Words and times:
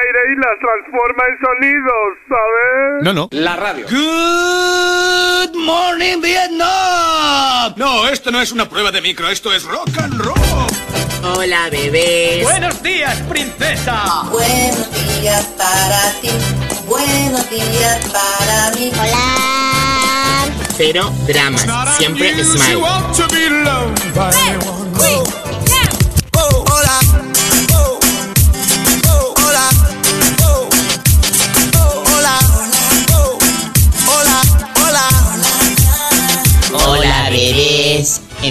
aire 0.00 0.20
y 0.32 0.36
las 0.36 0.58
transforma 0.58 1.24
en 1.28 1.38
sonidos, 1.40 2.18
¿sabes? 2.28 3.02
No, 3.02 3.12
no. 3.12 3.28
La 3.32 3.56
radio. 3.56 3.86
Good 3.88 5.56
morning, 5.56 6.20
Vietnam. 6.20 7.74
No, 7.76 8.08
esto 8.08 8.30
no 8.30 8.40
es 8.40 8.52
una 8.52 8.68
prueba 8.68 8.90
de 8.90 9.00
micro, 9.00 9.28
esto 9.28 9.52
es 9.52 9.64
rock 9.64 9.90
and 9.98 10.20
roll. 10.20 10.36
Hola, 11.36 11.70
bebés. 11.70 12.44
Buenos 12.44 12.82
días, 12.82 13.20
princesa. 13.22 14.24
Buenos 14.30 14.90
días 15.20 15.44
para 15.56 16.12
ti, 16.20 16.30
buenos 16.86 17.48
días 17.50 18.06
para 18.12 18.70
mí. 18.76 18.92
Hola. 18.92 19.44
Cero 20.76 21.12
dramas, 21.26 21.66
siempre 21.96 22.44
smile. 22.44 22.82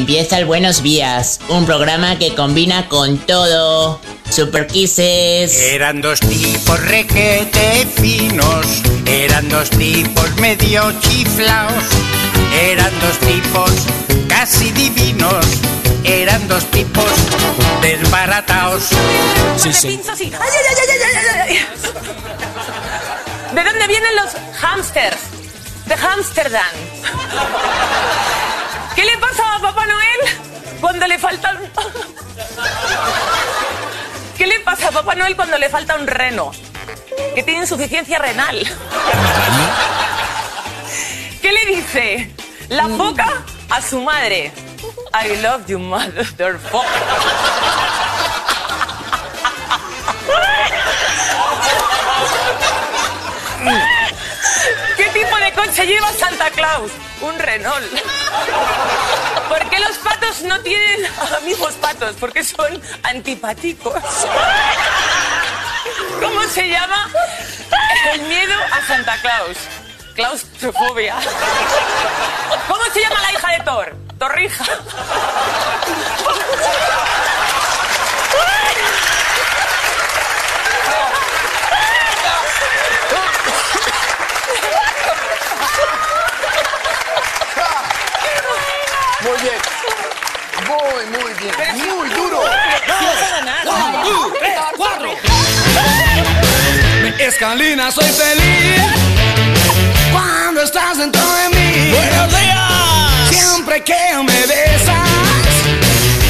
Empieza 0.03 0.37
el 0.37 0.43
Buenos 0.43 0.83
Días, 0.83 1.39
un 1.47 1.65
programa 1.65 2.19
que 2.19 2.35
combina 2.35 2.89
con 2.89 3.19
todo. 3.19 4.01
Super 4.29 4.67
Kisses. 4.67 5.57
Eran 5.57 6.01
dos 6.01 6.19
tipos 6.19 6.77
requete 6.81 7.87
finos, 7.95 8.65
eran 9.05 9.47
dos 9.47 9.69
tipos 9.69 10.29
medio 10.41 10.91
chiflaos, 10.99 11.85
eran 12.61 12.91
dos 12.99 13.17
tipos 13.19 13.71
casi 14.27 14.71
divinos, 14.73 15.45
eran 16.03 16.49
dos 16.49 16.65
tipos 16.65 17.09
desbarataos. 17.81 18.89
de 18.89 19.87
pinzas 19.87 20.19
y- 20.19 20.25
¡Ay, 20.25 20.31
ay, 20.33 20.65
ay, 20.69 20.75
ay, 20.81 20.89
ay, 20.91 21.13
ay, 21.15 21.25
ay, 21.47 21.57
ay! 21.57 23.55
¿De 23.55 23.63
dónde 23.63 23.87
vienen 23.87 24.15
los 24.17 24.33
hamsters? 24.59 25.15
De 25.85 25.93
Amsterdam. 25.95 26.73
¿Qué 28.95 29.03
le 29.05 29.17
pasa 29.17 29.41
a 29.52 29.52
Papá 29.63 29.85
Noel 29.85 30.19
cuando 30.81 31.07
le 31.07 31.17
falta 31.17 31.51
un... 31.51 31.59
¿Qué 34.37 34.45
le 34.45 34.59
pasa 34.59 34.89
a 34.89 34.91
Papá 34.91 35.15
Noel 35.15 35.37
cuando 35.37 35.57
le 35.57 35.69
falta 35.69 35.95
un 35.95 36.05
reno? 36.05 36.51
Que 37.33 37.43
tiene 37.43 37.61
insuficiencia 37.61 38.19
renal. 38.19 38.59
¿Qué 41.41 41.51
le 41.53 41.65
dice 41.77 42.35
la 42.67 42.89
foca 42.89 43.41
a 43.69 43.81
su 43.81 44.01
madre? 44.01 44.51
I 45.13 45.37
love 45.37 45.65
you, 45.67 45.79
mother 45.79 46.59
foca. 46.59 46.89
¿Qué 55.13 55.19
tipo 55.19 55.37
de 55.37 55.53
coche 55.53 55.85
lleva 55.85 56.11
Santa 56.13 56.49
Claus? 56.49 56.91
Un 57.21 57.37
Renault. 57.37 57.85
¿Por 59.47 59.69
qué 59.69 59.79
los 59.79 59.97
patos 59.99 60.41
no 60.41 60.59
tienen 60.61 61.07
amigos 61.37 61.73
patos? 61.75 62.15
Porque 62.19 62.43
son 62.43 62.81
antipáticos. 63.03 64.01
¿Cómo 66.19 66.43
se 66.45 66.67
llama 66.67 67.09
el 68.11 68.21
miedo 68.23 68.55
a 68.71 68.81
Santa 68.87 69.15
Claus? 69.21 69.57
Claustrofobia. 70.15 71.15
¿Cómo 72.67 72.83
se 72.91 73.01
llama 73.01 73.21
la 73.21 73.31
hija 73.33 73.51
de 73.51 73.59
Thor? 73.63 73.95
Torrija. 74.17 74.65
Muy 89.23 89.39
bien. 89.41 89.55
Muy, 90.73 91.05
muy 91.05 91.33
bien. 91.39 91.53
Muy 91.77 92.09
duro. 92.09 92.41
Escalina, 97.19 97.91
soy 97.91 98.09
feliz 98.09 98.81
cuando 100.11 100.61
estás 100.63 100.97
dentro 100.97 101.21
de 101.21 101.49
mí. 101.49 101.91
Buenos 101.91 102.29
días. 102.29 103.29
Siempre 103.29 103.83
que 103.83 103.93
me 104.23 104.45
besas, 104.45 105.09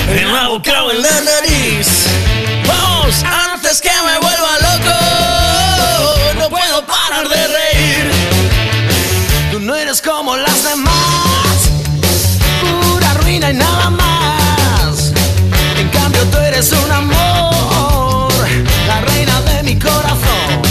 en 0.09 0.34
la 0.34 0.50
boca 0.50 0.84
o 0.84 0.92
en 0.92 1.02
la 1.02 1.22
nariz. 1.22 1.88
Vamos, 2.68 3.24
antes 3.24 3.82
que 3.82 3.90
me 3.90 4.20
vuelva 4.20 4.59
loco, 4.59 4.96
no 6.40 6.50
puedo 6.50 6.86
parar 6.86 7.28
de 7.28 7.48
reír. 7.48 8.12
Tú 9.52 9.59
no 9.59 9.76
eres 9.76 10.02
como 10.02 10.38
las 10.38 10.64
demás, 10.64 11.03
eres 16.53 16.72
un 16.72 16.91
amor, 16.91 18.31
la 18.88 19.02
reina 19.02 19.41
de 19.41 19.64
mi 19.64 19.80
corazón. 19.80 20.62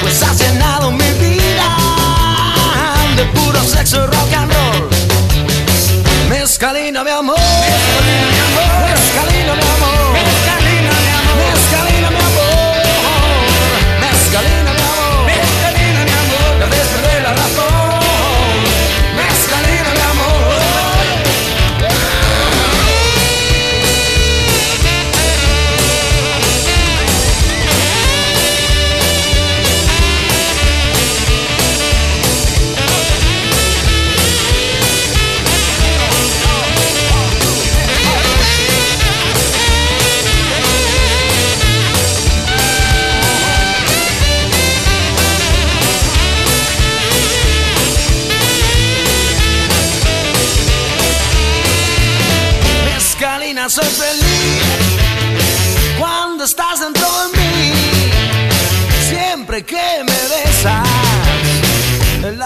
Pues 0.00 0.22
has 0.22 0.38
llenado 0.38 0.90
mi 0.90 1.10
vida 1.18 1.76
de 3.16 3.24
puro 3.26 3.62
sexo 3.64 4.06
rock 4.06 4.32
and 4.36 4.52
roll. 4.52 4.88
Mezcalina 6.28 7.02
mi 7.02 7.10
amor, 7.10 7.36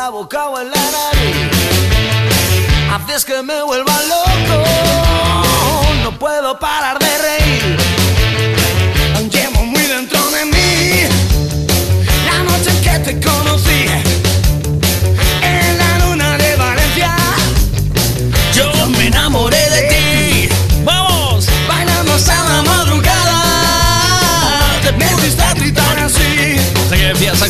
en 0.08 0.70
la 0.70 0.90
nariz, 0.90 1.50
haces 2.94 3.26
que 3.26 3.42
me 3.42 3.62
vuelva 3.62 3.92
loco. 4.04 4.64
No 6.02 6.18
puedo 6.18 6.58
parar 6.58 6.98
de 6.98 7.18
reír. 7.18 7.47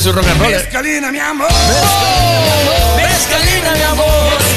Saxo 0.09 0.13
Rock 0.13 0.31
and 0.31 0.41
Roll. 0.41 0.51
Mezcalina, 0.51 1.11
mi 1.13 1.19
amor. 1.19 1.49
Mezcalina, 2.97 3.73
mi 3.75 3.83
amor. 3.83 4.48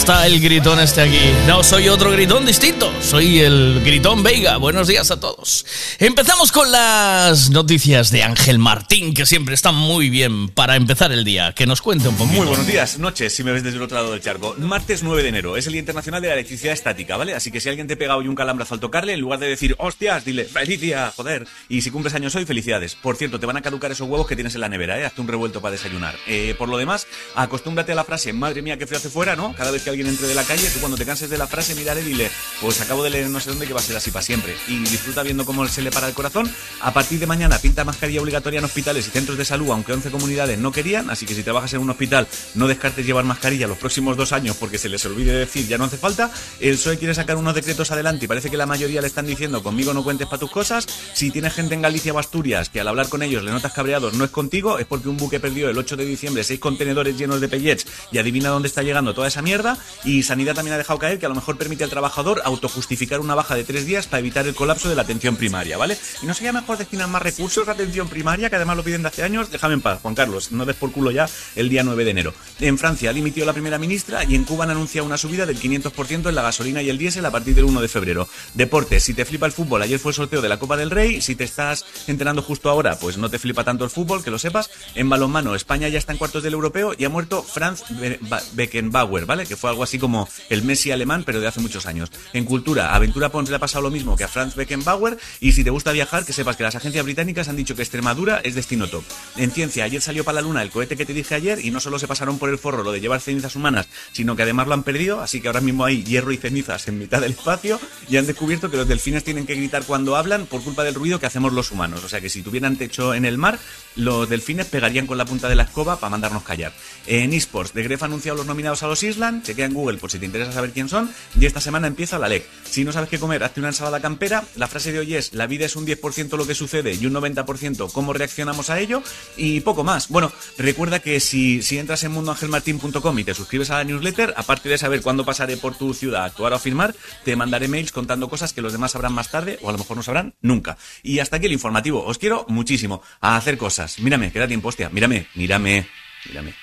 Está 0.00 0.26
el 0.26 0.40
gritón 0.40 0.80
este 0.80 1.02
aquí. 1.02 1.20
No, 1.46 1.62
soy 1.62 1.90
otro 1.90 2.10
gritón 2.10 2.46
distinto. 2.46 2.90
Soy 3.02 3.40
el 3.40 3.82
gritón 3.84 4.22
Veiga. 4.22 4.56
Buenos 4.56 4.88
días 4.88 5.10
a 5.10 5.20
todos. 5.20 5.66
Empezamos 5.98 6.52
con 6.52 6.72
las 6.72 7.50
noticias 7.50 8.10
de 8.10 8.22
Ángel 8.22 8.58
Martín, 8.58 9.12
que 9.12 9.26
siempre 9.26 9.54
están 9.54 9.74
muy 9.74 10.08
bien 10.08 10.48
para 10.48 10.76
empezar 10.76 11.12
el 11.12 11.22
día. 11.22 11.52
Que 11.52 11.66
nos 11.66 11.82
cuente 11.82 12.08
un 12.08 12.16
poquito. 12.16 12.34
Muy 12.34 12.46
buenos 12.46 12.66
días, 12.66 12.98
noches, 12.98 13.34
si 13.34 13.44
me 13.44 13.52
ves 13.52 13.62
desde 13.62 13.76
el 13.76 13.82
otro 13.82 13.98
lado 13.98 14.12
del 14.12 14.22
charco. 14.22 14.54
Martes 14.56 15.02
9 15.02 15.22
de 15.22 15.28
enero, 15.28 15.58
es 15.58 15.66
el 15.66 15.74
Día 15.74 15.80
Internacional 15.80 16.22
de 16.22 16.28
la 16.28 16.34
Electricidad 16.34 16.72
Estática, 16.72 17.18
¿vale? 17.18 17.34
Así 17.34 17.50
que 17.50 17.60
si 17.60 17.68
alguien 17.68 17.86
te 17.86 17.98
pega 17.98 18.16
hoy 18.16 18.26
un 18.26 18.34
calambrazo 18.34 18.72
al 18.72 18.80
tocarle, 18.80 19.12
en 19.12 19.20
lugar 19.20 19.38
de 19.38 19.48
decir, 19.48 19.74
hostias, 19.76 20.24
dile, 20.24 20.46
feliz 20.46 20.80
día, 20.80 21.12
joder. 21.14 21.46
Y 21.68 21.82
si 21.82 21.90
cumples 21.90 22.14
años 22.14 22.34
hoy, 22.36 22.46
felicidades. 22.46 22.94
Por 22.94 23.16
cierto, 23.16 23.38
te 23.38 23.44
van 23.44 23.58
a 23.58 23.60
caducar 23.60 23.92
esos 23.92 24.08
huevos 24.08 24.26
que 24.26 24.34
tienes 24.34 24.54
en 24.54 24.62
la 24.62 24.70
nevera, 24.70 24.98
¿eh? 24.98 25.04
Hazte 25.04 25.20
un 25.20 25.28
revuelto 25.28 25.60
para 25.60 25.72
desayunar. 25.72 26.14
Eh, 26.26 26.54
por 26.56 26.70
lo 26.70 26.78
demás, 26.78 27.06
acostúmbrate 27.34 27.92
a 27.92 27.96
la 27.96 28.04
frase, 28.04 28.32
madre 28.32 28.62
mía, 28.62 28.78
que 28.78 28.86
feo 28.86 28.96
hace 28.96 29.10
fuera, 29.10 29.36
¿no? 29.36 29.52
Cada 29.52 29.70
vez 29.70 29.82
que 29.82 29.89
alguien 29.90 30.08
entre 30.08 30.26
de 30.26 30.34
la 30.34 30.44
calle, 30.44 30.68
tú 30.70 30.80
cuando 30.80 30.96
te 30.96 31.04
canses 31.04 31.30
de 31.30 31.38
la 31.38 31.46
frase, 31.46 31.74
miraré 31.74 32.00
y 32.00 32.04
dile, 32.04 32.30
pues 32.60 32.80
acabo 32.80 33.04
de 33.04 33.10
leer 33.10 33.28
no 33.28 33.40
sé 33.40 33.50
dónde 33.50 33.66
que 33.66 33.72
va 33.72 33.80
a 33.80 33.82
ser 33.82 33.96
así 33.96 34.10
para 34.10 34.22
siempre. 34.22 34.56
Y 34.68 34.78
disfruta 34.78 35.22
viendo 35.22 35.44
cómo 35.44 35.66
se 35.68 35.82
le 35.82 35.90
para 35.90 36.08
el 36.08 36.14
corazón. 36.14 36.50
A 36.80 36.92
partir 36.92 37.18
de 37.18 37.26
mañana, 37.26 37.58
pinta 37.58 37.84
mascarilla 37.84 38.20
obligatoria 38.20 38.58
en 38.58 38.64
hospitales 38.64 39.06
y 39.06 39.10
centros 39.10 39.36
de 39.38 39.44
salud, 39.44 39.70
aunque 39.70 39.92
11 39.92 40.10
comunidades 40.10 40.58
no 40.58 40.72
querían, 40.72 41.10
así 41.10 41.26
que 41.26 41.34
si 41.34 41.42
trabajas 41.42 41.74
en 41.74 41.80
un 41.80 41.90
hospital, 41.90 42.26
no 42.54 42.66
descartes 42.66 43.04
llevar 43.04 43.24
mascarilla 43.24 43.66
los 43.66 43.78
próximos 43.78 44.16
dos 44.16 44.32
años 44.32 44.56
porque 44.56 44.78
se 44.78 44.88
les 44.88 45.04
olvide 45.04 45.32
decir 45.32 45.66
ya 45.66 45.78
no 45.78 45.84
hace 45.84 45.98
falta. 45.98 46.30
El 46.60 46.74
PSOE 46.76 46.98
quiere 46.98 47.14
sacar 47.14 47.36
unos 47.36 47.54
decretos 47.54 47.90
adelante 47.90 48.24
y 48.24 48.28
parece 48.28 48.50
que 48.50 48.56
la 48.56 48.66
mayoría 48.66 49.00
le 49.00 49.06
están 49.06 49.26
diciendo 49.26 49.62
conmigo 49.62 49.92
no 49.92 50.02
cuentes 50.04 50.26
para 50.26 50.40
tus 50.40 50.50
cosas. 50.50 50.86
Si 51.14 51.30
tienes 51.30 51.52
gente 51.52 51.74
en 51.74 51.82
Galicia 51.82 52.12
o 52.12 52.18
Asturias 52.18 52.68
que 52.68 52.80
al 52.80 52.88
hablar 52.88 53.08
con 53.08 53.22
ellos 53.22 53.42
le 53.42 53.50
notas 53.50 53.72
cabreados 53.72 54.14
no 54.14 54.24
es 54.24 54.30
contigo, 54.30 54.78
es 54.78 54.86
porque 54.86 55.08
un 55.08 55.16
buque 55.16 55.40
perdió 55.40 55.68
el 55.68 55.78
8 55.78 55.96
de 55.96 56.04
diciembre 56.04 56.44
seis 56.44 56.60
contenedores 56.60 57.16
llenos 57.16 57.40
de 57.40 57.48
pellets 57.48 57.86
y 58.12 58.18
adivina 58.18 58.50
dónde 58.50 58.68
está 58.68 58.82
llegando 58.82 59.14
toda 59.14 59.28
esa 59.28 59.42
mierda. 59.42 59.78
Y 60.04 60.22
Sanidad 60.22 60.54
también 60.54 60.74
ha 60.74 60.78
dejado 60.78 60.98
caer 60.98 61.18
que 61.18 61.26
a 61.26 61.28
lo 61.28 61.34
mejor 61.34 61.56
permite 61.58 61.84
al 61.84 61.90
trabajador 61.90 62.42
autojustificar 62.44 63.20
una 63.20 63.34
baja 63.34 63.54
de 63.54 63.64
tres 63.64 63.86
días 63.86 64.06
para 64.06 64.20
evitar 64.20 64.46
el 64.46 64.54
colapso 64.54 64.88
de 64.88 64.94
la 64.94 65.02
atención 65.02 65.36
primaria, 65.36 65.76
¿vale? 65.78 65.96
Y 66.22 66.26
no 66.26 66.34
sería 66.34 66.52
mejor 66.52 66.78
destinar 66.78 67.08
más 67.08 67.22
recursos 67.22 67.66
a 67.68 67.72
atención 67.72 68.08
primaria, 68.08 68.50
que 68.50 68.56
además 68.56 68.76
lo 68.76 68.82
piden 68.84 69.02
de 69.02 69.08
hace 69.08 69.22
años. 69.22 69.50
Déjame 69.50 69.74
en 69.74 69.80
paz, 69.80 70.00
Juan 70.02 70.14
Carlos, 70.14 70.52
no 70.52 70.64
des 70.66 70.76
por 70.76 70.92
culo 70.92 71.10
ya 71.10 71.28
el 71.56 71.68
día 71.68 71.82
9 71.82 72.04
de 72.04 72.10
enero. 72.10 72.34
En 72.60 72.78
Francia 72.78 73.10
ha 73.10 73.12
dimitido 73.12 73.46
la 73.46 73.52
primera 73.52 73.78
ministra 73.78 74.24
y 74.24 74.34
en 74.34 74.44
Cuba 74.44 74.64
han 74.64 74.70
anunciado 74.70 75.06
una 75.06 75.16
subida 75.18 75.46
del 75.46 75.58
500% 75.60 76.28
en 76.28 76.34
la 76.34 76.42
gasolina 76.42 76.82
y 76.82 76.90
el 76.90 76.98
diésel 76.98 77.24
a 77.26 77.30
partir 77.30 77.54
del 77.54 77.64
1 77.64 77.80
de 77.80 77.88
febrero. 77.88 78.28
Deportes, 78.54 79.02
si 79.04 79.14
te 79.14 79.24
flipa 79.24 79.46
el 79.46 79.52
fútbol, 79.52 79.82
ayer 79.82 79.98
fue 79.98 80.10
el 80.12 80.16
sorteo 80.16 80.40
de 80.42 80.48
la 80.48 80.58
Copa 80.58 80.76
del 80.76 80.90
Rey. 80.90 81.20
Si 81.20 81.34
te 81.34 81.44
estás 81.44 81.84
enterando 82.06 82.42
justo 82.42 82.68
ahora, 82.70 82.98
pues 82.98 83.16
no 83.16 83.28
te 83.30 83.38
flipa 83.38 83.64
tanto 83.64 83.84
el 83.84 83.90
fútbol, 83.90 84.22
que 84.24 84.30
lo 84.30 84.38
sepas. 84.38 84.70
En 84.94 85.08
balonmano, 85.08 85.54
España 85.54 85.88
ya 85.88 85.98
está 85.98 86.12
en 86.12 86.18
cuartos 86.18 86.42
del 86.42 86.52
europeo 86.54 86.94
y 86.96 87.04
ha 87.04 87.08
muerto 87.08 87.42
Franz 87.42 87.82
Be- 87.90 88.18
Ba- 88.22 88.42
Beckenbauer, 88.52 89.26
¿vale? 89.26 89.46
Que 89.46 89.56
fue 89.56 89.69
algo 89.70 89.82
así 89.82 89.98
como 89.98 90.28
el 90.48 90.62
Messi 90.62 90.90
alemán, 90.90 91.22
pero 91.24 91.40
de 91.40 91.46
hace 91.46 91.60
muchos 91.60 91.86
años. 91.86 92.10
En 92.32 92.44
cultura, 92.44 92.90
a 92.90 92.96
Aventura 92.96 93.30
Pons 93.30 93.50
le 93.50 93.56
ha 93.56 93.58
pasado 93.58 93.82
lo 93.82 93.90
mismo 93.90 94.16
que 94.16 94.24
a 94.24 94.28
Franz 94.28 94.54
Beckenbauer. 94.54 95.18
Y 95.40 95.52
si 95.52 95.64
te 95.64 95.70
gusta 95.70 95.92
viajar, 95.92 96.24
que 96.24 96.32
sepas 96.32 96.56
que 96.56 96.62
las 96.62 96.74
agencias 96.74 97.04
británicas 97.04 97.48
han 97.48 97.56
dicho 97.56 97.74
que 97.74 97.82
Extremadura 97.82 98.40
es 98.44 98.54
destino 98.54 98.88
top. 98.88 99.04
En 99.36 99.50
ciencia, 99.50 99.84
ayer 99.84 100.00
salió 100.00 100.24
para 100.24 100.36
la 100.36 100.42
luna 100.42 100.62
el 100.62 100.70
cohete 100.70 100.96
que 100.96 101.06
te 101.06 101.14
dije 101.14 101.34
ayer 101.34 101.64
y 101.64 101.70
no 101.70 101.80
solo 101.80 101.98
se 101.98 102.08
pasaron 102.08 102.38
por 102.38 102.48
el 102.48 102.58
forro 102.58 102.82
lo 102.82 102.92
de 102.92 103.00
llevar 103.00 103.20
cenizas 103.20 103.56
humanas, 103.56 103.88
sino 104.12 104.36
que 104.36 104.42
además 104.42 104.66
lo 104.66 104.74
han 104.74 104.82
perdido, 104.82 105.20
así 105.20 105.40
que 105.40 105.48
ahora 105.48 105.60
mismo 105.60 105.84
hay 105.84 106.02
hierro 106.04 106.32
y 106.32 106.36
cenizas 106.36 106.88
en 106.88 106.98
mitad 106.98 107.20
del 107.20 107.32
espacio 107.32 107.80
y 108.08 108.16
han 108.16 108.26
descubierto 108.26 108.70
que 108.70 108.76
los 108.76 108.88
delfines 108.88 109.24
tienen 109.24 109.46
que 109.46 109.54
gritar 109.54 109.84
cuando 109.84 110.16
hablan 110.16 110.46
por 110.46 110.62
culpa 110.62 110.84
del 110.84 110.94
ruido 110.94 111.20
que 111.20 111.26
hacemos 111.26 111.52
los 111.52 111.70
humanos. 111.70 112.04
O 112.04 112.08
sea 112.08 112.20
que 112.20 112.28
si 112.28 112.42
tuvieran 112.42 112.76
techo 112.76 113.14
en 113.14 113.24
el 113.24 113.38
mar, 113.38 113.58
los 113.96 114.28
delfines 114.28 114.66
pegarían 114.66 115.06
con 115.06 115.18
la 115.18 115.24
punta 115.24 115.48
de 115.48 115.54
la 115.54 115.64
escoba 115.64 115.98
para 115.98 116.10
mandarnos 116.10 116.42
callar. 116.42 116.72
En 117.06 117.32
eSports, 117.32 117.72
The 117.72 117.82
Gref 117.82 118.02
ha 118.02 118.06
anunciado 118.06 118.38
los 118.38 118.46
nominados 118.46 118.82
a 118.82 118.86
los 118.86 119.02
Island, 119.02 119.42
chequea 119.50 119.66
en 119.66 119.74
Google 119.74 119.98
por 119.98 120.10
si 120.10 120.18
te 120.18 120.26
interesa 120.26 120.52
saber 120.52 120.70
quién 120.70 120.88
son, 120.88 121.10
y 121.38 121.46
esta 121.46 121.60
semana 121.60 121.86
empieza 121.86 122.18
la 122.18 122.28
LEC. 122.28 122.46
Si 122.64 122.84
no 122.84 122.92
sabes 122.92 123.08
qué 123.08 123.18
comer, 123.18 123.42
hazte 123.42 123.60
una 123.60 123.70
ensalada 123.70 124.00
campera. 124.00 124.44
La 124.56 124.68
frase 124.68 124.92
de 124.92 125.00
hoy 125.00 125.14
es, 125.16 125.32
la 125.34 125.46
vida 125.46 125.66
es 125.66 125.76
un 125.76 125.86
10% 125.86 126.36
lo 126.36 126.46
que 126.46 126.54
sucede 126.54 126.94
y 126.94 127.06
un 127.06 127.14
90% 127.14 127.90
cómo 127.92 128.12
reaccionamos 128.12 128.70
a 128.70 128.78
ello, 128.78 129.02
y 129.36 129.60
poco 129.60 129.84
más. 129.84 130.08
Bueno, 130.08 130.32
recuerda 130.58 131.00
que 131.00 131.20
si, 131.20 131.62
si 131.62 131.78
entras 131.78 132.04
en 132.04 132.12
mundoangelmartin.com 132.12 133.18
y 133.18 133.24
te 133.24 133.34
suscribes 133.34 133.70
a 133.70 133.78
la 133.78 133.84
newsletter, 133.84 134.34
aparte 134.36 134.68
de 134.68 134.78
saber 134.78 135.02
cuándo 135.02 135.24
pasaré 135.24 135.56
por 135.56 135.74
tu 135.76 135.94
ciudad 135.94 136.22
a 136.22 136.24
actuar 136.26 136.52
o 136.52 136.58
firmar, 136.58 136.94
te 137.24 137.36
mandaré 137.36 137.68
mails 137.68 137.92
contando 137.92 138.28
cosas 138.28 138.52
que 138.52 138.62
los 138.62 138.72
demás 138.72 138.92
sabrán 138.92 139.12
más 139.12 139.30
tarde 139.30 139.58
o 139.62 139.68
a 139.68 139.72
lo 139.72 139.78
mejor 139.78 139.96
no 139.96 140.02
sabrán 140.02 140.34
nunca. 140.40 140.76
Y 141.02 141.18
hasta 141.18 141.36
aquí 141.36 141.46
el 141.46 141.52
informativo. 141.52 142.04
Os 142.04 142.18
quiero 142.18 142.46
muchísimo 142.48 143.02
a 143.20 143.36
hacer 143.36 143.58
cosas. 143.58 143.98
Mírame, 143.98 144.32
queda 144.32 144.46
tiempo, 144.46 144.68
hostia. 144.68 144.88
Mírame, 144.90 145.26
mírame, 145.34 145.86
mírame. 146.26 146.54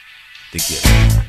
Te 0.52 0.60
quiero. 0.60 1.27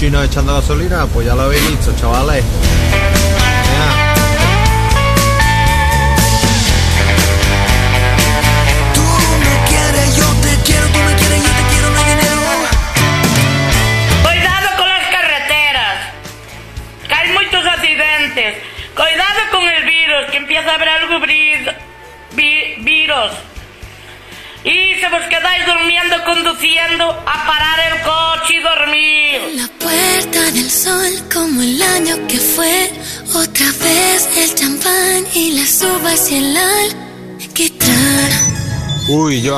Nunca 0.00 0.18
un 0.18 0.22
chino 0.22 0.22
echando 0.22 0.54
gasolina? 0.54 1.06
Pues 1.06 1.26
ya 1.26 1.34
lo 1.34 1.42
habéis 1.42 1.68
visto, 1.68 1.92
chavales. 1.96 2.19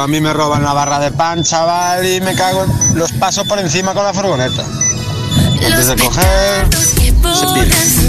A 0.02 0.08
mí 0.08 0.20
me 0.20 0.32
roban 0.32 0.64
la 0.64 0.72
barra 0.72 0.98
de 0.98 1.12
pan, 1.12 1.44
chaval, 1.44 2.04
y 2.04 2.20
me 2.20 2.34
cago 2.34 2.66
los 2.94 3.12
pasos 3.12 3.46
por 3.46 3.58
encima 3.58 3.94
con 3.94 4.04
la 4.04 4.12
furgoneta. 4.12 4.64
Antes 5.64 5.86
de 5.86 5.96
coger, 5.96 6.68
borran 7.32 8.01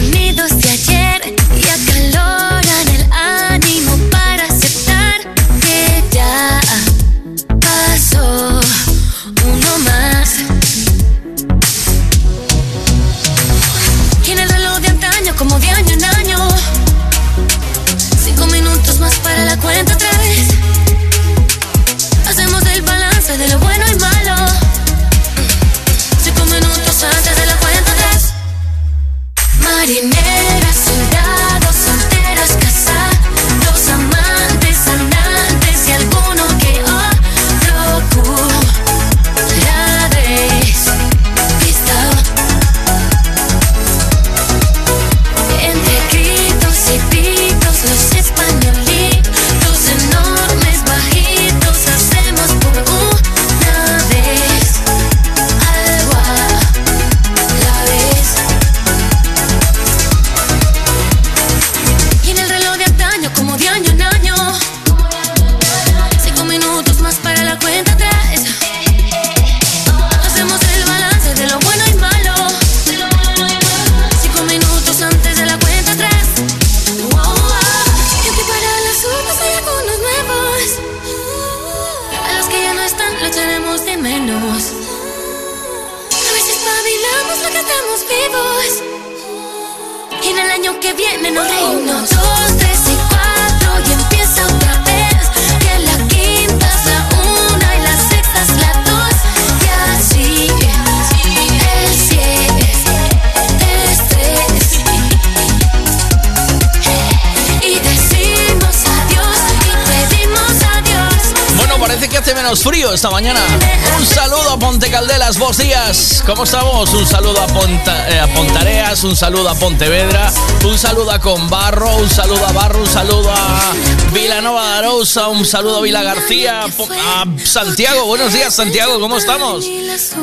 ¿Cómo 116.33 116.45
estamos? 116.45 116.91
Un 116.95 117.05
saludo 117.05 117.39
a, 117.43 117.45
Ponta- 117.45 118.09
eh, 118.09 118.19
a 118.19 118.25
Pontareas, 118.33 119.03
un 119.03 119.15
saludo 119.15 119.49
a 119.49 119.53
Pontevedra, 119.53 120.33
un 120.65 120.79
saludo 120.79 121.11
a 121.11 121.19
Conbarro, 121.19 121.97
un 121.97 122.09
saludo 122.09 122.43
a 122.47 122.51
Barro, 122.51 122.79
un 122.79 122.87
saludo 122.87 123.29
a 123.31 123.71
Vilanova 124.11 124.67
de 124.71 124.77
Arousa, 124.79 125.27
un 125.27 125.45
saludo 125.45 125.77
a 125.77 125.81
Vila 125.81 126.01
García, 126.01 126.61
a 126.63 127.25
Santiago. 127.45 128.05
Buenos 128.07 128.33
días, 128.33 128.51
Santiago, 128.55 128.99
¿cómo 128.99 129.17
estamos? 129.17 129.63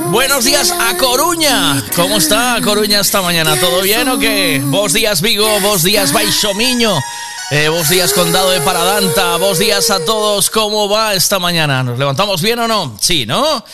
Buenos 0.09 0.45
días 0.45 0.73
a 0.73 0.97
Coruña. 0.97 1.81
¿Cómo 1.95 2.17
está 2.17 2.59
Coruña 2.65 2.99
esta 2.99 3.23
mañana? 3.23 3.55
¿Todo 3.61 3.81
bien 3.81 4.09
o 4.09 4.19
qué? 4.19 4.61
Vos 4.65 4.93
días 4.93 5.21
Vigo, 5.21 5.61
vos 5.61 5.85
días 5.85 6.13
Baixo 6.13 6.55
Miño. 6.55 6.93
Eh, 7.53 7.69
vos 7.69 7.89
días 7.89 8.13
Condado 8.13 8.51
de 8.51 8.61
Paradanta, 8.61 9.37
vos 9.37 9.59
días 9.59 9.91
a 9.91 10.05
todos, 10.05 10.51
¿cómo 10.51 10.89
va 10.89 11.15
esta 11.15 11.41
mañana? 11.41 11.83
¿Nos 11.83 11.99
levantamos 11.99 12.41
bien 12.43 12.61
o 12.61 12.69
no? 12.69 12.97
Sí, 13.01 13.27
¿no? 13.27 13.65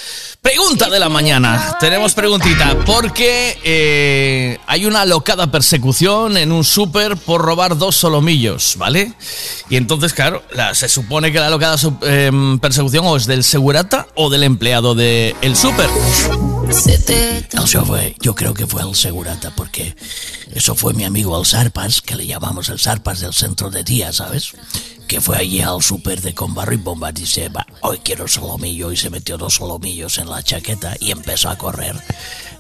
Pregunta 0.76 0.92
de 0.94 1.00
la 1.00 1.08
mañana, 1.08 1.74
tenemos 1.80 2.12
preguntita, 2.12 2.76
porque 2.84 3.58
eh, 3.64 4.58
hay 4.66 4.84
una 4.84 5.00
alocada 5.00 5.50
persecución 5.50 6.36
en 6.36 6.52
un 6.52 6.64
súper 6.64 7.16
por 7.16 7.40
robar 7.40 7.78
dos 7.78 7.96
solomillos, 7.96 8.74
¿vale? 8.76 9.14
Y 9.70 9.76
entonces, 9.76 10.12
claro, 10.12 10.42
la- 10.52 10.74
se 10.74 10.90
supone 10.90 11.32
que 11.32 11.38
la 11.40 11.46
alocada 11.46 11.78
su- 11.78 11.96
em, 12.02 12.58
persecución 12.58 13.06
es 13.16 13.24
del 13.24 13.42
segurata 13.42 14.06
o 14.16 14.28
del 14.28 14.42
empleado 14.42 14.94
del 14.94 15.34
el 15.40 15.56
súper. 15.56 15.88
Yo 18.20 18.34
creo 18.34 18.52
que 18.52 18.66
fue 18.66 18.82
el 18.82 18.94
segurata, 18.94 19.52
porque 19.56 19.96
eso 20.54 20.74
fue 20.74 20.92
mi 20.92 21.04
amigo 21.04 21.38
el 21.40 21.46
Sarpas, 21.46 22.02
que 22.02 22.16
le 22.16 22.26
llamamos 22.26 22.68
el 22.68 22.78
Sarpas 22.78 23.20
del 23.20 23.32
centro 23.32 23.70
de 23.70 23.82
día, 23.82 24.12
¿sabes? 24.12 24.50
Que 25.08 25.20
fue 25.20 25.36
allí 25.36 25.60
al 25.60 25.82
súper 25.82 26.20
de 26.20 26.34
Conbarro 26.34 26.74
y 26.74 26.78
Bomba, 26.78 27.12
dice, 27.12 27.48
va, 27.48 27.64
hoy 27.82 28.00
quiero 28.02 28.26
solomillo, 28.26 28.90
y 28.90 28.96
se 28.96 29.08
metió 29.08 29.38
dos 29.38 29.54
solomillos 29.54 30.18
en 30.18 30.28
la 30.28 30.42
chaqueta 30.42 30.96
y 30.98 31.12
empezó 31.12 31.48
a 31.48 31.56
correr. 31.56 31.94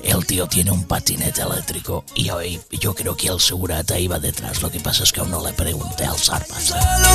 El 0.02 0.24
tío 0.24 0.46
tiene 0.46 0.70
un 0.70 0.84
patinete 0.84 1.42
eléctrico 1.42 2.04
y 2.14 2.30
hoy 2.30 2.60
yo 2.70 2.94
creo 2.94 3.16
que 3.16 3.26
el 3.26 3.40
segurata 3.40 3.98
iba 3.98 4.20
detrás, 4.20 4.62
lo 4.62 4.70
que 4.70 4.78
pasa 4.78 5.02
es 5.02 5.12
que 5.12 5.20
aún 5.20 5.32
no 5.32 5.44
le 5.44 5.52
pregunté 5.54 6.04
al 6.04 6.16
Sarpas. 6.16 6.72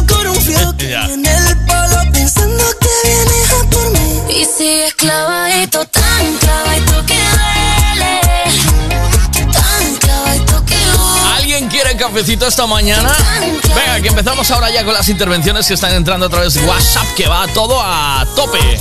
Con 0.09 0.27
un 0.27 0.35
en 0.79 1.25
el 1.25 1.57
polo 1.65 2.11
pensando 2.11 2.63
que 2.81 2.89
vienes 3.09 3.51
a 3.51 3.69
por 3.69 3.91
mí. 3.91 4.41
Y 4.41 4.45
sigues 4.45 4.93
clavadito, 4.95 5.85
tan 5.85 6.37
clavadito 6.39 7.05
que 7.05 7.50
cafecito 12.01 12.47
esta 12.47 12.65
mañana? 12.65 13.15
Venga, 13.75 14.01
que 14.01 14.07
empezamos 14.07 14.49
ahora 14.49 14.71
ya 14.71 14.83
con 14.83 14.93
las 14.93 15.07
intervenciones 15.07 15.67
que 15.67 15.75
están 15.75 15.93
entrando 15.93 16.25
a 16.25 16.29
través 16.29 16.55
de 16.55 16.65
WhatsApp, 16.65 17.05
que 17.15 17.27
va 17.27 17.47
todo 17.53 17.79
a 17.79 18.25
tope. 18.35 18.79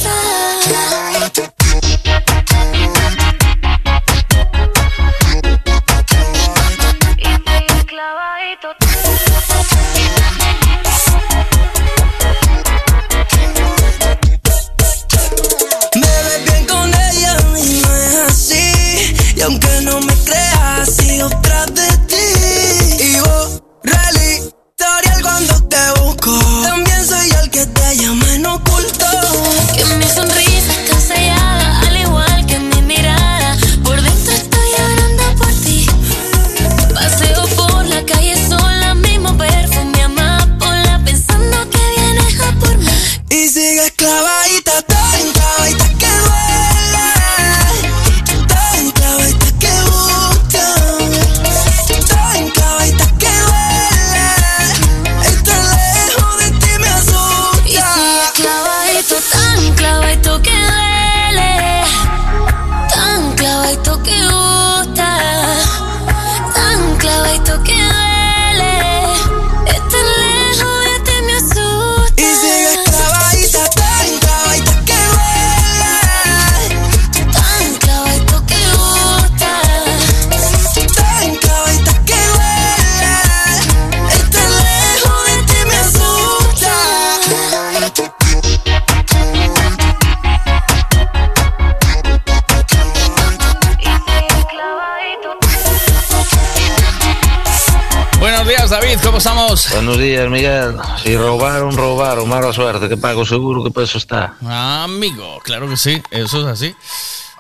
Buenos 99.51 99.99
días, 99.99 100.31
Miguel. 100.31 100.77
Si 101.03 101.17
robaron, 101.17 101.77
robaron, 101.77 102.29
mala 102.29 102.53
suerte. 102.53 102.89
Que 102.89 102.97
pago 102.97 103.27
seguro 103.27 103.65
que 103.65 103.73
por 103.73 103.83
eso 103.83 103.99
está. 103.99 104.37
Amigo, 104.47 105.41
claro 105.43 105.69
que 105.69 105.77
sí, 105.77 106.01
eso 106.13 106.43
es 106.43 106.47
así. 106.47 106.77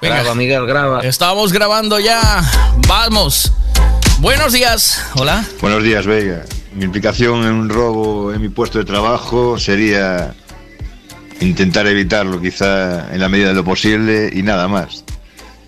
Venga. 0.02 0.16
Graba, 0.16 0.34
Miguel, 0.34 0.66
graba. 0.66 1.00
Estamos 1.02 1.52
grabando 1.52 2.00
ya. 2.00 2.42
Vamos. 2.88 3.52
Buenos 4.18 4.52
días. 4.52 5.00
Hola. 5.14 5.44
Buenos 5.60 5.84
días, 5.84 6.04
Vega. 6.04 6.44
Mi 6.74 6.84
implicación 6.84 7.44
en 7.44 7.52
un 7.52 7.68
robo 7.68 8.32
en 8.32 8.40
mi 8.40 8.48
puesto 8.48 8.78
de 8.78 8.84
trabajo 8.84 9.56
sería 9.56 10.34
intentar 11.40 11.86
evitarlo, 11.86 12.40
quizá 12.40 13.14
en 13.14 13.20
la 13.20 13.28
medida 13.28 13.50
de 13.50 13.54
lo 13.54 13.64
posible 13.64 14.30
y 14.32 14.42
nada 14.42 14.66
más. 14.66 15.04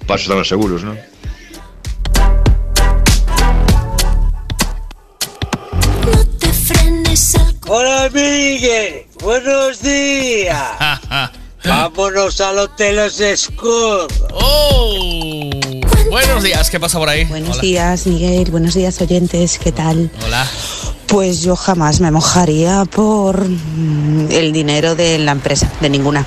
Paso 0.09 0.33
estar 0.33 0.45
seguros, 0.45 0.83
¿no? 0.83 0.97
Miguel. 8.11 9.07
Buenos 9.23 9.81
días. 9.81 10.59
Vámonos 11.65 12.41
al 12.41 12.59
Hotel 12.59 12.99
School. 13.37 14.09
¡Oh! 14.33 15.51
Buenos 16.11 16.43
días, 16.43 16.69
¿qué 16.69 16.81
pasa 16.81 16.99
por 16.99 17.09
ahí? 17.09 17.25
Buenos 17.25 17.55
Hola. 17.55 17.63
días, 17.63 18.07
Miguel. 18.07 18.51
Buenos 18.51 18.75
días, 18.75 19.01
oyentes. 19.01 19.59
¿Qué 19.59 19.71
tal? 19.71 20.11
Hola. 20.25 20.47
Pues 21.07 21.43
yo 21.43 21.55
jamás 21.55 22.01
me 22.01 22.11
mojaría 22.11 22.85
por 22.87 23.49
mm, 23.49 24.31
el 24.31 24.53
dinero 24.53 24.95
de 24.97 25.19
la 25.19 25.33
empresa, 25.33 25.71
de 25.81 25.89
ninguna. 25.89 26.27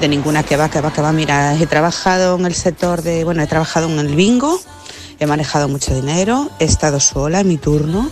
De 0.00 0.08
ninguna 0.08 0.42
que 0.42 0.56
va, 0.56 0.68
que 0.68 0.80
va, 0.80 0.92
que 0.92 1.00
va. 1.00 1.12
Mira, 1.12 1.54
he 1.54 1.66
trabajado 1.66 2.36
en 2.36 2.44
el 2.44 2.54
sector 2.54 3.02
de, 3.02 3.24
bueno, 3.24 3.42
he 3.42 3.46
trabajado 3.46 3.88
en 3.88 3.98
el 3.98 4.14
bingo, 4.14 4.60
he 5.18 5.26
manejado 5.26 5.68
mucho 5.68 5.94
dinero, 5.94 6.50
he 6.58 6.64
estado 6.64 7.00
sola 7.00 7.40
en 7.40 7.48
mi 7.48 7.56
turno. 7.56 8.10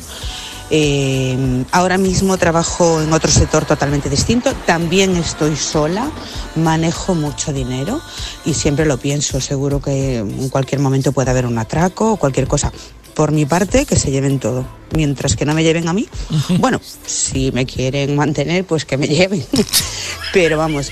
Eh, 0.75 1.37
ahora 1.71 1.99
mismo 1.99 2.39
trabajo 2.39 3.03
en 3.03 3.13
otro 3.13 3.31
sector 3.31 3.67
totalmente 3.67 4.09
distinto, 4.09 4.55
también 4.65 5.15
estoy 5.17 5.55
sola, 5.55 6.11
manejo 6.57 7.15
mucho 7.15 7.53
dinero 7.53 8.01
y 8.47 8.55
siempre 8.55 8.87
lo 8.87 8.97
pienso, 8.97 9.39
seguro 9.39 9.83
que 9.83 10.17
en 10.17 10.49
cualquier 10.49 10.81
momento 10.81 11.13
puede 11.13 11.31
haber 11.31 11.45
un 11.45 11.59
atraco 11.59 12.13
o 12.13 12.17
cualquier 12.17 12.49
cosa. 12.49 12.73
Por 13.13 13.33
mi 13.33 13.45
parte, 13.45 13.85
que 13.85 13.97
se 13.97 14.11
lleven 14.11 14.39
todo. 14.39 14.65
Mientras 14.97 15.37
que 15.37 15.45
no 15.45 15.53
me 15.53 15.63
lleven 15.63 15.89
a 15.89 15.93
mí, 15.93 16.09
bueno, 16.59 16.81
si 17.05 17.53
me 17.53 17.67
quieren 17.67 18.17
mantener, 18.17 18.65
pues 18.65 18.87
que 18.87 18.97
me 18.97 19.09
lleven. 19.09 19.45
Pero 20.33 20.57
vamos, 20.57 20.91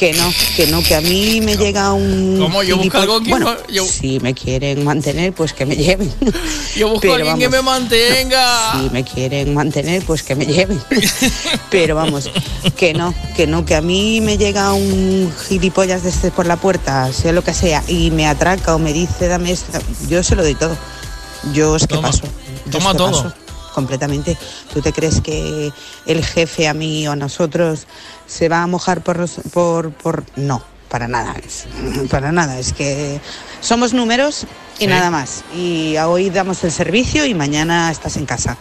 que 0.00 0.14
no, 0.14 0.32
que 0.56 0.66
no, 0.68 0.82
que 0.82 0.94
a 0.94 1.02
mí 1.02 1.42
me 1.42 1.58
llega 1.58 1.92
un... 1.92 2.38
¿Cómo? 2.40 2.62
Yo 2.62 2.78
busco 2.78 2.96
algo 2.96 3.20
que 3.20 3.28
Bueno, 3.28 3.54
yo- 3.70 3.84
si 3.84 4.18
me 4.20 4.32
quieren 4.32 4.82
mantener, 4.82 5.34
pues 5.34 5.52
que 5.52 5.66
me 5.66 5.76
lleven. 5.76 6.10
Yo 6.74 6.88
busco 6.88 7.02
Pero 7.02 7.14
alguien 7.16 7.38
que 7.38 7.48
me 7.50 7.60
mantenga. 7.60 8.72
si 8.80 8.88
me 8.90 9.04
quieren 9.04 9.52
mantener, 9.52 10.02
pues 10.06 10.22
que 10.22 10.34
me 10.34 10.46
lleven. 10.46 10.80
Pero 11.70 11.96
vamos, 11.96 12.30
que 12.78 12.94
no, 12.94 13.12
que 13.36 13.46
no, 13.46 13.66
que 13.66 13.74
a 13.74 13.82
mí 13.82 14.22
me 14.22 14.38
llega 14.38 14.72
un 14.72 15.30
gilipollas 15.48 16.02
de 16.02 16.08
este 16.08 16.30
por 16.30 16.46
la 16.46 16.56
puerta, 16.56 17.12
sea 17.12 17.32
lo 17.32 17.44
que 17.44 17.52
sea, 17.52 17.84
y 17.86 18.10
me 18.10 18.26
atraca 18.26 18.74
o 18.74 18.78
me 18.78 18.94
dice, 18.94 19.28
dame 19.28 19.50
esto, 19.52 19.78
yo 20.08 20.22
se 20.22 20.34
lo 20.34 20.42
doy 20.42 20.54
todo. 20.54 20.78
Yo 21.52 21.76
es 21.76 21.82
que 21.86 21.94
Toma, 21.96 22.08
paso. 22.08 22.22
yo 22.66 22.78
toma 22.78 22.84
es 22.86 22.92
que 22.92 22.96
todo. 22.98 23.10
paso, 23.10 23.34
completamente. 23.74 24.36
¿Tú 24.72 24.80
te 24.80 24.92
crees 24.92 25.20
que 25.20 25.70
el 26.06 26.24
jefe 26.24 26.68
a 26.68 26.72
mí 26.74 27.06
o 27.06 27.12
a 27.12 27.16
nosotros 27.16 27.86
se 28.30 28.48
va 28.48 28.62
a 28.62 28.66
mojar 28.66 29.02
por, 29.02 29.18
los- 29.18 29.40
por, 29.52 29.90
por... 29.92 30.24
No, 30.36 30.62
para 30.88 31.08
nada, 31.08 31.34
es- 31.44 31.66
para 32.08 32.30
nada. 32.32 32.58
Es 32.58 32.72
que 32.72 33.20
somos 33.60 33.92
números 33.92 34.46
y 34.78 34.84
Sí. 34.84 34.86
nada 34.86 35.10
más. 35.10 35.42
Y 35.54 35.96
hoy 35.98 36.30
damos 36.30 36.62
el 36.64 36.70
servicio 36.72 37.24
y 37.26 37.34
mañana 37.34 37.90
estás 37.90 38.16
en 38.16 38.26
casa. 38.26 38.56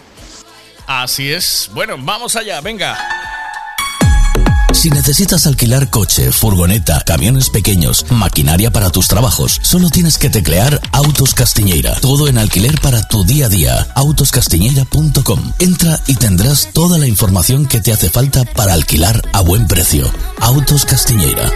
Así 0.87 1.31
es. 1.31 1.69
Bueno, 1.73 1.95
vamos 1.99 2.35
allá, 2.35 2.59
venga. 2.61 2.97
Si 4.79 4.89
necesitas 4.89 5.45
alquilar 5.45 5.89
coche, 5.89 6.31
furgoneta, 6.31 7.03
camiones 7.05 7.49
pequeños, 7.49 8.05
maquinaria 8.11 8.71
para 8.71 8.89
tus 8.91 9.09
trabajos, 9.09 9.59
solo 9.61 9.89
tienes 9.89 10.17
que 10.17 10.29
teclear 10.29 10.79
Autos 10.93 11.33
Castiñeira. 11.33 11.95
Todo 11.95 12.29
en 12.29 12.37
alquiler 12.37 12.79
para 12.79 13.05
tu 13.05 13.25
día 13.25 13.47
a 13.47 13.49
día. 13.49 13.87
Autoscastiñeira.com. 13.95 15.51
Entra 15.59 15.99
y 16.07 16.15
tendrás 16.15 16.69
toda 16.71 16.97
la 16.97 17.07
información 17.07 17.65
que 17.65 17.81
te 17.81 17.91
hace 17.91 18.09
falta 18.09 18.45
para 18.45 18.71
alquilar 18.71 19.21
a 19.33 19.41
buen 19.41 19.67
precio. 19.67 20.09
Autos 20.39 20.85
Castiñeira. 20.85 21.51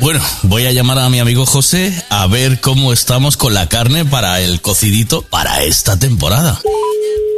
Bueno, 0.00 0.24
voy 0.44 0.64
a 0.64 0.72
llamar 0.72 1.00
a 1.00 1.10
mi 1.10 1.18
amigo 1.18 1.44
José 1.44 2.02
a 2.08 2.26
ver 2.28 2.62
cómo 2.62 2.94
estamos 2.94 3.36
con 3.36 3.52
la 3.52 3.68
carne 3.68 4.06
para 4.06 4.40
el 4.40 4.62
cocidito 4.62 5.20
para 5.20 5.64
esta 5.64 5.98
temporada. 5.98 6.58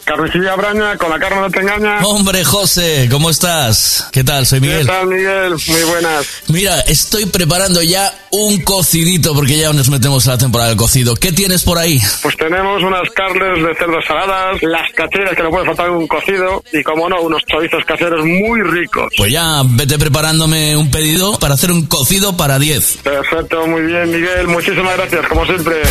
Carnicilla 0.09 0.57
Braña, 0.57 0.97
con 0.97 1.11
la 1.11 1.19
carne 1.19 1.41
no 1.43 1.51
te 1.51 1.61
engaña. 1.61 1.99
Hombre, 2.07 2.43
José, 2.43 3.09
¿cómo 3.11 3.29
estás? 3.29 4.09
¿Qué 4.11 4.25
tal? 4.25 4.47
Soy 4.47 4.59
¿Qué 4.61 4.67
Miguel. 4.67 4.87
tal, 4.87 5.07
Miguel? 5.07 5.55
Muy 5.67 5.83
buenas. 5.83 6.27
Mira, 6.49 6.81
estoy 6.81 7.27
preparando 7.27 7.83
ya 7.83 8.11
un 8.31 8.63
cocidito 8.63 9.35
porque 9.35 9.59
ya 9.59 9.71
nos 9.75 9.91
metemos 9.91 10.27
a 10.27 10.31
la 10.33 10.39
temporada 10.39 10.71
del 10.71 10.79
cocido. 10.79 11.15
¿Qué 11.15 11.31
tienes 11.33 11.63
por 11.63 11.77
ahí? 11.77 12.01
Pues 12.23 12.37
tenemos 12.39 12.83
unas 12.83 13.11
carnes 13.11 13.63
de 13.63 13.75
cerdo 13.75 14.01
saladas, 14.01 14.63
las 14.63 14.91
cacheras 14.95 15.37
que 15.37 15.43
no 15.43 15.51
puede 15.51 15.67
faltar 15.67 15.89
en 15.89 15.93
un 15.93 16.09
cocido 16.09 16.63
y, 16.73 16.83
como 16.83 17.07
no, 17.11 17.21
unos 17.21 17.43
chorizos 17.45 17.85
caseros 17.85 18.25
muy 18.25 18.63
ricos. 18.63 19.13
Pues 19.19 19.31
ya 19.31 19.61
vete 19.63 19.99
preparándome 19.99 20.75
un 20.75 20.91
pedido 20.91 21.39
para 21.39 21.53
hacer 21.53 21.71
un 21.71 21.85
cocido 21.87 22.35
para 22.35 22.59
10. 22.59 23.01
Perfecto, 23.03 23.67
muy 23.67 23.83
bien, 23.83 24.11
Miguel. 24.11 24.49
Muchísimas 24.49 24.97
gracias, 24.97 25.27
como 25.29 25.45
siempre. 25.45 25.83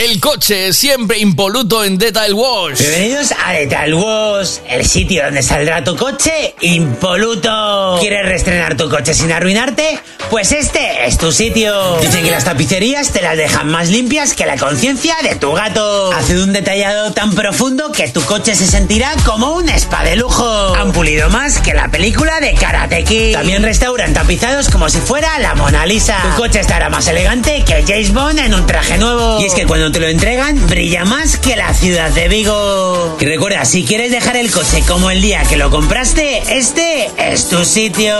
El 0.00 0.18
coche 0.18 0.72
siempre 0.72 1.18
impoluto 1.18 1.84
en 1.84 1.98
Detail 1.98 2.32
Wash. 2.32 2.78
Bienvenidos 2.78 3.34
a 3.44 3.52
Detail 3.52 3.92
Wash, 3.92 4.52
el 4.66 4.86
sitio 4.86 5.24
donde 5.24 5.42
saldrá 5.42 5.84
tu 5.84 5.94
coche 5.94 6.54
impoluto. 6.62 7.98
¿Quieres 8.00 8.24
reestrenar 8.24 8.78
tu 8.78 8.88
coche 8.88 9.12
sin 9.12 9.30
arruinarte? 9.30 10.00
Pues 10.30 10.52
este 10.52 11.04
es 11.04 11.18
tu 11.18 11.32
sitio. 11.32 11.98
Dicen 11.98 12.24
que 12.24 12.30
las 12.30 12.44
tapicerías 12.44 13.10
te 13.10 13.20
las 13.20 13.36
dejan 13.36 13.68
más 13.68 13.90
limpias 13.90 14.32
que 14.32 14.46
la 14.46 14.56
conciencia 14.56 15.16
de 15.22 15.34
tu 15.34 15.52
gato. 15.52 16.10
Hace 16.12 16.40
un 16.40 16.54
detallado 16.54 17.12
tan 17.12 17.34
profundo 17.34 17.92
que 17.92 18.08
tu 18.08 18.22
coche 18.22 18.54
se 18.54 18.66
sentirá 18.66 19.12
como 19.26 19.52
un 19.52 19.68
spa 19.68 20.02
de 20.02 20.16
lujo. 20.16 20.74
Han 20.76 20.92
pulido 20.92 21.28
más 21.28 21.58
que 21.58 21.74
la 21.74 21.90
película 21.90 22.40
de 22.40 22.54
Karate 22.54 23.04
Kid. 23.04 23.34
También 23.34 23.62
restauran 23.62 24.14
tapizados 24.14 24.70
como 24.70 24.88
si 24.88 24.98
fuera 24.98 25.38
la 25.40 25.54
Mona 25.56 25.84
Lisa. 25.84 26.16
Tu 26.22 26.40
coche 26.40 26.60
estará 26.60 26.88
más 26.88 27.06
elegante 27.06 27.64
que 27.66 27.84
James 27.86 28.14
Bond 28.14 28.38
en 28.38 28.54
un 28.54 28.66
traje 28.66 28.96
nuevo. 28.96 29.40
Y 29.42 29.44
es 29.44 29.52
que 29.52 29.66
cuando 29.66 29.89
te 29.92 30.00
lo 30.00 30.06
entregan, 30.08 30.66
brilla 30.68 31.04
más 31.04 31.36
que 31.36 31.56
la 31.56 31.72
ciudad 31.74 32.10
de 32.10 32.28
Vigo. 32.28 33.16
Y 33.20 33.24
recuerda, 33.24 33.64
si 33.64 33.84
quieres 33.84 34.10
dejar 34.10 34.36
el 34.36 34.50
coche 34.50 34.82
como 34.86 35.10
el 35.10 35.20
día 35.20 35.42
que 35.44 35.56
lo 35.56 35.70
compraste, 35.70 36.58
este 36.58 37.10
es 37.18 37.48
tu 37.48 37.64
sitio. 37.64 38.14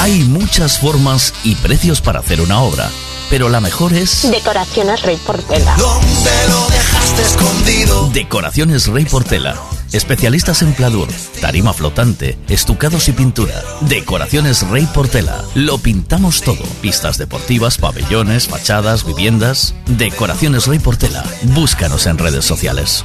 Hay 0.00 0.20
muchas 0.24 0.78
formas 0.78 1.34
y 1.42 1.54
precios 1.56 2.00
para 2.00 2.20
hacer 2.20 2.40
una 2.40 2.60
obra, 2.60 2.90
pero 3.30 3.48
la 3.48 3.60
mejor 3.60 3.92
es 3.92 4.30
Decoraciones 4.30 5.02
Rey 5.02 5.16
Portela. 5.16 5.74
¿Dónde 5.76 6.30
lo 6.48 6.68
dejaste 6.68 7.22
escondido? 7.22 8.10
Decoraciones 8.12 8.86
Rey 8.86 9.04
Portela. 9.04 9.56
Especialistas 9.92 10.62
en 10.62 10.72
pladur, 10.74 11.08
tarima 11.40 11.72
flotante, 11.72 12.38
estucados 12.48 13.08
y 13.08 13.12
pintura. 13.12 13.54
Decoraciones 13.82 14.66
Rey 14.68 14.86
Portela. 14.92 15.42
Lo 15.54 15.78
pintamos 15.78 16.42
todo. 16.42 16.64
Pistas 16.82 17.18
deportivas, 17.18 17.78
pabellones, 17.78 18.48
fachadas, 18.48 19.04
viviendas. 19.04 19.74
Decoraciones 19.86 20.66
Rey 20.66 20.78
Portela. 20.78 21.24
Búscanos 21.54 22.06
en 22.06 22.18
redes 22.18 22.44
sociales. 22.44 23.04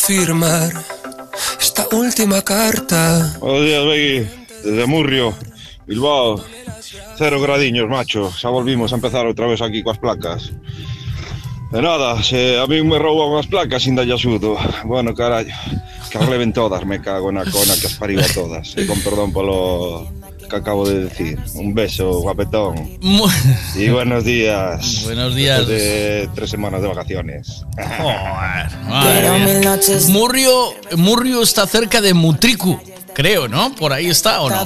Firmar 0.07 0.71
esta 1.59 1.85
última 1.91 2.41
carta. 2.41 3.35
Buenos 3.41 3.61
días, 3.65 3.85
Begui. 3.85 4.27
Desde 4.63 4.85
Murrio, 4.85 5.35
Bilbao. 5.85 6.41
Cero 7.17 7.41
gradiños, 7.41 7.89
macho. 7.89 8.31
Ya 8.41 8.47
volvimos 8.47 8.93
a 8.93 8.95
empezar 8.95 9.27
outra 9.27 9.47
vez 9.47 9.61
aquí 9.61 9.83
coas 9.83 9.99
placas. 9.99 10.53
De 11.73 11.81
nada, 11.81 12.23
se 12.23 12.57
a 12.57 12.65
mí 12.67 12.81
me 12.83 12.97
rouban 12.97 13.35
as 13.35 13.51
placas 13.51 13.83
sin 13.83 13.99
dalle 13.99 14.15
axudo. 14.15 14.55
Bueno, 14.85 15.11
carallo. 15.13 15.51
Que 16.09 16.17
as 16.17 16.29
leven 16.29 16.53
todas, 16.53 16.85
me 16.87 17.03
cago 17.03 17.27
na 17.27 17.43
cona 17.43 17.75
que 17.75 17.91
as 17.91 17.99
pariu 17.99 18.23
a 18.23 18.27
todas. 18.31 18.79
E 18.79 18.87
con 18.87 19.03
perdón 19.03 19.35
polo 19.35 20.07
que 20.47 20.55
acabo 20.55 20.87
de 20.87 21.05
decir. 21.05 21.39
Un 21.55 21.73
beso, 21.73 22.21
guapetón. 22.21 22.97
Y 23.75 23.89
buenos 23.89 24.23
días. 24.23 25.01
Buenos 25.05 25.35
días. 25.35 25.59
Después 25.59 25.81
de 25.81 26.29
tres 26.35 26.49
semanas 26.49 26.81
de 26.81 26.87
vacaciones. 26.87 27.63
Mía. 28.87 29.79
Murrio, 30.09 30.73
Murrio 30.95 31.43
está 31.43 31.67
cerca 31.67 32.01
de 32.01 32.13
Mutriku, 32.13 32.79
creo, 33.13 33.47
¿no? 33.47 33.73
Por 33.75 33.93
ahí 33.93 34.07
está, 34.07 34.41
¿o 34.41 34.49
no? 34.49 34.65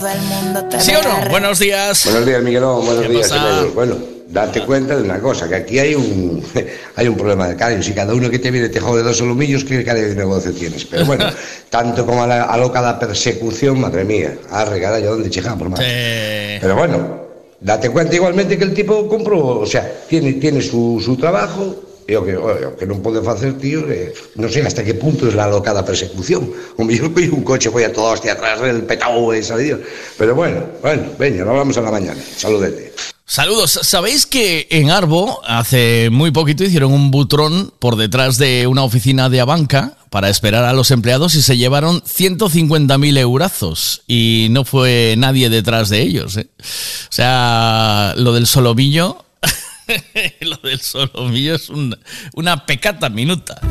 ¿Sí 0.79 0.91
o 0.93 1.01
no? 1.03 1.29
Buenos 1.29 1.59
días. 1.59 2.05
Buenos 2.05 2.25
días, 2.25 2.43
Miguelón. 2.43 2.85
Buenos 2.85 3.05
¿Qué 3.05 3.11
días. 3.11 3.73
Bueno, 3.73 3.95
date 4.31 4.65
cuenta 4.65 4.95
de 4.95 5.03
una 5.03 5.19
cosa, 5.19 5.47
que 5.47 5.55
aquí 5.55 5.79
hay 5.79 5.95
un 5.95 6.43
hay 6.95 7.07
un 7.07 7.15
problema 7.15 7.47
de 7.47 7.55
carne. 7.55 7.83
Si 7.83 7.93
cada 7.93 8.13
uno 8.13 8.29
que 8.29 8.39
te 8.39 8.51
viene 8.51 8.69
te 8.69 8.79
jode 8.79 9.03
dos 9.03 9.17
solomillos, 9.17 9.63
¿qué 9.63 9.83
cara 9.83 9.99
de 9.99 10.15
negocio 10.15 10.51
tienes? 10.53 10.85
Pero 10.85 11.05
bueno, 11.05 11.25
tanto 11.69 12.05
como 12.05 12.23
a, 12.23 12.27
la, 12.27 12.43
a 12.43 12.57
loca 12.57 12.81
la 12.81 12.97
persecución, 12.97 13.79
madre 13.79 14.03
mía. 14.03 14.37
Arre, 14.49 14.81
carajo, 14.81 15.05
¿dónde 15.05 15.29
chegamos, 15.29 15.69
más? 15.69 15.79
Pero 15.79 16.75
bueno, 16.75 17.27
date 17.59 17.89
cuenta 17.89 18.15
igualmente 18.15 18.57
que 18.57 18.63
el 18.63 18.73
tipo 18.73 19.07
compró, 19.07 19.59
o 19.59 19.65
sea, 19.65 19.89
tiene, 20.07 20.33
tiene 20.33 20.61
su, 20.61 21.01
su 21.03 21.17
trabajo, 21.17 21.75
e 22.07 22.17
o 22.17 22.25
que, 22.25 22.35
o 22.35 22.75
que 22.75 22.85
non 22.89 22.99
pode 22.99 23.21
facer, 23.21 23.55
tío, 23.55 23.85
que 23.85 24.11
non 24.35 24.49
sei 24.49 24.65
hasta 24.65 24.83
que 24.83 24.97
punto 24.97 25.29
es 25.29 25.35
la 25.37 25.47
locada 25.47 25.85
persecución. 25.85 26.49
O 26.75 26.83
mellor 26.83 27.13
que 27.13 27.29
un 27.29 27.45
coche 27.45 27.69
foi 27.69 27.85
a 27.85 27.93
toda 27.93 28.17
hostia 28.17 28.33
atrás 28.33 28.59
del 28.59 28.83
petao 28.83 29.31
e 29.31 29.39
sabe 29.45 29.63
Dios. 29.63 29.79
Pero 30.17 30.35
bueno, 30.35 30.65
bueno, 30.81 31.13
veña, 31.15 31.45
nos 31.45 31.53
hablamos 31.55 31.77
a 31.77 31.81
la 31.85 31.91
mañana. 31.93 32.19
Saludete. 32.19 32.91
Saludos. 33.35 33.79
¿Sabéis 33.83 34.25
que 34.25 34.67
en 34.71 34.91
Arbo 34.91 35.39
hace 35.47 36.09
muy 36.11 36.31
poquito 36.31 36.65
hicieron 36.65 36.91
un 36.91 37.11
butrón 37.11 37.73
por 37.79 37.95
detrás 37.95 38.37
de 38.37 38.67
una 38.67 38.83
oficina 38.83 39.29
de 39.29 39.39
Abanca 39.39 39.93
para 40.09 40.27
esperar 40.27 40.65
a 40.65 40.73
los 40.73 40.91
empleados 40.91 41.35
y 41.35 41.41
se 41.41 41.55
llevaron 41.55 42.01
150.000 42.01 43.17
eurazos 43.19 44.01
y 44.05 44.47
no 44.51 44.65
fue 44.65 45.15
nadie 45.17 45.49
detrás 45.49 45.87
de 45.87 46.01
ellos? 46.01 46.35
¿eh? 46.35 46.49
O 46.59 46.63
sea, 47.13 48.15
lo 48.17 48.33
del 48.33 48.47
solomillo, 48.47 49.23
lo 50.41 50.57
del 50.57 50.81
solomillo 50.81 51.55
es 51.55 51.69
un- 51.69 51.97
una 52.33 52.65
pecata 52.65 53.07
minuta. 53.07 53.61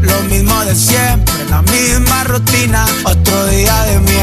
Lo 0.00 0.20
mismo 0.24 0.64
de 0.64 0.74
siempre, 0.74 1.34
la 1.50 1.62
misma 1.62 2.24
rutina. 2.24 2.86
Otro 3.04 3.46
día 3.46 3.82
de 3.84 3.98
mierda, 4.00 4.17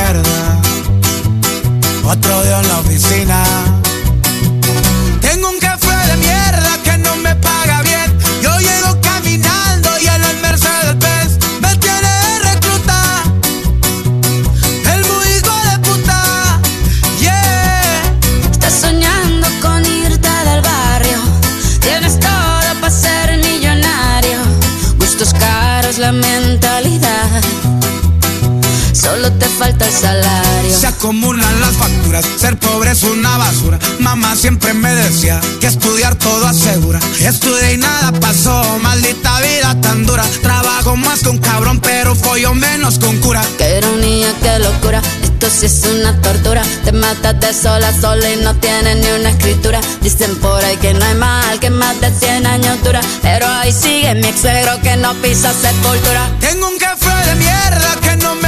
te 29.36 29.48
falta 29.48 29.86
el 29.86 29.94
salario. 29.94 30.78
Se 30.78 30.88
acumulan 30.88 31.62
las 31.62 31.76
facturas, 31.76 32.26
ser 32.38 32.58
pobre 32.58 32.92
es 32.92 33.04
una 33.04 33.38
basura. 33.38 33.80
Mamá 34.00 34.36
siempre 34.36 34.74
me 34.74 34.94
decía 34.94 35.40
que 35.60 35.68
estudiar 35.68 36.16
todo 36.16 36.46
asegura. 36.48 37.00
Estudié 37.20 37.74
y 37.74 37.78
nada 37.78 38.12
pasó, 38.20 38.64
maldita 38.82 39.40
vida 39.42 39.76
tan 39.82 40.06
dura. 40.06 40.24
Trabajo 40.42 40.96
más 40.96 41.24
un 41.24 41.38
cabrón, 41.38 41.80
pero 41.80 42.16
follo 42.16 42.54
menos 42.54 43.00
con 43.00 43.18
cura. 43.18 43.42
Qué 43.58 43.78
ironía, 43.78 44.34
qué 44.42 44.60
locura. 44.60 45.02
Esto 45.24 45.50
sí 45.50 45.66
es 45.66 45.84
una 45.86 46.20
tortura. 46.22 46.62
Te 46.84 46.92
matas 46.92 47.40
de 47.40 47.54
sola 47.54 47.90
a 47.90 48.02
sola 48.02 48.32
y 48.32 48.38
no 48.38 48.56
tienes 48.56 48.98
ni 48.98 49.08
una 49.20 49.30
escritura. 49.30 49.82
Dicen 50.02 50.36
por 50.38 50.64
ahí 50.64 50.78
que 50.78 50.94
no 50.94 51.06
hay 51.06 51.16
mal, 51.16 51.60
que 51.60 51.70
más 51.70 52.00
de 52.02 52.12
100 52.12 52.46
años 52.48 52.84
dura. 52.84 53.02
Pero 53.22 53.48
ahí 53.48 53.74
sigue 53.74 54.14
mi 54.16 54.28
ex 54.28 54.42
suegro 54.42 54.80
que 54.82 54.96
no 54.98 55.14
pisa 55.16 55.54
sepultura. 55.54 56.30
Tengo 56.40 56.68
un 56.68 56.78
café 56.78 57.30
de 57.30 57.36
mierda 57.36 57.96
que 58.02 58.16
no 58.18 58.36
me 58.36 58.45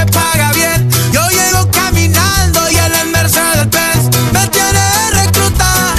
y 3.27 3.39
en 3.39 3.45
el 3.45 3.67
Mercedes 3.67 3.69
Benz 3.71 4.09
me 4.31 4.47
tiene 4.47 5.11
recluta. 5.11 5.95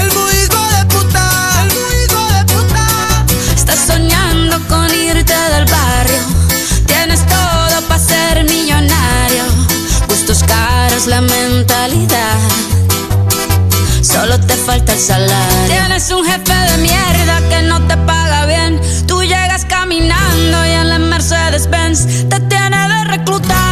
El 0.00 0.08
muy 0.12 0.32
hijo 0.32 0.62
de 0.76 0.86
puta, 0.86 1.26
el 1.62 1.68
muy 1.68 2.00
de 2.34 2.44
puta. 2.52 2.86
Estás 3.54 3.78
soñando 3.86 4.58
con 4.68 4.92
irte 4.92 5.34
del 5.34 5.64
barrio. 5.66 6.20
Tienes 6.86 7.20
todo 7.26 7.80
para 7.86 8.00
ser 8.00 8.44
millonario. 8.44 9.44
Gustos 10.08 10.42
caros, 10.42 11.06
la 11.06 11.20
mentalidad. 11.20 12.38
Solo 14.02 14.40
te 14.40 14.56
falta 14.56 14.92
el 14.92 14.98
salario. 14.98 15.68
Tienes 15.68 16.10
un 16.10 16.24
jefe 16.24 16.54
de 16.54 16.78
mierda 16.78 17.40
que 17.48 17.62
no 17.62 17.80
te 17.86 17.96
paga 17.98 18.46
bien. 18.46 18.80
Tú 19.06 19.22
llegas 19.22 19.64
caminando 19.66 20.66
y 20.66 20.70
en 20.70 20.88
la 20.88 20.98
Mercedes 20.98 21.68
Benz 21.70 22.28
te 22.28 22.40
tiene 22.40 22.88
de 22.88 23.04
reclutar. 23.04 23.71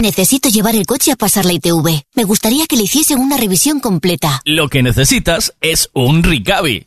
Necesito 0.00 0.48
llevar 0.48 0.74
el 0.74 0.86
coche 0.86 1.12
a 1.12 1.16
pasar 1.16 1.44
la 1.44 1.52
ITV. 1.52 2.02
Me 2.14 2.24
gustaría 2.24 2.66
que 2.66 2.76
le 2.76 2.84
hiciesen 2.84 3.18
una 3.18 3.36
revisión 3.36 3.80
completa. 3.80 4.40
Lo 4.44 4.68
que 4.68 4.82
necesitas 4.82 5.54
es 5.60 5.90
un 5.92 6.22
Ricavi. 6.22 6.86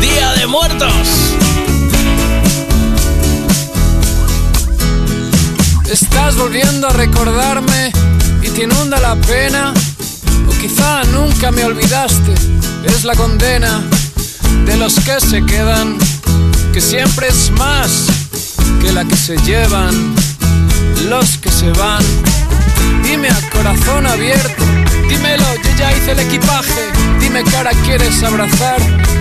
Día 0.00 0.32
de 0.32 0.46
muertos. 0.46 0.92
Estás 5.90 6.36
volviendo 6.36 6.88
a 6.88 6.92
recordarme 6.92 7.92
y 8.42 8.48
te 8.50 8.64
inunda 8.64 9.00
la 9.00 9.16
pena. 9.16 9.72
Quizá 10.60 11.04
nunca 11.12 11.50
me 11.52 11.64
olvidaste. 11.64 12.34
Es 12.84 13.04
la 13.04 13.14
condena 13.14 13.80
de 14.66 14.76
los 14.76 14.94
que 15.00 15.20
se 15.20 15.44
quedan, 15.44 15.96
que 16.72 16.80
siempre 16.80 17.28
es 17.28 17.50
más 17.52 18.06
que 18.80 18.92
la 18.92 19.04
que 19.04 19.16
se 19.16 19.36
llevan 19.38 20.14
los 21.08 21.38
que 21.38 21.50
se 21.50 21.70
van. 21.72 22.02
Dime 23.02 23.28
a 23.28 23.50
corazón 23.50 24.06
abierto, 24.06 24.64
dímelo, 25.08 25.44
yo 25.62 25.70
ya 25.78 25.92
hice 25.96 26.12
el 26.12 26.20
equipaje. 26.20 26.90
Dime 27.20 27.44
que 27.44 27.56
ahora 27.56 27.70
quieres 27.84 28.22
abrazar 28.22 28.80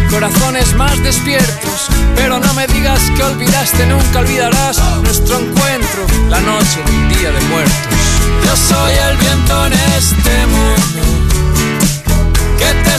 corazones 0.09 0.75
más 0.75 1.01
despiertos. 1.03 1.87
Pero 2.15 2.39
no 2.39 2.53
me 2.55 2.67
digas 2.67 3.01
que 3.15 3.23
olvidaste, 3.23 3.85
nunca 3.85 4.19
olvidarás 4.19 4.81
nuestro 5.03 5.39
encuentro, 5.39 6.07
la 6.29 6.41
noche 6.41 6.79
día 7.09 7.31
de 7.31 7.41
muertos. 7.41 7.97
Yo 8.45 8.55
soy 8.55 8.93
el 9.11 9.17
viento 9.17 9.65
en 9.67 9.73
este 9.73 10.47
mundo 10.47 11.26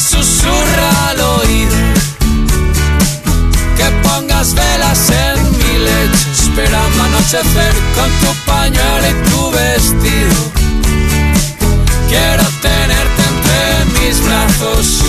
susurra 0.00 1.08
al 1.08 1.20
oído. 1.20 1.76
Que 3.76 3.84
pongas 4.02 4.54
velas 4.54 5.10
en 5.10 5.50
mi 5.58 5.78
lecho, 5.78 6.30
esperando 6.32 7.02
anochecer 7.02 7.74
con 7.96 8.10
tu 8.20 8.34
pañuelo 8.46 9.08
y 9.08 9.30
tu 9.30 9.50
vestido. 9.50 10.36
Quiero 12.08 12.44
tenerte 12.62 13.22
entre 13.32 14.00
mis 14.00 14.24
brazos. 14.24 15.04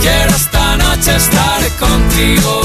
Quiero 0.00 0.34
esta 0.34 0.76
noche 0.76 1.16
estar 1.16 1.60
contigo. 1.78 2.62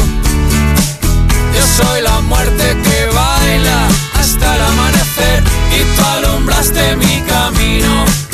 Yo 1.56 1.84
soy 1.84 2.02
la 2.02 2.20
muerte 2.22 2.78
que 2.84 3.06
baila 3.14 3.88
hasta 4.20 4.56
el 4.56 4.62
amanecer 4.62 5.44
y 5.72 5.96
tú 5.96 6.06
alumbraste 6.06 6.96
mi 6.98 7.22
camino. 7.22 8.25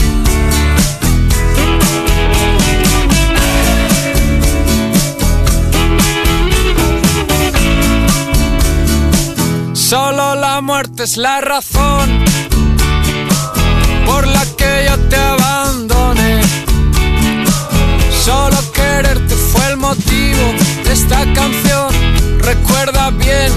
Es 11.03 11.17
la 11.17 11.41
razón 11.41 12.23
por 14.05 14.27
la 14.27 14.45
que 14.55 14.85
yo 14.87 14.99
te 15.09 15.15
abandoné. 15.15 16.41
Solo 18.23 18.57
quererte 18.71 19.33
fue 19.35 19.67
el 19.69 19.77
motivo 19.77 20.53
de 20.83 20.93
esta 20.93 21.21
canción. 21.33 21.89
Recuerda 22.39 23.09
bien, 23.11 23.51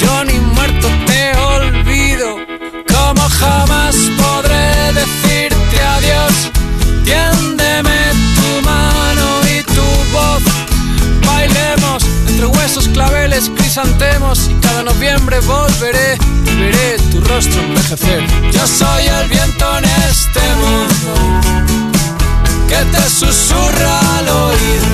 yo 0.00 0.24
ni 0.24 0.38
muerto 0.54 0.88
te 1.06 1.36
olvido. 1.38 2.38
Como 2.92 3.22
jamás 3.28 3.94
podré 4.18 4.92
decirte 4.94 5.80
adiós. 5.80 6.50
Tiéndeme 7.04 8.15
Bailemos 11.36 12.02
entre 12.28 12.46
huesos, 12.46 12.88
claveles, 12.88 13.50
crisantemos. 13.54 14.48
Y 14.48 14.54
cada 14.54 14.82
noviembre 14.82 15.38
volveré. 15.40 16.16
Veré 16.58 16.96
tu 17.10 17.20
rostro 17.20 17.60
envejecer. 17.60 18.24
Yo 18.52 18.66
soy 18.66 19.04
el 19.06 19.28
viento 19.28 19.78
en 19.78 19.84
este 19.84 20.40
mundo 20.62 21.12
que 22.68 22.80
te 22.92 23.10
susurra 23.10 23.94
al 24.16 24.28
oído. 24.28 24.88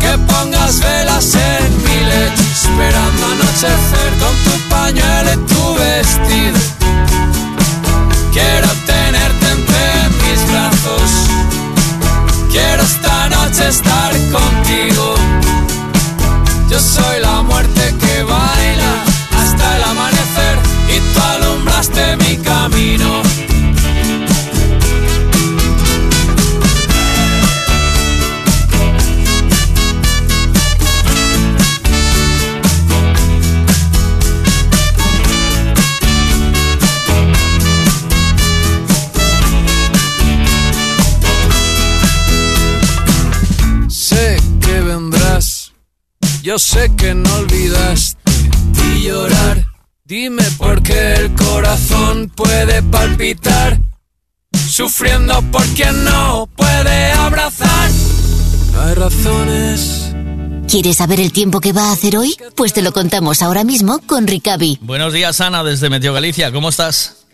Que 0.00 0.18
pongas 0.32 0.80
velas 0.80 1.34
en 1.34 1.76
mi 1.84 1.98
lecho, 2.10 2.42
esperando 2.52 3.26
anochecer 3.34 4.10
con 4.22 4.34
tu 4.44 4.54
pañuelo 4.68 5.32
y 5.32 5.36
tu 5.52 5.74
vestido. 5.74 6.58
Quiero 8.32 8.68
tenerte 8.86 9.46
entre 9.56 9.84
mis 10.22 10.40
brazos. 10.50 11.10
Quiero 12.50 12.82
esta 12.82 13.28
noche 13.28 13.68
estar 13.68 14.19
contigo. 14.30 15.14
Yo 16.68 16.78
soy 16.78 17.09
yo 46.50 46.58
sé 46.58 46.90
que 46.96 47.14
no 47.14 47.32
olvidaste 47.36 48.32
y 48.96 49.02
llorar. 49.04 49.66
Dime 50.04 50.42
por 50.58 50.82
qué 50.82 51.12
el 51.12 51.32
corazón 51.36 52.28
puede 52.28 52.82
palpitar, 52.82 53.80
sufriendo 54.68 55.40
por 55.52 55.64
quien 55.76 56.02
no 56.02 56.48
puede 56.56 57.12
abrazar. 57.12 57.90
Hay 58.80 58.94
razones. 58.94 60.12
¿Quieres 60.66 60.96
saber 60.96 61.20
el 61.20 61.32
tiempo 61.32 61.60
que 61.60 61.72
va 61.72 61.90
a 61.90 61.92
hacer 61.92 62.16
hoy? 62.16 62.34
Pues 62.56 62.72
te 62.72 62.82
lo 62.82 62.92
contamos 62.92 63.42
ahora 63.42 63.62
mismo 63.62 64.00
con 64.00 64.26
Ricavi. 64.26 64.80
Buenos 64.82 65.12
días, 65.12 65.40
Ana, 65.40 65.62
desde 65.62 65.88
Meteo 65.88 66.12
Galicia. 66.12 66.50
¿Cómo 66.50 66.70
estás? 66.70 67.26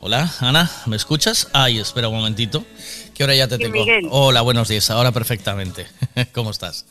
Hola, 0.00 0.30
Ana, 0.40 0.70
¿me 0.84 0.96
escuchas? 0.96 1.48
Ay, 1.54 1.78
espera 1.78 2.08
un 2.08 2.16
momentito, 2.16 2.64
que 3.20 3.24
ahora 3.24 3.34
ya 3.34 3.48
te 3.48 3.56
Sí, 3.56 3.64
tengo. 3.64 3.84
Miguel. 3.84 4.08
Hola, 4.10 4.40
buenos 4.40 4.68
días, 4.68 4.90
ahora 4.90 5.12
perfectamente. 5.12 5.86
¿Cómo 6.32 6.50
estás? 6.50 6.86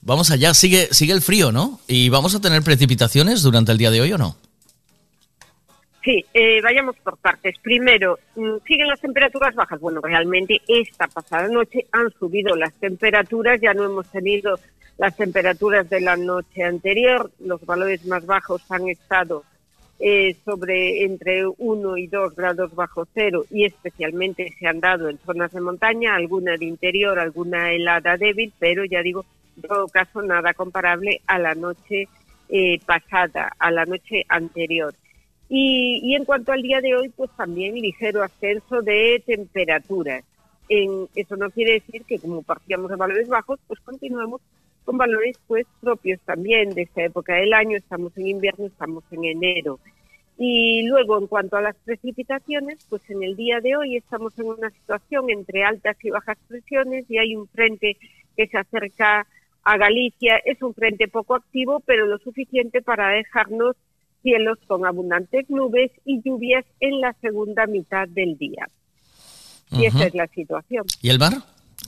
Vamos 0.00 0.30
allá, 0.30 0.54
sigue, 0.54 0.88
sigue 0.92 1.12
el 1.12 1.20
frío, 1.20 1.52
¿no? 1.52 1.78
¿Y 1.86 2.08
vamos 2.08 2.34
a 2.34 2.40
tener 2.40 2.62
precipitaciones 2.62 3.42
durante 3.42 3.72
el 3.72 3.76
día 3.76 3.90
de 3.90 4.00
hoy 4.00 4.10
o 4.14 4.16
no? 4.16 4.34
Sí, 6.02 6.24
eh, 6.32 6.62
vayamos 6.62 6.96
por 7.04 7.18
partes. 7.18 7.56
Primero, 7.60 8.18
mm, 8.34 8.64
¿siguen 8.66 8.88
las 8.88 8.98
temperaturas 8.98 9.54
bajas? 9.54 9.78
Bueno, 9.78 10.00
realmente 10.00 10.62
esta 10.68 11.06
pasada 11.06 11.48
noche 11.48 11.84
han 11.92 12.10
subido 12.18 12.56
las 12.56 12.72
temperaturas, 12.72 13.60
ya 13.60 13.74
no 13.74 13.84
hemos 13.84 14.06
tenido 14.10 14.58
las 14.96 15.16
temperaturas 15.16 15.90
de 15.90 16.00
la 16.00 16.16
noche 16.16 16.62
anterior, 16.62 17.30
los 17.40 17.60
valores 17.66 18.06
más 18.06 18.24
bajos 18.24 18.62
han 18.70 18.88
estado 18.88 19.44
eh, 20.00 20.36
sobre 20.44 21.02
entre 21.02 21.44
1 21.46 21.96
y 21.96 22.06
2 22.06 22.36
grados 22.36 22.74
bajo 22.74 23.04
cero 23.12 23.44
y 23.50 23.64
especialmente 23.64 24.54
se 24.58 24.68
han 24.68 24.78
dado 24.78 25.08
en 25.08 25.18
zonas 25.18 25.52
de 25.52 25.60
montaña, 25.60 26.14
alguna 26.14 26.56
de 26.56 26.66
interior, 26.66 27.18
alguna 27.18 27.72
helada 27.72 28.16
débil, 28.16 28.52
pero 28.60 28.84
ya 28.84 29.02
digo, 29.02 29.24
en 29.56 29.62
todo 29.62 29.88
caso 29.88 30.22
nada 30.22 30.54
comparable 30.54 31.20
a 31.26 31.38
la 31.38 31.54
noche 31.54 32.06
eh, 32.48 32.78
pasada, 32.86 33.52
a 33.58 33.70
la 33.70 33.84
noche 33.86 34.24
anterior. 34.28 34.94
Y, 35.50 36.14
en 36.14 36.24
cuanto 36.24 36.52
al 36.52 36.62
día 36.62 36.80
de 36.80 36.94
hoy, 36.94 37.08
pues 37.08 37.30
también 37.36 37.74
ligero 37.74 38.22
ascenso 38.22 38.82
de 38.82 39.22
temperaturas. 39.26 40.22
Eso 40.68 41.36
no 41.36 41.50
quiere 41.50 41.72
decir 41.72 42.04
que 42.04 42.18
como 42.18 42.42
partíamos 42.42 42.90
de 42.90 42.96
valores 42.96 43.28
bajos, 43.28 43.58
pues 43.66 43.80
continuamos 43.80 44.42
con 44.88 44.96
valores 44.96 45.36
pues 45.46 45.66
propios 45.82 46.18
también 46.22 46.70
de 46.70 46.80
esta 46.80 47.04
época 47.04 47.34
del 47.34 47.52
año. 47.52 47.76
Estamos 47.76 48.16
en 48.16 48.28
invierno, 48.28 48.64
estamos 48.64 49.04
en 49.10 49.22
enero. 49.22 49.80
Y 50.38 50.86
luego, 50.86 51.18
en 51.18 51.26
cuanto 51.26 51.58
a 51.58 51.60
las 51.60 51.76
precipitaciones, 51.84 52.78
pues 52.88 53.02
en 53.10 53.22
el 53.22 53.36
día 53.36 53.60
de 53.60 53.76
hoy 53.76 53.96
estamos 53.98 54.32
en 54.38 54.46
una 54.46 54.70
situación 54.70 55.28
entre 55.28 55.62
altas 55.62 55.94
y 56.02 56.08
bajas 56.08 56.38
presiones 56.48 57.04
y 57.10 57.18
hay 57.18 57.36
un 57.36 57.46
frente 57.48 57.98
que 58.34 58.46
se 58.46 58.56
acerca 58.56 59.26
a 59.62 59.76
Galicia. 59.76 60.40
Es 60.42 60.62
un 60.62 60.72
frente 60.72 61.06
poco 61.06 61.34
activo, 61.34 61.80
pero 61.80 62.06
lo 62.06 62.16
suficiente 62.16 62.80
para 62.80 63.10
dejarnos 63.10 63.76
cielos 64.22 64.56
con 64.66 64.86
abundantes 64.86 65.50
nubes 65.50 65.90
y 66.06 66.22
lluvias 66.22 66.64
en 66.80 67.02
la 67.02 67.12
segunda 67.20 67.66
mitad 67.66 68.08
del 68.08 68.38
día. 68.38 68.66
Y 69.70 69.84
esa 69.84 69.98
Ujú. 69.98 70.06
es 70.06 70.14
la 70.14 70.28
situación. 70.28 70.86
¿Y 71.02 71.10
el 71.10 71.18
mar? 71.18 71.34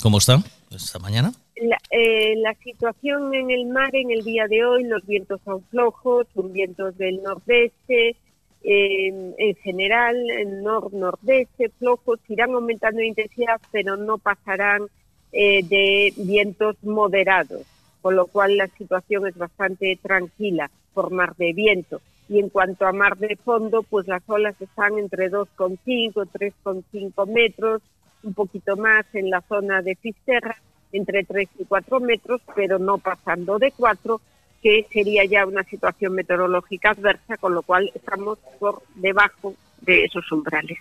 ¿Cómo 0.02 0.18
está 0.18 0.36
esta 0.70 0.98
mañana? 0.98 1.32
La, 1.60 1.78
eh, 1.90 2.36
la 2.36 2.54
situación 2.54 3.34
en 3.34 3.50
el 3.50 3.66
mar 3.66 3.94
en 3.94 4.10
el 4.10 4.24
día 4.24 4.46
de 4.48 4.64
hoy, 4.64 4.84
los 4.84 5.06
vientos 5.06 5.42
son 5.44 5.62
flojos, 5.64 6.26
son 6.34 6.54
vientos 6.54 6.96
del 6.96 7.22
nordeste, 7.22 8.16
eh, 8.62 9.34
en 9.36 9.54
general, 9.56 10.16
nor-nordeste, 10.62 11.68
flojos, 11.78 12.18
irán 12.28 12.54
aumentando 12.54 13.00
de 13.00 13.08
intensidad, 13.08 13.60
pero 13.72 13.98
no 13.98 14.16
pasarán 14.16 14.86
eh, 15.32 15.62
de 15.64 16.14
vientos 16.16 16.76
moderados, 16.82 17.66
con 18.00 18.16
lo 18.16 18.26
cual 18.26 18.56
la 18.56 18.66
situación 18.66 19.26
es 19.26 19.36
bastante 19.36 19.98
tranquila 20.00 20.70
por 20.94 21.10
mar 21.10 21.36
de 21.36 21.52
viento. 21.52 22.00
Y 22.30 22.38
en 22.38 22.48
cuanto 22.48 22.86
a 22.86 22.92
mar 22.92 23.18
de 23.18 23.36
fondo, 23.36 23.82
pues 23.82 24.08
las 24.08 24.22
olas 24.28 24.58
están 24.60 24.98
entre 24.98 25.30
2,5, 25.30 26.26
3,5 26.26 27.26
metros, 27.26 27.82
un 28.22 28.32
poquito 28.32 28.76
más 28.76 29.04
en 29.14 29.28
la 29.28 29.42
zona 29.42 29.82
de 29.82 29.96
Fisterra, 29.96 30.56
entre 30.92 31.24
3 31.24 31.48
y 31.58 31.64
4 31.64 32.00
metros, 32.00 32.40
pero 32.54 32.78
no 32.78 32.98
pasando 32.98 33.58
de 33.58 33.72
4, 33.72 34.20
que 34.62 34.86
sería 34.92 35.24
ya 35.24 35.46
una 35.46 35.64
situación 35.64 36.14
meteorológica 36.14 36.90
adversa, 36.90 37.36
con 37.38 37.54
lo 37.54 37.62
cual 37.62 37.90
estamos 37.94 38.38
por 38.58 38.82
debajo 38.94 39.54
de 39.80 40.04
esos 40.04 40.30
umbrales. 40.32 40.78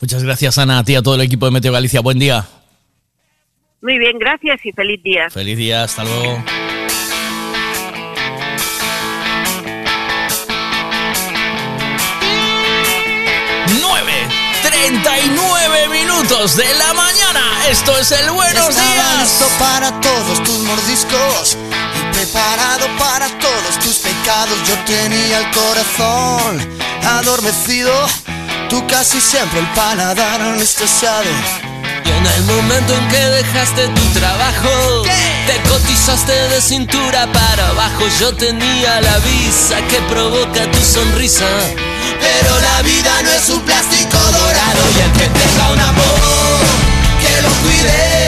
Muchas 0.00 0.24
gracias, 0.24 0.58
Ana, 0.58 0.78
a 0.78 0.84
ti 0.84 0.94
a 0.94 1.02
todo 1.02 1.14
el 1.14 1.22
equipo 1.22 1.46
de 1.46 1.52
Meteo 1.52 1.72
Galicia. 1.72 2.00
Buen 2.00 2.18
día. 2.18 2.46
Muy 3.80 3.98
bien, 3.98 4.18
gracias 4.18 4.64
y 4.64 4.72
feliz 4.72 5.02
día. 5.02 5.28
Feliz 5.30 5.58
día, 5.58 5.84
hasta 5.84 6.04
luego. 6.04 6.42
Minutos 16.24 16.56
de 16.56 16.74
la 16.74 16.94
mañana. 16.94 17.68
Esto 17.68 17.96
es 17.98 18.10
el 18.12 18.30
Buenos 18.30 18.68
Estaba 18.70 18.92
Días. 18.92 19.20
listo 19.20 19.46
para 19.58 20.00
todos 20.00 20.42
tus 20.42 20.58
mordiscos 20.60 21.56
y 21.98 22.14
preparado 22.14 22.86
para 22.98 23.28
todos 23.38 23.78
tus 23.82 23.96
pecados. 23.96 24.56
Yo 24.66 24.74
tenía 24.84 25.38
el 25.38 25.50
corazón 25.50 26.78
adormecido, 27.04 27.92
tú 28.70 28.86
casi 28.86 29.20
siempre 29.20 29.60
el 29.60 29.66
paladar 29.72 30.40
anestesiado. 30.40 31.28
Y 32.04 32.10
en 32.10 32.26
el 32.26 32.42
momento 32.44 32.94
en 32.94 33.08
que 33.08 33.18
dejaste 33.18 33.88
tu 33.88 34.02
trabajo, 34.18 35.02
te 35.46 35.68
cotizaste 35.68 36.32
de 36.32 36.60
cintura 36.60 37.26
para 37.32 37.68
abajo. 37.68 38.04
Yo 38.20 38.34
tenía 38.34 39.00
la 39.00 39.18
visa 39.18 39.76
que 39.88 40.00
provoca 40.12 40.70
tu 40.70 40.80
sonrisa. 40.84 41.46
Pero 42.20 42.60
la 42.60 42.82
vida 42.82 43.22
no 43.22 43.30
es 43.30 43.48
un 43.48 43.60
plástico 43.60 44.18
dorado 44.18 44.82
y 44.96 45.00
el 45.00 45.12
que 45.12 45.28
tenga 45.28 45.70
un 45.72 45.80
amor, 45.80 46.60
que 47.20 47.42
lo 47.42 47.50
cuide 47.62 48.23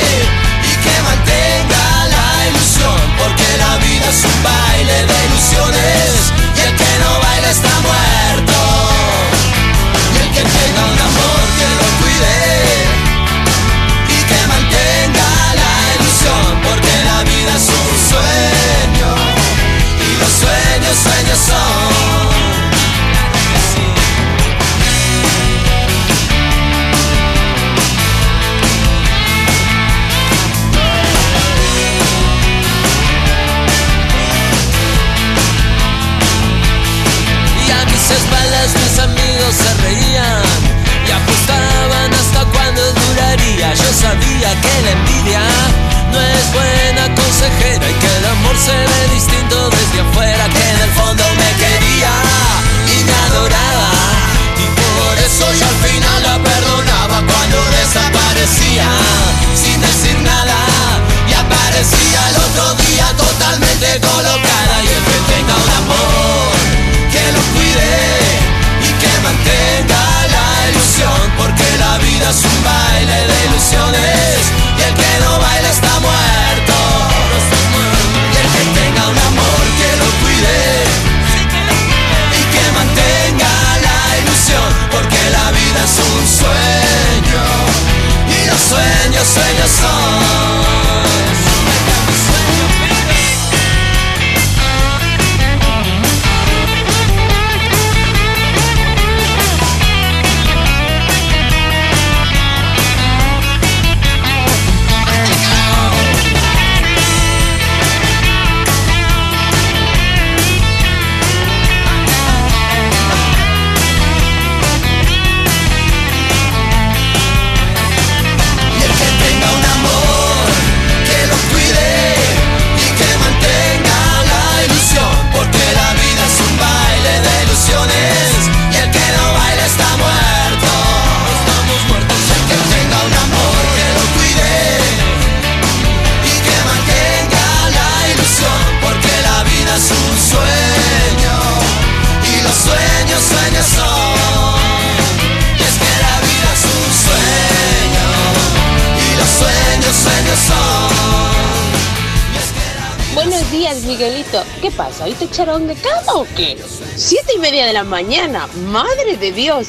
qué? 156.24 156.56
Siete 156.96 157.32
y 157.34 157.38
media 157.38 157.66
de 157.66 157.72
la 157.72 157.84
mañana. 157.84 158.46
Madre 158.68 159.16
de 159.18 159.32
Dios. 159.32 159.68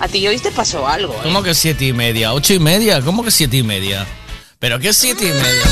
A 0.00 0.08
ti 0.08 0.26
hoy 0.26 0.38
te 0.38 0.50
pasó 0.50 0.86
algo. 0.86 1.14
¿eh? 1.14 1.20
¿Cómo 1.22 1.42
que 1.42 1.54
siete 1.54 1.86
y 1.86 1.92
media? 1.92 2.34
¿Ocho 2.34 2.52
y 2.52 2.58
media? 2.58 3.00
¿Cómo 3.00 3.24
que 3.24 3.30
siete 3.30 3.58
y 3.58 3.62
media? 3.62 4.06
¿Pero 4.58 4.78
qué 4.78 4.92
siete 4.92 5.24
y 5.24 5.32
media? 5.32 5.64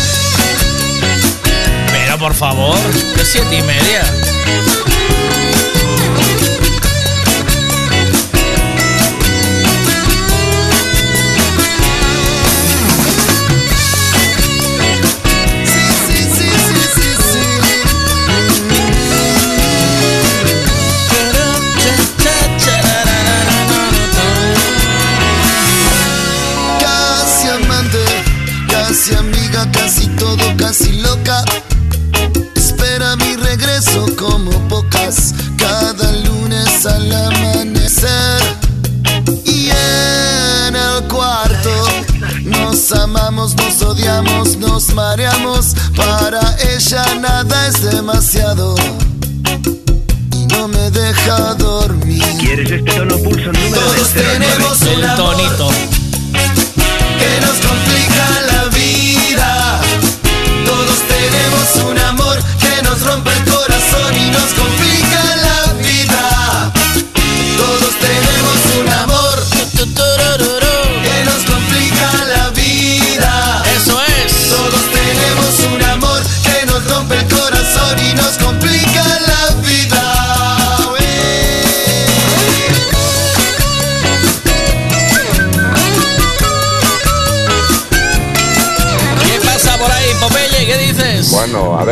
Pero 1.91 2.19
por 2.19 2.35
favor, 2.35 2.79
¿qué 3.17 3.25
siete 3.25 3.59
y 3.59 3.63
media? 3.63 4.82
Nada 47.73 47.89
es 47.89 47.95
demasiado. 47.97 48.75
Y 50.33 50.47
no 50.47 50.69
me 50.69 50.91
deja 50.91 51.55
dormir. 51.55 52.23
¿Quieres 52.41 52.71
este 52.71 52.93
tono 52.93 53.17
pulso 53.19 53.53
número 53.53 53.75
Todos 53.75 54.09
tenemos 54.11 54.62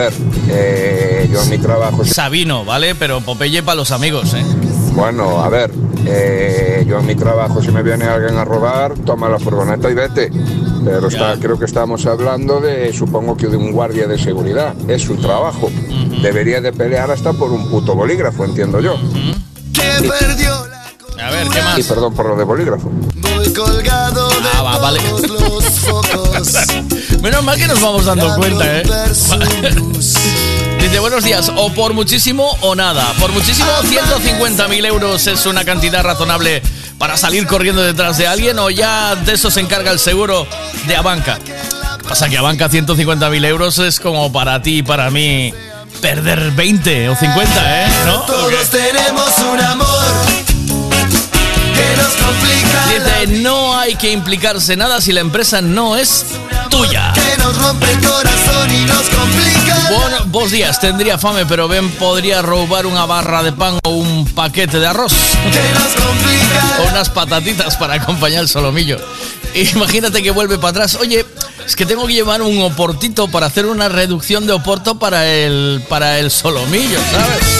ver, 0.01 0.13
eh, 0.49 1.29
yo 1.33 1.43
en 1.43 1.51
mi 1.51 1.59
trabajo... 1.59 2.05
Sabino, 2.05 2.65
¿vale? 2.65 2.95
Pero 2.95 3.21
Popeye 3.21 3.63
para 3.63 3.77
los 3.77 3.91
amigos, 3.91 4.35
¿eh? 4.35 4.45
Bueno, 4.95 5.43
a 5.43 5.49
ver, 5.49 5.71
eh, 6.07 6.85
yo 6.89 6.99
en 6.99 7.07
mi 7.07 7.15
trabajo 7.15 7.63
si 7.63 7.71
me 7.71 7.83
viene 7.83 8.05
alguien 8.07 8.37
a 8.37 8.45
robar, 8.45 8.95
toma 9.05 9.29
la 9.29 9.39
furgoneta 9.39 9.89
y 9.91 9.95
vete. 9.95 10.31
Pero 10.85 11.09
está, 11.09 11.37
creo 11.39 11.59
que 11.59 11.67
estamos 11.67 12.07
hablando 12.07 12.61
de, 12.61 12.93
supongo 12.93 13.37
que 13.37 13.47
de 13.49 13.57
un 13.57 13.73
guardia 13.73 14.07
de 14.07 14.19
seguridad. 14.19 14.75
Es 14.89 15.03
su 15.03 15.17
trabajo. 15.17 15.71
Debería 16.23 16.61
de 16.61 16.73
pelear 16.73 17.11
hasta 17.11 17.33
por 17.33 17.51
un 17.53 17.69
puto 17.71 17.95
bolígrafo, 17.95 18.45
entiendo 18.45 18.81
yo. 18.81 18.97
Que 19.73 20.09
perdió 20.09 20.53
A 21.23 21.31
ver, 21.31 21.49
¿qué 21.49 21.59
Y 21.59 21.63
más? 21.63 21.87
perdón 21.87 22.15
por 22.15 22.27
lo 22.27 22.37
de 22.37 22.45
bolígrafo. 22.45 22.91
Voy 23.37 23.53
colgado 23.53 24.29
de 24.29 24.35
Ah, 24.57 24.63
va, 24.63 24.79
vale. 24.79 25.01
todos 25.01 25.31
los 25.31 25.65
focos. 25.81 26.53
Menos 27.23 27.45
mal 27.45 27.59
que 27.59 27.67
nos 27.67 27.81
vamos 27.81 28.07
dando 28.07 28.35
cuenta, 28.37 28.79
¿eh? 28.79 28.83
Dice, 30.81 30.99
buenos 30.99 31.23
días, 31.23 31.53
o 31.55 31.71
por 31.73 31.93
muchísimo 31.93 32.57
o 32.63 32.75
nada. 32.75 33.13
Por 33.19 33.31
muchísimo, 33.33 33.69
150.000 33.83 34.87
euros 34.87 35.27
es 35.27 35.45
una 35.45 35.65
cantidad 35.65 36.03
razonable 36.03 36.63
para 36.97 37.19
salir 37.19 37.47
corriendo 37.47 37.83
detrás 37.83 38.17
de 38.17 38.27
alguien 38.27 38.59
o 38.59 38.71
ya 38.71 39.15
de 39.17 39.35
eso 39.35 39.51
se 39.51 39.61
encarga 39.61 39.91
el 39.91 39.99
seguro 39.99 40.47
de 40.87 40.97
Abanca. 40.97 41.39
Pasa 42.09 42.29
que 42.31 42.39
Abanca 42.39 42.71
150.000 42.71 43.45
euros 43.47 43.79
es 43.79 44.01
como 44.01 44.33
para 44.33 44.63
ti 44.63 44.79
y 44.79 44.83
para 44.83 45.11
mí 45.11 45.53
perder 46.01 46.53
20 46.53 47.11
o 47.11 47.17
50, 47.17 47.85
¿eh? 47.85 47.89
¿No? 48.07 48.21
Todos 48.23 48.71
tenemos 48.71 49.39
un 49.53 49.61
amor 49.61 50.05
que 51.75 51.97
nos 51.97 52.15
complica 52.15 52.87
Dice, 52.87 53.43
no 53.43 53.79
hay 53.79 53.95
que 53.97 54.11
implicarse 54.11 54.77
nada 54.77 55.03
si 55.03 55.13
la 55.13 55.21
empresa 55.21 55.61
no 55.61 55.97
es 55.97 56.25
tuya. 56.71 57.13
que 57.13 57.37
nos 57.43 57.57
rompe 57.57 57.91
el 57.91 58.01
corazón 58.01 58.71
y 58.71 58.85
nos 58.85 59.09
complica 59.11 59.77
Bueno, 59.91 60.17
vos 60.27 60.51
días, 60.51 60.81
tendría 60.81 61.19
fame, 61.19 61.45
pero 61.47 61.69
Ben 61.69 61.91
podría 61.93 62.41
robar 62.43 62.87
una 62.87 63.05
barra 63.07 63.43
de 63.43 63.53
pan 63.53 63.79
o 63.85 63.91
un 63.91 64.25
paquete 64.27 64.79
de 64.79 64.87
arroz. 64.87 65.13
o 66.79 66.89
unas 66.91 67.11
patatitas 67.11 67.77
para 67.77 67.95
acompañar 67.95 68.43
el 68.43 68.49
solomillo. 68.49 68.99
Imagínate 69.55 70.23
que 70.23 70.31
vuelve 70.31 70.57
para 70.59 70.71
atrás. 70.71 70.97
Oye, 71.01 71.27
es 71.67 71.77
que 71.77 71.85
tengo 71.87 72.07
que 72.07 72.15
llevar 72.15 72.41
un 72.43 72.63
oportito 72.63 73.29
para 73.29 73.47
hacer 73.47 73.67
una 73.67 73.89
reducción 73.89 74.47
de 74.47 74.53
oporto 74.53 74.99
para 74.99 75.27
el, 75.27 75.85
para 75.89 76.19
el 76.19 76.31
solomillo, 76.31 76.99
¿sabes? 77.13 77.60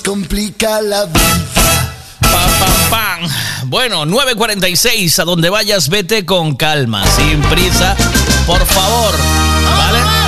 Complica 0.00 0.80
la 0.80 1.04
vida. 1.04 1.94
Pam, 2.20 2.50
pam, 2.58 2.90
pam. 2.90 3.30
Bueno, 3.64 4.06
9.46, 4.06 5.18
a 5.18 5.24
donde 5.24 5.50
vayas, 5.50 5.88
vete 5.88 6.24
con 6.24 6.54
calma, 6.54 7.04
sin 7.06 7.42
prisa, 7.42 7.96
por 8.46 8.64
favor, 8.64 9.14
¿vale? 9.76 10.21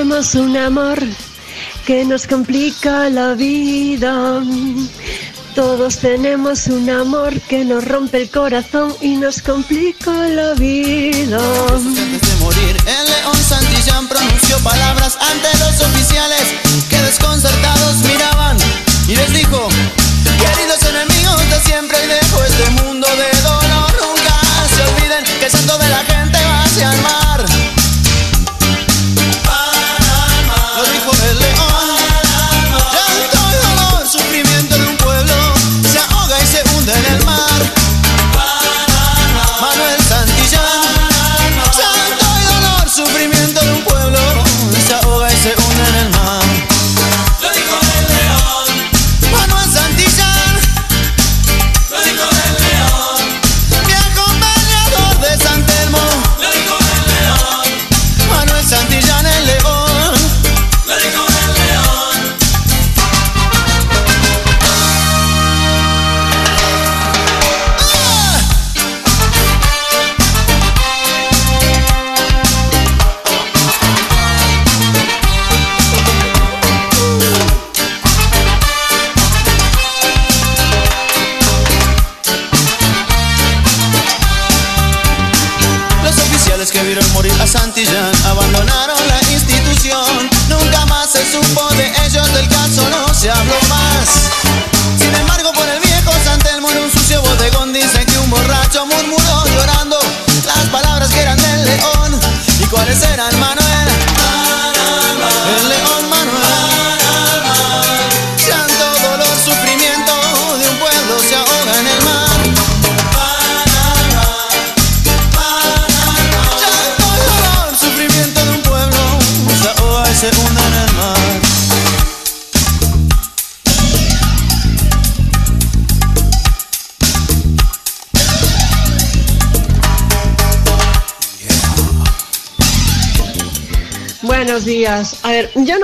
Tenemos 0.00 0.34
un 0.34 0.56
amor 0.56 0.98
que 1.84 2.06
nos 2.06 2.26
complica 2.26 3.10
la 3.10 3.34
vida. 3.34 4.42
Todos 5.54 5.98
tenemos 5.98 6.68
un 6.68 6.88
amor 6.88 7.38
que 7.42 7.66
nos 7.66 7.84
rompe 7.84 8.22
el 8.22 8.30
corazón 8.30 8.96
y 9.02 9.16
nos 9.16 9.42
complica 9.42 10.10
la 10.10 10.54
vida. 10.54 11.36
Antes 11.68 12.20
de 12.22 12.36
morir, 12.40 12.76
el 12.78 13.10
león 13.10 13.36
Santillán 13.46 14.08
pronunció 14.08 14.58
palabras 14.60 15.18
ante 15.20 15.50
los 15.58 15.78
oficiales 15.82 16.44
que 16.88 16.96
desconcertados 17.02 17.96
miraban 17.98 18.56
y 19.06 19.16
les 19.16 19.30
dijo: 19.34 19.68
Queridos 20.40 20.82
enemigos 20.82 21.50
de 21.50 21.60
siempre, 21.60 21.98
y 22.02 22.08
de 22.08 22.19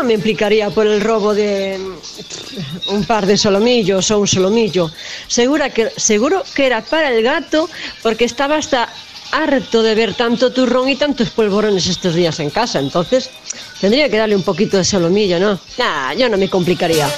me 0.06 0.14
implicaría 0.14 0.70
por 0.70 0.86
el 0.86 1.00
robo 1.00 1.34
de 1.34 1.78
mm, 1.78 2.94
un 2.94 3.04
par 3.04 3.26
de 3.26 3.36
solomillos 3.36 4.10
o 4.10 4.18
un 4.18 4.26
solomillo. 4.26 4.90
Segura 5.28 5.70
que, 5.70 5.90
seguro 5.96 6.42
que 6.54 6.66
era 6.66 6.80
para 6.82 7.12
el 7.12 7.22
gato 7.22 7.68
porque 8.02 8.24
estaba 8.24 8.56
hasta 8.56 8.88
harto 9.32 9.82
de 9.82 9.94
ver 9.94 10.14
tanto 10.14 10.52
turrón 10.52 10.88
y 10.88 10.96
tantos 10.96 11.30
polvorones 11.30 11.86
estos 11.86 12.14
días 12.14 12.38
en 12.40 12.50
casa. 12.50 12.78
Entonces, 12.78 13.30
tendría 13.80 14.08
que 14.08 14.16
darle 14.16 14.36
un 14.36 14.42
poquito 14.42 14.76
de 14.76 14.84
solomillo, 14.84 15.38
¿no? 15.38 15.58
Nah, 15.78 16.14
yo 16.14 16.28
no 16.28 16.38
me 16.38 16.48
complicaría. 16.48 17.08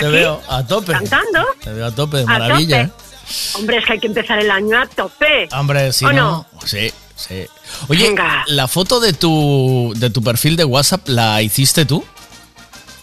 Aquí, 0.00 0.06
Te 0.06 0.12
veo 0.12 0.40
a 0.48 0.66
tope. 0.66 0.92
cantando. 0.92 1.46
Te 1.62 1.72
veo 1.72 1.86
a 1.86 1.90
tope, 1.94 2.16
de 2.18 2.24
maravilla. 2.26 2.88
tope. 2.88 3.58
Hombre, 3.58 3.76
es 3.78 3.84
que 3.86 3.92
hay 3.92 3.98
que 4.00 4.06
empezar 4.08 4.38
el 4.38 4.50
año 4.50 4.78
a 4.80 4.86
tope. 4.86 5.48
Hombre, 5.52 5.92
si 5.92 6.04
¿O 6.04 6.12
no, 6.12 6.46
sí, 6.64 6.90
sí. 7.14 7.46
Oye, 7.88 8.08
Venga. 8.08 8.44
¿la 8.48 8.66
foto 8.66 8.98
de 9.00 9.12
tu, 9.12 9.92
de 9.96 10.10
tu 10.10 10.22
perfil 10.22 10.56
de 10.56 10.64
WhatsApp 10.64 11.08
la 11.08 11.40
hiciste 11.42 11.84
tú? 11.84 12.04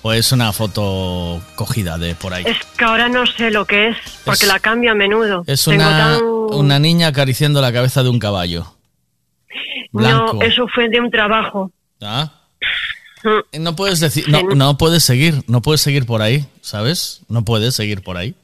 ¿O 0.04 0.14
es 0.14 0.32
una 0.32 0.54
foto 0.54 1.42
cogida 1.56 1.98
de 1.98 2.14
por 2.16 2.34
ahí? 2.34 2.44
Es 2.46 2.58
que 2.78 2.84
ahora 2.86 3.10
no 3.10 3.26
sé 3.26 3.52
lo 3.52 3.66
que 3.66 3.90
es, 3.90 3.98
porque 4.26 4.46
Es- 4.46 4.52
la 4.52 4.60
cambio 4.60 4.92
a 4.92 4.96
menudo. 4.96 5.44
Es 5.48 5.64
Tengo 5.66 5.78
una, 5.84 5.98
tan- 5.98 6.24
una 6.24 6.80
niña 6.80 7.08
acariciando 7.08 7.62
la 7.62 7.72
cabeza 7.74 8.04
de 8.04 8.10
un 8.10 8.20
caballo. 8.20 8.74
Blanco. 9.92 10.34
No, 10.36 10.42
eso 10.44 10.68
fue 10.74 10.90
de 10.90 11.00
un 11.00 11.10
trabajo. 11.10 11.72
¿Ah? 12.02 12.32
No 13.60 13.76
puedes 13.76 14.00
decir, 14.00 14.28
no, 14.30 14.42
no 14.56 14.78
puedes 14.78 15.04
seguir, 15.04 15.44
no 15.48 15.62
puedes 15.62 15.82
seguir 15.82 16.06
por 16.06 16.22
ahí, 16.22 16.46
¿sabes? 16.62 17.22
No 17.30 17.44
puedes 17.44 17.76
seguir 17.76 18.02
por 18.02 18.18
ahí. 18.18 18.36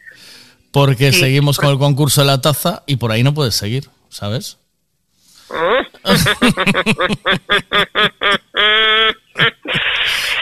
Porque 0.72 1.12
Sí, 1.14 1.20
seguimos 1.20 1.58
con 1.58 1.70
el 1.70 1.78
concurso 1.78 2.22
de 2.22 2.28
la 2.28 2.42
taza 2.42 2.84
y 2.88 2.96
por 2.96 3.12
ahí 3.12 3.22
no 3.24 3.34
puedes 3.34 3.56
seguir, 3.56 3.90
¿sabes? 4.10 4.58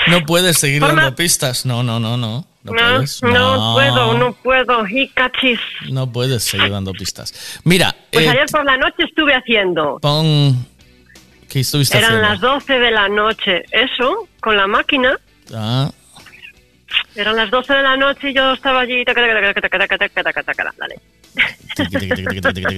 No 0.07 0.25
puedes 0.25 0.57
seguir 0.57 0.81
dando 0.81 1.15
pistas. 1.15 1.65
No, 1.65 1.83
no, 1.83 1.99
no, 1.99 2.17
no. 2.17 2.45
No, 2.63 2.73
No, 3.23 3.73
puedo, 3.73 4.13
no 4.17 4.33
puedo. 4.33 4.85
No 5.89 6.11
puedes 6.11 6.43
seguir 6.43 6.69
dando 6.71 6.91
pistas. 6.93 7.33
Mira, 7.63 7.95
Pues 8.11 8.25
eh, 8.25 8.29
ayer 8.29 8.45
por 8.51 8.65
la 8.65 8.77
noche 8.77 9.03
estuve 9.07 9.33
haciendo. 9.33 9.99
pon. 10.01 10.67
¿Qué 11.51 11.59
estuviste 11.59 11.97
Eran 11.97 12.11
haciendo? 12.13 12.29
las 12.29 12.39
12 12.39 12.79
de 12.79 12.91
la 12.91 13.09
noche. 13.09 13.63
Eso, 13.71 14.29
con 14.39 14.55
la 14.55 14.67
máquina. 14.67 15.19
Ah. 15.53 15.91
Eran 17.13 17.35
las 17.35 17.51
12 17.51 17.73
de 17.73 17.81
la 17.83 17.97
noche 17.97 18.29
y 18.29 18.33
yo 18.33 18.53
estaba 18.53 18.79
allí. 18.79 19.03
Dale. 19.03 20.95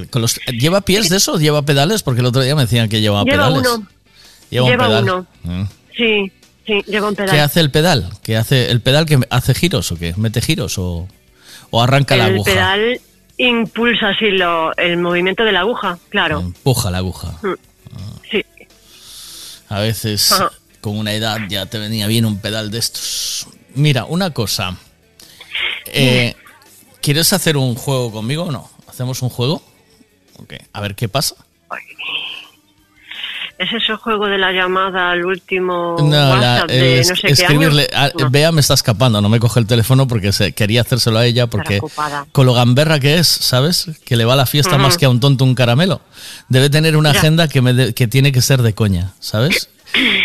Con 0.09 0.23
los, 0.23 0.39
¿Lleva 0.47 0.81
pies 0.81 1.09
de 1.09 1.17
eso? 1.17 1.37
¿Lleva 1.37 1.61
pedales? 1.61 2.01
Porque 2.01 2.21
el 2.21 2.25
otro 2.25 2.41
día 2.41 2.55
me 2.55 2.63
decían 2.63 2.89
que 2.89 2.99
llevaba 2.99 3.25
lleva 3.25 3.47
pedales. 3.47 3.67
Uno. 3.67 3.87
Lleva, 4.49 4.69
lleva 4.69 4.87
un 4.87 4.89
pedal. 4.89 5.03
uno. 5.03 5.27
Ah. 5.47 5.67
Sí, 5.95 6.31
sí, 6.65 6.81
lleva 6.87 7.09
un 7.09 7.15
pedal. 7.15 7.29
¿Qué 7.29 7.41
hace 7.41 7.59
el 7.59 7.69
pedal? 7.69 8.09
¿Qué 8.23 8.37
hace 8.37 8.71
el 8.71 8.81
pedal 8.81 9.05
que 9.05 9.19
hace 9.29 9.53
giros 9.53 9.91
o 9.91 9.97
qué? 9.97 10.15
¿Mete 10.17 10.41
giros 10.41 10.79
o, 10.79 11.07
o 11.69 11.83
arranca 11.83 12.15
el 12.15 12.21
la 12.21 12.25
aguja? 12.25 12.49
El 12.49 12.55
pedal 12.55 13.01
impulsa 13.37 14.09
así 14.09 14.31
lo, 14.31 14.75
el 14.77 14.97
movimiento 14.97 15.43
de 15.43 15.51
la 15.51 15.59
aguja, 15.59 15.99
claro. 16.09 16.39
Empuja 16.39 16.89
la 16.89 16.97
aguja. 16.99 17.37
Mm. 17.43 17.53
A 19.73 19.79
veces 19.79 20.31
Ajá. 20.31 20.51
con 20.81 20.95
una 20.99 21.13
edad 21.13 21.39
ya 21.49 21.65
te 21.65 21.79
venía 21.79 22.05
bien 22.05 22.25
un 22.25 22.37
pedal 22.39 22.69
de 22.69 22.77
estos. 22.77 23.47
Mira, 23.73 24.05
una 24.05 24.29
cosa. 24.29 24.77
Eh, 25.87 26.35
¿Quieres 27.01 27.33
hacer 27.33 27.57
un 27.57 27.73
juego 27.73 28.11
conmigo 28.11 28.43
o 28.43 28.51
no? 28.51 28.69
¿Hacemos 28.87 29.23
un 29.23 29.29
juego? 29.29 29.63
Ok, 30.37 30.53
A 30.73 30.79
ver 30.79 30.93
qué 30.93 31.09
pasa. 31.09 31.35
Es 33.63 33.71
ese 33.83 33.95
juego 33.95 34.27
de 34.27 34.37
la 34.37 34.51
llamada 34.51 35.11
al 35.11 35.25
último 35.25 35.95
No, 35.99 36.09
la- 36.09 36.29
WhatsApp 36.31 36.69
el 36.71 36.79
de 36.81 36.99
es- 36.99 37.09
no 37.09 37.15
sé 37.15 37.27
qué 37.27 37.33
escribirle. 37.33 37.89
año. 37.93 38.11
a- 38.25 38.29
Bea 38.29 38.51
me 38.51 38.61
está 38.61 38.73
escapando, 38.73 39.21
no 39.21 39.29
me 39.29 39.39
coge 39.39 39.59
el 39.59 39.67
teléfono 39.67 40.07
porque 40.07 40.31
se, 40.33 40.51
quería 40.53 40.81
hacérselo 40.81 41.19
a 41.19 41.25
ella 41.25 41.47
porque 41.47 41.79
con 42.31 42.45
lo 42.45 42.53
gamberra 42.53 42.99
que 42.99 43.19
es, 43.19 43.27
¿sabes? 43.27 43.87
Que 44.05 44.15
le 44.17 44.25
va 44.25 44.33
a 44.33 44.35
la 44.37 44.45
fiesta 44.45 44.77
más 44.77 44.97
que 44.97 45.05
a 45.05 45.09
un 45.09 45.19
tonto 45.19 45.43
un 45.45 45.55
caramelo. 45.55 46.01
Debe 46.49 46.69
tener 46.69 46.97
una 46.97 47.13
Ya. 47.13 47.19
agenda 47.19 47.47
que, 47.47 47.61
me 47.61 47.73
de- 47.73 47.93
que 47.93 48.07
tiene 48.07 48.31
que 48.31 48.41
ser 48.41 48.61
de 48.61 48.73
coña, 48.73 49.13
¿sabes? 49.19 49.69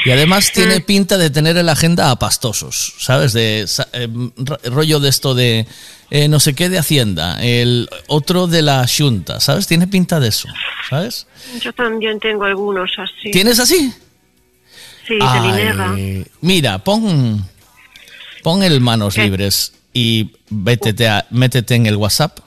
Y 0.07 0.11
además 0.11 0.51
tiene 0.53 0.81
pinta 0.81 1.19
de 1.19 1.29
tener 1.29 1.57
en 1.59 1.67
la 1.67 1.73
agenda 1.73 2.11
a 2.11 2.17
pastosos, 2.19 2.95
¿sabes? 2.99 3.35
De 3.35 3.67
eh, 3.93 4.09
ro- 4.39 4.59
rollo 4.65 4.99
de 5.01 5.09
esto 5.11 5.35
de 5.35 5.67
eh, 6.11 6.29
no 6.29 6.41
sé 6.41 6.55
qué 6.55 6.69
de 6.69 6.79
Hacienda, 6.79 7.43
el 7.43 7.89
otro 8.07 8.47
de 8.47 8.63
la 8.63 8.87
Junta, 8.89 9.41
¿sabes? 9.41 9.67
Tiene 9.67 9.87
pinta 9.87 10.21
de 10.21 10.29
eso, 10.29 10.49
¿sabes? 10.89 11.27
Yo 11.61 11.73
también 11.73 12.19
tengo 12.21 12.45
algunos 12.45 12.91
así. 12.99 13.31
¿Tienes 13.31 13.59
así? 13.61 13.93
Sí, 15.07 15.15
de 15.15 15.23
Ay, 15.23 15.41
Linega. 15.51 15.97
mira, 16.41 16.79
pon, 16.85 17.45
pon 18.43 18.63
el 18.63 18.81
manos 18.81 19.15
¿Qué? 19.15 19.25
libres 19.25 19.73
y 19.93 20.33
vétete 20.51 21.09
a- 21.09 21.27
métete 21.31 21.75
en 21.75 21.87
el 21.87 21.97
WhatsApp 21.97 22.39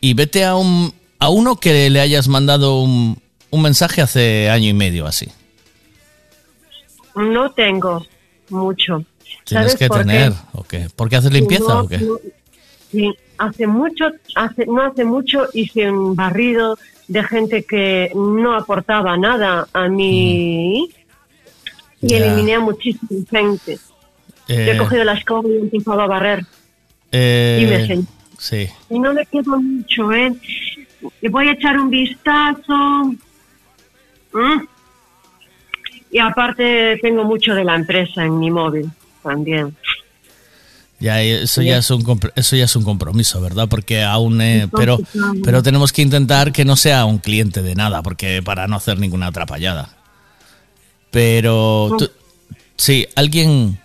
y 0.00 0.14
vete 0.14 0.44
a 0.44 0.56
un 0.56 0.92
a 1.18 1.28
uno 1.28 1.56
que 1.56 1.88
le 1.88 2.00
hayas 2.00 2.26
mandado 2.26 2.80
un, 2.80 3.20
un 3.50 3.62
mensaje 3.62 4.02
hace 4.02 4.50
año 4.50 4.68
y 4.68 4.72
medio 4.72 5.06
así. 5.06 5.28
No 7.14 7.50
tengo 7.52 8.04
mucho. 8.48 9.04
Tienes 9.44 9.72
¿Sabes 9.72 9.72
que 9.74 9.88
qué? 9.88 9.98
tener, 9.98 10.32
¿o 10.52 10.62
qué? 10.64 10.88
¿Por 10.94 11.08
qué 11.08 11.16
haces 11.16 11.32
limpieza 11.32 11.64
No, 11.74 11.80
o 11.82 11.88
qué? 11.88 11.98
no, 11.98 12.18
sí, 12.92 13.12
hace 13.38 13.66
mucho, 13.66 14.04
hace, 14.36 14.66
no 14.66 14.82
hace 14.82 15.04
mucho 15.04 15.48
hice 15.52 15.90
un 15.90 16.14
barrido 16.14 16.78
de 17.08 17.22
gente 17.24 17.64
que 17.64 18.10
no 18.14 18.54
aportaba 18.54 19.16
nada 19.16 19.66
a 19.72 19.88
mí 19.88 20.88
y 22.00 22.14
eliminé 22.14 22.54
a 22.54 22.60
muchísima 22.60 23.24
gente. 23.30 23.78
Yo 24.48 24.54
Eh, 24.56 24.72
he 24.72 24.76
cogido 24.78 25.04
la 25.04 25.14
escoba 25.14 25.48
y 25.48 25.52
he 25.52 25.60
empezado 25.60 26.00
a 26.00 26.06
barrer. 26.06 26.44
eh, 27.12 27.60
y 27.62 27.66
me 27.66 27.86
senté. 27.86 28.12
sí. 28.38 28.68
Y 28.90 28.98
no 28.98 29.12
me 29.14 29.24
quedo 29.26 29.60
mucho, 29.60 30.12
¿eh? 30.12 30.32
Le 31.20 31.28
voy 31.28 31.48
a 31.48 31.52
echar 31.52 31.78
un 31.78 31.90
vistazo. 31.90 33.12
Mm. 34.32 34.64
Y 36.10 36.18
aparte 36.18 36.98
tengo 37.02 37.24
mucho 37.24 37.54
de 37.54 37.64
la 37.64 37.74
empresa 37.74 38.24
en 38.24 38.38
mi 38.38 38.50
móvil 38.50 38.90
también. 39.22 39.74
Ya, 41.02 41.20
eso 41.22 41.62
Ya. 41.62 41.78
es 41.78 41.90
un 41.90 42.20
eso 42.36 42.56
ya 42.56 42.64
es 42.64 42.76
un 42.76 42.84
compromiso, 42.84 43.40
¿verdad? 43.40 43.68
Porque 43.68 44.02
aún 44.02 44.40
eh, 44.40 44.68
pero 44.74 44.98
pero 45.42 45.62
tenemos 45.62 45.92
que 45.92 46.00
intentar 46.02 46.52
que 46.52 46.64
no 46.64 46.76
sea 46.76 47.04
un 47.04 47.18
cliente 47.18 47.60
de 47.60 47.74
nada, 47.74 48.02
porque 48.02 48.40
para 48.42 48.68
no 48.68 48.76
hacer 48.76 48.98
ninguna 48.98 49.26
atrapallada. 49.26 49.96
Pero 51.10 51.94
tú- 51.98 52.10
sí, 52.76 53.06
alguien 53.16 53.78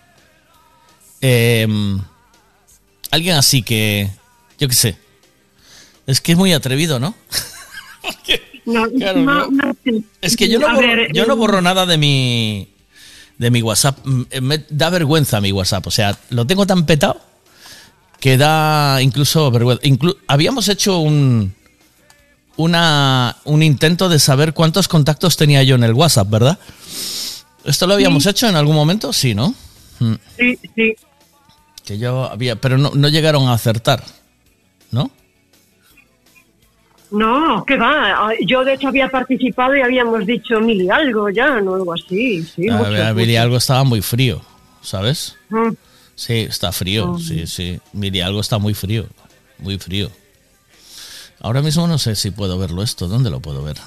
em, 1.21 1.99
alguien 3.11 3.35
así 3.35 3.63
que 3.63 4.09
yo 4.59 4.67
qué 4.67 4.75
sé. 4.75 4.97
Es 6.05 6.21
que 6.21 6.33
es 6.33 6.37
muy 6.37 6.53
atrevido, 6.53 6.99
¿no? 6.99 7.15
No, 8.65 8.85
Claro, 8.91 9.21
no, 9.21 9.47
no. 9.49 9.73
Es 10.19 10.35
que 10.35 10.49
yo 10.49 10.59
no, 10.59 10.67
borro, 10.73 11.07
yo 11.13 11.25
no 11.25 11.33
eh, 11.33 11.37
borro 11.37 11.61
nada 11.61 11.85
de 11.85 11.97
mi 11.97 12.67
de 13.37 13.51
mi 13.51 13.61
WhatsApp. 13.61 13.99
Mm, 14.05 14.21
eh, 14.31 14.41
Me 14.41 14.65
da 14.69 14.89
vergüenza 14.89 15.39
mi 15.41 15.51
WhatsApp. 15.51 15.87
O 15.87 15.91
sea, 15.91 16.17
lo 16.29 16.45
tengo 16.47 16.65
tan 16.65 16.85
petado 16.85 17.19
que 18.19 18.37
da 18.37 19.01
incluso 19.01 19.49
vergüenza. 19.51 19.83
Inclu- 19.83 20.17
habíamos 20.27 20.67
hecho 20.69 20.99
un 20.99 21.53
una 22.55 23.37
un 23.45 23.61
intento 23.61 24.09
de 24.09 24.19
saber 24.19 24.53
cuántos 24.53 24.87
contactos 24.87 25.37
tenía 25.37 25.61
yo 25.63 25.75
en 25.75 25.83
el 25.83 25.93
WhatsApp, 25.93 26.29
¿verdad? 26.29 26.57
¿Esto 27.63 27.85
lo 27.85 27.93
habíamos 27.93 28.25
hecho 28.25 28.47
en 28.47 28.55
algún 28.55 28.75
momento? 28.75 29.13
Sí, 29.13 29.35
¿no? 29.35 29.53
Mm, 29.99 30.13
Sí, 30.37 30.59
sí. 30.75 30.95
Que 31.85 31.97
yo 31.97 32.25
había, 32.29 32.55
pero 32.59 32.77
no, 32.77 32.91
no 32.95 33.07
llegaron 33.09 33.47
a 33.47 33.53
acertar, 33.53 34.03
¿no? 34.91 35.11
No, 37.11 37.63
¿qué 37.65 37.77
va? 37.77 38.27
Ah, 38.27 38.31
Yo 38.45 38.63
de 38.65 38.73
hecho 38.73 38.89
había 38.89 39.07
participado 39.09 39.75
y 39.75 39.81
habíamos 39.81 40.25
dicho 40.25 40.59
mil 40.59 40.81
y 40.81 40.89
algo 40.89 41.29
ya, 41.29 41.61
no 41.61 41.75
algo 41.75 41.93
así. 41.93 42.43
Sí, 42.43 42.67
A 42.69 42.77
mucho, 42.77 42.89
ver, 42.91 43.13
Billy, 43.15 43.33
mucho. 43.33 43.41
algo 43.43 43.57
estaba 43.57 43.83
muy 43.83 44.01
frío, 44.01 44.41
¿sabes? 44.81 45.35
Mm. 45.49 45.69
Sí, 46.15 46.33
está 46.49 46.71
frío, 46.71 47.15
Ah. 47.15 47.19
sí, 47.25 47.47
sí. 47.47 47.79
Mire, 47.93 48.23
algo 48.23 48.41
está 48.41 48.57
muy 48.57 48.73
frío, 48.73 49.05
muy 49.59 49.77
frío. 49.77 50.09
Ahora 51.39 51.61
mismo 51.61 51.87
no 51.87 51.97
sé 51.97 52.15
si 52.15 52.31
puedo 52.31 52.57
verlo 52.57 52.81
esto. 52.83 53.07
¿Dónde 53.07 53.29
lo 53.29 53.39
puedo 53.39 53.63
ver? 53.63 53.77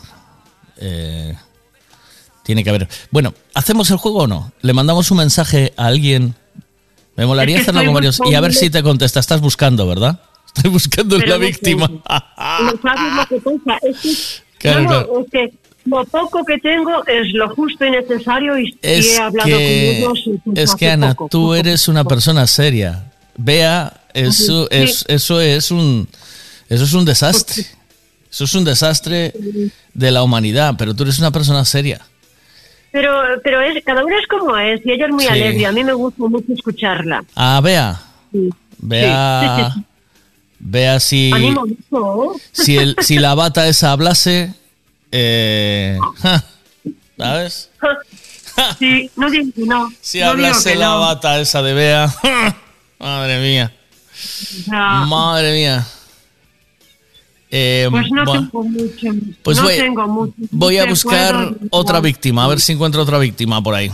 Eh, 0.78 1.34
tiene 2.44 2.62
que 2.64 2.70
haber. 2.70 2.88
Bueno, 3.10 3.34
¿hacemos 3.54 3.90
el 3.90 3.96
juego 3.96 4.20
o 4.20 4.26
no? 4.28 4.52
Le 4.62 4.72
mandamos 4.72 5.10
un 5.10 5.18
mensaje 5.18 5.74
a 5.76 5.86
alguien. 5.86 6.34
Me 7.16 7.26
molaría 7.26 7.56
Es 7.56 7.64
que 7.64 7.70
hacerlo 7.70 7.84
con 7.84 7.94
varios. 7.94 8.20
Y 8.24 8.34
a 8.34 8.40
ver 8.40 8.54
si 8.54 8.70
te 8.70 8.82
contesta. 8.82 9.18
Estás 9.20 9.40
buscando, 9.40 9.86
¿verdad? 9.86 10.20
Estoy 10.55 10.70
buscando 10.70 11.16
Pero 11.18 11.30
la 11.30 11.38
no 11.38 11.44
víctima. 11.46 11.88
No 11.88 12.72
sabes 12.82 13.14
lo 13.16 13.26
que 13.28 13.40
pasa. 13.40 13.78
Es 13.82 14.01
que, 14.01 14.14
Claro, 14.59 14.80
no, 14.82 14.84
no, 14.84 14.90
claro. 15.07 15.20
es 15.24 15.30
que 15.30 15.53
lo 15.86 16.05
poco 16.05 16.44
que 16.44 16.59
tengo 16.59 17.07
es 17.07 17.32
lo 17.32 17.48
justo 17.55 17.86
y 17.86 17.90
necesario 17.90 18.59
y, 18.59 18.78
Es 18.82 19.16
he 19.16 19.22
hablado 19.22 19.48
que, 19.48 19.55
con 19.55 19.62
ellos. 19.62 20.40
pues 20.44 20.59
es 20.59 20.74
que 20.74 20.90
Ana, 20.90 21.14
poco, 21.14 21.28
tú 21.30 21.40
poco. 21.42 21.55
eres 21.55 21.88
una 21.88 22.05
persona 22.05 22.46
seria. 22.46 23.11
Vea, 23.36 23.92
eso, 24.12 24.64
Sí. 24.64 24.76
es, 24.76 25.05
eso 25.09 25.40
es 25.40 25.70
un 25.70 26.09
eso 26.68 26.84
es 26.84 26.92
un 26.92 27.05
desastre. 27.05 27.64
Eso 28.30 28.44
es 28.44 28.55
un 28.55 28.64
desastre 28.64 29.32
de 29.94 30.11
la 30.12 30.22
humanidad, 30.22 30.74
pero 30.78 30.94
tú 30.94 31.03
eres 31.05 31.18
una 31.18 31.30
persona 31.32 31.64
seria. 31.64 32.01
Pero, 32.92 33.11
pero 33.42 33.61
es, 33.61 33.82
cada 33.84 34.05
uno 34.05 34.14
es 34.18 34.26
como 34.28 34.57
es 34.57 34.80
y 34.84 34.92
ella 34.92 35.07
es 35.07 35.12
muy 35.12 35.24
Sí. 35.24 35.30
alegre. 35.30 35.66
A 35.66 35.72
mí 35.72 35.82
me 35.82 35.92
gusta 35.94 36.22
mucho 36.28 36.53
escucharla. 36.53 37.24
Ah, 37.34 37.61
vea, 37.62 38.01
Sí. 38.30 38.51
vea. 38.78 39.74
Vea 40.61 41.00
si 41.00 41.32
si 42.52 42.76
el 42.76 42.94
si 43.00 43.18
la 43.18 43.34
bata 43.34 43.66
esa 43.68 43.92
hablase, 43.92 44.54
eh, 45.11 45.98
ja, 46.22 46.44
¿sabes? 47.18 47.70
Sí, 48.78 49.11
no 49.16 49.30
digo 49.30 49.50
que 49.54 49.62
no. 49.62 49.90
Si 50.00 50.20
no 50.20 50.26
hablase 50.26 50.72
que 50.72 50.78
la 50.78 50.88
no. 50.88 51.00
bata 51.00 51.40
esa 51.40 51.62
de 51.62 51.72
Bea, 51.74 52.14
madre 52.98 53.40
mía, 53.40 53.72
madre 55.06 55.52
mía. 55.54 55.86
Eh, 57.52 57.88
pues 57.90 58.11
no 58.12 58.24
bueno. 58.24 58.42
tengo 58.48 58.62
mucho. 58.64 59.08
Pues 59.42 59.56
no 59.56 59.64
voy- 59.64 59.76
tengo 59.76 60.06
mucho. 60.06 60.34
Voy 60.52 60.78
a 60.78 60.84
buscar 60.86 61.54
otra 61.70 62.00
víctima, 62.00 62.44
a 62.44 62.48
ver 62.48 62.61
si 62.61 62.72
encuentro 62.72 63.02
otra 63.02 63.18
víctima 63.18 63.61
por 63.62 63.74
ahí. 63.74 63.90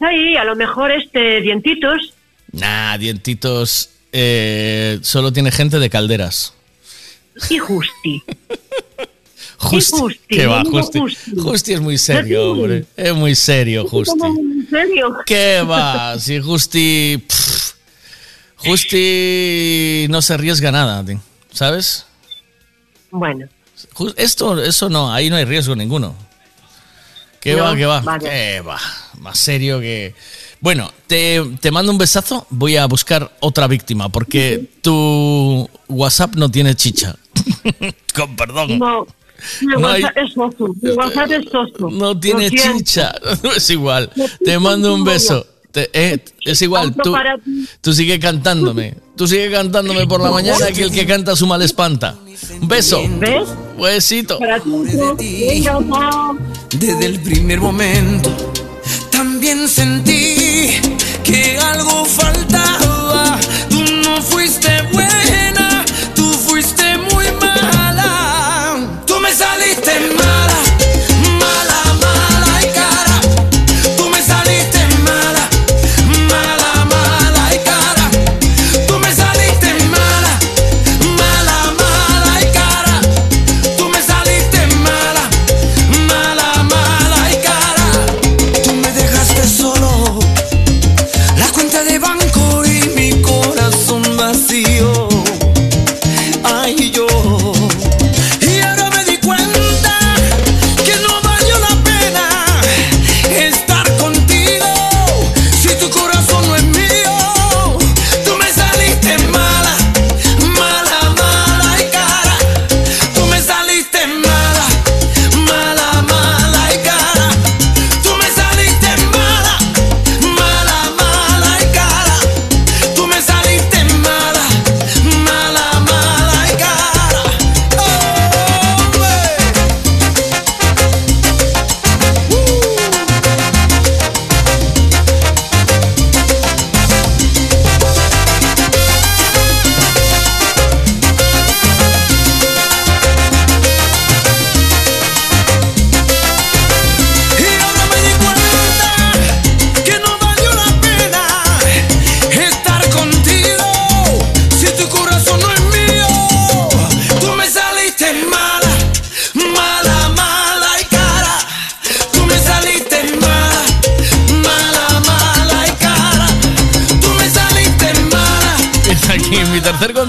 Ahí, 0.00 0.36
a 0.36 0.44
lo 0.44 0.56
mejor 0.56 0.90
este 0.90 1.40
dientitos. 1.40 2.14
Nah, 2.52 2.96
dientitos. 2.98 3.90
Eh, 4.12 4.98
solo 5.02 5.32
tiene 5.32 5.50
gente 5.50 5.78
de 5.78 5.90
calderas. 5.90 6.54
Y 7.50 7.58
Justi. 7.58 8.22
Justi. 9.58 9.96
Justi, 9.98 10.20
¿Qué 10.28 10.46
va, 10.46 10.62
Justi? 10.64 10.98
Justi. 11.00 11.30
Justi 11.36 11.72
es 11.72 11.80
muy 11.80 11.98
serio, 11.98 12.52
hombre. 12.52 12.84
Es 12.96 13.12
muy 13.14 13.34
serio, 13.34 13.86
Justi. 13.88 14.14
¿En 14.24 14.68
serio? 14.70 15.16
¿Qué 15.26 15.62
va? 15.62 16.16
Si 16.18 16.40
Justi. 16.40 17.22
pff, 17.26 17.72
Justi 18.56 20.06
no 20.10 20.22
se 20.22 20.34
arriesga 20.34 20.70
nada, 20.72 21.04
¿sabes? 21.52 22.06
Bueno. 23.10 23.48
Esto, 24.16 24.62
eso 24.62 24.88
no, 24.88 25.12
ahí 25.12 25.30
no 25.30 25.36
hay 25.36 25.44
riesgo 25.44 25.74
ninguno. 25.76 26.14
¿Qué 27.40 27.54
No, 27.54 27.62
va, 27.64 27.76
qué 27.76 27.86
va? 27.86 28.00
vale. 28.00 28.28
¿Qué 28.28 28.60
va? 28.60 28.80
Más 29.20 29.38
serio 29.38 29.80
que... 29.80 30.14
Bueno, 30.60 30.90
te, 31.06 31.42
te 31.60 31.70
mando 31.70 31.92
un 31.92 31.98
besazo. 31.98 32.46
Voy 32.50 32.76
a 32.76 32.86
buscar 32.86 33.30
otra 33.40 33.66
víctima 33.66 34.08
porque 34.08 34.68
tu 34.82 35.68
WhatsApp 35.88 36.34
no 36.34 36.50
tiene 36.50 36.74
chicha. 36.74 37.14
Con 38.14 38.34
perdón. 38.36 38.78
No. 38.78 39.06
Mi 39.60 39.80
No 39.80 39.88
hay- 39.88 40.02
WhatsApp 40.02 40.18
es 40.24 40.32
soso. 40.32 40.74
Mi 40.82 40.90
WhatsApp 40.90 41.30
es 41.30 41.44
soso. 41.50 41.90
No 41.90 42.18
tiene 42.18 42.50
chicha. 42.50 43.14
es 43.56 43.70
igual. 43.70 44.10
Te 44.44 44.58
mando 44.58 44.94
un 44.94 45.04
beso. 45.04 45.46
Te- 45.70 45.90
eh, 45.92 46.18
es 46.44 46.60
igual. 46.62 46.94
Tú, 47.02 47.14
tú 47.80 47.92
sigue 47.92 48.18
cantándome. 48.18 48.96
Tú 49.16 49.28
sigue 49.28 49.50
cantándome 49.50 50.06
por 50.06 50.20
la 50.20 50.30
mañana 50.30 50.72
que 50.72 50.82
el 50.82 50.90
que 50.90 51.06
canta 51.06 51.36
su 51.36 51.46
mal 51.46 51.62
espanta. 51.62 52.16
Un 52.60 52.66
beso. 52.68 53.00
¿Ves? 53.20 53.48
Besito. 53.80 54.38
Para 54.40 54.58
ti. 54.60 54.74
Desde 56.76 57.06
el 57.06 57.20
primer 57.20 57.60
momento 57.60 58.30
también 59.38 59.68
sentí 59.68 60.80
que 61.22 61.56
algo 61.58 62.04
faltaba. 62.04 63.38
Tú 63.70 63.84
no 64.02 64.20
fuiste 64.20 64.68
buena, 64.92 65.37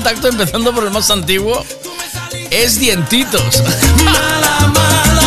contacto, 0.09 0.27
empezando 0.29 0.73
por 0.73 0.83
el 0.83 0.91
más 0.91 1.11
antiguo, 1.11 1.63
es 2.49 2.79
Dientitos. 2.79 3.61
Mala, 4.03 4.67
mala 4.73 5.15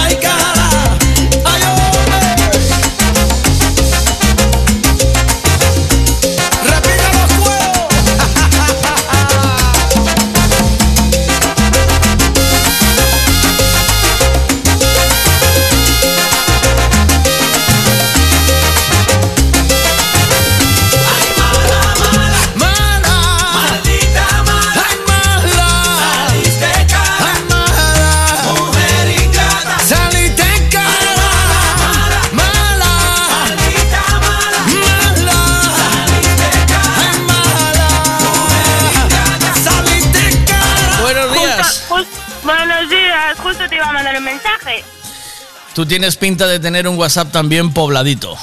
Tú 45.74 45.86
tienes 45.86 46.16
pinta 46.16 46.46
de 46.46 46.60
tener 46.60 46.86
un 46.86 46.98
WhatsApp 46.98 47.32
también 47.32 47.72
pobladito. 47.72 48.36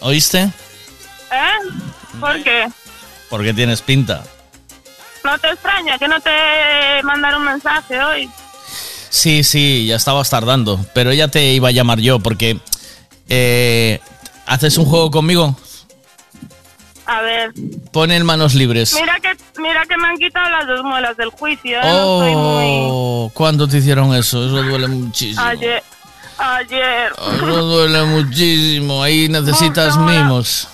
¿Oíste? 0.00 0.40
¿Eh? 0.40 1.70
¿Por 2.18 2.42
qué? 2.42 2.68
Porque 3.30 3.54
tienes 3.54 3.80
pinta. 3.80 4.22
¿No 5.24 5.38
te 5.38 5.48
extraña 5.48 5.98
que 5.98 6.08
no 6.08 6.20
te 6.20 7.02
mandaron 7.02 7.40
un 7.42 7.48
mensaje 7.48 8.02
hoy? 8.02 8.30
Sí, 9.08 9.42
sí, 9.42 9.86
ya 9.86 9.96
estabas 9.96 10.28
tardando. 10.30 10.84
Pero 10.94 11.12
ya 11.12 11.28
te 11.28 11.52
iba 11.52 11.68
a 11.68 11.72
llamar 11.72 12.00
yo 12.00 12.18
porque... 12.20 12.60
eh, 13.28 14.00
¿Haces 14.46 14.76
un 14.78 14.84
juego 14.84 15.10
conmigo? 15.10 15.56
A 17.06 17.22
ver. 17.22 17.52
Pon 17.92 18.10
en 18.10 18.24
manos 18.24 18.54
libres. 18.54 18.94
Mira 18.94 19.18
que, 19.20 19.36
mira 19.60 19.84
que 19.86 19.96
me 19.96 20.08
han 20.08 20.16
quitado 20.16 20.48
las 20.50 20.66
dos 20.66 20.82
muelas 20.82 21.16
del 21.16 21.30
juicio. 21.30 21.78
¿eh? 21.78 21.84
No 21.84 22.18
muy... 22.18 22.32
Oh, 22.34 23.30
¿cuándo 23.32 23.66
te 23.68 23.78
hicieron 23.78 24.14
eso? 24.14 24.44
Eso 24.44 24.62
duele 24.62 24.88
muchísimo. 24.88 25.40
Ayer. 25.44 25.82
Ayer. 26.42 27.12
Eso 27.12 27.62
duele 27.62 28.02
muchísimo. 28.04 29.02
Ahí 29.02 29.28
necesitas 29.30 29.96
No, 29.96 30.06
no, 30.06 30.12
no. 30.12 30.18
mimos. 30.24 30.68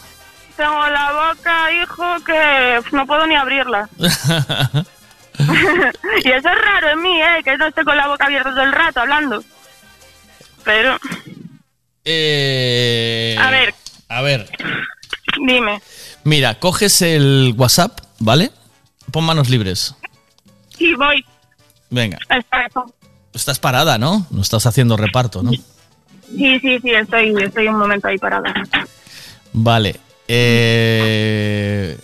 Tengo 0.56 0.86
la 0.88 1.32
boca, 1.34 1.72
hijo, 1.72 2.04
que 2.24 2.80
no 2.92 3.06
puedo 3.06 3.26
ni 3.26 3.34
abrirla. 3.34 3.88
y 5.38 6.30
eso 6.30 6.48
es 6.48 6.58
raro 6.64 6.90
en 6.92 7.02
mí, 7.02 7.20
¿eh? 7.20 7.42
Que 7.44 7.56
no 7.58 7.66
esté 7.66 7.84
con 7.84 7.96
la 7.96 8.06
boca 8.08 8.24
abierta 8.26 8.50
todo 8.50 8.62
el 8.62 8.72
rato 8.72 9.00
hablando. 9.00 9.44
Pero, 10.64 10.96
Eh, 12.04 13.36
a 13.38 13.50
ver, 13.50 13.74
A 14.08 14.22
ver. 14.22 14.48
dime. 15.46 15.82
Mira, 16.24 16.58
coges 16.58 17.02
el 17.02 17.54
WhatsApp, 17.56 18.00
¿vale? 18.20 18.50
Pon 19.12 19.24
manos 19.24 19.48
libres. 19.50 19.94
Sí, 20.78 20.94
voy. 20.94 21.24
Venga. 21.90 22.18
Espera. 22.28 22.68
Estás 23.36 23.58
parada, 23.60 23.98
¿no? 23.98 24.26
No 24.30 24.40
estás 24.42 24.66
haciendo 24.66 24.96
reparto, 24.96 25.42
¿no? 25.42 25.50
Sí, 25.52 26.58
sí, 26.60 26.78
sí, 26.82 26.90
estoy, 26.90 27.34
estoy 27.40 27.68
un 27.68 27.76
momento 27.76 28.08
ahí 28.08 28.18
parada. 28.18 28.52
Vale. 29.52 30.00
Eh... 30.26 31.96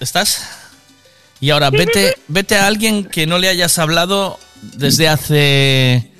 ¿Estás? 0.00 0.46
Y 1.40 1.50
ahora 1.50 1.70
vete, 1.70 2.14
vete 2.28 2.56
a 2.56 2.66
alguien 2.66 3.04
que 3.04 3.26
no 3.26 3.38
le 3.38 3.48
hayas 3.48 3.78
hablado 3.78 4.38
desde 4.62 5.08
hace 5.08 6.10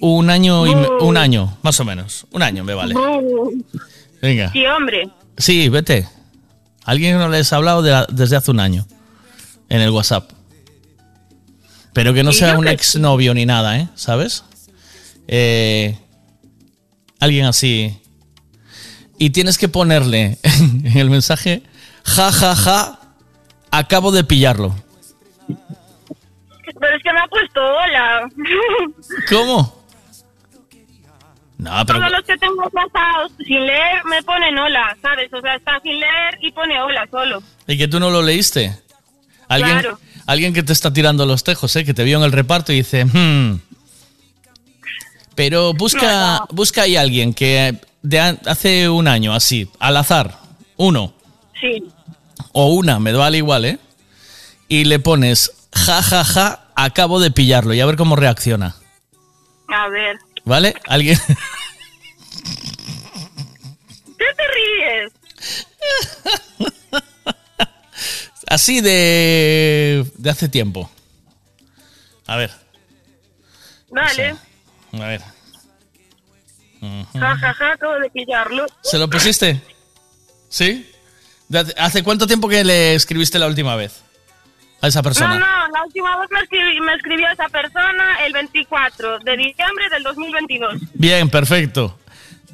un 0.00 0.30
año 0.30 0.66
y 0.66 0.74
un 1.00 1.16
año, 1.16 1.56
más 1.62 1.80
o 1.80 1.84
menos. 1.84 2.26
Un 2.30 2.42
año 2.42 2.62
me 2.64 2.74
vale. 2.74 2.94
Venga. 4.22 4.52
Sí, 4.52 4.64
hombre. 4.66 5.08
Sí, 5.36 5.68
vete. 5.68 6.06
Alguien 6.84 7.14
que 7.14 7.18
no 7.18 7.28
les 7.28 7.46
has 7.46 7.52
hablado 7.54 7.82
de- 7.82 8.06
desde 8.10 8.36
hace 8.36 8.50
un 8.50 8.60
año 8.60 8.86
en 9.68 9.80
el 9.80 9.90
WhatsApp. 9.90 10.30
Pero 11.92 12.14
que 12.14 12.22
no 12.22 12.32
sea 12.32 12.56
un 12.56 12.68
exnovio 12.68 13.34
ni 13.34 13.46
nada, 13.46 13.78
¿eh? 13.78 13.88
¿Sabes? 13.94 14.44
Eh, 15.26 15.98
alguien 17.18 17.46
así. 17.46 18.00
Y 19.18 19.30
tienes 19.30 19.58
que 19.58 19.68
ponerle 19.68 20.38
en 20.42 20.96
el 20.96 21.10
mensaje, 21.10 21.62
ja, 22.04 22.32
ja, 22.32 22.54
ja, 22.54 23.00
acabo 23.70 24.12
de 24.12 24.24
pillarlo. 24.24 24.74
Pero 25.46 26.96
es 26.96 27.02
que 27.02 27.12
me 27.12 27.20
ha 27.20 27.26
puesto 27.26 27.60
hola. 27.60 28.28
¿Cómo? 29.28 29.80
No, 31.58 31.84
pero... 31.84 31.98
Todos 31.98 32.12
los 32.12 32.24
que 32.24 32.38
tengo 32.38 32.70
pasados 32.70 33.32
sin 33.46 33.66
leer 33.66 34.02
me 34.06 34.22
ponen 34.22 34.58
hola, 34.58 34.96
¿sabes? 35.02 35.30
O 35.32 35.40
sea, 35.42 35.56
está 35.56 35.78
sin 35.82 36.00
leer 36.00 36.38
y 36.40 36.50
pone 36.52 36.80
hola 36.80 37.06
solo. 37.10 37.42
¿Y 37.66 37.76
que 37.76 37.86
tú 37.86 38.00
no 38.00 38.08
lo 38.10 38.22
leíste? 38.22 38.74
Alguien, 39.46 39.80
Claro. 39.80 39.98
Alguien 40.26 40.52
que 40.54 40.62
te 40.62 40.72
está 40.72 40.92
tirando 40.92 41.26
los 41.26 41.42
tejos, 41.44 41.74
¿eh? 41.76 41.84
que 41.84 41.94
te 41.94 42.04
vio 42.04 42.18
en 42.18 42.24
el 42.24 42.32
reparto 42.32 42.72
y 42.72 42.76
dice, 42.76 43.04
"Hmm". 43.04 43.60
pero 45.34 45.72
busca, 45.74 46.44
busca 46.50 46.82
ahí 46.82 46.96
alguien 46.96 47.32
que 47.34 47.76
de 48.02 48.18
hace 48.20 48.88
un 48.88 49.08
año, 49.08 49.32
así, 49.34 49.68
al 49.78 49.96
azar, 49.96 50.38
uno 50.76 51.12
Sí. 51.60 51.82
o 52.52 52.66
una, 52.74 52.98
me 52.98 53.12
vale 53.12 53.38
igual, 53.38 53.64
¿eh? 53.64 53.78
Y 54.68 54.84
le 54.84 54.98
pones, 54.98 55.52
ja, 55.72 56.02
ja, 56.02 56.24
ja, 56.24 56.66
acabo 56.74 57.20
de 57.20 57.30
pillarlo 57.30 57.74
y 57.74 57.80
a 57.80 57.86
ver 57.86 57.96
cómo 57.96 58.16
reacciona, 58.16 58.76
A 59.68 59.88
ver. 59.88 60.18
¿vale? 60.44 60.74
Alguien... 60.86 61.18
¿Qué 64.18 64.26
te 64.36 64.42
ríes? 64.54 65.12
así 68.50 68.82
de, 68.82 70.04
de 70.18 70.30
hace 70.30 70.48
tiempo. 70.50 70.90
A 72.26 72.36
ver, 72.36 72.50
Dale. 73.90 74.36
a 74.92 74.98
ver. 75.06 75.22
Ja, 77.14 77.36
ja, 77.36 77.54
ja, 77.54 77.72
acabo 77.72 77.94
de 77.94 78.10
pillarlo. 78.10 78.66
¿Se 78.82 78.98
lo 78.98 79.08
pusiste? 79.08 79.60
¿Sí? 80.48 80.90
¿De 81.48 81.58
hace- 81.58 81.74
¿Hace 81.76 82.02
cuánto 82.02 82.26
tiempo 82.26 82.48
que 82.48 82.62
le 82.64 82.94
escribiste 82.94 83.38
la 83.38 83.46
última 83.48 83.74
vez 83.76 84.02
a 84.80 84.86
esa 84.88 85.02
persona? 85.02 85.34
No, 85.34 85.40
no, 85.40 85.68
la 85.72 85.84
última 85.84 86.16
vez 86.18 86.28
me, 86.30 86.38
escribí- 86.40 86.80
me 86.84 86.94
escribió 86.94 87.28
esa 87.32 87.48
persona 87.48 88.24
el 88.24 88.32
24 88.32 89.18
de 89.20 89.36
diciembre 89.36 89.88
del 89.90 90.02
2022. 90.04 90.74
Bien, 90.94 91.28
perfecto. 91.28 91.98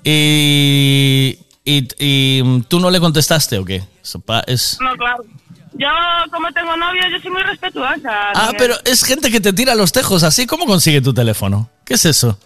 Y, 0.03 1.39
y, 1.65 1.89
y, 1.99 2.63
tú 2.69 2.81
no 2.81 2.91
le 2.91 2.99
contestaste 3.01 3.59
o 3.59 3.65
qué? 3.65 3.85
Eso 4.03 4.21
pa- 4.21 4.45
Es... 4.47 4.79
No, 4.81 4.95
claro. 4.97 5.25
Yo, 5.79 5.89
como 6.33 6.51
tengo 6.53 6.77
novio, 6.77 7.03
yo 7.11 7.21
soy 7.21 7.31
muy 7.31 7.43
respetuosa. 7.43 8.31
Ah, 8.35 8.53
pero 8.57 8.75
es 8.85 9.05
gente 9.05 9.31
que 9.31 9.41
te 9.41 9.53
tira 9.53 9.75
los 9.75 9.93
tejos 9.93 10.23
así. 10.23 10.47
¿Cómo 10.47 10.65
consigue 10.67 11.01
tu 11.01 11.13
teléfono? 11.13 11.69
¿Qué 11.85 11.95
es 11.95 12.05
eso? 12.07 12.39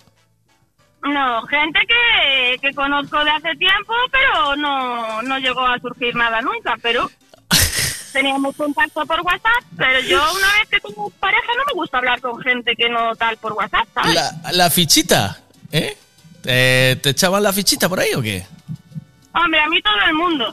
No, 1.02 1.42
gente 1.46 1.80
que, 1.88 2.58
que 2.60 2.74
conozco 2.74 3.22
de 3.24 3.30
hace 3.30 3.54
tiempo, 3.56 3.94
pero 4.10 4.56
no, 4.56 5.22
no 5.22 5.38
llegó 5.38 5.64
a 5.66 5.78
surgir 5.78 6.14
nada 6.14 6.42
nunca, 6.42 6.76
pero 6.82 7.10
teníamos 8.12 8.54
contacto 8.56 9.06
por 9.06 9.20
WhatsApp, 9.22 9.64
pero 9.78 10.00
yo 10.00 10.18
una 10.18 10.52
vez 10.58 10.68
que 10.68 10.80
tengo 10.80 11.08
pareja 11.18 11.46
no 11.56 11.64
me 11.66 11.72
gusta 11.80 11.98
hablar 11.98 12.20
con 12.20 12.38
gente 12.42 12.74
que 12.76 12.90
no 12.90 13.14
tal 13.16 13.36
por 13.38 13.52
WhatsApp, 13.54 13.88
¿sabes? 13.94 14.14
La, 14.14 14.52
la 14.52 14.70
fichita, 14.70 15.40
¿eh? 15.72 15.96
¿Te, 16.42 16.96
¿Te 16.96 17.10
echaban 17.10 17.42
la 17.42 17.52
fichita 17.52 17.88
por 17.88 18.00
ahí 18.00 18.12
o 18.14 18.20
qué? 18.20 18.44
Hombre, 19.32 19.60
a 19.60 19.68
mí 19.68 19.80
todo 19.80 19.94
el 20.06 20.14
mundo. 20.14 20.52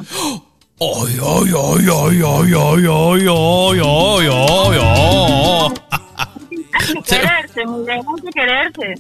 ¡Ay, 0.80 1.18
ay, 1.20 1.54
ay, 1.58 1.88
ay, 1.90 2.22
ay, 2.22 2.54
ay, 2.54 2.86
ay, 2.86 3.28
ay, 3.28 3.80
ay, 3.82 4.30
ay, 4.30 4.80
ay! 4.80 5.74
Hay 6.72 6.94
que 6.94 7.02
quererse, 7.02 7.66
Miguel, 7.66 8.02
hay 8.08 8.22
que 8.22 8.30
quererse. 8.32 8.94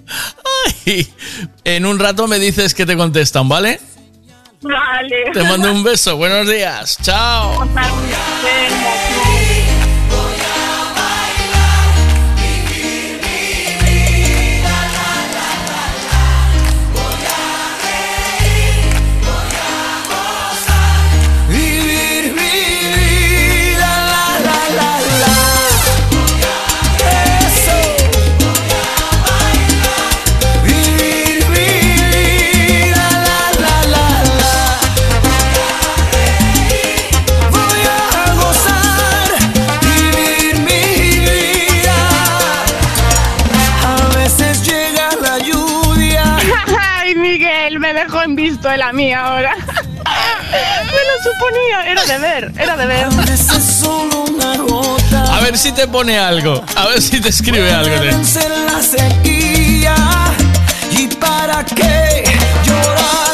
Y 0.85 1.07
en 1.63 1.85
un 1.85 1.99
rato 1.99 2.27
me 2.27 2.39
dices 2.39 2.73
que 2.73 2.87
te 2.87 2.97
contestan, 2.97 3.47
¿vale? 3.47 3.79
Vale. 4.61 5.31
Te 5.33 5.43
mando 5.43 5.71
un 5.71 5.83
beso. 5.83 6.17
Buenos 6.17 6.47
días. 6.47 6.97
Chao. 7.03 7.63
Dejó 48.67 48.73
en 48.73 48.73
visto 48.73 48.73
el 48.75 48.81
a 48.81 48.93
mí 48.93 49.13
ahora. 49.13 49.55
Me 49.65 51.03
lo 51.03 51.23
suponía, 51.23 51.91
era 51.91 52.05
de 52.05 52.17
ver, 52.17 52.51
era 52.57 52.77
de 52.77 52.85
ver. 52.85 53.07
A 55.29 55.39
ver 55.41 55.57
si 55.57 55.71
te 55.71 55.87
pone 55.87 56.17
algo. 56.17 56.63
A 56.75 56.87
ver 56.87 57.01
si 57.01 57.19
te 57.19 57.29
escribe 57.29 57.71
algo. 57.71 57.89
de- 57.89 58.11
la. 59.85 60.31
¿Y 60.91 61.07
para 61.15 61.63
qué 61.65 62.23
llorar? 62.63 63.26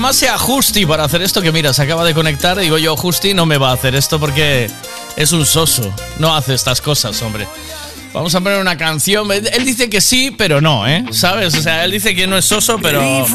Llamase 0.00 0.30
a 0.30 0.38
Justi 0.38 0.86
para 0.86 1.04
hacer 1.04 1.20
esto, 1.20 1.42
que 1.42 1.52
mira, 1.52 1.74
se 1.74 1.82
acaba 1.82 2.04
de 2.04 2.14
conectar. 2.14 2.58
Digo 2.58 2.78
yo, 2.78 2.96
Justi 2.96 3.34
no 3.34 3.44
me 3.44 3.58
va 3.58 3.68
a 3.68 3.74
hacer 3.74 3.94
esto 3.94 4.18
porque 4.18 4.70
es 5.14 5.32
un 5.32 5.44
soso. 5.44 5.94
No 6.18 6.34
hace 6.34 6.54
estas 6.54 6.80
cosas, 6.80 7.20
hombre. 7.20 7.46
Vamos 8.14 8.34
a 8.34 8.40
poner 8.40 8.58
una 8.60 8.78
canción. 8.78 9.30
Él 9.30 9.64
dice 9.66 9.90
que 9.90 10.00
sí, 10.00 10.30
pero 10.30 10.62
no, 10.62 10.86
¿eh? 10.86 11.04
¿Sabes? 11.10 11.54
O 11.54 11.60
sea, 11.60 11.84
él 11.84 11.90
dice 11.90 12.14
que 12.14 12.26
no 12.26 12.38
es 12.38 12.46
soso, 12.46 12.78
pero. 12.80 13.02
No, 13.02 13.26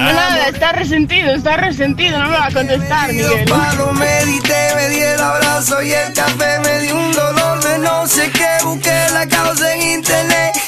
nada, 0.00 0.48
está 0.48 0.72
resentido, 0.72 1.34
está 1.34 1.58
resentido, 1.58 2.18
no 2.18 2.30
me 2.30 2.38
va 2.38 2.46
a 2.46 2.52
contestar, 2.52 3.12
Miguel. 3.12 3.44
Palo, 3.44 3.92
medité, 3.92 4.74
me 4.76 4.88
di 4.88 5.00
el 5.00 5.20
abrazo 5.20 5.82
y 5.82 5.92
el 5.92 6.14
café 6.14 6.58
me 6.64 6.80
dio 6.80 6.96
un 6.96 7.12
dolor 7.12 7.62
de 7.62 7.78
no 7.80 8.06
sé 8.06 8.30
qué. 8.30 8.64
Busqué 8.64 9.08
la 9.12 9.28
causa 9.28 9.74
en 9.74 9.82
internet. 9.98 10.67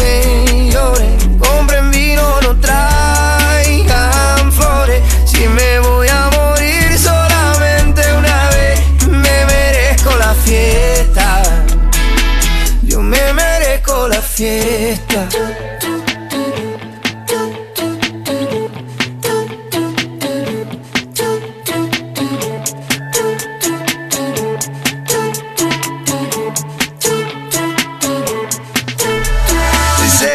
Se 14.41 14.47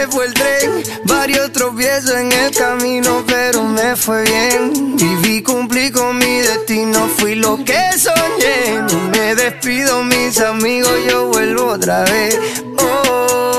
fue 0.08 0.26
el 0.26 0.34
tren, 0.34 0.84
varios 1.02 1.50
tropiezos 1.50 2.12
en 2.12 2.30
el 2.30 2.54
camino, 2.54 3.24
pero 3.26 3.64
me 3.64 3.96
fue 3.96 4.22
bien. 4.22 4.96
Viví, 4.96 5.42
cumplí 5.42 5.90
con 5.90 6.16
mi 6.16 6.42
destino, 6.42 7.08
fui 7.16 7.34
lo 7.34 7.56
que 7.64 7.90
soñé. 7.98 8.82
No 8.88 9.00
me 9.10 9.34
despido, 9.34 10.04
mis 10.04 10.38
amigos, 10.38 10.92
yo 11.08 11.26
vuelvo 11.26 11.72
otra 11.72 12.04
vez. 12.04 12.38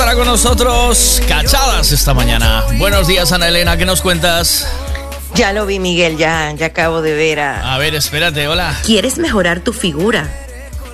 estará 0.00 0.16
con 0.16 0.26
nosotros 0.26 1.20
Cachadas 1.28 1.92
esta 1.92 2.14
mañana. 2.14 2.64
Buenos 2.78 3.06
días, 3.06 3.32
Ana 3.32 3.48
Elena, 3.48 3.76
¿qué 3.76 3.84
nos 3.84 4.00
cuentas? 4.00 4.66
Ya 5.34 5.52
lo 5.52 5.66
vi, 5.66 5.78
Miguel, 5.78 6.16
ya, 6.16 6.50
ya 6.52 6.66
acabo 6.66 7.02
de 7.02 7.14
ver 7.14 7.40
a... 7.40 7.74
A 7.74 7.76
ver, 7.76 7.94
espérate, 7.94 8.48
hola. 8.48 8.74
¿Quieres 8.82 9.18
mejorar 9.18 9.60
tu 9.60 9.74
figura? 9.74 10.26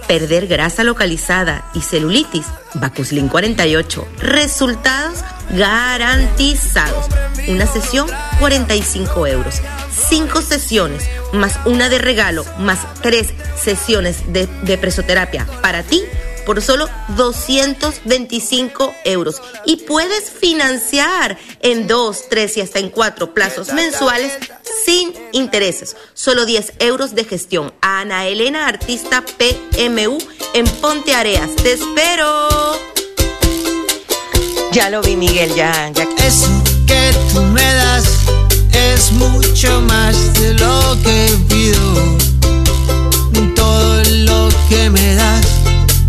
Perder 0.09 0.49
grasa 0.49 0.83
localizada 0.83 1.71
y 1.73 1.83
celulitis. 1.83 2.47
Vacuslin 2.75 3.29
48. 3.29 4.09
Resultados 4.19 5.21
garantizados. 5.51 7.07
Una 7.47 7.69
sesión, 7.69 8.09
45 8.41 9.27
euros. 9.29 9.63
Cinco 10.09 10.43
sesiones, 10.43 11.09
más 11.33 11.61
una 11.65 11.89
de 11.89 11.99
regalo, 11.99 12.45
más 12.59 12.81
tres 13.03 13.29
sesiones 13.57 14.33
de, 14.33 14.49
de 14.63 14.77
presoterapia 14.79 15.47
para 15.63 15.85
ti 15.85 16.03
por 16.47 16.63
solo 16.63 16.89
225 17.17 18.95
euros. 19.05 19.43
Y 19.67 19.79
puedes 19.79 20.31
financiar 20.31 21.37
en 21.61 21.87
dos, 21.89 22.29
tres 22.31 22.57
y 22.57 22.61
hasta 22.63 22.79
en 22.79 22.89
cuatro 22.89 23.35
plazos 23.35 23.73
mensuales 23.73 24.33
sin 24.87 25.13
intereses. 25.33 25.97
Solo 26.15 26.47
10 26.47 26.75
euros 26.79 27.15
de 27.15 27.25
gestión. 27.25 27.75
Ana 27.83 28.27
Elena 28.29 28.69
Artista 28.69 29.25
PMU 29.25 30.19
en 30.55 30.67
Ponte 30.81 31.15
Areas. 31.15 31.55
Te 31.57 31.73
espero. 31.73 32.49
Ya 34.73 34.89
lo 34.91 35.03
vi, 35.03 35.17
Miguel, 35.17 35.55
ya, 35.55 35.91
ya. 35.93 36.07
Eso 36.25 36.49
que 36.87 37.13
tú 37.33 37.41
me 37.43 37.75
das 37.75 38.05
es 38.73 39.11
mucho 39.13 39.81
más 39.83 40.35
de 40.35 40.55
lo 40.55 40.97
que 41.03 41.31
pido. 41.49 42.17
Todo 43.55 44.03
lo 44.05 44.49
que 44.69 44.91
me 44.91 45.15
das 45.15 45.47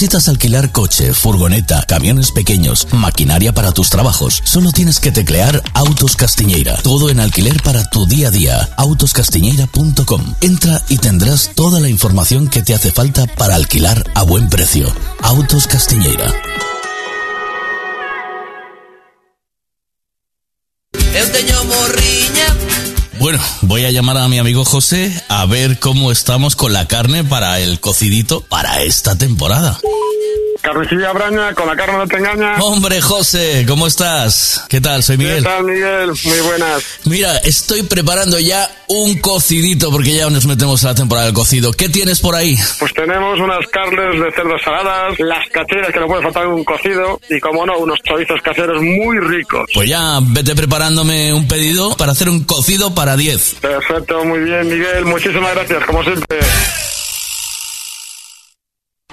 Necesitas 0.00 0.28
alquilar 0.28 0.72
coche, 0.72 1.12
furgoneta, 1.12 1.84
camiones 1.86 2.32
pequeños, 2.32 2.88
maquinaria 2.90 3.52
para 3.52 3.72
tus 3.72 3.90
trabajos, 3.90 4.40
solo 4.46 4.72
tienes 4.72 4.98
que 4.98 5.12
teclear 5.12 5.62
Autos 5.74 6.16
Castiñeira. 6.16 6.76
Todo 6.76 7.10
en 7.10 7.20
alquiler 7.20 7.62
para 7.62 7.84
tu 7.90 8.06
día 8.06 8.28
a 8.28 8.30
día. 8.30 8.68
autoscastiñeira.com. 8.78 10.34
Entra 10.40 10.82
y 10.88 10.96
tendrás 10.96 11.50
toda 11.54 11.80
la 11.80 11.90
información 11.90 12.48
que 12.48 12.62
te 12.62 12.72
hace 12.72 12.92
falta 12.92 13.26
para 13.26 13.56
alquilar 13.56 14.10
a 14.14 14.22
buen 14.22 14.48
precio. 14.48 14.90
Autos 15.20 15.66
Castiñeira. 15.66 16.32
Bueno, 23.20 23.38
voy 23.60 23.84
a 23.84 23.90
llamar 23.90 24.16
a 24.16 24.28
mi 24.28 24.38
amigo 24.38 24.64
José 24.64 25.12
a 25.28 25.44
ver 25.44 25.78
cómo 25.78 26.10
estamos 26.10 26.56
con 26.56 26.72
la 26.72 26.88
carne 26.88 27.22
para 27.22 27.60
el 27.60 27.78
cocidito 27.78 28.40
para 28.40 28.82
esta 28.82 29.18
temporada. 29.18 29.78
Carnicilla 30.62 31.12
Braña, 31.12 31.54
con 31.54 31.66
la 31.66 31.74
carne 31.76 31.98
no 31.98 32.06
te 32.06 32.16
engaña. 32.16 32.56
Hombre, 32.60 33.00
José, 33.00 33.64
¿cómo 33.66 33.86
estás? 33.86 34.64
¿Qué 34.68 34.80
tal? 34.80 35.02
Soy 35.02 35.16
¿Qué 35.16 35.24
Miguel. 35.24 35.42
tal, 35.44 35.64
Miguel? 35.64 36.10
Muy 36.24 36.40
buenas. 36.40 36.82
Mira, 37.04 37.36
estoy 37.38 37.82
preparando 37.82 38.38
ya 38.38 38.70
un 38.88 39.18
cocidito 39.20 39.90
porque 39.90 40.14
ya 40.14 40.28
nos 40.28 40.46
metemos 40.46 40.84
a 40.84 40.88
la 40.88 40.94
temporada 40.94 41.26
del 41.26 41.34
cocido. 41.34 41.72
¿Qué 41.72 41.88
tienes 41.88 42.20
por 42.20 42.34
ahí? 42.34 42.56
Pues 42.78 42.92
tenemos 42.92 43.40
unas 43.40 43.66
carnes 43.68 44.20
de 44.22 44.32
cerdo 44.32 44.58
saladas, 44.62 45.18
las 45.18 45.48
cacheras 45.50 45.92
que 45.92 46.00
no 46.00 46.06
puede 46.06 46.22
faltar 46.22 46.44
en 46.44 46.50
un 46.50 46.64
cocido 46.64 47.18
y, 47.30 47.40
como 47.40 47.64
no, 47.64 47.78
unos 47.78 47.98
chorizos 48.02 48.40
caseros 48.42 48.82
muy 48.82 49.18
ricos. 49.18 49.70
Pues 49.72 49.88
ya 49.88 50.18
vete 50.22 50.54
preparándome 50.54 51.32
un 51.32 51.48
pedido 51.48 51.96
para 51.96 52.12
hacer 52.12 52.28
un 52.28 52.44
cocido 52.44 52.94
para 52.94 53.16
10. 53.16 53.56
Perfecto, 53.60 54.24
muy 54.24 54.40
bien, 54.40 54.68
Miguel. 54.68 55.04
Muchísimas 55.06 55.54
gracias, 55.54 55.84
como 55.86 56.02
siempre. 56.04 56.38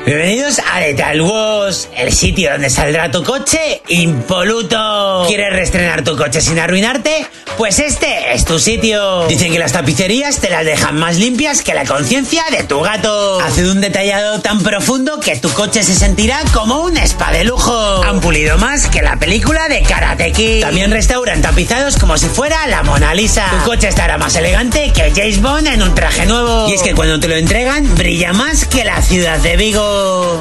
Bienvenidos 0.07 0.61
a 0.73 0.79
Detalgos, 0.79 1.89
el 1.93 2.13
sitio 2.13 2.51
donde 2.51 2.69
saldrá 2.69 3.11
tu 3.11 3.25
coche 3.25 3.81
impoluto. 3.89 5.25
¿Quieres 5.27 5.51
reestrenar 5.51 6.05
tu 6.05 6.15
coche 6.15 6.39
sin 6.39 6.57
arruinarte? 6.57 7.27
Pues 7.57 7.79
este 7.79 8.33
es 8.33 8.45
tu 8.45 8.57
sitio. 8.57 9.27
Dicen 9.27 9.51
que 9.51 9.59
las 9.59 9.73
tapicerías 9.73 10.39
te 10.39 10.49
las 10.49 10.63
dejan 10.63 10.97
más 10.97 11.17
limpias 11.17 11.61
que 11.61 11.73
la 11.73 11.83
conciencia 11.83 12.45
de 12.51 12.63
tu 12.63 12.79
gato. 12.79 13.41
Hace 13.41 13.69
un 13.69 13.81
detallado 13.81 14.39
tan 14.39 14.63
profundo 14.63 15.19
que 15.19 15.35
tu 15.35 15.49
coche 15.49 15.83
se 15.83 15.93
sentirá 15.93 16.39
como 16.53 16.83
un 16.83 16.95
spa 16.95 17.33
de 17.33 17.43
lujo. 17.43 18.01
Han 18.03 18.21
pulido 18.21 18.57
más 18.59 18.87
que 18.87 19.01
la 19.01 19.17
película 19.17 19.67
de 19.67 19.81
Karate 19.81 20.31
Kid. 20.31 20.61
También 20.61 20.89
restauran 20.89 21.41
tapizados 21.41 21.97
como 21.97 22.17
si 22.17 22.27
fuera 22.27 22.65
la 22.67 22.81
Mona 22.83 23.13
Lisa. 23.13 23.45
Tu 23.59 23.69
coche 23.69 23.89
estará 23.89 24.17
más 24.17 24.37
elegante 24.37 24.93
que 24.93 25.11
James 25.13 25.41
Bond 25.41 25.67
en 25.67 25.81
un 25.81 25.93
traje 25.93 26.25
nuevo. 26.25 26.69
Y 26.69 26.75
es 26.75 26.81
que 26.81 26.95
cuando 26.95 27.19
te 27.19 27.27
lo 27.27 27.35
entregan, 27.35 27.93
brilla 27.95 28.31
más 28.31 28.65
que 28.65 28.85
la 28.85 29.01
ciudad 29.01 29.39
de 29.39 29.57
Vigo. 29.57 29.96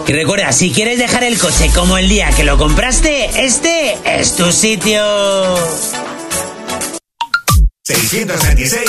Y 0.07 0.13
recuerda, 0.13 0.53
si 0.53 0.73
quieres 0.73 0.99
dejar 0.99 1.25
el 1.25 1.39
coche 1.39 1.71
como 1.75 1.99
el 1.99 2.09
día 2.09 2.31
que 2.31 2.45
lo 2.45 2.57
compraste, 2.57 3.45
este 3.45 3.99
es 4.05 4.37
tu 4.37 4.51
sitio. 4.53 5.03
626 7.85 8.81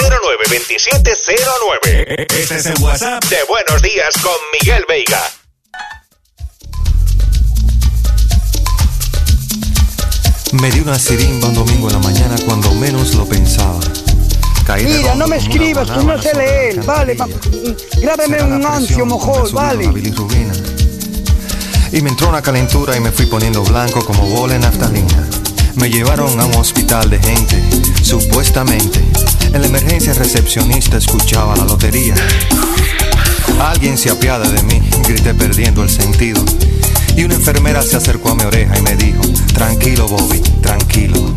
092709. 0.00 2.26
Este 2.28 2.56
es 2.56 2.66
el 2.66 2.78
WhatsApp 2.80 3.24
de 3.24 3.38
Buenos 3.48 3.80
Días 3.82 4.14
con 4.22 4.34
Miguel 4.52 4.84
Veiga. 4.88 5.22
Me 10.52 10.70
di 10.70 10.80
una 10.80 10.98
sirimba 10.98 11.48
un 11.48 11.54
domingo 11.54 11.88
en 11.88 11.94
la 11.94 12.00
mañana 12.00 12.36
cuando 12.44 12.74
menos 12.74 13.14
lo 13.14 13.26
pensaba. 13.26 13.80
Mira, 14.84 15.14
no 15.14 15.26
me 15.26 15.36
escribas, 15.36 15.90
que 15.90 16.00
guanábana 16.00 16.16
no 16.16 16.22
sé 16.22 16.34
leer, 16.34 16.84
vale, 16.84 17.16
grábeme 18.00 18.42
un 18.42 18.64
ansio 18.64 19.06
subió 19.06 19.52
vale. 19.52 19.90
Y 21.92 22.00
me 22.00 22.10
entró 22.10 22.28
una 22.28 22.40
calentura 22.40 22.96
y 22.96 23.00
me 23.00 23.12
fui 23.12 23.26
poniendo 23.26 23.62
blanco 23.64 24.04
como 24.04 24.24
bola 24.26 24.54
en 24.54 24.62
naftalina. 24.62 25.28
Me 25.74 25.90
llevaron 25.90 26.38
a 26.40 26.46
un 26.46 26.54
hospital 26.54 27.10
de 27.10 27.18
gente, 27.18 27.62
supuestamente. 28.02 29.00
En 29.52 29.60
la 29.60 29.66
emergencia 29.66 30.14
recepcionista 30.14 30.96
escuchaba 30.96 31.56
la 31.56 31.64
lotería. 31.64 32.14
Alguien 33.60 33.98
se 33.98 34.10
apiada 34.10 34.48
de 34.48 34.62
mí, 34.62 34.80
grité 35.06 35.34
perdiendo 35.34 35.82
el 35.82 35.90
sentido. 35.90 36.42
Y 37.16 37.24
una 37.24 37.34
enfermera 37.34 37.82
se 37.82 37.96
acercó 37.96 38.30
a 38.30 38.34
mi 38.34 38.44
oreja 38.44 38.78
y 38.78 38.82
me 38.82 38.96
dijo, 38.96 39.20
tranquilo 39.52 40.08
Bobby, 40.08 40.40
tranquilo. 40.62 41.36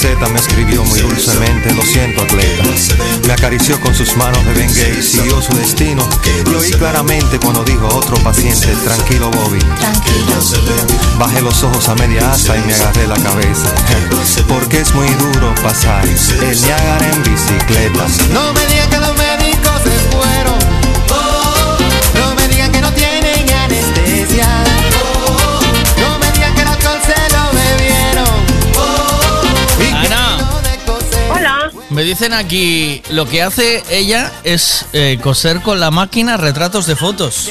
Receta 0.00 0.28
me 0.28 0.38
escribió 0.38 0.84
muy 0.84 1.00
dulcemente, 1.00 1.74
lo 1.74 1.82
siento, 1.82 2.22
atleta. 2.22 2.62
Me 3.26 3.32
acarició 3.32 3.80
con 3.80 3.92
sus 3.92 4.16
manos 4.16 4.44
de 4.44 4.52
Bengay, 4.52 5.02
siguió 5.02 5.42
su 5.42 5.52
destino. 5.56 6.08
Y 6.46 6.54
oí 6.54 6.70
claramente 6.70 7.40
cuando 7.40 7.64
dijo 7.64 7.84
a 7.86 7.94
otro 7.96 8.16
paciente, 8.18 8.68
tranquilo, 8.84 9.28
Bobby. 9.30 9.58
Bajé 11.18 11.40
los 11.40 11.64
ojos 11.64 11.88
a 11.88 11.96
media 11.96 12.30
asta 12.30 12.56
y 12.56 12.60
me 12.60 12.74
agarré 12.74 13.08
la 13.08 13.16
cabeza. 13.16 13.74
Porque 14.46 14.82
es 14.82 14.94
muy 14.94 15.08
duro 15.08 15.52
pasar 15.64 16.06
el 16.06 16.62
Niágara 16.62 17.12
en 17.12 17.22
bicicleta. 17.24 18.06
No 18.32 18.52
me 18.52 18.66
digan 18.66 18.90
que 18.90 18.98
los 18.98 19.16
médicos 19.16 19.82
se 19.82 20.16
fueron. 20.16 20.87
Me 31.98 32.04
dicen 32.04 32.32
aquí, 32.32 33.02
lo 33.10 33.26
que 33.26 33.42
hace 33.42 33.82
ella 33.90 34.30
es 34.44 34.86
eh, 34.92 35.18
coser 35.20 35.60
con 35.62 35.80
la 35.80 35.90
máquina 35.90 36.36
retratos 36.36 36.86
de 36.86 36.94
fotos. 36.94 37.50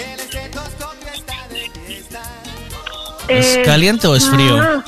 ¿Es 3.27 3.45
Eh, 3.57 3.63
caliente 3.65 4.07
o 4.07 4.15
es 4.15 4.29
frío? 4.29 4.55
No, 4.55 4.83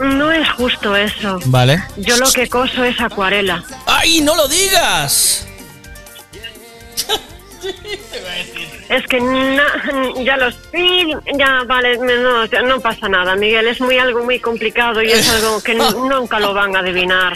no 0.00 0.30
es 0.32 0.46
justo 0.50 0.94
eso. 0.94 1.38
Vale. 1.46 1.82
Yo 1.96 2.18
lo 2.18 2.30
que 2.30 2.46
coso 2.46 2.84
es 2.84 3.00
acuarela. 3.00 3.64
¡Ay, 3.86 4.20
no 4.20 4.36
lo 4.36 4.48
digas! 4.48 5.46
Es 8.90 9.06
que 9.06 9.18
na- 9.18 9.80
ya 10.22 10.36
los 10.36 10.54
ya 11.38 11.62
vale, 11.66 11.96
no, 11.96 12.46
no 12.66 12.80
pasa 12.80 13.08
nada, 13.08 13.34
Miguel. 13.34 13.66
Es 13.66 13.80
muy 13.80 13.96
algo 13.98 14.22
muy 14.24 14.38
complicado 14.40 15.00
y 15.00 15.10
es 15.10 15.26
algo 15.30 15.62
que 15.62 15.74
nunca 16.10 16.38
lo 16.38 16.52
van 16.52 16.76
a 16.76 16.80
adivinar. 16.80 17.32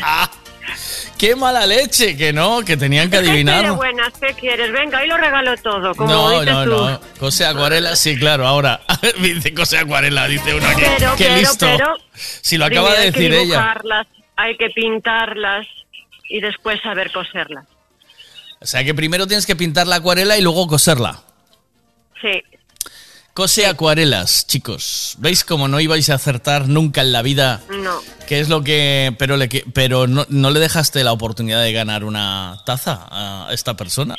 ¡Qué 1.18 1.34
mala 1.36 1.66
leche! 1.66 2.16
Que 2.16 2.32
no, 2.32 2.64
que 2.64 2.76
tenían 2.76 3.10
que 3.10 3.20
¿Qué 3.20 3.28
adivinar. 3.28 3.72
buenas? 3.72 4.12
¿Qué 4.20 4.32
quieres? 4.34 4.70
Venga, 4.72 4.98
ahí 4.98 5.08
lo 5.08 5.16
regalo 5.16 5.56
todo, 5.58 5.94
como 5.94 6.10
No, 6.12 6.30
dices 6.40 6.54
no, 6.54 6.64
tú. 6.64 6.70
no. 6.70 7.00
Cose 7.18 7.44
acuarela, 7.44 7.96
sí, 7.96 8.16
claro. 8.16 8.46
Ahora, 8.46 8.80
dice 9.20 9.52
cose 9.52 9.78
acuarela, 9.78 10.28
dice 10.28 10.54
uno. 10.54 10.66
Pero, 10.76 11.16
¡Qué 11.16 11.24
pero, 11.24 11.36
listo! 11.36 11.66
pero, 11.66 11.94
si 12.16 12.56
lo 12.56 12.66
acaba 12.66 12.92
de 12.92 12.98
hay 12.98 13.12
que 13.12 13.18
decir 13.20 13.32
ella. 13.34 13.42
dibujarlas, 13.42 14.06
Hay 14.36 14.56
que 14.56 14.68
pintarlas 14.70 15.66
y 16.28 16.40
después 16.40 16.80
saber 16.82 17.10
coserlas. 17.10 17.66
O 18.60 18.66
sea 18.66 18.84
que 18.84 18.94
primero 18.94 19.26
tienes 19.26 19.46
que 19.46 19.56
pintar 19.56 19.86
la 19.86 19.96
acuarela 19.96 20.36
y 20.38 20.42
luego 20.42 20.66
coserla. 20.68 21.20
Sí. 22.22 22.42
Cose 23.38 23.66
acuarelas, 23.66 24.48
chicos. 24.48 25.14
¿Veis 25.20 25.44
cómo 25.44 25.68
no 25.68 25.78
ibais 25.78 26.10
a 26.10 26.14
acertar 26.14 26.66
nunca 26.66 27.02
en 27.02 27.12
la 27.12 27.22
vida? 27.22 27.60
No. 27.70 28.00
¿Qué 28.26 28.40
es 28.40 28.48
lo 28.48 28.64
que... 28.64 29.14
Pero, 29.16 29.36
le, 29.36 29.46
pero 29.72 30.08
no, 30.08 30.26
no 30.28 30.50
le 30.50 30.58
dejaste 30.58 31.04
la 31.04 31.12
oportunidad 31.12 31.62
de 31.62 31.72
ganar 31.72 32.02
una 32.02 32.56
taza 32.66 33.06
a 33.08 33.48
esta 33.52 33.76
persona? 33.76 34.16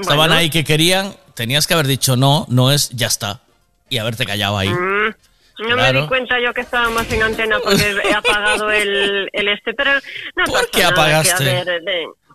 Estaban 0.00 0.32
ahí 0.32 0.48
que 0.48 0.64
querían, 0.64 1.14
tenías 1.34 1.66
que 1.66 1.74
haber 1.74 1.86
dicho 1.86 2.16
no, 2.16 2.46
no 2.48 2.72
es, 2.72 2.88
ya 2.94 3.08
está. 3.08 3.42
Y 3.90 3.98
haberte 3.98 4.24
callado 4.24 4.56
ahí. 4.56 4.70
Mm, 4.70 5.14
No 5.68 5.76
me 5.76 5.92
di 5.92 6.06
cuenta 6.06 6.40
yo 6.42 6.54
que 6.54 6.62
estábamos 6.62 7.06
en 7.12 7.22
antena 7.22 7.58
porque 7.62 7.94
he 8.04 8.14
apagado 8.14 8.70
el, 8.70 9.28
el 9.34 9.48
este, 9.48 9.74
pero 9.74 9.92
no 10.34 10.44
¿Por 10.46 10.70
qué 10.70 10.82
apagaste? 10.82 11.44
que, 11.44 11.50
a 11.50 11.64
ver, 11.64 11.82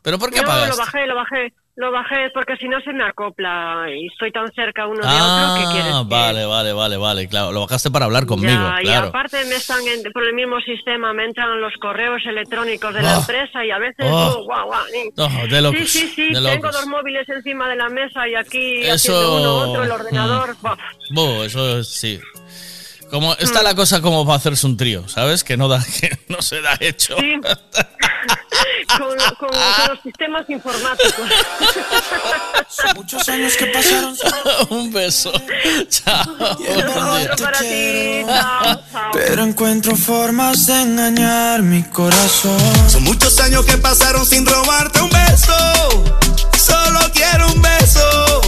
¿Pero 0.03 0.19
por 0.19 0.29
qué 0.29 0.41
no, 0.43 0.51
apagaste? 0.51 0.69
lo 0.69 0.77
bajé, 0.77 1.07
lo 1.07 1.15
bajé, 1.15 1.53
lo 1.79 1.91
bajé 1.91 2.31
porque 2.33 2.57
si 2.57 2.67
no 2.67 2.81
se 2.81 2.91
me 2.91 3.03
acopla 3.03 3.85
y 3.95 4.07
estoy 4.07 4.31
tan 4.31 4.51
cerca 4.53 4.87
uno 4.87 4.99
de 4.99 5.07
Ah, 5.07 5.53
otro 5.53 5.63
que 5.63 5.71
quieres 5.73 5.93
vale, 6.09 6.43
vale, 6.45 6.73
vale, 6.73 6.97
vale, 6.97 7.27
claro. 7.29 7.51
Lo 7.51 7.61
bajaste 7.61 7.91
para 7.91 8.05
hablar 8.05 8.25
conmigo, 8.25 8.51
Ya, 8.59 8.81
Y 8.81 8.85
claro. 8.85 9.07
aparte 9.09 9.45
me 9.45 9.55
están 9.55 9.79
en- 9.87 10.11
por 10.11 10.23
el 10.27 10.33
mismo 10.33 10.59
sistema, 10.61 11.13
me 11.13 11.25
entran 11.25 11.61
los 11.61 11.73
correos 11.79 12.19
electrónicos 12.25 12.93
de 12.95 13.03
la 13.03 13.17
Oh. 13.17 13.19
empresa 13.21 13.63
y 13.63 13.69
a 13.69 13.77
veces, 13.77 14.07
Oh. 14.09 14.39
uh, 14.39 14.43
guau, 14.45 14.65
guau, 14.65 14.83
y- 14.87 15.13
Oh, 15.21 15.47
de 15.47 15.61
locos, 15.61 15.79
Sí, 15.81 15.99
sí, 15.99 16.11
sí, 16.15 16.33
de 16.33 16.41
tengo 16.41 16.71
dos 16.71 16.87
móviles 16.87 17.29
encima 17.29 17.69
de 17.69 17.75
la 17.75 17.89
mesa 17.89 18.27
y 18.27 18.33
aquí 18.33 18.81
Eso- 18.81 19.35
uno 19.37 19.55
otro, 19.69 19.83
el 19.83 19.89
Mm. 19.89 19.93
ordenador. 19.93 20.55
buah. 20.61 20.77
Buh, 21.11 21.43
eso 21.43 21.77
es- 21.79 21.87
sí. 21.89 22.19
Como, 23.11 23.33
está 23.35 23.61
la 23.63 23.75
cosa 23.75 24.01
como 24.01 24.25
para 24.25 24.35
hacerse 24.37 24.65
un 24.65 24.75
trío, 24.75 25.07
¿sabes? 25.07 25.43
Que 25.43 25.55
no 25.57 25.67
da, 25.67 25.77
que 26.01 26.09
no 26.27 26.41
se 26.41 26.59
da 26.61 26.75
hecho. 26.79 27.15
Sí. 27.19 27.35
con, 28.87 29.17
con- 29.37 29.49
con 29.49 29.87
los 29.89 29.99
sistemas 30.03 30.49
informáticos. 30.49 31.13
Son 32.69 32.93
muchos 32.95 33.27
años 33.29 33.53
que 33.57 33.65
pasaron. 33.67 34.15
un 34.69 34.91
beso. 34.91 35.31
Chao. 35.89 36.23
Otro 36.39 37.43
para 37.45 37.59
ti. 37.59 38.23
Chao, 38.25 38.81
chao. 38.91 39.11
Pero 39.13 39.43
encuentro 39.43 39.95
formas 39.95 40.65
de 40.65 40.81
engañar 40.81 41.61
mi 41.61 41.83
corazón. 41.83 42.57
Son 42.89 43.03
muchos 43.03 43.39
años 43.39 43.65
que 43.65 43.77
pasaron 43.77 44.25
sin 44.25 44.45
robarte 44.45 45.01
un 45.01 45.09
beso. 45.09 45.53
Solo 46.57 46.99
quiero 47.13 47.47
un 47.47 47.61
beso. 47.61 48.41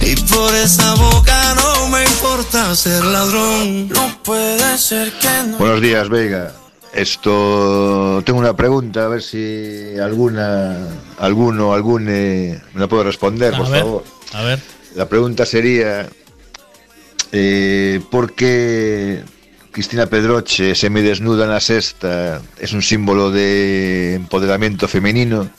Y 0.00 0.14
por 0.16 0.54
esa 0.54 0.94
boca 0.94 1.54
no 1.54 1.88
me 1.88 2.04
importa 2.04 2.74
ser 2.76 3.04
ladrón. 3.04 3.88
No 3.88 4.18
puede 4.22 4.78
ser 4.78 5.10
que 5.18 5.28
no. 5.48 5.56
Buenos 5.58 5.80
días, 5.80 6.08
Veiga. 6.08 6.52
Esto 6.96 8.22
tengo 8.24 8.38
una 8.38 8.56
pregunta, 8.56 9.04
a 9.04 9.08
ver 9.08 9.22
si 9.22 9.98
alguna, 10.02 10.88
alguno, 11.18 11.74
algune 11.74 12.60
me 12.72 12.80
la 12.80 12.86
puede 12.86 13.04
responder, 13.04 13.54
A 13.54 13.58
por 13.58 13.70
ver, 13.70 13.80
favor. 13.82 14.04
A 14.32 14.42
ver. 14.42 14.58
La 14.94 15.06
pregunta 15.06 15.44
sería 15.44 16.08
eh, 17.32 18.00
¿por 18.10 18.32
qué 18.32 19.22
Cristina 19.72 20.06
Pedroche 20.06 20.74
semidesnuda 20.74 21.44
en 21.44 21.50
la 21.50 21.60
sexta 21.60 22.40
es 22.58 22.72
un 22.72 22.80
símbolo 22.80 23.30
de 23.30 24.14
empoderamiento 24.14 24.88
femenino? 24.88 25.50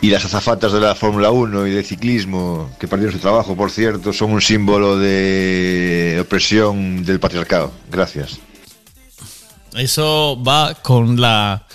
Y 0.00 0.10
las 0.10 0.24
azafatas 0.24 0.72
de 0.72 0.78
la 0.78 0.94
Fórmula 0.94 1.32
1 1.32 1.66
y 1.66 1.72
de 1.72 1.82
ciclismo, 1.82 2.70
que 2.78 2.86
perdieron 2.86 3.14
su 3.14 3.20
trabajo, 3.20 3.56
por 3.56 3.72
cierto, 3.72 4.12
son 4.12 4.30
un 4.30 4.40
símbolo 4.40 4.96
de 4.96 6.18
opresión 6.20 7.04
del 7.04 7.18
patriarcado. 7.18 7.72
Gracias. 7.90 8.38
Eso 9.74 10.40
va 10.42 10.74
con 10.74 11.20
la 11.20 11.66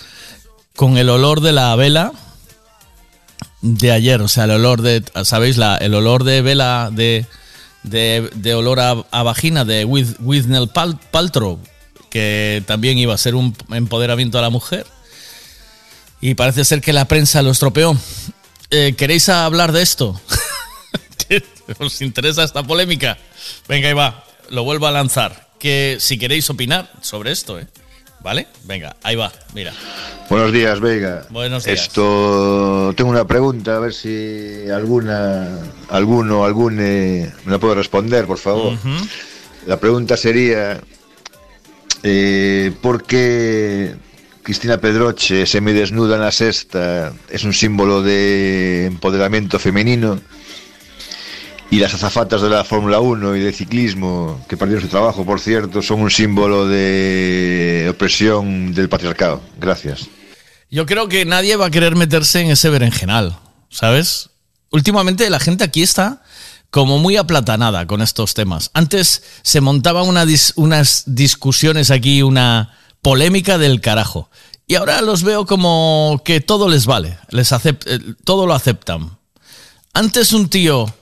con 0.76 0.98
el 0.98 1.08
olor 1.08 1.40
de 1.40 1.52
la 1.52 1.74
vela 1.76 2.12
de 3.62 3.92
ayer, 3.92 4.20
o 4.20 4.28
sea, 4.28 4.44
el 4.44 4.50
olor 4.50 4.82
de, 4.82 5.02
¿sabéis? 5.24 5.56
El 5.80 5.94
olor 5.94 6.24
de 6.24 6.42
vela 6.42 6.90
de, 6.92 7.26
de, 7.82 8.28
de 8.34 8.54
olor 8.54 8.80
a, 8.80 9.22
vagina 9.22 9.64
de 9.64 9.84
With, 9.84 10.16
Whitney 10.20 10.66
Pal- 10.66 10.98
Paltrow, 11.10 11.58
que 12.10 12.62
también 12.66 12.98
iba 12.98 13.14
a 13.14 13.18
ser 13.18 13.34
un 13.36 13.56
empoderamiento 13.70 14.38
a 14.38 14.42
la 14.42 14.50
mujer. 14.50 14.86
Y 16.20 16.34
parece 16.34 16.64
ser 16.64 16.80
que 16.80 16.92
la 16.92 17.06
prensa 17.06 17.40
lo 17.42 17.50
estropeó. 17.52 17.96
Eh, 18.70 18.94
¿Queréis 18.96 19.28
hablar 19.28 19.72
de 19.72 19.82
esto? 19.82 20.20
¿Os 21.78 22.02
interesa 22.02 22.42
esta 22.44 22.62
polémica? 22.62 23.16
Venga, 23.68 23.88
ahí 23.88 23.94
va. 23.94 24.24
Lo 24.50 24.64
vuelvo 24.64 24.86
a 24.86 24.90
lanzar. 24.92 25.48
Que 25.58 25.96
si 26.00 26.18
queréis 26.18 26.50
opinar 26.50 26.90
sobre 27.00 27.30
esto, 27.32 27.58
¿eh? 27.58 27.66
¿Vale? 28.24 28.46
Venga, 28.64 28.96
ahí 29.02 29.16
va. 29.16 29.30
Mira. 29.52 29.74
Buenos 30.30 30.50
días, 30.50 30.80
Veiga. 30.80 31.26
Buenos 31.28 31.64
días. 31.64 31.78
Esto 31.78 32.94
tengo 32.96 33.10
una 33.10 33.26
pregunta, 33.26 33.76
a 33.76 33.80
ver 33.80 33.92
si 33.92 34.64
alguna, 34.74 35.58
alguno, 35.90 36.46
algune 36.46 37.30
me 37.44 37.52
la 37.52 37.58
puede 37.58 37.74
responder, 37.74 38.24
por 38.24 38.38
favor. 38.38 38.78
La 39.66 39.78
pregunta 39.78 40.16
sería 40.16 40.80
eh, 42.02 42.72
¿por 42.80 43.04
qué 43.04 43.94
Cristina 44.42 44.78
Pedroche 44.78 45.44
semidesnuda 45.44 46.16
en 46.16 46.22
la 46.22 46.32
sexta 46.32 47.12
es 47.28 47.44
un 47.44 47.52
símbolo 47.52 48.00
de 48.00 48.86
empoderamiento 48.86 49.58
femenino? 49.58 50.18
Y 51.70 51.78
las 51.78 51.94
azafatas 51.94 52.42
de 52.42 52.48
la 52.48 52.62
Fórmula 52.64 53.00
1 53.00 53.36
y 53.36 53.40
de 53.40 53.52
ciclismo, 53.52 54.44
que 54.48 54.56
perdieron 54.56 54.82
su 54.82 54.88
trabajo, 54.88 55.24
por 55.24 55.40
cierto, 55.40 55.82
son 55.82 56.00
un 56.00 56.10
símbolo 56.10 56.68
de 56.68 57.88
opresión 57.90 58.72
del 58.72 58.88
patriarcado. 58.88 59.40
Gracias. 59.58 60.08
Yo 60.70 60.86
creo 60.86 61.08
que 61.08 61.24
nadie 61.24 61.56
va 61.56 61.66
a 61.66 61.70
querer 61.70 61.96
meterse 61.96 62.40
en 62.40 62.50
ese 62.50 62.68
berenjenal, 62.70 63.38
¿sabes? 63.70 64.30
Últimamente 64.70 65.28
la 65.30 65.38
gente 65.40 65.64
aquí 65.64 65.82
está 65.82 66.22
como 66.70 66.98
muy 66.98 67.16
aplatanada 67.16 67.86
con 67.86 68.02
estos 68.02 68.34
temas. 68.34 68.70
Antes 68.74 69.22
se 69.42 69.60
montaban 69.60 70.08
una 70.08 70.26
unas 70.56 71.04
discusiones 71.06 71.92
aquí, 71.92 72.22
una 72.22 72.76
polémica 73.00 73.58
del 73.58 73.80
carajo. 73.80 74.28
Y 74.66 74.74
ahora 74.74 75.00
los 75.02 75.22
veo 75.22 75.46
como 75.46 76.20
que 76.24 76.40
todo 76.40 76.68
les 76.68 76.86
vale, 76.86 77.18
les 77.28 77.52
eh, 77.52 77.78
todo 78.24 78.46
lo 78.48 78.54
aceptan. 78.54 79.18
Antes 79.92 80.32
un 80.32 80.48
tío 80.48 80.92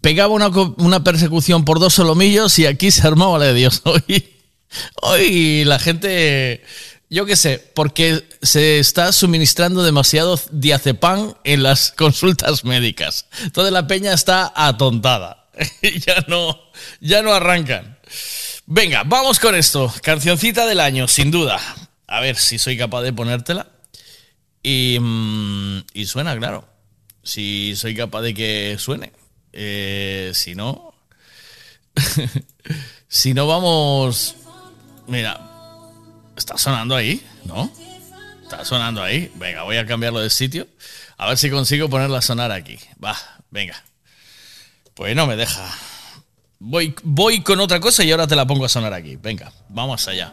pegaba 0.00 0.34
una, 0.34 0.48
una 0.48 1.04
persecución 1.04 1.64
por 1.64 1.80
dos 1.80 1.94
solomillos 1.94 2.58
y 2.58 2.66
aquí 2.66 2.90
se 2.90 3.06
armaba 3.06 3.38
la 3.38 3.46
de 3.46 3.54
Dios. 3.54 3.82
Hoy, 3.84 4.34
hoy 5.00 5.64
la 5.64 5.78
gente, 5.78 6.62
yo 7.08 7.24
qué 7.24 7.36
sé, 7.36 7.58
porque 7.74 8.28
se 8.42 8.78
está 8.78 9.12
suministrando 9.12 9.82
demasiado 9.82 10.38
diazepam 10.52 11.34
en 11.44 11.62
las 11.62 11.92
consultas 11.96 12.64
médicas. 12.64 13.26
Toda 13.52 13.70
la 13.70 13.86
peña 13.86 14.12
está 14.12 14.52
atontada. 14.54 15.48
ya 15.82 16.24
no, 16.28 16.60
ya 17.00 17.22
no 17.22 17.32
arrancan. 17.32 17.98
Venga, 18.66 19.02
vamos 19.04 19.38
con 19.38 19.54
esto. 19.54 19.92
Cancioncita 20.02 20.66
del 20.66 20.80
año, 20.80 21.08
sin 21.08 21.30
duda. 21.30 21.58
A 22.06 22.20
ver 22.20 22.36
si 22.36 22.58
soy 22.58 22.76
capaz 22.76 23.02
de 23.02 23.12
ponértela. 23.12 23.68
Y, 24.62 24.98
mm, 25.00 25.78
y 25.94 26.04
suena, 26.04 26.36
claro. 26.36 26.68
Si 27.22 27.74
soy 27.76 27.94
capaz 27.94 28.22
de 28.22 28.34
que 28.34 28.76
suene. 28.78 29.12
Eh, 29.52 30.32
si 30.34 30.54
no. 30.54 30.94
si 33.08 33.34
no, 33.34 33.46
vamos. 33.46 34.36
Mira. 35.06 35.40
¿Está 36.36 36.56
sonando 36.56 36.94
ahí? 36.94 37.24
¿No? 37.44 37.70
¿Está 38.42 38.64
sonando 38.64 39.02
ahí? 39.02 39.30
Venga, 39.34 39.64
voy 39.64 39.76
a 39.76 39.84
cambiarlo 39.84 40.20
de 40.20 40.30
sitio. 40.30 40.68
A 41.16 41.28
ver 41.28 41.36
si 41.36 41.50
consigo 41.50 41.90
ponerla 41.90 42.18
a 42.18 42.22
sonar 42.22 42.52
aquí. 42.52 42.78
Va, 43.04 43.16
venga. 43.50 43.82
Pues 44.94 45.16
no 45.16 45.26
me 45.26 45.36
deja. 45.36 45.68
Voy, 46.60 46.94
voy 47.02 47.42
con 47.42 47.60
otra 47.60 47.80
cosa 47.80 48.04
y 48.04 48.10
ahora 48.10 48.26
te 48.26 48.36
la 48.36 48.46
pongo 48.46 48.64
a 48.64 48.68
sonar 48.68 48.94
aquí. 48.94 49.16
Venga, 49.16 49.52
vamos 49.68 50.06
allá. 50.08 50.32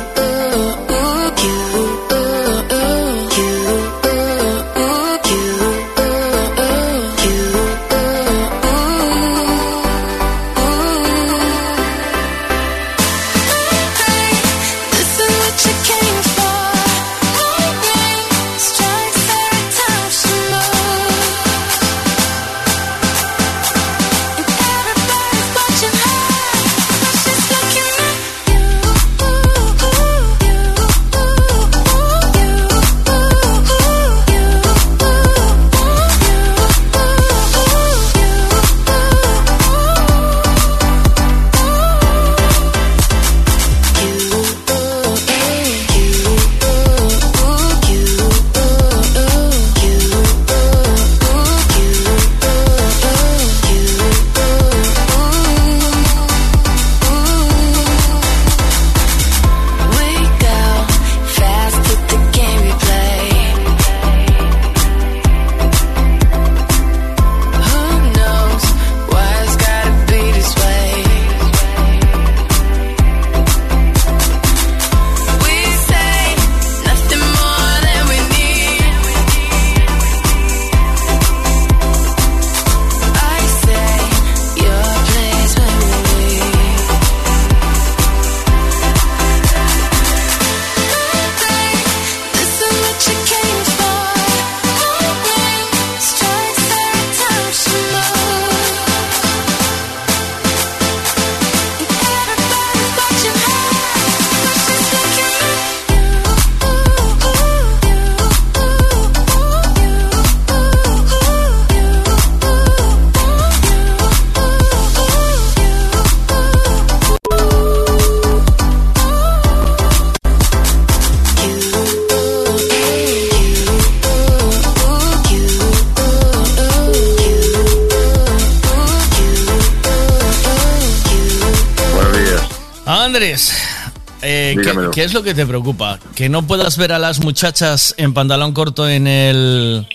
¿qué, 135.01 135.05
es 135.05 135.13
lo 135.15 135.23
que 135.23 135.33
te 135.33 135.47
preocupa? 135.47 135.99
¿Que 136.15 136.29
no 136.29 136.43
puedas 136.43 136.77
ver 136.77 136.91
a 136.91 136.99
las 136.99 137.19
muchachas 137.19 137.95
en 137.97 138.13
pantalón 138.13 138.53
corto 138.53 138.87
en 138.87 139.07
el... 139.07 139.87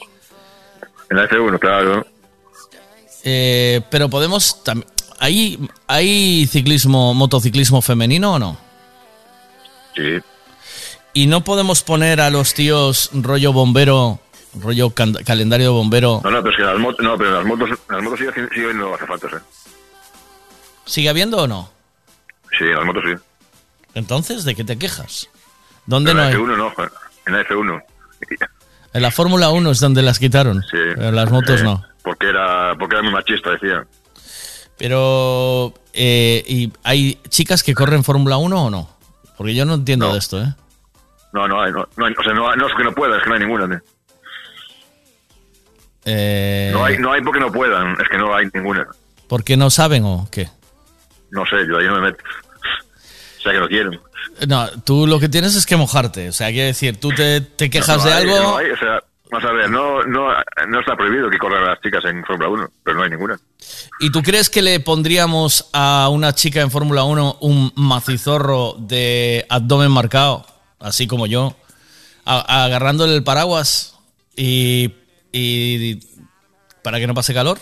En 1.09 1.16
la 1.16 1.28
F1, 1.28 1.61
claro. 1.61 2.05
eh, 3.23 3.83
pero 3.89 4.11
podemos... 4.11 4.62
¿Hay, 5.20 5.61
¿Hay 5.87 6.47
ciclismo, 6.51 7.15
motociclismo 7.15 7.81
femenino 7.83 8.35
o 8.35 8.39
no? 8.41 8.59
Sí. 9.95 10.19
Y 11.15 11.27
no 11.28 11.45
podemos 11.45 11.83
poner 11.83 12.20
a 12.20 12.28
los 12.31 12.53
tíos 12.53 13.11
rollo 13.12 13.53
bombero, 13.53 14.19
rollo 14.61 14.91
calendario 14.91 15.73
bombero. 15.73 16.20
No, 16.24 16.31
no, 16.33 16.43
pero 16.43 16.51
es 16.51 16.57
que 16.57 16.65
las 16.65 16.78
motos, 16.78 17.05
no, 17.05 17.16
pero 17.16 17.31
las 17.31 17.45
motos, 17.47 17.70
las 17.89 18.03
motos 18.03 18.19
siguen, 18.19 18.49
siendo 18.53 18.93
azafatas, 18.93 19.35
eh. 19.35 19.45
¿Sigue 20.85 21.09
habiendo 21.09 21.39
o 21.39 21.47
no? 21.47 21.70
Sí, 22.59 22.65
las 22.65 22.85
motos 22.85 23.05
sí. 23.07 23.26
Entonces, 23.97 24.44
¿de 24.44 24.55
qué 24.55 24.62
te 24.62 24.78
quejas? 24.78 25.31
¿Dónde 25.86 26.12
no 26.12 26.20
en 26.20 26.27
hay? 26.27 26.32
la 26.35 26.39
F1 26.39 26.56
no, 26.59 26.73
en 27.27 27.32
la 27.32 27.44
F1. 27.47 27.82
En 28.93 29.02
la 29.02 29.10
Fórmula 29.10 29.48
1 29.48 29.70
es 29.70 29.81
donde 29.81 30.02
las 30.02 30.18
quitaron. 30.18 30.62
Sí. 30.64 30.68
Pero 30.94 31.12
las 31.12 31.31
motos 31.31 31.60
Eh, 31.62 31.64
no. 31.64 31.82
Porque 32.02 32.28
era, 32.28 32.74
porque 32.78 32.94
era 32.97 33.02
muy 33.02 33.12
machista, 33.12 33.51
decía. 33.52 33.86
Pero, 34.77 35.73
eh, 35.94 36.44
¿y 36.47 36.70
¿hay 36.85 37.14
chicas 37.31 37.62
que 37.62 37.74
corren 37.74 38.05
Fórmula 38.05 38.36
1 38.36 38.66
o 38.66 38.70
no? 38.70 38.90
Porque 39.39 39.55
yo 39.55 39.64
no 39.64 39.74
entiendo 39.74 40.12
de 40.12 40.18
esto, 40.18 40.43
¿eh? 40.43 40.55
No, 41.32 41.48
no 41.48 41.60
hay, 41.62 41.73
no, 41.73 41.89
no 41.97 42.05
hay- 42.06 42.14
o 42.18 42.23
sea, 42.23 42.35
no, 42.35 42.55
no 42.55 42.66
es 42.68 42.74
que 42.74 42.85
no 42.85 42.93
pueda, 42.93 43.16
es 43.16 43.23
que 43.23 43.28
no 43.31 43.35
hay 43.36 43.40
ninguna. 43.40 43.82
Eh, 46.05 46.70
No 46.73 46.85
hay, 46.85 46.98
no 46.98 47.12
hay 47.12 47.23
porque 47.23 47.40
no 47.40 47.51
puedan, 47.51 47.93
es 48.01 48.09
que 48.10 48.18
no 48.18 48.35
hay 48.35 48.47
ninguna. 48.52 48.86
¿Por 49.27 49.43
qué 49.43 49.56
no 49.56 49.70
saben 49.70 50.05
o 50.05 50.28
qué? 50.31 50.48
No 51.31 51.44
sé, 51.47 51.56
yo 51.66 51.78
ahí 51.78 51.86
no 51.86 51.94
me 51.97 52.02
meto. 52.12 52.23
Sea 53.47 53.52
que 53.52 53.60
no 53.60 53.68
quieren. 53.68 54.01
No, 54.48 54.68
tú 54.82 55.06
lo 55.06 55.20
que 55.20 55.28
tienes 55.28 55.55
es 55.55 55.64
que 55.66 55.77
mojarte. 55.77 56.28
O 56.28 56.32
sea, 56.32 56.48
quiero 56.51 56.66
decir, 56.66 56.98
tú 56.98 57.10
te, 57.10 57.40
te 57.40 57.70
quejas 57.70 57.98
No 57.98 58.05
de 58.05 58.12
hay, 58.12 58.23
algo. 58.24 58.36
no 58.40 58.56
hay, 58.56 58.70
o 58.70 58.77
sea, 58.77 59.01
vamos 59.31 59.48
a 59.48 59.52
ver, 59.52 59.70
no, 59.70 60.02
no, 60.05 60.28
no 60.68 60.81
está 60.81 60.97
prohibido 60.97 61.31
que 61.31 61.39
corran 61.39 61.64
las 61.64 61.81
chicas 61.81 62.05
en 62.06 62.24
Fórmula 62.24 62.48
1, 62.48 62.70
pero 62.82 62.97
no 62.97 63.02
hay 63.05 63.10
ninguna. 63.10 63.39
¿Y 64.01 64.10
tú 64.10 64.23
crees 64.23 64.51
que 64.51 64.62
le 64.62 64.81
pondríamos 64.81 65.68
a 65.73 66.09
una 66.10 66.35
chica 66.35 66.60
en 66.60 66.70
Fórmula 66.73 67.05
1 67.05 67.39
un 67.40 67.73
macizorro 67.77 68.74
de 68.78 69.47
abdomen 69.48 69.90
marcado, 69.93 70.44
así 70.81 71.06
como 71.06 71.27
yo, 71.28 71.56
a- 72.24 72.64
agarrándole 72.64 73.14
el 73.14 73.23
paraguas 73.24 73.97
y, 74.36 74.93
y 75.32 76.01
para 76.82 76.98
que 76.98 77.06
no 77.06 77.14
pase 77.14 77.32
calor? 77.32 77.59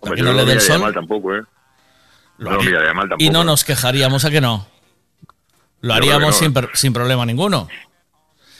Hombre, 0.00 0.16
que 0.16 0.22
yo 0.22 0.24
no 0.24 0.32
no 0.32 0.38
le 0.38 0.44
dé 0.46 0.52
el 0.54 0.60
sol? 0.60 0.80
mal 0.80 0.94
tampoco, 0.94 1.36
¿eh? 1.36 1.42
Lo 2.40 2.50
no 2.50 2.56
lo 2.56 2.60
haría- 2.60 2.70
miraría 2.70 2.92
mal 2.94 3.08
tampoco. 3.08 3.24
Y 3.24 3.30
no 3.30 3.44
nos 3.44 3.64
quejaríamos 3.64 4.24
a 4.24 4.30
que 4.30 4.40
no. 4.40 4.66
Lo 5.82 5.94
haríamos 5.94 6.42
no. 6.42 6.68
sin, 6.74 6.92
problema 6.92 7.24
ninguno. 7.24 7.68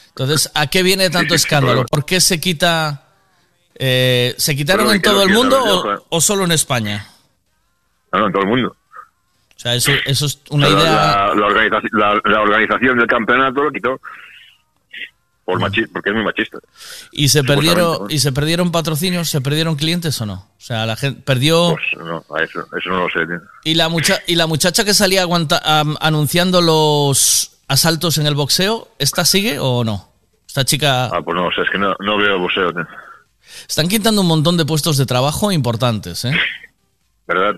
Entonces, 0.08 0.50
¿a 0.54 0.68
qué 0.68 0.82
viene 0.82 1.10
tanto 1.10 1.30
sí, 1.30 1.36
escándalo? 1.36 1.84
¿Por 1.86 2.04
qué 2.04 2.20
se 2.20 2.40
quita... 2.40 3.04
eh, 3.74 4.34
¿Se 4.38 4.54
quitaron 4.56 4.86
en 4.86 4.92
¿qué 5.02 5.08
es 5.08 5.14
todo 5.14 5.22
el 5.22 5.30
mundo 5.30 6.04
o, 6.08 6.20
solo 6.20 6.44
en 6.44 6.52
España? 6.52 7.06
No, 8.12 8.20
no, 8.20 8.26
en 8.26 8.32
todo 8.32 8.42
el 8.42 8.48
mundo. 8.48 8.76
O 9.56 9.58
sea, 9.62 9.74
eso, 9.74 9.92
eso 10.06 10.26
es 10.26 10.40
una 10.50 10.68
idea... 10.68 10.84
La, 10.84 11.34
la 11.34 11.46
organizaci- 11.46 11.90
la- 11.92 12.20
la 12.24 12.40
organización 12.40 12.98
del 12.98 13.06
campeonato 13.06 13.62
lo 13.64 13.70
quitó. 13.70 14.00
Por 15.52 15.60
machi 15.60 15.86
porque 15.86 16.10
es 16.10 16.14
muy 16.16 16.24
machista. 16.24 16.58
¿Y 17.12 17.28
se 17.28 17.42
perdieron 17.44 18.02
¿no? 18.02 18.06
y 18.10 18.18
se 18.18 18.32
perdieron 18.32 18.70
patrocinios? 18.72 19.28
¿Se 19.30 19.40
perdieron 19.40 19.76
clientes 19.76 20.20
o 20.20 20.26
no? 20.26 20.34
O 20.34 20.60
sea, 20.60 20.86
la 20.86 20.96
gente 20.96 21.20
perdió... 21.22 21.76
Pues 21.76 22.04
no, 22.04 22.24
eso, 22.38 22.60
eso 22.78 22.90
no 22.90 23.00
lo 23.06 23.08
sé. 23.10 23.26
tío. 23.26 23.40
¿Y 23.64 23.74
la, 23.74 23.88
mucha, 23.88 24.18
y 24.26 24.34
la 24.36 24.46
muchacha 24.46 24.84
que 24.84 24.94
salía 24.94 25.22
aguanta- 25.22 25.62
anunciando 26.00 26.60
los 26.60 27.52
asaltos 27.68 28.18
en 28.18 28.26
el 28.26 28.34
boxeo, 28.34 28.88
¿esta 28.98 29.24
sigue 29.24 29.58
o 29.58 29.84
no? 29.84 30.10
Esta 30.46 30.64
chica... 30.64 31.06
Ah, 31.06 31.20
pues 31.24 31.36
no 31.36 31.48
sé, 31.54 31.62
es 31.62 31.70
que 31.70 31.78
no, 31.78 31.94
no 32.00 32.16
veo 32.18 32.38
boxeo, 32.38 32.72
tío. 32.72 32.86
Están 33.68 33.88
quitando 33.88 34.20
un 34.20 34.26
montón 34.28 34.56
de 34.56 34.64
puestos 34.64 34.96
de 34.96 35.06
trabajo 35.06 35.50
importantes, 35.52 36.24
¿eh? 36.24 36.32
¿verdad? 37.26 37.54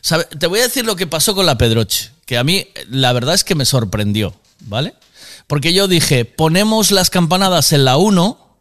Sabe- 0.00 0.24
Te 0.24 0.46
voy 0.48 0.58
a 0.60 0.62
decir 0.64 0.84
lo 0.84 0.96
que 0.96 1.06
pasó 1.06 1.34
con 1.34 1.46
la 1.46 1.56
Pedroche, 1.58 2.10
que 2.26 2.38
a 2.38 2.44
mí 2.44 2.66
la 2.90 3.12
verdad 3.12 3.34
es 3.34 3.44
que 3.44 3.54
me 3.54 3.64
sorprendió, 3.64 4.34
¿vale? 4.62 4.94
Porque 5.52 5.74
yo 5.74 5.86
dije, 5.86 6.24
ponemos 6.24 6.92
las 6.92 7.10
campanadas 7.10 7.74
en 7.74 7.84
la 7.84 7.98
1, 7.98 8.56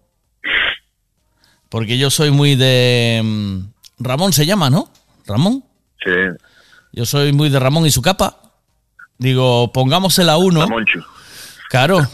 porque 1.69 1.97
yo 1.97 2.09
soy 2.09 2.31
muy 2.31 2.55
de... 2.55 3.21
mm, 3.23 3.59
Ramón 4.03 4.33
se 4.33 4.45
llama, 4.45 4.69
¿no? 4.69 4.91
Ramón. 5.25 5.63
Sí. 6.03 6.11
Yo 6.91 7.05
soy 7.05 7.31
muy 7.31 7.47
de 7.49 7.59
Ramón 7.59 7.85
y 7.85 7.91
su 7.91 8.01
capa. 8.01 8.41
Digo, 9.17 9.71
pongamos 9.71 10.19
en 10.19 10.25
la 10.25 10.35
1. 10.37 10.59
Ramonchu. 10.59 10.99
Claro. 11.69 12.05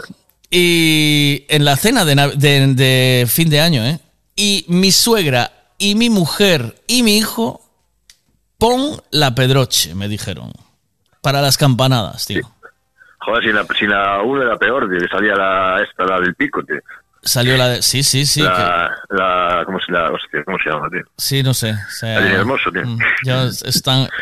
Y 0.52 1.46
en 1.50 1.66
la 1.66 1.76
cena 1.76 2.06
de, 2.06 2.16
nav- 2.16 2.36
de- 2.36 2.76
de 2.76 3.26
fin 3.28 3.50
de 3.50 3.60
año, 3.62 3.84
¿eh? 3.84 4.00
Y 4.36 4.64
mi 4.68 4.92
suegra 4.92 5.72
y 5.80 5.96
mi 5.96 6.12
mujer 6.12 6.84
y 6.86 7.02
mi 7.02 7.18
hijo, 7.18 7.68
pon 8.60 9.02
la 9.10 9.34
Pedroche, 9.34 9.96
me 9.96 10.08
dijeron. 10.08 10.54
Para 11.24 11.42
las 11.42 11.58
campanadas, 11.58 12.28
tío. 12.28 12.52
Joder, 13.28 13.44
si 13.44 13.52
la, 13.52 13.66
si 13.78 13.86
la 13.88 14.22
1 14.22 14.42
era 14.42 14.58
peor, 14.58 14.90
que 14.90 15.06
salía 15.10 15.36
la, 15.36 15.84
esta, 15.84 16.06
la 16.06 16.18
del 16.22 16.34
pico, 16.36 16.64
tío. 16.64 16.78
Salió 17.22 17.58
la 17.58 17.68
de... 17.68 17.82
Sí, 17.82 18.02
sí, 18.02 18.26
sí. 18.26 18.40
que- 18.42 18.48
la, 18.48 18.90
la, 19.10 19.64
¿cómo, 19.66 19.82
se, 19.82 19.92
la, 19.92 20.10
hostia, 20.14 20.46
¿Cómo 20.46 20.58
se 20.64 20.70
llama, 20.70 20.90
tío? 20.90 21.02
sí, 21.18 21.44
no 21.44 21.54
sé. 21.54 21.72
o 21.74 21.90
sea, 21.90 22.22
La 22.22 22.32
Hermoso, 22.36 22.72
tío. 22.72 22.86
mm, 22.86 22.98
Ya 23.26 23.44
están... 23.66 24.08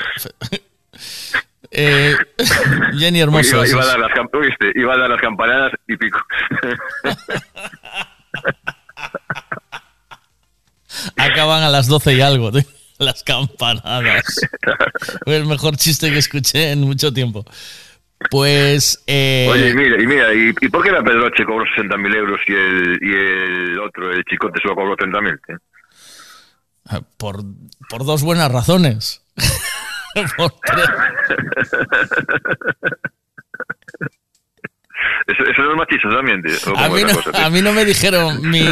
Eh, 1.77 2.15
Jenny 2.97 3.19
Hermoso. 3.19 3.57
Iba, 3.57 3.67
iba 3.67 3.83
a 3.83 3.85
dar 3.85 3.99
las, 3.99 4.11
¿oíste? 4.33 4.71
Iba 4.75 4.93
a 4.93 4.97
dar 4.97 5.09
las 5.09 5.19
campanadas 5.21 5.73
y 5.87 5.97
pico. 5.97 6.19
Acaban 11.17 11.63
a 11.63 11.69
las 11.69 11.87
12 11.87 12.13
y 12.13 12.21
algo, 12.21 12.51
tío, 12.51 12.61
las 12.99 13.23
campanadas. 13.23 14.23
Fue 15.25 15.37
el 15.37 15.45
mejor 15.45 15.75
chiste 15.77 16.09
que 16.11 16.19
escuché 16.19 16.71
en 16.71 16.81
mucho 16.81 17.11
tiempo. 17.13 17.45
Pues... 18.31 19.03
eh, 19.07 19.47
Oye, 19.51 19.69
y 19.69 19.73
mira, 19.73 20.01
y 20.01 20.07
mira, 20.07 20.33
¿y, 20.33 20.53
y 20.61 20.69
por 20.69 20.83
qué 20.83 20.91
la 20.91 21.03
Pedroche 21.03 21.45
cobró 21.45 21.65
60.000 21.65 22.15
euros 22.15 22.39
y 22.47 22.53
el, 22.53 22.99
y 23.01 23.13
el 23.13 23.79
otro, 23.79 24.11
el 24.11 24.23
Chicote, 24.25 24.59
solo 24.61 24.75
cobró 24.75 24.95
30.000? 24.97 25.39
tío? 25.45 25.57
por, 27.17 27.43
por 27.89 28.05
dos 28.05 28.23
buenas 28.23 28.51
razones. 28.51 29.21
Por 30.37 30.49
tres. 30.61 30.85
Eso, 35.27 35.43
eso 35.43 35.61
no 35.63 35.71
es 35.71 35.77
machista 35.77 36.09
también, 36.09 36.41
tío. 36.41 36.55
¿O 36.73 36.77
A 36.77 36.87
mí, 36.89 37.03
no, 37.03 37.13
cosa, 37.15 37.31
tío? 37.31 37.45
a 37.45 37.49
mí 37.49 37.61
no 37.61 37.73
me 37.73 37.83
dijeron, 37.83 38.49
mi, 38.49 38.65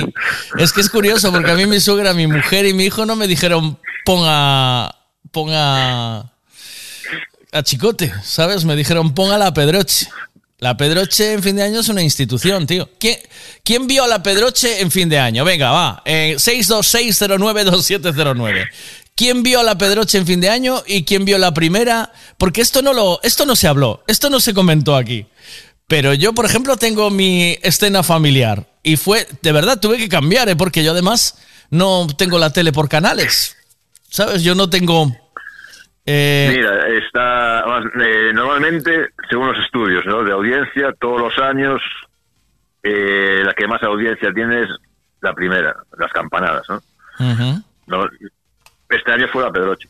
es 0.57 0.71
que 0.71 0.81
es 0.81 0.89
curioso 0.89 1.31
porque 1.31 1.51
a 1.51 1.55
mí 1.55 1.65
mi 1.65 1.79
suegra, 1.79 2.13
mi 2.13 2.27
mujer 2.27 2.65
y 2.65 2.73
mi 2.73 2.85
hijo 2.85 3.05
no 3.05 3.15
me 3.15 3.27
dijeron 3.27 3.77
ponga, 4.05 4.93
ponga 5.31 6.32
a 7.53 7.63
Chicote, 7.63 8.13
¿sabes? 8.23 8.65
Me 8.65 8.75
dijeron 8.75 9.13
ponga 9.13 9.37
la 9.37 9.53
Pedroche. 9.53 10.07
La 10.59 10.75
Pedroche 10.77 11.33
en 11.33 11.43
fin 11.43 11.55
de 11.57 11.63
año 11.63 11.81
es 11.81 11.89
una 11.89 12.01
institución, 12.01 12.65
tío. 12.65 12.89
¿Quién, 12.99 13.19
vio 13.85 14.05
a 14.05 14.07
la 14.07 14.23
Pedroche 14.23 14.81
en 14.81 14.89
fin 14.91 15.09
de 15.09 15.19
año? 15.19 15.43
Venga, 15.43 15.71
va. 15.71 16.01
Eh, 16.05 16.35
626092709. 16.37 18.69
¿Quién 19.15 19.43
vio 19.43 19.59
a 19.59 19.63
la 19.63 19.77
Pedroche 19.77 20.17
en 20.17 20.25
fin 20.25 20.41
de 20.41 20.49
año 20.49 20.81
y 20.87 21.03
quién 21.03 21.25
vio 21.25 21.37
la 21.37 21.53
primera? 21.53 22.11
Porque 22.37 22.61
esto 22.61 22.81
no 22.81 22.93
lo, 22.93 23.19
esto 23.23 23.45
no 23.45 23.55
se 23.55 23.67
habló, 23.67 24.03
esto 24.07 24.29
no 24.29 24.39
se 24.39 24.53
comentó 24.53 24.95
aquí. 24.95 25.27
Pero 25.87 26.13
yo, 26.13 26.33
por 26.33 26.45
ejemplo, 26.45 26.77
tengo 26.77 27.09
mi 27.09 27.57
escena 27.61 28.01
familiar 28.01 28.67
y 28.81 28.95
fue, 28.95 29.27
de 29.41 29.51
verdad, 29.51 29.79
tuve 29.79 29.97
que 29.97 30.09
cambiar, 30.09 30.49
¿eh? 30.49 30.55
porque 30.55 30.83
yo 30.83 30.91
además 30.91 31.35
no 31.69 32.07
tengo 32.17 32.39
la 32.39 32.51
tele 32.51 32.71
por 32.71 32.89
canales. 32.89 33.55
¿Sabes? 34.09 34.43
Yo 34.43 34.55
no 34.55 34.69
tengo... 34.69 35.15
eh, 36.05 36.49
Mira, 36.55 36.87
está 36.89 37.63
eh, 38.03 38.31
normalmente, 38.33 39.09
según 39.29 39.47
los 39.53 39.65
estudios 39.65 40.05
¿no? 40.05 40.23
de 40.23 40.31
audiencia, 40.33 40.93
todos 40.99 41.19
los 41.21 41.37
años 41.39 41.81
eh, 42.83 43.41
la 43.45 43.53
que 43.53 43.67
más 43.67 43.81
audiencia 43.83 44.31
tiene 44.33 44.63
es 44.63 44.69
la 45.21 45.33
primera, 45.33 45.75
las 45.97 46.11
campanadas. 46.11 46.63
¿no? 46.69 47.63
No, 47.87 48.05
este 48.89 49.11
año 49.11 49.27
fue 49.31 49.43
la 49.43 49.51
Pedroche. 49.51 49.87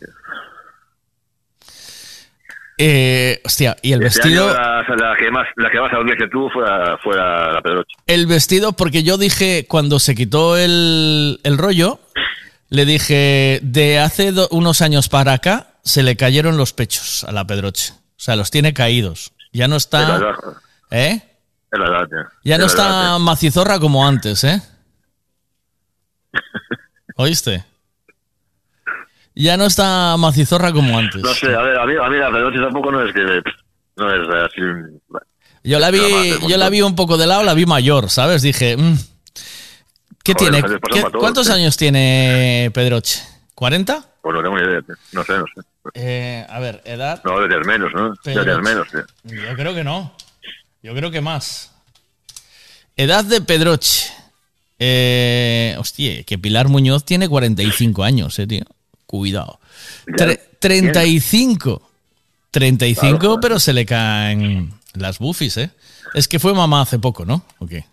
Eh, 2.77 3.40
hostia, 3.45 3.77
y 3.84 3.94
el 3.94 4.02
Este 4.03 4.19
vestido... 4.22 4.52
la, 4.52 4.81
la 4.98 5.15
que 5.15 5.30
más 5.30 5.48
la 5.57 5.69
que 5.69 5.80
más 5.80 5.94
audiencia 5.94 6.27
tuvo 6.30 6.49
fue 6.49 6.64
la, 6.68 6.98
fue 7.03 7.15
la, 7.15 7.52
la 7.53 7.61
Pedroche. 7.61 7.95
El 8.07 8.26
vestido, 8.26 8.73
porque 8.73 9.03
yo 9.03 9.18
dije, 9.18 9.65
cuando 9.68 9.99
se 9.99 10.15
quitó 10.15 10.57
el, 10.57 11.40
el 11.44 11.57
rollo, 11.57 11.99
le 12.69 12.85
dije, 12.85 13.60
de 13.61 13.99
hace 13.99 14.31
do- 14.31 14.48
unos 14.52 14.81
años 14.81 15.07
para 15.07 15.34
acá, 15.34 15.68
se 15.84 16.03
le 16.03 16.15
cayeron 16.15 16.57
los 16.57 16.73
pechos 16.73 17.23
a 17.26 17.31
la 17.31 17.45
Pedroche. 17.45 17.93
O 17.93 18.19
sea, 18.23 18.35
los 18.35 18.51
tiene 18.51 18.73
caídos. 18.73 19.34
Ya 19.51 19.68
no 19.68 19.76
está... 19.76 20.35
¿Eh? 20.91 21.22
tío. 21.72 22.18
Ya 22.43 22.57
no 22.57 22.65
está 22.65 23.18
macizorra 23.19 23.80
como 23.80 24.07
antes, 24.07 24.43
¿eh? 24.43 24.61
¿Oíste? 27.15 27.65
Ya 29.35 29.57
no 29.57 29.65
está 29.65 30.15
macizorra 30.18 30.72
como 30.72 30.97
antes. 30.97 31.22
No 31.22 31.34
sé, 31.34 31.53
a 31.55 31.61
ver, 31.61 31.77
a 31.77 31.85
mí, 31.85 31.93
a 31.99 32.10
mí 32.10 32.18
la 32.18 32.31
Pedroche 32.31 32.60
tampoco 32.60 32.91
no 32.91 33.03
es 33.05 33.14
que... 33.14 33.22
No 33.95 34.11
es 34.11 34.45
así... 34.45 34.61
Yo 35.65 35.80
la 35.80 35.91
vi, 35.91 36.01
yo 36.47 36.57
la 36.57 36.69
vi 36.69 36.81
un 36.81 36.95
poco 36.95 37.18
de 37.18 37.26
lado, 37.26 37.43
la 37.43 37.53
vi 37.53 37.65
mayor, 37.65 38.10
¿sabes? 38.10 38.41
Dije, 38.41 38.76
mm, 38.76 38.95
¿qué 40.23 40.34
Joder, 40.34 40.51
tiene? 40.51 40.61
pasan 40.61 40.80
¿Qué- 41.11 41.18
¿Cuántos 41.18 41.49
años 41.49 41.77
tiene 41.77 42.69
Pedroche? 42.73 43.22
¿40? 43.55 44.05
Pues 44.23 44.35
no 44.37 44.41
tengo 44.41 44.57
ni 44.57 44.63
idea, 44.63 44.81
tío. 44.81 44.95
No 45.11 45.23
sé, 45.25 45.33
no 45.33 45.43
sé. 45.53 45.61
Eh, 45.95 46.47
a 46.49 46.59
ver, 46.59 46.81
edad. 46.85 47.21
No, 47.25 47.35
deberías 47.41 47.67
menos, 47.67 47.91
¿no? 47.93 48.13
Pedroche. 48.23 48.39
Deberías 48.49 48.61
menos, 48.61 48.87
tío. 48.89 49.03
Yo 49.25 49.53
creo 49.55 49.75
que 49.75 49.83
no. 49.83 50.15
Yo 50.81 50.95
creo 50.95 51.11
que 51.11 51.19
más. 51.19 51.73
Edad 52.95 53.25
de 53.25 53.41
Pedroche. 53.41 54.11
Eh, 54.79 55.75
hostia, 55.77 56.23
que 56.23 56.37
Pilar 56.37 56.69
Muñoz 56.69 57.03
tiene 57.03 57.27
45 57.27 58.01
años, 58.03 58.39
eh, 58.39 58.47
tío. 58.47 58.63
Cuidado. 59.05 59.59
Tre- 60.07 60.39
35. 60.59 61.89
35, 62.49 63.19
Claro, 63.19 63.39
pero 63.41 63.59
se 63.59 63.73
le 63.73 63.85
caen 63.85 64.73
las 64.93 65.19
bufis, 65.19 65.57
¿eh? 65.57 65.71
Es 66.13 66.29
que 66.29 66.39
fue 66.39 66.53
mamá 66.53 66.81
hace 66.81 66.97
poco, 66.97 67.25
¿no? 67.25 67.43
¿O 67.59 67.67
qué? 67.67 67.83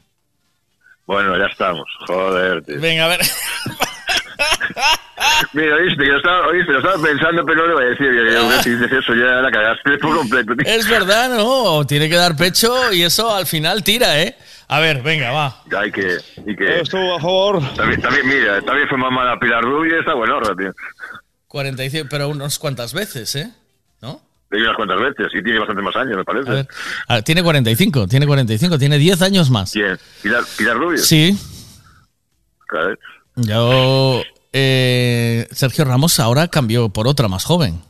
Bueno, 1.07 1.37
ya 1.37 1.47
estamos. 1.47 1.89
Joder, 2.07 2.63
tío. 2.65 2.81
Venga, 2.81 3.07
a 3.07 3.09
ver. 3.09 3.21
Mira, 5.53 5.75
oíste, 5.77 6.03
que 6.05 6.11
lo 6.11 6.17
estaba, 6.19 6.47
oíste, 6.49 6.73
lo 6.73 6.79
estaba 6.79 7.03
pensando, 7.03 7.45
pero 7.45 7.63
no 7.63 7.67
le 7.69 7.75
voy 7.75 7.85
a 7.85 7.89
decir. 7.89 8.11
que 8.11 8.33
yo- 8.33 8.63
Si 8.63 8.71
dices 8.71 8.93
eso, 8.93 9.15
ya 9.15 9.41
la 9.43 9.51
cagaste 9.51 9.99
por 9.99 10.17
completo. 10.17 10.55
tío. 10.57 10.65
Es 10.75 10.89
verdad, 10.89 11.29
¿no? 11.37 11.85
Tiene 11.87 12.09
que 12.09 12.17
dar 12.17 12.37
pecho 12.37 12.93
y 12.93 13.03
eso 13.03 13.35
al 13.35 13.47
final 13.47 13.83
tira, 13.85 14.21
¿eh? 14.23 14.37
A 14.69 14.79
ver, 14.81 15.03
venga, 15.03 15.33
va. 15.33 15.63
Hay 15.77 15.91
que... 15.91 16.19
Y 16.47 16.55
que 16.57 16.81
Estuvo 16.81 17.17
a 17.17 17.21
favor. 17.21 17.61
también, 17.75 18.01
también, 18.01 18.27
mira, 18.29 18.61
también 18.63 18.89
fue 18.89 18.97
mamá 18.99 19.25
la 19.25 19.39
Pilar 19.39 19.63
Rubio 19.65 19.97
y 19.97 19.99
está 19.99 20.15
buenorra, 20.15 20.55
tío. 20.57 20.73
45, 21.49 22.07
pero 22.09 22.29
unas 22.29 22.59
cuantas 22.59 22.93
veces, 22.95 23.35
¿eh? 23.37 23.51
Le 24.53 24.59
di 24.59 24.65
unas 24.65 24.75
cuantas 24.75 25.01
veces 25.01 25.29
y 25.33 25.43
tiene 25.45 25.61
bastante 25.61 25.81
más 25.81 25.95
años, 25.95 26.17
me 26.17 26.25
parece. 26.25 26.51
A 26.51 26.55
ver. 26.55 26.69
Ah, 27.07 27.23
tiene 27.23 27.41
45, 27.41 28.09
tiene 28.09 28.27
45, 28.27 28.79
tiene 28.81 28.99
10 28.99 29.23
años 29.23 29.49
más. 29.49 29.71
¿Quién? 29.71 29.97
¿Pilar, 30.23 30.43
Pilar 30.59 30.77
Rubio? 30.77 30.99
Sí. 30.99 31.39
Claro. 32.67 32.97
Yo. 33.47 34.23
eh, 34.53 35.47
Sergio 35.53 35.85
Ramos 35.85 36.19
ahora 36.21 36.49
cambió 36.49 36.89
por 36.89 37.07
otra 37.09 37.29
más 37.29 37.45
joven. 37.45 37.81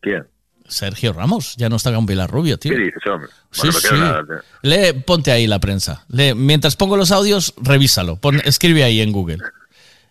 ¿Quién? 0.00 0.26
Sergio 0.68 1.12
Ramos, 1.12 1.54
ya 1.56 1.68
no 1.68 1.76
está 1.76 1.90
con 1.90 2.26
Rubio, 2.26 2.58
tío. 2.58 2.72
¿Qué 2.72 2.78
dices, 2.78 3.02
hombre? 3.06 3.28
Sí, 3.50 3.60
Bueno, 3.68 3.78
sí. 3.80 3.94
nada, 3.94 4.22
tío. 4.24 4.36
Lee, 4.62 4.92
ponte 5.04 5.30
ahí 5.30 5.46
la 5.46 5.58
prensa. 5.58 6.04
Lee, 6.08 6.34
mientras 6.34 6.76
pongo 6.76 6.96
los 6.96 7.10
audios, 7.10 7.52
revísalo. 7.58 8.16
Pon- 8.16 8.40
escribe 8.44 8.82
ahí 8.84 9.00
en 9.02 9.12
Google. 9.12 9.38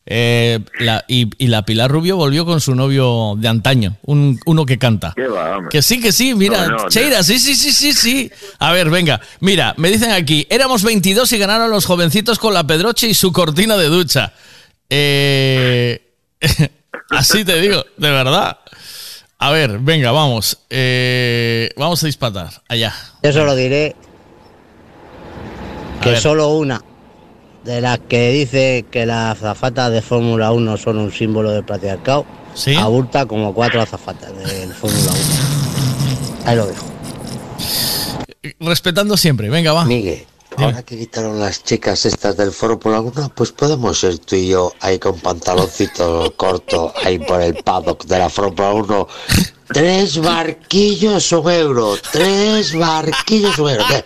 Eh, 0.06 0.60
la- 0.80 1.06
y, 1.08 1.30
y 1.38 1.48
la 1.48 1.64
Pilar 1.64 1.90
Rubio 1.92 2.16
volvió 2.18 2.44
con 2.46 2.60
su 2.60 2.74
novio 2.74 3.36
de 3.38 3.48
antaño, 3.48 3.98
un, 4.04 4.40
uno 4.48 4.66
que 4.66 4.78
canta. 4.80 5.14
¿Qué 5.16 5.28
va, 5.28 5.58
hombre? 5.58 5.70
Que 5.70 5.82
sí, 5.84 6.02
que 6.02 6.12
sí, 6.12 6.34
mira, 6.34 6.68
No, 6.68 6.78
no, 6.78 6.90
Cheira, 6.90 7.22
sí, 7.24 7.38
sí, 7.40 7.54
sí, 7.56 7.72
sí, 7.72 7.94
sí. 7.94 8.32
A 8.60 8.72
ver, 8.72 8.90
venga, 8.90 9.22
mira, 9.42 9.76
me 9.78 9.90
dicen 9.92 10.12
aquí, 10.12 10.48
éramos 10.50 10.82
22 10.84 11.32
y 11.34 11.38
ganaron 11.38 11.70
los 11.70 11.86
jovencitos 11.86 12.40
con 12.40 12.54
la 12.54 12.66
Pedroche 12.66 13.08
y 13.08 13.14
su 13.14 13.32
cortina 13.32 13.78
de 13.78 13.86
ducha. 13.88 14.34
Eh, 14.90 16.02
así 17.12 17.46
te 17.46 17.62
digo, 17.62 17.86
de 17.98 18.10
verdad. 18.10 18.58
A 19.38 19.52
ver, 19.52 19.80
venga, 19.80 20.12
vamos. 20.12 20.58
Eh, 20.70 21.70
vamos 21.78 22.02
a 22.04 22.06
disparar. 22.08 22.50
Allá. 22.68 22.94
Yo 23.24 23.32
solo 23.34 23.56
diré 23.56 23.96
A 26.00 26.04
que 26.04 26.10
ver. 26.12 26.20
solo 26.20 26.50
una 26.50 26.82
de 27.64 27.82
las 27.82 28.00
que 28.00 28.32
dice 28.32 28.86
que 28.90 29.06
las 29.06 29.38
azafatas 29.38 29.92
de 29.92 30.02
Fórmula 30.02 30.52
1 30.52 30.78
son 30.78 30.98
un 30.98 31.12
símbolo 31.12 31.52
del 31.52 31.64
patriarcado, 31.64 32.26
abulta 32.80 33.26
como 33.26 33.54
cuatro 33.54 33.82
azafatas 33.82 34.36
de 34.38 34.68
Fórmula 34.68 35.12
1. 35.12 35.22
Ahí 36.46 36.56
lo 36.56 36.68
dejo. 36.68 36.86
Respetando 38.60 39.18
siempre, 39.18 39.50
venga, 39.50 39.74
va. 39.74 39.86
Miguel, 39.86 40.26
ahora 40.58 40.84
que 40.84 40.98
quitaron 40.98 41.40
las 41.40 41.64
chicas 41.64 42.06
estas 42.06 42.36
del 42.38 42.52
Fórmula 42.52 43.00
1, 43.02 43.34
pues 43.36 43.52
podemos 43.52 44.04
ir 44.04 44.20
tú 44.20 44.36
y 44.36 44.48
yo 44.50 44.74
ahí 44.80 44.98
con 44.98 45.20
pantaloncito 45.20 46.34
corto, 46.38 46.94
ahí 47.04 47.20
por 47.20 47.42
el 47.42 47.56
paddock 47.56 48.06
de 48.06 48.18
la 48.20 48.30
Fórmula 48.30 48.74
1. 48.74 49.08
Tres 49.68 50.20
barquillos 50.20 51.32
un 51.32 51.50
euro, 51.50 51.96
tres 52.12 52.78
barquillos 52.78 53.58
un 53.60 53.70
euro. 53.70 53.86
¿Qué? 53.88 54.04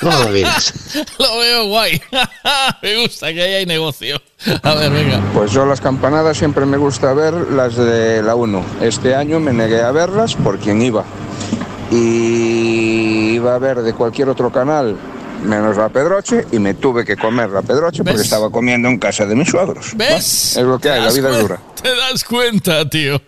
¿Cómo 0.00 0.16
lo 0.18 0.28
miras? 0.30 0.72
Lo 1.18 1.38
veo 1.38 1.66
guay. 1.66 2.00
me 2.82 3.02
gusta 3.02 3.32
que 3.32 3.42
ahí 3.42 3.54
hay 3.54 3.66
negocio. 3.66 4.20
A 4.62 4.74
ver, 4.74 4.90
venga. 4.90 5.20
Pues 5.34 5.52
yo 5.52 5.66
las 5.66 5.80
campanadas 5.80 6.36
siempre 6.36 6.64
me 6.66 6.76
gusta 6.76 7.12
ver 7.12 7.34
las 7.34 7.76
de 7.76 8.22
la 8.22 8.34
1. 8.34 8.64
Este 8.80 9.14
año 9.14 9.40
me 9.40 9.52
negué 9.52 9.82
a 9.82 9.90
verlas 9.90 10.34
por 10.34 10.58
quien 10.58 10.82
iba. 10.82 11.04
Y 11.90 13.34
iba 13.34 13.54
a 13.54 13.58
ver 13.58 13.82
de 13.82 13.92
cualquier 13.92 14.28
otro 14.28 14.52
canal 14.52 14.96
menos 15.42 15.76
la 15.76 15.88
pedroche, 15.88 16.44
y 16.52 16.58
me 16.58 16.74
tuve 16.74 17.04
que 17.04 17.16
comer 17.16 17.50
la 17.50 17.62
pedroche 17.62 18.02
porque 18.04 18.22
estaba 18.22 18.50
comiendo 18.50 18.88
en 18.88 18.98
casa 18.98 19.26
de 19.26 19.34
mis 19.34 19.48
suegros. 19.48 19.96
¿Ves? 19.96 20.56
Es 20.56 20.62
lo 20.64 20.78
que 20.78 20.90
hay, 20.90 21.00
¿Te 21.00 21.06
la 21.06 21.12
vida 21.12 21.30
es 21.30 21.38
dura. 21.42 21.60
Te 21.82 21.94
das 21.96 22.24
cuenta, 22.24 22.88
tío. 22.88 23.20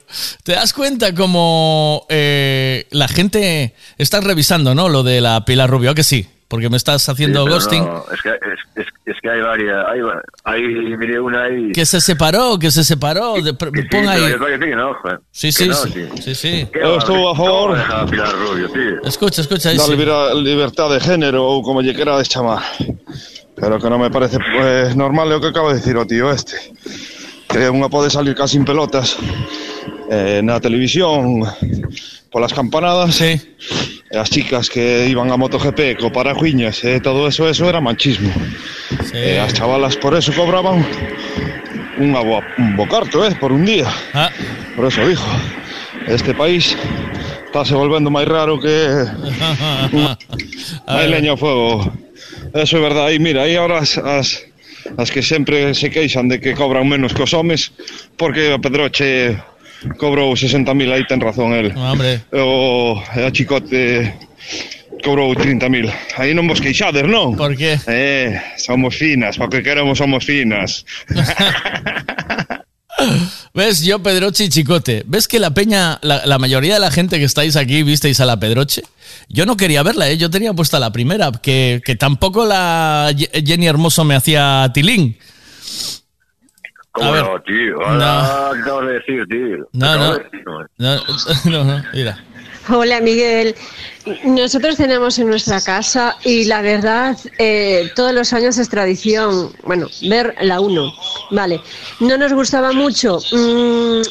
Te 0.42 0.52
das 0.52 0.72
cuenta 0.72 1.14
como 1.14 2.06
eh, 2.08 2.86
la 2.90 3.08
gente 3.08 3.74
está 3.98 4.20
revisando, 4.20 4.74
¿no? 4.74 4.88
Lo 4.88 5.02
de 5.02 5.20
la 5.20 5.44
Pilar 5.44 5.70
Rubio, 5.70 5.90
¿a 5.90 5.94
que 5.94 6.04
sí? 6.04 6.26
Porque 6.48 6.68
me 6.68 6.76
estás 6.76 7.08
haciendo 7.08 7.44
Sí, 7.44 7.50
ghosting. 7.50 7.84
no, 7.84 8.04
es, 8.12 8.20
que, 8.22 8.28
es, 8.30 8.86
es- 8.86 8.89
es 9.10 9.16
que 9.20 9.30
hay 9.30 9.40
varias, 9.40 9.84
hay, 9.88 10.00
hay 10.44 10.62
miré 10.96 11.20
una 11.20 11.44
ahí. 11.44 11.72
Que 11.72 11.84
se 11.84 12.00
separó, 12.00 12.58
que 12.58 12.70
se 12.70 12.84
separó. 12.84 13.34
de, 13.34 13.52
que 13.56 13.82
pon 13.90 14.04
sí, 14.04 14.08
aí. 14.08 14.32
Que 14.32 14.76
no, 14.76 14.96
sí, 15.30 15.52
sí, 15.52 15.64
que 15.64 15.68
no, 15.68 15.74
sí, 15.74 16.08
sí, 16.22 16.34
sí. 16.34 16.68
Eu 16.72 16.98
estou 16.98 17.28
a 17.28 17.34
favor. 17.34 17.78
A 17.78 18.06
Pilar 18.06 18.32
Rubio, 18.32 18.68
tío. 18.68 19.02
Escucha, 19.04 19.40
escucha, 19.42 19.70
aí. 19.70 19.76
Da 19.76 19.84
sí. 19.84 19.96
libertad 19.96 20.90
de 20.90 21.00
género 21.00 21.44
ou 21.44 21.62
como 21.62 21.82
lle 21.82 21.94
querades 21.94 22.28
chamar. 22.28 22.62
Pero 23.56 23.78
que 23.78 23.90
non 23.90 24.00
me 24.00 24.10
parece 24.10 24.38
pues, 24.38 24.96
normal 24.96 25.32
é 25.32 25.36
o 25.36 25.40
que 25.40 25.50
acaba 25.50 25.74
de 25.74 25.82
dicir 25.82 25.96
o 25.96 26.06
tío 26.06 26.30
este. 26.30 26.56
Que 27.50 27.66
unha 27.68 27.90
pode 27.90 28.08
salir 28.08 28.38
casi 28.38 28.56
en 28.56 28.64
pelotas 28.64 29.18
eh, 30.08 30.40
na 30.40 30.62
televisión 30.62 31.42
polas 32.30 32.54
campanadas. 32.54 33.18
Sí 33.18 33.99
as 34.10 34.28
chicas 34.28 34.68
que 34.68 35.06
iban 35.06 35.30
a 35.30 35.36
MotoGP 35.36 35.96
co 36.02 36.10
parajuiñas 36.10 36.82
e 36.82 36.98
todo 36.98 37.30
eso, 37.30 37.46
eso 37.46 37.68
era 37.70 37.80
machismo. 37.80 38.34
Sí. 39.06 39.14
E 39.14 39.38
eh, 39.38 39.40
as 39.40 39.54
chavalas 39.54 39.94
por 39.94 40.18
eso 40.18 40.34
cobraban 40.34 40.82
unha 41.94 42.20
boa, 42.26 42.42
un 42.58 42.74
bocarto, 42.74 43.22
eh, 43.22 43.38
por 43.38 43.54
un 43.54 43.62
día. 43.62 43.86
Ah. 44.10 44.34
Por 44.74 44.90
eso 44.90 45.06
dijo, 45.06 45.30
este 46.10 46.34
país 46.34 46.74
está 47.46 47.62
se 47.62 47.78
volvendo 47.78 48.10
máis 48.10 48.26
raro 48.26 48.58
que 48.58 49.06
Hai 50.90 51.06
leña 51.12 51.34
ao 51.34 51.38
fuego. 51.38 51.86
Eso 52.50 52.78
é 52.78 52.82
verdade. 52.82 53.14
E 53.14 53.22
mira, 53.22 53.46
aí 53.46 53.54
agora 53.54 53.78
as, 53.78 53.94
as 53.94 54.50
as 54.98 55.10
que 55.10 55.22
sempre 55.22 55.74
se 55.74 55.90
queixan 55.90 56.26
de 56.26 56.40
que 56.40 56.54
cobran 56.58 56.88
menos 56.88 57.14
que 57.14 57.22
os 57.22 57.30
homes 57.30 57.70
porque 58.16 58.50
a 58.50 58.58
Pedroche 58.58 59.38
cobrou 59.96 60.32
60.000, 60.36 60.92
aí 60.92 61.04
ten 61.06 61.20
razón 61.20 61.52
el. 61.54 61.72
Hombre. 61.76 62.20
O 62.32 63.00
e 63.16 63.24
a 63.24 63.30
Chicote 63.30 64.12
cobrou 65.02 65.32
30.000. 65.34 65.92
Aí 66.18 66.34
non 66.34 66.46
vos 66.48 66.60
queixades, 66.60 67.04
non? 67.08 67.36
Por 67.36 67.56
qué? 67.56 67.80
Eh, 67.88 68.40
somos 68.60 68.94
finas, 68.96 69.36
para 69.40 69.48
que 69.48 69.62
queremos 69.62 69.96
somos 69.98 70.24
finas. 70.24 70.84
¿Ves? 73.54 73.82
Yo, 73.82 74.02
Pedroche 74.02 74.44
y 74.44 74.48
Chicote. 74.48 75.02
¿Ves 75.06 75.26
que 75.26 75.38
la 75.38 75.50
peña, 75.52 75.98
la, 76.02 76.24
la 76.26 76.38
mayoría 76.38 76.74
de 76.74 76.80
la 76.80 76.90
gente 76.90 77.18
que 77.18 77.24
estáis 77.24 77.56
aquí 77.56 77.82
visteis 77.82 78.20
a 78.20 78.26
la 78.26 78.38
Pedroche? 78.38 78.82
Yo 79.28 79.46
no 79.46 79.56
quería 79.56 79.82
verla, 79.82 80.10
¿eh? 80.10 80.18
yo 80.18 80.30
tenía 80.30 80.52
puesta 80.52 80.78
la 80.78 80.92
primera, 80.92 81.32
que, 81.32 81.80
que 81.84 81.96
tampoco 81.96 82.44
la 82.44 83.12
Jenny 83.16 83.66
Hermoso 83.66 84.04
me 84.04 84.14
hacía 84.14 84.70
tilín. 84.74 85.16
¿Cómo 87.00 87.12
ver. 87.12 87.24
no, 87.24 87.42
tío? 87.42 87.82
Ahora, 87.86 88.50
¿Qué 88.54 88.60
acabas 88.60 88.86
de 88.86 88.92
decir, 88.94 89.26
tío? 89.28 89.68
No, 89.72 89.96
no. 89.98 90.12
de 90.14 90.24
decir, 90.24 90.44
¿no? 90.46 90.60
No, 90.78 90.96
no, 91.50 91.64
no, 91.64 91.84
mira. 91.92 92.24
Hola 92.68 93.00
Miguel, 93.00 93.56
nosotros 94.24 94.76
tenemos 94.76 95.18
en 95.18 95.28
nuestra 95.28 95.60
casa 95.60 96.16
y 96.24 96.44
la 96.44 96.60
verdad 96.62 97.16
eh, 97.38 97.90
todos 97.96 98.12
los 98.12 98.32
años 98.32 98.58
es 98.58 98.68
tradición, 98.68 99.50
bueno, 99.64 99.88
ver 100.08 100.36
la 100.42 100.60
1, 100.60 100.92
vale. 101.32 101.60
No 102.00 102.16
nos 102.16 102.32
gustaba 102.32 102.70
mucho 102.72 103.18
mm, 103.32 104.02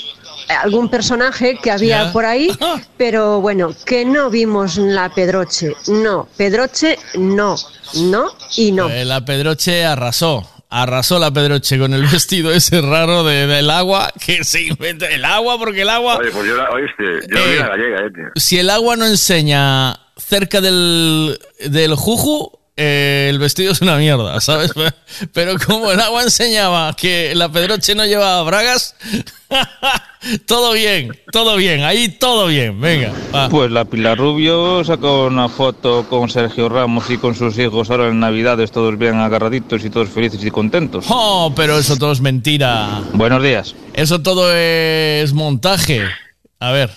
algún 0.64 0.90
personaje 0.90 1.58
que 1.62 1.72
había 1.72 2.06
Ya. 2.06 2.12
por 2.12 2.26
ahí, 2.26 2.50
pero 2.98 3.40
bueno, 3.40 3.74
que 3.86 4.04
no 4.04 4.30
vimos 4.30 4.78
la 4.78 5.08
Pedroche, 5.10 5.74
no, 5.88 6.28
Pedroche 6.36 6.98
no, 7.14 7.56
no 8.02 8.32
y 8.58 8.72
no. 8.74 8.90
Eh, 8.90 9.06
la 9.06 9.24
Pedroche 9.24 9.86
arrasó. 9.86 10.46
Arrasó 10.72 11.18
la 11.18 11.32
Pedroche 11.32 11.80
con 11.80 11.94
el 11.96 12.04
vestido 12.06 12.52
ese 12.52 12.80
raro 12.82 13.24
de- 13.24 13.48
del 13.48 13.70
agua 13.72 14.12
que 14.24 14.44
se 14.44 14.62
inventa 14.62 15.08
el 15.08 15.26
agua 15.26 15.58
porque 15.58 15.82
el 15.82 15.90
agua 15.90 16.18
Oye, 16.18 16.30
pues 16.32 16.48
yo 16.48 16.56
la, 16.56 16.70
oíste, 16.70 17.28
yo 17.28 17.44
vi 17.44 17.52
Eh. 17.54 17.56
la 17.60 17.68
gallega, 17.70 17.98
eh, 18.06 18.12
tío. 18.14 18.26
si 18.36 18.60
el 18.60 18.70
agua 18.70 18.96
no 18.96 19.06
enseña 19.08 20.00
cerca 20.18 20.62
del, 20.62 21.40
del 21.66 21.96
juju, 21.96 22.59
eh, 22.82 23.28
el 23.30 23.40
vestido 23.40 23.74
es 23.74 23.82
una 23.82 23.98
mierda, 23.98 24.40
¿sabes? 24.40 24.72
Pero 25.34 25.56
como 25.60 25.92
el 25.92 26.00
agua 26.00 26.24
enseñaba 26.24 26.96
que 26.96 27.36
la 27.36 27.52
Pedroche 27.52 27.94
no 27.94 28.06
llevaba 28.06 28.42
bragas, 28.44 28.96
todo 30.46 30.72
bien, 30.72 31.12
todo 31.34 31.58
bien, 31.58 31.84
ahí 31.84 32.08
todo 32.08 32.48
bien, 32.48 32.80
venga. 32.80 33.12
va. 33.36 33.50
Pues 33.50 33.70
la 33.70 33.84
Pilar 33.84 34.18
Rubio 34.18 34.82
sacó 34.86 35.26
una 35.26 35.50
foto 35.50 36.08
con 36.08 36.30
Sergio 36.30 36.70
Ramos 36.70 37.10
y 37.10 37.18
con 37.18 37.36
sus 37.36 37.58
hijos 37.60 37.90
ahora 37.90 38.08
en 38.08 38.22
Navidades, 38.22 38.72
todos 38.72 38.98
bien 38.98 39.16
agarraditos 39.16 39.84
y 39.84 39.90
todos 39.90 40.08
felices 40.08 40.44
y 40.46 40.50
contentos. 40.50 41.06
Oh, 41.10 41.52
pero 41.54 41.78
eso 41.78 41.98
todo 41.98 42.14
es 42.14 42.22
mentira. 42.22 43.02
Buenos 43.12 43.44
días. 43.44 43.76
Eso 43.94 44.22
todo 44.22 44.54
es 44.56 45.34
montaje. 45.34 46.04
A 46.62 46.72
ver. 46.72 46.92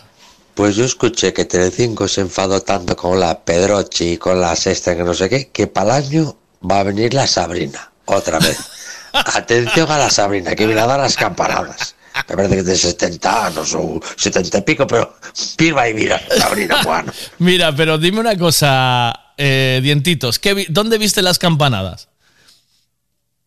Pues 0.55 0.77
yo 0.77 0.85
escuché 0.85 1.33
que 1.33 1.45
Telecinco 1.47 2.07
se 2.09 2.21
enfadó 2.21 2.61
tanto 2.61 2.95
con 2.97 3.19
la 3.19 3.43
Pedroche 3.45 4.05
y 4.05 4.17
con 4.19 4.41
la 4.41 4.55
Sexta 4.55 4.95
que 4.97 5.03
no 5.03 5.15
sé 5.15 5.29
qué, 5.31 5.49
que 5.49 5.67
para 5.67 5.99
el 5.99 6.05
año 6.05 6.37
va 6.71 6.81
a 6.81 6.83
venir 6.83 7.15
la 7.15 7.27
Sabrina, 7.27 7.91
otra 8.05 8.39
vez. 8.39 8.59
Atención 9.13 9.91
a 9.91 9.99
la 9.99 10.11
Sabrina, 10.11 10.55
que 10.55 10.67
viene 10.67 10.81
a 10.83 10.87
dar 10.87 11.01
las 11.01 11.17
campanadas. 11.17 11.95
Me 12.29 12.37
parece 12.37 12.55
que 12.55 12.61
es 12.61 12.67
de 12.67 12.77
70 12.77 13.47
años 13.47 13.75
o 13.75 13.99
70 14.17 14.59
y 14.59 14.63
pico, 14.63 14.87
pero 14.87 15.17
viva 15.57 15.89
y 15.89 15.95
mira, 15.95 16.21
Sabrina, 16.37 16.83
bueno. 16.85 17.11
Mira, 17.39 17.75
pero 17.75 17.97
dime 17.97 18.21
una 18.21 18.37
cosa, 18.37 19.33
eh, 19.39 19.81
dientitos, 19.83 20.39
¿qué 20.39 20.53
vi- 20.53 20.67
¿dónde 20.69 20.99
viste 20.99 21.23
las 21.23 21.39
campanadas? 21.39 22.09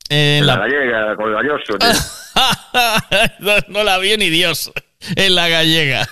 En 0.10 0.18
En 0.40 0.48
la 0.48 0.56
la- 0.56 0.60
gallega, 0.62 1.16
con 1.16 1.30
el 1.30 1.36
galloso, 1.36 1.78
no, 3.40 3.54
no 3.68 3.84
la 3.84 3.98
vio 4.00 4.18
ni 4.18 4.30
Dios 4.32 4.72
en 5.16 5.36
la 5.36 5.48
gallega. 5.48 6.10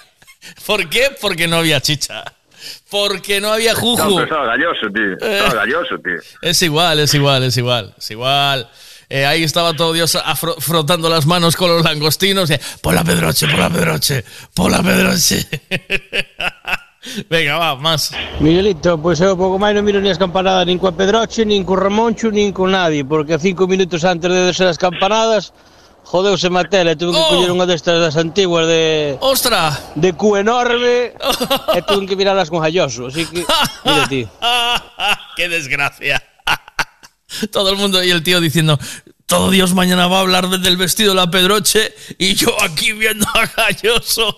¿Por 0.65 0.89
qué? 0.89 1.09
Porque 1.21 1.47
no 1.47 1.57
había 1.57 1.79
chicha. 1.81 2.23
Porque 2.89 3.41
no 3.41 3.51
había 3.51 3.75
juju. 3.75 4.19
estaba 4.21 4.45
galloso, 4.45 4.87
tío. 4.93 5.13
Estaba 5.13 5.53
galloso, 5.65 5.95
tío. 6.03 6.19
Es 6.41 6.61
igual, 6.61 6.99
es 6.99 7.13
igual, 7.13 7.43
es 7.43 7.57
igual, 7.57 7.93
es 7.97 8.11
igual. 8.11 8.69
Eh, 9.09 9.25
ahí 9.25 9.43
estaba 9.43 9.73
todo 9.73 9.91
Dios 9.93 10.15
afro- 10.15 10.55
frotando 10.59 11.09
las 11.09 11.25
manos 11.25 11.55
con 11.55 11.69
los 11.69 11.83
langostinos. 11.83 12.49
y, 12.49 12.55
por 12.81 12.93
la 12.93 13.03
pedroche, 13.03 13.47
por 13.47 13.59
la 13.59 13.69
pedroche, 13.69 14.23
por 14.53 14.71
la 14.71 14.81
pedroche. 14.81 15.45
Venga, 17.29 17.57
va, 17.57 17.75
más. 17.75 18.11
Miguelito, 18.39 18.97
pois 18.97 19.19
eu 19.19 19.35
pouco 19.35 19.59
máis 19.59 19.75
non 19.75 19.83
miro 19.83 19.99
ni 19.99 20.07
as 20.07 20.15
campanadas 20.17 20.63
nin 20.63 20.79
coa 20.79 20.95
Pedroche, 20.95 21.43
nin 21.43 21.67
co 21.67 21.75
Ramoncho, 21.75 22.31
nin 22.31 22.55
con 22.55 22.71
nadie, 22.71 23.03
porque 23.03 23.35
cinco 23.37 23.67
minutos 23.67 24.07
antes 24.07 24.31
de 24.31 24.53
ser 24.55 24.71
as 24.71 24.79
campanadas 24.79 25.51
jodeuse 26.03 26.49
Matela 26.49 26.91
e 26.91 26.95
tuve 26.95 27.15
que 27.17 27.23
coller 27.31 27.49
unha 27.51 27.65
destas 27.65 27.97
das 27.97 28.15
antiguas 28.19 28.67
de... 28.67 29.17
¡Ostra! 29.23 29.73
De 29.95 30.13
cu 30.13 30.35
enorme 30.38 31.15
e 31.77 31.80
tuve 31.81 32.05
que 32.05 32.15
mirarlas 32.15 32.49
con 32.51 32.61
halloso, 32.61 33.07
así 33.07 33.25
que... 33.25 33.41
Mira, 33.85 34.05
tío. 34.07 34.27
¡Qué 35.35 35.49
desgracia! 35.49 36.21
Todo 37.51 37.71
el 37.71 37.77
mundo 37.77 38.03
y 38.03 38.11
el 38.11 38.21
tío 38.21 38.39
diciendo, 38.39 38.77
todo 39.25 39.49
Dios 39.49 39.73
mañana 39.73 40.05
va 40.05 40.17
a 40.17 40.21
hablar 40.21 40.49
de- 40.49 40.59
del 40.59 40.77
vestido 40.77 41.09
de 41.11 41.15
la 41.15 41.31
Pedroche 41.31 41.95
y 42.19 42.35
yo 42.35 42.53
aquí 42.61 42.91
viendo 42.93 43.25
a 43.34 43.47
Galloso. 43.47 44.38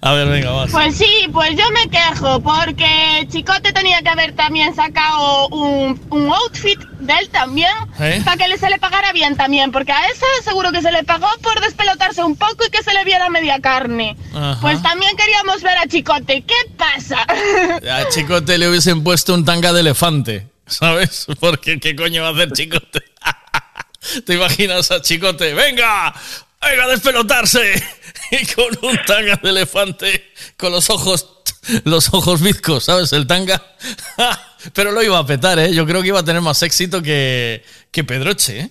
A 0.00 0.12
ver, 0.12 0.28
venga, 0.28 0.50
vas. 0.50 0.70
Pues 0.70 0.96
sí, 0.96 1.28
pues 1.32 1.50
yo 1.56 1.70
me 1.70 1.88
quejo 1.88 2.40
porque 2.40 3.26
Chicote 3.30 3.72
tenía 3.72 4.02
que 4.02 4.08
haber 4.08 4.34
también 4.34 4.74
sacado 4.74 5.48
un, 5.48 6.00
un 6.10 6.32
outfit 6.32 6.78
de 7.00 7.12
él 7.14 7.28
también 7.30 7.72
¿Eh? 7.98 8.20
para 8.24 8.36
que 8.36 8.58
se 8.58 8.68
le 8.68 8.78
pagara 8.78 9.12
bien 9.12 9.36
también, 9.36 9.72
porque 9.72 9.92
a 9.92 10.06
esa 10.08 10.26
seguro 10.44 10.72
que 10.72 10.82
se 10.82 10.92
le 10.92 11.04
pagó 11.04 11.28
por 11.42 11.60
despelotarse 11.60 12.22
un 12.22 12.36
poco 12.36 12.66
y 12.66 12.70
que 12.70 12.82
se 12.82 12.92
le 12.92 13.04
viera 13.04 13.28
media 13.28 13.60
carne. 13.60 14.16
Ajá. 14.34 14.58
Pues 14.60 14.82
también 14.82 15.16
queríamos 15.16 15.62
ver 15.62 15.78
a 15.78 15.86
Chicote. 15.86 16.42
¿Qué 16.42 16.54
pasa? 16.76 17.22
A 17.22 18.08
Chicote 18.10 18.58
le 18.58 18.68
hubiesen 18.68 19.02
puesto 19.02 19.34
un 19.34 19.44
tanga 19.44 19.72
de 19.72 19.80
elefante, 19.80 20.48
¿sabes? 20.66 21.26
Porque 21.40 21.80
¿qué 21.80 21.96
coño 21.96 22.22
va 22.22 22.28
a 22.28 22.32
hacer 22.32 22.52
Chicote? 22.52 23.02
¿Te 24.26 24.34
imaginas 24.34 24.90
a 24.90 25.00
Chicote? 25.00 25.54
¡Venga! 25.54 26.14
¡Venga 26.60 26.84
a 26.84 26.88
despelotarse! 26.88 27.82
Y 28.30 28.44
con 28.44 28.66
un 28.82 28.98
tanga 29.06 29.40
de 29.42 29.48
elefante, 29.48 30.22
con 30.58 30.70
los 30.70 30.90
ojos, 30.90 31.26
los 31.84 32.12
ojos 32.12 32.42
bizcos, 32.42 32.84
¿sabes? 32.84 33.10
El 33.14 33.26
tanga. 33.26 33.74
Pero 34.74 34.92
lo 34.92 35.02
iba 35.02 35.18
a 35.18 35.24
petar, 35.24 35.58
¿eh? 35.58 35.72
Yo 35.72 35.86
creo 35.86 36.02
que 36.02 36.08
iba 36.08 36.20
a 36.20 36.24
tener 36.24 36.42
más 36.42 36.62
éxito 36.62 37.00
que, 37.00 37.64
que 37.90 38.04
Pedroche, 38.04 38.60
¿eh? 38.60 38.70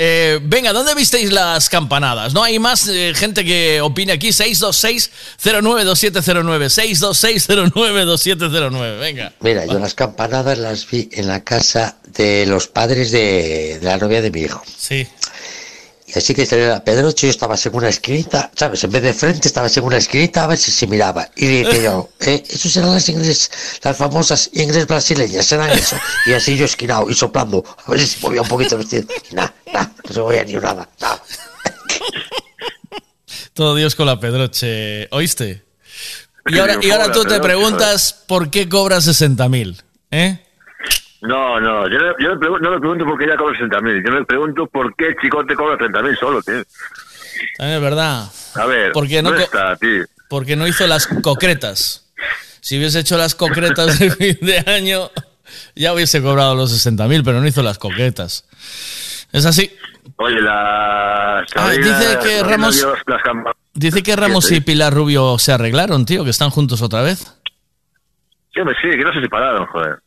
Eh, 0.00 0.38
venga, 0.42 0.72
¿dónde 0.72 0.94
visteis 0.94 1.32
las 1.32 1.68
campanadas? 1.68 2.32
¿No 2.32 2.44
hay 2.44 2.60
más 2.60 2.86
eh, 2.86 3.12
gente 3.16 3.44
que 3.44 3.80
opine 3.80 4.12
aquí? 4.12 4.28
626-092709. 4.28 6.68
626-092709. 7.74 9.00
Venga. 9.00 9.32
Mira, 9.40 9.66
yo 9.66 9.80
las 9.80 9.94
campanadas 9.94 10.56
las 10.58 10.88
vi 10.88 11.08
en 11.12 11.26
la 11.26 11.42
casa 11.42 11.96
de 12.06 12.46
los 12.46 12.68
padres 12.68 13.10
de, 13.10 13.80
de 13.80 13.86
la 13.86 13.96
novia 13.96 14.22
de 14.22 14.30
mi 14.30 14.42
hijo. 14.42 14.62
Sí. 14.76 15.04
Y 16.08 16.18
así 16.18 16.34
que 16.34 16.46
tenía 16.46 16.82
Pedroche, 16.82 17.26
yo 17.26 17.30
estaba 17.30 17.54
en 17.62 17.74
una 17.74 17.90
esquinita, 17.90 18.50
¿sabes? 18.54 18.82
En 18.82 18.90
vez 18.90 19.02
de 19.02 19.12
frente, 19.12 19.46
estaba 19.46 19.68
en 19.68 19.84
una 19.84 19.98
esquinita 19.98 20.44
a 20.44 20.46
ver 20.46 20.56
si 20.56 20.70
se 20.70 20.86
miraba. 20.86 21.28
Y 21.36 21.46
dije 21.46 21.82
yo, 21.82 22.08
eh, 22.20 22.42
esos 22.48 22.74
eran 22.78 22.94
las 22.94 23.06
ingles, 23.10 23.50
las 23.82 23.94
famosas 23.94 24.48
ingles 24.54 24.86
brasileñas, 24.86 25.52
eran 25.52 25.68
eso. 25.70 25.96
Y 26.24 26.32
así 26.32 26.56
yo 26.56 26.64
esquinado 26.64 27.10
y 27.10 27.14
soplando, 27.14 27.62
a 27.84 27.90
ver 27.90 28.00
si 28.00 28.06
se 28.06 28.20
movía 28.20 28.40
un 28.40 28.48
poquito 28.48 28.76
el 28.76 28.80
vestido. 28.80 29.06
Y 29.30 29.34
nada, 29.34 29.54
nada, 29.66 29.92
no 30.02 30.14
se 30.14 30.20
movía 30.20 30.44
ni 30.44 30.54
nada, 30.54 30.88
nada. 30.98 31.22
Todo 33.52 33.74
Dios 33.74 33.94
con 33.94 34.06
la 34.06 34.18
Pedroche, 34.18 35.08
¿oíste? 35.10 35.62
Y 36.46 36.58
ahora, 36.58 36.78
y 36.80 36.90
ahora 36.90 37.12
tú 37.12 37.24
te 37.24 37.38
preguntas 37.38 38.24
por 38.26 38.50
qué 38.50 38.66
cobras 38.66 39.06
60.000, 39.06 39.82
¿eh? 40.10 40.47
No, 41.22 41.58
no, 41.60 41.88
yo, 41.88 41.98
yo 42.20 42.34
no 42.36 42.70
me 42.70 42.78
pregunto 42.78 43.04
por 43.04 43.18
qué 43.18 43.24
ella 43.24 43.36
cobra 43.36 43.58
60.000. 43.58 44.06
Yo 44.06 44.12
me 44.12 44.24
pregunto 44.24 44.66
por 44.66 44.94
qué 44.94 45.16
Chicote 45.20 45.54
cobra 45.56 45.76
30.000 45.76 46.18
solo, 46.18 46.40
tío. 46.42 46.62
También 47.56 47.76
es 47.76 47.82
verdad. 47.82 48.24
A 48.54 48.66
ver, 48.66 48.92
Porque 48.92 49.20
no 49.22 49.30
no 49.30 49.36
está, 49.36 49.74
tío. 49.76 50.04
Porque 50.28 50.54
no 50.56 50.66
hizo 50.66 50.86
las 50.86 51.06
concretas. 51.06 52.08
Si 52.60 52.76
hubiese 52.78 53.00
hecho 53.00 53.16
las 53.16 53.34
concretas 53.34 53.98
de 53.98 54.10
fin 54.10 54.38
de 54.42 54.58
año, 54.70 55.10
ya 55.74 55.92
hubiese 55.92 56.22
cobrado 56.22 56.54
los 56.54 56.70
60.000, 56.86 57.22
pero 57.24 57.40
no 57.40 57.46
hizo 57.46 57.62
las 57.62 57.78
concretas. 57.78 58.44
Es 59.32 59.44
así. 59.44 59.72
Oye. 60.16 60.36
Ah, 60.48 61.42
dice 61.76 62.18
que 62.22 62.42
Ramos- 62.42 62.86
Las 63.06 63.22
campa- 63.22 63.54
Dice 63.74 64.02
que 64.02 64.16
Ramos 64.16 64.50
y. 64.52 64.60
Pilar 64.60 64.92
Rubio 64.92 65.38
se 65.38 65.52
arreglaron, 65.52 66.04
tío, 66.04 66.24
que 66.24 66.30
están 66.30 66.50
juntos 66.50 66.82
otra 66.82 67.02
vez. 67.02 67.20
Sí, 68.54 68.60
sí, 68.82 68.88
que 68.90 69.04
no 69.04 69.12
se 69.12 69.20
separaron, 69.20 69.66
joder. 69.66 69.98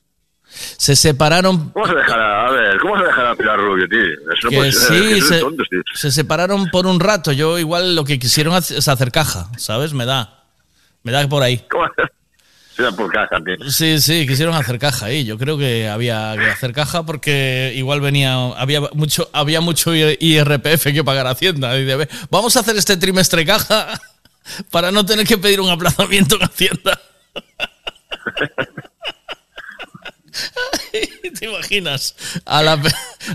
Se 0.51 0.95
separaron 0.95 1.69
¿Cómo 1.69 1.87
se 1.87 1.95
dejará? 1.95 2.47
A 2.47 2.51
ver, 2.51 2.77
¿cómo 2.79 2.97
se 2.97 3.05
dejará 3.05 3.35
Pilar 3.35 3.59
Rubio, 3.59 3.87
tío? 3.87 3.99
Eso 3.99 4.19
no 4.43 4.49
que 4.49 4.55
puede 4.57 4.71
ser, 4.71 4.97
sí, 4.97 5.15
que 5.15 5.21
se, 5.21 5.39
tontos, 5.39 5.67
tío. 5.69 5.81
se 5.93 6.11
separaron 6.11 6.69
por 6.69 6.85
un 6.85 6.99
rato. 6.99 7.31
Yo 7.31 7.57
igual 7.57 7.95
lo 7.95 8.03
que 8.03 8.19
quisieron 8.19 8.55
es 8.55 8.87
hacer 8.87 9.11
caja, 9.11 9.49
¿sabes? 9.57 9.93
Me 9.93 10.05
da. 10.05 10.43
Me 11.03 11.11
da 11.11 11.27
por 11.27 11.41
ahí. 11.43 11.65
¿Cómo? 11.69 11.85
Por 12.97 13.11
caja, 13.11 13.37
tío. 13.43 13.69
Sí, 13.69 14.01
sí, 14.01 14.25
quisieron 14.25 14.55
hacer 14.55 14.79
caja 14.79 15.07
ahí. 15.07 15.23
Yo 15.23 15.37
creo 15.37 15.55
que 15.57 15.87
había 15.87 16.33
que 16.35 16.45
hacer 16.45 16.73
caja 16.73 17.03
porque 17.05 17.73
igual 17.75 18.01
venía, 18.01 18.33
había 18.57 18.81
mucho, 18.93 19.29
había 19.33 19.61
mucho 19.61 19.93
IRPF 19.93 20.85
que 20.85 21.03
pagar 21.03 21.27
a 21.27 21.31
Hacienda. 21.31 21.77
Y 21.77 21.85
de, 21.85 22.07
vamos 22.31 22.57
a 22.57 22.61
hacer 22.61 22.75
este 22.77 22.97
trimestre 22.97 23.45
caja 23.45 23.87
para 24.71 24.91
no 24.91 25.05
tener 25.05 25.27
que 25.27 25.37
pedir 25.37 25.61
un 25.61 25.69
aplazamiento 25.69 26.37
en 26.37 26.43
Hacienda. 26.43 26.99
¿Te 31.39 31.45
imaginas? 31.45 32.15
A 32.45 32.61
la, 32.63 32.81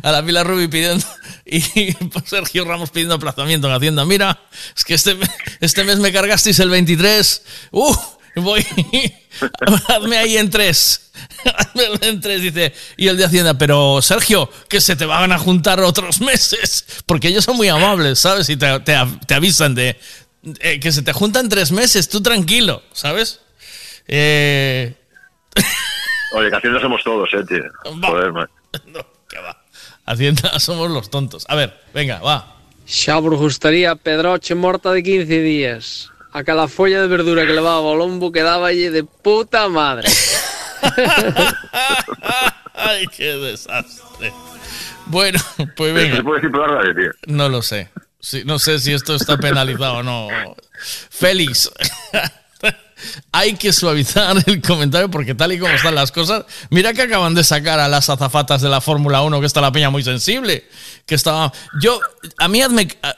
a 0.02 0.12
la 0.12 0.22
pidiendo 0.68 1.04
y 1.44 1.60
Sergio 2.26 2.64
Ramos 2.64 2.90
pidiendo 2.90 3.14
aplazamiento 3.14 3.68
en 3.68 3.74
Hacienda. 3.74 4.04
Mira, 4.04 4.40
es 4.76 4.84
que 4.84 4.94
este, 4.94 5.16
este 5.60 5.84
mes 5.84 5.98
me 5.98 6.12
cargasteis 6.12 6.58
el 6.60 6.70
23. 6.70 7.42
¡Uh! 7.72 7.94
Voy. 8.36 8.66
Hazme 9.88 10.18
ahí 10.18 10.36
en 10.36 10.50
tres. 10.50 11.10
Hazme 11.56 11.84
en 12.02 12.20
tres, 12.20 12.42
dice. 12.42 12.74
Y 12.98 13.08
el 13.08 13.16
de 13.16 13.24
Hacienda, 13.24 13.54
pero 13.56 14.02
Sergio, 14.02 14.50
que 14.68 14.80
se 14.80 14.94
te 14.94 15.06
van 15.06 15.32
a 15.32 15.38
juntar 15.38 15.80
otros 15.80 16.20
meses. 16.20 16.84
Porque 17.06 17.28
ellos 17.28 17.44
son 17.44 17.56
muy 17.56 17.68
amables, 17.68 18.18
¿sabes? 18.18 18.48
Y 18.50 18.56
te, 18.56 18.80
te- 18.80 18.98
te 19.26 19.34
avisan 19.34 19.74
de 19.74 19.98
eh, 20.60 20.78
que 20.80 20.92
se 20.92 21.00
te 21.02 21.14
juntan 21.14 21.48
tres 21.48 21.72
meses. 21.72 22.08
Tú 22.10 22.22
tranquilo, 22.22 22.82
¿sabes? 22.92 23.40
Eh, 24.06 24.94
Oye, 26.32 26.50
que 26.50 26.56
Hacienda 26.56 26.80
somos 26.80 27.02
todos, 27.04 27.28
eh, 27.34 27.44
tío. 27.46 27.62
Joder, 28.02 28.32
man. 28.32 28.48
Hacienda 30.06 30.58
somos 30.60 30.90
los 30.90 31.10
tontos. 31.10 31.44
A 31.48 31.54
ver, 31.56 31.74
venga, 31.94 32.20
va. 32.20 32.54
Xa 32.86 33.18
vos 33.18 33.36
gustaría 33.38 33.96
Pedroche 33.96 34.54
morta 34.54 34.92
de 34.92 35.02
15 35.02 35.40
días. 35.42 36.10
Aquela 36.32 36.68
folla 36.68 37.00
de 37.00 37.08
verdura 37.08 37.46
que 37.46 37.52
levaba 37.52 37.78
ao 37.88 37.96
lombo 37.96 38.30
quedáballe 38.30 38.90
de 38.90 39.02
puta 39.04 39.68
madre. 39.68 40.08
Ay, 42.74 43.06
qué 43.08 43.36
desastre. 43.36 44.32
Bueno, 45.06 45.38
pues 45.76 45.94
¿Se 45.94 45.98
venga. 45.98 46.22
puede 46.22 46.40
decir 46.40 46.50
por 46.52 46.68
la 46.70 46.76
radio, 46.78 46.94
tío? 46.94 47.10
No 47.34 47.48
lo 47.48 47.62
sé. 47.62 47.90
Sí, 48.20 48.42
no 48.44 48.58
sé 48.58 48.78
si 48.78 48.92
esto 48.92 49.14
está 49.14 49.36
penalizado 49.38 49.98
o 49.98 50.02
no. 50.02 50.28
Félix, 51.10 51.70
hay 53.32 53.54
que 53.54 53.72
suavizar 53.72 54.36
el 54.46 54.60
comentario 54.62 55.10
porque 55.10 55.34
tal 55.34 55.52
y 55.52 55.58
como 55.58 55.74
están 55.74 55.94
las 55.94 56.12
cosas, 56.12 56.44
mira 56.70 56.92
que 56.92 57.02
acaban 57.02 57.34
de 57.34 57.44
sacar 57.44 57.78
a 57.80 57.88
las 57.88 58.08
azafatas 58.10 58.62
de 58.62 58.68
la 58.68 58.80
Fórmula 58.80 59.22
1 59.22 59.40
que 59.40 59.46
está 59.46 59.60
la 59.60 59.72
peña 59.72 59.90
muy 59.90 60.02
sensible, 60.04 60.64
que 61.06 61.14
estaba 61.14 61.52
yo 61.80 62.00
a 62.38 62.48
mí 62.48 62.60
hazme- 62.60 62.96
a, 63.02 63.14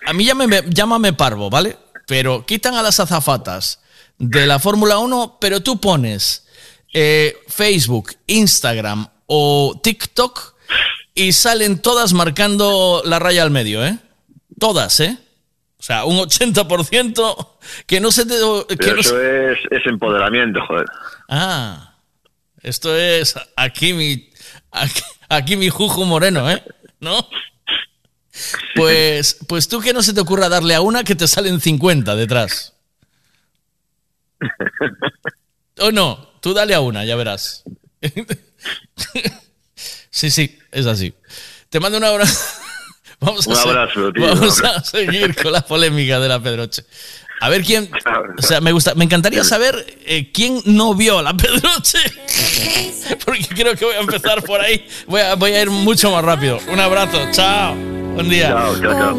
llámame 0.70 1.12
parvo, 1.12 1.50
¿vale? 1.50 1.76
Pero 2.06 2.44
quitan 2.46 2.74
a 2.74 2.82
las 2.82 3.00
azafatas 3.00 3.80
de 4.18 4.46
la 4.46 4.58
Fórmula 4.58 4.98
1, 4.98 5.38
pero 5.40 5.60
tú 5.62 5.80
pones 5.80 6.44
eh, 6.92 7.36
Facebook, 7.48 8.14
Instagram 8.26 9.08
o 9.26 9.78
TikTok 9.82 10.54
y 11.14 11.32
salen 11.32 11.78
todas 11.80 12.12
marcando 12.14 13.02
la 13.04 13.18
raya 13.18 13.42
al 13.42 13.50
medio, 13.50 13.84
¿eh? 13.84 13.98
Todas, 14.58 15.00
¿eh? 15.00 15.18
O 15.78 15.82
sea, 15.82 16.04
un 16.04 16.16
80% 16.18 17.48
que 17.86 18.00
no 18.00 18.10
se 18.10 18.26
te... 18.26 18.34
Que 18.68 18.76
Pero 18.76 18.94
no 18.96 19.00
eso 19.00 19.16
se- 19.16 19.52
es, 19.52 19.58
es 19.70 19.86
empoderamiento, 19.86 20.60
joder. 20.66 20.86
Ah, 21.28 21.94
esto 22.62 22.96
es 22.96 23.34
aquí 23.56 23.92
mi... 23.92 24.28
Aquí, 24.72 25.00
aquí 25.28 25.56
mi 25.56 25.68
Juju 25.68 26.04
Moreno, 26.04 26.50
¿eh? 26.50 26.62
¿No? 27.00 27.26
Pues, 28.76 29.36
pues 29.48 29.66
tú 29.66 29.80
que 29.80 29.92
no 29.92 30.00
se 30.00 30.12
te 30.14 30.20
ocurra 30.20 30.48
darle 30.48 30.72
a 30.76 30.80
una 30.80 31.02
que 31.02 31.16
te 31.16 31.26
salen 31.26 31.60
50 31.60 32.14
detrás. 32.14 32.72
O 35.80 35.90
no, 35.92 36.28
tú 36.40 36.54
dale 36.54 36.74
a 36.74 36.80
una, 36.80 37.04
ya 37.04 37.16
verás. 37.16 37.64
Sí, 40.10 40.30
sí, 40.30 40.58
es 40.72 40.86
así. 40.86 41.14
Te 41.68 41.78
mando 41.78 41.98
un 41.98 42.04
abrazo. 42.04 42.60
Vamos 43.20 43.46
a, 43.48 43.50
Un 43.50 43.58
abrazo, 43.58 44.12
tío, 44.12 44.26
vamos 44.26 44.62
a 44.62 44.84
seguir 44.84 45.34
con 45.34 45.52
la 45.52 45.62
polémica 45.62 46.20
de 46.20 46.28
la 46.28 46.40
Pedroche. 46.40 46.84
A 47.40 47.48
ver 47.48 47.62
quién. 47.62 47.90
O 48.38 48.42
sea, 48.42 48.60
me 48.60 48.70
gusta, 48.72 48.94
me 48.94 49.04
encantaría 49.04 49.42
saber 49.42 49.98
eh, 50.06 50.30
quién 50.32 50.60
no 50.64 50.94
vio 50.94 51.18
a 51.18 51.22
la 51.22 51.34
Pedroche. 51.34 51.98
Porque 53.24 53.46
creo 53.48 53.74
que 53.74 53.84
voy 53.84 53.94
a 53.94 54.00
empezar 54.00 54.42
por 54.44 54.60
ahí. 54.60 54.86
Voy 55.06 55.20
a, 55.20 55.34
voy 55.34 55.52
a 55.52 55.62
ir 55.62 55.70
mucho 55.70 56.10
más 56.12 56.24
rápido. 56.24 56.60
Un 56.68 56.78
abrazo, 56.78 57.18
chao. 57.32 57.74
Buen 57.74 58.28
día. 58.28 58.48
Chao, 58.48 58.80
chao, 58.80 58.92
chao. 58.92 59.14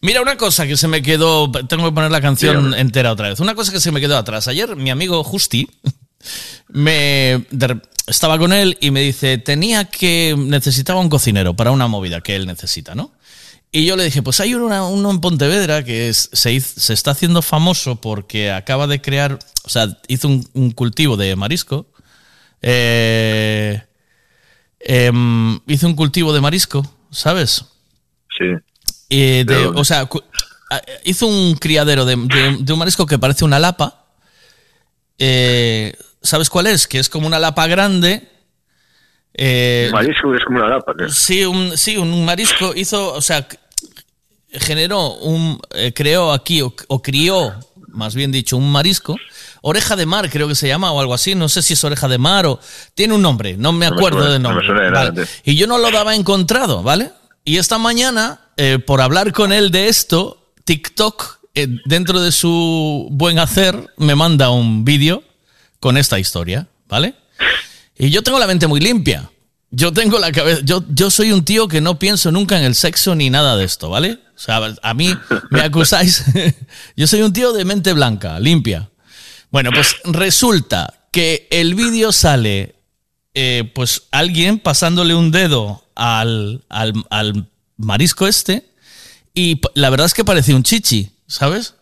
Mira, 0.00 0.20
una 0.20 0.36
cosa 0.36 0.66
que 0.66 0.76
se 0.76 0.86
me 0.86 1.02
quedó. 1.02 1.50
Tengo 1.50 1.86
que 1.86 1.92
poner 1.92 2.10
la 2.10 2.20
canción 2.20 2.74
entera 2.74 3.10
otra 3.10 3.30
vez. 3.30 3.40
Una 3.40 3.54
cosa 3.54 3.72
que 3.72 3.80
se 3.80 3.90
me 3.90 4.00
quedó 4.00 4.18
atrás. 4.18 4.46
Ayer 4.46 4.76
mi 4.76 4.90
amigo 4.90 5.24
Justi 5.24 5.66
me 6.68 7.46
estaba 8.06 8.38
con 8.38 8.52
él 8.52 8.76
y 8.80 8.90
me 8.90 9.00
dice 9.00 9.38
tenía 9.38 9.84
que 9.86 10.34
necesitaba 10.36 11.00
un 11.00 11.08
cocinero 11.08 11.54
para 11.54 11.70
una 11.70 11.86
movida 11.88 12.20
que 12.20 12.36
él 12.36 12.46
necesita, 12.46 12.94
¿no? 12.94 13.12
Y 13.72 13.86
yo 13.86 13.96
le 13.96 14.04
dije, 14.04 14.22
pues 14.22 14.38
hay 14.40 14.54
una- 14.54 14.86
uno 14.86 15.10
en 15.10 15.20
Pontevedra 15.20 15.82
que 15.82 16.08
es- 16.08 16.30
se, 16.32 16.60
se 16.60 16.92
está 16.92 17.10
haciendo 17.10 17.42
famoso 17.42 17.96
porque 18.00 18.52
acaba 18.52 18.86
de 18.86 19.00
crear, 19.00 19.38
o 19.64 19.68
sea, 19.68 19.98
hizo 20.06 20.28
un, 20.28 20.48
un 20.52 20.70
cultivo 20.70 21.16
de 21.16 21.34
marisco. 21.34 21.86
Eh, 22.62 23.82
em, 24.80 25.58
hizo 25.66 25.86
un 25.86 25.94
cultivo 25.96 26.32
de 26.32 26.40
marisco, 26.40 26.84
¿sabes? 27.10 27.64
Sí. 28.38 28.44
Eh, 29.10 29.44
o 29.74 29.84
sea, 29.84 30.08
hizo 31.04 31.26
un 31.26 31.54
criadero 31.56 32.04
de, 32.04 32.16
de- 32.16 32.56
de 32.60 32.72
un 32.72 32.78
marisco 32.78 33.06
que 33.06 33.18
parece 33.18 33.44
una 33.44 33.58
lapa. 33.58 34.04
Eh, 35.18 35.94
¿Sabes 36.24 36.50
cuál 36.50 36.66
es? 36.66 36.88
Que 36.88 36.98
es 36.98 37.08
como 37.08 37.26
una 37.28 37.38
lapa 37.38 37.66
grande. 37.68 38.28
Eh, 39.34 39.88
Marisco 39.92 40.34
es 40.34 40.44
como 40.44 40.58
una 40.58 40.68
lapa, 40.68 40.92
tío. 40.98 41.08
Sí, 41.08 41.44
un, 41.44 41.76
sí, 41.78 41.96
un 41.96 42.24
marisco 42.24 42.72
hizo, 42.74 43.12
o 43.14 43.20
sea, 43.22 43.46
generó 44.52 45.14
un, 45.14 45.60
eh, 45.72 45.92
creó 45.94 46.32
aquí, 46.32 46.62
o, 46.62 46.74
o 46.88 47.02
crió, 47.02 47.52
más 47.88 48.14
bien 48.14 48.30
dicho, 48.32 48.56
un 48.56 48.70
marisco. 48.70 49.16
Oreja 49.62 49.96
de 49.96 50.06
mar, 50.06 50.30
creo 50.30 50.46
que 50.48 50.54
se 50.54 50.68
llama, 50.68 50.92
o 50.92 51.00
algo 51.00 51.14
así. 51.14 51.34
No 51.34 51.48
sé 51.48 51.62
si 51.62 51.72
es 51.74 51.82
oreja 51.84 52.06
de 52.08 52.18
mar 52.18 52.46
o. 52.46 52.60
Tiene 52.94 53.14
un 53.14 53.22
nombre, 53.22 53.56
no 53.56 53.72
me 53.72 53.86
No 53.86 53.92
me 53.92 53.96
acuerdo 53.98 54.24
no 54.24 54.30
me 54.30 54.38
nombre. 54.38 54.66
suena 54.66 54.82
de 54.82 54.90
Vale. 54.90 55.12
tío. 55.12 55.24
Y 55.44 55.56
yo 55.56 55.66
no 55.66 55.78
lo 55.78 55.90
daba 55.90 56.14
encontrado, 56.14 56.82
¿vale? 56.82 57.10
Y 57.44 57.56
esta 57.58 57.78
mañana 57.78 58.40
eh, 58.56 58.78
por 58.78 59.00
hablar 59.00 59.32
con 59.32 59.52
él 59.52 59.70
de 59.70 59.88
esto, 59.88 60.52
TikTok, 60.64 61.38
eh, 61.54 61.66
dentro 61.86 62.20
de 62.20 62.30
su 62.32 63.08
buen 63.10 63.38
hacer, 63.38 63.90
me 63.96 64.14
manda 64.14 64.50
un 64.50 64.84
vídeo 64.84 65.22
con 65.84 65.98
esta 65.98 66.18
historia, 66.18 66.66
¿vale? 66.88 67.14
Y 67.98 68.08
yo 68.08 68.22
tengo 68.22 68.38
la 68.38 68.46
mente 68.46 68.66
muy 68.66 68.80
limpia. 68.80 69.30
Yo 69.70 69.92
tengo 69.92 70.18
la 70.18 70.32
cabeza. 70.32 70.62
Yo, 70.64 70.82
yo 70.88 71.10
soy 71.10 71.30
un 71.30 71.44
tío 71.44 71.68
que 71.68 71.82
no 71.82 71.98
pienso 71.98 72.32
nunca 72.32 72.56
en 72.56 72.64
el 72.64 72.74
sexo 72.74 73.14
ni 73.14 73.28
nada 73.28 73.54
de 73.58 73.66
esto, 73.66 73.90
¿vale? 73.90 74.12
O 74.34 74.38
sea, 74.38 74.62
a 74.82 74.94
mí 74.94 75.14
me 75.50 75.60
acusáis. 75.60 76.24
yo 76.96 77.06
soy 77.06 77.20
un 77.20 77.34
tío 77.34 77.52
de 77.52 77.66
mente 77.66 77.92
blanca, 77.92 78.40
limpia. 78.40 78.88
Bueno, 79.50 79.72
pues 79.74 79.96
resulta 80.04 81.06
que 81.12 81.48
el 81.50 81.74
vídeo 81.74 82.12
sale, 82.12 82.76
eh, 83.34 83.70
pues 83.74 84.04
alguien 84.10 84.60
pasándole 84.60 85.14
un 85.14 85.32
dedo 85.32 85.84
al, 85.94 86.64
al, 86.70 86.94
al 87.10 87.50
marisco 87.76 88.26
este, 88.26 88.70
y 89.34 89.60
la 89.74 89.90
verdad 89.90 90.06
es 90.06 90.14
que 90.14 90.24
parecía 90.24 90.56
un 90.56 90.62
chichi, 90.62 91.10
¿sabes? 91.26 91.74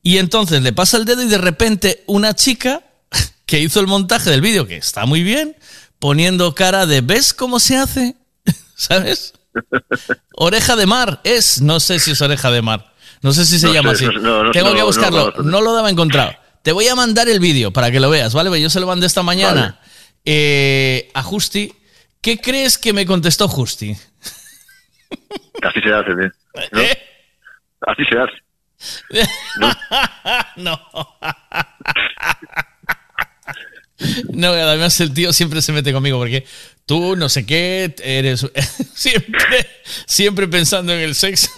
Y 0.00 0.18
entonces 0.18 0.62
le 0.62 0.72
pasa 0.72 0.96
el 0.96 1.06
dedo 1.06 1.22
y 1.24 1.26
de 1.26 1.38
repente 1.38 2.04
una 2.06 2.36
chica 2.36 2.84
que 3.52 3.58
hizo 3.60 3.80
el 3.80 3.86
montaje 3.86 4.30
del 4.30 4.40
vídeo, 4.40 4.66
que 4.66 4.78
está 4.78 5.04
muy 5.04 5.22
bien, 5.22 5.54
poniendo 5.98 6.54
cara 6.54 6.86
de 6.86 7.02
¿ves 7.02 7.34
cómo 7.34 7.60
se 7.60 7.76
hace? 7.76 8.16
¿Sabes? 8.76 9.34
Oreja 10.36 10.74
de 10.74 10.86
mar 10.86 11.20
es, 11.22 11.60
no 11.60 11.78
sé 11.78 11.98
si 11.98 12.12
es 12.12 12.22
oreja 12.22 12.50
de 12.50 12.62
mar. 12.62 12.94
No 13.20 13.30
sé 13.34 13.44
si 13.44 13.58
se 13.58 13.66
No 13.66 13.74
llama 13.74 13.94
sé, 13.94 14.06
así. 14.06 14.14
no, 14.22 14.44
no, 14.44 14.50
Tengo 14.52 14.74
que 14.74 14.82
buscarlo. 14.82 15.34
no, 15.44 15.60
lo 15.60 15.74
daba 15.74 15.90
encontrado. 15.90 16.32
Te 16.62 16.72
voy 16.72 16.88
a 16.88 16.94
mandar 16.94 17.28
el 17.28 17.40
vídeo 17.40 17.74
para 17.74 17.90
que 17.90 18.00
lo 18.00 18.08
veas, 18.08 18.32
¿vale? 18.32 18.58
Yo 18.58 18.70
se 18.70 18.80
lo 18.80 18.86
mandé 18.86 19.06
esta 19.06 19.22
mañana 19.22 19.78
eh, 20.24 21.10
a 21.12 21.22
Justi. 21.22 21.74
¿Qué 22.22 22.38
crees 22.38 22.78
que 22.78 22.94
me 22.94 23.04
contestó 23.04 23.48
Justi? 23.48 23.90
Así 25.62 25.80
se 25.82 25.92
hace, 25.92 26.10
¿eh? 26.12 26.30
¿no? 26.72 26.80
Así 27.86 28.02
se 28.10 28.18
hace. 28.18 29.68
no. 30.56 30.80
No, 34.32 34.48
además 34.48 35.00
el 35.00 35.12
tío 35.12 35.32
siempre 35.32 35.62
se 35.62 35.72
mete 35.72 35.92
conmigo 35.92 36.18
porque 36.18 36.44
tú 36.86 37.16
no 37.16 37.28
sé 37.28 37.46
qué, 37.46 37.94
eres 38.02 38.46
siempre, 38.94 39.66
siempre 40.06 40.48
pensando 40.48 40.92
en 40.92 41.00
el 41.00 41.14
sexo. 41.14 41.50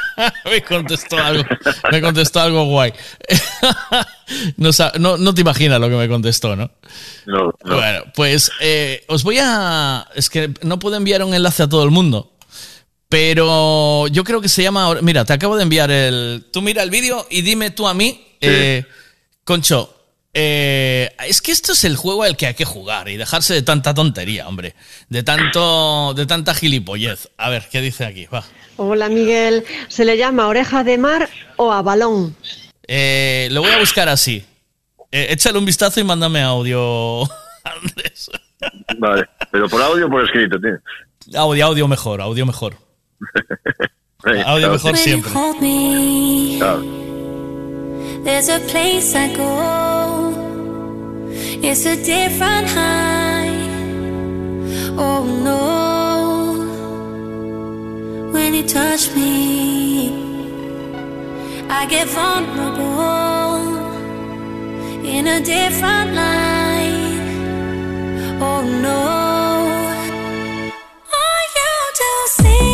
me 0.44 0.62
contestó 0.62 1.18
algo, 1.18 1.44
me 1.90 2.00
contestó 2.00 2.40
algo 2.40 2.64
guay. 2.66 2.92
No, 4.56 4.70
no, 4.98 5.18
no 5.18 5.34
te 5.34 5.42
imaginas 5.42 5.78
lo 5.78 5.90
que 5.90 5.96
me 5.96 6.08
contestó, 6.08 6.56
¿no? 6.56 6.70
No, 7.26 7.52
no. 7.64 7.76
Bueno, 7.76 8.04
pues 8.14 8.50
eh, 8.60 9.04
os 9.08 9.24
voy 9.24 9.38
a. 9.38 10.08
Es 10.14 10.30
que 10.30 10.50
no 10.62 10.78
puedo 10.78 10.96
enviar 10.96 11.22
un 11.22 11.34
enlace 11.34 11.64
a 11.64 11.68
todo 11.68 11.84
el 11.84 11.90
mundo. 11.90 12.32
Pero 13.10 14.06
yo 14.08 14.24
creo 14.24 14.40
que 14.40 14.48
se 14.48 14.62
llama. 14.62 14.94
Mira, 15.02 15.26
te 15.26 15.34
acabo 15.34 15.56
de 15.56 15.64
enviar 15.64 15.90
el. 15.90 16.46
Tú 16.50 16.62
mira 16.62 16.82
el 16.82 16.88
vídeo 16.88 17.26
y 17.28 17.42
dime 17.42 17.70
tú 17.70 17.86
a 17.86 17.92
mí, 17.92 18.26
eh, 18.40 18.86
Concho. 19.44 20.01
Eh, 20.34 21.10
es 21.26 21.42
que 21.42 21.52
esto 21.52 21.72
es 21.72 21.84
el 21.84 21.96
juego 21.96 22.22
al 22.22 22.36
que 22.36 22.46
hay 22.46 22.54
que 22.54 22.64
jugar 22.64 23.08
y 23.08 23.16
dejarse 23.16 23.54
de 23.54 23.62
tanta 23.62 23.94
tontería, 23.94 24.48
hombre. 24.48 24.74
De 25.08 25.22
tanto. 25.22 26.14
de 26.14 26.26
tanta 26.26 26.54
gilipollez. 26.54 27.30
A 27.36 27.50
ver, 27.50 27.68
¿qué 27.70 27.80
dice 27.80 28.04
aquí? 28.04 28.26
Va. 28.26 28.44
Hola 28.76 29.08
Miguel, 29.08 29.64
¿se 29.88 30.04
le 30.04 30.16
llama 30.16 30.48
oreja 30.48 30.82
de 30.82 30.96
mar 30.96 31.28
o 31.56 31.72
a 31.72 31.82
balón? 31.82 32.34
Eh, 32.88 33.48
lo 33.50 33.60
voy 33.60 33.70
a 33.70 33.78
buscar 33.78 34.08
así. 34.08 34.44
Eh, 35.10 35.26
échale 35.30 35.58
un 35.58 35.66
vistazo 35.66 36.00
y 36.00 36.04
mándame 36.04 36.42
audio. 36.42 37.24
Vale. 38.98 39.28
Pero 39.50 39.68
por 39.68 39.82
audio 39.82 40.06
o 40.06 40.10
por 40.10 40.24
escrito, 40.24 40.58
tío. 40.58 41.38
Audio, 41.38 41.66
audio 41.66 41.88
mejor, 41.88 42.20
audio 42.20 42.46
mejor. 42.46 42.76
Audio 44.46 44.70
mejor 44.70 44.96
siempre. 44.96 45.32
Me. 45.60 47.11
There's 48.24 48.48
a 48.48 48.60
place 48.60 49.16
I 49.16 49.34
go. 49.34 50.32
It's 51.60 51.84
a 51.86 51.96
different 51.96 52.68
high. 52.68 53.50
Oh 54.96 55.24
no. 55.48 55.60
When 58.32 58.54
you 58.54 58.62
touch 58.62 59.12
me, 59.16 60.12
I 61.68 61.84
get 61.86 62.06
vulnerable 62.06 62.82
in 65.04 65.26
a 65.26 65.40
different 65.40 66.14
light. 66.14 67.18
Oh 68.40 68.62
no. 68.86 69.02
Are 71.20 71.44
you 71.56 71.74
too 71.98 72.20
cynical 72.40 72.71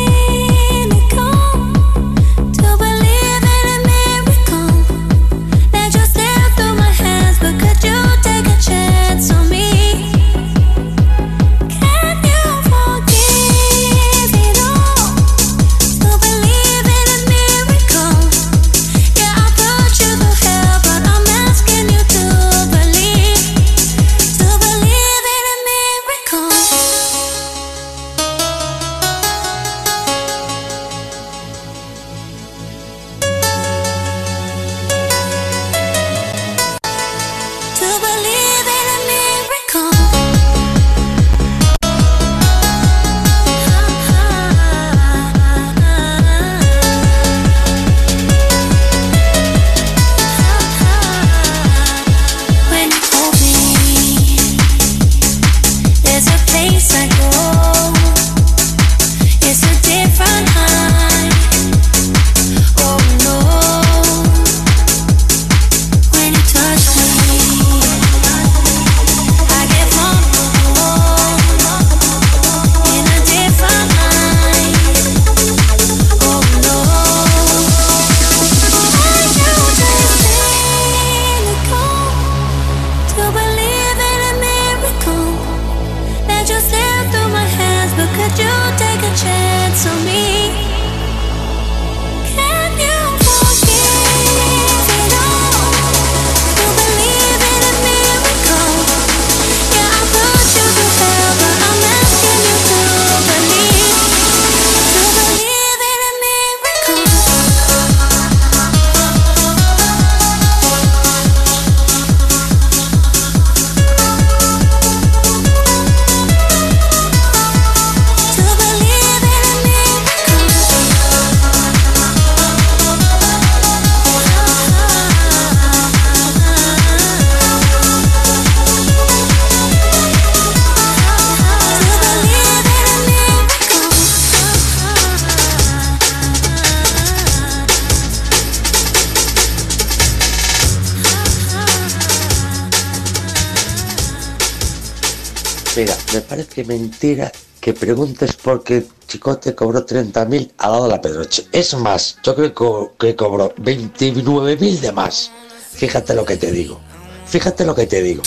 Parece 146.59 146.65
mentira 146.65 147.31
que 147.31 147.49
que 147.61 147.73
preguntes 147.75 148.35
por 148.35 148.63
qué 148.65 148.87
Chicote 149.07 149.55
cobró 149.55 149.85
30.000 149.85 150.53
al 150.59 150.71
lado 150.73 150.85
de 150.85 150.91
la 150.91 151.01
Pedroche. 151.01 151.47
Es 151.53 151.75
más, 151.75 152.17
yo 152.23 152.35
creo 152.35 152.49
que, 152.49 152.55
co- 152.55 152.93
que 152.99 153.15
cobró 153.17 153.53
29.000 153.57 154.81
de 154.81 154.93
más. 154.93 155.31
Fíjate 155.73 156.15
lo 156.15 156.25
que 156.25 156.37
te 156.37 156.51
digo. 156.53 156.81
Fíjate 157.27 157.65
lo 157.65 157.75
que 157.75 157.87
te 157.87 158.01
digo. 158.03 158.23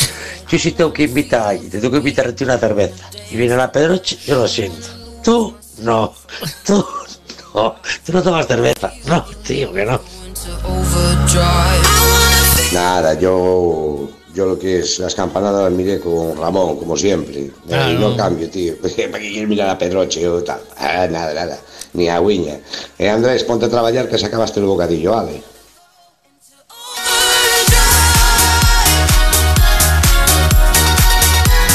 Yo 0.49 0.59
sí 0.59 0.71
tengo 0.73 0.91
que 0.93 1.03
invitar 1.03 1.41
a 1.41 1.49
alguien, 1.49 1.69
te 1.71 1.79
tengo 1.79 1.91
que 1.91 1.97
invitar 1.99 2.27
a 2.27 2.35
ti 2.35 2.43
una 2.43 2.57
cerveza. 2.57 3.09
Y 3.31 3.37
viene 3.37 3.55
la 3.55 3.71
Pedroche, 3.71 4.17
yo 4.25 4.35
lo 4.35 4.47
siento. 4.47 4.87
Tú, 5.23 5.55
no. 5.79 6.13
Tú, 6.65 6.85
no. 7.55 7.75
Tú 8.05 8.13
no 8.13 8.21
tomas 8.21 8.47
cerveza. 8.47 8.93
No, 9.05 9.25
tío, 9.45 9.71
que 9.73 9.85
no. 9.85 9.99
Nada, 12.73 13.13
yo, 13.15 14.09
yo 14.33 14.45
lo 14.45 14.57
que 14.59 14.79
es 14.79 14.99
las 14.99 15.13
campanadas 15.15 15.63
las 15.63 15.71
miré 15.73 15.99
con 15.99 16.37
Ramón, 16.37 16.77
como 16.77 16.95
siempre. 16.97 17.51
Ah, 17.71 17.89
Eh, 17.89 17.93
no. 17.99 18.09
no. 18.11 18.17
cambio, 18.17 18.49
tío. 18.49 18.75
¿Para 18.81 19.19
qué 19.23 19.29
quieres 19.31 19.49
mirar 19.49 19.69
a 19.69 19.77
Pedroche 19.77 20.27
o 20.27 20.41
tal? 20.43 20.61
Ah, 20.77 21.07
nada, 21.09 21.33
nada. 21.33 21.57
Ni 21.93 22.07
a. 22.07 22.21
Eh, 22.99 23.09
Andrés, 23.09 23.43
ponte 23.43 23.65
a 23.65 23.69
trabajar 23.69 24.07
que 24.07 24.17
se 24.17 24.25
acabaste 24.27 24.59
el 24.59 24.65
bocadillo, 24.65 25.11
vale. 25.11 25.43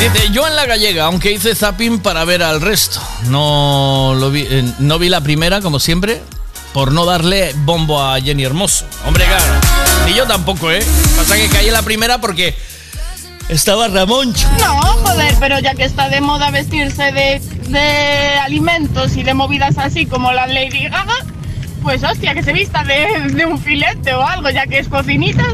Dice, 0.00 0.30
yo 0.30 0.46
en 0.46 0.54
la 0.54 0.66
gallega, 0.66 1.06
aunque 1.06 1.32
hice 1.32 1.54
zapping 1.54 2.00
para 2.00 2.24
ver 2.24 2.42
al 2.42 2.60
resto. 2.60 3.00
No, 3.28 4.14
lo 4.18 4.30
vi, 4.30 4.46
eh, 4.48 4.62
no 4.78 4.98
vi 4.98 5.08
la 5.08 5.20
primera, 5.22 5.60
como 5.62 5.80
siempre, 5.80 6.20
por 6.74 6.92
no 6.92 7.06
darle 7.06 7.52
bombo 7.64 8.00
a 8.02 8.20
Jenny 8.20 8.44
Hermoso. 8.44 8.84
Hombre, 9.06 9.24
claro. 9.24 9.65
Yo 10.16 10.26
tampoco, 10.26 10.70
¿eh? 10.70 10.82
Pasa 11.14 11.36
que 11.36 11.46
caí 11.50 11.66
en 11.66 11.74
la 11.74 11.82
primera 11.82 12.18
porque 12.18 12.54
estaba 13.50 13.86
Ramoncho. 13.88 14.48
No, 14.58 14.80
joder, 14.80 15.34
pero 15.38 15.58
ya 15.58 15.74
que 15.74 15.84
está 15.84 16.08
de 16.08 16.22
moda 16.22 16.50
vestirse 16.50 17.12
de, 17.12 17.38
de 17.68 18.38
alimentos 18.38 19.14
y 19.18 19.24
de 19.24 19.34
movidas 19.34 19.76
así 19.76 20.06
como 20.06 20.32
la 20.32 20.46
Lady 20.46 20.88
Gaga, 20.88 21.18
pues 21.82 22.02
hostia, 22.02 22.32
que 22.32 22.42
se 22.42 22.54
vista 22.54 22.82
de, 22.82 23.28
de 23.28 23.44
un 23.44 23.60
filete 23.60 24.14
o 24.14 24.22
algo, 24.22 24.48
ya 24.48 24.66
que 24.66 24.78
es 24.78 24.88
cocinitas. 24.88 25.52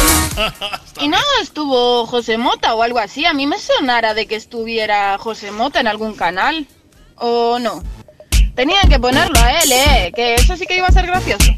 y 1.02 1.08
no 1.08 1.18
estuvo 1.42 2.06
José 2.06 2.38
Mota 2.38 2.74
o 2.74 2.82
algo 2.82 2.98
así, 2.98 3.26
a 3.26 3.34
mí 3.34 3.46
me 3.46 3.58
sonara 3.58 4.14
de 4.14 4.24
que 4.24 4.36
estuviera 4.36 5.18
José 5.18 5.50
Mota 5.50 5.80
en 5.80 5.88
algún 5.88 6.14
canal. 6.14 6.66
¿O 7.16 7.58
no? 7.58 7.82
Tenían 8.54 8.88
que 8.88 8.98
ponerlo 8.98 9.38
a 9.38 9.60
él, 9.60 9.72
eh, 9.72 10.12
que 10.16 10.36
eso 10.36 10.56
sí 10.56 10.64
que 10.66 10.78
iba 10.78 10.86
a 10.86 10.92
ser 10.92 11.06
gracioso. 11.06 11.52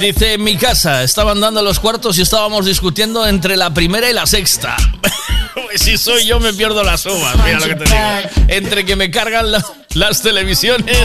Dice, 0.00 0.34
en 0.34 0.44
mi 0.44 0.56
casa 0.56 1.02
estaban 1.02 1.40
dando 1.40 1.62
los 1.62 1.78
cuartos 1.80 2.18
y 2.18 2.22
estábamos 2.22 2.66
discutiendo 2.66 3.26
entre 3.26 3.56
la 3.56 3.72
primera 3.74 4.08
y 4.08 4.12
la 4.12 4.26
sexta. 4.26 4.76
Pues 5.54 5.80
si 5.82 5.96
soy 5.98 6.26
yo 6.26 6.38
me 6.40 6.52
pierdo 6.52 6.82
las 6.82 7.04
uvas, 7.06 7.36
mira 7.44 7.58
lo 7.60 7.66
que 7.66 7.74
te 7.74 7.84
digo. 7.84 7.96
Entre 8.48 8.84
que 8.84 8.96
me 8.96 9.10
cargan 9.10 9.50
la- 9.52 9.64
las 9.94 10.22
televisiones. 10.22 10.98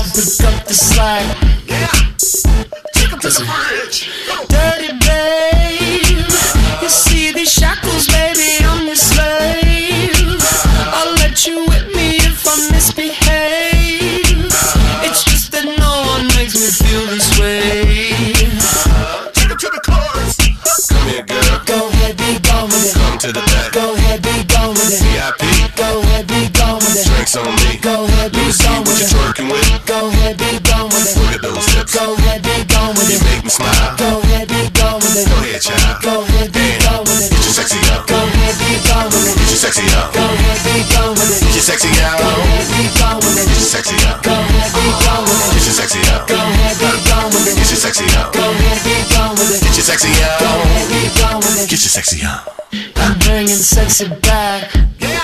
To 23.21 23.29
the 23.29 23.45
back. 23.53 23.69
Go 23.69 23.93
ahead, 23.93 24.17
be 24.25 24.33
gone 24.49 24.73
with 24.73 24.89
it. 24.89 24.97
VIP. 24.97 25.45
Go 25.77 26.01
ahead, 26.01 26.25
be 26.25 26.49
gone 26.57 26.81
with 26.81 26.97
it. 26.97 27.05
Drinks 27.05 27.37
on 27.37 27.45
me. 27.61 27.77
Go 27.77 28.09
ahead, 28.09 28.33
be 28.33 28.49
gone 28.49 28.81
with 28.81 28.97
it. 28.97 29.13
Twerking 29.13 29.45
with. 29.45 29.61
Go 29.85 30.09
ahead, 30.09 30.41
be 30.41 30.57
gone 30.65 30.89
with 30.89 31.05
it. 31.05 31.13
Look 31.21 31.37
at 31.37 31.41
those 31.45 31.61
hips. 31.77 31.93
Go 31.93 32.17
ahead, 32.17 32.41
be 32.41 32.65
gone 32.65 32.97
with 32.97 33.13
it. 33.13 33.21
You 33.21 33.29
make 33.29 33.45
me 33.45 33.53
smile. 33.53 33.93
Go 34.01 34.25
ahead, 34.25 34.49
be 34.49 34.65
gone 34.73 34.97
with 35.05 35.21
it. 35.21 35.29
Go 35.29 35.37
ahead, 35.37 35.61
child. 35.61 36.01
Go 36.01 36.25
ahead, 36.25 36.49
be 36.49 36.65
gone 36.81 37.05
with 37.05 37.21
it. 37.21 37.29
Get 37.29 37.45
your 37.45 37.53
sexy 37.61 37.77
up. 37.93 38.09
Go 38.09 38.17
ahead, 38.17 38.55
be 38.57 38.73
gone 38.89 39.05
with 39.13 39.29
it. 39.29 39.35
Get 39.37 39.49
your 39.53 39.61
sexy 39.69 39.85
up. 39.93 40.09
Go 40.17 40.25
ahead, 40.25 40.59
be 40.65 40.73
gone 40.89 41.13
with 41.13 41.29
it. 41.29 41.39
Get 41.45 41.53
your 41.53 41.65
sexy 41.69 41.93
up. 42.01 42.17
Go 42.17 42.25
ahead, 42.25 42.65
be 42.73 42.83
gone 42.97 43.19
with 43.21 43.37
it. 43.37 43.45
Get 43.45 43.61
your 43.61 43.69
sexy 43.69 43.97
up. 44.09 44.17
Go 44.25 44.33
ahead, 44.33 44.69
be 44.73 44.85
gone 45.05 45.21
with 45.29 45.45
it. 45.45 45.53
Get 45.53 45.61
your 45.69 45.77
sexy 45.77 46.01
up. 46.09 46.25
Go 46.25 46.41
ahead, 46.41 46.73
be 46.73 46.89
gone 47.05 47.29
with 47.29 47.45
it. 47.45 47.53
Get 47.53 47.69
your 47.69 47.77
sexy 47.85 48.09
up. 48.17 48.33
Go 48.33 48.41
ahead, 48.49 48.81
be 48.81 48.97
gone 49.13 49.33
with 49.37 49.53
it. 49.53 49.61
Get 49.61 49.77
your 49.77 49.85
sexy 49.85 50.09
up. 50.25 50.41
Go 50.41 50.49
ahead, 50.49 50.89
be 50.89 51.01
gone 51.21 51.37
with 51.37 51.61
it. 51.61 51.69
Get 51.69 51.85
your 51.85 51.93
sexy 51.93 52.25
up. 52.25 52.60
I'm 53.01 53.17
bringing 53.19 53.47
sexy 53.47 54.07
back. 54.21 54.73
Yeah. 54.99 55.23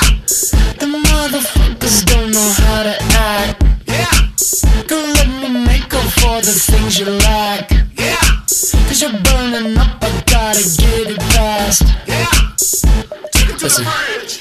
The 0.81 0.87
motherfuckers 1.07 2.05
don't 2.05 2.31
know 2.31 2.49
how 2.63 2.83
to 2.83 2.95
act. 3.13 3.63
Yeah. 3.85 4.83
Go 4.87 4.97
let 5.17 5.27
me 5.41 5.65
make 5.65 5.93
up 5.93 6.09
for 6.19 6.41
the 6.41 6.55
things 6.69 6.99
you 6.99 7.05
lack. 7.05 7.71
Yeah. 7.95 8.17
Cause 8.87 9.01
you're 9.01 9.11
burning 9.11 9.77
up, 9.77 9.97
I 10.01 10.23
gotta 10.25 10.63
get 10.81 11.11
it 11.13 11.21
fast. 11.33 11.83
Yeah. 12.07 12.25
Take 13.31 13.49
it 13.49 13.59
to 13.59 13.65
Listen. 13.65 13.85
Dirty 13.85 14.36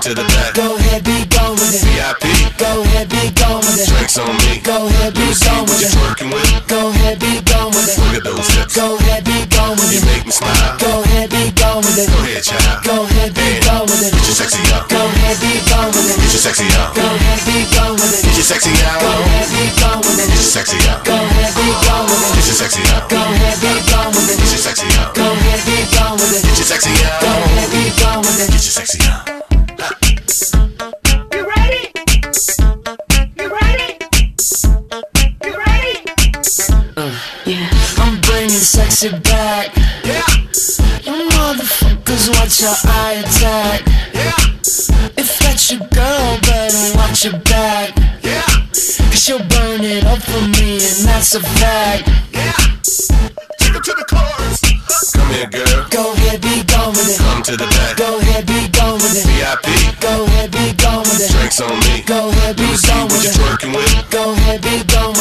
to 0.00 0.14
the 0.16 0.24
back. 0.32 0.56
Go 0.56 0.80
ahead, 0.80 1.04
be 1.04 1.28
gone 1.28 1.52
with 1.60 1.76
it. 1.76 1.84
VIP. 1.84 2.24
Go 2.56 2.80
ahead, 2.88 3.12
be 3.12 3.28
gone 3.36 3.60
with 3.60 3.76
it. 3.76 3.84
Drinks 3.84 4.16
on 4.16 4.32
me. 4.48 4.56
Go 4.64 4.88
ahead, 4.88 5.12
be 5.12 5.28
gone 5.44 5.68
with 5.68 5.84
it. 5.84 5.92
Twerking 5.92 6.32
with. 6.32 6.48
Go 6.64 6.88
ahead, 6.88 7.20
be 7.20 7.36
gone 7.44 7.68
with 7.68 7.84
it. 7.84 8.00
Look 8.00 8.16
at 8.16 8.24
those 8.24 8.48
hips. 8.56 8.72
Go 8.72 8.96
ahead, 8.96 9.28
be 9.28 9.44
gone 9.52 9.76
with 9.76 9.92
it. 9.92 10.00
You 10.00 10.02
make 10.08 10.24
me 10.24 10.32
smile. 10.32 10.56
Go 10.80 11.04
ahead, 11.04 11.28
be 11.28 11.52
gone 11.52 11.84
with 11.84 12.00
it. 12.00 12.08
Go 12.08 12.16
ahead, 12.24 12.40
child. 12.40 12.80
Go 12.80 12.96
ahead, 13.04 13.36
be 13.36 13.60
gone 13.60 13.84
with 13.84 14.00
it. 14.00 14.12
Get 14.16 14.24
your 14.24 14.36
sexy 14.40 14.62
up. 14.72 14.88
Go 14.88 15.00
ahead, 15.04 15.36
be 15.36 15.52
gone 15.68 15.92
with 15.92 16.08
it. 16.08 16.16
Get 16.16 16.32
your 16.32 16.44
sexy 16.48 16.66
up. 16.80 16.96
Go 16.96 17.04
ahead, 17.04 17.40
be 17.44 17.56
gone 17.76 17.94
with 18.00 18.12
it. 18.16 18.22
Get 18.24 18.36
your 18.40 18.48
sexy 18.48 18.72
up. 18.88 19.04
Go 19.04 19.12
ahead, 19.12 19.48
be 19.52 19.64
gone 19.84 20.00
with 20.00 20.16
it. 20.16 20.32
Get 20.32 20.40
your 20.40 20.48
sexy 20.48 20.78
up. 20.88 21.04
Go 21.04 21.12
ahead, 21.12 21.52
be 21.52 21.68
gone 21.84 22.08
with 22.08 22.24
it. 22.24 22.32
Get 22.40 22.46
your 22.48 22.56
sexy 22.56 22.80
up. 22.88 23.04
Go 23.12 23.20
ahead, 23.20 23.56
be 23.60 23.68
gone 23.92 24.08
with 24.16 24.32
it. 24.32 24.38
Get 24.40 24.48
your 24.48 24.64
sexy 24.64 24.88
up. 24.96 25.12
Go 25.12 25.28
ahead, 25.28 25.60
be 25.68 25.76
gone 25.92 26.16
with 26.16 26.32
it. 26.32 26.40
Get 26.40 26.56
your 26.56 26.68
sexy 26.72 26.96
up. 27.04 27.20
Go 27.20 27.28
ahead, 27.28 27.68
be 27.68 27.84
gone 28.00 28.24
with 28.24 28.40
it. 28.40 28.48
Get 28.48 28.64
your 28.64 28.72
sexy 28.72 29.04
up. 29.04 29.39
Sexy 39.00 39.18
back. 39.20 39.74
Yeah. 40.04 40.26
You 41.04 41.28
motherfuckers, 41.30 42.28
watch 42.36 42.60
your 42.60 42.74
eye 42.84 43.22
attack. 43.24 43.80
Yeah. 44.12 44.36
If 45.16 45.38
that's 45.38 45.70
your 45.70 45.80
girl, 45.88 46.38
better 46.42 46.96
watch 46.98 47.24
your 47.24 47.38
back. 47.40 47.96
Yeah. 48.22 48.44
Cause 48.72 49.22
she'll 49.24 49.38
burn 49.38 49.80
it 49.82 50.04
up 50.04 50.20
for 50.20 50.42
me, 50.60 50.84
and 50.84 51.08
that's 51.08 51.34
a 51.34 51.40
fact. 51.40 52.08
Yeah. 52.32 52.52
Take 53.58 53.76
it 53.76 53.84
to 53.84 53.94
the 53.96 54.04
chorus. 54.04 54.60
Come 55.16 55.28
here, 55.32 55.48
girl. 55.48 55.86
Go 55.90 56.12
ahead, 56.12 56.40
be 56.42 56.62
gone 56.64 56.90
with 56.92 57.08
it. 57.08 57.18
Come 57.18 57.42
to 57.44 57.56
the 57.56 57.66
back. 57.66 57.96
Go 57.96 58.18
ahead, 58.18 58.46
be 58.46 58.68
gone 58.68 58.94
with 59.00 59.16
it. 59.16 59.24
VIP. 59.24 60.00
Go 60.00 60.24
ahead, 60.24 60.50
be 60.52 60.72
gone 60.76 61.00
with 61.00 61.20
it. 61.24 61.30
Drinks 61.32 61.60
on 61.60 61.72
me. 61.88 62.02
Go 62.04 62.28
ahead, 62.28 62.56
be 62.56 62.68
gone 62.84 63.08
What 63.08 63.12
with 63.12 63.24
you 63.24 63.30
it. 63.30 63.36
twerking 63.40 63.72
with? 63.74 64.10
Go 64.10 64.32
ahead, 64.32 64.60
be 64.60 64.84
gone 64.92 65.12
with 65.12 65.18
it. 65.18 65.19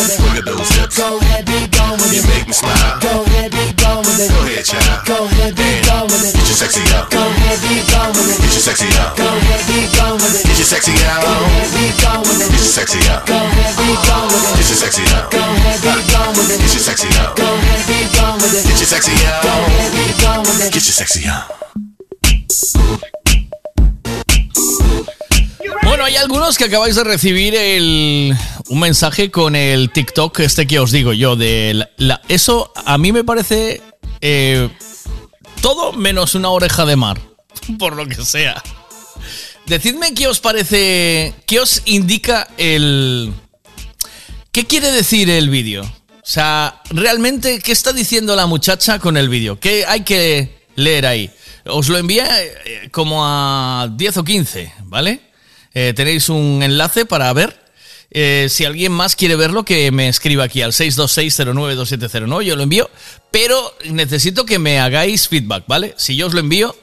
Gone 2.09 2.15
You 2.17 2.23
make 2.25 2.47
me 2.47 2.53
smile. 2.53 2.97
Go 3.01 3.21
ahead, 3.23 3.51
be 3.53 3.65
gone 3.77 4.01
with 4.01 4.17
it. 4.17 4.29
Go 4.33 4.41
ahead, 4.41 4.65
child. 4.65 5.05
Go 5.05 5.25
ahead, 5.29 5.53
be 5.53 5.69
gone 5.85 6.07
with 6.09 6.25
it. 6.25 6.33
Get 6.33 6.47
your 6.49 6.57
sexy 6.57 6.81
up. 6.97 7.09
Go 7.13 7.21
ahead, 7.21 7.59
be 7.61 7.85
gone 7.93 8.11
with 8.17 8.29
it. 8.33 8.37
Get 8.41 8.53
your 8.53 8.65
sexy 8.65 8.89
up. 8.97 9.13
Go 9.17 9.25
ahead, 9.29 9.61
be 9.69 9.77
gone 9.93 10.17
with 10.17 10.33
it. 10.33 10.43
Get 10.45 10.57
your 10.57 10.69
sexy 10.69 10.93
up. 11.05 11.21
Go 11.21 11.33
ahead, 11.37 11.69
be 11.77 11.85
gone 12.01 12.21
with 12.25 12.41
it. 12.41 12.49
Get 12.49 12.61
your 12.65 12.73
sexy 12.73 13.01
up. 13.09 13.21
Go 13.29 13.37
ahead, 13.37 13.73
be 13.77 13.89
gone 14.09 14.27
with 14.29 14.45
it. 14.49 14.57
Get 14.57 14.69
your 14.69 14.79
sexy 14.79 15.03
up. 15.13 15.29
Go 15.29 15.37
ahead, 15.37 15.77
be 15.85 15.97
gone 16.09 16.33
with 16.33 16.49
it. 16.49 16.59
Get 16.59 16.73
your 16.73 16.83
sexy 16.83 17.09
up. 17.21 17.35
Go 17.37 17.45
ahead, 17.45 17.81
be 17.85 17.99
gone 18.17 18.37
with 18.41 18.53
it. 18.57 18.63
Get 18.65 18.79
your 18.79 18.89
sexy 18.89 19.13
up. 19.29 19.43
Go 19.45 19.53
ahead, 19.53 19.91
be 19.93 20.05
gone 20.17 20.41
with 20.41 20.65
it. 20.65 20.73
Get 20.73 20.85
your 20.89 20.97
sexy 20.97 21.29
up. 21.29 21.68
Bueno, 25.89 26.03
hay 26.05 26.15
algunos 26.17 26.55
que 26.57 26.65
acabáis 26.65 26.95
de 26.95 27.03
recibir 27.03 27.55
el, 27.55 28.35
un 28.67 28.79
mensaje 28.79 29.31
con 29.31 29.55
el 29.55 29.89
TikTok 29.91 30.39
este 30.41 30.67
que 30.67 30.77
os 30.79 30.91
digo 30.91 31.13
yo. 31.13 31.35
De 31.35 31.87
la- 31.97 32.21
eso 32.29 32.71
a 32.75 32.97
mí 32.99 33.11
me 33.11 33.23
parece 33.23 33.81
eh, 34.21 34.69
todo 35.61 35.91
menos 35.93 36.35
una 36.35 36.49
oreja 36.49 36.85
de 36.85 36.95
mar, 36.95 37.19
por 37.79 37.95
lo 37.95 38.07
que 38.07 38.23
sea. 38.23 38.61
decidme 39.65 40.13
qué 40.13 40.27
os 40.27 40.39
parece, 40.39 41.33
qué 41.47 41.59
os 41.59 41.81
indica 41.85 42.47
el... 42.57 43.33
¿Qué 44.51 44.67
quiere 44.67 44.91
decir 44.91 45.27
el 45.29 45.49
vídeo? 45.49 45.81
O 45.83 46.31
sea, 46.31 46.81
realmente, 46.91 47.59
¿qué 47.61 47.71
está 47.71 47.93
diciendo 47.93 48.35
la 48.35 48.45
muchacha 48.45 48.99
con 48.99 49.17
el 49.17 49.27
vídeo? 49.27 49.59
¿Qué 49.59 49.85
hay 49.87 50.01
que 50.03 50.65
leer 50.75 51.07
ahí? 51.07 51.31
Os 51.65 51.89
lo 51.89 51.97
envié 51.97 52.23
eh, 52.65 52.89
como 52.91 53.25
a 53.25 53.89
10 53.91 54.17
o 54.17 54.23
15, 54.23 54.71
¿vale? 54.83 55.28
Eh, 55.73 55.93
tenéis 55.95 56.29
un 56.29 56.61
enlace 56.63 57.05
para 57.05 57.31
ver. 57.33 57.59
Eh, 58.11 58.47
si 58.49 58.65
alguien 58.65 58.91
más 58.91 59.15
quiere 59.15 59.35
verlo, 59.35 59.63
que 59.63 59.91
me 59.91 60.07
escriba 60.09 60.45
aquí 60.45 60.61
al 60.63 60.71
626092709, 60.71 62.41
yo 62.43 62.55
lo 62.55 62.63
envío, 62.63 62.89
pero 63.31 63.75
necesito 63.89 64.45
que 64.45 64.57
me 64.59 64.79
hagáis 64.79 65.27
feedback, 65.27 65.65
¿vale? 65.67 65.93
Si 65.97 66.15
yo 66.15 66.25
os 66.27 66.33
lo 66.33 66.39
envío, 66.39 66.75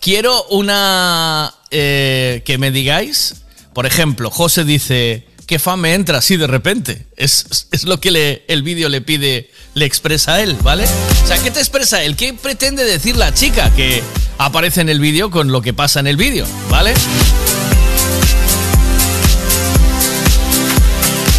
quiero 0.00 0.42
una... 0.44 1.52
eh, 1.70 2.42
que 2.46 2.56
me 2.56 2.70
digáis, 2.70 3.42
por 3.74 3.84
ejemplo, 3.84 4.30
José 4.30 4.64
dice, 4.64 5.26
¿qué 5.46 5.58
fan 5.58 5.80
me 5.80 5.92
entra 5.92 6.16
así 6.18 6.38
de 6.38 6.46
repente? 6.46 7.06
Es, 7.16 7.66
es 7.72 7.84
lo 7.84 8.00
que 8.00 8.10
le- 8.10 8.44
el 8.48 8.62
vídeo 8.62 8.88
le 8.88 9.02
pide, 9.02 9.50
le 9.74 9.84
expresa 9.84 10.36
a 10.36 10.42
él, 10.42 10.56
¿vale? 10.62 10.84
O 11.24 11.26
sea, 11.26 11.36
¿qué 11.42 11.50
te 11.50 11.60
expresa 11.60 12.02
él? 12.02 12.16
¿Qué 12.16 12.32
pretende 12.32 12.84
decir 12.84 13.16
la 13.18 13.34
chica 13.34 13.70
que 13.76 14.02
aparece 14.38 14.80
en 14.80 14.88
el 14.88 14.98
vídeo 15.00 15.30
con 15.30 15.52
lo 15.52 15.60
que 15.60 15.74
pasa 15.74 16.00
en 16.00 16.06
el 16.06 16.16
vídeo, 16.16 16.46
¿vale? 16.70 16.94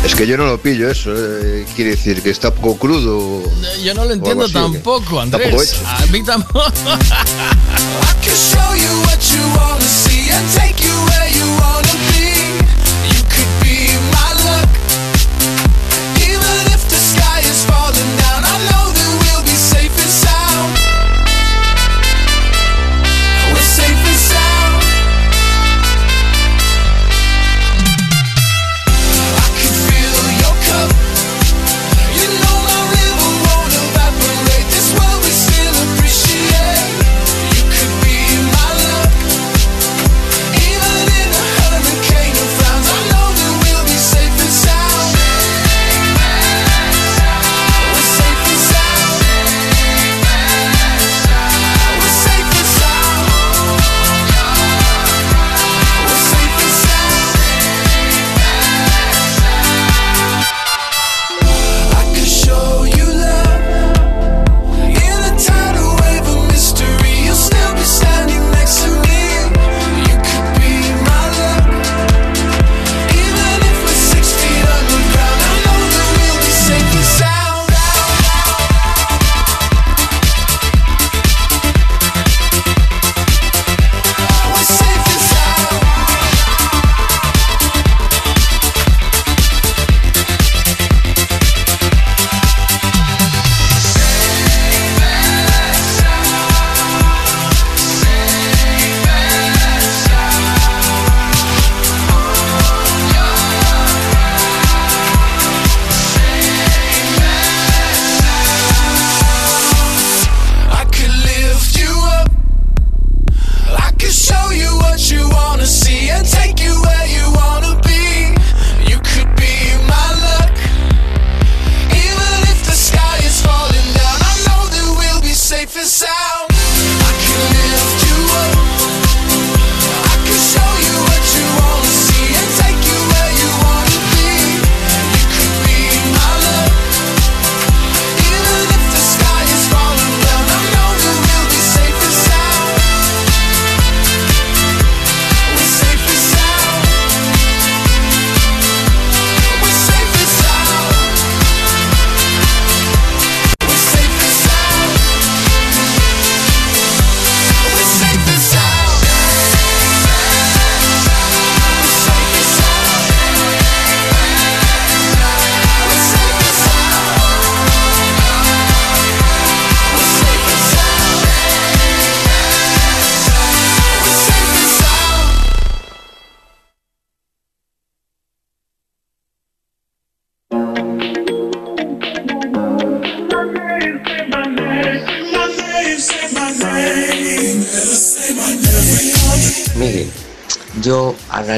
Es 0.04 0.16
que 0.16 0.26
yo 0.26 0.36
no 0.38 0.46
lo 0.46 0.58
pillo 0.60 0.90
eso. 0.90 1.12
eh, 1.16 1.66
quiere 1.76 1.92
decir 1.92 2.22
que 2.22 2.32
está 2.32 2.54
poco 2.54 2.78
crudo. 2.78 3.44
Yo 3.84 3.94
no 3.94 4.06
lo 4.06 4.14
entiendo 4.14 4.50
tampoco, 4.50 5.02
poco 5.02 5.22
Andrés. 5.22 5.74
hecho. 5.74 5.82
A 5.86 6.06
mí 6.08 6.24
tampoco. 6.24 6.72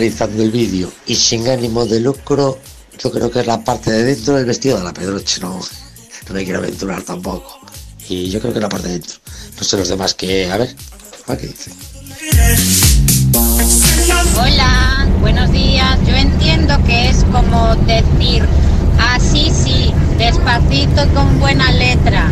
Analizando 0.03 0.43
el 0.43 0.51
vídeo 0.51 0.91
y 1.05 1.15
sin 1.15 1.47
ánimo 1.47 1.85
de 1.85 2.01
lucro, 2.01 2.59
yo 2.99 3.09
creo 3.09 3.31
que 3.31 3.39
es 3.39 3.47
la 3.47 3.63
parte 3.63 3.89
de 3.89 4.03
dentro 4.03 4.35
del 4.35 4.45
vestido 4.45 4.77
de 4.77 4.83
la 4.83 4.93
Pedroche, 4.93 5.39
no, 5.39 5.61
me 6.33 6.43
quiero 6.43 6.59
aventurar 6.59 7.01
tampoco. 7.03 7.61
Y 8.09 8.29
yo 8.29 8.41
creo 8.41 8.51
que 8.51 8.59
es 8.59 8.63
la 8.63 8.69
parte 8.69 8.87
de 8.89 8.93
dentro. 8.95 9.15
No 9.57 9.63
sé 9.63 9.77
los 9.77 9.87
demás 9.87 10.13
que, 10.13 10.51
a 10.51 10.57
ver, 10.57 10.75
a 11.25 11.31
ver 11.31 11.39
qué 11.39 11.47
dicen. 11.47 11.73
Hola, 14.37 15.07
buenos 15.21 15.49
días. 15.53 15.97
Yo 16.05 16.15
entiendo 16.15 16.83
que 16.85 17.09
es 17.09 17.23
como 17.31 17.73
decir 17.85 18.43
así 18.99 19.49
sí, 19.51 19.93
despacito 20.17 21.07
con 21.13 21.39
buena 21.39 21.71
letra. 21.71 22.29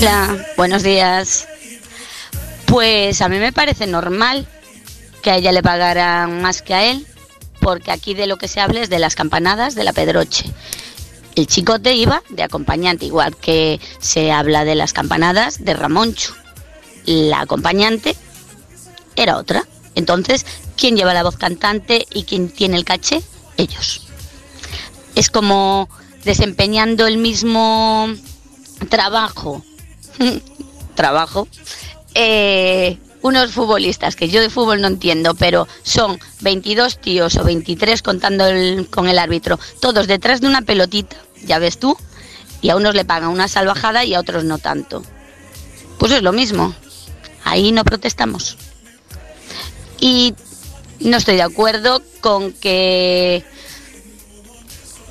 Hola, 0.00 0.46
buenos 0.56 0.82
días. 0.82 1.48
Pues 2.66 3.20
a 3.20 3.28
mí 3.28 3.38
me 3.38 3.52
parece 3.52 3.86
normal 3.86 4.46
que 5.22 5.30
a 5.30 5.36
ella 5.36 5.52
le 5.52 5.62
pagaran 5.62 6.40
más 6.40 6.62
que 6.62 6.74
a 6.74 6.84
él, 6.84 7.06
porque 7.60 7.90
aquí 7.90 8.14
de 8.14 8.26
lo 8.26 8.36
que 8.36 8.46
se 8.46 8.60
habla 8.60 8.80
es 8.80 8.90
de 8.90 8.98
las 8.98 9.14
campanadas 9.14 9.74
de 9.74 9.84
la 9.84 9.92
Pedroche. 9.92 10.44
El 11.38 11.46
chicote 11.46 11.94
iba 11.94 12.20
de 12.30 12.42
acompañante, 12.42 13.06
igual 13.06 13.36
que 13.36 13.80
se 14.00 14.32
habla 14.32 14.64
de 14.64 14.74
las 14.74 14.92
campanadas 14.92 15.64
de 15.64 15.72
Ramonchu. 15.72 16.32
La 17.06 17.42
acompañante 17.42 18.16
era 19.14 19.36
otra. 19.36 19.64
Entonces, 19.94 20.44
¿quién 20.76 20.96
lleva 20.96 21.14
la 21.14 21.22
voz 21.22 21.36
cantante 21.36 22.08
y 22.12 22.24
quién 22.24 22.48
tiene 22.50 22.76
el 22.76 22.84
caché? 22.84 23.22
Ellos. 23.56 24.08
Es 25.14 25.30
como 25.30 25.88
desempeñando 26.24 27.06
el 27.06 27.18
mismo 27.18 28.08
trabajo. 28.88 29.64
trabajo. 30.96 31.46
eh, 32.16 32.98
unos 33.22 33.52
futbolistas 33.52 34.16
que 34.16 34.28
yo 34.28 34.40
de 34.40 34.50
fútbol 34.50 34.80
no 34.80 34.88
entiendo, 34.88 35.34
pero 35.34 35.66
son 35.82 36.18
22 36.40 36.98
tíos 37.00 37.36
o 37.36 37.44
23 37.44 38.02
contando 38.02 38.44
con 38.90 39.08
el 39.08 39.18
árbitro, 39.18 39.58
todos 39.80 40.06
detrás 40.06 40.40
de 40.40 40.46
una 40.46 40.62
pelotita, 40.62 41.16
ya 41.44 41.58
ves 41.58 41.78
tú, 41.78 41.96
y 42.60 42.70
a 42.70 42.76
unos 42.76 42.94
le 42.94 43.04
pagan 43.04 43.30
una 43.30 43.48
salvajada 43.48 44.04
y 44.04 44.14
a 44.14 44.20
otros 44.20 44.44
no 44.44 44.58
tanto. 44.58 45.02
Pues 45.98 46.12
es 46.12 46.22
lo 46.22 46.32
mismo. 46.32 46.74
Ahí 47.44 47.72
no 47.72 47.84
protestamos. 47.84 48.56
Y 50.00 50.34
no 51.00 51.16
estoy 51.16 51.36
de 51.36 51.42
acuerdo 51.42 52.02
con 52.20 52.52
que 52.52 53.44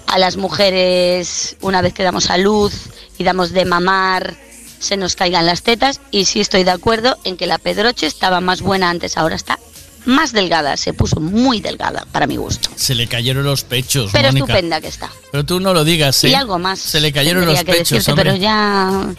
a 0.08 0.18
las 0.18 0.38
mujeres, 0.38 1.58
una 1.62 1.82
vez 1.82 1.94
que 1.94 2.04
damos 2.04 2.30
a 2.30 2.38
luz 2.38 2.74
y 3.18 3.24
damos 3.24 3.52
de 3.52 3.66
mamar, 3.66 4.36
se 4.80 4.96
nos 4.98 5.16
caigan 5.16 5.46
las 5.46 5.64
tetas. 5.64 6.00
Y 6.12 6.26
sí 6.26 6.40
estoy 6.40 6.64
de 6.64 6.72
acuerdo 6.72 7.18
en 7.24 7.38
que 7.38 7.48
la 7.48 7.58
Pedroche 7.58 8.08
estaba 8.08 8.40
más 8.40 8.62
buena 8.62 8.90
antes, 8.90 9.18
ahora 9.18 9.36
está 9.36 9.60
más 10.08 10.32
delgada, 10.32 10.78
se 10.78 10.94
puso 10.94 11.20
muy 11.20 11.62
delgada 11.62 12.08
para 12.12 12.26
mi 12.28 12.38
gusto. 12.38 12.70
Se 12.76 12.96
le 12.96 13.08
cayeron 13.08 13.44
los 13.44 13.64
pechos, 13.64 14.10
Pero 14.12 14.30
Mónica. 14.30 14.46
estupenda 14.46 14.82
que 14.82 14.88
está. 14.88 15.12
Pero 15.32 15.46
tú 15.46 15.60
no 15.60 15.74
lo 15.74 15.84
digas, 15.84 16.24
¿eh? 16.24 16.30
Y 16.30 16.34
algo 16.34 16.58
más. 16.58 16.80
Se 16.80 17.00
le 17.00 17.12
cayeron 17.12 17.46
los 17.46 17.64
pechos, 17.64 17.90
decirte, 17.90 18.12
hombre. 18.12 18.26
pero 18.32 18.38
ya 18.38 19.14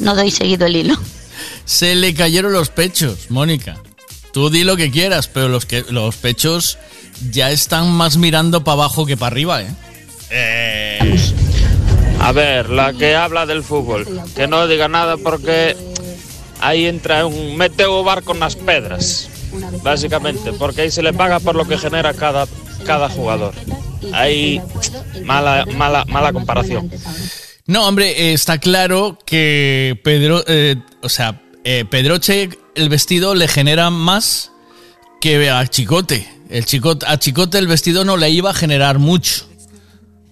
no 0.00 0.14
doy 0.14 0.30
seguido 0.30 0.66
el 0.66 0.76
hilo. 0.76 0.96
Se 1.64 1.94
le 1.94 2.14
cayeron 2.14 2.52
los 2.52 2.68
pechos, 2.70 3.30
Mónica. 3.30 3.76
Tú 4.32 4.50
di 4.50 4.64
lo 4.64 4.76
que 4.76 4.90
quieras, 4.90 5.28
pero 5.28 5.48
los, 5.48 5.66
que, 5.66 5.84
los 5.88 6.16
pechos 6.16 6.78
ya 7.30 7.50
están 7.50 7.90
más 7.92 8.16
mirando 8.16 8.64
para 8.64 8.74
abajo 8.74 9.06
que 9.06 9.16
para 9.16 9.32
arriba, 9.32 9.62
¿eh? 9.62 9.68
A 12.20 12.32
ver, 12.32 12.68
la 12.70 12.92
que 12.92 13.14
habla 13.16 13.46
del 13.46 13.62
fútbol, 13.62 14.06
que 14.34 14.46
no 14.48 14.66
diga 14.66 14.88
nada 14.88 15.16
porque 15.16 15.76
ahí 16.60 16.86
entra 16.86 17.24
un 17.26 17.56
mete 17.56 17.86
o 17.86 18.02
barco 18.02 18.34
nas 18.34 18.56
pedras, 18.56 19.30
básicamente, 19.82 20.52
porque 20.52 20.82
ahí 20.82 20.90
se 20.90 21.02
le 21.02 21.12
paga 21.12 21.40
por 21.40 21.54
lo 21.54 21.66
que 21.66 21.78
genera 21.78 22.14
cada, 22.14 22.46
cada 22.84 23.08
jugador. 23.08 23.54
Ahí 24.12 24.60
mala, 25.24 25.66
mala, 25.76 26.04
mala 26.06 26.32
comparación. 26.32 26.90
No, 27.66 27.86
hombre, 27.86 28.30
eh, 28.30 28.32
está 28.32 28.58
claro 28.58 29.18
que 29.26 30.00
Pedro, 30.02 30.42
eh, 30.46 30.76
o 31.02 31.08
sea, 31.08 31.40
eh, 31.64 31.84
Pedroche 31.84 32.48
el 32.74 32.88
vestido 32.88 33.34
le 33.34 33.48
genera 33.48 33.90
más 33.90 34.52
que 35.20 35.50
a 35.50 35.66
Chicote. 35.66 36.26
El 36.48 36.64
chicote. 36.64 37.04
A 37.06 37.18
Chicote 37.18 37.58
el 37.58 37.66
vestido 37.66 38.04
no 38.04 38.16
le 38.16 38.30
iba 38.30 38.50
a 38.50 38.54
generar 38.54 38.98
mucho. 38.98 39.46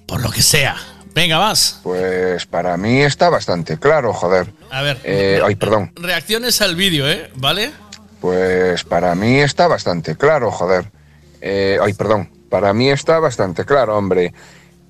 Por 0.07 0.23
lo 0.23 0.31
que 0.31 0.41
sea. 0.43 0.77
Venga, 1.15 1.39
vas. 1.39 1.81
Pues 1.83 2.47
para 2.47 2.77
mí 2.77 3.03
está 3.03 3.29
bastante 3.29 3.79
claro, 3.79 4.13
joder. 4.13 4.53
A 4.71 4.83
ver. 4.83 5.01
Eh, 5.05 5.41
ay, 5.45 5.57
perdón. 5.57 5.93
Reacciones 5.97 6.61
al 6.61 6.77
vídeo, 6.77 7.09
¿eh? 7.11 7.31
¿Vale? 7.35 7.73
Pues 8.27 8.83
para 8.83 9.15
mí 9.15 9.39
está 9.39 9.69
bastante 9.69 10.17
claro, 10.17 10.51
joder. 10.51 10.91
Eh, 11.41 11.79
ay, 11.81 11.93
perdón. 11.95 12.29
Para 12.51 12.73
mí 12.73 12.91
está 12.91 13.21
bastante 13.21 13.65
claro, 13.65 13.97
hombre. 13.97 14.35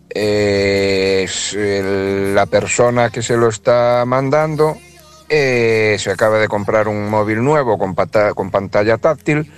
Eh, 0.09 1.21
es 1.25 1.53
el- 1.53 2.35
la 2.35 2.47
persona 2.47 3.11
que 3.11 3.21
se 3.23 3.37
lo 3.37 3.49
está 3.49 4.05
mandando 4.07 4.79
eh, 5.29 5.97
se 5.99 6.11
acaba 6.11 6.39
de 6.39 6.49
comprar 6.49 6.89
un 6.89 7.11
móvil 7.11 7.45
nuevo 7.45 7.77
con, 7.77 7.95
pata- 7.95 8.33
con 8.33 8.51
pantalla 8.51 8.97
táctil 8.97 9.53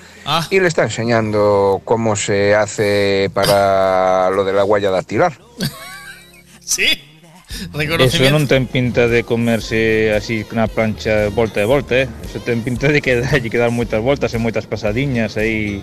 y 0.51 0.59
le 0.59 0.67
está 0.67 0.83
enseñando 0.83 1.81
cómo 1.85 2.17
se 2.17 2.57
hace 2.57 3.31
para 3.33 4.29
lo 4.31 4.43
de 4.45 4.55
la 4.55 4.65
huella 4.65 4.91
dactilar. 4.91 5.39
Sí. 6.61 7.08
Eso 7.49 8.29
non 8.29 8.45
ten 8.45 8.69
pinta 8.69 9.09
de 9.09 9.25
comerse 9.25 10.13
así 10.13 10.45
na 10.53 10.69
plancha 10.69 11.33
volta 11.33 11.65
e 11.65 11.67
volta, 11.67 12.05
eh? 12.05 12.09
Eso 12.21 12.45
ten 12.45 12.61
pinta 12.61 12.93
de 12.93 13.01
que 13.01 13.17
dalle 13.25 13.49
que 13.49 13.57
dar 13.57 13.73
moitas 13.73 14.05
voltas 14.05 14.37
e 14.37 14.39
moitas 14.39 14.69
pasadiñas 14.69 15.41
aí 15.41 15.81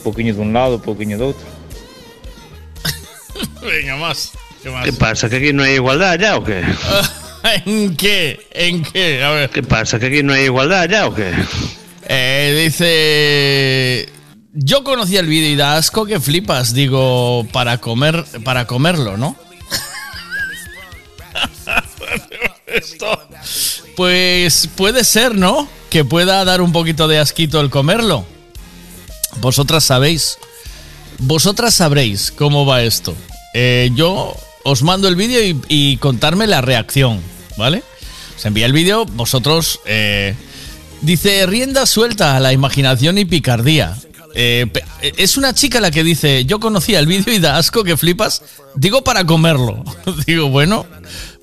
poquinho 0.00 0.32
dun 0.32 0.56
lado, 0.56 0.80
poquinho 0.80 1.20
do 1.20 1.36
outro. 1.36 1.46
Venga, 3.60 3.96
más. 4.00 4.32
¿Qué 4.64 4.72
más? 4.72 4.84
¿Qué 4.88 4.92
pasa? 4.96 5.28
¿Que 5.28 5.36
aquí 5.36 5.52
no 5.52 5.62
hay 5.62 5.76
igualdad 5.76 6.18
ya 6.18 6.36
o 6.36 6.44
qué? 6.44 6.64
¿En 7.66 7.94
qué? 7.96 8.40
¿En 8.52 8.82
qué? 8.82 9.22
A 9.22 9.30
ver. 9.30 9.50
¿Qué 9.50 9.62
pasa? 9.62 10.00
¿Que 10.00 10.06
aquí 10.06 10.22
no 10.22 10.32
hay 10.32 10.44
igualdad 10.44 10.88
ya 10.88 11.06
o 11.06 11.14
qué? 11.14 11.30
Eh, 12.08 12.64
dice. 12.64 14.08
Yo 14.54 14.84
conocí 14.84 15.16
el 15.16 15.26
vídeo 15.26 15.50
y 15.50 15.56
da 15.56 15.76
asco 15.76 16.06
que 16.06 16.20
flipas, 16.20 16.72
digo, 16.72 17.44
para 17.52 17.78
comer, 17.78 18.24
para 18.44 18.66
comerlo, 18.66 19.16
¿no? 19.16 19.36
Esto. 22.66 23.20
Pues 23.96 24.68
puede 24.76 25.04
ser, 25.04 25.34
¿no? 25.34 25.68
Que 25.90 26.04
pueda 26.04 26.44
dar 26.44 26.60
un 26.60 26.72
poquito 26.72 27.08
de 27.08 27.18
asquito 27.18 27.60
el 27.60 27.70
comerlo. 27.70 28.24
Vosotras 29.40 29.84
sabéis. 29.84 30.38
Vosotras 31.18 31.74
sabréis 31.74 32.32
cómo 32.32 32.66
va 32.66 32.82
esto. 32.82 33.14
Eh, 33.54 33.90
yo 33.94 34.34
os 34.64 34.82
mando 34.82 35.06
el 35.08 35.16
vídeo 35.16 35.60
y, 35.68 35.96
contarme 35.98 36.46
la 36.46 36.60
reacción, 36.60 37.20
¿vale? 37.56 37.82
Os 38.36 38.44
envía 38.44 38.66
el 38.66 38.72
vídeo, 38.72 39.04
vosotros... 39.04 39.80
eh, 39.86 40.34
dice, 41.02 41.46
rienda 41.46 41.86
suelta 41.86 42.36
a 42.36 42.40
la 42.40 42.52
imaginación 42.52 43.18
y 43.18 43.24
picardía. 43.24 43.96
Eh, 44.34 44.66
pe- 44.72 44.84
es 45.16 45.36
una 45.36 45.54
chica 45.54 45.80
la 45.80 45.90
que 45.90 46.02
dice, 46.02 46.44
yo 46.44 46.58
conocía 46.60 46.98
el 46.98 47.06
vídeo 47.06 47.32
y 47.34 47.38
da 47.38 47.56
asco 47.56 47.84
que 47.84 47.96
flipas. 47.96 48.42
Digo 48.74 49.04
para 49.04 49.24
comerlo. 49.24 49.84
Digo, 50.26 50.48
bueno, 50.48 50.86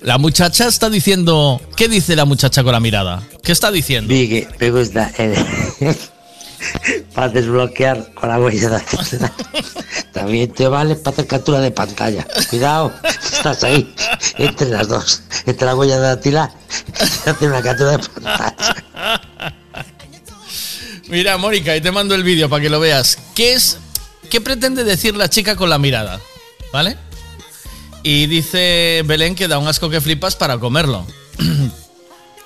la 0.00 0.18
muchacha 0.18 0.68
está 0.68 0.90
diciendo... 0.90 1.60
¿Qué 1.76 1.88
dice 1.88 2.14
la 2.16 2.24
muchacha 2.26 2.62
con 2.62 2.72
la 2.72 2.80
mirada? 2.80 3.22
¿Qué 3.42 3.52
está 3.52 3.70
diciendo? 3.70 4.12
Vigue, 4.12 4.46
me 4.60 4.70
gusta 4.70 5.10
el- 5.18 5.34
para 7.14 7.28
desbloquear 7.30 8.12
con 8.14 8.28
la 8.28 8.38
huella. 8.38 8.82
También 10.12 10.52
te 10.52 10.68
vale 10.68 10.94
para 10.96 11.14
hacer 11.14 11.26
captura 11.26 11.60
de 11.60 11.70
pantalla. 11.70 12.26
Cuidado, 12.50 12.92
estás 13.32 13.64
ahí, 13.64 13.92
entre 14.38 14.68
las 14.68 14.86
dos, 14.88 15.22
entre 15.46 15.66
la 15.66 15.74
huella 15.74 15.98
dactilar 15.98 16.50
y 17.26 17.28
hacer 17.30 17.48
una 17.48 17.62
captura 17.62 17.92
de 17.92 17.98
pantalla. 17.98 18.54
Mira, 21.12 21.36
Mónica, 21.36 21.76
y 21.76 21.82
te 21.82 21.92
mando 21.92 22.14
el 22.14 22.22
vídeo 22.22 22.48
para 22.48 22.62
que 22.62 22.70
lo 22.70 22.80
veas. 22.80 23.18
¿Qué 23.34 23.52
es? 23.52 23.76
¿Qué 24.30 24.40
pretende 24.40 24.82
decir 24.82 25.14
la 25.14 25.28
chica 25.28 25.56
con 25.56 25.68
la 25.68 25.78
mirada? 25.78 26.18
¿Vale? 26.72 26.96
Y 28.02 28.24
dice 28.28 29.02
Belén 29.04 29.34
que 29.34 29.46
da 29.46 29.58
un 29.58 29.68
asco 29.68 29.90
que 29.90 30.00
flipas 30.00 30.36
para 30.36 30.58
comerlo. 30.58 31.06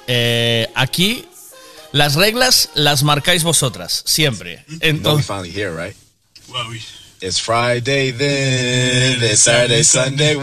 Eh, 0.09 0.71
aquí 0.77 1.27
las 1.91 2.15
reglas 2.15 2.71
las 2.75 3.03
marcáis 3.03 3.43
vosotras, 3.43 4.05
siempre. 4.07 4.65
Entonces, 4.79 5.27
finally 5.27 5.51
here, 5.51 5.73
right? 5.73 5.97
It's 7.21 7.41
Friday 7.41 8.13
then, 8.13 9.21
it's 9.21 9.41
Saturday, 9.41 9.83
Sunday. 9.83 10.37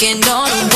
Working 0.00 0.24
on 0.30 0.69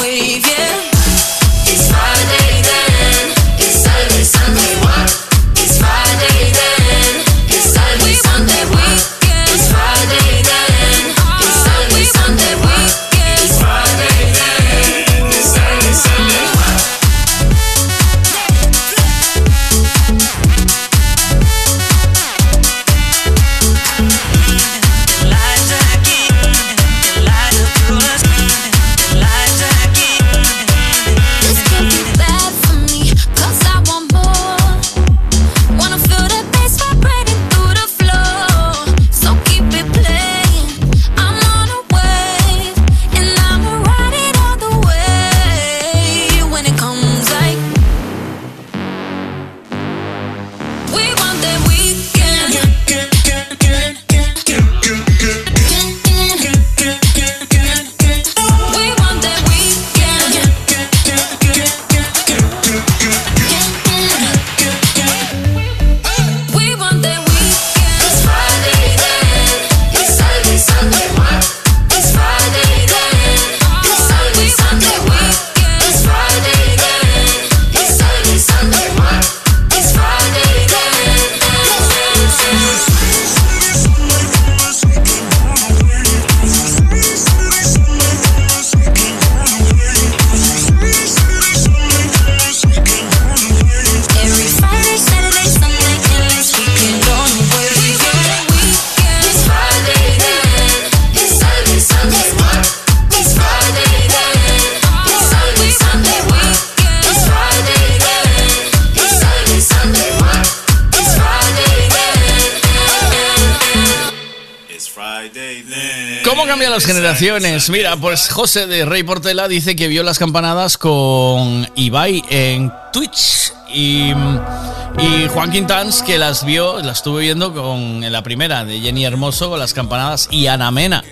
Mira, 117.71 117.97
pues 117.97 118.29
José 118.29 118.67
de 118.67 118.85
Rey 118.85 119.03
Portela 119.03 119.47
dice 119.49 119.77
que 119.77 119.89
vio 119.89 120.03
las 120.03 120.19
campanadas 120.19 120.77
con 120.79 121.69
Ibai 121.77 122.25
en 122.29 122.73
Twitch 122.93 123.53
y, 123.73 124.11
y 124.11 125.29
Juan 125.33 125.51
Quintans 125.53 126.03
que 126.03 126.19
las 126.19 126.45
vio, 126.45 126.81
las 126.81 126.99
estuve 126.99 127.23
viendo 127.23 127.55
con 127.55 128.03
en 128.03 128.13
la 128.13 128.23
primera 128.23 128.65
de 128.65 128.81
Jenny 128.81 129.05
Hermoso 129.05 129.51
con 129.51 129.59
las 129.59 129.75
campanadas 129.75 130.29
y 130.31 130.47
Ana 130.49 130.71
Mena. 130.71 131.05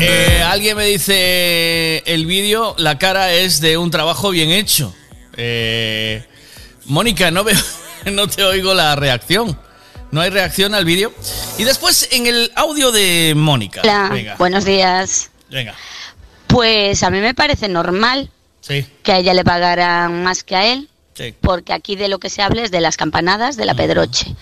Eh, 0.00 0.42
alguien 0.46 0.76
me 0.76 0.84
dice 0.84 2.02
el 2.06 2.26
vídeo, 2.26 2.74
la 2.78 2.98
cara 2.98 3.32
es 3.32 3.60
de 3.60 3.76
un 3.76 3.90
trabajo 3.90 4.30
bien 4.30 4.50
hecho. 4.50 4.94
Eh, 5.36 6.24
Mónica, 6.86 7.30
no 7.30 7.44
veo, 7.44 7.58
no 8.12 8.28
te 8.28 8.44
oigo 8.44 8.74
la 8.74 8.94
reacción. 8.96 9.58
No 10.10 10.20
hay 10.20 10.30
reacción 10.30 10.74
al 10.74 10.84
vídeo. 10.84 11.12
Y 11.58 11.64
después 11.64 12.08
en 12.10 12.26
el 12.26 12.50
audio 12.56 12.90
de 12.92 13.34
Mónica. 13.36 13.80
Hola, 13.82 14.08
Venga, 14.10 14.36
buenos 14.36 14.64
días. 14.64 15.30
venga. 15.50 15.74
Pues 16.48 17.02
a 17.02 17.10
mí 17.10 17.20
me 17.20 17.34
parece 17.34 17.68
normal 17.68 18.30
Sí. 18.60 18.84
que 19.02 19.12
a 19.12 19.18
ella 19.18 19.34
le 19.34 19.44
pagaran 19.44 20.22
más 20.24 20.42
que 20.42 20.56
a 20.56 20.66
él, 20.72 20.88
Sí. 21.14 21.34
porque 21.40 21.72
aquí 21.72 21.94
de 21.96 22.08
lo 22.08 22.18
que 22.18 22.28
se 22.28 22.42
habla 22.42 22.62
es 22.62 22.70
de 22.70 22.80
las 22.80 22.96
campanadas 22.96 23.56
de 23.56 23.64
la 23.66 23.74
Pedroche. 23.74 24.34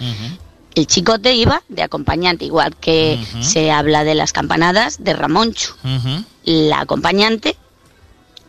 El 0.75 0.87
chicote 0.87 1.35
iba 1.35 1.63
de 1.69 1.83
acompañante, 1.83 2.45
igual 2.45 2.75
que 2.77 3.19
se 3.41 3.71
habla 3.71 4.05
de 4.05 4.15
las 4.15 4.33
campanadas 4.33 5.03
de 5.05 5.13
Ramoncho. 5.13 5.77
Ujú. 5.85 6.25
La 6.45 6.81
acompañante 6.81 7.57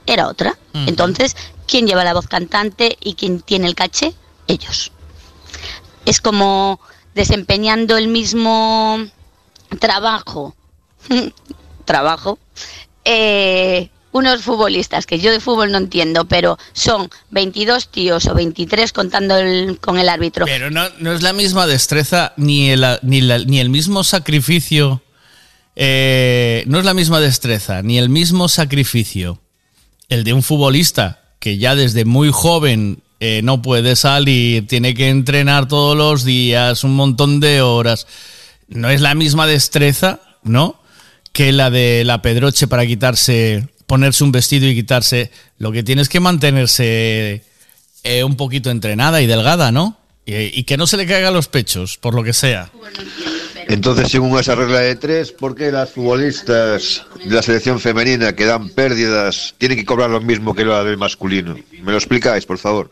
era 0.06 0.28
otra. 0.28 0.58
Entonces, 0.74 1.36
¿quién 1.68 1.86
lleva 1.88 2.04
la 2.06 2.14
voz 2.14 2.28
cantante 2.28 2.98
y 3.02 3.16
quién 3.16 3.42
tiene 3.42 3.68
el 3.68 3.76
caché? 3.76 4.14
Ellos. 4.48 4.92
Es 6.06 6.22
como 6.22 6.80
desempeñando 7.16 7.98
el 7.98 8.08
mismo 8.08 9.00
trabajo. 9.80 10.56
trabajo. 11.86 12.38
eh, 13.06 13.90
unos 14.12 14.42
futbolistas 14.42 15.06
que 15.06 15.20
yo 15.20 15.32
de 15.32 15.40
fútbol 15.40 15.72
no 15.72 15.78
entiendo, 15.78 16.26
pero 16.26 16.58
son 16.74 17.10
22 17.30 17.90
tíos 17.90 18.26
o 18.26 18.34
23 18.34 18.92
contando 18.92 19.38
el- 19.38 19.80
con 19.80 20.00
el 20.00 20.10
árbitro. 20.10 20.46
Pero 20.46 20.72
no, 20.72 20.88
no 21.00 21.14
es 21.14 21.22
la 21.22 21.32
misma 21.32 21.68
destreza 21.68 22.34
ni 22.36 22.72
el, 22.72 22.84
ni 23.04 23.60
el 23.60 23.70
mismo 23.70 24.04
sacrificio. 24.04 25.04
eh, 25.76 26.64
no 26.66 26.80
es 26.80 26.86
la 26.86 26.94
misma 26.96 27.20
destreza 27.20 27.82
ni 27.84 27.98
el 28.00 28.10
mismo 28.10 28.50
sacrificio 28.50 29.40
el 30.10 30.24
de 30.24 30.34
un 30.34 30.42
futbolista 30.44 31.22
que 31.40 31.58
ya 31.58 31.76
desde 31.76 32.04
muy 32.04 32.32
joven 32.34 33.02
eh, 33.20 33.42
no 33.44 33.62
puede 33.62 33.96
salir, 33.96 34.68
tiene 34.68 34.94
que 34.94 35.10
entrenar 35.10 35.68
todos 35.68 35.98
los 35.98 36.24
días, 36.24 36.84
un 36.84 36.96
montón 36.96 37.40
de 37.40 37.62
horas. 37.62 38.08
No 38.68 38.90
es 38.90 39.02
la 39.02 39.16
misma 39.16 39.46
destreza, 39.46 40.22
¿no? 40.44 40.82
Que 41.34 41.52
la 41.52 41.70
de 41.70 42.04
la 42.06 42.22
Pedroche 42.22 42.68
para 42.68 42.86
quitarse, 42.86 43.68
ponerse 43.88 44.24
un 44.24 44.32
vestido 44.32 44.68
y 44.68 44.76
quitarse. 44.76 45.32
Lo 45.58 45.72
que 45.72 45.84
tienes 45.84 46.08
que 46.08 46.20
mantenerse 46.20 47.44
eh, 48.04 48.24
un 48.24 48.38
poquito 48.38 48.70
entrenada 48.72 49.22
y 49.22 49.28
delgada, 49.28 49.72
¿no? 49.72 49.98
Y, 50.26 50.36
y 50.58 50.64
que 50.64 50.78
no 50.78 50.88
se 50.88 50.98
le 50.98 51.06
caigan 51.06 51.34
los 51.34 51.48
pechos, 51.48 51.98
por 51.98 52.14
lo 52.14 52.24
que 52.24 52.34
sea. 52.34 52.72
Entonces, 53.70 54.10
según 54.10 54.38
esa 54.40 54.56
regla 54.56 54.80
de 54.80 54.96
tres, 54.96 55.32
¿por 55.32 55.54
qué 55.54 55.72
las 55.72 55.92
futbolistas 55.92 57.06
de 57.24 57.36
la 57.36 57.44
selección 57.44 57.80
femenina 57.80 58.34
que 58.34 58.46
dan 58.46 58.70
pérdidas 58.70 59.54
tienen 59.60 59.78
que 59.78 59.86
cobrar 59.86 60.10
lo 60.10 60.20
mismo 60.20 60.56
que 60.56 60.66
la 60.66 60.84
del 60.84 60.98
masculino? 60.98 61.56
¿Me 61.84 61.92
lo 61.92 61.98
explicáis, 61.98 62.48
por 62.48 62.58
favor? 62.58 62.90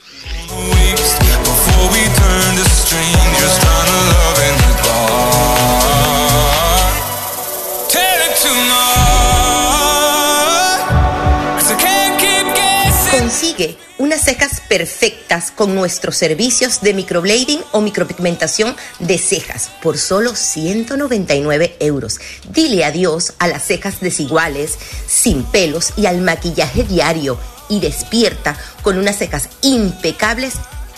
Unas 13.99 14.21
cejas 14.21 14.61
perfectas 14.67 15.51
con 15.51 15.73
nuestros 15.73 16.17
servicios 16.17 16.81
de 16.81 16.93
microblading 16.93 17.61
o 17.71 17.81
micropigmentación 17.81 18.75
de 18.99 19.17
cejas 19.17 19.69
por 19.81 19.97
solo 19.97 20.35
199 20.35 21.77
euros. 21.79 22.19
Dile 22.49 22.85
adiós 22.85 23.33
a 23.39 23.47
las 23.47 23.63
cejas 23.63 23.99
desiguales, 23.99 24.77
sin 25.07 25.43
pelos 25.43 25.93
y 25.97 26.05
al 26.05 26.21
maquillaje 26.21 26.83
diario 26.83 27.39
y 27.69 27.79
despierta 27.79 28.55
con 28.81 28.97
unas 28.97 29.17
cejas 29.17 29.49
impecables 29.61 30.53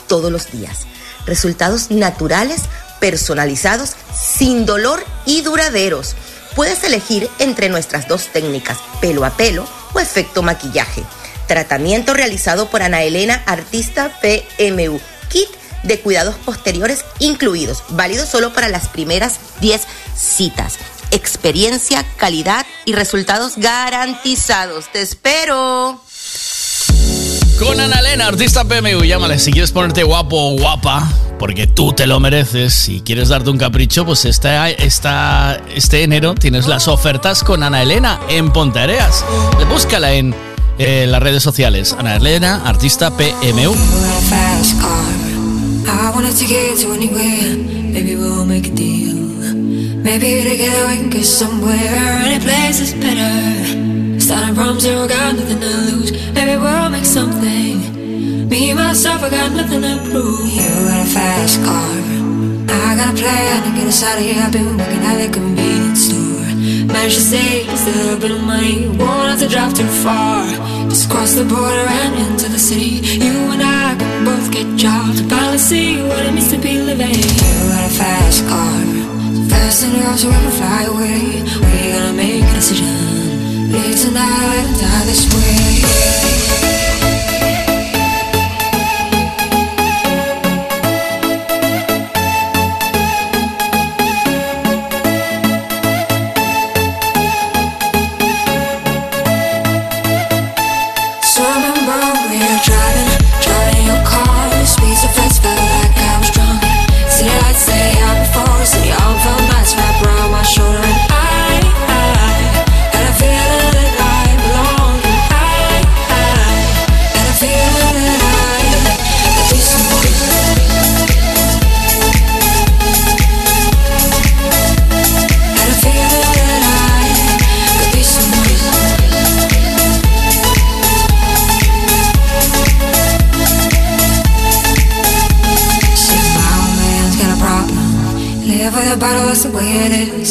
todos 0.07 0.31
los 0.31 0.51
días. 0.51 0.85
Resultados 1.25 1.91
naturales, 1.91 2.61
personalizados, 2.99 3.95
sin 4.13 4.65
dolor 4.65 5.03
y 5.25 5.41
duraderos. 5.41 6.15
Puedes 6.55 6.83
elegir 6.83 7.29
entre 7.39 7.69
nuestras 7.69 8.07
dos 8.07 8.27
técnicas, 8.27 8.79
pelo 8.99 9.23
a 9.23 9.29
pelo 9.31 9.65
o 9.93 9.99
efecto 9.99 10.41
maquillaje. 10.41 11.03
Tratamiento 11.49 12.13
realizado 12.13 12.69
por 12.69 12.83
Ana 12.83 13.01
Elena, 13.01 13.41
artista 13.47 14.11
PMU. 14.21 15.01
Kit 15.29 15.49
de 15.81 15.99
cuidados 15.99 16.35
posteriores 16.45 17.03
incluidos, 17.17 17.81
válido 17.89 18.27
solo 18.27 18.53
para 18.53 18.69
las 18.69 18.87
primeras 18.87 19.39
10 19.59 19.81
citas. 20.15 20.77
Experiencia, 21.09 22.05
calidad 22.17 22.67
y 22.85 22.93
resultados 22.93 23.53
garantizados. 23.57 24.91
Te 24.91 25.01
espero. 25.01 25.99
Con 27.57 27.79
Ana 27.79 27.99
Elena, 27.99 28.27
artista 28.27 28.63
PMU, 28.63 29.03
llámale 29.03 29.39
si 29.39 29.51
quieres 29.51 29.71
ponerte 29.71 30.03
guapo 30.03 30.51
o 30.51 30.55
guapa, 30.55 31.11
porque 31.39 31.65
tú 31.65 31.93
te 31.93 32.05
lo 32.05 32.19
mereces. 32.19 32.75
Si 32.75 33.01
quieres 33.01 33.29
darte 33.29 33.49
un 33.49 33.57
capricho, 33.57 34.05
pues 34.05 34.23
esta, 34.25 34.69
esta, 34.69 35.59
este 35.73 36.03
enero 36.03 36.35
tienes 36.35 36.67
las 36.67 36.87
ofertas 36.87 37.43
con 37.43 37.63
Ana 37.63 37.81
Elena 37.81 38.19
en 38.29 38.53
Ponteareas. 38.53 39.25
Búscala 39.67 40.13
en 40.13 40.48
eh, 40.79 41.05
las 41.07 41.21
redes 41.21 41.43
sociales. 41.43 41.93
Ana 41.97 42.15
Elena, 42.15 42.63
artista 42.65 43.11
PMU. 43.15 43.75
Maybe 50.01 50.39
a 50.39 50.43
together 50.43 50.87
we 50.87 50.95
can 50.95 51.09
get 51.09 51.25
somewhere. 51.25 52.23
Any 52.25 52.39
place 52.39 52.79
is 52.79 52.93
better. 52.93 54.19
Starting 54.19 54.55
from 54.55 54.79
zero, 54.79 55.07
got 55.07 55.35
nothing 55.35 55.59
to 55.59 55.67
lose. 55.67 56.11
Maybe 56.33 56.57
we'll 56.57 56.89
make 56.89 57.05
something. 57.05 58.47
Me, 58.49 58.73
myself, 58.73 59.21
I 59.21 59.29
got 59.29 59.51
nothing 59.51 59.81
to 59.81 59.97
prove. 60.09 60.47
You 60.49 60.67
got 60.87 61.05
a 61.05 61.09
fast 61.09 61.63
car. 61.63 61.91
I 62.69 62.95
got 62.95 63.13
a 63.13 63.17
plan 63.17 63.63
to 63.63 63.79
get 63.79 63.87
us 63.87 64.01
out 64.03 64.17
of 64.17 64.23
here. 64.23 64.41
I've 64.41 64.51
been 64.51 64.77
working 64.77 65.03
at 65.03 65.17
the 65.27 65.31
convenience 65.31 66.05
store. 66.05 66.28
Managed 66.91 67.15
to 67.15 67.21
save 67.21 67.69
a 67.69 67.91
little 68.01 68.19
bit 68.19 68.31
of 68.31 68.43
money. 68.43 68.87
Won't 68.87 69.29
have 69.29 69.39
to 69.39 69.47
drive 69.47 69.73
too 69.73 69.87
far. 70.03 70.45
Just 70.89 71.09
cross 71.09 71.33
the 71.33 71.45
border 71.45 71.85
and 72.01 72.15
into 72.25 72.49
the 72.49 72.59
city. 72.59 73.01
You 73.23 73.33
and 73.53 73.61
I 73.61 73.95
can 73.99 74.25
both 74.25 74.51
get 74.51 74.65
jobs. 74.75 75.21
Finally 75.21 75.59
see 75.59 76.01
what 76.01 76.25
it 76.25 76.33
means 76.33 76.49
to 76.51 76.57
be 76.57 76.81
living. 76.81 77.13
You 77.13 77.53
got 77.73 77.91
a 77.91 77.93
fast 77.93 78.47
car. 78.47 78.81
So 79.35 79.41
fast 79.53 79.85
enough 79.85 80.17
so 80.19 80.27
we 80.27 80.33
can 80.33 80.51
fly 80.59 80.83
away. 80.93 81.21
We 81.63 81.91
gonna 81.93 82.13
make 82.13 82.43
a 82.43 82.53
decision. 82.55 83.71
Live 83.71 83.99
tonight 84.01 84.65
and 84.65 84.79
die 84.81 85.05
this 85.05 85.23
way. 85.33 86.78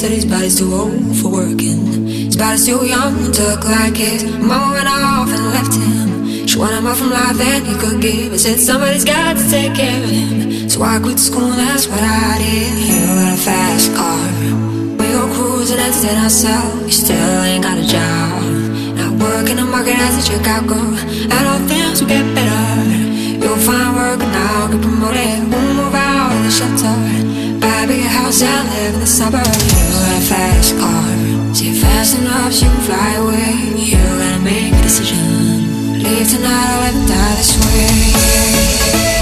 Said 0.08 0.16
his 0.16 0.24
body's 0.24 0.56
too 0.56 0.72
old 0.72 1.16
for 1.20 1.28
working. 1.28 2.08
His 2.08 2.34
body's 2.34 2.64
too 2.64 2.80
young 2.86 3.30
to 3.30 3.42
look 3.42 3.64
like 3.64 3.94
his. 3.94 4.24
Mama 4.24 4.72
went 4.72 4.88
off 4.88 5.28
and 5.28 5.44
left 5.52 5.74
him. 5.76 6.46
She 6.46 6.56
wanted 6.56 6.80
more 6.80 6.94
from 6.94 7.10
life 7.10 7.36
than 7.36 7.62
he 7.66 7.74
could 7.76 8.00
give. 8.00 8.32
He 8.32 8.38
said 8.38 8.58
somebody's 8.58 9.04
got 9.04 9.36
to 9.36 9.44
take 9.50 9.74
care 9.74 10.02
of 10.02 10.08
him. 10.08 10.70
So 10.70 10.80
I 10.80 10.98
quit 10.98 11.18
school, 11.18 11.50
that's 11.50 11.86
what 11.88 12.00
I 12.00 12.38
did. 12.40 12.72
You 12.88 13.04
got 13.04 13.34
a 13.34 13.40
fast 13.48 13.92
car. 14.00 14.24
We 14.96 15.12
go 15.12 15.28
clothes 15.36 15.72
and 15.72 15.80
entertain 15.80 16.16
ourselves. 16.24 16.86
You 16.88 16.96
still 17.04 17.42
ain't 17.44 17.64
got 17.64 17.76
a 17.76 17.84
job. 17.84 18.48
Not 18.96 19.12
working 19.20 19.56
the 19.56 19.66
market 19.68 19.92
as 19.92 20.14
a 20.16 20.22
checkout 20.24 20.66
girl. 20.72 20.88
And 21.36 21.44
all 21.52 21.60
things 21.68 22.00
will 22.00 22.08
get 22.08 22.24
better. 22.34 23.44
You'll 23.44 23.60
find 23.60 23.92
work 23.94 24.24
and 24.24 24.32
now, 24.32 24.68
get 24.72 24.80
promoted. 24.80 25.52
We'll 25.52 25.74
move 25.76 25.94
out 25.94 26.32
of 26.32 26.44
the 26.44 26.50
shelter. 26.50 27.37
A 27.90 28.00
house 28.02 28.42
I 28.42 28.64
live 28.68 28.94
in 28.94 29.00
the 29.00 29.06
suburbs. 29.06 29.48
You 29.48 29.78
got 29.94 30.22
a 30.22 30.26
fast 30.26 30.76
car. 30.76 31.54
See 31.54 31.70
it 31.70 31.80
fast 31.80 32.18
enough 32.18 32.52
so 32.52 32.66
you 32.66 32.70
can 32.70 32.80
fly 32.82 33.14
away. 33.14 33.80
You 33.80 33.96
gotta 33.96 34.40
make 34.44 34.74
a 34.74 34.82
decision. 34.82 35.16
Leave 35.94 36.28
tonight 36.28 36.68
or 36.74 36.80
let 36.84 37.08
die 37.08 37.34
this 37.36 37.56
way. 37.64 39.17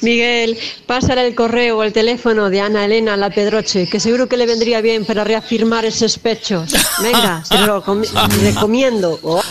Miguel, 0.00 0.56
pásale 0.86 1.26
el 1.26 1.34
correo 1.34 1.78
o 1.78 1.82
el 1.82 1.92
teléfono 1.92 2.50
de 2.50 2.60
Ana 2.60 2.84
Elena 2.84 3.14
a 3.14 3.16
la 3.16 3.30
Pedroche, 3.30 3.88
que 3.88 3.98
seguro 4.00 4.28
que 4.28 4.36
le 4.36 4.46
vendría 4.46 4.80
bien 4.80 5.04
para 5.04 5.24
reafirmar 5.24 5.84
esos 5.84 6.18
pechos. 6.18 6.70
Venga, 7.02 7.42
se 7.44 7.58
lo 7.58 7.82
com- 7.82 8.02
recomiendo. 8.42 9.18
Oh. 9.22 9.42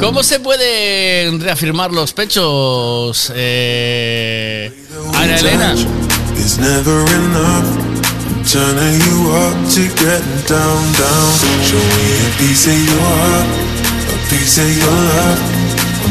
¿Cómo 0.00 0.22
se 0.22 0.40
pueden 0.40 1.40
reafirmar 1.40 1.92
los 1.92 2.12
pechos, 2.12 3.32
eh, 3.34 4.72
Ana 5.14 5.36
Elena? 5.38 5.74
It's 6.36 6.58
never 6.58 7.00
enough. 7.12 7.64
I'm 8.26 8.44
turning 8.44 9.00
you 9.00 9.30
up 9.30 9.54
to 9.74 9.82
getting 10.02 10.42
down, 10.48 10.92
down. 10.98 11.30
Show 11.62 11.76
me 11.78 12.08
a 12.26 12.38
piece 12.38 12.66
of 12.66 12.78
your 12.78 13.00
heart, 13.00 13.46
a 14.08 14.30
piece 14.30 14.58
of 14.58 14.68
your 14.76 14.90
love. 14.90 15.79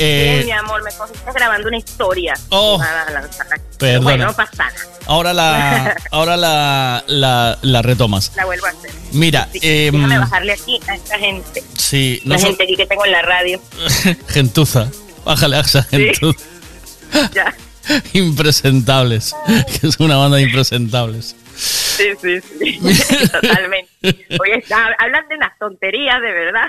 Bien, 0.00 0.40
Eh, 0.40 0.42
mi 0.46 0.50
amor, 0.52 0.82
me 0.82 0.90
cogiste 0.92 1.30
grabando 1.34 1.68
una 1.68 1.76
historia. 1.76 2.34
Oh. 2.48 2.80
Lanzar. 3.12 3.46
Perdona. 3.78 4.00
Bueno, 4.04 4.26
no 4.26 4.32
pasa 4.34 4.52
nada. 4.64 4.74
ahora 5.06 5.32
la, 5.32 5.96
ahora 6.10 6.36
la, 6.36 7.04
la, 7.06 7.58
la 7.62 7.82
retomas. 7.82 8.32
La 8.36 8.44
vuelvo 8.46 8.66
a 8.66 8.70
hacer. 8.70 8.90
Mira, 9.12 9.48
Sí, 9.52 9.58
em, 9.62 9.94
déjame 9.94 10.18
bajarle 10.18 10.52
aquí 10.52 10.80
a 10.88 10.94
esta 10.94 11.18
gente. 11.18 11.62
sí, 11.78 12.20
no 12.24 12.34
La 12.34 12.40
so- 12.40 12.46
gente 12.48 12.62
aquí 12.64 12.76
que 12.76 12.86
tengo 12.86 13.04
en 13.04 13.12
la 13.12 13.22
radio. 13.22 13.60
gentuza. 14.28 14.88
Bájale 15.24 15.56
a 15.56 15.60
esa 15.60 15.82
gentuza. 15.84 16.38
Ya. 17.34 17.52
Impresentables. 18.12 19.34
Que 19.80 19.88
es 19.88 19.98
una 19.98 20.16
banda 20.16 20.36
de 20.36 20.44
impresentables. 20.44 21.34
Sí, 21.56 22.04
sí, 22.22 22.40
sí. 22.58 22.78
Totalmente. 23.32 23.89
Oye, 24.02 24.54
está- 24.58 24.94
hablan 24.98 25.28
de 25.28 25.36
unas 25.36 25.58
tonterías, 25.58 26.20
de 26.20 26.32
verdad. 26.32 26.68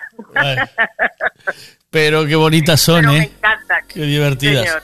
Pero 1.90 2.26
qué 2.26 2.36
bonitas 2.36 2.80
son, 2.80 3.02
Pero 3.02 3.12
me 3.14 3.20
¿eh? 3.20 3.32
encanta. 3.36 3.82
Qué 3.88 4.02
divertidas. 4.02 4.66
Señor, 4.66 4.84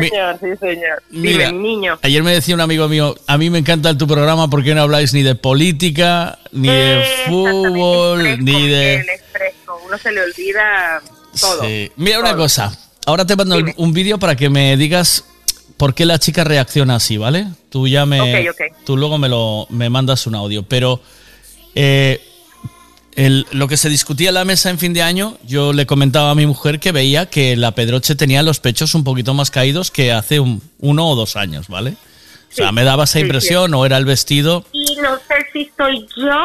sí, 0.00 0.08
señor, 0.08 0.38
sí, 0.40 0.46
señor. 0.58 1.02
Mira, 1.10 1.46
Dime, 1.48 1.58
niño. 1.60 1.98
Ayer 2.02 2.22
me 2.24 2.32
decía 2.32 2.54
un 2.56 2.60
amigo 2.60 2.88
mío, 2.88 3.14
a 3.28 3.38
mí 3.38 3.50
me 3.50 3.58
encanta 3.58 3.96
tu 3.96 4.06
programa 4.08 4.48
porque 4.48 4.74
no 4.74 4.82
habláis 4.82 5.14
ni 5.14 5.22
de 5.22 5.36
política, 5.36 6.38
ni 6.50 6.68
de 6.68 7.04
fútbol, 7.26 8.44
ni 8.44 8.68
de... 8.68 9.04
Fresco, 9.30 9.80
uno 9.86 9.96
se 9.96 10.10
le 10.10 10.22
olvida 10.22 11.00
todo. 11.40 11.62
Sí. 11.62 11.92
Mira 11.96 12.18
una 12.18 12.34
cosa, 12.34 12.76
ahora 13.06 13.24
te 13.24 13.36
mando 13.36 13.56
un 13.76 13.92
vídeo 13.92 14.18
para 14.18 14.34
que 14.34 14.50
me 14.50 14.76
digas 14.76 15.24
por 15.76 15.94
qué 15.94 16.04
la 16.04 16.18
chica 16.18 16.42
reacciona 16.42 16.96
así, 16.96 17.16
¿vale? 17.16 17.46
Tú 17.70 17.86
ya 17.86 18.04
me... 18.06 18.20
Ok, 18.20 18.50
ok. 18.50 18.76
Tú 18.84 18.96
luego 18.96 19.18
me 19.18 19.28
lo 19.28 19.68
me 19.70 19.88
mandas 19.88 20.26
un 20.26 20.34
audio, 20.34 20.64
pero 20.64 21.00
eh, 21.74 22.20
el- 23.16 23.46
lo 23.52 23.68
que 23.68 23.76
se 23.76 23.88
discutía 23.88 24.28
en 24.28 24.34
la 24.34 24.44
mesa 24.44 24.70
en 24.70 24.78
fin 24.78 24.92
de 24.94 25.02
año, 25.02 25.36
yo 25.44 25.72
le 25.72 25.84
comentaba 25.86 26.30
a 26.30 26.34
mi 26.34 26.46
mujer 26.46 26.78
que 26.80 26.92
veía 26.92 27.26
que 27.26 27.56
la 27.56 27.72
Pedroche 27.72 28.14
tenía 28.14 28.42
los 28.42 28.60
pechos 28.60 28.94
un 28.94 29.04
poquito 29.04 29.34
más 29.34 29.50
caídos 29.50 29.90
que 29.90 30.12
hace 30.12 30.40
un- 30.40 30.62
uno 30.78 31.06
o 31.08 31.14
dos 31.16 31.36
años, 31.36 31.68
¿vale? 31.68 31.96
O 32.50 32.52
sea, 32.54 32.68
Sí, 32.68 32.74
me 32.74 32.84
daba 32.84 33.04
esa 33.04 33.14
sí, 33.14 33.20
impresión, 33.20 33.72
o 33.74 33.84
era 33.86 33.96
el 33.96 34.04
vestido. 34.04 34.64
Y 34.72 34.96
no 34.96 35.16
sé 35.18 35.46
si 35.52 35.70
soy 35.76 36.06
yo, 36.16 36.42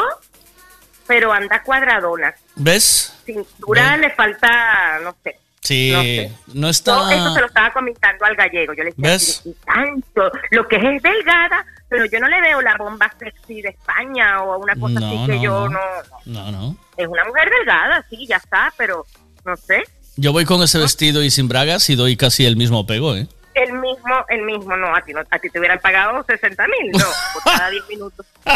pero 1.07 1.31
anda 1.31 1.61
cuadradona. 1.63 2.33
¿Ves? 2.55 3.13
Cintura 3.25 3.97
le 3.97 4.11
falta, 4.11 4.99
no 5.03 5.15
sé. 5.23 5.37
Sí, 5.61 5.89
No 5.91 6.01
sé. 6.03 6.31
no 6.53 6.69
está... 6.69 7.11
eso 7.15 7.33
se 7.33 7.39
lo 7.41 7.47
estaba 7.47 7.73
comentando 7.73 8.23
al 8.25 8.35
gallego. 8.35 8.73
Yo 8.73 8.83
le 8.83 8.91
decía, 8.91 9.09
¿Ves? 9.09 9.41
"Y 9.45 9.53
tanto, 9.65 10.31
lo 10.51 10.67
que 10.67 10.75
es 10.75 10.83
es 10.83 11.01
delgada, 11.01 11.65
pero 11.89 12.05
yo 12.05 12.19
no 12.19 12.27
le 12.27 12.41
veo 12.41 12.61
la 12.61 12.75
bomba 12.77 13.11
sexy 13.17 13.61
de 13.61 13.69
España 13.69 14.41
o 14.43 14.57
una 14.59 14.75
cosa 14.75 14.99
así 14.99 15.25
que 15.25 15.35
no, 15.37 15.43
yo 15.43 15.69
no. 15.69 15.79
no. 16.25 16.51
No. 16.51 16.77
Es 16.97 17.07
una 17.07 17.23
mujer 17.25 17.49
delgada, 17.59 18.05
sí, 18.09 18.25
ya 18.27 18.37
está, 18.37 18.73
pero 18.77 19.05
no 19.45 19.55
sé. 19.57 19.83
Yo 20.17 20.31
voy 20.31 20.45
con 20.45 20.61
ese 20.63 20.79
vestido 20.79 21.21
y 21.23 21.29
sin 21.29 21.47
bragas 21.47 21.89
y 21.89 21.95
doy 21.95 22.15
casi 22.17 22.45
el 22.45 22.55
mismo 22.55 22.85
pego, 22.87 23.15
¿eh? 23.15 23.27
El 23.53 23.73
mismo, 23.73 24.25
el 24.29 24.41
mismo, 24.41 24.75
no, 24.75 24.93
a 24.95 25.01
ti, 25.01 25.13
no, 25.13 25.21
a 25.29 25.39
ti 25.39 25.49
te 25.49 25.59
hubieran 25.59 25.79
pagado 25.79 26.23
60 26.23 26.67
mil, 26.67 26.91
no, 26.91 27.05
por 27.33 27.43
cada 27.43 27.69
10 27.69 27.87
minutos. 27.89 28.25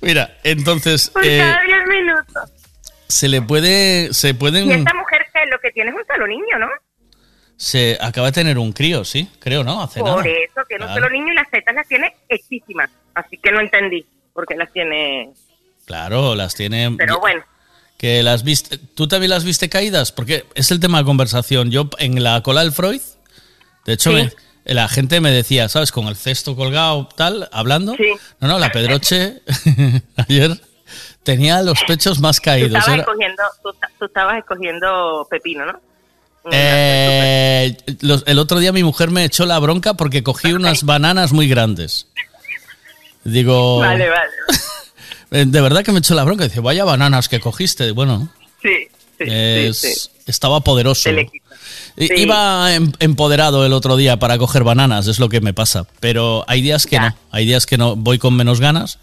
Mira, 0.00 0.36
entonces 0.44 1.10
Por 1.10 1.24
eh, 1.24 1.38
cada 1.38 1.62
10 1.62 1.86
minutos. 1.86 2.50
se 3.08 3.28
le 3.28 3.42
puede, 3.42 4.12
se 4.14 4.30
Y 4.30 4.32
pueden, 4.34 4.70
esta 4.70 4.94
mujer 4.94 5.26
que 5.32 5.46
lo 5.50 5.58
que 5.60 5.70
tiene 5.72 5.90
es 5.90 5.96
un 5.96 6.04
solo 6.06 6.26
niño, 6.26 6.58
¿no? 6.58 6.68
Se 7.62 7.98
acaba 8.00 8.28
de 8.28 8.32
tener 8.32 8.56
un 8.58 8.72
crío, 8.72 9.04
sí, 9.04 9.28
creo, 9.38 9.62
¿no? 9.62 9.82
Hace 9.82 10.00
Por 10.00 10.08
nada. 10.08 10.22
eso, 10.22 10.60
tiene 10.66 10.84
un 10.86 10.92
Claro. 10.92 11.04
solo 11.04 11.10
niño 11.10 11.32
y 11.34 11.36
las 11.36 11.50
tetas 11.50 11.74
las 11.74 11.86
tiene 11.86 12.16
hechísimas. 12.30 12.88
Así 13.14 13.36
que 13.36 13.52
no 13.52 13.60
entendí 13.60 14.06
por 14.32 14.46
qué 14.46 14.56
las 14.56 14.72
tiene. 14.72 15.28
Claro, 15.84 16.34
las 16.34 16.54
tiene. 16.54 16.90
Pero 16.96 17.20
bueno, 17.20 17.42
Que 17.98 18.22
las 18.22 18.44
viste. 18.44 18.78
¿Tú 18.78 19.08
también 19.08 19.28
las 19.28 19.44
viste 19.44 19.68
caídas? 19.68 20.10
Porque 20.10 20.46
es 20.54 20.70
el 20.70 20.80
tema 20.80 20.96
de 21.00 21.04
conversación. 21.04 21.70
Yo 21.70 21.90
en 21.98 22.22
la 22.24 22.42
cola 22.42 22.62
del 22.62 22.72
Freud, 22.72 23.02
de 23.84 23.92
hecho, 23.92 24.08
Sí. 24.10 24.16
me- 24.16 24.32
la 24.74 24.88
gente 24.88 25.20
me 25.20 25.30
decía, 25.30 25.68
¿sabes? 25.68 25.92
Con 25.92 26.06
el 26.06 26.16
cesto 26.16 26.56
colgado, 26.56 27.10
tal, 27.14 27.46
hablando. 27.52 27.94
No, 28.40 28.48
no, 28.48 28.58
la 28.58 28.72
Pedroche 28.72 29.42
ayer 30.16 30.52
tenía 31.22 31.60
los 31.62 31.82
pechos 31.84 32.20
más 32.20 32.36
tú 32.36 32.44
caídos. 32.44 32.68
estabas, 32.68 32.88
Era- 32.88 33.02
escogiendo, 33.02 33.42
tú, 33.62 33.70
tú 33.98 34.04
estabas 34.06 34.38
escogiendo 34.38 35.26
pepino, 35.30 35.66
¿no? 35.66 35.78
Eh, 36.50 37.76
los- 38.00 38.24
el 38.26 38.38
otro 38.38 38.58
día 38.58 38.72
mi 38.72 38.82
mujer 38.82 39.10
me 39.10 39.24
echó 39.24 39.46
la 39.46 39.58
bronca 39.58 39.94
porque 39.94 40.22
cogí 40.22 40.52
unas 40.52 40.84
bananas 40.84 41.32
muy 41.32 41.48
grandes. 41.48 42.06
Digo, 43.24 43.78
Vale, 43.80 44.08
vale. 44.08 44.30
eh, 45.32 45.44
de 45.46 45.60
verdad 45.60 45.84
que 45.84 45.92
me 45.92 45.98
echó 45.98 46.14
la 46.14 46.24
bronca. 46.24 46.44
Dice, 46.44 46.60
vaya 46.60 46.84
bananas 46.84 47.28
que 47.28 47.40
cogiste. 47.40 47.90
Bueno, 47.92 48.28
Sí, 48.62 48.88
sí, 49.18 49.24
es- 49.26 49.76
sí, 49.78 49.92
sí. 49.94 50.10
estaba 50.26 50.60
poderoso. 50.60 51.10
Sí. 51.10 51.28
Iba 52.16 52.74
em- 52.74 52.92
empoderado 53.00 53.66
el 53.66 53.72
otro 53.74 53.96
día 53.96 54.18
para 54.18 54.38
coger 54.38 54.64
bananas, 54.64 55.06
es 55.06 55.18
lo 55.18 55.28
que 55.28 55.40
me 55.42 55.52
pasa. 55.52 55.86
Pero 56.00 56.44
hay 56.48 56.62
días 56.62 56.86
que 56.86 56.98
no, 56.98 57.14
hay 57.30 57.44
días 57.44 57.66
que 57.66 57.76
no, 57.76 57.96
voy 57.96 58.18
con 58.18 58.34
menos 58.34 58.60
ganas. 58.60 58.98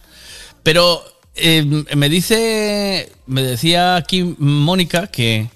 Pero 0.64 1.03
eh, 1.35 1.64
me 1.95 2.09
dice, 2.09 3.11
me 3.27 3.43
decía 3.43 3.95
aquí 3.95 4.35
Mónica 4.39 5.07
que. 5.07 5.49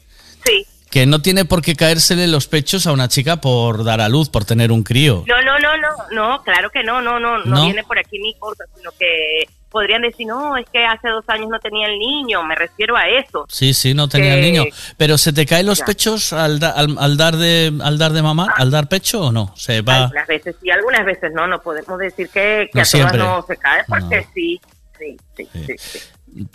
Que 0.91 1.05
no 1.05 1.21
tiene 1.21 1.45
por 1.45 1.61
qué 1.61 1.75
caérsele 1.75 2.27
los 2.27 2.47
pechos 2.47 2.85
a 2.85 2.91
una 2.91 3.07
chica 3.07 3.37
por 3.37 3.83
dar 3.83 4.01
a 4.01 4.09
luz, 4.09 4.29
por 4.29 4.45
tener 4.45 4.71
un 4.71 4.83
crío. 4.83 5.23
No, 5.27 5.41
no, 5.41 5.57
no, 5.59 5.77
no, 5.77 5.89
no, 6.11 6.43
claro 6.43 6.69
que 6.69 6.83
no, 6.83 7.01
no, 7.01 7.19
no, 7.19 7.37
no, 7.39 7.45
¿No? 7.45 7.65
viene 7.65 7.83
por 7.83 7.97
aquí 7.97 8.19
ni 8.19 8.33
cosa, 8.35 8.65
sino 8.77 8.91
que 8.99 9.45
podrían 9.69 10.01
decir, 10.01 10.27
no, 10.27 10.57
es 10.57 10.65
que 10.69 10.83
hace 10.85 11.07
dos 11.07 11.23
años 11.29 11.47
no 11.49 11.57
tenía 11.59 11.87
el 11.87 11.97
niño, 11.97 12.43
me 12.43 12.55
refiero 12.55 12.97
a 12.97 13.07
eso. 13.07 13.45
Sí, 13.47 13.73
sí, 13.73 13.93
no 13.93 14.09
tenía 14.09 14.33
el 14.35 14.41
niño. 14.41 14.65
Pero 14.97 15.17
¿se 15.17 15.31
te 15.31 15.45
caen 15.45 15.65
los 15.65 15.79
Ya. 15.79 15.85
pechos 15.85 16.33
al, 16.33 16.59
da- 16.59 16.71
al, 16.71 16.97
al 16.99 17.15
dar 17.15 17.37
de 17.37 17.71
al 17.81 17.97
dar 17.97 18.11
de 18.11 18.21
mamá, 18.21 18.53
al 18.57 18.69
dar 18.69 18.89
pecho 18.89 19.21
o 19.27 19.31
no? 19.31 19.53
Se 19.55 19.81
va. 19.81 20.03
Algunas 20.03 20.27
veces 20.27 20.55
sí, 20.61 20.69
algunas 20.69 21.05
veces 21.05 21.31
no, 21.33 21.47
no 21.47 21.61
podemos 21.61 21.97
decir 21.99 22.27
que, 22.27 22.69
que 22.71 22.79
No 22.79 22.81
a 22.81 22.85
siempre. 22.85 23.17
todas 23.17 23.33
no 23.37 23.45
se 23.47 23.55
cae, 23.57 23.83
porque 23.87 24.27
sí, 24.33 24.59
sí, 24.99 25.17
sí, 25.37 25.47
sí, 25.53 25.75
sí. 25.77 25.99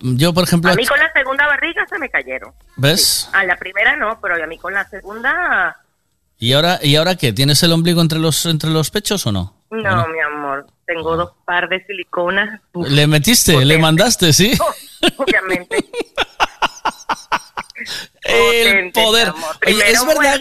Yo, 0.01 0.33
por 0.33 0.45
ejemplo, 0.45 0.71
A 0.71 0.75
mí 0.75 0.87
con 0.87 0.99
la 0.99 1.13
segunda 1.13 1.47
barriga 1.47 1.87
se 1.89 1.99
me 1.99 2.09
cayeron. 2.09 2.53
¿ves? 2.77 3.29
A 3.33 3.45
la 3.45 3.57
primera 3.57 3.95
no, 3.97 4.19
pero 4.21 4.43
a 4.43 4.47
mí 4.47 4.59
con 4.59 4.73
la 4.75 4.89
segunda, 4.89 5.77
¿Y 6.39 6.53
ahora 6.53 6.79
y 6.83 6.97
ahora 6.97 7.17
qué? 7.17 7.33
¿Tienes 7.33 7.63
el 7.63 7.73
ombligo 7.73 8.01
entre 8.03 8.19
los 8.19 8.45
entre 8.47 8.71
los 8.71 8.91
pechos 8.91 9.27
o 9.27 9.33
no? 9.33 9.55
no, 9.71 10.07
mi 10.09 10.21
amor, 10.21 10.67
tengo 10.87 11.17
dos 11.17 11.33
par 11.45 11.69
de 11.69 11.85
siliconas, 11.87 12.61
uf, 12.73 12.89
¿Le 12.89 13.07
metiste? 13.07 13.65
¿Le 13.65 13.79
mandaste? 13.79 14.33
¿Sí? 14.33 14.53
obviamente. 15.17 15.77
El 18.23 18.91
Potente, 18.93 19.01
poder. 19.03 19.33
Oye, 19.67 19.91
¿es 19.93 20.07
verdad, 20.07 20.39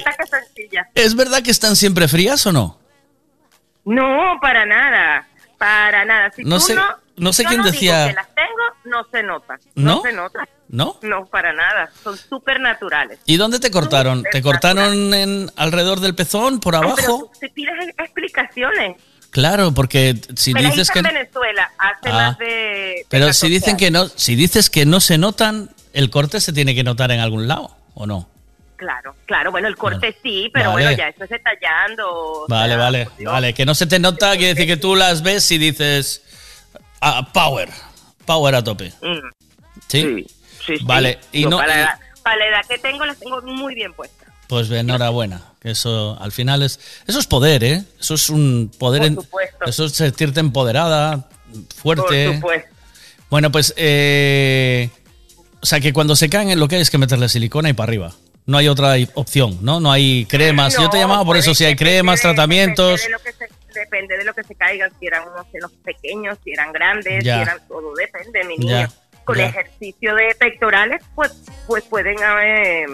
que. 0.55 0.69
¿Es 0.95 1.15
verdad 1.15 1.41
que 1.43 1.51
están 1.51 1.75
siempre 1.75 2.07
frías 2.07 2.45
o 2.47 2.51
no? 2.51 2.79
No, 3.83 4.39
para 4.41 4.65
nada, 4.65 5.27
para 5.57 6.05
nada. 6.05 6.31
Si 6.31 6.43
No 6.43 6.57
tú 6.57 6.61
sé- 6.63 6.75
no, 6.75 6.83
no 7.17 7.33
sé 7.33 7.43
yo 7.43 7.49
quién 7.49 7.63
decía- 7.63 8.07
que 8.07 8.13
las 8.13 8.27
tengo, 8.35 8.47
no 8.85 9.05
se 9.11 9.23
nota. 9.23 9.59
¿No? 9.75 9.95
No 9.97 10.01
se 10.01 10.13
nota. 10.13 10.47
¿No? 10.67 10.97
No, 11.03 11.25
para 11.27 11.53
nada. 11.53 11.89
Son 12.03 12.17
súper 12.17 12.59
naturales. 12.59 13.19
¿Y 13.25 13.37
dónde 13.37 13.59
te 13.59 13.69
cortaron? 13.69 14.23
¿Te 14.31 14.41
cortaron 14.41 15.13
en 15.13 15.51
alrededor 15.55 15.99
del 15.99 16.15
pezón, 16.15 16.59
por 16.59 16.73
pero 16.73 16.87
abajo? 16.91 17.29
tú- 17.33 17.39
si 17.39 17.49
pides 17.49 17.73
explicaciones. 17.97 18.97
Claro, 19.29 19.73
porque 19.73 20.15
si 20.35 20.53
Me 20.53 20.63
dices 20.63 20.89
que 20.89 20.99
en 20.99 21.03
Venezuela 21.05 21.69
hace 21.77 22.09
Ah. 22.09 22.13
más 22.13 22.37
de. 22.37 23.05
Pero 23.09 23.25
14 23.25 23.39
si 23.47 23.49
dicen 23.53 23.75
que 23.77 23.91
no, 23.91 24.07
si 24.07 24.35
dices 24.35 24.69
que 24.69 24.85
no 24.85 24.99
se 25.01 25.17
notan, 25.17 25.69
el 25.93 26.09
corte 26.09 26.39
se 26.39 26.53
tiene 26.53 26.73
que 26.73 26.83
notar 26.83 27.11
en 27.11 27.19
algún 27.19 27.47
lado, 27.47 27.75
¿o 27.95 28.05
no? 28.07 28.29
Claro, 28.77 29.15
claro. 29.25 29.51
Bueno, 29.51 29.67
el 29.67 29.75
corte 29.77 30.17
sí, 30.23 30.49
pero 30.53 30.71
Vale. 30.71 30.85
bueno, 30.85 30.97
ya 30.97 31.09
eso 31.09 31.23
es 31.25 31.29
detallando. 31.29 32.03
o 32.09 32.45
Vale, 32.47 32.73
sea, 32.75 32.77
vale, 32.83 33.07
vale. 33.23 33.53
Que 33.53 33.65
no 33.65 33.75
se 33.75 33.85
te 33.87 33.99
nota, 33.99 34.31
quiere 34.31 34.53
decir 34.53 34.67
que 34.67 34.77
tú 34.77 34.95
las 34.95 35.21
ves 35.21 35.49
y 35.51 35.57
dices 35.57 36.23
ah, 37.05 37.29
power, 37.33 37.69
power 38.25 38.55
a 38.55 38.63
tope. 38.63 38.91
mm, 39.01 39.29
¿Sí? 39.87 40.01
sí, 40.01 40.25
sí. 40.65 40.73
Vale, 40.83 41.19
y 41.31 41.43
Yo 41.43 41.49
no, 41.49 41.57
para, 41.57 41.67
la 41.75 41.81
edad, 41.81 41.99
para 42.23 42.35
la 42.37 42.45
edad 42.47 42.65
que 42.67 42.77
tengo, 42.79 43.05
las 43.05 43.17
tengo 43.19 43.41
muy 43.43 43.75
bien 43.75 43.93
puestas. 43.93 44.27
pues 44.47 44.69
enhorabuena. 44.71 45.41
Que 45.61 45.71
eso 45.71 46.17
al 46.21 46.31
final 46.31 46.61
es 46.61 46.79
eso 47.07 47.17
es 47.19 47.25
poder, 47.27 47.63
¿eh? 47.63 47.83
Eso 47.99 48.13
es 48.15 48.29
un 48.29 48.71
poder, 48.77 49.01
Por 49.01 49.07
en- 49.07 49.15
supuesto. 49.15 49.65
eso 49.65 49.85
es 49.85 49.93
sentirte 49.93 50.39
empoderada, 50.39 51.27
fuerte. 51.75 52.25
Por 52.27 52.35
supuesto. 52.35 52.69
Bueno, 53.29 53.51
pues 53.51 53.73
eh, 53.77 54.89
o 55.61 55.65
sea 55.65 55.79
que 55.79 55.91
cuando 55.93 56.15
se 56.15 56.29
caen 56.29 56.59
lo 56.59 56.67
que 56.67 56.75
hay 56.75 56.81
es 56.83 56.91
que 56.91 56.97
meterle 56.99 57.27
silicona 57.29 57.69
y 57.69 57.73
para 57.73 57.89
arriba. 57.89 58.13
No 58.45 58.59
hay 58.59 58.67
otra 58.67 58.93
opción, 59.15 59.57
¿no? 59.61 59.79
No 59.79 59.91
hay 59.91 60.25
cremas. 60.25 60.77
Yo 60.77 60.87
te 60.91 60.99
llamaba 60.99 61.25
por 61.25 61.35
eso, 61.35 61.55
si 61.55 61.65
hay 61.65 61.75
cremas, 61.75 62.21
tratamientos. 62.21 63.01
Lo 63.09 63.17
que 63.19 63.33
se, 63.33 63.47
depende 63.75 64.17
de 64.17 64.23
lo 64.23 64.33
que 64.33 64.43
se 64.43 64.55
caigan, 64.55 64.91
si 64.99 65.07
eran 65.07 65.27
unos 65.27 65.45
senos 65.51 65.71
pequeños, 65.83 66.37
si 66.43 66.51
eran 66.51 66.71
grandes, 66.71 67.23
si 67.23 67.29
eran 67.29 67.59
todo, 67.67 67.93
depende, 67.93 68.43
mi 68.45 68.57
niño. 68.57 68.87
Con 69.23 69.37
ya. 69.37 69.47
ejercicio 69.47 70.13
de 70.15 70.35
pectorales, 70.35 71.03
pues, 71.15 71.31
pues 71.67 71.83
pueden 71.85 72.15
eh, 72.43 72.85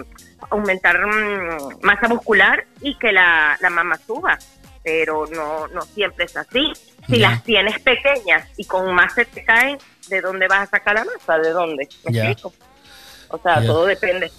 aumentar 0.50 0.98
mm, 1.06 1.80
masa 1.82 2.08
muscular 2.08 2.64
y 2.80 2.98
que 2.98 3.12
la, 3.12 3.58
la 3.60 3.68
mama 3.68 3.98
suba, 3.98 4.38
pero 4.82 5.26
no, 5.26 5.68
no 5.68 5.82
siempre 5.82 6.24
es 6.24 6.36
así. 6.36 6.72
Si 7.06 7.16
las 7.16 7.42
tienes 7.44 7.78
pequeñas 7.80 8.48
y 8.56 8.64
con 8.64 8.94
más 8.94 9.14
se 9.14 9.24
te 9.24 9.44
caen, 9.44 9.76
¿de 10.08 10.20
dónde 10.20 10.48
vas 10.48 10.68
a 10.68 10.70
sacar 10.70 10.94
la 10.94 11.04
masa? 11.04 11.38
¿De 11.38 11.50
dónde? 11.50 11.88
¿Me 12.04 12.18
explico? 12.18 12.54
O 13.28 13.38
sea, 13.38 13.64
todo 13.64 13.86
depende. 13.86 14.30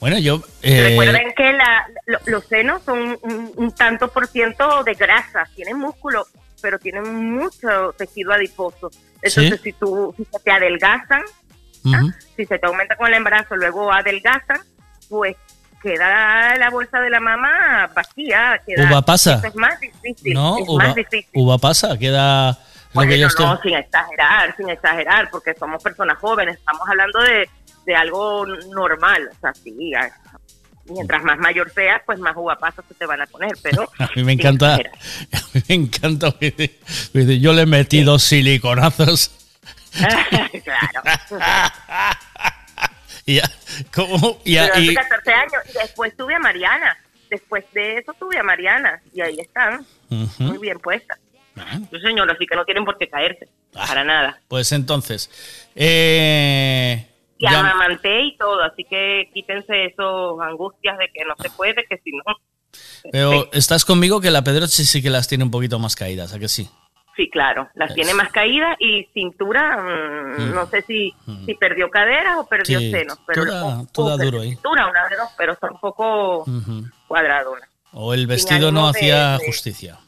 Bueno, 0.00 0.18
yo... 0.18 0.40
eh, 0.62 0.88
Recuerden 0.90 1.32
que 1.36 1.52
la- 1.52 1.86
lo- 2.06 2.18
los 2.26 2.44
senos 2.46 2.82
son 2.84 3.18
un, 3.22 3.52
un 3.56 3.72
tanto 3.72 4.08
por 4.08 4.26
ciento 4.28 4.84
de 4.84 4.94
grasa, 4.94 5.44
tienen 5.56 5.78
músculo, 5.78 6.26
pero 6.62 6.78
tienen 6.78 7.32
mucho 7.32 7.92
tejido 7.96 8.32
adiposo. 8.32 8.90
Entonces, 9.22 9.60
si 9.62 9.72
tú 9.72 10.14
si 10.16 10.24
se 10.24 10.38
te 10.40 10.50
adelgazan, 10.52 11.22
si 12.36 12.44
se 12.46 12.58
te 12.58 12.66
aumenta 12.66 12.96
con 12.96 13.08
el 13.08 13.14
embarazo, 13.14 13.56
luego 13.56 13.92
adelgazan, 13.92 14.60
pues 15.08 15.36
queda 15.82 16.56
la 16.56 16.70
bolsa 16.70 17.00
de 17.00 17.10
la 17.10 17.20
mamá 17.20 17.90
vacía. 17.94 18.60
Queda, 18.66 18.88
Uva 18.90 19.02
pasa. 19.02 19.40
Es 19.44 19.54
más 19.54 19.78
difícil. 19.80 20.34
no, 20.34 20.58
es 20.58 20.68
uva, 20.68 20.84
más 20.86 20.94
difícil. 20.94 21.30
uva 21.34 21.58
pasa, 21.58 21.96
queda... 21.98 22.48
lo 22.50 22.54
que 22.54 22.60
Bueno, 22.94 23.14
yo 23.14 23.26
estoy- 23.28 23.46
no, 23.46 23.60
sin 23.62 23.74
exagerar, 23.74 24.56
sin 24.56 24.68
exagerar, 24.70 25.30
porque 25.30 25.54
somos 25.54 25.82
personas 25.82 26.18
jóvenes, 26.18 26.56
estamos 26.58 26.82
hablando 26.88 27.20
de, 27.22 27.48
de 27.88 27.96
algo 27.96 28.44
normal, 28.46 29.30
o 29.34 29.40
sea, 29.40 29.54
sí, 29.54 29.74
mientras 30.90 31.22
más 31.24 31.38
mayor 31.38 31.72
seas, 31.72 32.02
pues 32.04 32.18
más 32.18 32.34
pasa 32.60 32.82
se 32.86 32.92
te 32.94 33.06
van 33.06 33.22
a 33.22 33.26
poner, 33.26 33.52
pero 33.62 33.90
A 33.98 34.10
mí 34.14 34.22
me 34.24 34.32
encanta, 34.34 34.74
a 34.74 34.78
mí 35.54 35.62
me 35.68 35.74
encanta. 35.74 36.34
Yo 37.14 37.52
le 37.54 37.62
he 37.62 37.66
metido 37.66 38.18
siliconazos 38.18 39.30
claro. 40.64 41.02
y 43.24 43.36
ya, 43.36 43.50
¿cómo? 43.94 44.38
Y, 44.44 44.54
Pero 44.56 44.66
ya- 44.66 44.72
hace 44.72 44.82
y- 44.82 44.94
14 44.94 45.32
años, 45.32 45.62
y 45.68 45.72
después 45.82 46.16
tuve 46.16 46.34
a 46.34 46.38
Mariana, 46.38 46.96
después 47.30 47.64
de 47.72 47.98
eso 47.98 48.12
tuve 48.18 48.38
a 48.38 48.42
Mariana, 48.42 49.00
y 49.14 49.20
ahí 49.22 49.40
están, 49.40 49.86
muy 50.38 50.58
bien 50.58 50.78
puestas. 50.78 51.18
Sí, 51.90 51.98
señor, 52.00 52.30
así 52.30 52.46
que 52.46 52.54
no 52.54 52.64
tienen 52.64 52.84
por 52.84 52.96
qué 52.98 53.08
caerse, 53.08 53.48
Ah. 53.74 53.84
para 53.88 54.04
nada. 54.04 54.38
Pues 54.46 54.70
entonces, 54.72 55.28
eh, 55.74 57.07
Y 57.38 57.44
ya- 57.50 57.60
amamanté 57.60 58.22
y 58.22 58.36
todo, 58.36 58.62
así 58.62 58.84
que 58.84 59.30
quítense 59.32 59.86
esos 59.86 60.40
angustias 60.40 60.98
de 60.98 61.08
que 61.14 61.24
no 61.24 61.34
se 61.40 61.48
puede, 61.50 61.84
que 61.88 61.98
si 62.04 62.10
no, 62.12 62.34
pero 63.12 63.48
estás 63.52 63.84
conmigo 63.84 64.20
que 64.20 64.30
la 64.30 64.42
Pedroche 64.42 64.84
sí 64.84 65.00
que 65.02 65.08
las 65.10 65.28
tiene 65.28 65.44
un 65.44 65.50
poquito 65.50 65.78
más 65.78 65.94
caídas, 65.96 66.34
¿a 66.34 66.38
que 66.38 66.48
sí? 66.48 66.68
Sí, 67.16 67.28
claro, 67.30 67.68
las 67.74 67.94
tiene 67.94 68.14
más 68.14 68.30
caídas 68.30 68.76
y 68.78 69.04
cintura, 69.12 69.76
mm, 69.76 70.42
Mm. 70.50 70.54
no 70.54 70.66
sé 70.68 70.82
si, 70.82 71.12
si 71.46 71.54
perdió 71.54 71.90
caderas 71.90 72.36
o 72.38 72.46
perdió 72.46 72.78
Sí, 72.78 72.90
senos, 72.92 73.18
pero 73.26 73.44
toda- 73.44 73.78
o- 73.80 73.86
toda 73.92 74.14
o 74.14 74.18
duro 74.18 74.40
ahí. 74.40 74.50
cintura, 74.50 74.86
una 74.88 75.08
de 75.08 75.16
dos, 75.16 75.28
pero 75.36 75.52
está 75.54 75.68
un 75.70 75.80
poco 75.80 76.38
Ujú. 76.42 76.84
cuadradona. 77.08 77.68
O 77.92 78.14
el 78.14 78.26
vestido 78.26 78.70
no 78.70 78.86
hacía 78.88 79.38
de- 79.38 79.46
justicia. 79.46 79.98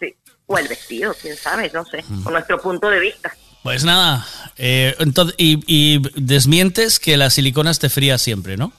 Sí, 0.00 0.14
o 0.46 0.56
el 0.58 0.68
vestido, 0.68 1.12
quién 1.20 1.36
sabe, 1.36 1.70
no 1.74 1.84
sé, 1.84 2.02
con 2.24 2.32
nuestro 2.32 2.58
punto 2.58 2.88
de 2.88 3.00
vista. 3.00 3.30
Pues 3.62 3.84
nada, 3.84 4.26
eh, 4.56 4.94
entonces, 4.98 5.34
y, 5.38 5.62
y 5.66 6.00
desmientes 6.14 6.98
que 7.00 7.16
la 7.16 7.30
silicona 7.30 7.70
esté 7.70 7.88
fría 7.90 8.18
siempre, 8.18 8.56
¿no? 8.56 8.72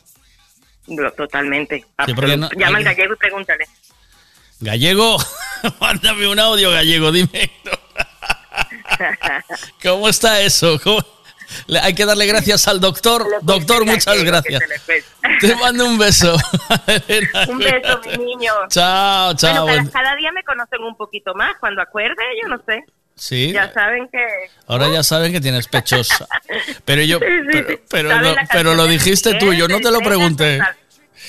Totalmente. 1.16 1.86
Sí, 2.06 2.14
porque 2.14 2.38
no- 2.38 2.50
Llama 2.58 2.80
al 2.80 2.84
gallego 2.84 3.14
y 3.14 3.18
pregúntale. 3.18 3.66
Gallego, 4.62 5.18
mándame 5.80 6.28
un 6.28 6.40
audio 6.40 6.72
gallego, 6.72 7.12
dime. 7.12 7.52
¿Cómo 9.84 10.10
está 10.10 10.42
eso? 10.42 10.80
¿Cómo- 10.84 11.06
Le- 11.68 11.80
Hay 11.80 11.94
que 11.94 12.06
darle 12.06 12.26
gracias 12.26 12.68
al 12.68 12.80
doctor. 12.80 13.26
Doctor, 13.42 13.86
muchas 13.86 14.24
gracias. 14.24 14.62
Te 15.42 15.56
mando 15.56 15.86
un 15.86 15.98
beso. 15.98 16.34
Un 17.48 17.58
beso, 17.60 18.02
mi 18.18 18.26
niño. 18.26 18.54
Chao, 18.70 19.34
chao. 19.36 19.64
Bueno, 19.64 19.66
cada, 19.66 19.66
buen- 19.66 19.90
cada 19.90 20.16
día 20.16 20.32
me 20.32 20.44
conocen 20.44 20.84
un 20.84 20.96
poquito 20.96 21.34
más. 21.36 21.56
Cuando 21.60 21.82
acuerde, 21.82 22.22
yo 22.42 22.50
no 22.50 22.62
sé. 22.66 22.84
Sí, 23.20 23.52
Ya 23.52 23.72
saben 23.74 24.08
que. 24.10 24.18
ahora 24.68 24.88
ya 24.90 25.04
saben 25.04 25.32
que 25.34 25.42
tienes 25.42 25.68
pechos. 25.68 26.08
Pero 26.86 27.02
yo, 27.04 27.20
Sí, 27.20 27.26
sí, 27.26 27.60
pero, 27.64 27.80
pero, 27.90 28.10
¿Saben 28.10 28.24
no- 28.24 28.36
la 28.36 28.48
pero 28.52 28.76
lo 28.76 28.88
dijiste 28.88 29.34
tú, 29.36 29.54
yo 29.54 29.68
no 29.68 29.80
te 29.80 29.92
lo 29.92 30.00
pregunté. 30.00 30.60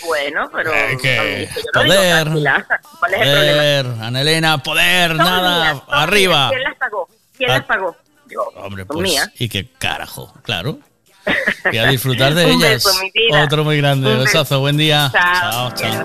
Bueno, 0.07 0.49
pero. 0.55 0.73
Eh, 0.73 1.49
digo 1.55 1.67
poder, 1.75 2.25
tranquila. 2.25 2.67
¿Cuál 3.01 3.15
es 3.15 3.21
el 3.21 3.27
problema? 3.27 3.47
poder, 3.59 3.87
Ana 4.01 4.21
Elena, 4.23 4.59
poder, 4.63 5.09
Son 5.11 5.17
nada, 5.19 5.73
mías, 5.75 5.83
son 5.85 5.95
arriba. 5.95 6.49
mías. 6.49 6.51
¿Quién 6.53 6.63
las 6.65 6.77
pagó? 6.79 7.09
¿Quién 7.37 7.51
Ah. 7.51 7.55
las 7.59 7.67
pagó? 7.67 7.97
Yo. 8.29 8.43
Hombre, 8.55 8.85
Son 8.87 8.97
pues, 8.97 9.11
mías. 9.11 9.31
y 9.39 9.49
qué 9.49 9.69
carajo, 9.79 10.33
claro. 10.43 10.79
Y 11.73 11.77
a 11.79 11.87
disfrutar 11.89 12.33
de 12.35 12.47
Un 12.47 12.53
ellas. 12.53 12.85
beso, 12.85 12.91
mi 13.03 13.11
vida. 13.13 13.43
Otro 13.45 13.65
muy 13.65 13.77
grande, 13.79 14.07
Un 14.09 14.13
beso. 14.21 14.25
besazo, 14.39 14.61
buen 14.61 14.77
día. 14.79 15.11
Chao. 15.13 15.75
chao. 15.75 16.03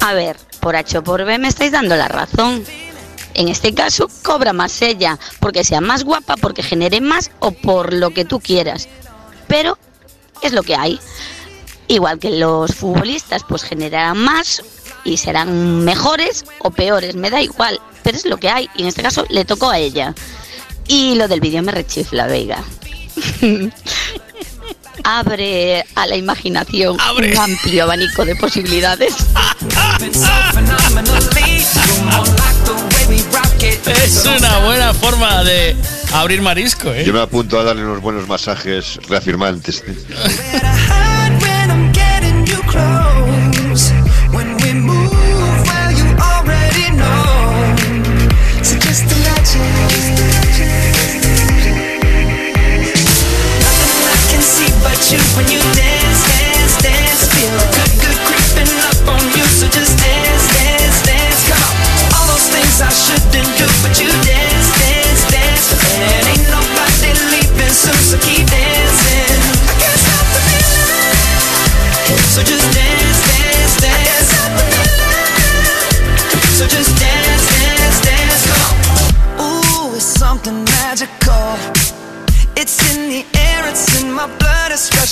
A 0.00 0.12
ver, 0.12 0.36
por 0.66 0.74
H 0.74 0.98
o 0.98 1.04
por 1.04 1.24
B 1.24 1.38
me 1.38 1.46
estáis 1.46 1.70
dando 1.70 1.94
la 1.94 2.08
razón. 2.08 2.64
En 3.34 3.46
este 3.46 3.72
caso, 3.72 4.10
cobra 4.24 4.52
más 4.52 4.82
ella, 4.82 5.16
porque 5.38 5.62
sea 5.62 5.80
más 5.80 6.02
guapa, 6.02 6.34
porque 6.36 6.64
genere 6.64 7.00
más 7.00 7.30
o 7.38 7.52
por 7.52 7.92
lo 7.92 8.10
que 8.10 8.24
tú 8.24 8.40
quieras. 8.40 8.88
Pero 9.46 9.78
es 10.42 10.52
lo 10.52 10.64
que 10.64 10.74
hay. 10.74 10.98
Igual 11.86 12.18
que 12.18 12.30
los 12.30 12.74
futbolistas, 12.74 13.44
pues 13.48 13.62
generarán 13.62 14.18
más 14.18 14.60
y 15.04 15.18
serán 15.18 15.84
mejores 15.84 16.44
o 16.58 16.72
peores, 16.72 17.14
me 17.14 17.30
da 17.30 17.40
igual, 17.40 17.80
pero 18.02 18.16
es 18.16 18.24
lo 18.24 18.36
que 18.38 18.48
hay. 18.48 18.68
Y 18.74 18.82
en 18.82 18.88
este 18.88 19.04
caso 19.04 19.24
le 19.28 19.44
tocó 19.44 19.70
a 19.70 19.78
ella. 19.78 20.16
Y 20.88 21.14
lo 21.14 21.28
del 21.28 21.38
vídeo 21.38 21.62
me 21.62 21.70
rechifla, 21.70 22.26
Veiga. 22.26 22.64
Abre 25.08 25.84
a 25.94 26.04
la 26.08 26.16
imaginación 26.16 26.96
un 27.16 27.38
amplio 27.38 27.84
abanico 27.84 28.24
de 28.24 28.34
posibilidades. 28.34 29.14
Es 33.86 34.26
una 34.26 34.58
buena 34.58 34.92
forma 34.92 35.44
de 35.44 35.76
abrir 36.12 36.42
marisco, 36.42 36.92
¿eh? 36.92 37.04
Yo 37.04 37.12
me 37.12 37.20
apunto 37.20 37.60
a 37.60 37.62
darle 37.62 37.84
unos 37.84 38.00
buenos 38.00 38.26
masajes 38.26 38.98
reafirmantes. 39.08 39.84
you 55.12 55.18
when 55.36 55.46
you 55.52 55.55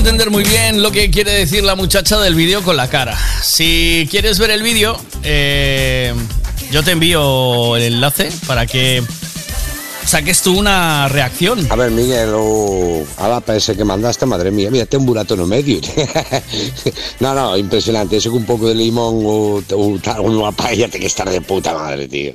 Entender 0.00 0.30
muy 0.30 0.44
bien 0.44 0.82
lo 0.82 0.90
que 0.90 1.10
quiere 1.10 1.30
decir 1.30 1.62
la 1.62 1.74
muchacha 1.74 2.18
del 2.18 2.34
vídeo 2.34 2.62
con 2.62 2.74
la 2.74 2.88
cara. 2.88 3.18
Si 3.42 4.08
quieres 4.10 4.38
ver 4.38 4.50
el 4.50 4.62
vídeo, 4.62 4.96
eh, 5.22 6.14
yo 6.70 6.82
te 6.82 6.92
envío 6.92 7.76
el 7.76 7.82
enlace 7.82 8.30
para 8.46 8.66
que 8.66 9.02
saques 10.06 10.40
tú 10.40 10.58
una 10.58 11.06
reacción. 11.08 11.66
A 11.70 11.76
ver, 11.76 11.90
Miguel, 11.90 12.30
o 12.34 13.04
a 13.18 13.28
la 13.28 13.40
PS 13.42 13.76
que 13.76 13.84
mandaste, 13.84 14.24
madre 14.24 14.50
mía, 14.50 14.70
mira, 14.70 14.86
ten 14.86 15.00
un 15.00 15.06
burato 15.06 15.36
no 15.36 15.44
medio. 15.44 15.80
no, 17.20 17.34
no, 17.34 17.58
impresionante. 17.58 18.16
Eso 18.16 18.30
con 18.30 18.38
un 18.38 18.46
poco 18.46 18.68
de 18.68 18.76
limón 18.76 19.20
o, 19.26 19.62
o 19.70 20.22
una 20.22 20.52
paella 20.52 20.88
tiene 20.88 21.00
que 21.00 21.08
estar 21.08 21.28
de 21.28 21.42
puta 21.42 21.74
madre, 21.74 22.08
tío. 22.08 22.34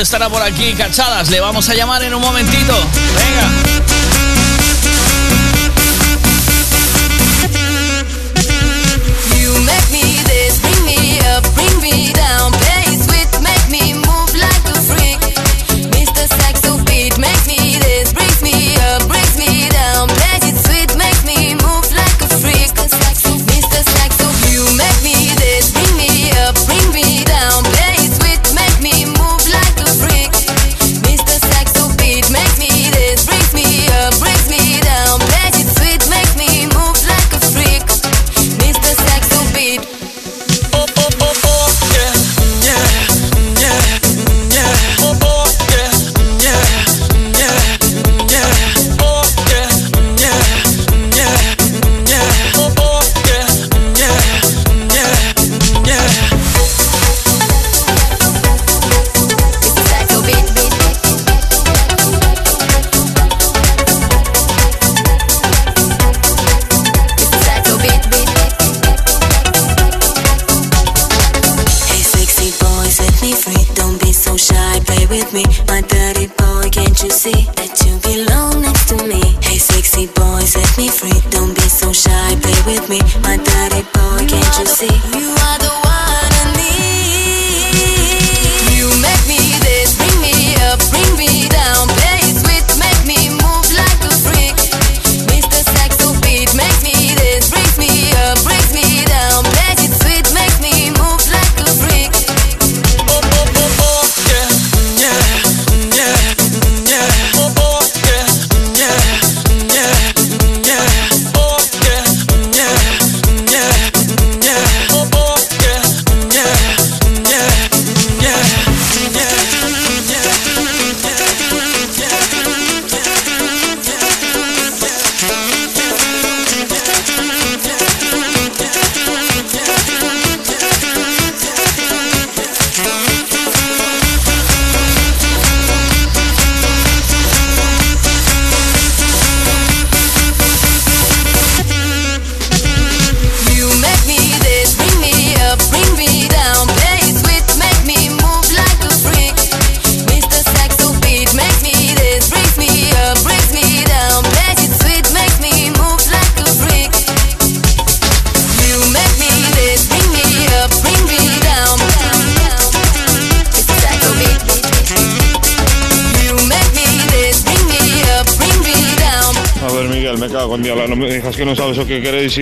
Estará 0.00 0.30
por 0.30 0.42
aquí 0.42 0.74
Cachadas. 0.74 1.28
Le 1.28 1.40
vamos 1.40 1.68
a 1.68 1.74
llamar 1.74 2.02
en 2.02 2.14
un 2.14 2.22
momentito. 2.22 2.74
Venga. 3.14 3.61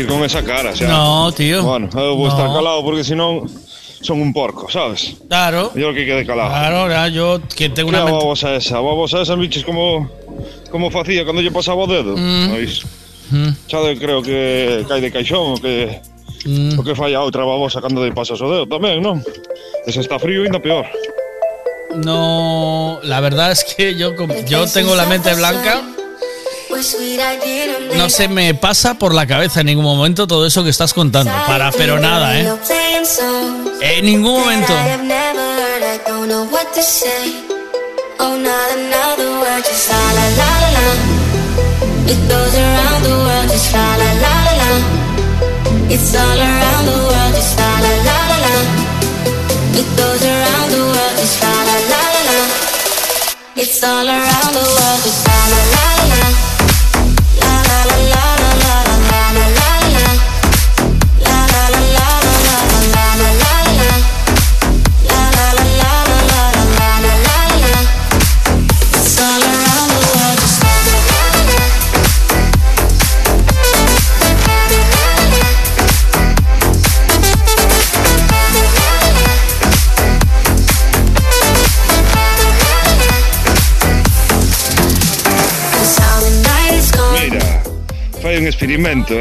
Con 0.08 0.22
esa 0.24 0.42
cara. 0.42 0.72
No, 0.86 1.32
tío. 1.32 1.62
Bueno, 1.62 1.88
eu 1.94 2.16
vou 2.16 2.26
No. 2.26 2.32
estar 2.32 2.48
calado 2.52 2.82
porque 2.82 3.02
si 3.04 3.14
non 3.14 3.44
son 4.00 4.20
un 4.22 4.32
porco, 4.32 4.70
sabes? 4.70 5.16
Claro. 5.28 5.70
Yo 5.76 5.92
que 5.92 6.06
quede 6.08 6.24
calado. 6.24 6.48
Claro, 6.50 6.88
ya, 6.88 7.08
yo 7.08 7.40
que 7.54 7.68
tengo 7.68 7.90
Una 7.90 8.04
una 8.04 8.12
babosa 8.16 8.54
esa, 8.56 8.78
a 8.78 8.80
babosa 8.80 9.20
esa, 9.22 9.34
biches, 9.36 9.64
como 9.64 10.08
como 10.70 10.90
facía 10.90 11.26
cando 11.26 11.42
lle 11.42 11.50
pasaba 11.52 11.84
o 11.84 11.88
dedo. 11.90 12.16
Mm. 12.16 12.48
Pois, 12.54 12.72
Mm. 13.30 13.50
xa 13.70 13.78
de, 13.86 13.94
creo 13.98 14.22
que 14.22 14.82
cai 14.88 15.00
de 15.04 15.10
caixón 15.12 15.54
o 15.54 15.56
que 15.60 16.00
Mm. 16.48 16.78
o 16.78 16.82
que 16.82 16.96
falla 16.96 17.20
outra 17.20 17.44
babosa 17.44 17.78
cando 17.84 18.00
lle 18.02 18.10
pasas 18.16 18.40
o 18.40 18.48
dedo 18.48 18.64
tamén, 18.66 19.04
non? 19.04 19.20
Ese 19.84 20.00
está 20.00 20.16
frío 20.18 20.42
ainda 20.48 20.58
peor. 20.58 20.88
No, 21.94 23.00
la 23.02 23.20
verdad 23.20 23.50
es 23.52 23.64
que 23.64 23.94
yo, 23.94 24.14
yo 24.46 24.66
tengo 24.70 24.94
la 24.94 25.06
mente 25.06 25.34
blanca. 25.34 25.82
No 27.96 28.08
se 28.08 28.28
me 28.28 28.54
pasa 28.54 28.94
por 28.94 29.14
la 29.14 29.26
cabeza 29.26 29.60
en 29.60 29.66
ningún 29.66 29.84
momento 29.84 30.26
todo 30.26 30.46
eso 30.46 30.64
que 30.64 30.70
estás 30.70 30.94
contando. 30.94 31.32
Para, 31.46 31.70
pero 31.72 31.98
nada, 31.98 32.38
¿eh? 32.38 32.48
En 33.80 34.04
ningún 34.04 34.40
momento. 34.40 34.72
that 34.72 34.78
I 34.78 34.88
have 34.88 35.04
never 35.04 35.40
heard. 35.40 35.82
I 35.82 35.98
don't 35.98 36.28
know 36.28 36.44
what 36.46 36.70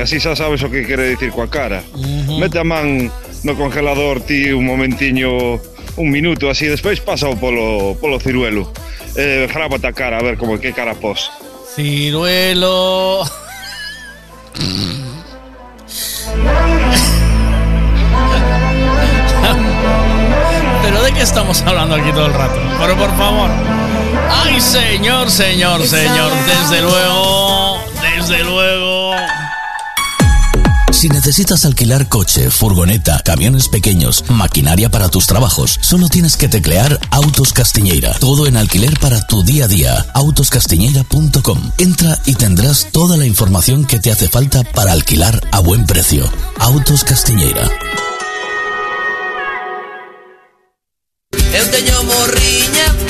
así 0.01 0.19
xa 0.19 0.35
sabes 0.35 0.61
o 0.61 0.69
que 0.69 0.85
quere 0.85 1.09
dicir 1.09 1.31
coa 1.31 1.49
cara. 1.49 1.81
Mete 2.37 2.59
a 2.59 2.63
man 2.63 3.11
no 3.43 3.55
congelador 3.55 4.21
ti 4.21 4.51
un 4.51 4.65
momentiño, 4.65 5.59
un 5.97 6.11
minuto 6.11 6.49
así, 6.49 6.67
despois 6.67 7.01
pasa 7.01 7.27
polo, 7.33 7.97
polo 7.99 8.19
ciruelo. 8.19 8.71
Eh, 9.15 9.49
grábate 9.51 9.87
a 9.87 9.93
cara 9.93 10.19
a 10.19 10.21
ver 10.21 10.37
como 10.37 10.59
que 10.59 10.71
cara 10.71 10.93
pos. 10.93 11.31
Ciruelo. 11.75 13.23
¿Pero 20.83 21.03
de 21.03 21.11
qué 21.11 21.21
estamos 21.21 21.61
hablando 21.63 21.95
aquí 21.95 22.11
todo 22.11 22.27
el 22.27 22.33
rato? 22.33 22.59
Pero 22.79 22.95
por 22.97 23.17
favor. 23.17 23.49
Ay, 24.29 24.61
señor, 24.61 25.31
señor, 25.31 25.85
señor. 25.85 26.31
Desde 26.45 26.81
luego. 26.81 27.88
Desde 28.29 28.43
luego. 28.43 29.11
Si 30.91 31.09
necesitas 31.09 31.65
alquilar 31.65 32.09
coche, 32.09 32.51
furgoneta, 32.51 33.19
camiones 33.25 33.69
pequeños, 33.69 34.23
maquinaria 34.29 34.89
para 34.89 35.09
tus 35.09 35.25
trabajos, 35.25 35.79
solo 35.81 36.09
tienes 36.09 36.37
que 36.37 36.47
teclear 36.47 36.99
Autos 37.09 37.53
Castiñeira. 37.53 38.13
Todo 38.19 38.45
en 38.45 38.57
alquiler 38.57 38.99
para 38.99 39.25
tu 39.25 39.41
día 39.41 39.65
a 39.65 39.67
día. 39.67 40.05
Autoscastiñeira.com. 40.13 41.71
Entra 41.79 42.19
y 42.25 42.35
tendrás 42.35 42.89
toda 42.91 43.17
la 43.17 43.25
información 43.25 43.85
que 43.85 43.97
te 43.97 44.11
hace 44.11 44.29
falta 44.29 44.63
para 44.63 44.91
alquilar 44.91 45.41
a 45.51 45.59
buen 45.59 45.87
precio. 45.87 46.31
Autos 46.59 47.03
Castiñeira. 47.03 47.67
Eu 51.31 51.65
teño 51.71 52.03
morriña 52.03 53.08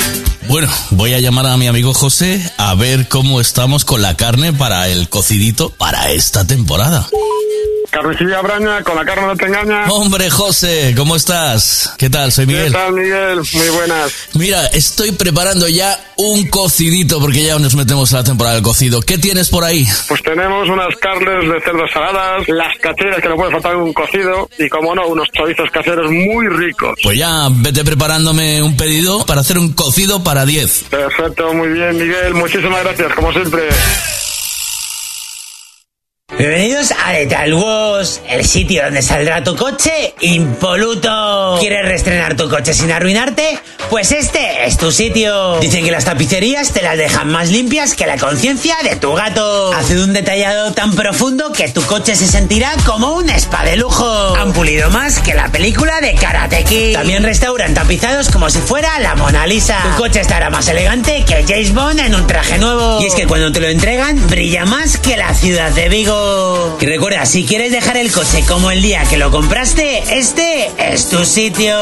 Bueno, 0.50 0.68
voy 0.90 1.14
a 1.14 1.20
llamar 1.20 1.46
a 1.46 1.58
mi 1.58 1.68
amigo 1.68 1.94
José 1.94 2.42
a 2.58 2.74
ver 2.74 3.08
cómo 3.08 3.40
estamos 3.40 3.86
con 3.86 4.02
la 4.02 4.18
carne 4.18 4.52
para 4.52 4.88
el 4.88 5.08
cocidito 5.08 5.70
para 5.70 6.12
esta 6.12 6.48
temporada. 6.48 7.08
Carnicilla 7.92 8.42
Braña, 8.42 8.84
con 8.84 8.96
la 8.96 9.04
carne 9.04 9.26
no 9.28 9.36
te 9.36 9.46
engaña. 9.46 9.86
Hombre, 9.90 10.30
José, 10.30 10.94
¿cómo 10.96 11.16
estás? 11.16 11.94
¿Qué 11.98 12.10
tal? 12.10 12.32
Soy 12.32 12.46
¿Qué 12.46 12.54
Miguel. 12.54 12.72
tal, 12.72 12.94
Miguel? 12.94 13.40
Muy 13.54 13.70
buenas. 13.70 14.12
Mira, 14.34 14.68
estoy 14.68 15.12
preparando 15.12 15.68
ya 15.68 16.00
un 16.18 16.48
cocidito 16.50 17.20
porque 17.20 17.44
ya 17.44 17.58
nos 17.58 17.76
metemos 17.76 18.14
a 18.14 18.18
la 18.18 18.24
temporada 18.24 18.56
del 18.56 18.64
cocido. 18.64 19.02
¿Qué 19.02 19.18
tienes 19.18 19.50
por 19.50 19.64
ahí? 19.64 19.88
Pues 20.08 20.22
tenemos 20.22 20.70
unas 20.70 20.96
carnes 20.98 21.52
de 21.52 21.62
cerdo 21.62 21.88
saladas, 21.92 22.48
las 22.48 22.78
cacheras 22.80 23.22
que 23.22 23.30
no 23.30 23.36
puede 23.36 23.52
faltar 23.52 23.74
en 23.74 23.80
un 23.80 23.94
cocido 23.94 24.48
y, 24.60 24.70
como 24.70 24.94
no, 24.94 25.08
unos 25.08 25.28
chorizos 25.32 25.70
caseros 25.72 26.12
muy 26.12 26.48
ricos. 26.48 27.00
Pues 27.02 27.18
ya 27.18 27.48
vete 27.50 27.84
preparándome 27.84 28.62
un 28.62 28.78
pedido 28.78 29.26
para 29.26 29.42
hacer 29.42 29.58
un 29.58 29.74
cocido 29.74 30.24
para 30.24 30.46
10. 30.46 30.86
Perfecto, 30.90 31.54
muy 31.54 31.70
bien, 31.70 31.98
Miguel. 31.98 32.34
Muchísimas 32.36 32.84
gracias, 32.84 33.14
como 33.16 33.32
siempre. 33.34 33.64
Bienvenidos 36.40 36.94
a 37.06 37.12
Detal 37.12 37.54
Wash, 37.54 38.20
el 38.30 38.46
sitio 38.46 38.86
donde 38.86 39.02
saldrá 39.02 39.44
tu 39.44 39.58
coche 39.58 40.14
impoluto. 40.22 41.58
¿Quieres 41.60 41.86
reestrenar 41.86 42.38
tu 42.38 42.48
coche 42.50 42.74
sin 42.74 42.90
arruinarte? 42.94 43.60
Pues 43.90 44.14
este 44.14 44.66
es 44.66 44.78
tu 44.78 44.90
sitio. 44.90 45.60
Dicen 45.60 45.84
que 45.84 45.92
las 45.92 46.06
tapicerías 46.06 46.72
te 46.72 46.82
las 46.82 46.98
dejan 46.98 47.30
más 47.30 47.50
limpias 47.50 47.94
que 47.94 48.06
la 48.06 48.18
conciencia 48.18 48.78
de 48.84 48.96
tu 48.96 49.14
gato. 49.16 49.74
Hace 49.74 50.02
un 50.02 50.14
detallado 50.14 50.72
tan 50.72 50.96
profundo 50.96 51.52
que 51.52 51.68
tu 51.68 51.82
coche 51.82 52.16
se 52.16 52.26
sentirá 52.26 52.72
como 52.86 53.16
un 53.16 53.30
spa 53.32 53.66
de 53.66 53.76
lujo. 53.76 54.34
Han 54.38 54.54
pulido 54.54 54.90
más 54.92 55.20
que 55.20 55.34
la 55.34 55.52
película 55.52 56.00
de 56.00 56.14
Karate 56.16 56.64
Kid. 56.64 56.94
También 56.94 57.22
restauran 57.24 57.74
tapizados 57.74 58.30
como 58.30 58.50
si 58.50 58.60
fuera 58.60 58.98
la 59.00 59.16
Mona 59.16 59.46
Lisa. 59.46 59.78
Tu 59.84 60.04
coche 60.04 60.22
estará 60.22 60.50
más 60.50 60.70
elegante 60.70 61.26
que 61.28 61.44
James 61.46 61.74
Bond 61.74 62.00
en 62.00 62.16
un 62.16 62.26
traje 62.28 62.60
nuevo. 62.60 63.02
Y 63.02 63.08
es 63.08 63.16
que 63.16 63.28
cuando 63.28 63.52
te 63.52 63.60
lo 63.60 63.68
entregan, 63.68 64.26
brilla 64.30 64.64
más 64.64 64.98
que 65.00 65.18
la 65.18 65.34
ciudad 65.34 65.72
de 65.72 65.90
Vigo. 65.90 66.29
Y 66.82 66.86
recuerda, 66.86 67.26
si 67.26 67.46
quieres 67.46 67.72
dejar 67.72 67.98
el 67.98 68.12
coche 68.12 68.44
como 68.48 68.72
el 68.72 68.82
día 68.82 69.04
que 69.04 69.18
lo 69.18 69.32
compraste, 69.32 70.18
este 70.18 70.70
es 70.78 71.10
tu 71.10 71.26
sitio. 71.26 71.76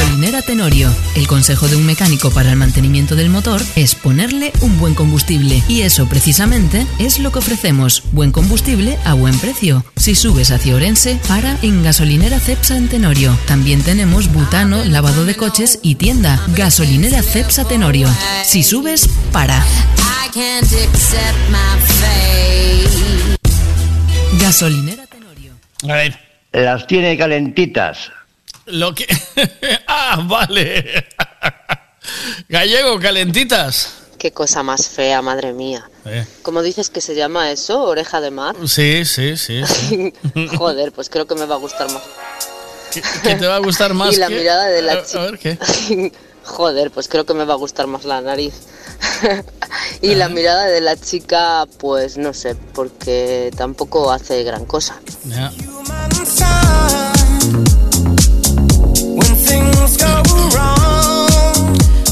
Gasolinera 0.00 0.42
Tenorio. 0.42 0.94
El 1.14 1.26
consejo 1.26 1.66
de 1.68 1.76
un 1.76 1.84
mecánico 1.84 2.30
para 2.30 2.50
el 2.50 2.56
mantenimiento 2.56 3.16
del 3.16 3.28
motor 3.28 3.60
es 3.74 3.94
ponerle 3.94 4.52
un 4.60 4.78
buen 4.78 4.94
combustible. 4.94 5.62
Y 5.68 5.82
eso 5.82 6.06
precisamente 6.06 6.86
es 6.98 7.18
lo 7.18 7.32
que 7.32 7.40
ofrecemos. 7.40 8.02
Buen 8.12 8.32
combustible 8.32 8.98
a 9.04 9.14
buen 9.14 9.38
precio. 9.38 9.84
Si 9.96 10.14
subes 10.14 10.50
hacia 10.50 10.74
Orense, 10.74 11.18
para 11.26 11.58
en 11.62 11.82
Gasolinera 11.82 12.38
Cepsa 12.38 12.76
en 12.76 12.88
Tenorio. 12.88 13.36
También 13.46 13.82
tenemos 13.82 14.32
butano, 14.32 14.84
lavado 14.84 15.24
de 15.24 15.34
coches 15.34 15.78
y 15.82 15.96
tienda. 15.96 16.40
Gasolinera 16.54 17.22
Cepsa 17.22 17.64
Tenorio. 17.64 18.08
Si 18.44 18.62
subes, 18.62 19.08
para. 19.32 19.64
Can't 20.32 20.64
accept 20.72 21.38
my 21.50 21.80
fate. 21.98 23.36
Gasolinera 24.40 25.04
A 25.88 25.94
ver. 25.94 26.18
Las 26.52 26.86
tiene 26.86 27.16
calentitas. 27.18 28.10
Lo 28.66 28.94
que. 28.94 29.06
ah, 29.88 30.20
vale. 30.24 31.06
Gallego, 32.48 32.98
calentitas. 33.00 33.94
Qué 34.18 34.32
cosa 34.32 34.62
más 34.62 34.88
fea, 34.88 35.22
madre 35.22 35.52
mía. 35.52 35.88
Eh, 36.04 36.24
¿Cómo 36.42 36.62
dices 36.62 36.90
que 36.90 37.00
se 37.00 37.14
llama 37.14 37.50
eso? 37.50 37.82
¿Oreja 37.82 38.20
de 38.20 38.30
mar? 38.30 38.54
Sí, 38.66 39.04
sí, 39.04 39.36
sí. 39.36 39.62
sí. 39.66 40.12
Joder, 40.56 40.92
pues 40.92 41.08
creo 41.10 41.26
que 41.26 41.34
me 41.34 41.46
va 41.46 41.54
a 41.56 41.58
gustar 41.58 41.90
más. 41.90 42.02
¿Qué 43.22 43.34
te 43.36 43.46
va 43.46 43.56
a 43.56 43.60
gustar 43.60 43.94
más? 43.94 44.14
y 44.14 44.18
la 44.18 44.28
que- 44.28 44.34
mirada 44.36 44.66
de 44.66 44.78
A- 44.78 44.82
la 44.82 44.92
a 44.92 45.04
chica. 45.04 45.20
ver, 45.22 45.38
¿qué? 45.38 45.58
Joder, 46.44 46.90
pues 46.90 47.08
creo 47.08 47.24
que 47.24 47.34
me 47.34 47.44
va 47.44 47.54
a 47.54 47.56
gustar 47.56 47.86
más 47.86 48.04
la 48.04 48.20
nariz. 48.20 48.54
y 50.02 50.14
la 50.14 50.28
mirada 50.28 50.66
de 50.66 50.80
la 50.80 50.96
chica, 50.96 51.66
pues 51.78 52.16
no 52.16 52.32
sé, 52.34 52.54
porque 52.54 53.50
tampoco 53.56 54.10
hace 54.10 54.42
gran 54.44 54.64
cosa. 54.64 55.00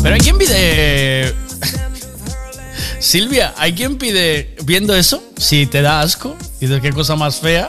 Pero 0.03 0.15
hay 0.15 0.21
quien 0.21 0.39
pide. 0.39 1.35
Silvia, 3.01 3.55
¿hay 3.57 3.75
quien 3.75 3.97
pide, 3.97 4.57
viendo 4.65 4.95
eso, 4.95 5.23
si 5.37 5.67
te 5.67 5.83
da 5.83 6.01
asco, 6.01 6.37
dices 6.61 6.81
qué 6.81 6.93
cosa 6.93 7.17
más 7.17 7.37
fea? 7.37 7.69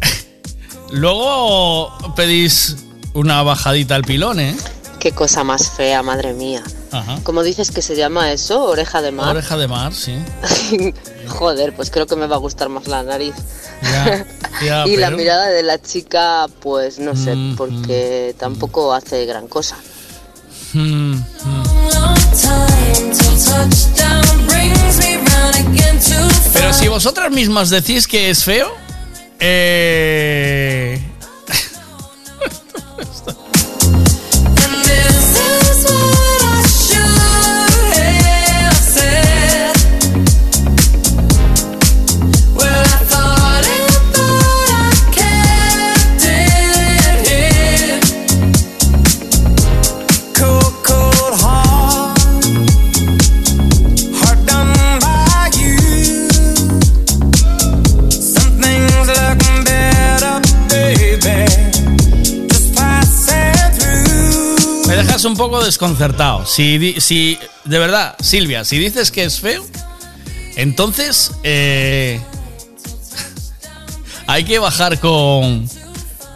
Luego 0.90 1.96
pedís 2.16 2.76
una 3.14 3.42
bajadita 3.42 3.94
al 3.94 4.02
pilón, 4.02 4.40
¿eh? 4.40 4.56
Qué 5.02 5.10
cosa 5.10 5.42
más 5.42 5.68
fea, 5.68 6.00
madre 6.04 6.32
mía. 6.32 6.62
Ajá. 6.92 7.18
¿Cómo 7.24 7.42
dices 7.42 7.72
que 7.72 7.82
se 7.82 7.96
llama 7.96 8.30
eso? 8.30 8.62
¿Oreja 8.62 9.02
de 9.02 9.10
mar? 9.10 9.30
Oreja 9.30 9.56
de 9.56 9.66
mar, 9.66 9.92
sí. 9.92 10.16
Joder, 11.26 11.74
pues 11.74 11.90
creo 11.90 12.06
que 12.06 12.14
me 12.14 12.28
va 12.28 12.36
a 12.36 12.38
gustar 12.38 12.68
más 12.68 12.86
la 12.86 13.02
nariz. 13.02 13.34
Ya, 13.82 14.24
ya, 14.64 14.86
y 14.86 14.96
la 14.96 15.10
mirada 15.10 15.48
de 15.48 15.64
la 15.64 15.82
chica, 15.82 16.46
pues 16.60 17.00
no 17.00 17.16
sé, 17.16 17.34
porque 17.56 18.36
tampoco 18.38 18.94
hace 18.94 19.26
gran 19.26 19.48
cosa. 19.48 19.76
Mm, 20.72 21.14
mm. 21.14 21.22
Again 25.58 25.98
to 25.98 26.14
Pero 26.52 26.72
si 26.72 26.86
vosotras 26.86 27.32
mismas 27.32 27.70
decís 27.70 28.06
que 28.06 28.30
es 28.30 28.44
feo, 28.44 28.70
eh... 29.40 31.02
un 65.24 65.36
poco 65.36 65.64
desconcertado. 65.64 66.46
Si, 66.46 67.00
si 67.00 67.38
de 67.64 67.78
verdad, 67.78 68.16
Silvia, 68.20 68.64
si 68.64 68.78
dices 68.78 69.10
que 69.10 69.24
es 69.24 69.40
feo, 69.40 69.64
entonces 70.56 71.32
eh, 71.42 72.20
hay 74.26 74.44
que 74.44 74.58
bajar 74.58 74.98
con 75.00 75.68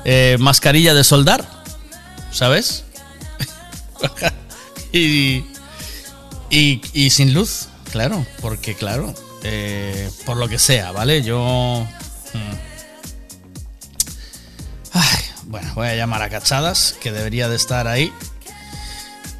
eh, 0.05 0.37
mascarilla 0.39 0.95
de 0.95 1.05
soldar, 1.05 1.49
¿sabes? 2.31 2.85
y, 4.93 5.45
y, 6.51 7.11
sin 7.11 7.35
luz, 7.35 7.69
claro, 7.91 8.25
porque 8.41 8.75
claro, 8.75 9.15
eh, 9.43 10.11
por 10.25 10.37
lo 10.37 10.49
que 10.49 10.59
sea, 10.59 10.93
¿vale? 10.93 11.23
Yo... 11.23 11.87
mm. 12.35 12.77
Bueno, 15.49 15.73
voy 15.77 15.87
a 15.87 15.95
llamar 15.95 16.23
a 16.23 16.29
Cachadas, 16.29 16.97
que 17.01 17.13
debería 17.13 17.49
de 17.49 17.55
estar 17.55 17.87
ahí. 17.87 18.13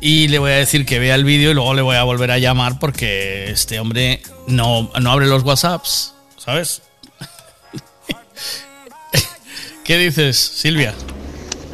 Y 0.09 0.29
le 0.29 0.39
voy 0.39 0.53
a 0.53 0.55
decir 0.55 0.87
que 0.87 1.01
vea 1.01 1.17
el 1.17 1.25
vídeo 1.25 1.51
y 1.51 1.55
luego 1.55 1.75
le 1.75 1.83
voy 1.83 1.97
a 1.97 2.05
volver 2.05 2.31
a 2.31 2.39
llamar 2.39 2.79
porque 2.79 3.51
este 3.51 3.81
hombre 3.81 4.23
no, 4.47 4.89
no 5.01 5.11
abre 5.11 5.27
los 5.27 5.43
WhatsApps, 5.43 6.15
¿sabes? 6.37 6.83
¿Qué 9.85 9.99
dices, 9.99 10.39
Silvia? 10.39 10.95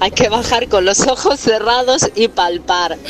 Hay 0.00 0.12
que 0.12 0.30
bajar 0.30 0.68
con 0.68 0.86
los 0.86 1.00
ojos 1.00 1.40
cerrados 1.40 2.10
y 2.14 2.28
palpar. 2.28 2.96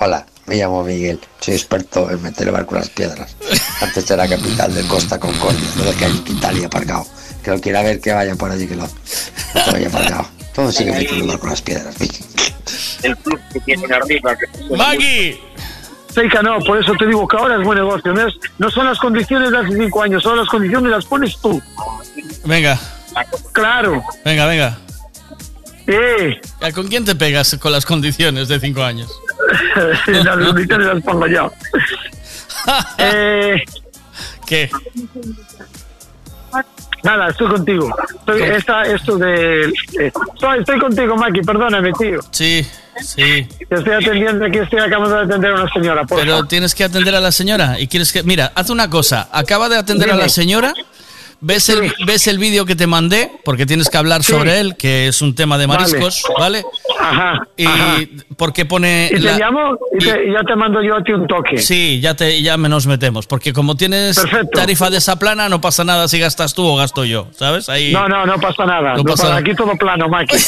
Hola, 0.00 0.26
me 0.46 0.56
llamo 0.56 0.82
Miguel. 0.82 1.20
Soy 1.38 1.54
experto 1.54 2.10
en 2.10 2.22
meter 2.22 2.48
el 2.48 2.54
barco 2.54 2.74
en 2.74 2.80
las 2.80 2.90
piedras. 2.90 3.36
Antes 3.80 4.10
era 4.10 4.26
capital 4.26 4.74
de 4.74 4.82
Costa 4.88 5.20
Concordia, 5.20 5.62
lo 5.76 5.96
que 5.96 6.06
hay 6.06 6.22
en 6.26 6.36
Italia 6.36 6.66
aparcado. 6.66 7.06
Que 7.44 7.52
lo 7.52 7.60
quiera 7.60 7.82
ver 7.82 8.00
que 8.00 8.12
vaya 8.12 8.34
por 8.34 8.50
allí 8.50 8.66
que 8.66 8.74
lo, 8.74 8.82
lo 8.82 9.72
vaya 9.72 9.86
aparcado. 9.86 10.33
Todo 10.54 10.70
sigue 10.72 10.90
barco 11.26 11.44
en 11.46 11.50
las 11.50 11.62
piedras. 11.62 11.96
El 13.02 13.16
plus 13.16 13.40
que 13.52 13.60
tienen 13.60 13.92
arriba. 13.92 14.36
Que 14.36 14.46
¡Maggie! 14.76 15.40
Seika, 16.12 16.42
no, 16.42 16.58
por 16.60 16.80
eso 16.80 16.92
te 16.98 17.06
digo 17.06 17.26
que 17.26 17.36
ahora 17.36 17.56
es 17.56 17.64
buen 17.64 17.78
negocio. 17.78 18.12
No, 18.14 18.28
es- 18.28 18.34
no 18.58 18.70
son 18.70 18.86
las 18.86 18.98
condiciones 18.98 19.50
de 19.50 19.58
hace 19.58 19.76
cinco 19.76 20.02
años, 20.02 20.22
son 20.22 20.36
las 20.38 20.48
condiciones 20.48 20.90
las 20.90 21.04
pones 21.04 21.36
tú. 21.40 21.60
Venga, 22.44 22.78
Claro. 23.52 24.02
venga, 24.24 24.46
venga. 24.46 24.78
Eh, 25.86 26.40
¿A 26.62 26.72
¿Con 26.72 26.88
quién 26.88 27.04
te 27.04 27.14
pegas 27.14 27.56
con 27.60 27.70
las 27.72 27.84
condiciones 27.84 28.48
de 28.48 28.58
cinco 28.60 28.82
años? 28.82 29.10
las 30.06 30.36
condiciones 30.46 30.86
las 30.86 31.02
pongo 31.02 31.26
yo. 31.26 31.50
Eh, 32.96 33.56
¿Qué? 34.46 34.70
nada, 37.04 37.28
estoy 37.28 37.48
contigo. 37.48 37.94
Estoy, 38.18 38.42
esta, 38.42 38.82
esto 38.82 39.16
de... 39.16 39.64
eh, 39.66 40.12
estoy, 40.34 40.58
estoy 40.60 40.78
contigo, 40.80 41.16
Maki, 41.16 41.42
perdóname, 41.42 41.92
tío. 41.92 42.20
Sí, 42.30 42.66
sí. 43.00 43.46
Estoy 43.70 43.92
atendiendo 43.92 44.44
aquí, 44.44 44.58
estoy 44.58 44.80
acabando 44.80 45.16
de 45.16 45.22
atender 45.24 45.50
a 45.52 45.62
una 45.62 45.72
señora, 45.72 46.04
por 46.04 46.18
Pero 46.18 46.44
tienes 46.46 46.74
que 46.74 46.84
atender 46.84 47.14
a 47.14 47.20
la 47.20 47.30
señora 47.32 47.78
y 47.78 47.86
quieres 47.86 48.12
que... 48.12 48.22
Mira, 48.22 48.52
haz 48.54 48.70
una 48.70 48.90
cosa. 48.90 49.28
Acaba 49.30 49.68
de 49.68 49.76
atender 49.76 50.10
a 50.10 50.16
la 50.16 50.28
señora. 50.28 50.72
¿Ves 51.46 51.68
el, 51.68 51.92
ves 52.06 52.26
el 52.26 52.38
vídeo 52.38 52.64
que 52.64 52.74
te 52.74 52.86
mandé? 52.86 53.30
Porque 53.44 53.66
tienes 53.66 53.90
que 53.90 53.98
hablar 53.98 54.22
Sí. 54.24 54.32
sobre 54.32 54.60
él, 54.60 54.76
que 54.76 55.08
es 55.08 55.20
un 55.20 55.34
tema 55.34 55.58
de 55.58 55.66
Vale. 55.66 55.80
mariscos, 55.80 56.22
¿vale? 56.38 56.64
Ajá. 56.98 57.46
Y 57.56 57.66
ajá. 57.66 57.96
porque 58.38 58.64
pone... 58.64 59.08
Y 59.12 59.16
te 59.16 59.20
la- 59.20 59.38
llamo 59.38 59.78
y, 59.92 59.98
te- 59.98 60.28
y 60.28 60.32
ya 60.32 60.40
te 60.46 60.56
mando 60.56 60.82
yo 60.82 60.96
a 60.96 61.02
ti 61.04 61.12
un 61.12 61.26
toque. 61.26 61.58
Sí, 61.58 62.00
ya, 62.00 62.14
te, 62.14 62.40
ya 62.40 62.56
me 62.56 62.68
nos 62.70 62.86
metemos. 62.86 63.26
Porque 63.26 63.52
como 63.52 63.76
tienes 63.76 64.18
Perfecto. 64.18 64.48
tarifa 64.54 64.88
de 64.88 64.96
esa 64.96 65.18
plana, 65.18 65.48
no 65.50 65.60
pasa 65.60 65.84
nada 65.84 66.08
si 66.08 66.18
gastas 66.18 66.54
tú 66.54 66.64
o 66.66 66.76
gasto 66.76 67.04
yo, 67.04 67.28
¿sabes? 67.36 67.68
Ahí... 67.68 67.92
No, 67.92 68.08
no, 68.08 68.24
no 68.24 68.38
pasa 68.40 68.64
nada. 68.64 68.92
No 68.92 68.98
No 68.98 69.04
pasa 69.04 69.24
nada. 69.24 69.36
Aquí 69.36 69.54
todo 69.54 69.76
plano, 69.76 70.08
Maki. 70.08 70.36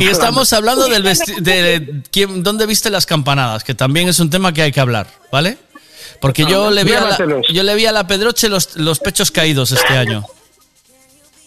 Y 0.00 0.06
estamos 0.08 0.52
hablando 0.52 0.88
del 0.88 1.04
vesti- 1.04 1.38
de 1.40 2.00
quién, 2.10 2.42
dónde 2.42 2.66
viste 2.66 2.90
las 2.90 3.06
campanadas, 3.06 3.62
que 3.62 3.74
también 3.74 4.08
es 4.08 4.18
un 4.18 4.30
tema 4.30 4.52
que 4.52 4.62
hay 4.62 4.72
que 4.72 4.80
hablar, 4.80 5.06
¿vale? 5.30 5.58
Porque 6.20 6.44
yo 6.46 6.70
le 6.70 6.84
vi 6.84 6.92
a 6.92 7.00
la, 7.00 7.18
yo 7.48 7.62
le 7.62 7.74
vi 7.74 7.86
a 7.86 7.92
la 7.92 8.06
Pedroche 8.06 8.48
los, 8.48 8.76
los 8.76 8.98
pechos 9.00 9.30
caídos 9.30 9.72
este 9.72 9.96
año. 9.96 10.24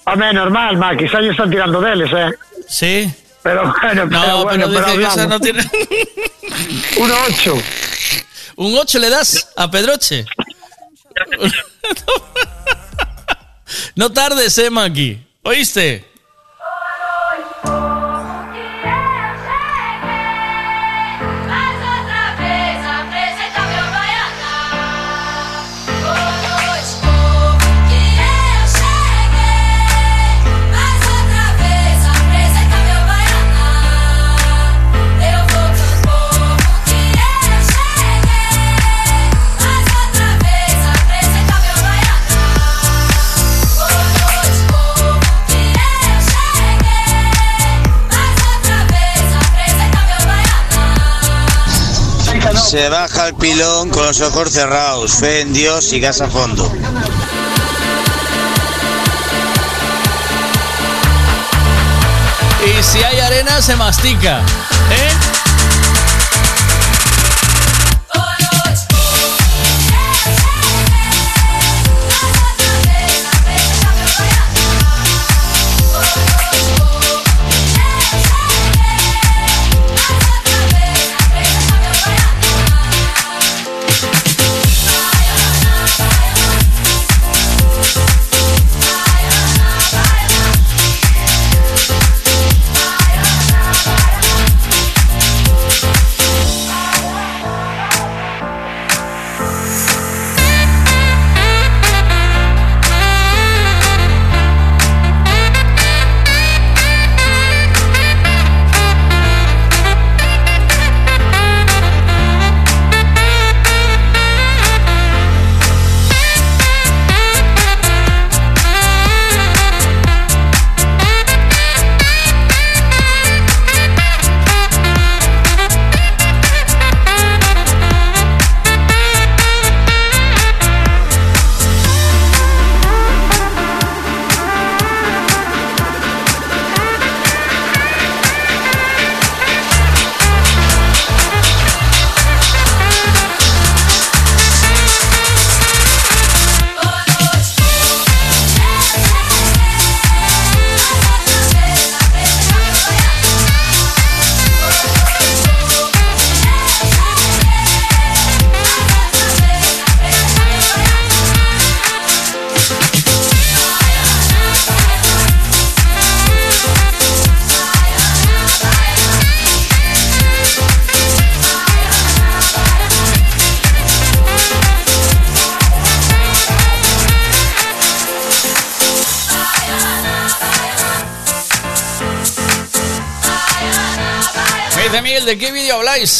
Home, 0.06 0.34
normal, 0.34 0.78
Maki, 0.78 1.08
xa 1.10 1.20
lle 1.20 1.32
están 1.32 1.50
tirando 1.50 1.82
deles, 1.82 2.10
eh. 2.14 2.32
Sí. 2.70 3.12
Pero 3.44 3.74
bueno, 3.82 4.06
No, 4.06 4.22
pero 4.22 4.44
bueno, 4.44 4.66
pero 4.70 4.86
dice 4.86 4.98
que 4.98 5.04
esa 5.04 5.12
hablamos. 5.24 5.30
no 5.30 5.40
tiene. 5.40 5.64
Un 6.98 7.12
8. 7.12 7.58
¿Un 8.58 8.78
8 8.78 9.00
le 9.00 9.10
das 9.10 9.50
a 9.56 9.70
Pedroche? 9.70 10.26
No 13.96 14.12
tardes, 14.12 14.58
eh, 14.60 14.70
Maki. 14.70 15.20
¿Oíste? 15.44 16.06
Se 52.68 52.90
baja 52.90 53.30
el 53.30 53.36
pilón 53.36 53.90
con 53.92 54.06
los 54.06 54.20
ojos 54.20 54.52
cerrados, 54.52 55.14
fe 55.14 55.40
en 55.40 55.54
Dios 55.54 55.94
y 55.94 56.02
gas 56.02 56.20
a 56.20 56.28
fondo. 56.28 56.70
Y 62.66 62.84
si 62.84 63.02
hay 63.02 63.22
arena, 63.22 63.62
se 63.62 63.78
mastica. 63.78 64.42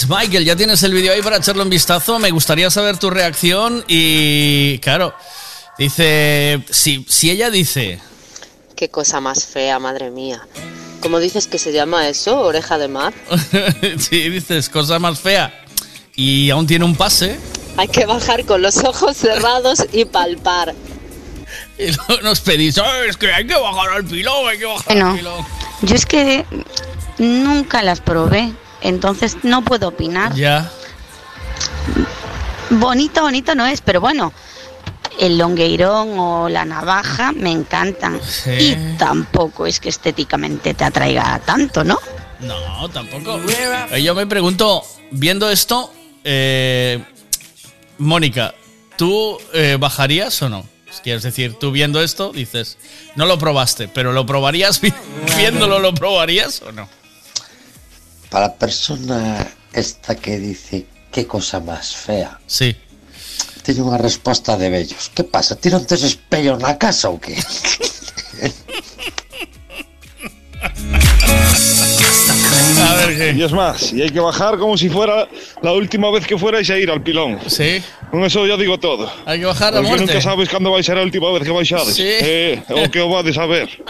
Michael, 0.08 0.46
ya 0.46 0.56
tienes 0.56 0.82
el 0.84 0.94
vídeo 0.94 1.12
ahí 1.14 1.22
para 1.22 1.38
echarle 1.38 1.64
un 1.64 1.70
vistazo. 1.70 2.20
Me 2.20 2.32
gustaría 2.32 2.70
saber 2.70 2.98
tu 2.98 3.10
reacción 3.10 3.84
y, 3.88 4.80
claro, 4.80 5.14
dice, 5.78 6.64
si, 6.70 7.06
si 7.10 7.30
ella 7.32 7.50
dice, 7.50 8.00
Qué 8.76 8.90
cosa 8.90 9.20
más 9.20 9.46
fea, 9.46 9.80
madre 9.80 10.12
mía. 10.12 10.48
¿Cómo 11.02 11.20
dices 11.20 11.48
que 11.48 11.58
se 11.60 11.72
llama 11.74 12.08
eso? 12.10 12.40
¿Oreja 12.42 12.78
de 12.78 12.88
mar? 12.88 13.14
si 14.00 14.30
dices 14.30 14.70
cosa 14.70 15.00
más 15.00 15.20
fea 15.20 15.64
y 16.16 16.50
aún 16.52 16.68
tiene 16.68 16.86
un 16.86 16.96
pase, 16.96 17.40
Hay 17.78 17.88
que 17.88 18.06
bajar 18.06 18.46
con 18.46 18.62
los 18.62 18.78
ojos 18.84 19.18
cerrados 19.18 19.86
y 19.92 20.06
palpar. 20.06 20.74
y 21.80 21.92
luego 21.92 22.22
nos 22.24 22.40
pedís, 22.42 22.78
"Ah, 22.78 23.06
es 23.10 23.18
que 23.18 23.32
hay 23.34 23.46
que 23.48 23.56
bajar 23.56 23.90
al 23.98 24.06
pilón, 24.06 24.48
hay 24.48 24.58
que 24.60 24.66
bajar 24.66 24.86
Bueno, 24.88 25.10
al 25.12 25.18
pilón. 25.18 25.46
yo 25.82 25.96
es 25.96 26.06
que 26.06 26.46
nunca 27.18 27.82
las 27.84 28.00
probé, 28.02 28.52
entonces 28.82 29.38
no 29.44 29.64
puedo 29.64 29.88
opinar. 29.90 30.34
Ya. 30.34 30.70
Bonito, 32.70 33.22
bonito 33.22 33.56
no 33.56 33.66
es, 33.66 33.82
pero 33.82 34.02
bueno, 34.02 34.34
el 35.20 35.38
longueirón 35.38 36.20
o 36.20 36.50
la 36.50 36.66
navaja 36.66 37.32
me 37.32 37.52
encantan. 37.52 38.20
Sí. 38.22 38.52
Y 38.52 38.98
tampoco 38.98 39.66
es 39.66 39.80
que 39.80 39.90
estéticamente 39.90 40.74
te 40.74 40.84
atraiga 40.84 41.40
tanto, 41.46 41.84
¿no? 41.84 41.98
No, 42.42 42.90
tampoco. 42.90 43.40
Eh, 43.92 44.04
Yo 44.04 44.14
me 44.16 44.28
pregunto, 44.28 44.84
viendo 45.12 45.50
esto, 45.50 45.92
eh, 46.24 47.04
Mónica, 47.98 48.54
¿tú 48.98 49.38
eh, 49.54 49.78
bajarías 49.80 50.42
o 50.42 50.50
no? 50.50 50.66
Quieres 51.04 51.24
decir, 51.24 51.54
tú 51.60 51.72
viendo 51.72 52.02
esto, 52.02 52.32
dices, 52.34 52.78
no 53.16 53.26
lo 53.26 53.38
probaste, 53.38 53.88
pero 53.88 54.12
lo 54.14 54.26
probarías 54.26 54.82
vi- 54.82 54.94
viéndolo, 55.38 55.80
lo 55.80 55.94
probarías 55.94 56.62
o 56.64 56.72
no? 56.72 56.90
Para 58.30 58.48
la 58.48 58.56
persona 58.56 59.48
esta 59.74 60.16
que 60.16 60.38
dice 60.40 60.86
qué 61.12 61.26
cosa 61.28 61.60
más 61.60 61.96
fea. 61.96 62.40
Sí. 62.48 62.76
Tiene 63.64 63.84
unha 63.84 64.00
resposta 64.00 64.56
de 64.56 64.72
bellos. 64.72 65.12
Que 65.12 65.24
pasa? 65.28 65.56
Tiran 65.60 65.84
tes 65.84 66.04
espellos 66.04 66.56
na 66.60 66.80
casa 66.80 67.12
ou 67.12 67.20
que? 67.20 67.36
A 72.80 72.94
ver 72.96 73.18
qué. 73.18 73.32
Y 73.38 73.44
es 73.44 73.52
más, 73.52 73.92
y 73.94 74.02
hay 74.02 74.10
que 74.10 74.20
bajar 74.20 74.58
como 74.58 74.78
si 74.78 74.90
fuera 74.90 75.28
la 75.62 75.72
última 75.74 76.10
vez 76.12 76.26
que 76.26 76.38
fuerais 76.38 76.70
a 76.70 76.78
ir 76.78 76.90
al 76.90 77.02
pilón. 77.02 77.40
Sí. 77.48 77.82
Con 78.12 78.24
eso 78.24 78.46
ya 78.48 78.56
digo 78.58 78.80
todo. 78.80 79.12
Hay 79.26 79.40
que 79.40 79.46
bajar 79.46 79.76
a 79.76 79.82
muerte. 79.82 80.06
nunca 80.06 80.22
sabes 80.22 80.50
cuándo 80.50 80.72
vai 80.72 80.84
ser 80.84 80.98
a 80.98 81.02
última 81.02 81.32
vez 81.32 81.44
que 81.44 81.52
baixades. 81.52 81.96
Sí. 81.96 82.04
Eh, 82.08 82.64
o 82.70 82.90
que 82.90 83.02
o 83.02 83.10
vades 83.10 83.38
a 83.38 83.46
ver. 83.46 83.70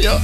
Yo- 0.00 0.20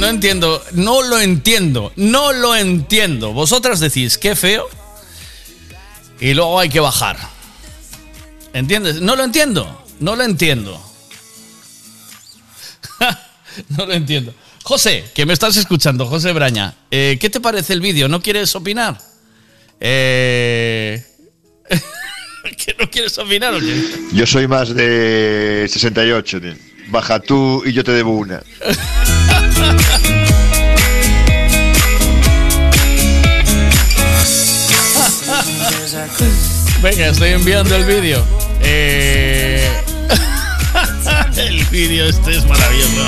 no 0.00 0.06
entiendo, 0.06 0.62
no 0.72 1.02
lo 1.02 1.18
entiendo, 1.18 1.92
no 1.96 2.32
lo 2.32 2.56
entiendo. 2.56 3.32
Vosotras 3.32 3.80
decís, 3.80 4.18
qué 4.18 4.34
feo. 4.34 4.68
Y 6.20 6.34
luego 6.34 6.58
hay 6.58 6.68
que 6.68 6.80
bajar. 6.80 7.18
¿Entiendes? 8.52 9.00
No 9.00 9.16
lo 9.16 9.24
entiendo. 9.24 9.84
No 10.00 10.16
lo 10.16 10.24
entiendo. 10.24 10.80
no 13.68 13.86
lo 13.86 13.92
entiendo. 13.92 14.34
José, 14.62 15.04
que 15.14 15.26
me 15.26 15.32
estás 15.32 15.56
escuchando, 15.56 16.06
José 16.06 16.32
Braña, 16.32 16.74
eh, 16.90 17.18
¿qué 17.20 17.30
te 17.30 17.40
parece 17.40 17.72
el 17.72 17.80
vídeo? 17.80 18.08
¿No 18.08 18.20
quieres 18.22 18.54
opinar? 18.54 18.98
Eh... 19.80 21.09
¿Que 22.64 22.74
no 22.78 22.90
quieres 22.90 23.16
opinar 23.18 23.54
o 23.54 23.60
qué? 23.60 23.82
Yo 24.12 24.26
soy 24.26 24.46
más 24.46 24.74
de 24.74 25.66
68. 25.68 26.40
tío. 26.40 26.54
Baja 26.88 27.20
tú 27.20 27.62
y 27.64 27.72
yo 27.72 27.84
te 27.84 27.92
debo 27.92 28.12
una. 28.12 28.42
Venga, 36.82 37.08
estoy 37.08 37.30
enviando 37.30 37.76
el 37.76 37.84
vídeo. 37.84 38.24
Eh... 38.62 39.70
el 41.36 41.64
vídeo 41.66 42.06
este 42.06 42.36
es 42.36 42.46
maravilloso. 42.46 43.06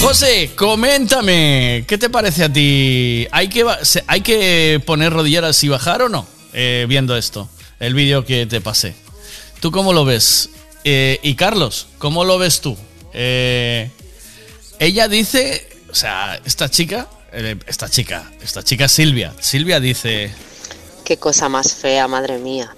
José, 0.00 0.52
coméntame, 0.54 1.84
¿qué 1.86 1.98
te 1.98 2.08
parece 2.08 2.44
a 2.44 2.52
ti? 2.52 3.26
¿Hay 3.30 3.48
que, 3.48 3.64
hay 4.06 4.20
que 4.20 4.80
poner 4.86 5.12
rodilleras 5.12 5.62
y 5.64 5.68
bajar 5.68 6.02
o 6.02 6.08
no? 6.08 6.26
Eh, 6.52 6.86
viendo 6.88 7.16
esto, 7.16 7.48
el 7.80 7.94
vídeo 7.94 8.24
que 8.24 8.46
te 8.46 8.60
pasé. 8.60 8.94
¿Tú 9.60 9.70
cómo 9.70 9.92
lo 9.92 10.04
ves? 10.04 10.50
Eh, 10.84 11.18
y 11.22 11.34
Carlos, 11.34 11.88
¿cómo 11.98 12.24
lo 12.24 12.38
ves 12.38 12.60
tú? 12.60 12.76
Eh, 13.12 13.90
ella 14.78 15.08
dice, 15.08 15.68
o 15.90 15.94
sea, 15.94 16.40
esta 16.44 16.70
chica, 16.70 17.08
eh, 17.32 17.56
esta 17.66 17.88
chica, 17.88 18.30
esta 18.42 18.62
chica 18.62 18.88
Silvia, 18.88 19.34
Silvia 19.40 19.80
dice, 19.80 20.32
Qué 21.04 21.16
cosa 21.16 21.48
más 21.48 21.74
fea, 21.74 22.06
madre 22.06 22.38
mía. 22.38 22.74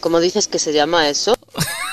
¿Cómo 0.00 0.20
dices 0.20 0.48
que 0.48 0.58
se 0.58 0.72
llama 0.72 1.08
eso? 1.08 1.36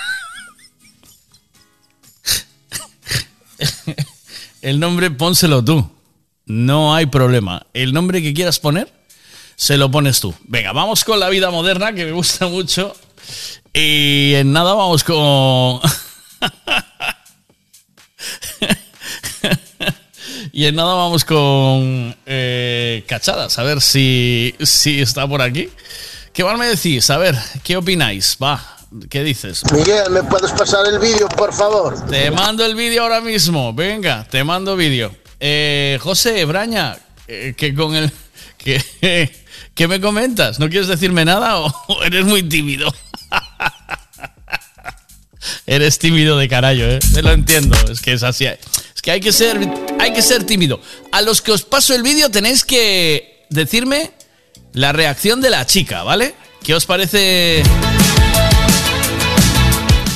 El 4.62 4.80
nombre 4.80 5.12
pónselo 5.12 5.64
tú. 5.64 5.90
No 6.46 6.94
hay 6.94 7.06
problema. 7.06 7.66
El 7.74 7.94
nombre 7.94 8.22
que 8.22 8.34
quieras 8.34 8.60
poner, 8.60 8.92
se 9.58 9.76
lo 9.76 9.90
pones 9.90 10.22
tú. 10.22 10.34
Venga, 10.44 10.72
vamos 10.72 11.04
con 11.04 11.20
la 11.20 11.28
vida 11.30 11.50
moderna, 11.50 11.92
que 11.92 12.06
me 12.06 12.12
gusta 12.12 12.46
mucho. 12.48 12.96
Y 13.74 14.36
en 14.36 14.54
nada 14.54 14.76
vamos 14.76 15.04
con... 15.04 15.82
y 20.54 20.66
en 20.66 20.76
nada 20.76 20.94
vamos 20.94 21.26
con 21.26 22.16
eh, 22.28 23.04
Cachadas, 23.08 23.58
a 23.58 23.64
ver 23.64 23.82
si, 23.82 24.56
si 24.62 25.02
está 25.02 25.28
por 25.28 25.42
aquí. 25.42 25.70
¿Qué 26.32 26.44
más 26.44 26.60
me 26.60 26.68
decís? 26.68 27.10
A 27.10 27.18
ver, 27.18 27.36
¿qué 27.64 27.78
opináis? 27.78 28.38
Va, 28.42 28.64
¿qué 29.10 29.24
dices? 29.24 29.64
Miguel, 29.74 30.12
¿me 30.12 30.22
puedes 30.22 30.52
pasar 30.52 30.86
el 30.86 31.00
vídeo, 31.00 31.28
por 31.30 31.52
favor? 31.52 32.06
Te 32.06 32.30
mando 32.30 32.64
el 32.64 32.76
vídeo 32.76 33.02
ahora 33.02 33.22
mismo. 33.22 33.74
Venga, 33.74 34.28
te 34.30 34.44
mando 34.44 34.76
vídeo. 34.76 35.16
Eh, 35.40 35.98
José, 36.00 36.46
Braña, 36.46 36.96
eh, 37.28 37.56
que 37.58 37.74
con 37.74 37.96
el. 37.96 38.12
Que, 38.58 39.47
¿Qué 39.78 39.88
me 39.88 40.02
comentas? 40.02 40.58
¿No 40.58 40.70
quieres 40.70 40.88
decirme 40.88 41.24
nada 41.24 41.60
o 41.60 42.04
eres 42.04 42.26
muy 42.26 42.42
tímido? 42.42 42.92
eres 45.68 46.00
tímido 46.00 46.36
de 46.36 46.50
carallo, 46.50 46.90
¿eh? 46.90 47.00
Te 47.14 47.22
lo 47.22 47.32
entiendo. 47.32 47.78
Es 47.88 48.02
que 48.02 48.14
es 48.14 48.24
así. 48.24 48.46
Es 48.46 49.02
que 49.04 49.12
hay 49.12 49.20
que 49.20 49.32
ser, 49.32 49.60
hay 50.00 50.14
que 50.14 50.24
ser 50.24 50.46
tímido. 50.46 50.82
A 51.12 51.22
los 51.22 51.44
que 51.44 51.52
os 51.52 51.62
paso 51.62 51.94
el 51.94 52.02
vídeo 52.02 52.32
tenéis 52.32 52.66
que 52.66 53.46
decirme 53.52 54.10
la 54.74 54.94
reacción 54.94 55.42
de 55.42 55.52
la 55.52 55.68
chica, 55.68 56.02
¿vale? 56.02 56.34
¿Qué 56.64 56.74
os 56.74 56.88
parece? 56.88 57.62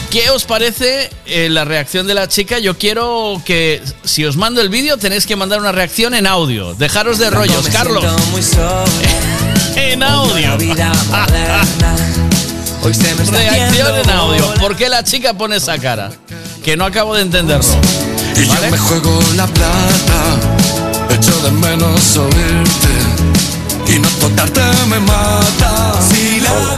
¿Qué 0.09 0.31
os 0.31 0.43
parece 0.43 1.11
eh, 1.27 1.49
la 1.49 1.65
reacción 1.65 2.07
de 2.07 2.15
la 2.15 2.27
chica? 2.27 2.57
Yo 2.57 2.79
quiero 2.79 3.39
que, 3.45 3.79
si 4.05 4.25
os 4.25 4.37
mando 4.37 4.59
el 4.59 4.69
vídeo, 4.69 4.97
tenéis 4.97 5.27
que 5.27 5.35
mandar 5.35 5.59
una 5.59 5.71
reacción 5.71 6.15
en 6.15 6.25
audio. 6.25 6.73
Dejaros 6.73 7.19
de 7.19 7.29
rollos, 7.29 7.69
Carlos. 7.69 8.03
en 9.91 10.03
audio. 10.03 10.57
Reacción 13.31 13.95
en 13.97 14.09
audio. 14.09 14.53
¿Por 14.55 14.75
qué 14.75 14.89
la 14.89 15.03
chica 15.03 15.33
pone 15.33 15.57
esa 15.57 15.77
cara? 15.77 16.11
Que 16.63 16.77
no 16.77 16.85
acabo 16.85 17.15
de 17.15 17.23
entenderlo. 17.23 17.75
Y 18.35 18.45
yo 18.45 18.71
me 18.71 18.77
juego 18.77 19.19
la 19.35 19.45
plata, 19.47 20.37
echo 21.09 21.37
de 21.41 21.51
menos 21.51 22.17
oírte 22.17 22.87
y 23.87 23.99
no 23.99 24.07
tocarte 24.19 24.61
me 24.87 24.99
mata. 24.99 25.99
Si 26.09 26.39
la 26.39 26.53
Hola, 26.53 26.77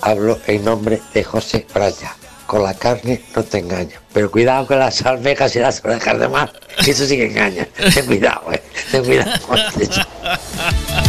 hablo 0.00 0.38
en 0.46 0.64
nombre 0.64 1.02
de 1.12 1.24
José 1.24 1.66
Braya. 1.72 2.16
Con 2.46 2.64
la 2.64 2.74
carne 2.74 3.22
no 3.36 3.44
te 3.44 3.58
engaño, 3.58 3.96
pero 4.12 4.28
cuidado 4.28 4.66
con 4.66 4.80
las 4.80 5.06
almejas 5.06 5.54
y 5.54 5.60
las 5.60 5.84
orejas 5.84 6.18
de 6.18 6.28
mar, 6.28 6.52
que 6.84 6.90
eso 6.90 7.06
sí 7.06 7.16
que 7.16 7.26
engaña. 7.26 7.68
Ten 7.94 8.06
cuidado, 8.06 8.52
eh. 8.52 8.60
Ten 8.90 9.04
cuidado. 9.04 9.30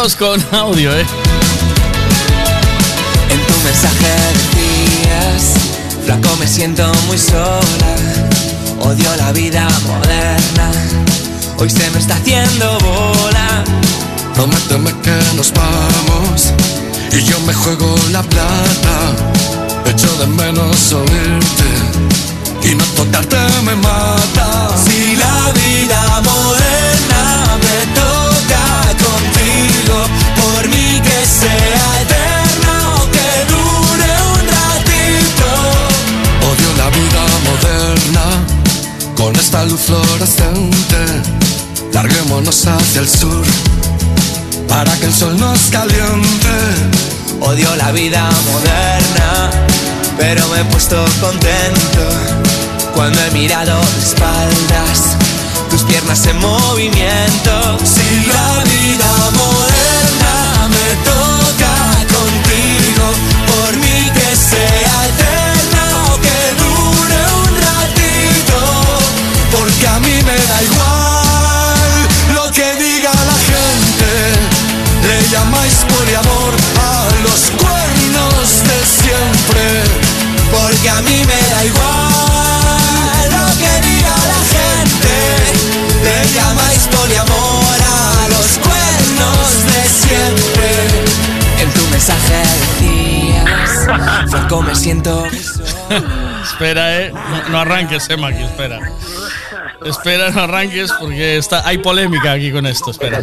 Carlos 0.00 0.16
con 0.16 0.58
audio, 0.58 0.96
¿eh? 0.96 1.04
En 3.28 3.46
tu 3.46 3.52
mensaje 3.62 4.08
decías, 4.32 5.52
flaco 6.06 6.34
me 6.38 6.46
siento 6.46 6.90
muy 7.06 7.18
sola, 7.18 7.92
odio 8.80 9.14
la 9.16 9.30
vida 9.32 9.68
moderna, 9.86 10.70
hoy 11.58 11.68
se 11.68 11.90
me 11.90 11.98
está 11.98 12.14
haciendo 12.14 12.78
bola. 12.78 13.62
Prométeme 14.34 14.90
que 15.02 15.18
nos 15.36 15.52
vamos 15.52 16.54
y 17.12 17.22
yo 17.22 17.38
me 17.40 17.52
juego 17.52 17.94
la 18.10 18.22
plata, 18.22 18.96
echo 19.84 20.08
de 20.16 20.26
menos 20.28 20.92
oírte 20.94 21.70
y 22.62 22.74
no 22.74 22.84
tocarte 22.96 23.36
me 23.66 23.74
mata. 23.74 24.70
Si 24.82 25.16
la 25.16 25.52
vida 25.52 26.22
moderna 26.24 27.58
me 27.60 27.69
sea 31.40 32.02
eterna 32.02 32.74
o 32.96 33.10
que 33.14 33.30
dure 33.52 34.10
un 34.34 34.40
ratito. 34.56 35.48
Odio 36.50 36.70
la 36.82 36.88
vida 36.98 37.22
moderna 37.48 38.26
con 39.16 39.34
esta 39.36 39.64
luz 39.64 39.80
fluorescente. 39.80 41.00
Larguémonos 41.92 42.66
hacia 42.66 43.00
el 43.00 43.08
sur 43.08 43.44
para 44.68 44.92
que 44.98 45.06
el 45.06 45.14
sol 45.14 45.38
nos 45.38 45.60
caliente. 45.70 46.56
Odio 47.40 47.74
la 47.76 47.90
vida 47.92 48.28
moderna, 48.50 49.50
pero 50.18 50.46
me 50.48 50.60
he 50.60 50.64
puesto 50.64 50.96
contento 51.20 52.04
cuando 52.94 53.18
he 53.24 53.30
mirado 53.30 53.80
de 53.80 54.02
espaldas, 54.02 55.16
tus 55.70 55.82
piernas 55.84 56.26
en 56.26 56.38
movimiento. 56.38 57.78
Si 57.82 58.26
la 58.26 58.62
vida 58.64 59.10
moderna 59.38 59.79
porque 80.80 80.88
a 80.88 81.02
mí 81.02 81.24
me 81.26 81.50
da 81.50 81.64
igual 81.64 83.30
lo 83.30 83.46
que 83.58 83.86
diga 83.86 84.14
la 84.32 84.40
gente. 84.56 85.14
Le 86.04 86.34
llamáis 86.34 86.88
poliamor 86.88 87.78
a 87.86 88.28
los 88.28 88.58
cuernos 88.58 89.48
de 89.66 89.80
siempre. 90.06 90.70
En 91.60 91.70
tu 91.72 91.86
mensaje 91.90 92.42
decías, 92.78 94.30
flaco 94.30 94.62
me 94.62 94.74
siento. 94.74 95.26
espera, 96.44 97.00
eh. 97.00 97.12
No, 97.50 97.58
arranques, 97.58 98.08
eh, 98.08 98.16
Maki, 98.16 98.42
espera. 98.42 98.78
Espera, 99.84 100.30
no 100.30 100.42
arranques 100.42 100.92
porque 100.92 101.38
está, 101.38 101.66
hay 101.66 101.78
polémica 101.78 102.32
aquí 102.32 102.52
con 102.52 102.66
esto, 102.66 102.90
espera. 102.90 103.20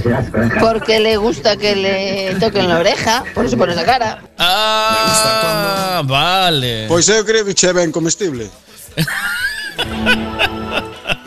Porque 0.60 1.00
le 1.00 1.18
gusta 1.18 1.56
que 1.56 1.76
le 1.76 2.36
toquen 2.40 2.68
la 2.68 2.80
oreja, 2.80 3.24
por 3.34 3.45
eso 3.45 3.58
pone 3.58 3.74
esa 3.74 3.86
cara. 3.86 4.22
Ah, 4.38 6.02
vale. 6.06 6.86
Pois 6.88 7.08
eu 7.10 7.24
creo 7.24 7.45
que 7.45 7.53
che 7.53 7.72
ben 7.74 7.92
comestible. 7.92 8.50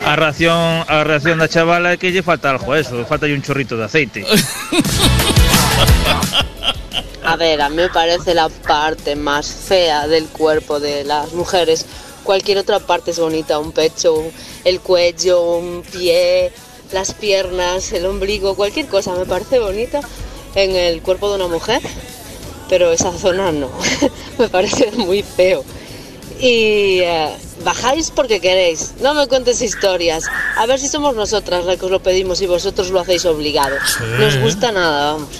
A 0.03 0.15
reacción, 0.15 0.83
a 0.87 1.03
reacción 1.05 1.39
da 1.39 1.47
chavala 1.47 1.93
é 1.93 1.97
que 1.97 2.11
lle 2.11 2.21
falta 2.21 2.51
algo 2.51 2.73
a 2.73 2.79
eso, 2.79 3.05
falta 3.07 3.27
un 3.27 3.41
chorrito 3.41 3.77
de 3.77 3.85
aceite. 3.85 4.25
A 7.23 7.37
ver, 7.37 7.61
a 7.61 7.69
mí 7.69 7.75
me 7.77 7.89
parece 7.89 8.33
la 8.33 8.49
parte 8.49 9.15
más 9.15 9.47
fea 9.47 10.07
del 10.07 10.27
cuerpo 10.27 10.81
de 10.81 11.05
las 11.05 11.31
mujeres. 11.31 11.85
Cualquier 12.31 12.59
otra 12.59 12.79
parte 12.79 13.11
es 13.11 13.19
bonita, 13.19 13.59
un 13.59 13.73
pecho, 13.73 14.23
el 14.63 14.79
cuello, 14.79 15.41
un 15.57 15.81
pie, 15.81 16.49
las 16.93 17.13
piernas, 17.13 17.91
el 17.91 18.05
ombligo, 18.05 18.55
cualquier 18.55 18.85
cosa 18.85 19.13
me 19.15 19.25
parece 19.25 19.59
bonita 19.59 19.99
en 20.55 20.73
el 20.77 21.01
cuerpo 21.01 21.27
de 21.27 21.35
una 21.35 21.47
mujer, 21.47 21.81
pero 22.69 22.93
esa 22.93 23.11
zona 23.11 23.51
no, 23.51 23.69
me 24.39 24.47
parece 24.47 24.91
muy 24.93 25.23
feo. 25.23 25.65
Y 26.39 27.01
eh, 27.01 27.35
bajáis 27.65 28.11
porque 28.11 28.39
queréis, 28.39 28.93
no 29.01 29.13
me 29.13 29.27
cuentes 29.27 29.61
historias, 29.61 30.23
a 30.55 30.65
ver 30.65 30.79
si 30.79 30.87
somos 30.87 31.13
nosotras 31.17 31.65
las 31.65 31.75
que 31.75 31.83
os 31.83 31.91
lo 31.91 32.01
pedimos 32.01 32.39
y 32.39 32.47
vosotros 32.47 32.91
lo 32.91 33.01
hacéis 33.01 33.25
obligado. 33.25 33.75
No 34.17 34.27
os 34.27 34.37
gusta 34.37 34.71
nada, 34.71 35.15
vamos. 35.15 35.31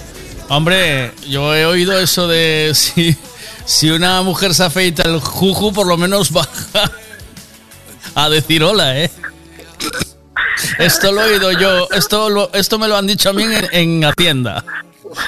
Hombre, 0.50 1.12
yo 1.26 1.54
he 1.54 1.64
oído 1.64 1.98
eso 1.98 2.28
de 2.28 2.72
si, 2.74 3.16
si 3.64 3.90
una 3.90 4.22
mujer 4.22 4.54
se 4.54 4.64
afeita 4.64 5.02
el 5.02 5.20
juju, 5.20 5.72
por 5.72 5.86
lo 5.86 5.96
menos 5.96 6.30
baja 6.30 6.90
a 8.14 8.28
decir 8.28 8.62
hola, 8.62 8.98
¿eh? 8.98 9.10
Esto 10.78 11.12
lo 11.12 11.22
he 11.22 11.34
oído 11.34 11.52
yo, 11.52 11.88
esto, 11.90 12.52
esto 12.52 12.78
me 12.78 12.88
lo 12.88 12.96
han 12.96 13.06
dicho 13.06 13.30
a 13.30 13.32
mí 13.32 13.42
en, 13.42 13.68
en 13.72 14.04
Hacienda. 14.04 14.64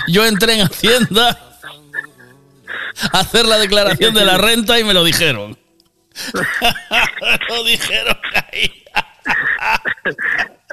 Yo 0.08 0.24
entré 0.24 0.54
en 0.54 0.66
Hacienda 0.66 1.38
a 3.12 3.20
hacer 3.20 3.46
la 3.46 3.58
declaración 3.58 4.14
de 4.14 4.24
la 4.24 4.38
renta 4.38 4.78
y 4.78 4.84
me 4.84 4.94
lo 4.94 5.04
dijeron. 5.04 5.58
lo 7.48 7.64
dijeron 7.64 8.16
ahí. 8.52 8.84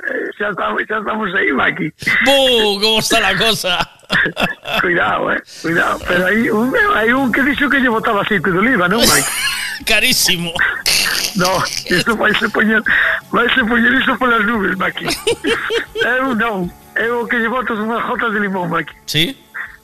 Eh, 0.01 0.31
xa 0.37 0.49
estamos, 0.49 0.81
xa 0.87 0.97
estamos 0.97 1.29
aí, 1.35 1.51
Maki. 1.53 1.93
Buu, 2.25 2.79
como 2.81 2.99
está 2.99 3.19
la 3.19 3.37
cosa. 3.37 3.77
cuidado, 4.81 5.31
eh, 5.31 5.41
cuidado. 5.61 5.99
Pero 6.07 6.25
hai 6.25 6.49
un, 6.49 6.73
hay 6.95 7.13
un 7.13 7.31
que 7.31 7.43
dixo 7.43 7.69
que 7.69 7.79
lle 7.79 7.89
botaba 7.89 8.21
aceite 8.21 8.51
de 8.51 8.57
oliva, 8.57 8.87
non, 8.87 9.05
Maki? 9.05 9.29
Carísimo. 9.85 10.53
No, 11.35 11.63
iso 11.89 12.15
vai 12.17 12.33
se 12.35 12.49
poñer, 12.49 12.81
vai 13.31 13.47
se 13.53 13.63
poñer 13.63 13.93
iso 13.93 14.17
polas 14.17 14.45
nubes, 14.45 14.77
Maki. 14.77 15.05
Eu 16.01 16.35
non, 16.35 16.69
eu 16.97 17.25
que 17.27 17.37
lle 17.37 17.49
botas 17.49 17.77
unha 17.77 18.01
jota 18.01 18.29
de 18.29 18.39
limón, 18.41 18.69
Maki. 18.69 18.93
Sí? 19.05 19.37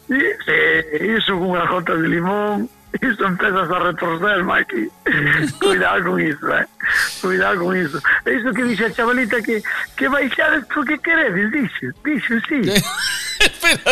Sí, 0.07 0.21
eh, 0.47 1.17
iso 1.17 1.35
unhas 1.37 1.67
jota 1.69 1.95
de 1.95 2.07
limón, 2.07 2.69
iso 3.01 3.25
empezas 3.25 3.69
a 3.69 3.79
retorcer, 3.79 4.43
Maki. 4.43 4.89
Cuidado 5.59 6.03
con 6.03 6.21
iso, 6.21 6.57
eh. 6.57 6.65
Cuidado 7.21 7.63
con 7.63 7.77
iso. 7.77 7.99
Iso 8.25 8.53
que 8.53 8.63
dixe 8.63 8.85
a 8.85 8.93
chavalita 8.93 9.41
que, 9.41 9.61
que 9.95 10.07
baixades 10.07 10.65
porque 10.73 10.97
queredes, 10.99 11.51
dixe. 11.51 11.91
Dixe, 12.03 12.39
sí. 12.47 12.61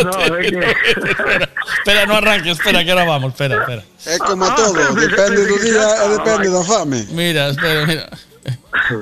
No, 0.04 0.36
é 0.36 0.42
que... 0.42 0.58
espera, 0.58 1.50
espera, 1.78 2.06
no 2.08 2.16
arranques, 2.16 2.58
espera, 2.58 2.84
que 2.84 2.92
ahora 2.92 3.06
vamos, 3.06 3.34
espera, 3.34 3.60
espera. 3.60 3.84
É 4.06 4.18
como 4.18 4.46
todo, 4.56 4.96
depende 4.96 5.46
do 5.46 5.60
día 5.60 6.06
e 6.06 6.10
depende 6.18 6.50
da 6.50 6.64
fame. 6.64 7.08
Mira, 7.12 7.50
espera, 7.50 7.86
mira. 7.86 8.10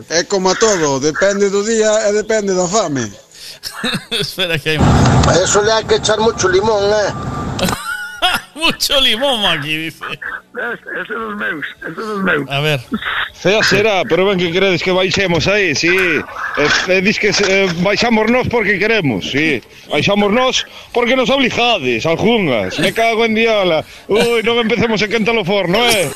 É 0.10 0.24
como 0.24 0.54
todo, 0.56 1.00
depende 1.00 1.50
do 1.50 1.64
día 1.64 2.10
e 2.10 2.14
depende 2.14 2.54
da 2.54 2.68
fame. 2.68 3.12
espera 4.12 4.60
que 4.60 4.72
hay 4.72 4.80
más. 4.80 5.28
A 5.28 5.44
eso 5.44 5.62
le 5.62 5.72
hay 5.72 5.86
que 5.86 5.96
echar 5.96 6.20
mucho 6.20 6.50
limón, 6.50 6.84
¿eh? 6.84 7.14
Mucho 8.56 9.00
limón 9.02 9.46
aquí, 9.46 9.78
dice. 9.78 10.06
Ese 10.54 11.14
é 11.14 11.18
dos 11.18 11.36
meus, 11.36 11.66
ese 11.82 11.88
é 11.88 11.94
dos 11.94 12.24
meus. 12.24 12.50
A 12.50 12.60
ver. 12.60 12.80
Fea 13.34 13.64
será, 13.64 14.04
pero 14.08 14.26
ben 14.26 14.38
que 14.38 14.52
queredes 14.52 14.82
que 14.82 14.92
baixemos 14.92 15.48
aí, 15.48 15.76
sí. 15.76 15.92
E, 15.92 16.92
e 16.94 17.02
dis 17.02 17.18
que 17.20 17.34
eh, 17.34 17.68
baixamos 17.82 18.30
nós 18.30 18.48
porque 18.48 18.78
queremos, 18.78 19.32
sí. 19.32 19.62
Baixamos 19.90 20.32
nós 20.32 20.66
porque 20.94 21.16
nos 21.16 21.30
obligades, 21.30 22.06
algunhas. 22.06 22.78
Me 22.80 22.94
cago 22.94 23.26
en 23.26 23.36
diola. 23.36 23.84
Ui, 24.08 24.44
non 24.46 24.62
empecemos 24.62 25.02
a 25.02 25.08
quentar 25.10 25.36
o 25.36 25.44
forno, 25.44 25.82
eh. 25.90 26.08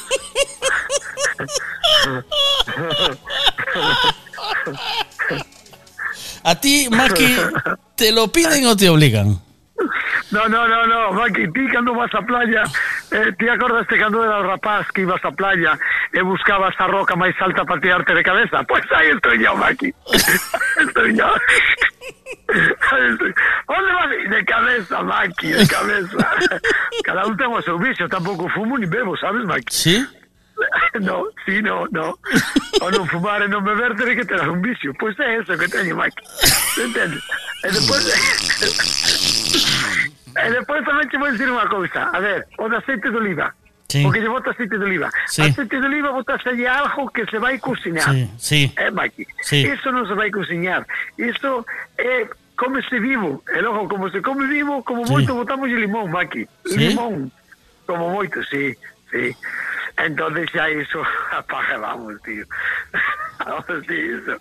A 6.44 6.56
ti, 6.56 6.88
Maki, 6.90 7.36
¿te 7.96 8.12
lo 8.14 8.32
piden 8.32 8.68
o 8.68 8.78
te 8.78 8.88
obligan? 8.88 9.47
No, 10.32 10.48
no, 10.50 10.68
no, 10.68 10.88
no, 10.88 11.14
Maki, 11.14 11.48
ti 11.54 11.68
cando 11.72 11.94
vas 11.94 12.14
á 12.14 12.22
playa, 12.26 12.64
eh, 13.12 13.32
ti 13.38 13.48
acordaste 13.48 13.98
cando 13.98 14.24
era 14.24 14.40
o 14.40 14.44
rapaz 14.44 14.90
que 14.92 15.02
ibas 15.02 15.24
á 15.24 15.32
playa 15.32 15.78
e 16.12 16.22
buscabas 16.22 16.76
a 16.80 16.88
roca 16.88 17.16
máis 17.16 17.36
alta 17.40 17.64
para 17.64 17.80
tirarte 17.80 18.14
de 18.14 18.24
cabeza? 18.24 18.64
Pois 18.68 18.84
aí 18.92 19.12
estou 19.12 19.34
yo, 19.36 19.56
Maki. 19.56 19.94
estou 20.82 21.08
yo. 21.14 21.30
Estoy. 22.50 23.34
Onde 23.68 23.92
vas? 23.94 24.30
De 24.30 24.46
cabeza, 24.46 25.04
Maki, 25.04 25.48
de 25.52 25.68
cabeza. 25.68 26.18
Cada 27.04 27.26
un 27.26 27.38
ten 27.38 27.48
o 27.48 27.62
seu 27.62 27.78
vicio, 27.78 28.10
tampouco 28.10 28.50
fumo 28.50 28.78
ni 28.78 28.86
bebo, 28.86 29.16
sabes, 29.18 29.46
Maki? 29.46 29.74
Sí? 29.74 30.06
No, 31.00 31.26
sí, 31.46 31.62
no, 31.62 31.86
no. 31.92 32.18
O 32.82 32.90
non 32.90 33.06
fumar 33.06 33.42
e 33.46 33.48
non 33.48 33.62
beber 33.62 33.94
tere 33.94 34.18
que 34.18 34.26
ter 34.26 34.42
un 34.50 34.58
vicio. 34.62 34.90
Pois 34.98 35.14
é 35.20 35.38
eso 35.38 35.54
que 35.54 35.70
teño, 35.70 35.96
Maki. 35.96 36.18
Entendes? 36.82 37.22
E 37.64 37.70
depois... 37.78 38.02
e 40.38 40.50
depois 40.54 40.86
tamén 40.86 41.10
te 41.10 41.18
vou 41.18 41.30
dicir 41.34 41.50
unha 41.50 41.66
cousa. 41.70 42.10
A 42.14 42.20
ver, 42.22 42.46
o 42.62 42.70
de 42.70 42.78
aceite 42.78 43.10
de 43.10 43.18
oliva. 43.18 43.50
Sí. 43.88 44.04
Porque 44.04 44.20
lle 44.20 44.28
bota 44.28 44.52
aceite 44.52 44.76
de 44.78 44.84
oliva. 44.84 45.08
Sí. 45.32 45.42
Aceite 45.48 45.80
de 45.80 45.88
oliva 45.88 46.12
botas 46.12 46.44
allí 46.46 46.68
algo 46.68 47.08
que 47.10 47.24
se 47.32 47.40
vai 47.40 47.56
cocinar. 47.58 48.12
Sí, 48.12 48.28
sí. 48.38 48.62
Eh, 48.76 48.92
Maki? 48.92 49.24
Sí. 49.42 49.64
Iso 49.64 49.96
non 49.96 50.04
se 50.06 50.14
vai 50.14 50.28
cociñar. 50.28 50.84
Iso 51.16 51.64
é 51.96 52.28
cómese 52.60 53.00
vivo. 53.00 53.40
E 53.48 53.64
logo, 53.64 53.88
como 53.88 54.12
se 54.12 54.20
come 54.20 54.44
vivo, 54.52 54.84
como 54.84 55.08
Sí. 55.08 55.16
moito 55.16 55.32
botamos 55.40 55.72
limón, 55.72 56.12
Maki. 56.12 56.44
Limón. 56.76 57.32
Como 57.88 58.12
moito, 58.12 58.44
sí, 58.52 58.76
sí. 59.08 59.32
Entonces 59.96 60.52
xa 60.52 60.68
iso 60.70 61.00
apaga, 61.32 61.80
vamos, 61.80 62.20
tío. 62.28 62.44
vamos, 63.40 63.80
tío, 63.88 64.20
iso. 64.20 64.36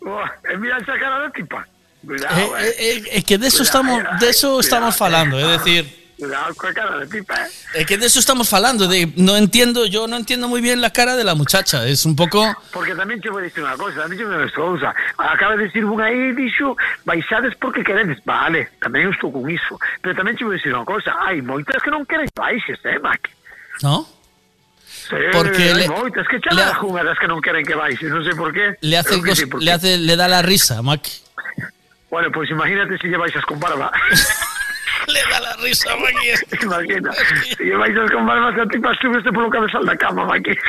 Buah, 0.00 0.32
e 0.48 0.56
mira 0.56 0.80
esa 0.80 0.96
cara 0.96 1.28
de 1.28 1.30
tipa. 1.36 1.60
Cuidado, 2.06 2.36
Eh, 2.58 2.66
eh. 2.68 2.74
eh, 2.78 2.96
eh, 2.96 3.08
es 3.12 3.24
que 3.24 3.38
de 3.38 3.46
eso 3.46 3.58
Cuidado, 3.58 3.82
estamos, 3.98 4.20
de 4.20 4.28
eso 4.30 4.46
cuidado, 4.48 4.60
estamos 4.60 4.96
falando, 4.96 5.38
es 5.38 5.58
decir, 5.62 6.02
Cuidado 6.18 6.54
con 6.54 6.72
cara 6.72 6.98
de 6.98 7.06
tipa, 7.08 7.34
eh. 7.34 7.48
es 7.74 7.86
que 7.86 7.98
de 7.98 8.06
eso 8.06 8.20
estamos 8.20 8.48
falando, 8.48 8.86
de 8.86 9.10
no 9.16 9.36
entiendo, 9.36 9.86
yo 9.86 10.06
no 10.06 10.16
entiendo 10.16 10.46
muy 10.46 10.60
bien 10.60 10.80
la 10.80 10.90
cara 10.90 11.16
de 11.16 11.24
la 11.24 11.34
muchacha, 11.34 11.86
es 11.86 12.04
un 12.06 12.14
poco 12.14 12.44
Porque 12.70 12.94
tamén 12.94 13.18
te 13.18 13.26
vou 13.30 13.42
dicir 13.42 13.58
unha 13.62 13.74
cosa, 13.74 14.06
tamén 14.06 14.18
te 14.18 14.22
vou 14.22 14.38
dicir 14.38 14.54
unha 14.54 14.54
cousa. 14.54 14.88
Acaba 15.18 15.58
de 15.58 15.66
dicir 15.66 15.82
un 15.82 15.98
aí, 15.98 16.30
dixo, 16.30 16.78
baixades 17.02 17.54
porque 17.58 17.82
queredes. 17.82 18.22
Vale, 18.22 18.70
eu 19.02 19.10
estou 19.10 19.34
con 19.34 19.50
iso. 19.50 19.74
Pero 19.98 20.14
tamén 20.14 20.38
te 20.38 20.46
vou 20.46 20.54
dicir 20.54 20.70
unha 20.70 20.86
cousa, 20.86 21.10
hai 21.26 21.42
moitas 21.42 21.82
que 21.82 21.90
non 21.90 22.06
queren 22.06 22.30
baixes, 22.38 22.78
eh, 22.86 23.02
Mac? 23.02 23.26
¿no? 23.82 24.06
Sí, 24.86 25.18
Porque 25.34 25.74
le- 25.74 25.90
moitas 25.90 26.26
que 26.30 26.38
xa 26.38 26.54
le- 26.54 26.62
das 27.02 27.18
que 27.18 27.26
non 27.26 27.42
queren 27.42 27.66
que 27.66 27.74
baixes, 27.74 28.10
non 28.14 28.22
sei 28.22 28.34
por 28.38 28.54
qué. 28.54 28.78
Le 28.78 28.94
hace, 28.94 29.18
que 29.18 29.34
cos- 29.34 29.38
sí, 29.42 29.46
le 29.58 29.70
hace, 29.74 29.98
le 29.98 30.14
da 30.14 30.30
la 30.30 30.38
risa, 30.42 30.82
Mac. 30.86 31.02
Bueno, 32.12 32.28
pues 32.30 32.50
imagínate 32.52 32.98
si 33.00 33.08
lle 33.08 33.16
baixas 33.16 33.40
con 33.48 33.56
barba. 33.58 33.88
le 35.08 35.20
da 35.32 35.40
la 35.40 35.56
risa, 35.64 35.96
Maki. 35.96 36.28
Imagina, 36.68 37.10
si 37.56 37.64
lle 37.64 37.76
baixas 37.80 38.10
con 38.12 38.26
barba, 38.28 38.52
se 38.52 38.60
a 38.60 38.66
tipa 38.68 38.92
subeste 39.00 39.32
polo 39.32 39.48
cabezal 39.48 39.80
da 39.88 39.96
cama, 39.96 40.28
Maki. 40.28 40.52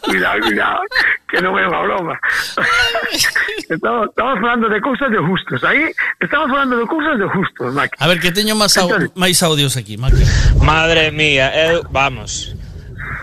cuidado, 0.00 0.40
cuidado, 0.40 0.80
que 1.28 1.40
non 1.44 1.52
é 1.58 1.66
unha 1.68 1.82
broma. 1.84 2.14
estamos, 3.68 4.08
estamos 4.08 4.36
falando 4.40 4.72
de 4.72 4.80
cousas 4.80 5.10
de 5.12 5.20
justos. 5.20 5.60
Aí 5.68 5.84
estamos 6.22 6.48
falando 6.48 6.78
de 6.80 6.86
cousas 6.88 7.18
de 7.20 7.26
justos, 7.28 7.74
Maki. 7.76 7.92
A 8.00 8.06
ver, 8.08 8.16
que 8.22 8.32
teño 8.32 8.56
máis 8.56 8.72
au- 8.80 9.12
máis 9.20 9.36
audios 9.44 9.76
aquí, 9.76 10.00
Mac. 10.00 10.16
Madre 10.64 11.12
mía, 11.12 11.52
eu, 11.52 11.84
vamos. 11.92 12.56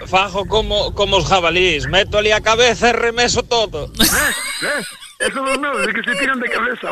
Fajo 0.05 0.45
como, 0.45 0.93
como 0.93 1.17
os 1.17 1.25
jabalís, 1.25 1.87
meto 1.89 2.21
ali 2.21 2.29
a 2.35 2.43
cabeza 2.43 2.91
e 2.91 2.93
remeso 2.93 3.41
todo. 3.41 3.89
¿Ves? 3.97 4.85
Esos 5.23 5.33
son 5.33 5.45
los 5.45 5.59
meus, 5.59 5.85
de 5.87 5.93
que 5.93 6.03
se 6.03 6.15
tiran 6.19 6.39
de 6.39 6.49
cabeza. 6.49 6.87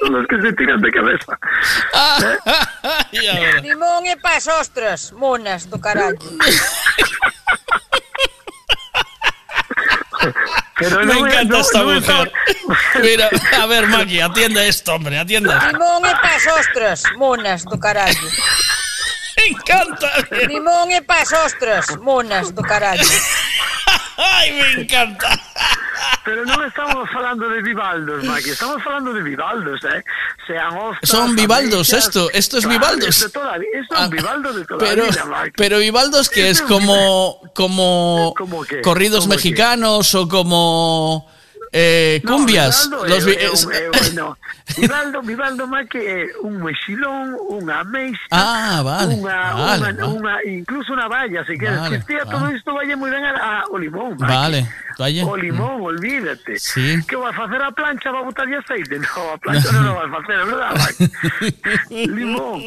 Son 0.00 0.12
los 0.12 0.26
que 0.26 0.40
se 0.42 0.52
tiran 0.54 0.80
de 0.80 0.90
cabeza. 0.90 1.38
Limón 3.62 4.06
e 4.06 4.16
pas 4.18 4.46
ostras, 4.48 5.12
monas 5.12 5.66
do 5.70 5.78
carallo. 5.80 6.18
Pero 10.78 10.98
Me 11.00 11.06
no 11.06 11.26
encanta 11.26 11.54
no- 11.54 11.60
esta 11.60 11.78
no 11.82 11.84
mujer. 11.94 12.32
Mira, 13.02 13.28
a 13.60 13.66
ver, 13.66 13.86
Maki, 13.88 14.20
atienda 14.20 14.64
esto, 14.64 14.94
hombre, 14.94 15.18
atienda. 15.18 15.58
Limón 15.72 16.06
e 16.06 16.14
pas 16.22 16.42
ostras, 16.58 17.02
monas 17.16 17.64
do 17.64 17.78
carallo. 17.78 18.28
Me 19.38 19.46
encanta. 19.54 20.10
Limón 20.50 20.90
e 20.90 21.00
pas 21.06 21.30
ostras, 21.32 21.86
monas 22.02 22.50
do 22.50 22.62
carallo. 22.66 23.06
Ay, 24.18 24.50
me 24.52 24.82
encanta. 24.82 25.30
Pero 26.26 26.42
non 26.44 26.60
estamos 26.66 27.06
falando 27.14 27.46
de 27.48 27.62
Vivaldos, 27.62 28.20
Maki, 28.26 28.50
estamos 28.52 28.82
falando 28.82 29.14
de 29.14 29.22
Vivaldos, 29.22 29.80
eh? 29.86 30.02
Sean 30.44 30.74
ostras, 30.76 31.06
Son 31.08 31.32
Vivaldos, 31.38 31.88
ameixas, 31.88 32.04
esto, 32.10 32.28
esto 32.34 32.58
es 32.58 32.66
claro, 32.66 32.98
toda 33.32 33.56
la- 33.56 33.64
Esto 33.72 33.94
es 33.94 34.00
un 34.04 34.10
Vivaldo 34.10 34.48
de 34.52 34.62
toda 34.66 34.78
Pero, 34.82 35.04
la 35.06 35.10
vida, 35.10 35.24
Maki. 35.24 35.50
pero 35.56 35.78
Vivaldos 35.78 36.28
que 36.28 36.50
es 36.50 36.60
como, 36.62 37.40
como 37.54 38.34
¿Cómo 38.36 38.62
qué? 38.64 38.82
corridos 38.82 39.24
¿Cómo 39.24 39.30
qué? 39.30 39.36
mexicanos 39.38 40.14
o 40.14 40.28
como 40.28 41.30
Eh, 41.72 42.22
cumbias. 42.26 42.88
Vivaldo 42.88 43.06
los 43.08 43.26
es- 43.26 43.64
un- 43.66 43.72
é, 43.72 43.88
bueno, 43.92 44.38
Vivaldo, 44.76 45.22
Vivaldo 45.22 45.66
Maki 45.66 45.98
é 45.98 46.26
un 46.42 46.60
mexilón, 46.64 47.36
unha 47.52 47.84
ameixa, 47.84 48.24
Ah, 48.32 48.80
vale, 48.84 49.14
unha, 49.16 49.36
vale, 49.52 50.00
unha, 50.04 50.34
incluso 50.48 50.92
unha 50.96 51.08
valla, 51.08 51.44
se 51.44 51.56
queres. 51.60 51.76
Vale, 51.80 52.00
que 52.04 52.16
todo 52.24 52.48
isto 52.52 52.72
vaya 52.72 52.96
moi 52.96 53.10
ben 53.12 53.20
a, 53.24 53.32
a, 53.36 53.52
o 53.68 53.76
limón, 53.76 54.16
Maki. 54.16 54.32
Vale, 54.32 54.60
vaya. 54.96 55.24
O 55.28 55.36
limón, 55.36 55.80
olvídate. 55.84 56.56
Sí. 56.56 57.00
Que 57.04 57.16
vai 57.16 57.32
facer 57.36 57.60
a 57.60 57.72
plancha, 57.72 58.12
vai 58.12 58.24
botar 58.24 58.48
aceite? 58.48 58.96
No, 59.04 59.32
a 59.32 59.38
plancha 59.42 59.68
non 59.72 59.92
o 59.92 59.94
vai 59.96 60.08
facer, 60.08 60.36
é 60.40 60.44
verdad, 60.48 60.72
limón, 61.90 62.60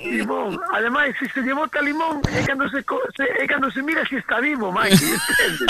limón. 0.00 0.60
Ademais, 0.72 1.14
se 1.18 1.28
se 1.32 1.40
lle 1.42 1.52
bota 1.54 1.80
limón, 1.80 2.20
é 2.32 2.44
cando 2.44 2.68
se, 2.68 2.82
co- 2.84 3.00
se, 3.16 3.24
é 3.24 3.46
cando 3.46 3.70
se 3.70 3.80
mira 3.82 4.04
se 4.08 4.16
está 4.16 4.40
vivo, 4.40 4.72
Maki, 4.72 4.92
entendes? 4.92 5.68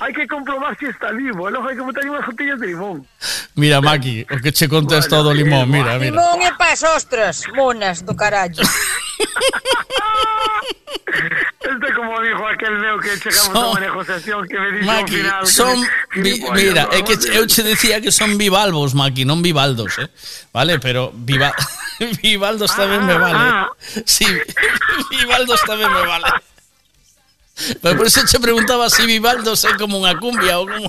Hai 0.00 0.12
que 0.12 0.26
comprobar 0.26 0.76
se 0.80 0.88
está 0.88 1.12
vivo, 1.12 1.48
e 1.48 1.52
logo 1.52 1.68
hai 1.68 1.76
que 1.76 1.84
botar 1.84 2.02
unhas 2.08 2.24
gotillas 2.24 2.58
de 2.60 2.66
limón. 2.72 3.04
Mira, 3.56 3.80
Maki, 3.80 4.24
o 4.30 4.36
que 4.40 4.52
che 4.52 4.68
contesta 4.68 5.20
todo 5.20 5.32
limón, 5.32 5.68
mira, 5.68 5.96
mira. 6.00 6.16
Limón 6.16 6.40
e 6.44 6.52
pas 6.56 6.80
ostras, 6.84 7.44
monas 7.54 8.00
do 8.04 8.16
carallo. 8.16 8.64
Este 11.66 11.94
como 11.94 12.20
dijo 12.22 12.46
aquel 12.46 12.78
meu 12.78 12.98
que 13.00 13.18
chegamos 13.18 13.50
a 13.50 13.52
Son- 13.52 13.70
unha 13.74 13.80
negociación 13.82 14.40
que 14.48 14.56
me 14.58 14.68
dixo 14.72 14.86
ao 14.90 14.96
Maki, 15.02 15.16
final. 15.18 15.40
que 15.42 15.50
son 15.50 15.76
me- 15.80 16.22
vi- 16.22 16.40
mira, 16.54 16.82
é 16.94 17.00
que 17.02 17.14
eu 17.34 17.44
che 17.46 17.62
decía 17.66 18.00
que 18.00 18.12
son 18.14 18.38
bivalvos, 18.38 18.94
Maki, 18.94 19.24
non 19.26 19.42
bivaldos, 19.42 19.98
eh? 19.98 20.08
Vale, 20.54 20.78
pero 20.78 21.10
viva 21.14 21.50
bivaldos 22.22 22.70
tamén 22.76 23.02
me 23.08 23.16
vale. 23.18 23.38
ah. 23.38 23.66
Sí, 24.06 24.26
bivaldos 25.10 25.60
tamén 25.66 25.90
me 25.90 26.02
vale. 26.06 26.28
Pero 27.80 27.96
por 27.96 28.06
eso 28.06 28.20
che 28.28 28.38
preguntaba 28.38 28.90
si 28.90 29.06
bivaldos 29.06 29.64
é 29.64 29.72
como 29.80 29.96
unha 29.96 30.12
cumbia 30.20 30.60
ou 30.60 30.68
como 30.68 30.88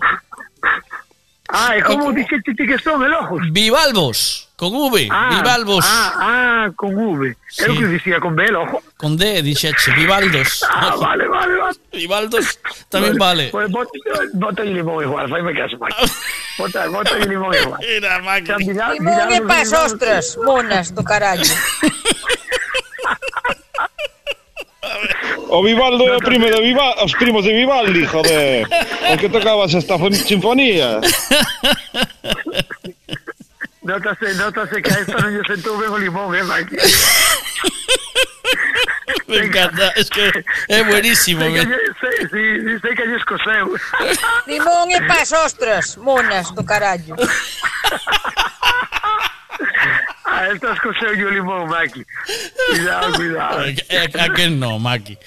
Ah, 1.48 1.80
e 1.80 1.82
como 1.82 2.12
ti 2.12 2.28
que 2.28 2.76
son 2.84 3.00
elojos? 3.08 3.40
bivalvos 3.56 4.52
con 4.60 4.76
V, 4.76 5.08
Ah, 5.08 5.32
bivalvos 5.32 5.86
Ah, 5.88 6.12
ah, 6.20 6.66
con 6.76 6.92
V. 6.92 7.32
Sí. 7.48 7.64
Eu 7.64 7.78
que 7.80 7.88
dicía 7.88 8.20
con 8.20 8.36
B, 8.36 8.44
el 8.52 8.58
ojo. 8.60 8.84
con 9.00 9.16
D, 9.16 9.40
dixeche, 9.46 9.96
bivaldos. 9.96 10.60
Ah, 10.68 10.92
vale, 11.00 11.24
vale, 11.30 11.56
vale. 11.56 11.78
Bivaldos 11.96 12.60
tamén 12.92 13.16
vale. 13.16 13.48
Pues 13.56 13.72
bota, 13.72 13.96
bota 14.36 14.66
y 14.68 14.76
limón 14.76 15.08
igual, 15.08 15.30
faime 15.32 15.56
caso, 15.56 15.80
Maki. 15.80 16.04
Bota, 16.60 16.84
bota 16.92 17.16
y 17.16 17.24
limón 17.32 17.56
igual. 17.56 17.80
Mira, 17.88 18.20
Maki. 18.20 18.52
Limón 18.68 19.30
e 19.32 19.40
pas 19.48 19.72
ostras, 19.72 20.36
monas 20.44 20.92
do 20.92 21.00
carallo. 21.06 21.48
O 25.50 25.64
Vivaldo 25.64 26.08
é 26.08 26.18
o 26.18 26.20
primo 26.20 26.46
de 26.46 26.62
Vivaldi, 26.62 27.04
os 27.04 27.14
primos 27.14 27.44
de 27.44 27.54
Vivaldi, 27.54 28.06
joder. 28.06 28.68
O 29.14 29.18
que 29.18 29.30
tocabas 29.30 29.74
esta 29.74 29.98
sinfonía. 30.12 31.00
Nótase, 33.84 34.34
nótase 34.34 34.82
que 34.82 34.92
a 34.92 35.00
esta 35.00 35.18
non 35.24 35.32
lle 35.32 35.40
sentou 35.48 35.78
ben 35.80 35.88
o 35.88 35.98
limón, 35.98 36.36
eh, 36.36 36.44
Mike? 36.44 36.76
Me 39.32 39.48
encanta, 39.48 39.96
es 39.96 40.12
que 40.12 40.28
é 40.68 40.84
buenísimo. 40.84 41.40
Sei 41.40 41.64
que, 41.64 41.80
sei, 42.00 42.28
sí, 42.28 42.60
sí, 42.68 42.80
sei 42.84 42.96
que 42.96 43.06
lles. 43.08 43.24
Limón 44.44 44.92
e 44.92 45.00
pas 45.08 45.32
ostras, 45.32 45.96
monas 45.96 46.52
do 46.52 46.68
carallo. 46.68 47.16
Ah, 50.30 50.52
esta 50.52 50.74
escoseu 50.74 51.16
o 51.16 51.32
limón, 51.32 51.70
Maki. 51.72 52.04
Cuidado, 52.70 53.14
cuidado. 53.16 53.64
É- 53.88 54.12
a 54.12 54.28
que 54.36 54.50
no, 54.52 54.78
Maki. 54.78 55.18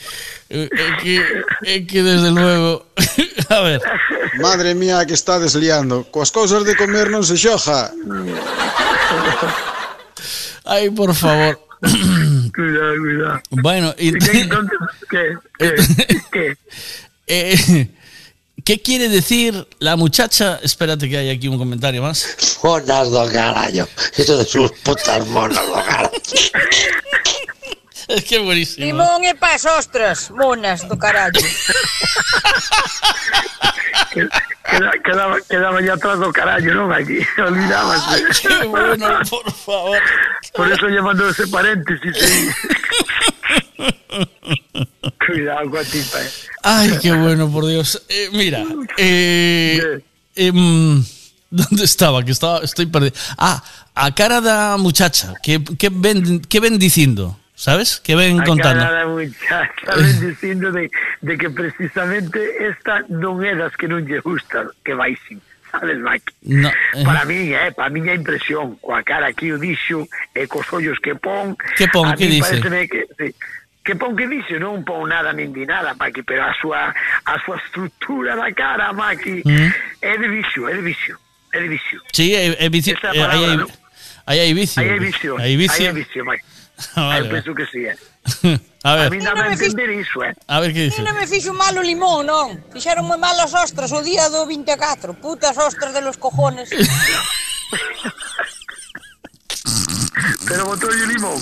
É 0.50 0.68
que, 1.00 1.16
é 1.64 1.80
que 1.80 2.02
desde 2.02 2.30
luego. 2.30 2.84
A 3.48 3.60
ver. 3.64 3.80
Madre 4.42 4.74
mía 4.74 5.04
que 5.06 5.14
está 5.14 5.38
desliando. 5.40 6.04
Coas 6.12 6.30
cousas 6.30 6.64
de 6.68 6.76
comer 6.76 7.08
non 7.08 7.24
se 7.24 7.40
xoja. 7.40 7.90
Ay, 10.68 10.90
por 10.90 11.14
favor. 11.14 11.56
Cuidado, 12.54 12.94
cuidado. 13.00 13.40
Bueno, 13.50 13.94
y, 13.96 14.12
¿Qué, 14.12 14.44
dónde, 14.52 14.76
qué, 15.08 15.24
qué, 15.58 15.74
qué? 16.32 16.56
eh, 17.26 17.88
¿qué 18.64 18.80
quiere 18.80 19.08
decir 19.08 19.66
la 19.78 19.96
muchacha? 19.96 20.58
Espérate 20.62 21.08
que 21.08 21.16
hay 21.16 21.30
aquí 21.30 21.48
un 21.48 21.58
comentario 21.58 22.02
más. 22.02 22.58
Monas 22.62 23.10
do 23.10 23.30
carallo. 23.30 23.88
Eso 24.16 24.36
de 24.36 24.44
sus 24.44 24.72
putas 24.82 25.26
monas 25.26 25.66
do 25.66 25.74
carallo. 25.74 26.10
Es 28.08 28.24
que 28.24 28.36
es 28.36 28.42
buenísimo. 28.42 28.86
Limón 28.86 29.24
e 29.24 29.34
pas 29.34 29.64
ostras, 29.64 30.30
monas 30.30 30.88
do 30.88 30.98
carallo. 30.98 31.40
Queda, 34.70 34.90
quedaba, 35.04 35.36
quedaba 35.48 35.80
ya 35.80 35.94
atrás 35.94 36.18
do 36.18 36.32
carallo, 36.32 36.74
non? 36.74 36.90
Aquí, 36.92 37.18
olvidábase. 37.38 38.22
Qué 38.42 38.66
bueno, 38.66 39.18
por 39.30 39.50
favor. 39.50 39.98
Por 40.54 40.66
eso 40.70 40.86
lle 40.86 41.02
mandou 41.02 41.30
ese 41.30 41.46
paréntesis 41.46 42.14
aí. 42.18 42.50
Cuidado 45.26 45.70
con 45.70 45.84
ti, 45.84 46.00
Ay, 46.62 46.98
qué 47.00 47.12
bueno, 47.12 47.50
por 47.50 47.66
Dios. 47.66 48.04
Eh, 48.08 48.28
mira, 48.32 48.64
eh, 48.96 50.00
eh, 50.36 50.52
mm, 50.52 51.02
¿dónde 51.50 51.84
estaba? 51.84 52.24
Que 52.24 52.32
estaba, 52.32 52.60
estoy 52.60 52.86
perdido. 52.86 53.14
Ah, 53.38 53.62
a 53.94 54.14
cara 54.14 54.40
da 54.40 54.76
muchacha, 54.76 55.34
que, 55.42 55.62
que, 55.64 55.90
ven, 55.92 56.40
que 56.40 56.60
ven 56.60 56.78
dicindo? 56.78 57.38
¿Sabes? 57.54 58.00
Que 58.00 58.16
ven 58.16 58.40
a 58.40 58.44
contando. 58.44 58.82
Cara 58.82 59.04
da 59.04 59.06
muchacha, 59.06 59.94
ven 59.96 60.20
dicindo 60.20 60.72
de, 60.72 60.90
de 61.20 61.36
que 61.36 61.50
precisamente 61.50 62.40
esta 62.64 63.04
non 63.08 63.44
é 63.44 63.52
das 63.52 63.76
que 63.76 63.84
non 63.84 64.00
lle 64.04 64.20
gusta 64.24 64.72
que 64.80 64.96
baixen. 64.96 65.40
sabes, 65.70 65.98
Mike? 65.98 66.32
No, 66.42 66.68
eh. 66.68 67.04
Para 67.04 67.24
mí, 67.24 67.52
eh, 67.52 67.72
para 67.72 67.90
miña 67.90 68.14
impresión, 68.14 68.76
coa 68.76 69.02
cara 69.02 69.32
que 69.32 69.52
o 69.52 69.58
dixo 69.58 70.08
e 70.34 70.46
cos 70.46 70.66
ollos 70.72 70.98
que 70.98 71.14
pon, 71.14 71.56
que 71.76 71.88
pon, 71.88 72.14
que 72.16 72.26
dice? 72.26 72.60
Que, 72.60 73.06
sí, 73.18 73.34
que 73.84 73.94
pon 73.96 74.14
que 74.16 74.28
dixo, 74.28 74.60
non 74.60 74.84
pon 74.84 75.08
nada 75.08 75.32
nin 75.32 75.52
di 75.52 75.64
nada, 75.64 75.96
Maki, 75.96 76.22
pero 76.22 76.44
a 76.44 76.52
súa 76.60 76.92
a 77.24 77.34
súa 77.44 77.56
estrutura 77.56 78.36
da 78.36 78.52
cara, 78.52 78.92
Maki, 78.92 79.42
mm. 79.44 79.70
é 80.04 80.14
de 80.18 80.28
vicio, 80.28 80.68
é 80.68 80.74
de 80.76 80.82
vicio, 80.82 81.16
é 81.52 81.58
de 81.60 81.68
vicio. 81.68 81.98
Sí, 82.12 82.34
é, 82.34 82.56
é 82.60 82.68
vicio. 82.68 82.96
Esa 82.96 83.10
eh, 83.10 83.20
palabra, 83.20 83.36
aí, 83.36 83.44
hai, 83.44 83.56
¿no? 83.56 83.66
aí 84.26 84.38
hai 84.40 84.54
vicio. 84.54 84.80
Aí 84.82 84.90
hai 84.90 84.98
vicio. 84.98 85.32
Aí 85.38 85.44
hai 85.44 85.56
vicio, 85.56 85.80
aí 85.80 85.86
hai 85.86 85.92
vicio 85.92 86.24
Maki. 86.24 86.44
vale, 86.96 87.26
eu 87.26 87.30
penso 87.30 87.54
que 87.54 87.66
sí, 87.66 87.86
eh. 87.86 87.96
A 88.82 88.94
ver. 88.96 89.06
A 89.06 89.10
mí 89.10 89.18
non 89.20 89.36
me 89.36 89.52
entender 89.52 89.92
iso, 89.92 90.24
eh. 90.24 90.32
A 90.48 90.60
ver 90.60 90.72
que 90.72 90.88
dice. 90.88 91.04
Non 91.04 91.12
me 91.12 91.28
fixo 91.28 91.52
mal 91.52 91.76
o 91.76 91.84
limón, 91.84 92.24
non. 92.24 92.56
Fixeron 92.72 93.04
moi 93.04 93.20
mal 93.20 93.36
as 93.36 93.52
ostras 93.52 93.92
o 93.92 94.00
día 94.00 94.32
do 94.32 94.48
24. 94.48 95.20
Putas 95.20 95.56
ostras 95.60 95.92
de 95.92 96.00
los 96.00 96.16
cojones. 96.16 96.72
pero 100.46 100.66
botou 100.66 100.90
o 100.90 101.06
limón 101.06 101.38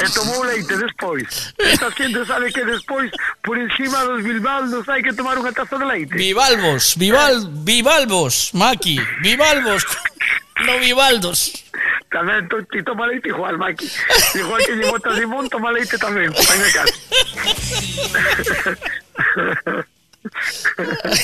e 0.00 0.06
tomou 0.14 0.42
leite 0.46 0.76
despois. 0.76 1.52
Esta 1.58 1.90
xente 1.92 2.24
sabe 2.26 2.52
que 2.52 2.64
despois, 2.64 3.10
por 3.42 3.58
encima 3.58 4.04
dos 4.06 4.22
bilbaldos, 4.22 4.86
hai 4.88 5.02
que 5.02 5.12
tomar 5.12 5.38
unha 5.38 5.50
taza 5.52 5.76
de 5.78 5.86
leite. 5.86 6.14
Bivalvos, 6.14 6.94
Vival, 6.96 7.42
Bivalvos, 7.66 8.54
Maki, 8.54 8.96
Bivalvos, 9.22 9.82
no 10.66 10.78
Vivaldos. 10.78 11.52
Tamén 12.12 12.44
to, 12.46 12.60
ti 12.68 12.84
toma 12.84 13.08
leite 13.08 13.32
igual, 13.32 13.56
Maki. 13.56 13.88
Igual 14.36 14.60
que 14.62 14.76
lle 14.76 14.86
botas 14.86 15.16
limón, 15.16 15.48
toma 15.48 15.72
leite 15.72 15.96
tamén. 15.96 16.28
Faime 16.30 16.68
caso. 16.70 16.94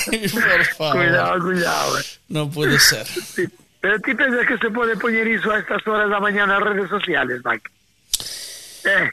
Por 0.03 0.65
favor. 0.77 0.95
Cuidado, 0.97 1.39
cuidado. 1.41 1.99
eh. 1.99 2.03
No 2.29 2.49
puede 2.49 2.79
ser. 2.79 3.05
Sí. 3.07 3.47
Pero 3.81 3.99
ti 3.99 4.13
pensas 4.13 4.45
que 4.45 4.57
se 4.57 4.69
pode 4.71 4.95
poñer 4.97 5.27
iso 5.27 5.51
a 5.51 5.59
estas 5.59 5.85
horas 5.87 6.11
da 6.11 6.19
mañana 6.19 6.59
nas 6.59 6.63
redes 6.63 6.91
sociales, 6.91 7.39
Mike? 7.47 7.71
Eh, 8.83 9.07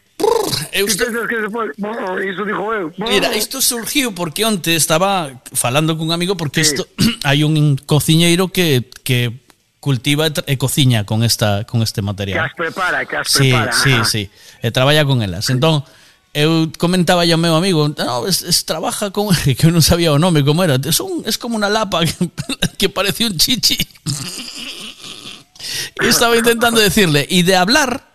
eu 0.73 0.86
isto... 0.86 1.07
que 1.07 1.39
se 1.39 1.49
pode... 1.51 1.70
Bo, 1.78 1.91
iso 2.19 2.43
dijo 2.43 2.65
eu. 2.75 2.91
Bo. 2.99 3.07
Mira, 3.07 3.31
isto 3.35 3.62
surgiu 3.62 4.11
porque 4.11 4.43
onte 4.43 4.75
estaba 4.75 5.31
falando 5.55 5.95
cun 5.95 6.11
amigo 6.11 6.35
porque 6.35 6.67
sí. 6.67 6.75
isto 6.75 6.91
hai 7.28 7.47
un 7.47 7.78
cociñeiro 7.78 8.51
que 8.51 8.91
que 9.07 9.47
cultiva 9.78 10.27
e 10.51 10.59
cociña 10.59 11.07
con 11.07 11.23
esta 11.23 11.62
con 11.62 11.83
este 11.86 12.03
material. 12.03 12.43
Que 12.43 12.47
as 12.51 12.55
prepara, 12.59 13.07
que 13.07 13.17
as 13.23 13.31
sí, 13.31 13.55
prepara. 13.55 13.70
Sí, 13.70 13.93
Ajá. 13.95 14.05
sí, 14.05 14.23
e 14.62 14.69
traballa 14.75 15.07
con 15.07 15.23
elas. 15.23 15.47
Sí. 15.47 15.55
Entón, 15.55 15.86
eu 16.35 16.67
comentaba 16.75 17.23
ao 17.23 17.39
meu 17.39 17.55
amigo, 17.55 17.86
no, 17.86 18.27
es, 18.27 18.43
es 18.43 18.67
trabaja 18.67 19.15
con 19.15 19.31
que 19.57 19.62
eu 19.62 19.70
non 19.70 19.86
sabía 19.86 20.11
o 20.11 20.19
nome 20.19 20.43
como 20.43 20.67
era, 20.67 20.75
es 20.83 20.99
un 20.99 21.23
es 21.23 21.39
como 21.39 21.55
unha 21.55 21.70
lapa 21.70 22.03
que, 22.03 22.19
que 22.83 22.89
parece 22.91 23.31
un 23.31 23.39
chichi. 23.39 23.78
Y 26.02 26.09
estaba 26.09 26.36
intentando 26.36 26.78
decirle 26.81 27.26
y 27.28 27.43
de 27.43 27.57
hablar 27.57 28.07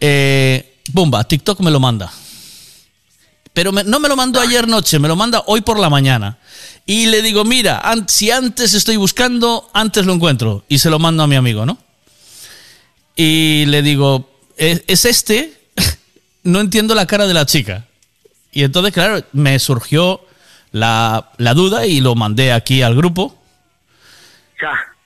eh, 0.00 0.76
bomba, 0.92 1.24
TikTok 1.24 1.60
me 1.60 1.70
lo 1.70 1.80
manda. 1.80 2.12
Pero 3.52 3.72
no 3.72 4.00
me 4.00 4.08
lo 4.08 4.16
mandó 4.16 4.40
ayer 4.40 4.68
noche, 4.68 4.98
me 4.98 5.08
lo 5.08 5.16
manda 5.16 5.42
hoy 5.46 5.62
por 5.62 5.78
la 5.78 5.88
mañana. 5.88 6.38
Y 6.84 7.06
le 7.06 7.22
digo, 7.22 7.44
mira, 7.44 7.82
si 8.06 8.30
antes 8.30 8.74
estoy 8.74 8.96
buscando, 8.96 9.70
antes 9.72 10.04
lo 10.04 10.12
encuentro. 10.12 10.64
Y 10.68 10.78
se 10.78 10.90
lo 10.90 10.98
mando 10.98 11.22
a 11.22 11.26
mi 11.26 11.36
amigo, 11.36 11.64
¿no? 11.64 11.78
Y 13.16 13.64
le 13.66 13.80
digo, 13.80 14.30
¿es, 14.58 14.84
es 14.86 15.06
este? 15.06 15.58
no 16.42 16.60
entiendo 16.60 16.94
la 16.94 17.06
cara 17.06 17.26
de 17.26 17.32
la 17.32 17.46
chica. 17.46 17.86
Y 18.52 18.62
entonces, 18.62 18.92
claro, 18.92 19.24
me 19.32 19.58
surgió 19.58 20.20
la, 20.70 21.30
la 21.38 21.54
duda 21.54 21.86
y 21.86 22.00
lo 22.00 22.14
mandé 22.14 22.52
aquí 22.52 22.82
al 22.82 22.94
grupo. 22.94 23.38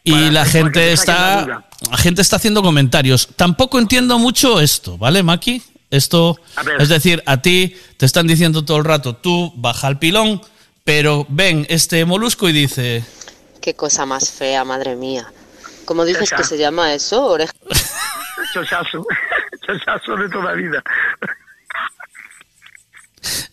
Y 0.02 0.30
la 0.30 0.44
gente 0.44 0.92
está, 0.92 1.64
la 1.90 1.96
gente 1.96 2.22
está 2.22 2.36
haciendo 2.36 2.62
comentarios. 2.62 3.28
Tampoco 3.36 3.78
entiendo 3.78 4.18
mucho 4.18 4.60
esto, 4.60 4.96
¿vale, 4.98 5.22
Maki? 5.22 5.62
Esto, 5.90 6.38
es 6.78 6.88
decir, 6.88 7.22
a 7.26 7.42
ti 7.42 7.76
te 7.96 8.06
están 8.06 8.26
diciendo 8.26 8.64
todo 8.64 8.78
el 8.78 8.84
rato, 8.84 9.16
tú 9.16 9.52
baja 9.56 9.88
el 9.88 9.98
pilón, 9.98 10.40
pero 10.84 11.26
ven 11.28 11.66
este 11.68 12.04
molusco 12.04 12.48
y 12.48 12.52
dice, 12.52 13.04
Qué 13.60 13.74
cosa 13.74 14.06
más 14.06 14.30
fea, 14.30 14.64
madre 14.64 14.96
mía. 14.96 15.30
¿Cómo 15.84 16.04
dices 16.04 16.22
Esa. 16.22 16.36
que 16.36 16.44
se 16.44 16.56
llama 16.56 16.94
eso? 16.94 17.24
Oreja. 17.26 17.52
Chochazo. 18.54 19.04
Chochazo 19.66 20.16
de 20.16 20.28
toda 20.28 20.52
vida. 20.54 20.82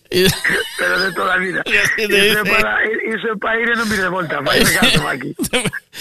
Pero 0.10 1.00
de 1.00 1.12
toda 1.14 1.38
vida. 1.38 1.64
Isso 1.68 1.92
é 1.98 2.08
dice. 2.08 2.44
para, 2.44 2.86
isso 2.86 3.28
é 3.28 3.36
para 3.36 3.60
ir 3.60 3.70
e 3.70 3.76
de 3.76 5.00
Maki. 5.00 5.36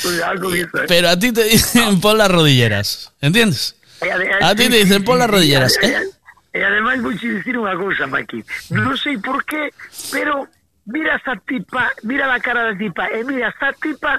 Cuidado 0.03 0.41
con 0.41 0.57
iso, 0.57 0.79
eh. 0.79 0.85
pero 0.87 1.09
a 1.09 1.19
ti 1.19 1.33
te 1.33 1.45
dicen 1.45 2.01
pon 2.01 2.19
las 2.19 2.31
rodilleras, 2.31 3.13
¿entiendes? 3.21 3.75
A 4.43 4.55
ti 4.55 4.69
te 4.69 4.77
dicen 4.77 5.05
pon 5.05 5.19
las 5.19 5.31
rodilleras, 5.31 5.79
¿eh? 5.83 6.11
e 6.57 6.65
ademais 6.65 7.03
vou 7.03 7.13
te 7.13 7.29
dicir 7.29 7.59
unha 7.61 7.77
cousa, 7.77 8.09
Maki. 8.09 8.41
Non 8.73 8.97
sei 8.97 9.21
por 9.21 9.45
qué, 9.45 9.69
pero 10.09 10.49
mira 10.89 11.21
esta 11.21 11.37
tipa, 11.37 11.93
mira 12.09 12.25
la 12.25 12.41
cara 12.41 12.73
da 12.73 12.75
tipa, 12.75 13.13
e 13.13 13.21
mira 13.29 13.53
esta 13.53 13.77
tipa, 13.77 14.17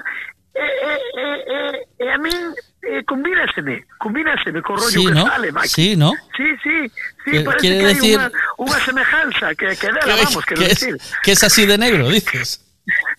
e, 0.54 0.62
e, 0.62 0.94
e, 1.18 1.26
e, 1.50 1.58
e 1.98 2.06
a 2.06 2.18
min 2.22 2.54
eh, 2.82 3.02
combínaseme, 3.04 3.84
combínaseme 3.98 4.62
co 4.62 4.76
rollo 4.76 4.88
Sí, 4.90 5.06
que 5.06 5.12
¿no? 5.12 5.26
sale, 5.26 5.52
Maki. 5.52 5.68
Sí, 5.68 5.96
¿no? 5.96 6.12
Sí, 6.36 6.44
sí, 6.62 6.88
sí, 7.24 7.30
¿Qué- 7.32 7.40
parece 7.42 7.60
quiere 7.60 7.78
que 7.78 7.86
decir- 7.94 8.18
unha, 8.18 8.30
unha 8.58 8.78
semejanza 8.86 9.46
que, 9.58 9.74
que 9.76 9.86
dela, 9.90 10.14
Que, 10.14 10.24
vamos, 10.24 10.42
que 10.46 10.54
es, 10.54 10.68
decir. 10.80 10.94
que 11.22 11.32
es 11.32 11.42
así 11.44 11.66
de 11.66 11.76
negro, 11.78 12.08
dices. 12.08 12.62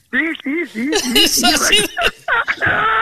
Sí, 0.10 0.26
sí, 0.44 0.56
sí, 0.74 0.90
sí, 0.98 1.14
Es 1.22 1.32
sí, 1.38 1.46
así. 1.46 1.78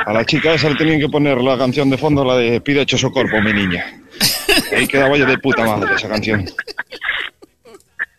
A 0.06 0.12
la 0.12 0.26
chica 0.26 0.54
esa 0.54 0.68
le 0.70 0.76
tenían 0.76 1.00
que 1.00 1.08
poner 1.08 1.38
la 1.40 1.58
canción 1.58 1.90
de 1.90 1.98
fondo, 1.98 2.26
la 2.26 2.36
de 2.36 2.60
Pide 2.60 2.82
hecho 2.82 2.98
su 2.98 3.12
cuerpo, 3.12 3.40
mi 3.42 3.54
niña. 3.54 3.86
Ahí 4.76 4.88
quedaba 4.88 5.16
yo 5.16 5.26
de 5.26 5.38
puta 5.38 5.64
madre 5.64 5.96
esa 5.96 6.10
canción. 6.10 6.44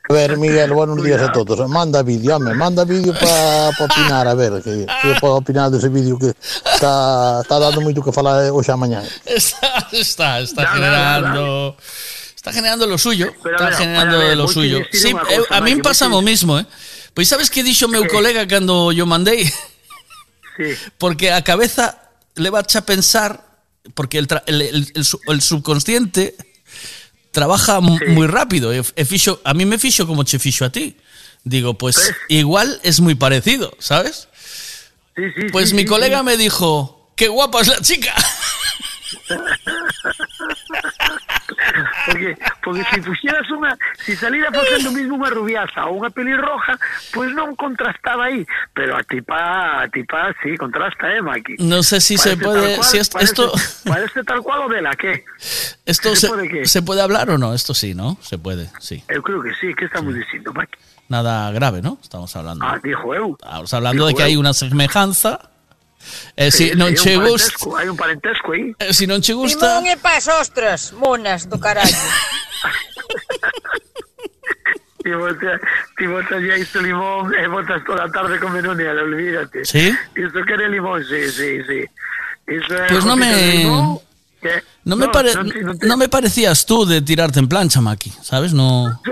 A 0.09 0.13
ver, 0.13 0.39
Miguel, 0.39 0.73
buenos 0.73 1.05
días 1.05 1.21
a 1.21 1.31
todos. 1.33 1.69
Manda 1.69 2.03
vídeo, 2.03 2.37
home, 2.37 2.55
manda 2.55 2.85
vídeo 2.85 3.13
para 3.13 3.71
pa 3.77 3.85
opinar, 3.85 4.27
a 4.27 4.33
ver, 4.35 4.63
que, 4.63 4.87
que 4.87 5.21
puedo 5.21 5.35
opinar 5.37 5.71
dese 5.71 5.91
vídeo 5.91 6.19
que 6.19 6.29
está, 6.65 7.41
está 7.43 7.59
dando 7.61 7.81
moito 7.85 8.01
que 8.03 8.11
falar 8.11 8.49
hoxe 8.51 8.73
a 8.73 8.77
mañá. 8.81 9.05
Está, 9.27 9.85
está, 9.93 10.41
está 10.41 10.65
generando. 10.67 11.77
Está 12.35 12.53
generando 12.53 12.87
lo 12.87 12.97
suyo. 12.97 13.35
Pero, 13.43 13.57
está 13.57 13.67
pero, 13.69 13.77
generando 13.77 14.17
ver, 14.19 14.37
lo 14.39 14.49
suyo. 14.49 14.81
Sí, 14.93 15.13
unha 15.13 15.21
eu- 15.29 15.45
cousa, 15.45 15.53
a 15.53 15.61
mí 15.61 15.77
Maki, 15.77 15.85
pasa 15.85 16.09
o 16.09 16.23
mismo, 16.25 16.57
eh. 16.57 16.65
Pois 17.13 17.29
sabes 17.29 17.53
que 17.53 17.61
dixo 17.61 17.85
meu 17.93 18.09
colega 18.09 18.49
cando 18.49 18.89
yo 18.97 19.05
mandei? 19.05 19.45
Sí. 20.57 20.73
Porque 20.97 21.37
a 21.37 21.45
cabeza 21.45 22.01
le 22.41 22.49
va 22.49 22.65
a 22.65 22.65
pensar 22.81 23.45
porque 23.93 24.17
el, 24.17 24.25
tra- 24.25 24.43
el, 24.49 24.63
el- 24.65 24.89
el 24.97 25.39
subconsciente 25.45 26.33
trabaja 27.31 27.81
mu- 27.81 27.99
muy 28.09 28.27
rápido. 28.27 28.71
A 29.45 29.55
mí 29.55 29.65
me 29.67 29.79
fixo 29.79 30.07
como 30.07 30.25
che 30.25 30.39
fixo 30.39 30.65
a 30.65 30.71
ti. 30.71 30.97
Digo, 31.45 31.75
pues 31.79 32.13
igual 32.29 32.81
es 32.83 33.01
muy 33.01 33.15
parecido, 33.15 33.73
¿sabes? 33.79 34.29
Sí, 35.17 35.23
sí, 35.37 35.47
Pues 35.53 35.73
mi 35.73 35.85
colega 35.85 36.23
me 36.23 36.37
dijo, 36.37 37.13
qué 37.17 37.29
guapa 37.29 37.61
es 37.61 37.69
la 37.69 37.81
chica. 37.81 38.15
Porque, 42.09 42.39
porque 42.65 42.83
si 42.93 43.01
pusieras 43.01 43.45
unha, 43.53 43.77
si 44.01 44.17
saliera 44.17 44.49
facendo 44.51 44.91
mismo 44.93 45.21
unha 45.21 45.29
rubiaza 45.29 45.85
ou 45.93 46.01
unha 46.01 46.09
pelirroja, 46.09 46.75
pois 47.13 47.31
non 47.37 47.53
contrastaba 47.55 48.33
aí, 48.33 48.43
pero 48.73 48.97
a 48.97 49.05
tipa, 49.05 49.85
a 49.85 49.87
tipa 49.93 50.33
sí, 50.43 50.57
contrasta, 50.57 51.13
eh, 51.13 51.21
Maki. 51.21 51.61
No 51.61 51.83
sé 51.85 52.01
si 52.01 52.17
se 52.17 52.37
puede- 52.37 52.77
cual, 52.81 52.85
si 52.89 52.97
es- 52.99 53.09
parece- 53.13 53.33
esto- 53.33 53.53
Parece 53.85 54.25
tal 54.25 54.41
cual 54.43 54.65
o 54.65 54.69
vela, 54.69 54.93
¿qué? 54.97 55.25
Esto 55.85 56.11
¿Se 56.17 56.17
se, 56.17 56.29
puede 56.29 56.49
qué? 56.49 56.67
se 56.67 56.81
puede 56.83 57.01
hablar 57.03 57.31
o 57.31 57.39
no? 57.39 57.53
Esto 57.55 57.75
sí, 57.75 57.95
¿no? 57.95 58.17
Se 58.21 58.39
puede, 58.39 58.69
sí. 58.81 59.05
Eu 59.09 59.23
creo 59.23 59.41
que 59.43 59.53
sí, 59.61 59.75
que 59.75 59.85
estamos 59.87 60.15
dicindo, 60.15 60.53
Maki? 60.53 60.77
Nada 61.09 61.51
grave, 61.53 61.81
¿no? 61.81 61.99
Estamos 62.03 62.35
hablando. 62.37 62.65
Ah, 62.67 62.79
dijo 62.85 63.15
eu. 63.15 63.37
Estamos 63.41 63.73
hablando 63.73 64.05
de 64.05 64.11
dijo 64.13 64.19
que 64.19 64.25
hay 64.25 64.35
eu. 64.35 64.41
una 64.41 64.53
semejanza. 64.53 65.41
Eh, 66.37 66.51
si 66.51 66.69
sí, 66.69 66.75
non 66.75 66.93
che 66.95 67.17
gusta... 67.17 67.77
Hai 67.77 67.89
un 67.89 67.97
parentesco 67.97 68.53
aí. 68.53 68.75
Eh, 68.79 68.93
si 68.93 69.07
non 69.07 69.21
che 69.21 69.33
gusta... 69.33 69.79
Limón 69.79 69.87
e 69.93 69.97
pas 69.97 70.27
ostras, 70.29 70.93
monas 70.93 71.47
do 71.47 71.59
carallo. 71.59 71.91
ti 75.03 75.11
botas, 75.11 75.61
ti 75.97 76.07
botas 76.07 76.43
ya 76.43 76.57
isto 76.57 76.81
limón 76.81 77.35
e 77.35 77.49
botas 77.49 77.83
toda 77.85 78.05
a 78.05 78.11
tarde 78.11 78.39
con 78.39 78.53
menonial, 78.53 78.99
olvídate. 78.99 79.65
Sí? 79.65 79.95
Isto 80.15 80.45
quere 80.45 80.69
limón, 80.69 81.05
sí, 81.05 81.29
sí, 81.31 81.63
sí. 81.67 81.85
Iso 82.49 82.75
é 82.75 82.89
pues 82.89 83.05
non 83.05 83.19
me... 83.19 83.29
Limón, 83.29 84.01
no 84.85 84.97
me, 84.97 85.09
pare- 85.09 85.35
non 85.35 85.47
non 85.49 85.79
ti- 85.79 85.87
no 85.87 85.97
me 85.97 86.09
parecías 86.09 86.65
tú 86.65 86.87
de 86.87 87.03
tirarte 87.03 87.39
en 87.41 87.49
plancha, 87.49 87.81
Maki, 87.81 88.11
¿sabes? 88.23 88.53
No. 88.53 89.01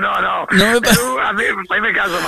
No, 0.00 0.20
no. 0.20 0.46
No 0.50 0.64
me 0.72 0.80
pa- 0.80 0.90
Eu, 0.90 1.20
a 1.20 1.32
mí, 1.34 1.44
vai 1.68 1.80
me 1.80 1.92
caso. 1.92 2.18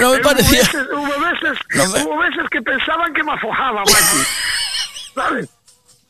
No 0.00 0.10
me 0.12 0.18
parecía- 0.18 0.62
Hubo 0.64 0.74
veces, 0.74 0.88
hubo 0.90 1.14
veces, 1.20 1.58
No 1.74 1.84
hubo 1.84 2.18
veces 2.18 2.44
que 2.50 2.60
pensaban 2.62 3.12
que 3.12 3.22
me 3.22 3.32
afojaba, 3.32 3.80
Maki. 3.84 4.20
sabes? 5.14 5.48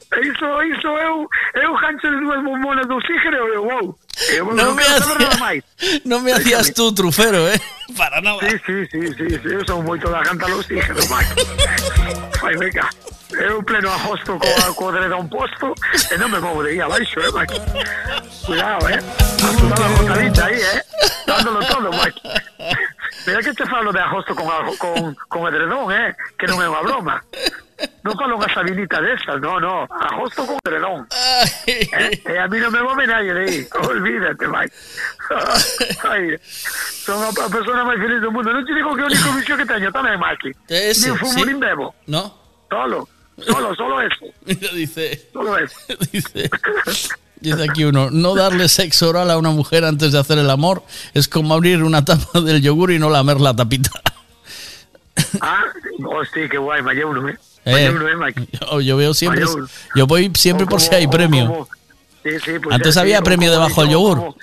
Iso, 0.08 0.62
iso 0.64 0.88
eu, 0.97 1.28
eu 1.60 1.74
gancho 1.76 2.08
de 2.10 2.16
dúas 2.24 2.42
bombonas 2.42 2.88
de 2.88 2.94
oxígeno 2.94 3.36
e 3.36 3.55
eu, 3.56 3.62
wow. 3.64 3.98
Eu 4.32 4.44
No 4.47 4.72
non 4.72 4.74
me 4.74 4.82
hacía- 4.82 5.36
máis. 5.38 5.62
No 6.08 6.20
me 6.24 6.32
hacías 6.32 6.72
tú 6.72 6.94
trufero, 6.94 7.44
¿eh? 7.47 7.60
Para 7.94 8.20
nada. 8.22 8.40
Sí, 8.40 8.56
sí, 8.64 8.86
sí, 8.90 9.00
sí, 9.18 9.26
sí, 9.36 9.48
eu 9.52 9.60
son 9.68 9.84
moito 9.84 10.08
da 10.08 10.22
canta 10.24 10.48
lo 10.48 10.64
oxígeno, 10.64 10.97
Maki. 11.12 11.44
Vai, 12.40 12.56
venga. 12.56 12.88
Eu 13.31 13.62
pleno 13.62 13.92
agosto 13.92 14.39
co, 14.39 14.74
co 14.74 14.92
dredón 14.92 15.28
posto 15.28 15.74
e 16.10 16.16
non 16.16 16.32
me 16.32 16.40
movo 16.40 16.65
de 16.65 16.73
aí 16.73 16.81
abaixo, 16.81 17.20
eh, 17.20 17.28
Maki. 17.28 17.60
Cuidado, 18.47 18.89
eh. 18.89 19.00
Toda 19.36 19.76
la 19.76 19.89
botadita 20.00 20.47
aí, 20.47 20.57
eh. 20.57 20.81
Dándolo 21.26 21.60
todo, 21.68 21.92
Maki. 21.92 22.24
Mira 23.26 23.42
que 23.44 23.52
te 23.52 23.66
falo 23.66 23.92
de 23.92 24.00
agosto 24.00 24.34
con, 24.34 24.48
con, 24.78 25.15
con 25.28 25.40
edredón, 25.52 25.92
eh. 25.92 26.16
Que 26.40 26.48
non 26.48 26.57
é 26.65 26.73
unha 26.73 26.81
broma. 26.81 27.20
Non 28.00 28.16
falo 28.16 28.40
unha 28.40 28.48
sabinita 28.48 28.97
desas, 29.05 29.36
no, 29.44 29.60
no. 29.60 29.84
Agosto 29.92 30.48
con 30.48 30.57
edredón. 30.65 31.05
Eh, 31.68 32.16
e 32.24 32.34
a 32.40 32.48
mí 32.48 32.57
non 32.57 32.73
me 32.73 32.81
move 32.81 33.05
nadie 33.05 33.36
de 33.36 33.44
aí. 33.44 33.58
Olvídate, 33.76 34.48
Mike. 34.48 34.73
Ai, 36.08 36.32
son 37.05 37.20
a, 37.20 37.28
a 37.28 37.48
persona 37.52 37.84
máis 37.84 38.00
feliz 38.00 38.24
do 38.24 38.32
mundo. 38.32 38.57
Non 38.57 38.65
te 38.65 38.73
digo 38.73 38.97
que 38.97 39.05
é 39.05 39.07
o 39.07 39.12
único 39.12 39.31
vicio 39.36 39.55
que 39.60 39.68
teño 39.68 39.92
tamén. 39.92 40.16
Ese, 40.65 41.12
nin 41.12 41.20
fumo, 41.20 41.36
sí. 41.36 41.44
nin 41.44 41.60
bebo. 41.60 41.92
¿No? 42.08 42.32
Solo. 42.73 43.17
Solo, 43.47 43.75
solo 43.75 44.00
eso. 44.00 44.26
Mira, 44.44 44.73
dice, 44.73 45.28
Solo 45.33 45.57
eso. 45.58 45.76
dice, 46.12 46.50
dice 47.41 47.62
aquí 47.70 47.84
uno, 47.84 48.10
no 48.10 48.34
darle 48.34 48.68
sexo 48.68 49.10
oral 49.10 49.31
a 49.31 49.39
una 49.39 49.50
mujer 49.50 49.84
antes 49.84 50.12
de 50.12 50.18
hacer 50.18 50.39
el 50.39 50.50
amor 50.50 50.83
es 51.15 51.28
como 51.28 51.55
abrir 51.55 51.83
una 51.83 52.05
tapa 52.05 52.41
del 52.41 52.60
yogur 52.62 52.91
y 52.92 52.99
no 52.99 53.10
lamer 53.10 53.41
la 53.41 53.55
tapita. 53.55 53.91
Ah, 55.41 55.65
hostia, 56.05 56.49
qué 56.49 56.58
guay, 56.58 56.81
vaya 56.83 57.07
uno, 57.07 57.28
¿eh? 57.28 57.36
Eh, 57.65 57.91
uno, 57.94 58.08
¿eh, 58.28 58.34
yo, 58.60 58.81
yo 58.81 58.97
veo 58.97 59.12
siempre, 59.12 59.44
yo 59.94 60.07
voy 60.07 60.31
siempre 60.34 60.65
por 60.67 60.81
si 60.81 60.94
hay 60.94 61.07
premio. 61.07 61.47
como- 61.47 61.68
sí, 62.23 62.31
sí, 62.44 62.52
pues 62.62 62.75
Antes 62.75 62.94
sí, 62.94 63.00
había 63.00 63.20
premio 63.20 63.50
como 63.50 63.60
debajo 63.62 63.83
del 63.83 63.91
yogur. 63.91 64.34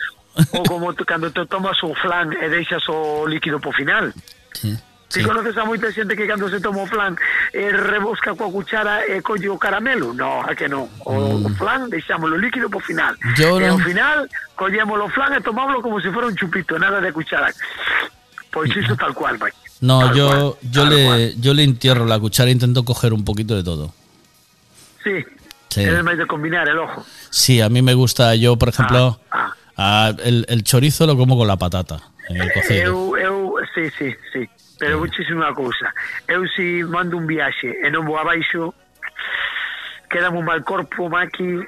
O 0.51 0.63
como 0.63 0.93
tú, 0.93 1.05
cando 1.05 1.31
te 1.31 1.45
tomas 1.45 1.81
un 1.81 1.95
flan 1.95 2.33
e 2.33 2.49
deixas 2.49 2.83
o 2.89 3.25
líquido 3.25 3.57
po 3.59 3.71
final. 3.71 4.13
Sí. 4.53 4.75
Si 5.07 5.23
conoces 5.23 5.55
a 5.57 5.63
moita 5.63 5.91
xente 5.93 6.17
que 6.17 6.27
cando 6.27 6.49
se 6.49 6.59
toma 6.59 6.81
o 6.83 6.87
flan 6.89 7.15
eh, 7.53 7.71
rebosca 7.71 8.33
coa 8.35 8.51
cuchara 8.51 9.05
e 9.05 9.21
colle 9.21 9.47
o 9.47 9.57
caramelo? 9.57 10.11
No, 10.13 10.41
a 10.41 10.51
que 10.57 10.67
non. 10.67 10.89
O, 11.05 11.45
o 11.45 11.49
flan 11.55 11.87
deixámoslo 11.87 12.35
líquido 12.35 12.67
po 12.67 12.81
final. 12.81 13.15
Mm. 13.21 13.33
Yo 13.37 13.61
e 13.61 13.69
ao 13.69 13.79
final 13.79 14.27
collémoslo 14.57 15.05
o 15.05 15.13
flan 15.13 15.37
e 15.37 15.41
tomámoslo 15.45 15.85
como 15.85 16.01
se 16.01 16.09
fora 16.11 16.27
un 16.27 16.35
chupito, 16.35 16.75
nada 16.81 16.99
de 16.99 17.13
cuchara. 17.13 17.53
Pois 18.51 18.73
iso 18.75 18.97
tal 18.97 19.13
cual, 19.13 19.37
vai. 19.37 19.53
No, 19.81 19.99
Tal 20.09 20.15
yo, 20.15 20.27
cual, 20.27 20.53
yo 20.71 20.83
le, 20.85 21.35
yo 21.37 21.53
le 21.53 21.63
entierro 21.63 22.05
la 22.05 22.19
cuchara 22.19 22.49
e 22.49 22.53
intento 22.53 22.83
coger 22.83 23.13
un 23.13 23.23
poquito 23.23 23.55
de 23.55 23.63
todo. 23.63 23.93
Sí. 25.03 25.23
Sí. 25.69 25.83
Eres 25.83 26.03
máis 26.07 26.17
de 26.17 26.25
combinar 26.25 26.67
el 26.71 26.79
ojo. 26.79 27.03
Sí, 27.29 27.59
a 27.59 27.67
mí 27.67 27.81
me 27.83 27.93
gusta, 27.93 28.33
yo 28.35 28.55
por 28.55 28.69
ejemplo, 28.69 29.19
ah, 29.75 30.11
el, 30.23 30.45
el 30.47 30.63
chorizo 30.63 31.05
lo 31.05 31.15
como 31.15 31.35
con 31.37 31.47
la 31.47 31.57
patata 31.57 31.99
en 32.29 32.41
el 32.41 32.53
cocido. 32.53 32.81
Eu, 32.81 33.17
eu, 33.17 33.24
sí, 33.75 33.91
sí, 33.99 34.15
sí. 34.31 34.49
Pero 34.79 34.99
vou 34.99 35.07
unha 35.07 35.51
cousa. 35.53 35.91
Eu 36.27 36.47
si 36.55 36.83
mando 36.83 37.19
un 37.19 37.27
viaxe 37.27 37.75
e 37.83 37.87
non 37.91 38.07
vou 38.07 38.17
abaixo, 38.17 38.73
quedame 40.09 40.39
un 40.39 40.47
mal 40.47 40.63
corpo, 40.63 41.07
maqui... 41.11 41.63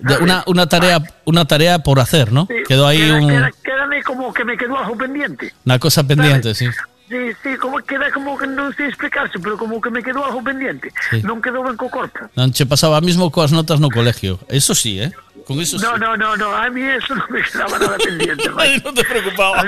Una, 0.00 0.42
una 0.46 0.66
tarea 0.66 0.96
una 1.28 1.44
tarea 1.44 1.78
por 1.78 2.00
hacer, 2.00 2.32
¿no? 2.32 2.46
Sí, 2.46 2.64
quedó 2.66 2.86
ahí 2.86 3.04
queda, 3.04 3.14
un... 3.20 3.28
Queda, 3.28 3.50
quédame 3.62 4.02
como 4.02 4.32
que 4.32 4.44
me 4.44 4.56
quedó 4.56 4.78
algo 4.78 4.96
pendiente. 4.96 5.52
Una 5.66 5.78
cosa 5.78 6.06
pendiente, 6.06 6.54
¿sabes? 6.54 6.74
sí. 6.74 6.80
Sí, 7.06 7.18
sí, 7.42 7.56
como 7.58 7.76
queda 7.84 8.10
como 8.10 8.32
que 8.32 8.48
non 8.48 8.72
sei 8.72 8.88
explicarse, 8.88 9.36
pero 9.36 9.60
como 9.60 9.76
que 9.76 9.92
me 9.92 10.00
quedou 10.00 10.24
algo 10.24 10.40
pendiente. 10.40 10.88
Sí. 11.12 11.20
Non 11.20 11.36
quedou 11.44 11.60
ben 11.60 11.76
co 11.76 11.92
corpo. 11.92 12.32
Non 12.32 12.48
che 12.48 12.64
pasaba 12.64 13.04
mismo 13.04 13.28
coas 13.28 13.52
notas 13.52 13.76
no 13.76 13.92
colegio. 13.92 14.40
Eso 14.48 14.72
sí, 14.72 15.04
eh? 15.04 15.12
Con 15.46 15.60
eso 15.60 15.78
sí. 15.78 15.84
No, 15.84 15.98
no, 15.98 16.16
no, 16.16 16.36
no, 16.36 16.56
a 16.56 16.70
mí 16.70 16.82
eso 16.82 17.14
non 17.14 17.28
me 17.28 17.42
quedaba 17.44 17.78
nada 17.78 17.98
pendiente. 17.98 18.48
Ay, 18.56 18.80
no 18.82 18.94
te 18.94 19.04
preocupaba. 19.04 19.60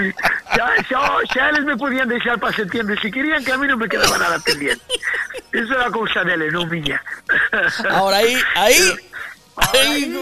xa, 0.57 0.67
xa, 0.89 1.01
xa 1.29 1.49
eles 1.53 1.65
me 1.65 1.77
podían 1.77 2.09
deixar 2.09 2.41
para 2.41 2.57
septiembre 2.57 2.97
si 3.01 3.11
querían 3.11 3.45
que 3.45 3.53
a 3.53 3.59
mí 3.59 3.69
non 3.69 3.77
me 3.77 3.89
quedaba 3.89 4.17
nada 4.17 4.41
pendiente. 4.41 4.83
Eso 5.53 5.77
é 5.77 5.85
a 5.85 5.91
cousa 5.93 6.25
dele, 6.25 6.49
non 6.49 6.65
miña. 6.65 6.97
Ahora 7.93 8.25
aí, 8.25 8.33
aí, 8.57 8.81
aí, 9.57 10.13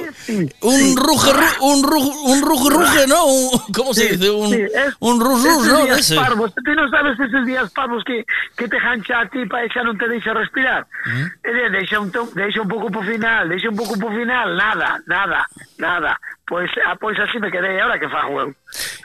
un 0.63 0.97
ruge, 0.97 1.33
ru- 1.33 1.59
un 1.61 1.83
ruge, 1.83 2.11
un 2.25 2.43
ruge, 2.43 2.71
ruge, 2.71 3.07
¿no? 3.07 3.25
Un- 3.27 3.61
¿Cómo 3.75 3.93
se 3.95 4.09
dice? 4.17 4.31
Un, 4.31 4.51
Sí, 4.51 4.61
es- 4.63 4.95
un 5.01 5.21
rus, 5.21 5.45
esos 5.45 5.67
¿no? 5.67 5.85
Días 5.85 5.99
ese. 6.01 6.15
parvos, 6.17 6.53
tú 6.55 6.63
non 6.75 6.87
sabes 6.91 7.19
esos 7.19 7.45
días 7.47 7.67
parvos 7.75 8.05
que, 8.07 8.25
que 8.57 8.69
te 8.69 8.79
jancha 8.79 9.21
a 9.21 9.29
ti 9.29 9.43
para 9.47 9.67
xa 9.69 9.83
non 9.83 9.99
te 9.99 10.07
deixa 10.07 10.31
respirar. 10.33 10.87
Eh, 11.43 11.69
deixa 11.71 11.99
un, 11.99 12.13
deixa 12.35 12.61
un 12.63 12.69
pouco 12.71 12.91
por 12.91 13.03
final, 13.05 13.49
deixa 13.51 13.69
un 13.69 13.77
pouco 13.77 13.99
por 13.99 14.15
final, 14.15 14.55
nada, 14.57 15.03
nada, 15.07 15.43
nada. 15.79 16.15
Pois, 16.47 16.71
ah, 16.85 16.95
pois 17.01 17.19
así 17.19 17.39
me 17.39 17.51
quedei, 17.51 17.81
ahora 17.81 17.99
que 17.99 18.09
fago 18.09 18.41
eu. 18.41 18.55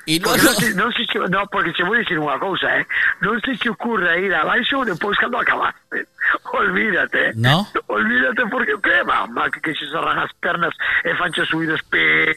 E 0.05 0.19
logo... 0.19 0.35
non, 0.35 0.53
se, 0.55 0.73
non, 0.73 0.91
se, 0.91 1.05
no, 1.29 1.47
porque 1.47 1.71
te 1.71 1.83
vou 1.87 1.95
dicir 1.95 2.19
unha 2.19 2.35
cousa, 2.35 2.67
eh? 2.67 2.83
Non 3.23 3.39
se 3.39 3.55
te 3.55 3.71
ocurre 3.71 4.19
ir 4.19 4.33
abaixo 4.35 4.83
depois 4.83 5.15
cando 5.15 5.39
acabaste. 5.39 6.03
Olvídate. 6.51 7.31
¿eh? 7.31 7.33
No? 7.39 7.63
Olvídate 7.87 8.43
porque 8.51 8.75
que, 8.83 9.03
mamá, 9.07 9.47
que, 9.47 9.63
que 9.63 9.71
se 9.71 9.87
cerran 9.87 10.19
as 10.19 10.35
pernas 10.43 10.75
e 11.07 11.15
fancho 11.15 11.47
subidos 11.47 11.79
pe... 11.87 12.35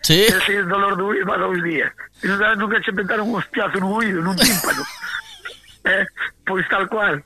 Sí. 0.00 0.24
Ese 0.24 0.56
é 0.56 0.62
dolor 0.64 0.96
do 0.96 1.12
oído 1.12 1.28
para 1.28 1.44
dous 1.44 1.60
días. 1.60 1.92
E 2.24 2.32
nunca 2.56 2.80
se 2.80 2.96
pentaron 2.96 3.28
un 3.28 3.36
hostiazo 3.36 3.76
no 3.76 3.92
oído, 4.00 4.24
nun 4.24 4.40
tímpano. 4.40 4.80
eh? 5.84 6.08
Pois 6.48 6.64
tal 6.72 6.88
cual. 6.88 7.20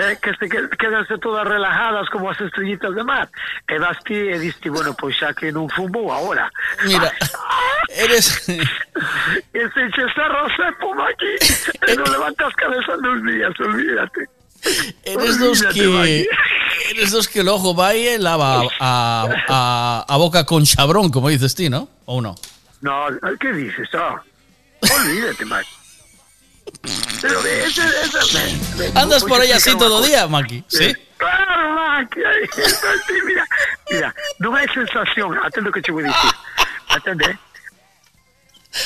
Eh, 0.00 0.18
que 0.20 0.34
se 0.34 0.48
que- 0.48 0.68
quedanse 0.76 1.18
todas 1.18 1.46
relajadas 1.46 2.08
como 2.10 2.30
as 2.30 2.40
estrellitas 2.40 2.94
de 2.94 3.04
mar. 3.04 3.28
E 3.68 3.78
vas 3.78 3.98
ti 4.02 4.14
e 4.14 4.38
diste, 4.38 4.70
bueno, 4.70 4.94
pois 4.98 5.14
xa 5.16 5.32
que 5.34 5.52
non 5.52 5.68
fumo 5.70 6.10
agora. 6.12 6.50
Mira, 6.84 7.12
eres... 7.94 8.48
E 8.48 9.62
se 9.70 9.82
che 9.94 10.04
cerra 10.14 10.42
o 10.44 10.50
cepo 10.50 10.90
aquí, 11.04 11.32
e 11.86 11.92
non 11.94 12.10
levantas 12.10 12.52
cabeza 12.58 12.96
nos 12.98 13.22
días, 13.22 13.54
olvídate. 13.60 14.26
Eres 15.04 15.38
dos 15.38 15.60
que 15.70 16.26
eres 16.90 17.10
dos 17.12 17.28
que 17.28 17.40
el 17.40 17.48
ojo 17.48 17.76
va 17.76 17.94
y 17.94 18.16
lava 18.18 18.64
a, 18.80 19.28
a, 19.48 20.04
a 20.08 20.16
boca 20.16 20.44
con 20.46 20.64
chabrón, 20.64 21.10
como 21.10 21.28
dices 21.28 21.54
tú, 21.54 21.68
¿no? 21.68 21.88
¿O 22.06 22.20
no? 22.20 22.34
No, 22.80 23.06
¿qué 23.38 23.52
dices? 23.52 23.88
Oh, 23.94 24.16
olvídate, 24.80 25.44
Maki. 25.44 25.68
Pero 27.20 27.40
ese, 27.40 27.82
ese, 27.82 28.20
me- 28.34 29.00
Andas 29.00 29.22
voy 29.22 29.30
por 29.30 29.40
a 29.40 29.42
ahí 29.44 29.52
así 29.52 29.76
todo 29.76 30.02
día. 30.02 30.26
Maki, 30.28 30.64
¿sí? 30.68 30.92
Claro, 31.16 31.74
Maki. 31.74 32.20
mira, 33.26 33.44
mira, 33.90 34.08
non 34.38 34.52
hai 34.58 34.68
sensación, 34.74 35.32
atendo 35.40 35.72
que 35.72 35.80
che 35.80 35.92
vou 35.92 36.02
dicir. 36.04 36.32
Atende, 36.92 37.24
eh? 37.32 37.38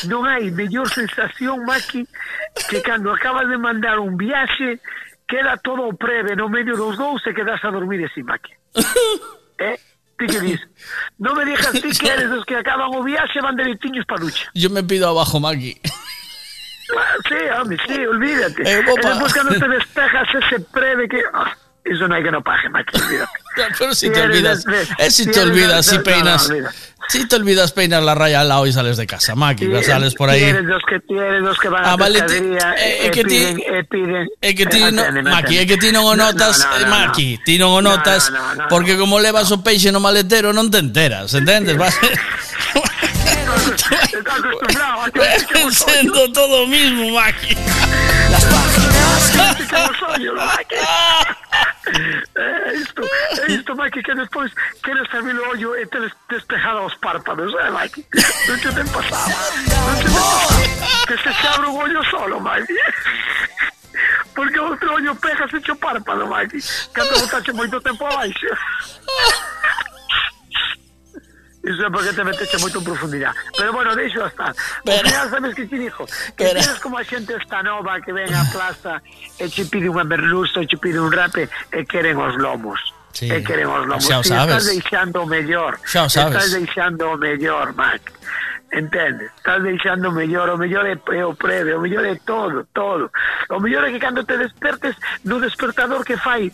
Non 0.06 0.28
hai 0.28 0.52
mellor 0.52 0.86
sensación, 0.92 1.64
Maki, 1.64 2.06
que 2.68 2.78
cando 2.84 3.10
acabas 3.10 3.48
de 3.48 3.56
mandar 3.58 3.98
un 3.98 4.14
viaxe, 4.20 4.78
queda 5.26 5.56
todo 5.58 5.90
breve 5.96 6.36
no 6.36 6.46
medio 6.52 6.76
dos 6.76 6.94
dous 7.00 7.24
e 7.26 7.32
quedas 7.34 7.58
a 7.64 7.72
dormir 7.72 8.04
así, 8.06 8.22
Maki. 8.22 8.52
eh? 9.58 9.80
Que 10.18 10.26
dis? 10.42 10.58
Non 11.22 11.38
me 11.38 11.46
dixas 11.46 11.78
ti 11.78 11.90
que 11.98 12.10
eres 12.10 12.28
dos 12.30 12.42
que 12.44 12.54
acaban 12.58 12.90
o 12.94 13.02
viaxe 13.02 13.38
e 13.38 13.42
van 13.42 13.56
dereitiños 13.56 14.02
pa 14.06 14.18
ducha. 14.20 14.50
Yo 14.54 14.68
me 14.70 14.82
pido 14.84 15.08
abajo, 15.08 15.38
Maki. 15.40 15.78
Ah, 16.96 17.16
Sí, 17.28 17.34
hombre, 17.60 17.76
sí, 17.86 18.06
olvídate. 18.06 18.62
Eh, 18.62 18.78
Eh, 18.78 18.82
después 18.84 19.32
cuando 19.34 19.58
te 19.58 19.68
despejas 19.68 20.28
ese 20.34 20.64
breve 20.72 21.08
que... 21.08 21.20
ah, 21.34 21.52
eso 21.84 22.06
no 22.06 22.14
hay 22.14 22.22
que 22.22 22.30
no 22.30 22.42
Maki, 22.70 22.96
olvídate. 23.00 23.32
Pero 23.78 23.94
si 23.94 24.10
te 24.10 24.20
olvidas, 24.20 24.64
eh, 24.98 25.10
si 25.10 25.26
te 25.30 25.40
olvidas, 25.40 25.86
si 25.86 25.98
peinas, 26.00 26.50
si 27.08 27.26
te 27.26 27.36
olvidas 27.36 27.72
peinar 27.72 28.02
la 28.02 28.14
raya 28.14 28.42
al 28.42 28.48
lado 28.48 28.66
y 28.66 28.72
sales 28.72 28.96
de 28.98 29.06
casa, 29.06 29.34
Maki, 29.34 29.64
Si 29.66 29.82
sales 29.84 30.14
por 30.14 30.28
ahí. 30.28 30.40
Tienes 30.40 30.64
los 30.64 30.82
que 30.84 31.00
tienes 31.00 31.40
los 31.40 31.58
que 31.58 31.68
van 31.68 31.84
a 31.84 31.92
Ah, 31.92 31.96
vale, 31.96 32.20
ti- 32.22 32.28
pescadería 32.28 32.74
eh, 32.78 33.10
que 33.10 33.24
ti- 33.24 33.28
piden, 33.30 33.86
piden... 33.88 34.28
É 34.42 34.54
que 34.54 34.66
ti 34.66 34.78
Eh, 34.82 34.92
no, 34.92 35.02
Maki, 35.32 35.66
que 35.66 35.76
ti 35.80 35.90
non 35.90 36.04
o 36.06 36.14
No, 36.14 36.28
notas, 36.30 36.60
no, 36.60 36.70
no, 36.70 36.76
eh, 36.76 36.84
no, 36.84 36.90
Maki, 36.92 37.28
ti 37.42 37.56
non 37.58 37.72
o 37.72 37.80
No, 37.80 37.96
notas, 37.96 38.30
no, 38.30 38.36
no, 38.36 38.54
no, 38.54 38.68
porque 38.68 38.94
como 39.00 39.18
levas 39.18 39.48
o 39.50 39.58
peixe 39.64 39.90
no 39.90 39.98
maletero 39.98 40.52
non 40.52 40.68
te 40.70 40.78
enteras, 40.84 41.32
entendes? 41.34 41.74
Vas 41.80 41.96
acostumbrado 44.38 45.02
a 45.02 45.10
que 45.10 45.72
siendo 45.72 46.32
todo 46.32 46.66
mismo, 46.66 47.10
Maki. 47.14 47.56
como 49.70 49.94
soy, 50.00 50.30
Maki. 50.30 50.74
Eh, 52.36 52.72
isto, 52.76 53.02
é 53.02 53.52
isto, 53.52 53.74
Maki, 53.74 54.02
que 54.02 54.14
despois 54.14 54.52
queres 54.82 55.12
abrir 55.14 55.38
o 55.38 55.48
ollo 55.50 55.76
e 55.76 55.86
tenes 55.86 56.12
despejado 56.28 56.84
os 56.84 56.94
párpados, 56.96 57.52
eh, 57.54 57.70
Maki? 57.70 58.04
Non 58.48 58.58
te 58.60 58.70
ten 58.72 58.88
pasado. 58.92 59.32
Non 59.32 59.96
te 59.96 60.08
pasado. 60.12 60.58
Que 61.08 61.16
se 61.16 61.32
se 61.32 61.46
abre 61.48 61.66
un 61.68 61.80
ollo 61.80 62.02
solo, 62.12 62.40
Maki. 62.40 62.76
Porque 64.34 64.60
outro 64.60 64.94
ollo 64.94 65.14
pega 65.16 65.48
se 65.48 65.60
cho 65.64 65.74
párpado, 65.76 66.26
Maki. 66.26 66.60
Cando 66.92 67.20
botache 67.20 67.52
moito 67.52 67.80
tempo 67.80 68.06
abaixo. 68.06 68.52
Iso 71.64 71.84
é 71.84 71.90
porque 71.90 72.12
te 72.14 72.22
meteche 72.22 72.56
moito 72.62 72.78
en 72.78 72.84
profundidade. 72.84 73.36
Pero 73.56 73.72
bueno, 73.72 73.94
deixo 73.96 74.24
estar. 74.24 74.54
Ao 74.54 74.98
final, 75.02 75.26
sabes 75.30 75.54
que 75.54 75.66
te 75.66 75.76
dixo? 75.76 76.06
Que 76.38 76.44
Pero- 76.46 76.60
tienes 76.60 76.78
como 76.80 76.98
a 76.98 77.04
xente 77.04 77.34
esta 77.34 77.62
nova 77.62 78.00
que 78.00 78.12
ven 78.14 78.30
á 78.30 78.46
plaza 78.52 79.02
e 79.36 79.50
che 79.50 79.66
pide 79.66 79.90
unha 79.90 80.06
merluza, 80.06 80.62
e 80.62 80.66
che 80.70 80.78
pide 80.78 81.02
un 81.02 81.10
rape 81.10 81.50
e 81.74 81.84
queren 81.84 82.16
os 82.16 82.38
lomos. 82.38 82.78
Sí. 83.12 83.26
E 83.26 83.42
queren 83.42 83.66
os 83.66 83.84
lomos. 83.90 84.06
Xa 84.06 84.20
o 84.20 84.24
sabes. 84.24 84.54
estás 84.54 84.66
deixando 84.70 85.16
o 85.22 85.26
mellor. 85.26 85.74
Xa 85.82 86.06
o 86.06 86.08
sabes. 86.08 86.38
Estás 86.38 86.50
deixando 86.54 87.02
o 87.10 87.16
mellor, 87.18 87.74
Mac. 87.74 88.02
Entendes? 88.70 89.32
Estás 89.34 89.62
deixando 89.62 90.08
o 90.08 90.12
mellor, 90.12 90.50
o 90.50 90.58
mellor 90.60 90.86
é, 90.86 90.94
é 90.94 91.24
o 91.26 91.34
preve, 91.34 91.74
o 91.74 91.80
mellor 91.80 92.04
é 92.04 92.14
todo, 92.22 92.68
todo. 92.72 93.10
O 93.50 93.58
mellor 93.58 93.88
é 93.88 93.90
que 93.90 93.98
cando 93.98 94.22
te 94.22 94.36
despertes 94.36 94.94
no 95.24 95.40
despertador 95.40 96.04
que 96.04 96.16
fai 96.20 96.52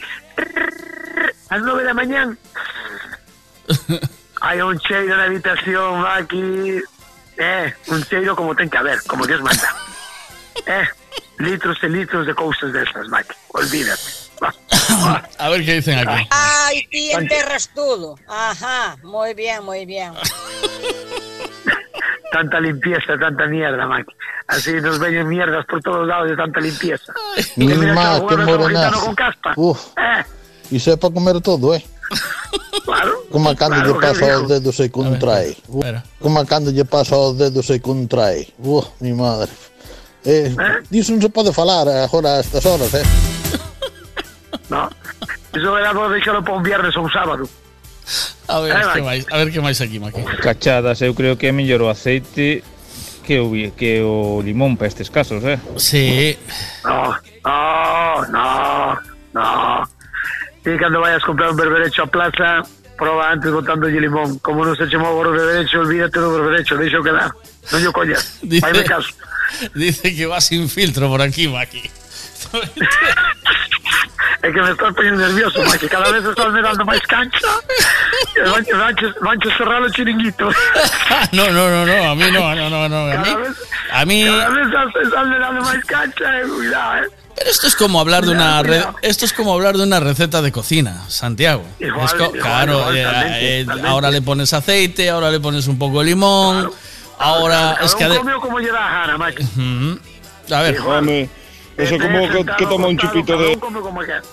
ás 1.50 1.60
nove 1.62 1.82
da 1.84 1.92
mañán 1.92 2.38
hai 4.44 4.60
un 4.60 4.76
cheiro 4.78 5.16
na 5.16 5.24
habitación, 5.24 6.00
Maki. 6.04 6.80
Eh, 7.36 7.66
un 7.88 8.00
cheiro 8.04 8.36
como 8.36 8.54
ten 8.54 8.68
que 8.70 8.78
haber, 8.78 9.00
como 9.08 9.26
Dios 9.26 9.40
manda. 9.42 9.68
Eh, 10.66 10.86
litros 11.38 11.78
e 11.82 11.88
litros 11.88 12.26
de 12.26 12.34
cousas 12.34 12.72
desas, 12.72 13.08
Maki. 13.08 13.34
Olvídate. 13.56 14.22
A 15.38 15.48
ver 15.48 15.64
qué 15.64 15.74
dicen 15.80 15.98
aquí. 15.98 16.26
Ay, 16.30 16.86
ti 16.90 17.10
enterras 17.12 17.70
todo. 17.74 18.16
Ajá, 18.28 18.96
muy 19.02 19.32
bien, 19.34 19.64
muy 19.64 19.86
bien. 19.86 20.12
Tanta 22.32 22.58
limpieza, 22.60 23.16
tanta 23.18 23.46
mierda, 23.46 23.86
Maki. 23.86 24.12
Así 24.48 24.72
nos 24.80 24.98
veñen 24.98 25.28
mierdas 25.28 25.64
por 25.66 25.80
todos 25.80 26.04
lados 26.06 26.28
de 26.30 26.36
tanta 26.36 26.60
limpieza. 26.60 27.12
Mi 27.56 27.68
Que 27.68 27.74
mira 27.76 27.92
que 27.92 27.94
má, 27.94 28.18
lo 28.18 28.26
qué 28.26 28.36
morenazo. 28.36 29.04
con 29.06 29.14
caspa. 29.14 29.52
Uf. 29.56 29.78
Eh, 29.96 30.24
Y 30.72 30.80
sepa 30.80 31.10
comer 31.10 31.40
todo, 31.40 31.74
eh. 31.76 31.84
Claro. 32.84 33.24
Como 33.30 33.54
cando 33.56 33.80
claro, 33.80 33.94
lle 33.94 34.00
pasa 34.00 34.38
os 34.38 34.48
dedos 34.48 34.78
e 34.80 34.88
contrae. 34.90 35.56
Ver, 35.68 36.02
Como 36.20 36.44
cando 36.44 36.70
lle 36.70 36.84
pasa 36.84 37.16
os 37.16 37.36
dedos 37.36 37.70
e 37.70 37.80
contrae. 37.80 38.52
Uh, 38.60 38.84
mi 39.00 39.12
madre. 39.12 39.50
Eh, 40.24 40.52
eh? 40.52 40.82
Diso 40.90 41.12
non 41.12 41.20
se 41.20 41.28
pode 41.28 41.52
falar 41.52 41.88
agora 41.88 42.36
a 42.36 42.40
estas 42.40 42.64
horas, 42.64 42.92
eh? 42.92 43.04
no. 44.72 44.88
Iso 45.54 45.70
era 45.78 45.92
por 45.92 46.12
deixalo 46.12 46.44
para 46.44 46.56
un 46.56 46.64
viernes 46.64 46.96
ou 46.96 47.04
un 47.04 47.12
sábado. 47.12 47.48
A 48.48 48.60
ver, 48.60 48.76
eh, 48.76 48.84
que 48.92 49.02
máis, 49.02 49.22
a 49.32 49.36
ver 49.40 49.48
que 49.52 49.60
máis 49.60 49.80
aquí, 49.80 49.96
Maqui. 50.00 50.20
Cachadas, 50.44 51.00
eu 51.00 51.16
creo 51.16 51.36
que 51.36 51.48
é 51.48 51.52
mellor 51.52 51.80
o 51.84 51.88
aceite 51.88 52.64
que 53.24 53.40
o, 53.40 53.52
que 53.72 54.04
o 54.04 54.44
limón 54.44 54.76
para 54.76 54.88
estes 54.88 55.08
casos, 55.08 55.40
eh? 55.44 55.58
Sí. 55.76 56.36
No, 56.84 57.16
no, 57.44 58.28
no, 58.28 58.98
no. 59.32 59.93
Y 60.64 60.76
cando 60.78 61.00
vayas 61.00 61.22
a 61.22 61.26
comprar 61.26 61.50
un 61.50 61.56
berberecho 61.56 62.02
a 62.02 62.06
plaza, 62.06 62.62
proba 62.96 63.30
antes 63.30 63.50
botándolle 63.52 64.00
limón. 64.00 64.38
Como 64.40 64.64
non 64.64 64.74
se 64.76 64.88
che 64.88 64.96
move 64.96 65.20
o 65.20 65.30
berberecho, 65.30 65.80
olvídate 65.80 66.18
do 66.18 66.32
berberecho, 66.32 66.76
deixo 66.76 67.02
quedar. 67.02 67.30
Non 67.72 67.80
yo 67.82 67.92
collas. 67.92 68.38
Dice- 68.42 68.84
caso. 68.84 69.12
Dice 69.74 70.14
que 70.16 70.26
va 70.26 70.40
sin 70.40 70.68
filtro 70.68 71.06
por 71.08 71.20
aquí, 71.20 71.48
Maki. 71.48 71.84
É 74.44 74.52
que 74.52 74.60
me 74.60 74.72
estás 74.72 74.92
poniendo 74.94 75.24
nervioso, 75.26 75.56
Maki. 75.64 75.88
Cada 75.88 76.10
vez 76.12 76.22
estás 76.24 76.52
me 76.52 76.60
dando 76.60 76.84
máis 76.84 77.00
cancha. 77.08 77.48
Vanche 79.20 79.48
cerrar 79.56 79.80
o 79.80 79.88
chiringuito. 79.88 80.52
No, 81.32 81.48
no, 81.50 81.70
no, 81.70 81.86
no, 81.86 82.10
a 82.10 82.14
mí 82.14 82.30
no, 82.30 82.54
no, 82.54 82.68
no, 82.68 82.88
no. 82.88 83.00
A 83.08 83.16
mí, 83.24 83.24
Cada 83.24 83.38
vez, 83.40 83.56
a 83.90 84.04
mí 84.04 84.24
cada 84.24 84.48
vez 84.50 84.66
estás, 85.04 85.26
me 85.28 85.38
dando 85.38 85.60
máis 85.64 85.84
cancha, 85.88 86.40
eh, 86.40 86.44
cuidado, 86.44 87.04
eh. 87.04 87.08
Pero 87.36 87.50
esto 87.50 87.66
es 87.66 87.74
como 87.74 87.98
hablar 88.00 88.24
de 88.24 88.30
una 88.32 88.62
re- 88.62 88.84
esto 89.02 89.24
es 89.24 89.32
como 89.32 89.52
hablar 89.52 89.76
de 89.76 89.82
una 89.82 89.98
receta 90.00 90.40
de 90.40 90.52
cocina, 90.52 91.02
Santiago. 91.08 91.64
Igual, 91.80 92.04
Es 92.06 92.12
co- 92.14 92.24
igual, 92.26 92.40
claro, 92.40 92.72
igual, 92.78 92.96
eh, 92.96 93.02
totalmente, 93.04 93.38
eh, 93.60 93.64
totalmente. 93.64 93.88
ahora 93.90 94.10
le 94.10 94.22
pones 94.22 94.52
aceite, 94.52 95.10
ahora 95.10 95.30
le 95.30 95.40
pones 95.40 95.66
un 95.66 95.78
poco 95.78 95.98
de 95.98 96.04
limón, 96.06 96.70
ahora 97.18 97.74
Cada 97.74 97.86
es 97.86 97.94
que 97.96 98.06
como 98.40 98.58
lle 98.60 98.70
dá 98.70 98.86
a 98.86 99.00
gana, 99.06 99.18
Maki. 99.18 99.42
Ujú. 99.42 99.98
a 100.54 100.62
ver, 100.62 100.78
Home, 100.80 101.28
eso 101.76 101.98
como 101.98 102.28
que, 102.28 102.44
que 102.56 102.66
toma 102.66 102.86
un 102.86 102.98
chupito 102.98 103.36
de, 103.36 103.58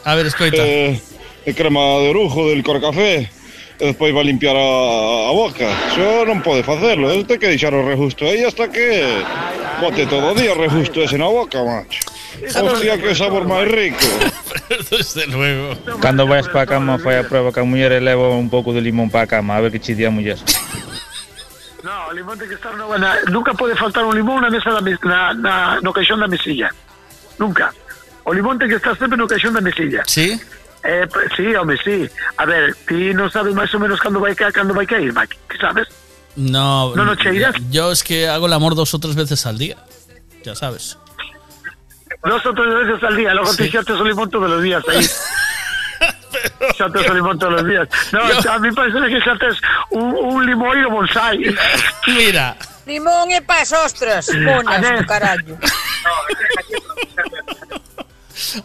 a 0.05 0.15
ver, 0.15 0.25
escoita. 0.27 0.57
eh, 0.61 1.01
de 1.45 1.55
crema 1.55 1.79
de 2.05 2.09
orujo 2.09 2.49
del 2.49 2.61
corcafé 2.63 3.31
e 3.81 3.85
despois 3.89 4.13
va 4.13 4.21
a 4.21 4.23
limpiar 4.23 4.53
a, 4.55 4.61
a 4.61 5.31
boca. 5.33 5.65
Eso 5.89 6.21
non 6.29 6.45
pode 6.45 6.61
facelo, 6.61 7.09
eso 7.09 7.25
ten 7.25 7.41
que 7.41 7.49
deixar 7.49 7.73
o 7.73 7.81
rejusto 7.81 8.29
aí 8.29 8.45
hasta 8.45 8.69
que 8.69 9.25
bote 9.81 10.05
todo 10.05 10.29
o 10.29 10.35
día 10.37 10.53
o 10.53 10.57
rejusto 10.61 11.01
ese 11.01 11.17
na 11.17 11.25
boca, 11.25 11.65
macho. 11.65 11.97
Hostia, 12.49 12.97
que 12.97 13.13
sabor 13.15 13.45
máis 13.45 13.67
rico. 13.69 13.99
Desde 14.89 15.27
luego. 15.27 15.75
Cando 16.01 16.25
vais 16.25 16.47
para 16.47 16.65
cama, 16.65 16.97
fai 16.97 17.19
a 17.19 17.23
prueba 17.27 17.51
que 17.51 17.59
a 17.59 17.63
muller 17.63 17.91
e 17.91 17.99
leva 18.01 18.29
un 18.33 18.49
pouco 18.49 18.73
de 18.73 18.81
limón 18.81 19.09
para 19.11 19.27
cama, 19.27 19.57
a 19.57 19.61
ver 19.61 19.71
que 19.71 19.79
che 19.79 19.93
di 19.95 20.05
a 20.05 20.11
muller. 20.11 20.37
No, 21.83 22.07
o 22.09 22.13
limón 22.13 22.37
ten 22.37 22.45
que 22.47 22.53
estar 22.53 22.77
na, 22.77 23.17
nunca 23.33 23.53
pode 23.57 23.73
faltar 23.73 24.05
un 24.05 24.13
limón 24.13 24.45
na 24.45 24.53
mesa 24.53 24.69
da 24.69 24.81
mes- 24.85 25.01
na, 25.01 25.33
na, 25.33 25.81
no 25.81 25.89
caixón 25.89 26.21
da 26.21 26.29
mesilla. 26.29 26.69
Nunca. 27.41 27.73
O 28.23 28.33
limón 28.37 28.61
ten 28.61 28.69
que 28.69 28.77
estar 28.77 28.93
sempre 29.01 29.17
no 29.17 29.25
caixón 29.25 29.57
da 29.57 29.65
mesilla. 29.65 30.05
Sí? 30.05 30.37
Eh, 30.85 31.07
pues, 31.09 31.33
sí, 31.35 31.49
home, 31.57 31.73
sí. 31.81 32.05
A 32.37 32.45
ver, 32.45 32.77
ti 32.85 33.17
non 33.17 33.33
sabes 33.33 33.57
máis 33.57 33.73
ou 33.73 33.81
menos 33.81 33.97
cando 33.97 34.21
vai 34.21 34.37
caer, 34.37 34.53
cando 34.53 34.77
vai 34.77 34.85
caer, 34.85 35.09
Maki. 35.09 35.33
Que 35.49 35.57
sabes? 35.57 35.89
No, 36.37 36.93
¿No, 36.93 37.01
no, 37.01 37.17
Cheiras? 37.17 37.57
yo 37.73 37.89
es 37.91 38.05
que 38.05 38.29
hago 38.29 38.45
el 38.45 38.53
amor 38.53 38.77
dos 38.77 38.93
o 38.93 38.99
tres 39.01 39.17
veces 39.17 39.41
al 39.49 39.57
día. 39.57 39.81
Ya 40.45 40.53
sabes. 40.53 41.00
Dos 42.23 42.45
o 42.45 42.53
tres 42.53 42.73
veces 42.87 43.03
al 43.03 43.15
día, 43.17 43.33
luego 43.33 43.51
Sí. 43.51 43.57
te 43.57 43.65
echas 43.65 43.89
o 43.89 44.03
limón 44.03 44.29
todos 44.29 44.49
los 44.49 44.61
días 44.61 44.83
ahí. 44.87 45.05
Xates 46.77 47.09
o 47.09 47.13
limón 47.13 47.37
todos 47.39 47.53
los 47.53 47.65
días. 47.67 47.87
No, 48.11 48.21
a 48.21 48.59
mí 48.59 48.71
parece 48.71 48.99
que 49.09 49.21
xates 49.21 49.57
un, 49.89 50.13
un 50.15 50.45
limoiro 50.45 50.89
bonsai. 50.89 51.37
Mira. 52.07 52.55
Limón 52.85 53.29
e 53.31 53.41
pas 53.41 53.71
ostras, 53.73 54.29
monas 54.41 54.81
do 54.81 55.05
carallo. 55.05 55.57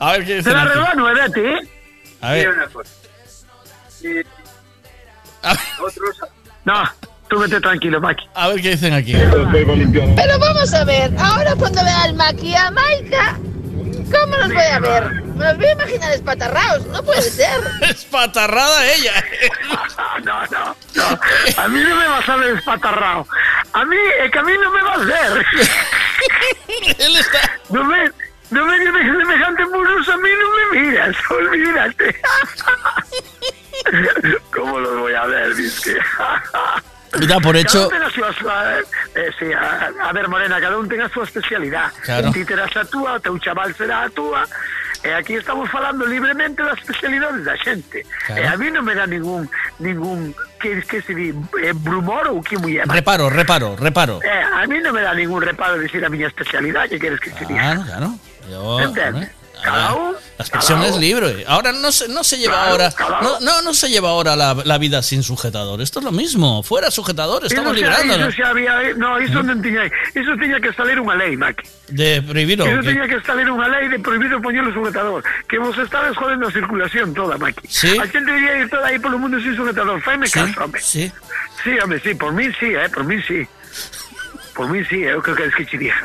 A 0.01 0.13
ver 0.13 0.21
qué 0.25 0.27
Te 0.27 0.35
dicen 0.37 0.55
la 0.55 0.65
rebano, 0.65 1.11
eh, 1.11 1.15
Betty, 1.15 1.41
eh? 1.41 1.61
A 2.23 2.33
ver. 2.33 2.49
No, 6.65 6.83
tú 7.29 7.39
vete 7.39 7.61
tranquilo, 7.61 8.01
Maki. 8.01 8.29
A 8.35 8.49
ver 8.49 8.61
qué 8.61 8.71
dicen 8.71 8.93
aquí. 8.93 9.13
Pero 9.15 10.39
vamos 10.39 10.75
a 10.75 10.85
ver, 10.85 11.13
ahora 11.19 11.55
cuando 11.57 11.83
vea 11.85 12.03
al 12.03 12.15
Maki 12.15 12.49
y 12.49 12.55
a 12.55 12.71
Maika, 12.71 13.39
¿cómo 14.11 14.37
nos 14.37 14.49
voy 14.53 14.65
a 14.65 14.79
ver? 14.81 15.23
Me 15.37 15.45
los 15.45 15.57
voy 15.57 15.67
a 15.67 15.73
imaginar 15.73 16.13
espatarraos, 16.13 16.87
no 16.87 17.03
puede 17.03 17.23
ser. 17.23 17.61
Espatarrada 17.83 18.87
ella. 18.93 19.13
No, 20.25 20.47
no, 20.47 20.77
no. 20.95 21.19
A 21.63 21.69
mí 21.69 21.81
no 21.81 21.95
me 21.95 22.09
vas 22.09 22.29
a 22.29 22.37
ver 22.37 22.57
espatarrado. 22.57 23.27
A 23.75 23.85
mí, 23.85 23.97
es 24.25 24.33
que 24.33 24.39
a 24.39 24.43
mí 24.43 24.53
no 24.61 24.71
me 24.71 24.83
va 24.83 24.95
a 24.95 24.99
ver. 24.99 25.47
Él 26.99 27.17
está... 27.17 27.39
No 27.69 27.85
me... 27.85 28.11
No 28.51 28.65
me 28.65 28.79
digas 28.79 28.95
semejante 29.19 29.67
muros, 29.67 30.09
a 30.09 30.17
mí 30.17 30.29
no 30.41 30.75
me 30.75 30.81
miras, 30.81 31.17
olvídate. 31.31 32.21
¿Cómo 34.55 34.79
los 34.79 35.01
voy 35.01 35.15
a 35.15 35.27
ver, 35.27 35.55
Vizque? 35.55 35.97
Ya, 37.21 37.41
por 37.41 37.57
hecho- 37.57 37.89
Cada 37.89 38.07
un 38.09 38.49
a 38.51 38.81
eh, 39.15 39.31
sí, 39.39 39.53
a, 39.53 39.91
a 40.09 40.13
ver, 40.13 40.29
Morena, 40.29 40.61
cada 40.61 40.77
un 40.79 40.89
ten 40.89 41.01
a 41.01 41.09
súa 41.09 41.25
especialidad. 41.25 41.93
Claro. 42.03 42.31
Ti 42.33 42.45
terás 42.45 42.75
a 42.77 42.85
túa, 42.85 43.15
o 43.17 43.21
teu 43.21 43.39
chaval 43.39 43.75
será 43.75 44.05
a 44.05 44.11
túa. 44.11 44.45
E 45.05 45.13
aquí 45.13 45.35
estamos 45.35 45.71
falando 45.71 46.05
libremente 46.07 46.63
das 46.65 46.79
especialidades 46.83 47.45
da 47.45 47.55
xente. 47.57 48.03
Claro. 48.27 48.43
E 48.43 48.45
a 48.49 48.57
mí 48.57 48.69
non 48.73 48.83
me 48.83 48.97
dá 48.97 49.07
ningún, 49.07 49.47
ningún, 49.79 50.35
que, 50.59 50.83
que 50.83 50.99
se 51.05 51.15
di, 51.15 51.31
eh, 51.63 51.73
brumor 51.77 52.27
ou 52.33 52.43
que 52.43 52.57
muller. 52.59 52.89
Reparo, 52.89 53.29
reparo, 53.31 53.77
reparo. 53.77 54.19
Eh, 54.25 54.43
a 54.43 54.67
mí 54.67 54.81
non 54.83 54.97
me 54.97 55.05
dá 55.05 55.15
ningún 55.15 55.45
reparo 55.45 55.79
decir 55.79 56.03
a 56.03 56.11
miña 56.11 56.27
especialidade, 56.33 56.97
que 56.97 56.99
queres 56.99 57.21
que 57.21 57.31
se 57.31 57.45
diga? 57.47 57.61
Claro, 57.61 57.83
claro. 57.87 58.09
Yo, 58.51 58.81
Entende? 58.81 59.31
Cada 59.63 59.95
un, 59.95 60.13
La 60.39 60.45
expresión 60.45 60.79
cada 60.81 60.91
es 60.91 60.97
libre. 60.99 61.45
Ahora 61.49 61.73
no 61.73 61.91
se, 61.91 62.09
no 62.09 62.23
se 62.23 62.39
lleva 62.39 62.69
ahora. 62.69 62.93
No, 63.23 63.41
no, 63.41 63.63
no 63.63 63.75
se 63.75 63.89
lleva 63.89 64.11
ahora 64.11 64.37
la, 64.37 64.55
la 64.55 64.79
vida 64.79 65.03
sin 65.03 65.23
sujetador. 65.23 65.81
Esto 65.81 65.99
es 66.01 66.05
lo 66.05 66.13
mismo. 66.13 66.63
Fuera 66.63 66.91
sujetador, 66.91 67.45
estamos 67.45 67.75
liberándonos. 67.75 68.35
Xa 68.37 68.51
había, 68.51 68.93
no, 68.97 69.19
iso 69.21 69.43
non 69.43 69.59
tiña, 69.65 69.89
iso 70.15 70.37
tiña 70.39 70.61
que 70.61 70.71
salir 70.77 71.01
unha 71.01 71.17
lei, 71.17 71.35
Maki. 71.41 71.65
De 71.89 72.21
prohibirlo. 72.23 72.69
Iso 72.69 72.83
que- 72.85 72.93
tiña 72.95 73.09
que 73.09 73.19
salir 73.25 73.49
unha 73.51 73.67
lei 73.67 73.89
de 73.89 73.99
prohibido 73.99 74.39
poñer 74.45 74.63
o 74.69 74.73
sujetador. 74.77 75.25
Que 75.49 75.59
vos 75.59 75.75
estades 75.79 76.15
jodendo 76.17 76.47
a 76.47 76.53
circulación 76.53 77.15
toda, 77.17 77.35
Maki. 77.41 77.65
Sí. 77.67 77.97
A 77.99 78.05
xente 78.07 78.29
debería 78.31 78.61
ir 78.63 78.69
toda 78.71 78.87
aí 78.93 79.01
polo 79.01 79.17
mundo 79.19 79.41
sin 79.41 79.57
sujetador. 79.57 79.99
Faime 80.05 80.29
Sí, 80.29 80.37
caso, 80.39 80.53
home. 80.63 80.79
sí. 80.79 81.11
Sí, 81.65 81.73
home, 81.83 81.99
sí, 81.99 82.15
por 82.15 82.31
mí 82.37 82.47
sí, 82.61 82.71
eh, 82.77 82.87
por 82.93 83.03
mí 83.03 83.17
sí. 83.27 83.43
Por 84.55 84.69
mí 84.69 84.85
sí, 84.89 85.03
eu 85.03 85.21
creo 85.25 85.35
que 85.37 85.45
es 85.49 85.55
que 85.57 85.65
che 85.67 85.77
diga. 85.81 85.97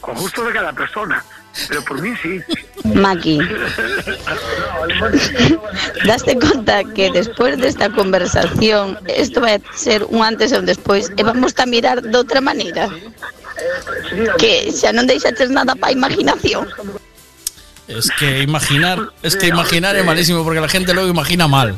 Con 0.00 0.14
gusto 0.16 0.42
de 0.46 0.52
cada 0.54 0.72
persona. 0.72 1.22
Pero 1.68 1.84
por 1.84 2.00
mí 2.00 2.14
sí. 2.22 2.40
Maki, 2.84 3.38
daste 6.06 6.38
conta 6.38 6.84
que 6.84 7.10
después 7.10 7.58
de 7.58 7.68
esta 7.68 7.90
conversación 7.90 8.98
esto 9.06 9.40
va 9.40 9.54
a 9.54 9.60
ser 9.74 10.04
un 10.04 10.22
antes 10.22 10.52
e 10.52 10.58
un 10.58 10.66
despois 10.66 11.12
e 11.16 11.22
vamos 11.22 11.54
a 11.58 11.66
mirar 11.66 12.02
de 12.02 12.16
outra 12.16 12.40
maneira 12.40 12.88
que 14.38 14.72
xa 14.72 14.94
non 14.94 15.06
deixaches 15.06 15.50
nada 15.50 15.74
para 15.76 15.92
imaginación 15.92 16.66
Es 17.90 18.06
que 18.18 18.42
imaginar, 18.42 19.10
es 19.20 19.34
que 19.34 19.48
imaginar 19.48 19.96
es 19.96 20.06
malísimo 20.06 20.44
porque 20.44 20.60
la 20.60 20.68
gente 20.68 20.94
luego 20.94 21.10
imagina 21.10 21.48
mal. 21.48 21.74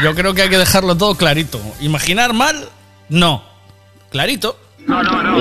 Yo 0.00 0.14
creo 0.14 0.32
que 0.32 0.42
hay 0.42 0.48
que 0.48 0.58
dejarlo 0.58 0.94
todo 0.94 1.16
clarito. 1.16 1.58
Imaginar 1.80 2.32
mal, 2.32 2.68
no. 3.08 3.42
Clarito. 4.10 4.56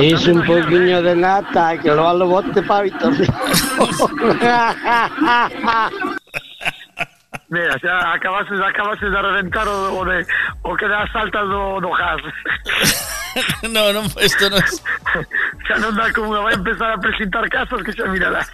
Es 0.01 0.27
un 0.27 0.43
poquillo 0.45 1.01
de 1.01 1.15
nata 1.15 1.77
que 1.77 1.89
lo 1.89 2.13
lo 2.17 2.27
bote 2.27 2.61
para 2.63 2.83
Víctor. 2.83 3.13
Mira, 7.49 7.77
xa 7.79 8.13
acabases, 8.13 8.59
acabases 8.59 9.11
de 9.11 9.21
reventar 9.21 9.67
o, 9.67 9.99
o 9.99 10.05
de 10.05 10.25
o 10.63 10.75
que 10.75 10.87
das 10.87 11.11
saltas 11.11 11.47
do, 11.47 11.79
do 11.79 11.91
gas. 11.91 12.21
No, 13.69 13.91
no, 13.91 14.01
esto 14.21 14.49
no 14.49 14.55
es. 14.55 14.81
xa 15.67 15.75
non 15.83 15.91
dá 15.91 16.07
como 16.15 16.39
vai 16.39 16.55
empezar 16.55 16.95
a 16.95 16.97
presentar 16.97 17.43
casos 17.51 17.83
que 17.83 17.91
xa 17.91 18.07
mirarás. 18.07 18.47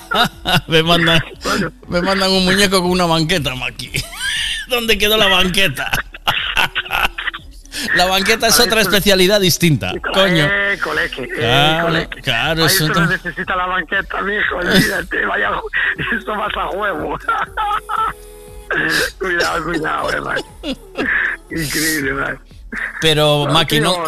me 0.68 0.84
mandan, 0.84 1.16
me 1.88 1.96
mandan 2.04 2.28
un 2.28 2.44
muñeco 2.44 2.84
con 2.84 2.92
una 2.92 3.08
banqueta, 3.08 3.56
Maki. 3.56 3.88
¿Dónde 4.68 5.00
quedó 5.00 5.16
la 5.16 5.32
banqueta? 5.32 5.88
La 7.94 8.06
banqueta 8.06 8.48
es 8.48 8.58
otra 8.60 8.80
especialidad 8.82 9.40
distinta, 9.40 9.92
coño. 10.12 10.46
Eh, 10.50 10.78
coleque, 10.82 11.22
eh, 11.24 11.28
Claro, 11.36 11.86
coleque. 11.86 12.22
claro, 12.22 12.60
Ahí 12.62 12.66
es 12.66 12.76
tú 12.78 12.84
otra- 12.86 13.02
no 13.02 13.10
necesita 13.10 13.56
la 13.56 13.66
banqueta, 13.66 14.20
mijo, 14.22 14.56
olvídate, 14.56 15.26
vaya, 15.26 15.50
esto 16.18 16.36
vas 16.36 16.56
a 16.56 16.66
juego. 16.68 17.18
cuidado, 19.18 19.64
cuidado, 19.64 20.10
hermano. 20.12 20.42
Increíble, 21.50 22.12
man. 22.14 22.38
Pero, 23.00 23.38
Bueno, 23.40 23.54
Maki, 23.54 23.76
¿qué 23.76 23.80
no, 23.80 24.04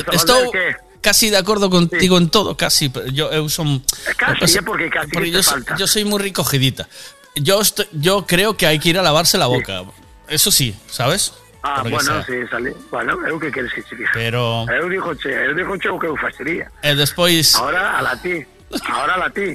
qué? 0.53 0.77
casi 1.03 1.31
de 1.31 1.37
acuerdo 1.37 1.69
contigo 1.69 2.17
en 2.19 2.31
todo, 2.31 2.57
casi. 2.57 2.89
pero 2.89 3.07
Yo, 3.09 3.31
eu 3.31 3.49
son, 3.49 3.83
Casi, 4.17 4.59
¿eh? 4.59 4.63
Porque 4.63 4.89
casi 4.89 5.11
porque 5.11 5.43
falta. 5.43 5.77
yo 5.77 5.87
soy 5.87 6.05
muy 6.05 6.21
recogidita. 6.23 6.89
Yo, 7.37 7.61
estoy- 7.61 7.89
yo 7.93 8.25
creo 8.27 8.57
que 8.57 8.67
hay 8.67 8.79
que 8.79 8.91
ir 8.91 8.99
a 8.99 9.03
lavarse 9.03 9.37
la 9.37 9.47
boca. 9.47 9.83
Eso 10.29 10.51
sí, 10.51 10.75
¿sabes? 10.89 11.35
Ah, 11.65 11.83
bueno, 11.89 12.23
sí, 12.25 12.35
sale. 12.51 12.77
Bueno, 12.93 13.17
eu 13.27 13.41
que 13.41 13.51
queres 13.51 13.73
que 13.73 13.83
che 13.83 13.97
diga? 13.97 14.11
Pero 14.13 14.69
Eu 14.69 14.85
digo 14.93 15.17
che, 15.17 15.33
eu 15.33 15.55
digo 15.57 15.79
che 15.81 15.89
o 15.89 15.99
que 15.99 16.07
eu 16.07 16.17
facería. 16.17 16.69
eh, 16.85 16.95
despois 16.95 17.57
Ahora 17.57 17.97
a 17.97 18.03
la 18.05 18.15
ti, 18.21 18.45
ahora 18.93 19.15
a 19.15 19.19
la 19.19 19.31
ti. 19.31 19.55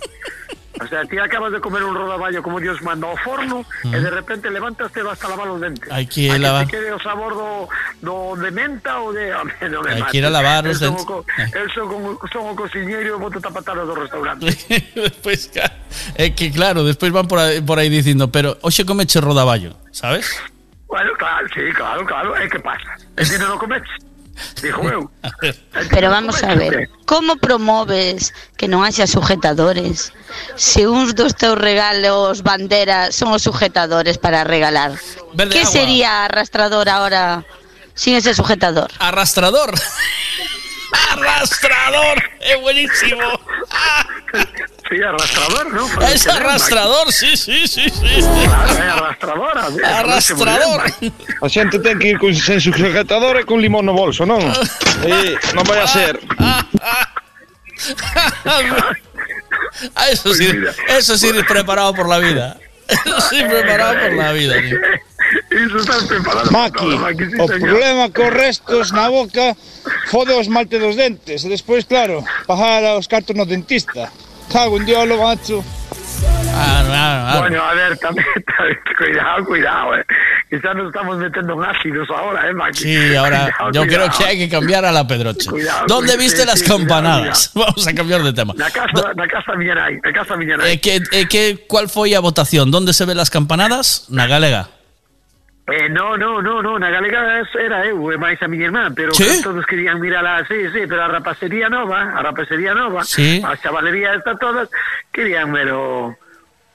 O 0.82 0.88
sea, 0.88 1.04
ti 1.06 1.20
acabas 1.20 1.52
de 1.52 1.60
comer 1.60 1.84
un 1.84 1.94
rodaballo 1.94 2.42
como 2.42 2.58
Dios 2.60 2.82
manda 2.82 3.06
ao 3.06 3.18
forno 3.20 3.66
e 3.84 4.00
de 4.00 4.10
repente 4.10 4.48
levantaste 4.50 5.02
e 5.02 5.04
vas 5.04 5.20
a 5.22 5.28
lavar 5.28 5.52
os 5.52 5.60
dentes. 5.60 5.86
Hai 5.92 6.08
que 6.08 6.32
Hai 6.32 6.40
lavar- 6.40 6.66
que 6.66 6.80
quede 6.80 6.90
o 6.96 7.00
sabor 7.04 7.36
do, 7.36 7.68
do 8.02 8.40
de 8.40 8.50
menta 8.50 8.96
ou 9.04 9.12
de... 9.12 9.28
Home, 9.38 9.52
non 9.68 9.84
me 9.84 10.00
Hai 10.00 10.08
que 10.08 10.18
ir 10.18 10.26
a 10.26 10.32
lavar 10.32 10.64
os 10.66 10.80
dentes. 10.80 11.04
co- 11.04 11.26
Eu 11.54 11.68
son, 11.76 12.16
son 12.32 12.44
o 12.48 12.56
cociñeiro 12.56 13.12
e 13.12 13.20
boto 13.20 13.38
tapataros 13.44 13.86
do 13.86 13.94
restaurante. 13.94 14.48
despois 14.96 15.52
é 16.16 16.32
que 16.32 16.48
claro, 16.50 16.82
despois 16.88 17.12
van 17.12 17.28
por 17.28 17.38
aí, 17.44 17.60
por 17.62 17.76
aí 17.78 17.92
dicindo, 17.92 18.32
pero 18.32 18.56
hoxe 18.64 18.82
comeche 18.88 19.20
rodaballo, 19.20 19.76
sabes? 19.92 20.32
Bueno, 20.90 21.12
claro, 21.18 21.48
sí, 21.54 21.62
claro, 21.74 22.06
claro. 22.06 22.36
E 22.36 22.50
que 22.50 22.60
pasa? 22.60 22.98
E 23.16 23.24
ti 23.24 23.38
non 23.38 23.54
o 23.54 23.62
cometes? 23.62 23.94
Dijo 24.62 24.82
eu. 24.90 25.12
Pero 25.94 26.10
vamos 26.10 26.44
a 26.44 26.56
ver, 26.56 26.90
como 27.06 27.38
promoves 27.38 28.34
que 28.58 28.68
non 28.68 28.82
haxa 28.84 29.06
sujetadores 29.06 30.12
se 30.56 30.88
uns 30.88 31.14
dos 31.14 31.36
teus 31.36 31.60
regalos 31.60 32.42
bandera 32.42 33.12
son 33.12 33.36
os 33.36 33.44
sujetadores 33.44 34.18
para 34.18 34.44
regalar? 34.44 34.98
Verde 35.36 35.54
que 35.54 35.64
agua. 35.68 35.72
sería 35.72 36.12
arrastrador 36.26 36.90
ahora 36.90 37.44
sin 37.94 38.16
ese 38.16 38.34
sujetador? 38.34 38.90
Arrastrador. 39.00 39.76
Arrastrador, 40.92 42.24
es 42.40 42.62
buenísimo. 42.62 43.22
Sí, 44.90 44.96
arrastrador, 45.04 45.74
¿no? 45.74 46.02
Es 46.08 46.28
arrastrador, 46.28 47.12
sí, 47.12 47.38
sí, 47.38 47.68
sí, 47.68 47.90
sí. 47.90 48.02
Arrastradora. 48.92 49.70
mira, 49.70 50.00
Arrastrador. 50.00 50.82
A 51.42 51.50
xente 51.50 51.78
ten 51.80 52.00
que 52.00 52.08
ir 52.16 52.18
con, 52.18 52.34
sen 52.34 52.60
sujetador 52.60 53.38
e 53.38 53.46
con 53.46 53.62
limón 53.62 53.86
no 53.86 53.94
bolso, 53.94 54.26
non? 54.26 54.42
E 55.06 55.38
non 55.54 55.64
vai 55.70 55.78
a 55.78 55.88
ser. 55.88 56.18
Ah, 56.42 56.66
eso 60.10 60.34
sí, 60.34 60.50
eso 60.90 61.18
sí 61.18 61.30
preparado 61.48 61.94
por 61.94 62.10
la 62.10 62.18
vida. 62.18 62.58
Eso 62.90 63.22
sí 63.30 63.44
preparado 63.44 63.94
por 63.94 64.14
la 64.14 64.32
vida. 64.34 64.58
tío. 64.60 64.78
Iso 65.66 65.78
estás 65.78 66.04
preparado. 66.06 66.52
Maki, 66.52 66.90
o 67.40 67.46
problema 67.48 68.10
co 68.10 68.30
restos 68.30 68.92
na 68.92 69.10
boca 69.10 69.56
fode 70.10 70.34
o 70.34 70.42
esmalte 70.42 70.80
dos 70.80 70.96
dentes 70.96 71.46
e 71.46 71.50
despois, 71.50 71.86
claro, 71.86 72.24
pagar 72.48 72.98
os 72.98 73.08
cartos 73.08 73.36
no 73.36 73.46
dentista. 73.46 74.10
Cago 74.52 74.78
en 74.78 74.86
diolo, 74.86 75.22
macho. 75.22 75.64
Claro, 76.50 76.88
claro, 76.90 77.22
claro. 77.24 77.40
Bueno, 77.40 77.64
a 77.64 77.74
ver, 77.74 77.98
también, 78.00 78.26
también, 78.58 78.80
cuidado, 78.98 79.46
cuidado, 79.46 79.96
eh. 79.96 80.06
Quizás 80.50 80.76
nos 80.76 80.88
estamos 80.88 81.18
metiendo 81.18 81.54
en 81.54 81.70
ácidos 81.70 82.10
ahora, 82.10 82.50
eh, 82.50 82.54
Maki. 82.54 82.80
Sí, 82.80 83.16
ahora 83.16 83.54
Cuidado, 83.58 83.72
yo 83.72 83.82
creo 83.84 84.00
cuidado. 84.00 84.18
que 84.18 84.26
hay 84.26 84.38
que 84.40 84.50
cambiar 84.50 84.84
a 84.84 84.92
la 84.92 85.06
Pedroche. 85.06 85.50
Cuidado, 85.50 85.86
¿Dónde 85.88 86.18
viste 86.18 86.42
sí, 86.42 86.48
las 86.48 86.60
sí, 86.60 86.66
cuidado, 86.66 86.80
campanadas? 86.80 87.52
Vamos 87.54 87.88
a 87.88 87.94
cambiar 87.94 88.24
de 88.24 88.34
tema. 88.34 88.54
Na 88.58 88.72
casa, 88.72 89.14
na 89.16 89.28
casa 89.28 89.56
miña 89.56 89.76
nai, 89.76 90.02
na 90.04 90.12
casa. 90.12 90.36
Eh, 90.66 90.82
que, 90.82 91.00
eh, 91.12 91.28
que, 91.30 91.66
¿Cuál 91.68 91.88
foi 91.88 92.16
a 92.16 92.20
votación? 92.20 92.72
¿Dónde 92.72 92.94
se 92.94 93.06
ven 93.06 93.18
las 93.18 93.30
campanadas? 93.30 94.10
Na 94.10 94.26
galega. 94.26 94.79
Eh, 95.72 95.90
no, 95.90 96.18
no, 96.18 96.42
no, 96.42 96.62
no, 96.62 96.80
na 96.80 96.90
galega 96.90 97.44
era 97.60 97.86
eu 97.86 98.12
e 98.12 98.18
máis 98.18 98.42
a 98.42 98.48
miña 98.48 98.70
irmán, 98.70 98.96
pero 98.96 99.14
sí? 99.14 99.42
todos 99.44 99.66
querían 99.66 100.00
mirala, 100.00 100.44
sí, 100.48 100.70
sí, 100.74 100.88
pero 100.88 101.04
a 101.04 101.08
rapacería 101.08 101.70
nova, 101.70 102.16
a 102.16 102.22
rapacería 102.22 102.74
nova, 102.74 103.04
sí. 103.04 103.42
a 103.46 103.56
chavalería 103.58 104.16
esta 104.16 104.36
todas, 104.38 104.70
querían 105.12 105.52
ver 105.52 105.72
o, 105.72 106.16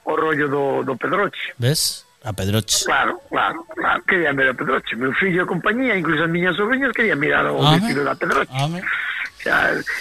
o 0.05 0.11
rollo 0.15 0.47
do, 0.47 0.83
do 0.83 0.95
Pedroche. 0.95 1.53
Ves? 1.57 2.05
A 2.23 2.33
Pedroche. 2.33 2.85
Claro, 2.85 3.21
claro, 3.29 3.65
claro, 3.75 4.03
querían 4.07 4.35
ver 4.35 4.49
o 4.49 4.55
Pedroche. 4.55 4.95
Meu 4.95 5.13
fillo 5.13 5.43
e 5.43 5.45
compañía, 5.45 5.93
incluso 5.93 6.25
as 6.25 6.31
miñas 6.31 6.55
sobrinhas, 6.55 6.95
querían 6.95 7.19
mirar 7.19 7.45
o 7.51 7.61
vestido 7.61 8.01
da 8.01 8.15
Pedroche. 8.15 8.53
Amén. 8.53 8.81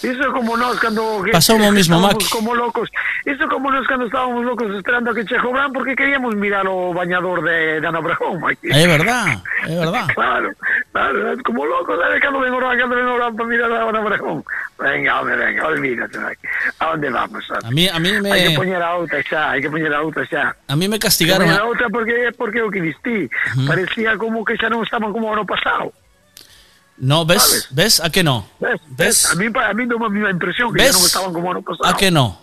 Eso 0.02 0.32
como 0.32 0.56
nós 0.56 0.78
cando 0.80 1.22
que- 1.22 1.32
Pasou 1.32 1.56
o 1.56 1.72
mismo, 1.72 1.96
estábamos 1.96 2.14
Maki. 2.24 2.30
como 2.30 2.54
locos. 2.54 2.88
Eso 3.24 3.48
como 3.48 3.70
nós 3.70 3.86
cando 3.86 4.06
estábamos 4.06 4.44
locos 4.44 4.72
esperando 4.74 5.10
a 5.10 5.14
que 5.14 5.24
che 5.24 5.36
Bran 5.38 5.72
porque 5.72 5.94
queríamos 5.94 6.34
mirar 6.36 6.66
o 6.66 6.92
bañador 6.92 7.42
de, 7.44 7.80
de 7.80 7.86
Ana 7.86 8.00
Maki. 8.00 8.68
É 8.72 8.86
verdad, 8.86 9.36
é 9.68 9.74
verdad. 9.76 10.06
Claro, 10.14 10.50
claro, 10.92 11.32
es 11.32 11.42
como 11.42 11.64
loco, 11.66 11.96
¿sabes? 12.00 12.20
Cando 12.22 12.40
ven 12.40 12.52
Orán, 12.52 12.78
cando 12.78 12.96
ven 12.96 13.06
Orán 13.06 13.36
para 13.36 13.48
mirar 13.48 13.72
a 13.72 13.88
Ana 13.88 14.00
Obregón. 14.00 14.44
Venga, 14.78 15.20
hombre, 15.20 15.36
venga, 15.36 15.66
olvídate. 15.66 16.18
¿A 16.80 16.86
dónde 16.90 17.10
vamos? 17.10 17.44
A 17.62 17.70
mí, 17.70 17.88
a 17.88 17.98
mí 17.98 18.10
me, 18.20 18.32
Hai 18.32 18.48
que 18.48 18.56
poñer 18.58 18.82
a 18.82 18.96
outra 18.96 19.22
xa, 19.22 19.50
hai 19.54 19.60
que 19.62 19.70
poñer 19.70 19.92
a 19.94 20.02
outra 20.02 20.24
xa. 20.26 20.56
a 20.68 20.74
mí 20.76 20.88
me 20.88 20.98
castigaron. 20.98 21.48
a 21.50 21.62
a- 21.62 21.64
outra 21.64 21.88
porque 21.88 22.32
porque 22.36 22.58
é 22.58 22.64
o 22.64 22.70
que 22.70 22.80
distí. 22.80 23.28
Parecía 23.66 24.16
como 24.18 24.44
que 24.44 24.56
xa 24.56 24.68
non 24.68 24.82
estaban 24.82 25.12
como 25.14 25.30
ano 25.32 25.46
pasado. 25.46 25.92
No, 26.96 27.26
¿ves? 27.26 27.68
¿Ves? 27.70 28.00
¿A 28.00 28.10
que 28.10 28.22
no? 28.22 28.46
¿Ves? 28.60 28.80
¿Ves? 28.88 29.30
A 29.30 29.34
mí, 29.34 29.46
a 29.46 29.74
mí 29.74 29.86
dou 29.86 29.98
a 29.98 30.08
mesma 30.08 30.30
impresión 30.30 30.70
que 30.70 30.78
xa 30.78 30.94
non 30.94 31.02
estaban 31.02 31.32
como 31.34 31.50
ano 31.50 31.62
pasado. 31.62 31.90
¿A 31.90 31.98
que 31.98 32.10
no? 32.10 32.38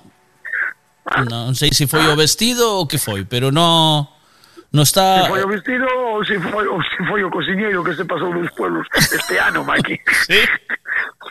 Non 1.31 1.55
sei 1.55 1.71
se 1.71 1.88
foi 1.88 2.03
o 2.11 2.15
vestido 2.19 2.80
ou 2.80 2.85
que 2.85 2.99
foi, 2.99 3.23
pero 3.23 3.51
no 3.51 4.11
no 4.72 4.83
está 4.83 5.24
Si 5.24 5.30
foi 5.30 5.43
o 5.43 5.48
vestido 5.48 5.85
ou 5.85 6.24
se 6.25 6.40
foi, 6.40 6.67
ou 6.67 6.82
se 6.82 7.06
foi 7.08 7.24
o 7.24 7.30
cociñeiro 7.30 7.83
que 7.83 7.93
se 7.95 8.06
pasou 8.06 8.33
dos 8.33 8.50
pueblos 8.51 8.88
este 8.95 9.38
ano, 9.38 9.64
Maki. 9.64 10.00
Sí. 10.27 10.40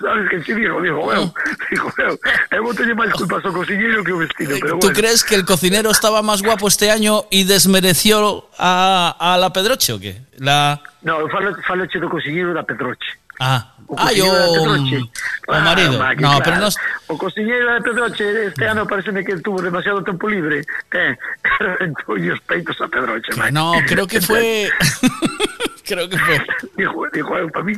Sabes 0.00 0.30
que 0.30 0.40
si 0.40 0.54
dijo, 0.54 0.80
dijo, 0.80 1.12
eu, 1.12 1.32
dijo, 1.70 1.92
eu, 1.98 2.18
eu 2.50 2.62
vou 2.64 2.74
teñer 2.74 2.96
máis 2.96 3.12
culpas 3.12 3.44
ao 3.44 3.52
cociñeiro 3.52 4.02
que 4.02 4.12
o 4.12 4.18
vestido, 4.18 4.56
pero 4.58 4.78
¿Tú 4.78 4.88
bueno. 4.88 4.96
crees 4.96 5.22
que 5.22 5.34
el 5.34 5.44
cocinero 5.44 5.90
estaba 5.90 6.22
más 6.22 6.42
guapo 6.42 6.68
este 6.68 6.90
año 6.90 7.24
y 7.30 7.44
desmereció 7.44 8.48
a, 8.58 9.14
a 9.18 9.36
la 9.36 9.52
Pedroche 9.52 9.92
o 9.92 10.00
qué? 10.00 10.22
La 10.38 10.80
No, 11.02 11.28
falo, 11.28 11.54
falo 11.68 11.86
do 11.86 12.08
cociñeiro 12.08 12.52
da 12.52 12.62
Pedroche. 12.62 13.19
Ah, 13.40 13.72
O 13.90 13.96
ah, 13.98 14.12
yo 14.12 14.22
da 14.30 14.46
Pedroche. 14.54 15.00
o 15.48 15.52
marido. 15.66 15.98
Maki, 15.98 16.22
No, 16.22 16.28
claro. 16.38 16.44
pero 16.44 16.56
no 16.62 16.68
O 17.08 17.18
cociñeiro 17.18 17.66
da 17.66 17.80
Pedroche 17.82 18.46
este 18.46 18.68
ano 18.68 18.86
pareceme 18.86 19.24
que 19.24 19.34
tuvo 19.42 19.60
demasiado 19.60 20.04
tempo 20.04 20.28
libre. 20.28 20.62
Eh, 20.94 21.16
reventó 21.58 22.12
os 22.14 22.40
peitos 22.46 22.78
a 22.80 22.86
Pedroche. 22.86 23.32
No, 23.50 23.72
creo 23.88 24.06
que 24.06 24.20
fue 24.20 24.70
creo 25.84 26.08
que 26.08 26.18
fue 26.18 26.38
Dijo, 26.76 27.02
dijo 27.12 27.36
eu 27.36 27.50
para 27.50 27.64
mí. 27.64 27.74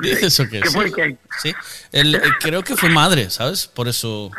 ¿Dices 0.00 0.40
o 0.40 0.48
qué? 0.48 0.60
Que 0.60 0.68
Sí. 0.68 0.92
quen? 0.92 1.18
Sí. 1.38 1.54
El- 1.92 2.14
eh, 2.16 2.22
creo 2.40 2.62
que 2.62 2.76
fue 2.76 2.88
madre, 2.90 3.30
¿sabes? 3.30 3.66
Por 3.66 3.88
eso 3.88 4.30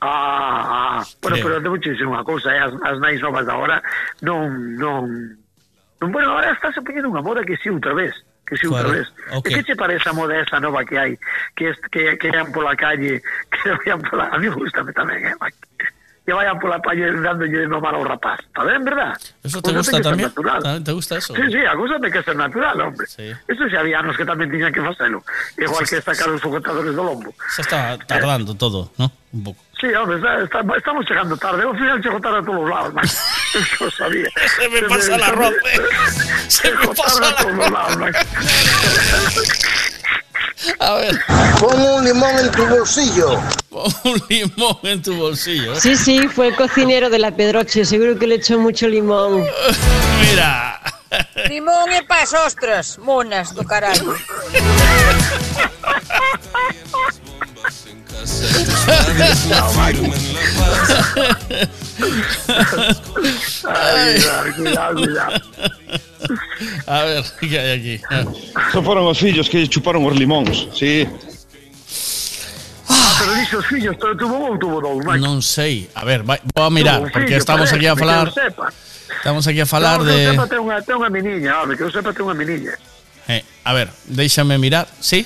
Ah, 0.00 0.98
ah. 1.00 1.04
bueno, 1.22 1.36
Creo. 1.38 1.62
pero 1.62 1.78
dicir 1.78 2.06
unha 2.06 2.22
cousa, 2.26 2.50
eh, 2.50 2.60
as, 2.60 2.74
as 2.82 2.98
nais 3.00 3.20
novas 3.22 3.46
de 3.46 3.52
agora 3.54 3.78
non, 4.26 4.74
non, 4.76 5.06
non, 6.02 6.08
bueno, 6.12 6.30
agora 6.34 6.52
está 6.52 6.68
se 6.74 6.82
poñendo 6.82 7.08
unha 7.08 7.22
moda 7.24 7.40
que 7.46 7.56
si 7.62 7.70
outra 7.72 7.94
vez, 7.96 8.12
que 8.46 8.56
si 8.56 8.68
Claro, 8.68 8.92
vez. 8.92 9.08
ok. 9.32 9.48
Que 9.48 9.64
che 9.64 9.74
parece 9.74 10.08
a 10.08 10.12
moda 10.12 10.36
esa 10.36 10.60
nova 10.60 10.84
que 10.84 10.98
hai, 10.98 11.18
que 11.56 11.70
es, 11.70 11.78
que, 11.90 12.18
que 12.18 12.28
vayan 12.30 12.52
pola 12.52 12.76
calle, 12.76 13.22
que 13.52 13.70
vayan 13.72 14.00
pola, 14.04 14.28
a 14.28 14.38
mí 14.38 14.48
gustame 14.48 14.92
tamén, 14.92 15.24
eh, 15.24 15.34
que 16.24 16.32
vayan 16.32 16.58
pola 16.60 16.80
calle 16.80 17.08
dándolle 17.08 17.64
de 17.64 17.68
mamar 17.68 17.96
ao 17.96 18.04
rapaz, 18.04 18.40
ben, 18.52 18.84
verdad? 18.84 19.16
eso 19.44 19.60
te 19.60 19.72
gusta 19.72 20.00
también. 20.00 20.28
¿También 20.32 20.84
¿Te 20.84 20.92
gusta 20.92 21.16
eso? 21.16 21.34
Sí, 21.34 21.42
sí, 21.48 21.60
a 21.64 21.72
cousa 21.76 21.96
ten 22.00 22.12
que 22.12 22.22
ser 22.22 22.36
natural, 22.36 22.80
hombre. 22.80 23.06
Sí. 23.08 23.32
Eso 23.48 23.64
xa 23.68 23.80
había 23.80 24.04
anos 24.04 24.16
que 24.16 24.28
tamén 24.28 24.52
tiñan 24.52 24.72
que 24.72 24.84
facelo. 24.84 25.24
Igual 25.56 25.88
que 25.88 26.04
sacar 26.04 26.28
os 26.28 26.40
sujetadores 26.44 26.92
do 26.92 27.00
lombo. 27.00 27.32
Se 27.48 27.64
está 27.64 27.96
tardando 28.04 28.52
todo, 28.52 28.92
¿no? 29.00 29.08
Un 29.32 29.40
poco. 29.40 29.63
Sí, 29.84 29.92
hombre, 29.94 30.16
está- 30.16 30.42
está- 30.42 30.76
estamos 30.78 31.04
llegando 31.10 31.36
tarde. 31.36 31.62
Al 31.62 31.76
final 31.76 32.00
llego 32.00 32.18
tarde 32.20 32.38
a 32.38 32.42
todos 32.42 32.60
los 32.60 32.70
lados, 32.70 32.94
man. 32.94 33.04
Eso 33.54 33.90
sabía. 33.90 34.28
Se 34.56 34.68
me 34.70 34.82
pasa 34.88 35.14
el 35.16 35.22
arroz, 35.22 35.52
eh. 35.52 35.80
Se 36.48 36.70
me 36.72 36.88
pasa 36.88 37.18
el 37.18 37.24
a 37.24 37.36
todos 37.36 37.52
los 37.54 37.70
lados, 37.70 37.96
man. 37.98 38.14
A 40.80 40.94
ver. 40.94 41.20
Pon 41.60 41.80
un 41.82 42.02
limón 42.04 42.38
en 42.38 42.50
tu 42.50 42.64
bolsillo. 42.66 43.38
Pon 43.68 43.92
un 44.04 44.22
limón 44.30 44.78
en 44.84 45.02
tu 45.02 45.14
bolsillo. 45.16 45.78
Sí, 45.78 45.96
sí, 45.96 46.28
fue 46.28 46.48
el 46.48 46.56
cocinero 46.56 47.10
de 47.10 47.18
la 47.18 47.30
Pedroche, 47.36 47.84
seguro 47.84 48.18
que 48.18 48.26
le 48.26 48.36
echó 48.36 48.58
mucho 48.58 48.88
limón. 48.88 49.44
Mira. 50.30 50.80
Limón 51.48 51.92
e 51.92 52.02
pas 52.08 52.32
ostras, 52.32 52.96
monas 52.98 53.54
do 53.54 53.62
carallo. 53.64 54.16
Ay, 63.64 64.16
ay, 64.44 64.52
cuidado, 64.52 64.94
cuidado. 64.94 65.40
A 66.86 67.02
ver, 67.04 67.24
¿qué 67.40 67.58
hay 67.58 67.78
aquí? 67.78 68.04
Ah. 68.10 68.24
Se 68.72 68.82
foron 68.82 69.06
os 69.06 69.18
fillos 69.18 69.48
que 69.48 69.66
chuparon 69.68 70.04
os 70.04 70.16
limóns, 70.16 70.68
sí. 70.74 71.08
Ah, 72.88 73.16
pero 73.20 73.32
dixo 73.34 73.58
os 73.58 73.66
fillos, 73.66 73.96
pero 74.00 74.16
tuvo 74.16 74.36
un 74.36 74.56
ou 74.56 74.58
tuvo 74.58 74.80
dous, 74.80 75.04
man. 75.04 75.20
Non 75.20 75.40
sei. 75.44 75.88
A 75.94 76.04
ver, 76.04 76.24
vai- 76.24 76.40
vou 76.52 76.64
a 76.64 76.70
mirar, 76.72 77.04
porque 77.12 77.36
estamos 77.36 77.72
aquí 77.72 77.86
a 77.86 77.96
falar. 77.96 78.32
Estamos 79.24 79.44
aquí 79.48 79.60
a 79.60 79.66
falar 79.68 80.00
no, 80.00 80.04
Que 80.04 80.12
eu 80.12 80.16
de 80.16 80.24
sepa 80.32 80.46
ten 80.48 80.60
unha, 80.60 80.76
ten 80.84 80.96
unha 81.00 81.10
meniña, 81.12 81.60
hombre, 81.60 81.76
que 81.76 81.84
eu 81.84 81.92
sepa 81.92 82.12
ten 82.12 82.24
unha 82.24 82.36
meniña. 82.36 82.76
Eh, 83.28 83.40
a 83.64 83.72
ver, 83.72 83.88
déjame 84.04 84.56
mirar. 84.60 84.88
¿Sí? 85.00 85.24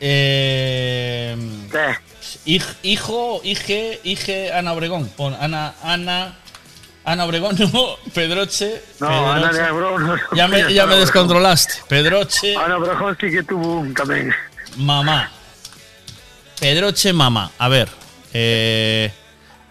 Eh, 0.00 1.36
¿Qué? 1.70 1.96
hij- 2.46 2.76
hijo, 2.82 3.40
hije, 3.44 4.00
hije, 4.02 4.52
Ana 4.52 4.72
Obregón. 4.72 5.08
Pon 5.16 5.34
Ana, 5.38 5.74
Ana, 5.82 6.36
Ana 7.04 7.24
Obregón, 7.24 7.56
no, 7.72 7.96
Pedroche. 8.14 8.82
No, 8.98 9.08
Pedroche. 9.08 9.30
Ana 9.30 9.52
de 9.52 9.62
Abrón. 9.62 10.06
no, 10.06 10.16
Ya 10.34 10.48
me, 10.48 10.72
ya 10.72 10.86
me 10.86 10.96
descontrolaste. 10.96 11.74
Pedroche, 11.88 12.56
Ana 12.56 12.76
Brajón 12.78 13.16
sí 13.20 13.30
que 13.30 13.42
tuvo 13.42 13.80
un 13.80 13.94
tamén. 13.94 14.32
mamá. 14.76 15.30
Pedroche, 16.58 17.12
mamá. 17.12 17.50
A 17.58 17.68
ver. 17.68 17.88
Eh, 18.32 19.10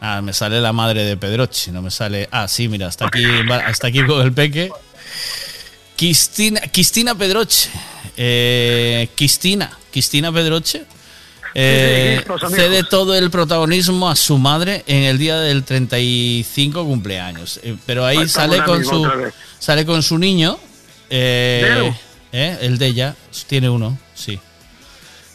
ah, 0.01 0.21
me 0.21 0.33
sale 0.33 0.59
la 0.59 0.73
madre 0.73 1.03
de 1.05 1.17
Pedroche. 1.17 1.71
No 1.71 1.81
me 1.81 1.91
sale. 1.91 2.27
Ah, 2.31 2.47
sí, 2.47 2.67
mira, 2.67 2.87
hasta 2.87 3.07
aquí, 3.07 3.23
hasta 3.65 3.87
aquí 3.87 4.05
con 4.05 4.21
el 4.21 4.33
peque. 4.33 4.69
Cristina, 5.95 6.61
Cristina 6.71 7.15
Pedroche. 7.15 7.69
Eh, 8.17 9.07
Cristina, 9.15 9.69
Cristina 9.91 10.31
Pedroche. 10.31 10.83
eh, 11.55 12.23
los 12.27 12.41
cede 12.51 12.83
todo 12.83 13.15
el 13.15 13.31
protagonismo 13.31 14.07
a 14.09 14.15
su 14.15 14.37
madre 14.37 14.83
en 14.85 15.03
el 15.03 15.17
día 15.17 15.39
del 15.39 15.63
35 15.63 16.85
cumpleaños. 16.85 17.59
Eh, 17.63 17.75
pero 17.85 18.05
ahí 18.05 18.27
sale 18.29 18.63
con 18.63 18.85
su 18.85 19.07
sale 19.57 19.85
con 19.85 20.03
su 20.03 20.17
niño. 20.17 20.57
eh, 21.09 21.91
eh, 22.31 22.57
el 22.61 22.77
de 22.77 22.85
ella 22.85 23.15
tiene 23.47 23.69
uno, 23.69 23.97
sí. 24.13 24.39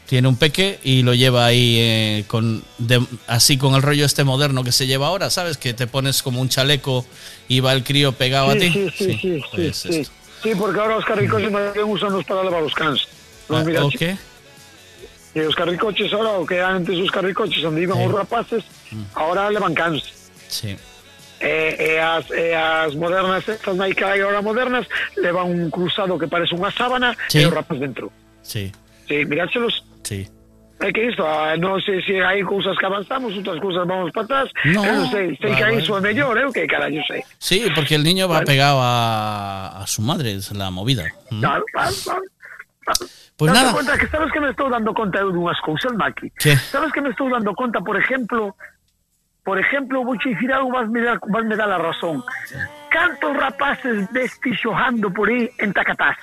Tiene 0.07 0.29
un 0.29 0.37
peque 0.37 0.79
y 0.85 1.03
lo 1.03 1.15
lleva 1.15 1.47
ahí 1.47 2.25
con 2.29 2.63
de- 2.79 3.05
así 3.27 3.57
con 3.57 3.75
el 3.75 3.83
rollo 3.83 4.05
este 4.05 4.23
moderno 4.23 4.63
que 4.63 4.71
se 4.71 4.87
lleva 4.87 5.09
ahora, 5.09 5.31
¿sabes? 5.31 5.57
Que 5.57 5.73
te 5.75 5.87
pones 5.89 6.23
como 6.23 6.41
un 6.41 6.49
chaleco 6.49 7.05
y 7.49 7.59
va 7.61 7.73
el 7.73 7.83
crío 7.83 8.13
pegado 8.13 8.51
a 8.51 8.53
Sí, 8.53 8.61
ti. 8.61 8.71
sí, 8.71 8.89
sí, 8.97 9.05
sí, 9.19 9.19
sí, 9.21 9.41
pues 9.57 9.77
sí. 10.43 10.51
porque 10.57 10.79
ahora 10.79 10.99
os 10.99 11.05
carricoches 11.09 11.51
máis 11.51 11.73
ben 11.75 11.89
usan 11.89 12.23
para 12.23 12.45
levar 12.45 12.63
os 12.63 12.75
cans. 12.77 13.09
Non 13.49 13.65
Ah, 13.65 13.89
¿o 15.35 15.37
qué? 15.37 15.41
E 15.43 15.47
os 15.51 15.55
carricoches 15.59 16.13
ahora, 16.15 16.39
o 16.39 16.47
que 16.47 16.63
antes 16.63 16.95
os 16.95 17.11
carricoches 17.11 17.59
onde 17.67 17.83
iban 17.83 17.99
Sí. 17.99 18.07
os 18.07 18.13
rapaces, 18.15 18.63
ahora 19.19 19.51
levan 19.51 19.75
cans. 19.75 20.07
Sí. 20.47 20.79
E, 21.43 21.77
e, 21.77 21.99
as, 21.99 22.31
e 22.31 22.55
as 22.55 22.95
modernas, 22.95 23.43
estas 23.51 23.75
máis 23.77 23.93
que 23.93 24.07
hai 24.07 24.23
ahora 24.23 24.41
modernas, 24.41 24.87
levan 25.19 25.51
un 25.51 25.69
cruzado 25.69 26.17
que 26.17 26.31
parece 26.31 26.55
unha 26.55 26.71
sábana 26.71 27.13
Sí. 27.29 27.43
e 27.43 27.51
rapaz 27.51 27.77
dentro. 27.83 28.09
Sí, 28.41 28.71
Sí, 29.11 29.25
miráchelos. 29.27 29.83
sí. 30.07 30.25
É 30.83 30.91
que 30.93 31.07
isto, 31.07 31.23
ah, 31.25 31.55
non 31.57 31.79
sei 31.81 32.03
se 32.03 32.19
hai 32.21 32.43
cousas 32.45 32.75
que 32.77 32.85
avanzamos, 32.85 33.31
outras 33.39 33.57
cousas 33.63 33.87
vamos 33.87 34.11
para 34.11 34.27
atrás. 34.27 34.49
No, 34.69 34.83
eu 34.85 34.95
non 35.01 35.07
sei, 35.09 35.33
sei 35.39 35.55
que 35.55 35.63
va, 35.63 35.71
aí 35.71 35.77
va. 35.79 35.81
iso 35.81 35.93
é 35.97 36.01
mellor, 36.03 36.35
eu 36.37 36.51
que 36.53 36.67
carallo 36.67 37.01
sei. 37.07 37.23
Sí, 37.39 37.67
porque 37.73 37.95
el 37.95 38.03
niño 38.03 38.27
va 38.29 38.43
Vale. 38.43 38.47
pegado 38.53 38.83
a, 38.83 39.81
a 39.81 39.87
su 39.87 40.03
madre, 40.03 40.35
es 40.35 40.51
la 40.53 40.71
movida. 40.75 41.07
¿Mm? 41.31 41.41
Claro, 41.41 41.65
claro, 41.73 41.95
claro. 42.05 42.23
Pues 43.37 43.53
nada. 43.53 43.73
Conta 43.73 43.99
que 43.99 44.07
sabes 44.09 44.31
que 44.33 44.41
me 44.41 44.51
estou 44.51 44.71
dando 44.71 44.95
conta 44.95 45.19
eu 45.19 45.33
dunhas 45.33 45.59
cousas, 45.61 45.93
Maki. 45.93 46.31
Que? 46.39 46.57
Sabes 46.57 46.93
que 46.93 47.01
me 47.01 47.11
estou 47.11 47.29
dando 47.29 47.55
conta, 47.55 47.81
por 47.83 47.99
exemplo, 47.99 48.55
por 49.43 49.59
ejemplo, 49.59 50.05
vou 50.05 50.17
che 50.17 50.31
dicir 50.31 50.53
algo, 50.53 50.71
vas 50.71 50.89
me 50.89 51.03
dar, 51.03 51.19
vas 51.19 51.45
me 51.45 51.57
dar 51.57 51.69
la 51.69 51.79
razón. 51.79 52.23
Cantos 52.89 53.37
rapaces 53.37 54.07
vesti 54.13 54.55
xojando 54.55 55.11
por 55.11 55.29
aí 55.29 55.51
en 55.59 55.73
Tacatás? 55.73 56.17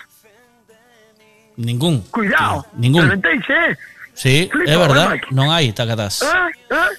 Ningún. 1.57 2.01
Cuidado, 2.09 2.65
Ningún. 2.73 3.03
Reventeixe, 3.03 3.53
eh? 3.53 3.77
Sí, 4.13 4.49
Flipa, 4.51 4.71
é 4.71 4.77
verdad, 4.77 5.15
eh, 5.15 5.21
non 5.31 5.51
hai 5.51 5.71
tacatás. 5.71 6.23
Ah, 6.23 6.51
ah. 6.71 6.91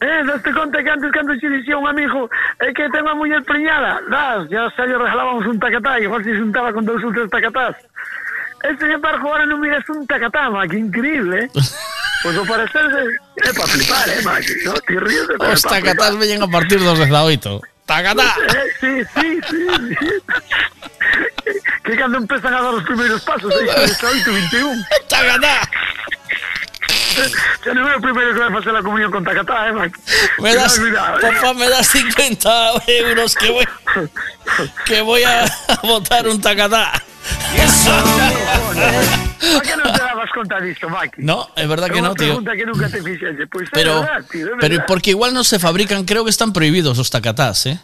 Eh, 0.00 0.24
daste 0.24 0.52
conta 0.52 0.80
que 0.82 0.90
antes 0.90 1.12
cando 1.12 1.36
xe 1.36 1.48
dicía 1.48 1.76
un 1.76 1.88
amigo 1.88 2.28
é 2.60 2.72
que 2.72 2.88
ten 2.88 3.04
unha 3.04 3.16
muller 3.16 3.44
preñada, 3.44 4.00
das, 4.08 4.48
ya 4.48 4.68
se 4.72 4.84
lle 4.88 4.96
regalábamos 4.96 5.44
un 5.44 5.60
tacatá, 5.60 6.00
igual 6.00 6.24
se 6.24 6.36
xuntaba 6.36 6.72
con 6.72 6.84
dous 6.84 7.04
ou 7.04 7.12
tres 7.12 7.28
tacatás. 7.28 7.76
E 8.62 8.76
sin 8.76 8.90
embargo, 8.92 9.28
ahora 9.28 9.48
non 9.48 9.60
miras 9.60 9.84
un 9.88 10.04
tacatá, 10.04 10.52
ma, 10.52 10.68
que 10.68 10.76
increíble, 10.76 11.48
eh? 11.48 11.48
Pois 12.20 12.36
ao 12.36 12.44
parecer 12.44 12.84
é 13.40 13.52
para 13.56 13.64
flipar, 13.64 14.04
eh, 14.12 14.20
ma, 14.20 14.36
que, 14.44 14.52
no? 14.60 14.76
Te 14.84 15.00
ríes 15.00 15.24
de 15.24 15.40
Os 15.40 15.64
tacatás 15.64 16.12
veñen 16.20 16.44
a 16.44 16.48
partir 16.52 16.76
dos 16.76 17.00
18. 17.00 17.60
Tacatá. 17.88 18.36
Eh, 18.44 18.68
sí, 18.76 18.92
sí, 19.16 19.28
sí, 19.48 19.60
sí. 20.00 20.08
que 21.82 21.96
cando 21.96 22.18
empezan 22.18 22.52
a 22.52 22.60
dar 22.60 22.74
os 22.76 22.84
primeiros 22.84 23.24
pasos, 23.24 23.48
aí, 23.56 23.64
18, 23.64 24.32
21. 24.32 24.84
Tacatá. 25.08 25.64
Xa 27.64 27.72
non 27.72 27.88
é 27.88 27.96
o 27.96 28.02
primeiro 28.04 28.36
que 28.36 28.40
facer 28.40 28.72
a 28.76 28.82
comunión 28.84 29.10
con 29.10 29.24
tacatá, 29.24 29.68
eh, 29.68 29.74
Mike? 29.74 29.96
Me 30.44 30.52
das, 30.54 30.78
Cuidado, 30.78 31.18
eh. 31.18 31.32
papá, 31.34 31.50
me 31.56 31.68
das 31.68 31.86
50 31.88 32.84
euros 33.08 33.32
que 33.36 33.48
voy, 33.50 33.66
que 34.84 35.00
voy 35.00 35.22
a 35.24 35.44
botar 35.82 36.28
un 36.28 36.40
tacatá. 36.40 37.00
¿Por 39.40 39.62
qué 39.62 39.74
non 39.76 39.90
te 39.92 39.98
dabas? 40.00 40.30
No, 41.18 41.48
é 41.56 41.66
verdad 41.66 41.88
que 41.90 42.00
no, 42.00 42.14
tío. 42.14 42.38
pregunta 42.38 42.52
que 42.54 42.64
nunca 42.66 42.88
te 42.88 43.00
é 43.00 43.68
Pero, 43.72 44.00
verdad, 44.02 44.24
tío, 44.30 44.46
é 44.46 44.56
pero 44.60 44.74
verdad. 44.76 44.86
porque 44.86 45.10
igual 45.10 45.34
no 45.34 45.42
se 45.44 45.58
fabrican, 45.58 46.04
creo 46.04 46.24
que 46.24 46.30
están 46.30 46.52
prohibidos 46.52 46.96
los 46.98 47.10
tacatás, 47.10 47.66
¿eh? 47.66 47.78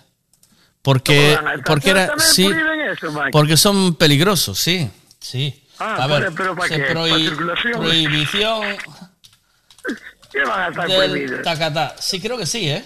Porque, 0.83 1.37
porque 1.65 1.91
era, 1.91 2.13
sí, 2.19 2.47
eso, 2.93 3.13
porque 3.33 3.57
son 3.57 3.97
peligrosos, 3.97 4.59
sí, 4.59 4.89
sí. 5.19 5.63
Ah, 5.79 6.05
a 6.05 6.07
ver, 6.07 6.31
pero 6.37 6.55
¿para 6.55 6.69
se 6.69 6.77
qué? 6.77 6.95
¿Para 6.95 7.01
prohi- 7.07 7.77
prohibición 7.77 8.63
¿Qué 10.33 10.41
van 10.45 10.61
a 10.61 10.69
estar 10.69 10.89
del 10.89 11.11
prohibidos? 11.11 11.43
tacatá. 11.43 11.97
Sí, 11.99 12.21
creo 12.21 12.39
que 12.39 12.47
sí, 12.47 12.69
¿eh? 12.71 12.85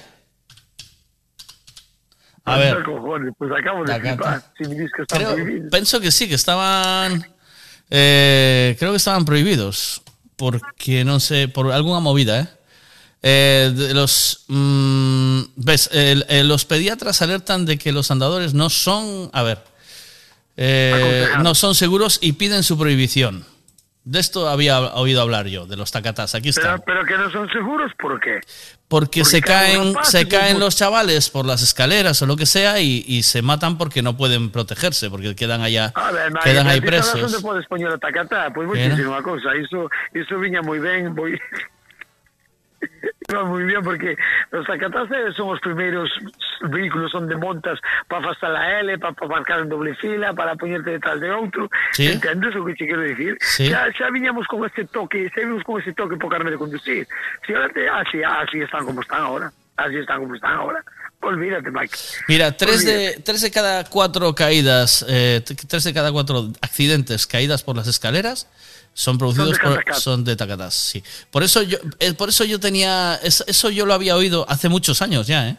A 2.44 2.56
ver, 2.58 2.82
cojones, 2.82 3.32
pues 3.38 3.50
acabo 3.52 3.80
de 3.84 3.92
Tacatá. 3.92 4.16
flipar. 4.16 4.42
Si 4.58 4.64
me 4.64 4.74
dices 4.74 4.90
que 4.96 5.02
están 5.02 5.18
creo, 5.18 5.34
prohibidos. 5.34 5.70
pienso 5.70 6.00
que 6.00 6.10
sí, 6.10 6.28
que 6.28 6.34
estaban, 6.34 7.26
eh, 7.90 8.76
creo 8.78 8.90
que 8.92 8.96
estaban 8.96 9.24
prohibidos, 9.24 10.02
porque 10.36 11.04
no 11.04 11.20
sé, 11.20 11.48
por 11.48 11.70
alguna 11.70 12.00
movida, 12.00 12.40
¿eh? 12.40 12.46
Eh, 13.22 13.90
los 13.92 14.44
mm, 14.48 15.40
ves 15.56 15.90
eh, 15.92 16.42
los 16.42 16.64
pediatras 16.64 17.20
alertan 17.20 17.66
de 17.66 17.76
que 17.76 17.92
los 17.92 18.10
andadores 18.10 18.54
no 18.54 18.70
son 18.70 19.28
a 19.34 19.42
ver 19.42 19.62
eh, 20.56 21.26
no 21.42 21.54
son 21.54 21.74
seguros 21.74 22.18
y 22.22 22.32
piden 22.32 22.62
su 22.62 22.78
prohibición 22.78 23.44
de 24.04 24.18
esto 24.18 24.48
había 24.48 24.80
oído 24.94 25.20
hablar 25.20 25.46
yo 25.46 25.66
de 25.66 25.76
los 25.76 25.92
tacatás 25.92 26.34
aquí 26.34 26.48
está 26.48 26.78
Pero, 26.80 26.82
pero 26.86 27.04
que 27.04 27.16
no 27.18 27.30
son 27.30 27.48
seguros, 27.50 27.92
¿por 27.98 28.18
qué? 28.20 28.40
porque, 28.88 29.20
porque 29.20 29.24
se 29.24 29.40
caen 29.42 29.94
se 30.02 30.26
caen 30.26 30.54
Por- 30.54 30.62
los 30.64 30.76
chavales 30.76 31.28
por 31.30 31.44
las 31.44 31.62
escaleras 31.62 32.20
o 32.22 32.26
lo 32.26 32.36
que 32.36 32.46
sea 32.46 32.80
y, 32.80 33.04
y 33.06 33.22
se 33.22 33.42
matan 33.42 33.76
porque 33.78 34.02
no 34.02 34.16
pueden 34.16 34.50
protegerse 34.50 35.10
porque 35.10 35.36
quedan 35.36 35.60
allá 35.60 35.92
A 35.94 36.10
ver, 36.12 36.32
quedan 36.42 36.66
ahí 36.66 36.80
presos 36.80 37.22
onde 37.22 37.40
podes 37.40 37.66
poñer 37.66 37.92
a? 37.92 38.52
Pois 38.52 38.66
vou 38.66 38.74
dicir 38.74 39.06
unha 39.06 39.22
cousa, 39.22 39.52
iso, 39.54 39.86
iso 40.16 40.34
viña 40.40 40.62
moi 40.64 40.80
ben, 40.80 41.14
voi... 41.14 41.36
Moi 43.30 43.64
bien 43.64 43.82
porque 43.82 44.16
os 44.50 44.66
tacatás 44.66 45.08
eh, 45.12 45.30
son 45.36 45.54
os 45.54 45.60
primeiros 45.60 46.10
vehículos 46.66 47.14
onde 47.14 47.36
montas 47.36 47.78
para 48.08 48.26
afastar 48.26 48.56
a 48.56 48.80
L, 48.80 48.98
para, 48.98 49.14
para 49.14 49.30
marcar 49.30 49.60
en 49.60 49.68
doble 49.68 49.94
fila, 49.96 50.34
para 50.34 50.56
poñerte 50.56 50.98
detrás 50.98 51.20
de 51.20 51.30
outro. 51.30 51.70
Sí. 51.92 52.10
Entendes 52.10 52.56
o 52.56 52.64
que 52.64 52.74
te 52.74 52.86
quero 52.86 53.02
dicir? 53.02 53.38
Sí. 53.38 53.70
Xa, 53.70 53.86
xa 53.94 54.10
viñamos 54.10 54.46
con 54.50 54.66
ese 54.66 54.84
toque, 54.90 55.30
xa 55.30 55.46
vimos 55.46 55.62
con 55.62 55.80
ese 55.80 55.92
toque 55.94 56.16
por 56.16 56.30
carne 56.30 56.50
de 56.50 56.58
conducir. 56.58 57.06
Si 57.46 57.54
ahora 57.54 57.68
te, 57.70 57.88
así, 57.88 58.18
así 58.22 58.60
están 58.60 58.84
como 58.84 59.00
están 59.00 59.22
ahora. 59.22 59.52
Así 59.76 59.96
están 59.96 60.20
como 60.20 60.34
están 60.34 60.52
ahora. 60.54 60.82
Olvídate, 61.22 61.70
Mike. 61.70 61.96
Mira, 62.28 62.56
tres 62.56 62.80
Olvídate. 62.80 62.98
de, 62.98 63.22
tres 63.22 63.40
de 63.42 63.50
cada 63.50 63.84
cuatro 63.84 64.34
caídas, 64.34 65.04
eh, 65.08 65.40
tres 65.44 65.84
de 65.84 65.94
cada 65.94 66.10
cuatro 66.12 66.48
accidentes 66.60 67.26
caídas 67.26 67.62
por 67.62 67.76
las 67.76 67.86
escaleras 67.86 68.48
son 68.92 69.16
producidos 69.18 69.56
Son 69.56 69.74
de 69.74 69.82
por, 69.82 69.94
son 69.94 70.24
de 70.24 70.36
tacatás, 70.36 70.74
sí. 70.74 71.02
Por 71.30 71.42
eso 71.42 71.62
yo, 71.62 71.78
eh, 71.98 72.12
por 72.14 72.28
eso 72.28 72.44
yo 72.44 72.58
tenía, 72.60 73.18
es- 73.22 73.44
eso 73.46 73.70
yo 73.70 73.86
lo 73.86 73.94
había 73.94 74.16
oído 74.16 74.44
hace 74.48 74.68
muchos 74.68 75.00
años 75.02 75.26
ya, 75.26 75.48
¿eh? 75.48 75.56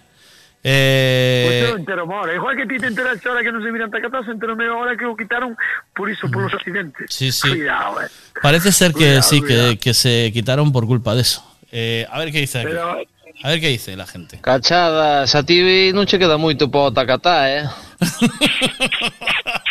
Eh, 0.64 1.44
Pues 1.48 1.70
yo 1.72 1.76
entero 1.78 2.02
ahora. 2.04 2.36
Igual 2.36 2.56
que 2.56 2.68
ti 2.68 2.78
te 2.78 2.86
enteraste 2.86 3.28
ahora 3.28 3.42
que 3.42 3.52
no 3.52 3.64
se 3.64 3.72
miran 3.72 3.90
tacatás, 3.90 4.28
entero 4.28 4.56
ahora 4.72 4.96
que 4.96 5.06
lo 5.06 5.16
quitaron 5.18 5.58
por 5.96 6.08
eso, 6.10 6.30
por 6.30 6.44
los 6.44 6.54
accidentes. 6.54 7.08
Sí, 7.10 7.32
sí. 7.32 7.50
Cuidado, 7.50 8.00
eh. 8.04 8.08
parece 8.44 8.72
ser 8.72 8.92
que 8.92 8.98
Cuidado, 9.00 9.22
sí, 9.24 9.40
cuidado. 9.42 9.70
que, 9.72 9.78
que 9.80 9.94
se 9.96 10.30
quitaron 10.32 10.72
por 10.72 10.86
culpa 10.86 11.16
de 11.16 11.22
eso. 11.22 11.44
Eh, 11.72 12.06
a 12.12 12.20
ver 12.20 12.32
qué 12.32 12.40
dice 12.42 12.60
aquí. 12.60 12.68
Pero, 12.68 12.96
A 13.44 13.50
ver 13.50 13.60
qué 13.60 13.70
dice 13.70 13.96
la 13.98 14.06
gente. 14.06 14.38
Cachadas, 14.40 15.34
a 15.34 15.42
ti 15.42 15.90
non 15.94 16.06
che 16.06 16.20
queda 16.20 16.38
moito 16.38 16.70
para 16.70 16.84
o 16.84 16.94
tacatá, 16.94 17.50
eh? 17.50 17.66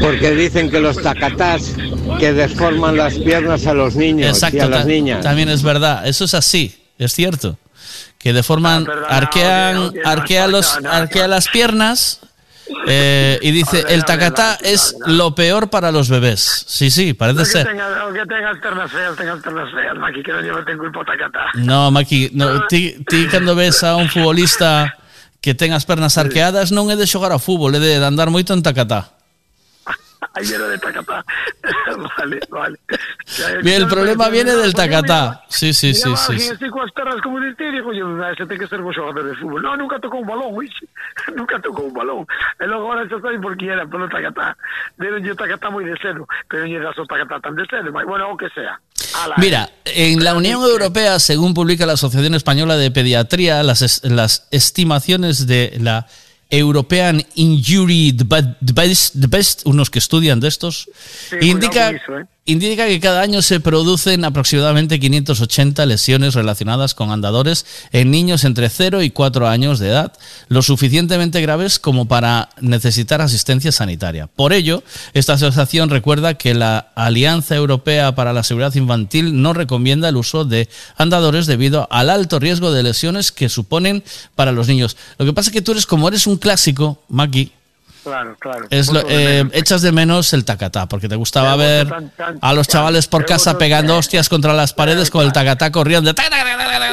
Porque 0.00 0.34
dicen 0.34 0.70
que 0.70 0.80
los 0.80 1.00
tacatás 1.00 1.74
que 2.18 2.32
deforman 2.32 2.96
las 2.96 3.14
piernas 3.14 3.66
a 3.66 3.74
los 3.74 3.94
niños 3.94 4.28
Exacto, 4.28 4.56
y 4.56 4.60
a 4.60 4.68
las 4.68 4.86
niñas. 4.86 5.22
también 5.22 5.48
es 5.48 5.62
verdad. 5.62 6.06
Eso 6.06 6.24
es 6.24 6.34
así, 6.34 6.86
es 6.98 7.12
cierto. 7.12 7.58
Que 8.18 8.32
deforman, 8.32 8.86
arquean, 9.08 9.92
arquea 10.04 10.46
los, 10.46 10.78
arquea 10.84 11.26
las 11.26 11.48
piernas 11.48 12.20
eh, 12.86 13.38
y 13.42 13.50
dice 13.50 13.84
el 13.88 14.04
tacatá 14.04 14.58
es 14.62 14.96
lo 15.06 15.34
peor 15.34 15.70
para 15.70 15.90
los 15.90 16.08
bebés. 16.08 16.64
Sí, 16.66 16.90
sí, 16.90 17.14
parece 17.14 17.44
ser. 17.44 17.66
tenga, 17.66 17.86
que 18.12 18.26
tenga 18.26 18.50
alternas 18.50 18.90
feas, 18.90 19.16
tenga 19.16 19.32
alternas 19.32 19.70
feas, 19.72 19.96
Maki, 19.96 20.22
que 20.22 20.32
no 20.32 20.40
lleven 20.40 20.78
culpa 20.78 21.04
tacatá. 21.04 21.46
No, 21.54 21.90
Maki, 21.90 22.30
no, 22.34 22.66
ti, 22.66 22.96
ti 23.08 23.26
cando 23.26 23.54
ves 23.54 23.82
a 23.82 23.96
un 23.96 24.08
futbolista 24.08 24.94
que 25.40 25.54
ten 25.54 25.74
as 25.74 25.84
pernas 25.84 26.16
arqueadas 26.18 26.70
non 26.70 26.86
é 26.90 26.94
de 26.94 27.06
xogar 27.06 27.34
a 27.34 27.42
fútbol, 27.42 27.74
é 27.74 27.80
de 27.82 27.98
andar 27.98 28.30
moito 28.30 28.54
en 28.54 28.62
tacatá. 28.62 29.18
Ahí 30.34 30.46
viene 30.46 30.64
de 30.64 30.78
tacatá. 30.78 31.24
vale, 32.18 32.40
vale. 32.48 32.78
Bien, 33.62 33.82
el 33.82 33.88
problema 33.88 34.28
viene 34.28 34.52
del 34.56 34.72
tacatá. 34.72 35.44
Sí, 35.48 35.72
sí, 35.72 35.92
sí, 35.94 36.10
sí. 36.16 36.38
sí. 36.38 36.50
Así 36.50 36.68
coas 36.70 36.90
pernas 36.92 37.20
como 37.22 37.38
diste, 37.40 37.70
digo 37.70 37.92
yo, 37.92 38.06
ese 38.28 38.46
ten 38.46 38.58
que 38.58 38.66
ser 38.66 38.80
vos 38.80 38.94
xogador 38.96 39.24
de 39.24 39.34
fútbol. 39.36 39.62
No, 39.62 39.76
nunca 39.76 39.98
tocou 40.00 40.20
un 40.20 40.26
balón, 40.26 40.54
oíxe. 40.56 40.86
Nunca 41.36 41.60
tocou 41.60 41.86
un 41.86 41.92
balón. 41.92 42.26
E 42.58 42.66
logo 42.66 42.88
ahora 42.88 43.04
xa 43.08 43.20
sabe 43.20 43.38
por 43.40 43.56
que 43.56 43.66
era, 43.68 43.84
polo 43.86 44.08
tacatá. 44.08 44.56
Deron 44.96 45.22
yo 45.22 45.36
tacatá 45.36 45.68
moi 45.68 45.84
de 45.84 45.96
cedo, 46.00 46.24
pero 46.48 46.64
non 46.64 46.80
das 46.80 46.96
o 46.96 47.04
tacatá 47.04 47.36
tan 47.40 47.52
de 47.52 47.64
mas 47.92 48.04
bueno, 48.08 48.32
o 48.32 48.36
que 48.36 48.48
sea. 48.56 48.80
Mira, 49.36 49.68
en 49.84 50.24
la 50.24 50.34
Unión 50.34 50.62
Europea, 50.62 51.18
según 51.18 51.52
publica 51.54 51.84
la 51.86 51.94
Asociación 51.94 52.34
Española 52.34 52.76
de 52.76 52.90
Pediatría, 52.90 53.62
las, 53.62 53.82
es- 53.82 54.00
las 54.04 54.48
estimaciones 54.50 55.46
de 55.46 55.76
la 55.80 56.06
European 56.58 57.24
Injury 57.34 58.12
the 58.16 58.24
Be- 58.24 58.54
the 58.64 58.72
Best, 58.72 59.14
the 59.20 59.26
Best, 59.26 59.62
unos 59.64 59.90
que 59.90 59.98
estudian 59.98 60.38
de 60.40 60.48
estos, 60.48 60.88
Sí, 61.30 61.36
indica, 61.48 61.90
eso, 61.90 62.18
¿eh? 62.18 62.26
Indica 62.44 62.86
que 62.86 62.98
cada 62.98 63.20
año 63.20 63.40
se 63.40 63.60
producen 63.60 64.24
aproximadamente 64.24 64.98
580 64.98 65.86
lesiones 65.86 66.34
relacionadas 66.34 66.94
con 66.94 67.10
andadores 67.10 67.66
en 67.92 68.10
niños 68.10 68.44
entre 68.44 68.68
0 68.68 69.02
y 69.02 69.10
4 69.10 69.48
años 69.48 69.78
de 69.78 69.90
edad, 69.90 70.12
lo 70.48 70.62
suficientemente 70.62 71.40
graves 71.40 71.78
como 71.78 72.06
para 72.06 72.48
necesitar 72.60 73.20
asistencia 73.20 73.70
sanitaria. 73.70 74.26
Por 74.26 74.52
ello, 74.52 74.82
esta 75.14 75.34
asociación 75.34 75.88
recuerda 75.88 76.34
que 76.34 76.54
la 76.54 76.90
Alianza 76.96 77.54
Europea 77.54 78.14
para 78.16 78.32
la 78.32 78.42
Seguridad 78.42 78.74
Infantil 78.74 79.40
no 79.40 79.52
recomienda 79.52 80.08
el 80.08 80.16
uso 80.16 80.44
de 80.44 80.68
andadores 80.96 81.46
debido 81.46 81.86
al 81.92 82.10
alto 82.10 82.40
riesgo 82.40 82.72
de 82.72 82.82
lesiones 82.82 83.30
que 83.30 83.48
suponen 83.48 84.02
para 84.34 84.50
los 84.50 84.66
niños. 84.66 84.96
Lo 85.18 85.26
que 85.26 85.32
pasa 85.32 85.50
es 85.50 85.54
que 85.54 85.62
tú 85.62 85.72
eres 85.72 85.86
como 85.86 86.08
eres 86.08 86.26
un 86.26 86.38
clásico, 86.38 87.02
Maki, 87.08 87.52
Claro, 88.02 88.36
claro. 88.40 88.66
es 88.70 88.90
lo- 88.92 89.02
eh, 89.08 89.44
echas 89.52 89.80
de 89.82 89.92
menos 89.92 90.32
el 90.32 90.44
tacatá, 90.44 90.86
porque 90.86 91.08
te 91.08 91.14
gustaba 91.16 91.52
Yo 91.52 91.56
ver 91.58 91.88
tan- 91.88 92.10
tan- 92.10 92.38
a 92.40 92.52
los 92.52 92.66
chavales 92.66 93.06
por 93.06 93.22
yo 93.22 93.26
casa 93.28 93.56
pegando 93.58 93.96
hostias 93.96 94.28
contra 94.28 94.52
las 94.52 94.72
paredes 94.72 95.10
con 95.10 95.24
el 95.24 95.32
tacatá 95.32 95.70
corriendo, 95.70 96.12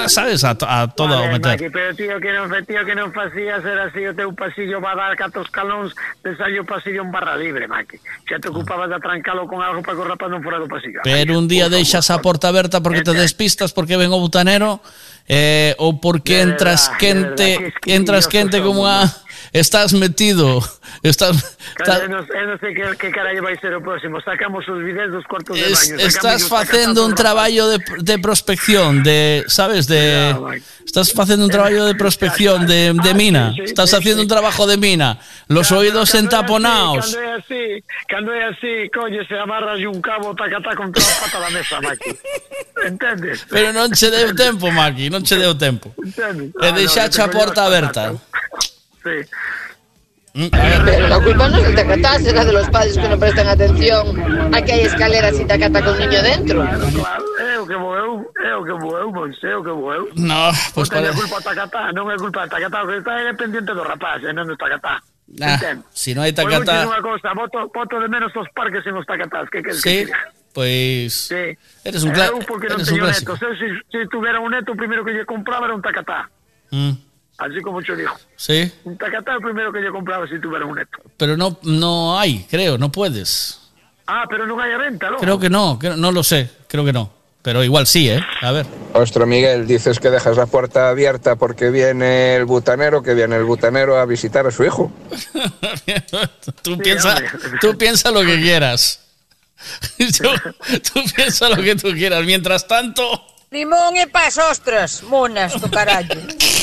¿sabes? 0.07 0.43
A, 0.43 0.51
a 0.61 0.87
todo 0.87 1.19
Vale, 1.19 1.33
meter. 1.33 1.51
Maki, 1.59 1.69
pero 1.69 1.95
tío 1.95 2.19
que 2.19 2.31
non 2.33 2.49
tío 2.65 2.81
que 2.85 2.95
non 2.95 3.09
facías 3.13 3.61
era 3.65 3.89
así 3.89 4.05
o 4.05 4.13
teu 4.13 4.29
pasillo 4.33 4.81
va 4.81 4.93
dar 4.93 5.13
catos 5.17 5.49
calóns 5.49 5.93
de 6.23 6.33
saio 6.37 6.65
pasillo 6.65 7.01
en 7.01 7.11
barra 7.11 7.37
libre, 7.37 7.67
Maki. 7.67 7.97
Xa 8.29 8.37
te 8.41 8.49
ocupabas 8.49 8.89
de 8.89 8.95
atrancalo 8.97 9.45
con 9.49 9.61
algo 9.61 9.81
para 9.81 9.97
que 9.97 10.01
o 10.01 10.07
rapaz 10.07 10.29
non 10.29 10.41
fora 10.45 10.57
do 10.61 10.69
pasillo. 10.69 11.01
Pero 11.03 11.37
un 11.37 11.47
día 11.49 11.69
deixas 11.69 12.09
a 12.13 12.21
porta 12.21 12.49
aberta 12.49 12.81
porque 12.81 13.01
te 13.01 13.13
despistas 13.13 13.73
porque 13.73 13.97
ven 13.97 14.13
o 14.13 14.19
butanero 14.21 14.81
eh, 15.29 15.73
ou 15.77 16.01
porque 16.01 16.41
entras 16.41 16.89
quente, 16.97 17.73
entras 17.85 18.25
quente 18.25 18.61
como 18.65 18.85
a 18.89 19.05
estás 19.53 19.93
metido, 19.93 20.59
estás, 21.03 21.57
Cara, 21.75 22.05
estás, 22.05 22.27
eu 22.29 22.45
non, 22.47 22.57
sei 22.59 22.73
que, 22.73 22.85
que 22.97 23.09
carallo 23.11 23.41
vai 23.43 23.57
ser 23.57 23.73
o 23.75 23.81
próximo. 23.81 24.19
Sacamos 24.21 24.67
os 24.67 24.79
vídeos 24.83 25.11
dos 25.11 25.25
cuartos 25.25 25.55
de 25.57 25.71
es- 25.71 25.89
baño. 25.89 26.05
estás 26.05 26.43
facendo 26.47 27.05
un 27.05 27.15
traballo 27.15 27.67
de, 27.69 27.79
de 27.99 28.19
prospección, 28.19 29.03
de, 29.03 29.43
sabes, 29.47 29.87
de, 29.87 30.35
estás 30.85 31.13
facendo 31.13 31.45
un 31.45 31.51
traballo 31.51 31.85
de 31.85 31.95
prospección 31.95 32.65
de, 32.67 32.93
de 32.93 33.13
mina, 33.13 33.53
estás 33.63 33.93
haciendo 33.93 34.21
un 34.21 34.27
trabajo 34.27 34.67
de 34.67 34.77
mina, 34.77 35.19
los 35.47 35.71
oídos 35.71 36.13
entaponados. 36.15 37.15
Cando 37.15 37.21
é 37.21 37.33
así, 37.35 37.83
cando 38.07 38.29
é 38.33 38.43
así, 38.45 38.73
coño, 38.93 39.23
se 39.25 39.37
amarras 39.37 39.79
un 39.85 40.01
cabo 40.01 40.35
tacatá 40.35 40.75
contra 40.75 41.01
a 41.01 41.15
pata 41.21 41.39
da 41.39 41.49
mesa, 41.49 41.81
Maki. 41.81 42.11
Entendes? 42.85 43.45
Pero 43.49 43.71
non 43.71 43.91
che 43.91 44.09
deu 44.09 44.33
tempo, 44.33 44.69
Maki, 44.71 45.09
non 45.09 45.21
che 45.23 45.35
deu 45.37 45.55
tempo. 45.55 45.93
Entendes? 46.03 46.51
E 46.61 46.71
deixache 46.71 47.21
a 47.21 47.27
porta 47.27 47.63
aberta. 47.63 48.13
Sí. 49.09 50.49
Pero 50.85 51.07
la 51.07 51.19
culpa 51.19 51.49
no 51.49 51.57
es 51.57 51.63
del 51.63 51.75
tacatá, 51.75 52.19
será 52.19 52.45
de 52.45 52.53
los 52.53 52.69
padres 52.69 52.95
que 52.97 53.07
no 53.09 53.17
prestan 53.17 53.47
atención 53.47 54.53
a 54.53 54.61
que 54.61 54.73
hay 54.73 54.81
escaleras 54.81 55.39
y 55.39 55.45
tacatá 55.45 55.83
con 55.83 55.93
un 55.93 55.99
niño 55.99 56.21
dentro. 56.21 56.61
Claro, 56.61 57.23
é 57.41 57.59
o 57.59 57.65
que 57.65 57.75
vou 57.75 57.95
eu, 57.97 58.31
é 58.45 58.55
o 58.55 58.63
que 58.63 58.71
vou 58.71 58.97
eu, 58.99 59.11
pois 59.11 59.43
é 59.43 59.57
o 59.57 59.63
que 59.63 59.71
vou 59.71 59.93
eu. 59.93 60.09
No, 60.15 60.51
Pois 60.73 60.87
pues 60.87 60.91
non 60.91 61.01
para... 61.01 61.09
é 61.09 61.13
culpa 61.17 61.41
tacatá, 61.41 61.91
non 61.91 62.05
é 62.13 62.15
culpa 62.15 62.45
do 62.45 62.49
tacatá, 62.53 62.83
o 62.83 62.87
que 62.87 62.97
está 63.01 63.13
é 63.19 63.33
pendiente 63.33 63.73
do 63.73 63.81
rapaz, 63.83 64.21
e 64.21 64.31
non 64.31 64.45
do 64.45 64.55
tacatá. 64.55 65.01
Ah, 65.41 65.57
si 65.93 66.13
no 66.13 66.21
hai 66.21 66.31
tacatá, 66.31 66.85
unha 66.85 67.33
voto, 67.33 67.69
voto 67.73 67.95
de 67.99 68.07
menos 68.07 68.29
os 68.37 68.47
parques 68.53 68.85
en 68.85 68.95
os 69.01 69.05
tacatás, 69.09 69.49
que 69.49 69.65
queres 69.65 69.81
sí, 69.81 70.05
que 70.05 70.13
diga? 70.13 70.29
pois 70.53 71.13
Sí. 71.29 71.57
eres 71.85 72.01
un, 72.05 72.13
cla 72.13 72.29
Eu 72.29 72.37
porque 72.45 72.69
non 72.69 72.81
eres 72.81 72.93
un 72.93 73.01
teño 73.01 73.09
netos, 73.09 73.37
eu 73.41 73.53
se, 73.57 73.67
se 73.89 73.99
tuviera 74.13 74.37
un 74.41 74.53
neto, 74.53 74.73
o 74.73 74.77
primeiro 74.77 75.01
que 75.01 75.13
lle 75.13 75.25
compraba 75.25 75.65
era 75.65 75.73
un 75.73 75.81
tacatá, 75.81 76.29
Mm, 76.69 76.93
así 77.39 77.61
como 77.63 77.81
yo 77.81 77.95
digo. 77.95 78.11
sí, 78.35 78.71
Un 78.83 78.97
tacatá 78.97 79.33
é 79.33 79.37
o 79.37 79.41
primeiro 79.41 79.71
que 79.71 79.79
lle 79.81 79.91
compraba 79.91 80.27
se 80.27 80.37
tuviera 80.39 80.65
un 80.67 80.75
neto. 80.75 80.99
pero 81.17 81.35
no, 81.35 81.57
no 81.63 82.19
hay, 82.19 82.45
creo, 82.51 82.77
no 82.77 82.91
puedes. 82.91 83.59
Ah, 84.05 84.25
pero 84.27 84.45
non 84.49 84.59
hai 84.59 84.73
a 84.73 84.79
venta, 84.81 85.07
loco. 85.09 85.21
Creo 85.21 85.37
que 85.39 85.49
no, 85.49 85.77
que- 85.79 85.95
no 85.95 86.11
lo 86.11 86.23
sé, 86.23 86.49
creo 86.67 86.83
que 86.83 86.91
no. 86.93 87.13
Pero 87.41 87.63
igual 87.63 87.87
sí, 87.87 88.09
¿eh? 88.11 88.19
A 88.41 88.51
ver. 88.51 88.65
Ostro, 88.91 89.25
Miguel, 89.25 89.65
dices 89.65 89.97
que 89.97 90.09
dejas 90.11 90.35
la 90.35 90.45
puerta 90.45 90.89
abierta 90.89 91.37
porque 91.39 91.69
viene 91.71 92.35
el 92.35 92.43
butanero, 92.43 93.01
que 93.01 93.13
viene 93.15 93.37
el 93.37 93.45
butanero 93.45 93.95
a 93.97 94.03
visitar 94.05 94.43
a 94.45 94.51
su 94.51 94.65
hijo. 94.65 94.91
Tú 96.61 96.77
piensa, 96.77 97.15
tú 97.61 97.77
piensa 97.77 98.11
lo 98.11 98.21
que 98.21 98.41
quieras. 98.41 98.99
Yo- 99.97 100.33
tú 100.93 100.99
piensa 101.15 101.47
lo 101.49 101.63
que 101.63 101.75
tú 101.75 101.91
quieras. 101.93 102.25
Mientras 102.25 102.67
tanto, 102.67 103.03
Limón 103.51 103.95
e 103.97 104.05
pas 104.05 104.37
ostras, 104.37 105.01
monas 105.03 105.57
do 105.59 105.71
carallo. 105.71 106.19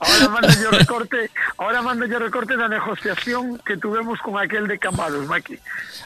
Ahora 0.00 0.28
mando 0.28 0.48
yo 0.62 0.70
recorte, 0.70 1.30
ahora 1.58 1.82
mando 1.82 2.06
yo 2.06 2.18
recorte 2.20 2.56
da 2.56 2.68
negociación 2.68 3.58
que 3.66 3.76
tuvemos 3.76 4.18
con 4.20 4.38
aquel 4.38 4.68
de 4.68 4.78
Cambados, 4.78 5.26
Maki. 5.26 5.58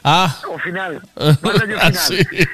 ah, 0.04 0.34
O 0.48 0.58
final. 0.58 1.02
Mando 1.16 1.66
yo 1.66 1.78
final. 1.78 1.80
así. 1.80 2.16
¿eh? 2.16 2.46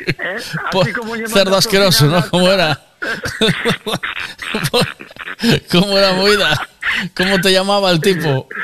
Po- 0.73 0.83
Así 0.83 0.93
como 0.93 1.15
lle 1.15 1.29
cerdo 1.29 1.57
asqueroso, 1.57 2.07
final, 2.07 2.21
¿no? 2.23 2.31
¿Cómo 2.31 2.51
era? 2.51 2.81
¿Cómo 5.71 5.97
era 5.97 6.13
movida? 6.15 6.69
¿Cómo 7.17 7.41
te 7.41 7.53
llamaba 7.53 7.93
el 7.93 8.01
tipo? 8.01 8.49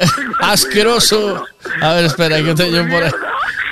Asqueroso. 0.40 1.44
A 1.80 1.94
ver, 1.94 2.04
espera, 2.06 2.42
que 2.42 2.54
teño 2.54 2.88
por 2.88 3.02
aí. 3.02 3.12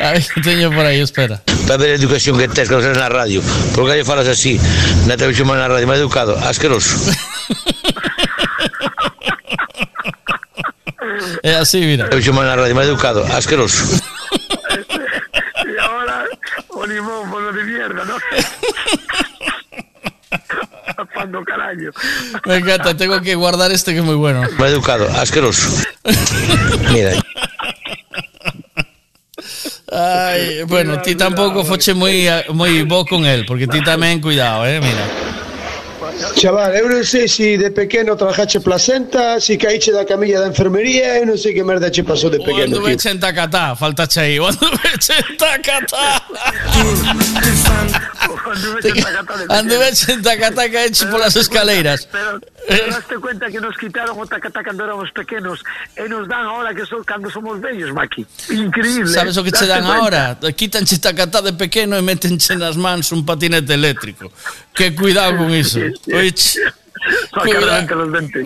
A 0.00 0.12
ver, 0.12 0.26
que 0.26 0.40
teño 0.40 0.70
por 0.70 0.84
aí, 0.84 1.00
espera. 1.00 1.42
Para 1.66 1.76
ver 1.78 1.90
a 1.90 1.94
educación 1.94 2.38
que 2.38 2.48
tes 2.48 2.68
que 2.68 2.74
non 2.74 2.96
na 2.96 3.12
radio 3.12 3.42
Por 3.76 3.84
que 3.84 4.00
falas 4.00 4.24
así 4.24 4.56
Na 5.04 5.20
televisión 5.20 5.52
máis 5.52 5.60
na 5.60 5.68
radio 5.68 5.84
máis 5.84 6.00
educado 6.00 6.32
Asqueroso 6.40 6.96
É 11.44 11.60
así, 11.60 11.84
mira. 11.84 12.08
Televisión 12.08 12.40
máis 12.40 12.48
na 12.48 12.56
radio 12.56 12.72
máis 12.72 12.88
educado 12.88 13.20
Asqueroso 13.36 13.84
Y 15.68 15.76
ahora, 15.76 16.24
o 16.72 16.86
limón, 16.88 17.28
por 17.28 17.42
lo 17.42 17.52
de 17.52 17.64
mierda, 17.68 18.00
¿no? 18.08 18.16
Me 22.46 22.56
encanta, 22.56 22.96
tengo 22.96 23.20
que 23.20 23.34
guardar 23.34 23.70
este 23.70 23.92
que 23.92 24.00
es 24.00 24.04
muy 24.04 24.16
bueno. 24.16 24.42
Máis 24.58 24.72
educado 24.72 25.06
Asqueroso 25.14 25.70
Mira 26.92 27.14
Ay, 29.90 30.62
bueno, 30.64 31.00
ti 31.00 31.14
tampouco 31.14 31.64
foche 31.64 31.94
moi 31.94 32.28
moi 32.52 32.84
bo 32.84 33.08
con 33.08 33.24
él, 33.24 33.48
porque 33.48 33.64
ti 33.66 33.80
tamén 33.80 34.20
cuidado, 34.20 34.68
eh, 34.68 34.80
mira. 34.84 35.04
Chaval, 36.36 36.74
eu 36.74 36.88
non 36.88 37.04
sei 37.04 37.28
se 37.28 37.56
de 37.56 37.70
pequeno 37.70 38.16
trajache 38.16 38.60
placenta, 38.60 39.40
se 39.40 39.56
caíche 39.56 39.92
da 39.92 40.04
camilla 40.04 40.40
da 40.40 40.48
enfermería, 40.48 41.18
eu 41.18 41.26
non 41.26 41.38
sei 41.38 41.54
que 41.54 41.62
merda 41.62 41.90
che 41.90 42.02
pasou 42.02 42.30
de 42.30 42.38
pequeno, 42.38 42.78
tío. 42.78 42.98
Cando 42.98 43.26
me 43.26 43.32
catá, 43.32 43.74
faltache 43.74 44.20
aí. 44.20 44.38
Cando 44.38 44.70
me 44.70 45.58
catá. 45.62 46.22
Anduve 49.48 49.88
en 50.08 50.22
tacatá 50.22 50.70
caeche 50.70 51.06
polas 51.06 51.36
escaleiras. 51.36 52.08
Pero, 52.10 52.40
pero 52.68 52.86
daste 52.90 53.16
cuenta 53.18 53.50
que 53.50 53.60
nos 53.60 53.76
quitaron 53.76 54.18
o 54.18 54.26
tacatá 54.26 54.62
cando 54.62 54.84
éramos 54.84 55.10
pequenos 55.12 55.62
e 55.96 56.08
nos 56.08 56.28
dan 56.28 56.46
ahora 56.46 56.74
que 56.74 56.84
son 56.86 57.04
cando 57.04 57.30
somos 57.30 57.60
vellos, 57.60 57.92
Maki. 57.92 58.26
Increíble. 58.50 59.12
Sabes 59.12 59.36
o 59.36 59.44
que 59.44 59.52
che 59.52 59.66
dan 59.66 59.84
ahora? 59.84 60.38
Quitanche 60.56 60.98
tacatá 60.98 61.42
de 61.42 61.52
pequeno 61.52 61.96
e 61.96 62.02
metenche 62.02 62.56
nas 62.56 62.76
mans 62.76 63.12
un 63.12 63.24
patinete 63.24 63.74
eléctrico. 63.74 64.32
Que 64.74 64.94
cuidado 64.94 65.36
con 65.36 65.50
iso. 65.50 65.80
Oiche. 66.12 66.60
Sacar 67.32 67.80
entre 67.80 67.96
los 67.96 68.12
dentes. 68.12 68.44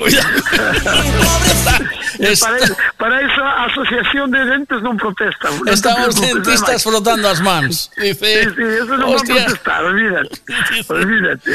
Para, 2.41 2.58
para 2.99 3.20
eso 3.20 3.42
a 3.42 3.65
Asociación 3.66 4.31
de 4.31 4.44
Dentes 4.44 4.82
non 4.82 4.97
protesta. 5.00 5.49
Te 5.65 5.73
Estamos 5.73 6.20
dentistas 6.20 6.84
frotando 6.84 7.26
as 7.28 7.41
mans. 7.41 7.89
Dice, 7.97 8.44
Sí, 8.44 8.50
sí, 8.52 8.62
eso 8.62 8.94
non 9.00 9.08
va 9.08 9.16
a 9.16 9.16
hostia, 9.16 9.42
protestar, 9.49 9.81
olvídate. 9.84 10.36
Olvídate. 10.92 11.50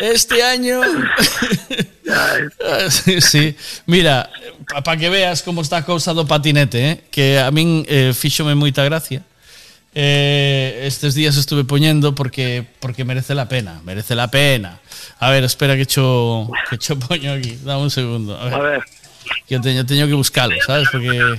este 0.00 0.42
año... 0.42 0.80
Sí, 2.90 3.20
sí. 3.20 3.56
Mira, 3.86 4.28
para 4.84 4.96
que 4.96 5.08
veas 5.08 5.42
como 5.42 5.62
está 5.62 5.78
a 5.78 5.84
cousa 5.84 6.12
do 6.12 6.26
patinete, 6.28 6.78
eh? 6.78 6.94
que 7.10 7.40
a 7.40 7.50
min 7.50 7.82
eh, 7.88 8.12
fíxome 8.12 8.54
moita 8.54 8.84
gracia. 8.84 9.24
Eh, 9.98 10.82
estes 10.84 11.14
días 11.14 11.38
estuve 11.38 11.64
poñendo 11.64 12.14
porque 12.14 12.66
porque 12.80 13.06
merece 13.06 13.34
la 13.34 13.48
pena, 13.48 13.80
merece 13.82 14.14
la 14.14 14.28
pena. 14.28 14.78
A 15.18 15.30
ver, 15.30 15.42
espera 15.42 15.74
que 15.74 15.86
cho 15.86 16.50
que 16.68 16.76
cho 16.76 16.98
poño 17.08 17.32
aquí, 17.32 17.58
dame 17.64 17.84
un 17.84 17.90
segundo. 17.90 18.38
A 18.38 18.44
ver. 18.44 18.54
A 18.54 18.58
ver. 18.58 18.80
Que 19.48 19.58
teño, 19.58 19.86
teño 19.86 20.06
que 20.06 20.12
buscalo, 20.12 20.54
sabes? 20.66 20.86
Porque 20.92 21.38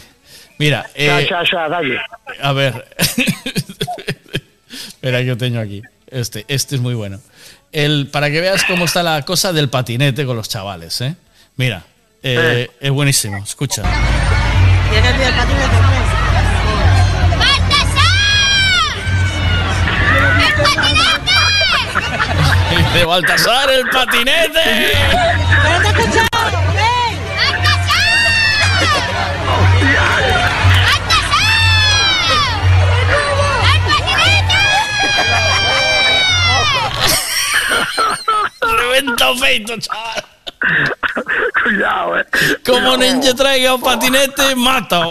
mira, 0.57 0.87
eh, 0.95 1.27
xa, 1.29 1.45
xa, 1.45 1.69
dalle. 1.69 1.99
a 2.41 2.51
ver. 2.53 2.87
Espera 4.87 5.19
que 5.19 5.25
yo 5.27 5.37
tengo 5.37 5.59
aquí. 5.59 5.83
Este, 6.07 6.43
este 6.47 6.77
es 6.77 6.81
muy 6.81 6.95
bueno. 6.95 7.19
El, 7.71 8.07
para 8.07 8.31
que 8.31 8.41
veas 8.41 8.63
cómo 8.63 8.85
está 8.85 9.03
la 9.03 9.21
cosa 9.21 9.53
del 9.53 9.69
patinete 9.69 10.25
con 10.25 10.35
los 10.35 10.49
chavales, 10.49 10.99
¿eh? 11.01 11.15
Mira, 11.57 11.85
eh, 12.23 12.67
es 12.79 12.91
buenísimo. 12.91 13.37
Escucha. 13.37 13.83
Llega 14.91 15.09
el 15.11 15.17
día 15.17 15.25
del 15.27 15.35
patinete, 15.35 15.86
Dice 22.93 23.05
Baltasar, 23.05 23.69
el 23.69 23.89
patinete. 23.89 24.93
Reventa 38.61 39.35
feito, 39.35 39.77
chaval. 39.79 40.25
Cuidado, 41.63 42.19
eh. 42.19 42.25
Como 42.65 42.95
lle 42.97 43.33
traiga 43.33 43.73
o 43.73 43.79
patinete, 43.79 44.55
mata 44.55 45.07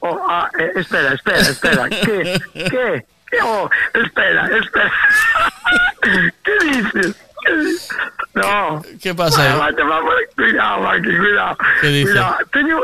Oh, 0.00 0.20
ah, 0.28 0.50
eh, 0.58 0.72
espera, 0.76 1.14
espera, 1.14 1.40
espera. 1.40 1.88
¿Qué? 1.88 2.38
¿Qué? 2.52 3.13
Oh, 3.42 3.68
espera, 3.94 4.48
espera. 4.56 4.92
¿Qué 6.44 6.52
dices? 6.64 7.16
¿Qué 7.44 7.54
dices? 7.56 7.88
No. 8.34 8.82
¿Qué 9.02 9.14
pasa 9.14 9.56
vamos, 9.56 10.14
cuidado, 10.34 10.80
Maki, 10.80 11.16
cuidado. 11.16 11.56
¿Qué 11.80 11.86
dice? 11.88 12.12
Cuidado. 12.12 12.36
Teño- 12.52 12.80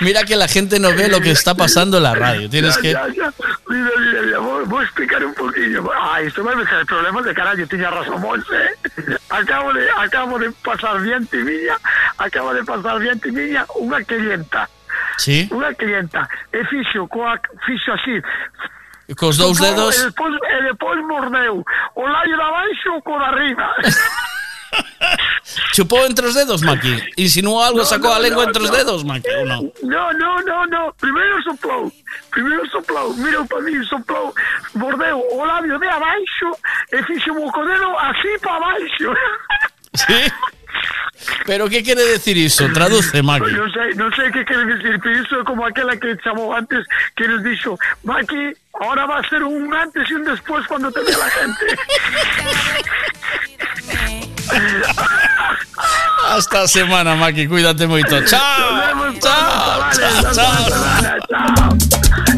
Mira 0.00 0.22
que 0.24 0.36
la 0.36 0.46
gente 0.46 0.78
no 0.78 0.94
ve 0.94 1.08
lo 1.08 1.20
que 1.20 1.32
está 1.32 1.54
pasando 1.54 1.96
en 1.96 2.04
la 2.04 2.14
radio. 2.14 2.48
Tienes 2.48 2.76
Ya, 2.76 2.82
que. 2.82 2.92
ya, 2.92 3.08
ya. 3.08 3.32
Mira, 3.68 3.90
mira, 3.98 4.22
mira, 4.22 4.38
voy, 4.38 4.64
voy 4.66 4.80
a 4.82 4.84
explicar 4.84 5.24
un 5.24 5.34
poquillo. 5.34 5.90
Ah, 5.92 6.20
esto 6.20 6.44
va 6.44 6.52
a 6.52 6.54
meter 6.54 6.86
problemas 6.86 7.24
de 7.24 7.34
carallo, 7.34 7.66
tiña 7.66 7.90
razón, 7.90 8.20
Monse. 8.20 8.70
Acabo 9.28 9.72
de, 9.72 9.88
acabo 9.98 10.38
de 10.38 10.52
pasar 10.62 11.00
bien, 11.00 11.28
miña, 11.32 11.76
acabo 12.18 12.54
de 12.54 12.62
pasar 12.62 13.00
bien, 13.00 13.20
miña, 13.24 13.66
unha 13.74 13.98
clienta. 14.06 14.70
sí. 15.18 15.48
unha 15.52 15.74
clienta 15.74 16.28
e 16.52 16.64
fixo, 16.64 17.06
coa, 17.08 17.38
fixo 17.64 17.92
así. 17.92 18.22
Cos 19.14 19.36
dous 19.36 19.58
dedos. 19.58 19.94
E 19.96 20.04
depois, 20.06 20.34
e 20.34 20.62
depois 20.62 20.98
mordeu 21.06 21.62
O 21.94 22.06
laio 22.06 22.36
da 22.36 22.50
baixo 22.50 22.90
o 22.90 23.02
co 23.02 23.18
da 23.18 23.30
Chupou 25.72 26.04
entre 26.06 26.26
os 26.26 26.34
dedos, 26.34 26.60
Maki 26.62 27.12
Insinuou 27.16 27.62
algo, 27.62 27.78
no, 27.78 27.84
sacou 27.84 28.10
no, 28.10 28.16
a 28.16 28.18
lengua 28.18 28.42
no, 28.42 28.48
entre 28.48 28.62
os 28.64 28.70
dedos, 28.70 29.04
Maki 29.04 29.30
ou 29.30 29.46
non? 29.46 29.72
No, 29.82 30.12
no, 30.12 30.36
no, 30.42 30.66
no. 30.66 30.92
Primeiro 30.94 31.42
soplou 31.42 31.92
Primeiro 32.30 32.68
soplou, 32.68 33.14
mirou 33.14 33.46
para 33.46 33.60
mí, 33.62 33.84
soplou 33.86 34.34
Mordeu 34.74 35.22
o 35.32 35.44
labio 35.44 35.78
de 35.78 35.86
abaixo 35.86 36.50
E 36.92 37.02
fixo 37.04 37.32
o 37.32 37.52
codedo 37.52 37.96
así 37.98 38.38
para 38.40 38.56
abaixo 38.56 39.14
Sí? 39.94 40.32
Pero 41.46 41.68
que 41.68 41.82
quere 41.82 42.02
decir 42.04 42.36
iso? 42.36 42.68
Traduce, 42.72 43.22
Maki. 43.22 43.52
Non 43.52 43.70
sei, 43.72 43.94
non 43.94 44.10
sei 44.12 44.30
que 44.30 44.44
quere 44.44 44.66
dicir, 44.66 44.98
pero 45.00 45.16
iso 45.16 45.40
é 45.40 45.44
como 45.44 45.64
aquela 45.64 45.96
que 45.96 46.16
chamou 46.22 46.52
antes 46.52 46.84
que 47.16 47.26
nos 47.26 47.42
dixo, 47.42 47.78
Maki, 48.04 48.52
ahora 48.80 49.06
va 49.06 49.18
a 49.18 49.28
ser 49.28 49.42
un 49.42 49.72
antes 49.72 50.08
y 50.10 50.14
un 50.14 50.24
después 50.24 50.66
cuando 50.66 50.92
te 50.92 51.00
vea 51.00 51.18
la 51.18 51.30
gente. 51.30 51.66
Hasta 56.28 56.66
semana, 56.68 57.14
Maki, 57.14 57.46
cuídate 57.46 57.86
moito. 57.86 58.24
Chao. 58.24 58.42
Nos 58.42 58.86
vemos 58.86 59.18
Chao. 59.20 59.90
Chao, 59.92 60.34
chao. 60.34 61.20
Chao. 61.30 62.35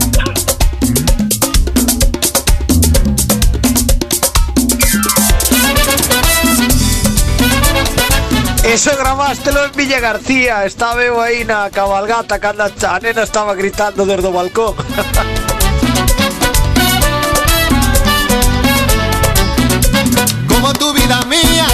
Eso 8.72 8.90
gramástelo 8.98 9.64
en 9.64 9.72
Villa 9.72 9.98
García. 9.98 10.66
Estaba 10.66 11.02
eu 11.02 11.18
aí 11.18 11.42
na 11.42 11.70
cabalgata 11.70 12.38
cando 12.38 12.62
a 12.62 13.00
nena 13.00 13.22
estaba 13.22 13.54
gritando 13.54 14.04
desde 14.04 14.28
o 14.28 14.32
balcón. 14.32 14.74
Como 20.48 20.70
tu 20.74 20.92
vida 20.92 21.22
mía, 21.22 21.66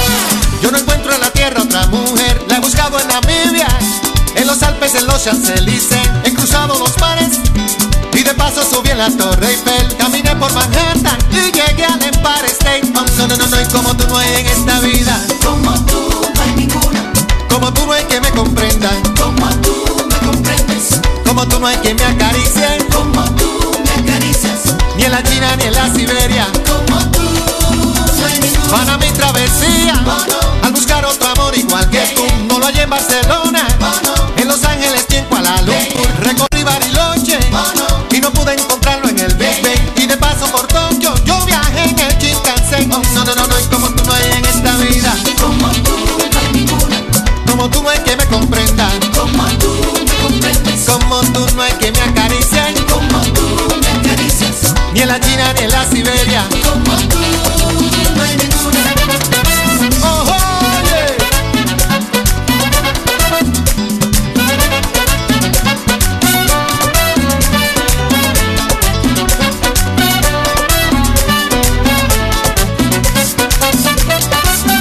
yo 0.63 0.71
no 0.71 0.79
encuentro 0.79 1.13
en 1.13 1.21
la 1.21 1.31
tierra 1.31 1.63
otra 1.63 1.85
mujer. 1.89 2.41
La 2.49 2.59
he 2.59 2.61
buscado 2.61 3.01
en 3.01 3.09
Namibia, 3.09 3.67
en 4.37 4.47
los 4.47 4.63
Alpes, 4.63 4.95
en 4.95 5.09
los 5.09 5.25
Champs-Élysées. 5.25 6.09
He 6.25 6.33
cruzado 6.33 6.79
los 6.79 6.97
mares 7.01 7.41
y 8.13 8.23
de 8.23 8.35
paso 8.35 8.63
subí 8.63 8.91
en 8.91 8.99
la 8.99 9.11
Torre 9.11 9.49
Eiffel. 9.49 9.97
Caminé 9.97 10.37
por 10.37 10.55
Manhattan 10.55 11.19
y 11.33 11.51
llegué 11.51 11.87
al 11.87 12.01
Empire 12.01 12.47
State. 12.47 12.93
Oh, 12.95 13.05
no, 13.19 13.27
no, 13.27 13.37
no, 13.37 13.49
no, 13.49 13.61
y 13.61 13.65
como 13.67 13.97
tú 13.97 14.07
no 14.07 14.17
hay 14.17 14.33
en 14.37 14.47
esta 14.47 14.79
vida. 14.79 15.21
Como 15.43 15.75
tú. 15.87 16.14
Como 17.55 17.73
tú 17.73 17.86
no 17.86 17.92
hay 17.92 18.02
que 18.07 18.20
me 18.20 18.31
comprenda. 18.33 18.91
Como 19.16 19.49
tú 19.62 19.73
me 20.08 20.26
comprendes. 20.26 21.00
Como 21.24 21.47
tú 21.47 21.60
no 21.60 21.68
hay 21.68 21.76
que 21.76 21.94
me 21.94 22.02
acaricie. 22.02 22.66
Como 22.92 23.24
tú 23.36 23.70
me 23.84 24.02
acaricias. 24.02 24.74
Ni 24.97 25.05
en 25.05 25.12
la 25.12 25.23
China 25.23 25.55
ni 25.55 25.65
en 25.66 25.74
la 25.74 25.94
Siberia. 25.94 26.49
Como 26.66 26.99
tú 27.12 27.20
hay 28.26 28.41
ninguna. 28.41 28.73
Van 28.73 28.91
a 28.91 28.99
mi 28.99 29.08
travesía. 29.10 29.94
Al 30.65 30.73
buscar 30.73 31.05
otro 31.05 31.28
amor 31.28 31.57
igual 31.57 31.89
que 31.91 32.00
tú. 32.16 32.24
No 32.49 32.58
lo 32.58 32.66
hay 32.66 32.81
en 32.81 32.91
Barcelona. 32.91 33.68
En 34.36 34.49
Los 34.49 34.65
Ángeles 34.65 35.07
y 35.10 35.15
en 35.15 35.24
Kuala 35.26 35.62
Lumpur. 35.62 36.08
Recorrí 36.24 36.53
Bariloche. 36.53 36.53
Ni 54.95 55.01
en 55.01 55.09
la 55.09 55.19
China 55.19 55.53
ni 55.55 55.65
en 55.65 55.71
la 55.71 55.85
Siberia. 55.91 56.45
Como 56.63 56.97
tú 57.09 57.19
no 58.15 58.23
hay 58.23 58.37
ninguna. 58.37 58.79
Oh, 60.05 60.23
oye. 60.23 61.17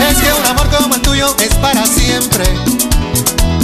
Es 0.09 0.17
que 0.21 0.31
un 0.31 0.45
amor 0.45 0.69
como 0.69 0.93
el 0.93 1.01
tuyo 1.01 1.35
es 1.39 1.55
para 1.55 1.87
siempre. 1.87 2.45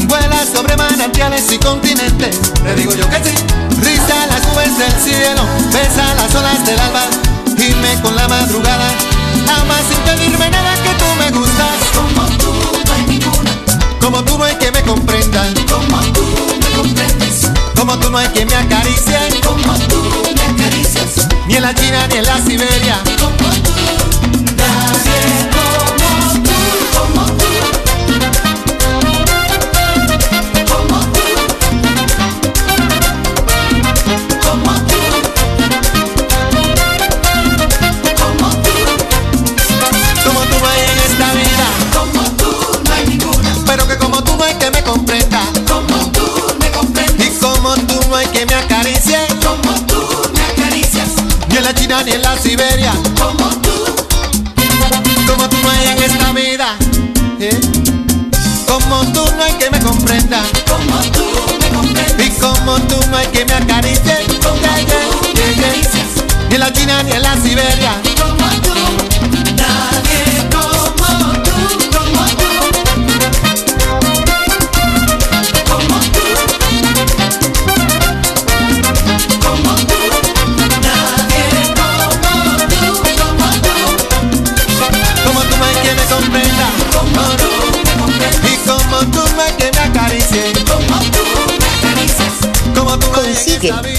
Vuela 0.07 0.43
sobre 0.51 0.75
manantiales 0.75 1.51
y 1.51 1.59
continentes. 1.59 2.39
Te 2.63 2.75
digo 2.75 2.95
yo 2.95 3.07
que 3.07 3.17
sí. 3.17 3.68
Risa 3.81 4.27
las 4.27 4.47
nubes 4.47 4.77
del 4.77 4.93
cielo. 5.01 5.43
Besa 5.71 6.13
las 6.15 6.33
olas 6.35 6.65
del 6.65 6.79
alba. 6.79 7.03
Gime 7.57 8.01
con 8.01 8.15
la 8.15 8.27
madrugada. 8.27 8.89
Ama 9.47 9.75
sin 9.87 9.97
pedirme 9.99 10.49
nada 10.49 10.73
que 10.83 10.93
tú 10.99 11.05
me 11.17 11.31
gustas. 11.31 11.77
Como 11.95 12.27
tú 12.37 12.53
no 12.85 12.93
hay 12.93 13.03
ninguna. 13.03 13.51
Como 14.01 14.23
tú 14.23 14.37
no 14.37 14.43
hay 14.43 14.55
que 14.55 14.71
me 14.71 14.81
comprendan. 14.83 15.53
Como 15.67 15.99
tú 16.13 16.25
me 16.61 16.69
comprendes. 16.77 17.49
Como 17.75 17.97
tú 17.99 18.09
no 18.09 18.17
hay 18.17 18.27
que 18.29 18.45
me 18.45 18.55
acaricien. 18.55 19.41
Como 19.43 19.73
tú 19.87 20.03
me 20.35 20.41
acaricias. 20.41 21.27
Ni 21.47 21.55
en 21.55 21.63
la 21.63 21.73
China 21.73 22.07
ni 22.07 22.17
en 22.17 22.25
la 22.25 22.37
Siberia. 22.37 22.97
Como 23.19 23.49
tú. 23.63 23.71
Nadie 24.57 25.38
ni 52.09 52.15
en 52.15 52.21
la 52.21 52.37
Siberia. 52.37 52.91
Como 53.19 53.49
tú. 53.61 53.69
Como 55.27 55.49
tú 55.49 55.57
no 55.61 55.69
hay 55.69 55.87
en 55.87 56.03
esta 56.03 56.31
vida. 56.33 56.75
¿eh? 57.39 57.59
Como 58.67 59.01
tú 59.13 59.23
no 59.35 59.43
hay 59.43 59.53
que 59.53 59.69
me 59.69 59.79
comprenda. 59.79 60.41
Como 60.67 60.99
tú 61.11 61.25
me 61.61 61.69
comprendes. 61.69 62.27
Y 62.27 62.39
como 62.39 62.79
tú 62.81 62.95
no 63.09 63.17
hay 63.17 63.27
que 63.27 63.45
me 63.45 63.53
acaricie. 63.53 64.25
Como 64.41 64.55
tú 64.55 64.61
me 64.61 64.67
acaricias. 64.67 66.07
Ni 66.49 66.55
en 66.55 66.61
la 66.61 66.73
China 66.73 67.03
ni 67.03 67.11
en 67.11 67.21
la 67.21 67.35
Siberia. 67.35 68.08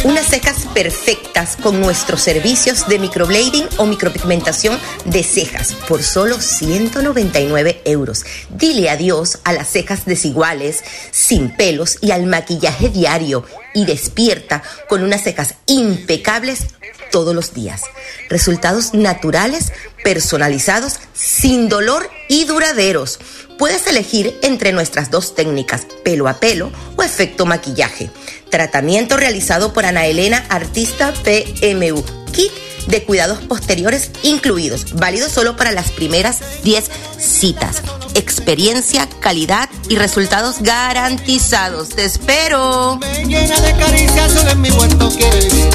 Unas 0.05 0.27
cejas 0.27 0.67
perfectas 0.73 1.57
con 1.57 1.81
nuestros 1.81 2.23
servicios 2.23 2.89
de 2.89 2.99
microblading 2.99 3.67
o 3.77 3.85
micropigmentación 3.85 4.79
de 5.05 5.23
cejas 5.23 5.75
por 5.87 6.03
solo 6.03 6.41
199 6.41 7.83
euros. 7.85 8.25
Dile 8.49 8.89
adiós 8.89 9.41
a 9.45 9.53
las 9.53 9.69
cejas 9.69 10.07
desiguales, 10.07 10.83
sin 11.11 11.55
pelos 11.55 11.99
y 12.01 12.11
al 12.13 12.25
maquillaje 12.25 12.89
diario 12.89 13.45
y 13.75 13.85
despierta 13.85 14.63
con 14.89 15.03
unas 15.03 15.23
cejas 15.23 15.57
impecables 15.67 16.69
todos 17.13 17.35
los 17.35 17.53
días. 17.53 17.83
Resultados 18.31 18.95
naturales, 18.95 19.73
personalizados, 20.03 21.01
sin 21.13 21.69
dolor 21.69 22.09
y 22.31 22.45
duraderos. 22.45 23.19
Puedes 23.59 23.87
elegir 23.89 24.39
entre 24.43 24.73
nuestras 24.73 25.11
dos 25.11 25.35
técnicas, 25.35 25.87
pelo 26.03 26.29
a 26.29 26.41
pelo 26.41 26.73
o 26.97 27.03
efecto 27.03 27.45
maquillaje. 27.45 28.09
Tratamiento 28.51 29.17
realizado 29.17 29.73
por 29.73 29.87
Ana 29.87 30.07
Elena, 30.07 30.45
artista 30.49 31.13
PMU. 31.25 32.05
Kit 32.33 32.53
de 32.89 33.05
cuidados 33.05 33.39
posteriores 33.41 34.11
incluidos, 34.23 34.95
válido 34.95 35.29
solo 35.29 35.57
para 35.57 35.71
las 35.71 35.93
primeras 35.93 36.41
10 36.65 36.91
citas. 37.19 37.83
Experiencia, 38.15 39.09
calidad 39.21 39.69
y 39.89 39.97
resultados 39.97 40.63
garantizados. 40.63 41.91
Te 41.91 42.05
espero. 42.05 42.99
Llena 43.25 43.61
de 43.61 43.77
caricias, 43.77 44.33
solo 44.33 44.51
en 44.51 44.61
mi 44.61 44.71
huerto 44.71 45.09
quiere 45.11 45.41
vivir. 45.49 45.71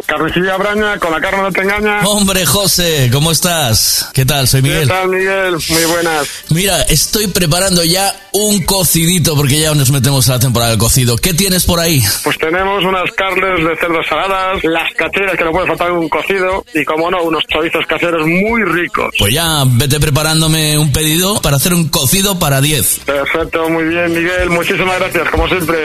Carnicilla 0.08 0.56
Braña, 0.56 0.98
con 0.98 1.12
la 1.12 1.20
carne 1.20 1.42
no 1.42 1.52
te 1.52 1.60
engaña. 1.60 2.00
Hombre, 2.06 2.46
José, 2.46 3.10
¿cómo 3.12 3.30
estás? 3.30 4.08
¿Qué 4.14 4.24
tal? 4.24 4.48
Soy 4.48 4.62
¿Qué 4.62 4.68
Miguel. 4.70 4.88
tal, 4.88 5.06
Miguel? 5.10 5.56
Muy 5.68 5.84
buenas. 5.84 6.26
Mira, 6.48 6.80
estoy 6.84 7.26
preparando 7.26 7.84
ya 7.84 8.10
un 8.32 8.64
cocidito 8.64 9.36
porque 9.36 9.60
ya 9.60 9.74
nos 9.74 9.90
metemos 9.90 10.26
a 10.30 10.32
la 10.32 10.38
temporada 10.38 10.70
del 10.70 10.78
cocido. 10.80 11.14
¿Qué 11.18 11.34
tienes 11.34 11.66
por 11.66 11.78
ahí? 11.78 12.02
Pues 12.24 12.38
tenemos 12.38 12.82
unas 12.84 13.10
carnes 13.12 13.62
de 13.62 13.76
cerdo 13.76 14.02
saladas, 14.08 14.64
las 14.64 14.90
cacheras 14.94 15.36
que 15.36 15.44
no 15.44 15.50
puede 15.52 15.66
faltar 15.66 15.88
en 15.88 15.96
un 15.98 16.08
cocido 16.08 16.64
y, 16.72 16.86
como 16.86 17.10
no, 17.10 17.22
unos 17.24 17.44
chorizos 17.46 17.84
caseros 17.84 18.26
muy 18.26 18.64
ricos. 18.64 19.14
Pues 19.18 19.34
ya 19.34 19.64
vete 19.66 20.00
preparándome 20.00 20.78
un 20.78 20.90
pedido 20.90 21.42
para 21.42 21.56
hacer 21.56 21.74
un 21.74 21.86
cocido 21.90 22.38
para 22.38 22.62
10. 22.62 23.00
Perfecto, 23.04 23.68
muy 23.68 23.84
bien, 23.84 24.10
Miguel. 24.14 24.48
Muchísimas 24.48 24.98
gracias, 25.00 25.28
como 25.28 25.46
siempre. 25.48 25.84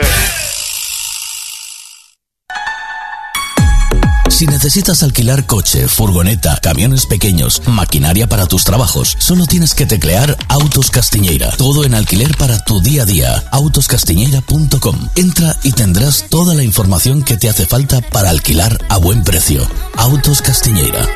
Si 4.44 4.50
necesitas 4.50 5.02
alquilar 5.02 5.46
coche, 5.46 5.88
furgoneta, 5.88 6.58
camiones 6.62 7.06
pequeños, 7.06 7.62
maquinaria 7.66 8.26
para 8.26 8.44
tus 8.44 8.62
trabajos, 8.64 9.16
solo 9.18 9.46
tienes 9.46 9.72
que 9.72 9.86
teclear 9.86 10.36
Autos 10.48 10.90
Castiñeira. 10.90 11.50
Todo 11.52 11.82
en 11.86 11.94
alquiler 11.94 12.36
para 12.36 12.62
tu 12.62 12.78
día 12.82 13.04
a 13.04 13.06
día. 13.06 13.42
Autoscastiñeira.com. 13.52 15.08
Entra 15.16 15.56
y 15.62 15.72
tendrás 15.72 16.26
toda 16.28 16.52
la 16.52 16.62
información 16.62 17.22
que 17.22 17.38
te 17.38 17.48
hace 17.48 17.64
falta 17.64 18.02
para 18.02 18.28
alquilar 18.28 18.78
a 18.90 18.98
buen 18.98 19.24
precio. 19.24 19.66
Autos 19.96 20.42
Castiñeira. 20.42 21.08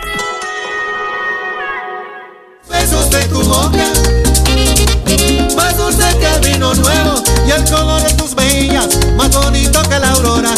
Más 9.19 9.35
bonito 9.35 9.83
que 9.83 9.99
la 9.99 10.13
aurora. 10.13 10.55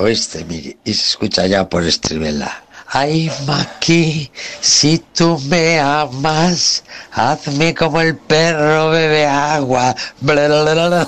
Oíste, 0.00 0.46
Miri, 0.46 0.78
y 0.82 0.94
se 0.94 1.08
escucha 1.10 1.46
ya 1.46 1.68
por 1.68 1.84
estribela. 1.84 2.64
Ay, 2.86 3.30
Maki, 3.46 4.30
si 4.62 4.98
tú 5.14 5.38
me 5.40 5.78
amas, 5.78 6.82
hazme 7.12 7.74
como 7.74 8.00
el 8.00 8.16
perro 8.16 8.88
bebe 8.88 9.26
agua. 9.26 9.94
Blablabla. 10.20 11.06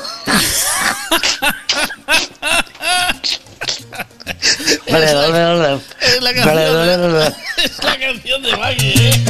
Blablabla. 4.91 5.81
Es 6.03 6.21
la 6.21 6.35
canción 6.35 7.33
es 7.65 7.85
la 7.85 7.99
canción 7.99 8.43
de 8.43 8.57
Maggie, 8.59 9.09
¿eh? 9.09 9.25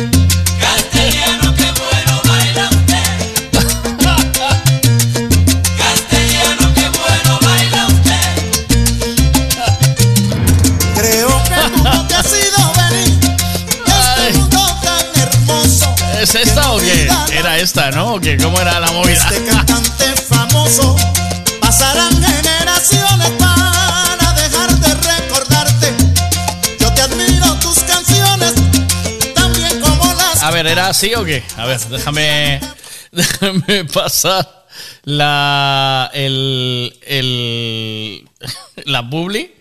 ¿Es 16.23 16.34
esta 16.36 16.73
o 16.73 16.78
qué? 16.78 17.09
Era 17.33 17.59
esta, 17.59 17.91
¿no? 17.91 18.15
¿O 18.15 18.20
qué? 18.20 18.36
¿Cómo 18.36 18.60
era 18.60 18.78
la 18.78 18.92
movida? 18.92 19.28
Este 19.28 19.44
cantante 19.44 20.05
famoso. 20.28 20.94
Pasarán 21.60 22.12
generaciones 22.23 23.28
para 23.39 24.33
dejar 24.34 24.70
de 24.78 24.94
recordarte. 24.94 25.92
Yo 26.78 26.92
te 26.94 27.02
admiro 27.02 27.55
tus 27.57 27.81
canciones, 27.81 28.55
también 29.34 29.81
como 29.81 30.15
las 30.15 30.42
A 30.44 30.51
ver, 30.52 30.67
¿era 30.68 30.89
así 30.89 31.12
o 31.15 31.25
qué? 31.25 31.42
A 31.57 31.67
ver, 31.67 31.81
déjame. 31.89 32.60
Déjame 33.12 33.84
pasar 33.86 34.65
la. 35.02 36.09
El. 36.15 36.97
el 37.05 38.28
la 38.86 39.09
publi. 39.10 39.55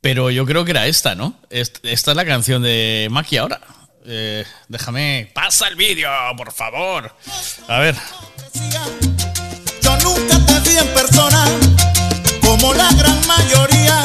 Pero 0.00 0.30
yo 0.30 0.46
creo 0.46 0.64
que 0.64 0.70
era 0.70 0.86
esta, 0.86 1.14
¿no? 1.14 1.34
Est- 1.50 1.84
Esta 1.84 2.12
es 2.12 2.16
la 2.16 2.24
canción 2.24 2.62
de 2.62 3.06
Maki 3.10 3.36
ahora. 3.36 3.60
Eh, 4.06 4.44
déjame. 4.68 5.30
¡Pasa 5.34 5.68
el 5.68 5.76
vídeo, 5.76 6.10
por 6.36 6.52
favor! 6.52 7.14
A 7.68 7.78
ver. 7.78 7.94
Yo 9.82 9.96
nunca 9.98 10.38
te 10.46 10.60
vi 10.60 10.76
en 10.78 10.88
persona, 10.94 11.44
como 12.42 12.72
la 12.74 12.90
gran 12.92 13.26
mayoría. 13.26 14.02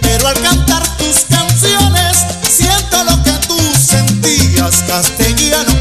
Pero 0.00 0.28
al 0.28 0.40
cantar 0.40 0.82
tus 0.98 1.22
canciones, 1.28 2.18
siento 2.48 3.04
lo 3.04 3.22
que 3.22 3.32
tú 3.46 3.58
sentías. 3.74 4.84
Castellano, 4.86 5.72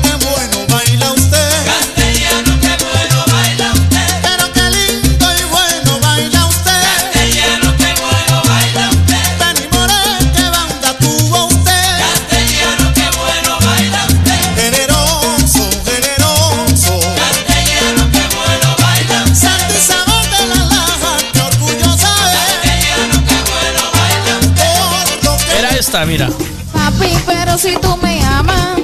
Mira. 25.92 26.30
Papi, 26.72 27.10
pero 27.26 27.58
si 27.58 27.76
tú 27.76 27.98
me 27.98 28.24
amas, 28.24 28.80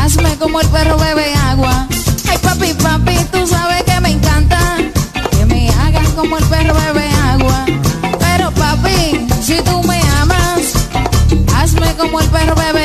hazme 0.00 0.34
como 0.38 0.60
el 0.60 0.68
perro 0.68 0.96
bebe 0.96 1.34
agua. 1.34 1.86
Ay, 2.28 2.38
papi, 2.38 2.72
papi, 2.72 3.16
tú 3.30 3.46
sabes 3.46 3.82
que 3.84 4.00
me 4.00 4.12
encanta 4.12 4.58
que 5.30 5.44
me 5.44 5.68
hagas 5.68 6.08
como 6.16 6.38
el 6.38 6.44
perro 6.44 6.74
bebe 6.74 7.06
agua. 7.32 7.66
Pero 8.18 8.50
papi, 8.52 9.26
si 9.42 9.60
tú 9.62 9.82
me 9.82 10.00
amas, 10.22 10.72
hazme 11.54 11.94
como 11.96 12.18
el 12.18 12.28
perro 12.30 12.54
bebe 12.56 12.75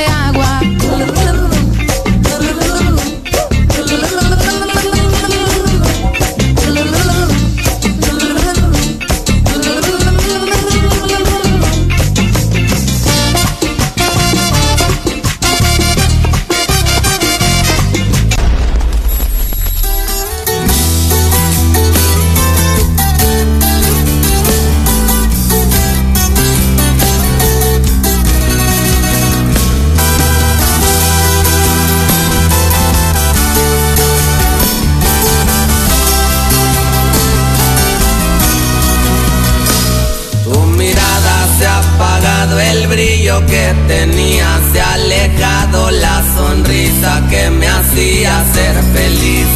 brillo 43.21 43.45
que 43.45 43.75
tenía 43.87 44.59
se 44.71 44.81
ha 44.81 44.93
alejado 44.93 45.91
la 45.91 46.23
sonrisa 46.35 47.21
que 47.29 47.49
me 47.51 47.67
hacía 47.67 48.43
ser 48.53 48.75
feliz. 48.93 49.47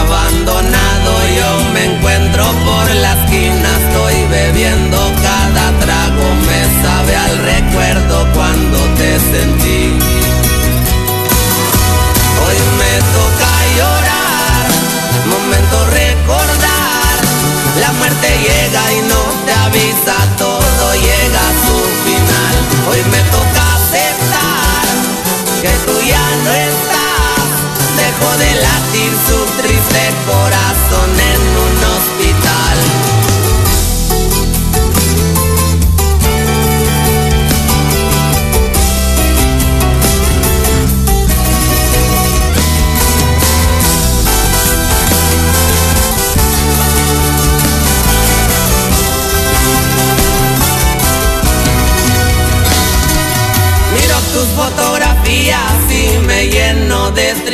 Abandonado 0.00 1.12
yo 1.38 1.72
me 1.72 1.96
encuentro 1.96 2.44
por 2.44 2.94
la 2.94 3.12
esquina, 3.24 3.68
estoy 3.80 4.14
bebiendo 4.30 4.98
cada 5.22 5.78
trago, 5.80 6.34
me 6.46 6.82
sabe 6.82 7.16
al 7.16 7.38
recuerdo 7.38 7.65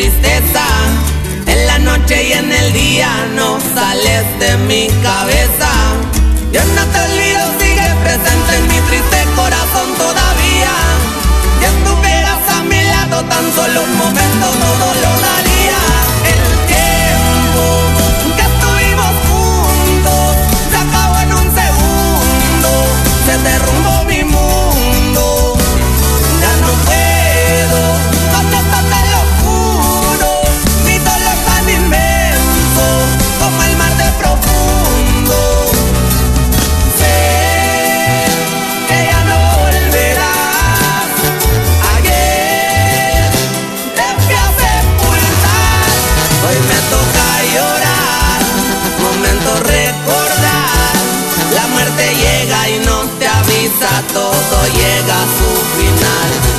tristeza. 0.02 0.64
En 1.46 1.66
la 1.66 1.78
noche 1.78 2.28
y 2.28 2.32
en 2.32 2.50
el 2.50 2.72
día 2.72 3.08
no 3.36 3.58
sales 3.74 4.24
de 4.40 4.56
mi 4.68 4.88
cabeza. 5.02 5.70
Yo 6.52 6.60
no 6.76 6.82
te 6.92 6.98
olvido, 7.08 7.42
sigue 7.60 7.88
presente 8.02 8.50
en 8.58 8.66
mi 8.66 8.80
triste 8.88 9.18
corazón 9.36 9.88
todavía. 9.96 10.74
Si 11.58 11.64
estuvieras 11.64 12.42
a 12.48 12.62
mi 12.64 12.82
lado 12.82 13.24
tan 13.32 13.44
solo 13.54 13.82
un 13.82 13.96
momento, 13.96 14.46
todo 14.62 14.86
lo 15.02 15.12
daría. 15.26 15.51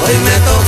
Hoy 0.06 0.18
me 0.20 0.40
toca 0.46 0.63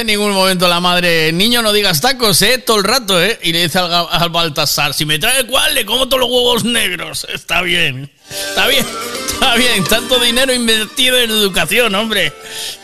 dice 0.00 0.12
en 0.12 0.18
ningún 0.18 0.32
momento 0.32 0.68
la 0.68 0.80
madre, 0.80 1.32
niño, 1.32 1.62
no 1.62 1.72
digas 1.72 2.00
tacos, 2.00 2.40
¿eh? 2.42 2.58
Todo 2.58 2.78
el 2.78 2.84
rato, 2.84 3.22
¿eh? 3.22 3.38
Y 3.42 3.52
le 3.52 3.62
dice 3.62 3.78
al, 3.78 4.06
al 4.10 4.30
Baltasar, 4.30 4.94
si 4.94 5.04
me 5.04 5.18
trae 5.18 5.46
cuál, 5.46 5.74
le 5.74 5.84
como 5.84 6.08
todos 6.08 6.20
los 6.20 6.30
huevos 6.30 6.64
negros. 6.64 7.26
Está 7.34 7.62
bien, 7.62 8.10
está 8.28 8.66
bien, 8.68 8.86
está 9.32 9.54
bien. 9.56 9.84
Tanto 9.84 10.18
dinero 10.20 10.52
invertido 10.52 11.18
en 11.18 11.30
educación, 11.30 11.94
hombre. 11.94 12.32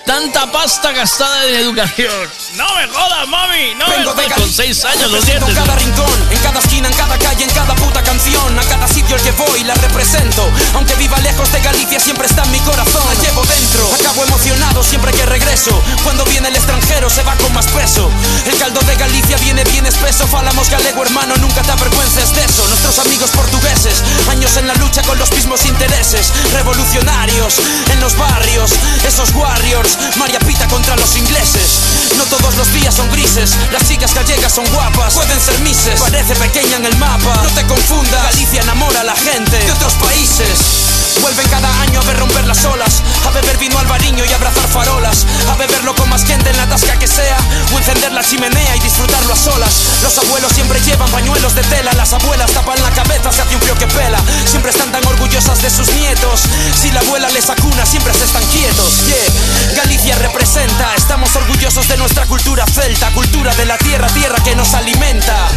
Tanta 0.04 0.50
pasta 0.50 0.92
gastada 0.92 1.46
en 1.48 1.56
educación. 1.56 2.12
No 2.56 2.74
me 2.74 2.86
jodas, 2.88 3.28
mami, 3.28 3.74
no 3.78 3.86
me 3.86 3.96
Vengo 3.98 4.14
de 4.14 4.22
jodas. 4.24 4.38
Con 4.38 4.52
seis 4.52 4.84
años 4.84 5.10
los 5.10 5.24
dientes. 5.24 5.54
cada 5.54 5.76
rincón, 5.76 6.28
en 6.30 6.38
cada 6.38 6.60
esquina, 6.60 6.88
en 6.88 6.94
cada 6.94 7.18
calle, 7.18 7.44
en 7.44 7.50
cada 7.50 7.74
puta 7.74 8.02
canción. 8.02 8.58
A 8.58 8.62
cada 8.64 8.88
al 9.14 9.22
que 9.22 9.30
voy 9.32 9.62
la 9.62 9.74
represento. 9.74 10.50
Aunque 10.74 10.94
viva 10.96 11.18
lejos 11.20 11.50
de 11.52 11.60
Galicia, 11.60 12.00
siempre 12.00 12.26
está 12.26 12.42
en 12.42 12.50
mi 12.50 12.58
corazón. 12.60 13.02
La 13.06 13.14
llevo 13.22 13.44
dentro, 13.44 13.88
acabo 13.94 14.24
emocionado 14.24 14.82
siempre 14.82 15.12
que 15.12 15.24
regreso. 15.26 15.70
Cuando 16.02 16.24
viene 16.24 16.48
el 16.48 16.56
extranjero 16.56 17.08
se 17.08 17.22
va 17.22 17.36
con 17.36 17.52
más 17.52 17.66
peso. 17.66 18.10
El 18.46 18.56
caldo 18.58 18.80
de 18.80 18.96
Galicia 18.96 19.36
viene 19.38 19.64
bien 19.64 19.86
espeso. 19.86 20.26
Falamos 20.26 20.70
galego, 20.70 21.02
hermano, 21.02 21.36
nunca 21.36 21.62
te 21.62 21.72
avergüences 21.72 22.34
de 22.34 22.44
eso. 22.44 22.66
Nuestros 22.68 22.98
amigos 22.98 23.30
portugueses, 23.30 24.02
años 24.28 24.56
en 24.56 24.66
la 24.66 24.74
lucha 24.74 25.02
con 25.02 25.18
los 25.18 25.30
mismos 25.32 25.64
intereses. 25.66 26.32
Revolucionarios 26.52 27.54
en 27.92 28.00
los 28.00 28.16
barrios, 28.16 28.72
esos 29.06 29.30
warriors. 29.34 29.98
María 30.16 30.38
Pita 30.40 30.66
contra 30.68 30.96
los 30.96 31.16
ingleses. 31.16 31.95
No 32.16 32.24
todos 32.24 32.56
los 32.56 32.72
días 32.72 32.94
son 32.94 33.10
grises, 33.10 33.56
las 33.72 33.86
chicas 33.86 34.14
gallegas 34.14 34.54
son 34.54 34.66
guapas, 34.72 35.14
pueden 35.14 35.40
ser 35.40 35.58
mises. 35.60 36.00
Parece 36.00 36.34
pequeña 36.36 36.76
en 36.76 36.86
el 36.86 36.96
mapa, 36.96 37.42
no 37.42 37.50
te 37.50 37.66
confundas. 37.66 38.22
Galicia 38.32 38.62
enamora 38.62 39.00
a 39.00 39.04
la 39.04 39.16
gente 39.16 39.58
de 39.58 39.72
otros 39.72 39.94
países. 39.94 41.05
Vuelven 41.22 41.48
cada 41.48 41.68
año 41.80 42.00
a 42.00 42.04
ver 42.04 42.18
romper 42.18 42.46
las 42.46 42.64
olas, 42.64 43.02
a 43.26 43.30
beber 43.30 43.56
vino 43.58 43.78
albariño 43.78 44.24
y 44.24 44.32
abrazar 44.32 44.68
farolas, 44.68 45.26
a 45.50 45.56
beberlo 45.56 45.94
con 45.94 46.08
más 46.08 46.24
gente 46.24 46.50
en 46.50 46.56
la 46.56 46.68
tasca 46.68 46.98
que 46.98 47.06
sea, 47.06 47.36
o 47.74 47.78
encender 47.78 48.12
la 48.12 48.22
chimenea 48.22 48.76
y 48.76 48.80
disfrutarlo 48.80 49.32
a 49.32 49.36
solas. 49.36 49.74
Los 50.02 50.16
abuelos 50.18 50.52
siempre 50.52 50.80
llevan 50.80 51.10
pañuelos 51.10 51.54
de 51.54 51.62
tela, 51.64 51.92
las 51.94 52.12
abuelas 52.12 52.52
tapan 52.52 52.80
la 52.82 52.90
cabeza, 52.90 53.32
se 53.32 53.42
hace 53.42 53.56
un 53.56 53.62
frío 53.62 53.74
que 53.74 53.86
pela. 53.88 54.18
Siempre 54.46 54.70
están 54.70 54.92
tan 54.92 55.04
orgullosas 55.06 55.60
de 55.62 55.70
sus 55.70 55.92
nietos, 55.94 56.42
si 56.80 56.90
la 56.90 57.00
abuela 57.00 57.28
les 57.30 57.48
acuna 57.50 57.84
siempre 57.86 58.14
se 58.14 58.24
están 58.24 58.44
quietos. 58.46 59.06
Yeah. 59.06 59.76
Galicia 59.76 60.16
representa, 60.16 60.94
estamos 60.96 61.34
orgullosos 61.36 61.88
de 61.88 61.96
nuestra 61.96 62.26
cultura 62.26 62.64
celta, 62.66 63.10
cultura 63.12 63.54
de 63.54 63.66
la 63.66 63.78
tierra, 63.78 64.08
tierra 64.08 64.42
que 64.44 64.54
nos 64.54 64.74
alimenta. 64.74 65.48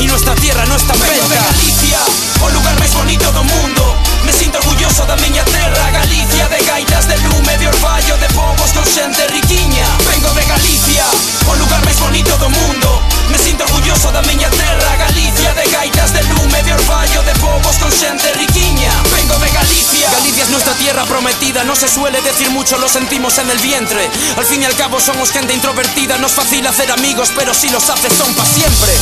Y 0.00 0.06
nuestra 0.06 0.34
tierra 0.34 0.64
no 0.66 0.76
está 0.76 0.94
en 0.94 1.00
Vengo 1.00 1.28
de. 1.28 1.36
Galicia, 1.36 1.98
o 2.40 2.48
lugar 2.50 2.74
máis 2.80 2.92
bonito 2.94 3.30
do 3.32 3.44
mundo. 3.44 3.82
Me 4.24 4.32
sinto 4.32 4.58
orgulloso 4.58 5.04
da 5.04 5.16
miña 5.16 5.44
terra 5.44 5.90
Galicia 5.92 6.48
de 6.48 6.60
gaitas 6.64 7.08
de 7.08 7.16
lume, 7.24 7.56
de 7.56 7.68
orballo 7.68 8.16
De 8.18 8.28
povos 8.32 8.72
con 8.72 8.84
xente 8.84 9.26
riquiña. 9.28 9.86
Vengo 10.08 10.32
de 10.32 10.44
Galicia, 10.44 11.04
o 11.46 11.54
lugar 11.54 11.84
máis 11.84 12.00
bonito 12.00 12.32
do 12.38 12.48
mundo 12.48 13.19
Me 13.30 13.38
sinto 13.38 13.64
orgulloso 13.64 14.10
da 14.10 14.22
miña 14.22 14.50
terra 14.50 14.96
Galicia 14.96 15.54
de 15.54 15.64
gaitas 15.70 16.12
de 16.12 16.22
lume, 16.24 16.62
de 16.62 16.72
orballo 16.72 17.22
De 17.22 17.32
povos 17.38 17.76
con 17.78 17.92
xente 17.92 18.32
riquiña. 18.34 18.90
Vengo 19.14 19.38
de 19.38 19.50
Galicia. 19.50 20.10
Galicia 20.10 20.44
es 20.44 20.50
nuestra 20.50 20.74
tierra 20.74 21.04
prometida 21.04 21.64
No 21.64 21.76
se 21.76 21.88
suele 21.88 22.20
decir 22.22 22.50
mucho, 22.50 22.78
lo 22.78 22.88
sentimos 22.88 23.38
en 23.38 23.50
el 23.50 23.58
vientre. 23.58 24.10
Al 24.36 24.44
fin 24.44 24.62
y 24.62 24.64
al 24.64 24.74
cabo 24.74 25.00
somos 25.00 25.30
gente 25.30 25.54
introvertida 25.54 26.18
No 26.18 26.26
es 26.26 26.32
fácil 26.32 26.66
hacer 26.66 26.90
amigos, 26.90 27.30
pero 27.36 27.54
si 27.54 27.68
los 27.70 27.88
haces 27.88 28.12
son 28.12 28.34
pa' 28.34 28.44
siempre. 28.44 28.92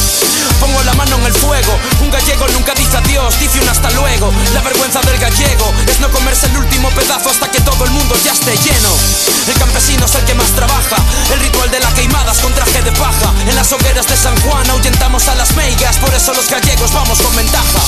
Pongo 0.61 0.83
la 0.83 0.93
mano 0.95 1.17
en 1.17 1.27
el 1.27 1.35
fuego 1.35 1.79
Un 2.03 2.11
gallego 2.11 2.47
nunca 2.49 2.75
dice 2.75 2.97
adiós, 2.97 3.39
dice 3.41 3.61
un 3.61 3.69
hasta 3.69 3.91
luego. 3.93 4.33
La 4.53 4.61
vergüenza 4.61 5.01
del 5.01 5.19
gallego 5.19 5.73
es 5.87 6.01
no 6.01 6.11
comerse 6.11 6.47
el 6.47 6.59
último 6.59 6.91
pedazo 6.91 7.31
Hasta 7.31 7.51
que 7.51 7.61
todo 7.61 7.85
el 7.85 7.91
mundo 7.91 8.15
ya 8.25 8.33
esté 8.33 8.57
lleno. 8.57 8.93
El 9.47 9.59
campesino 9.59 10.05
es 10.05 10.15
el 10.15 10.25
que 10.25 10.35
más 10.35 10.49
trabaja 10.49 10.97
El 11.33 11.41
ritual 11.41 11.71
de 11.71 11.81
la 11.81 11.89
queimadas 11.95 12.39
con 12.41 12.53
traje 12.53 12.83
de 12.83 12.93
paja. 12.93 13.33
En 13.47 13.55
las 13.55 13.73
hogueras 13.73 14.07
de 14.07 14.18
San 14.19 14.37
Juan 14.41 14.69
ahuyentamos 14.71 15.29
a 15.29 15.33
amigas, 15.69 15.97
por 15.99 16.13
eso 16.13 16.33
los 16.35 16.49
gallegos 16.49 16.93
vamos 16.93 17.21
con 17.21 17.35
ventaja. 17.37 17.81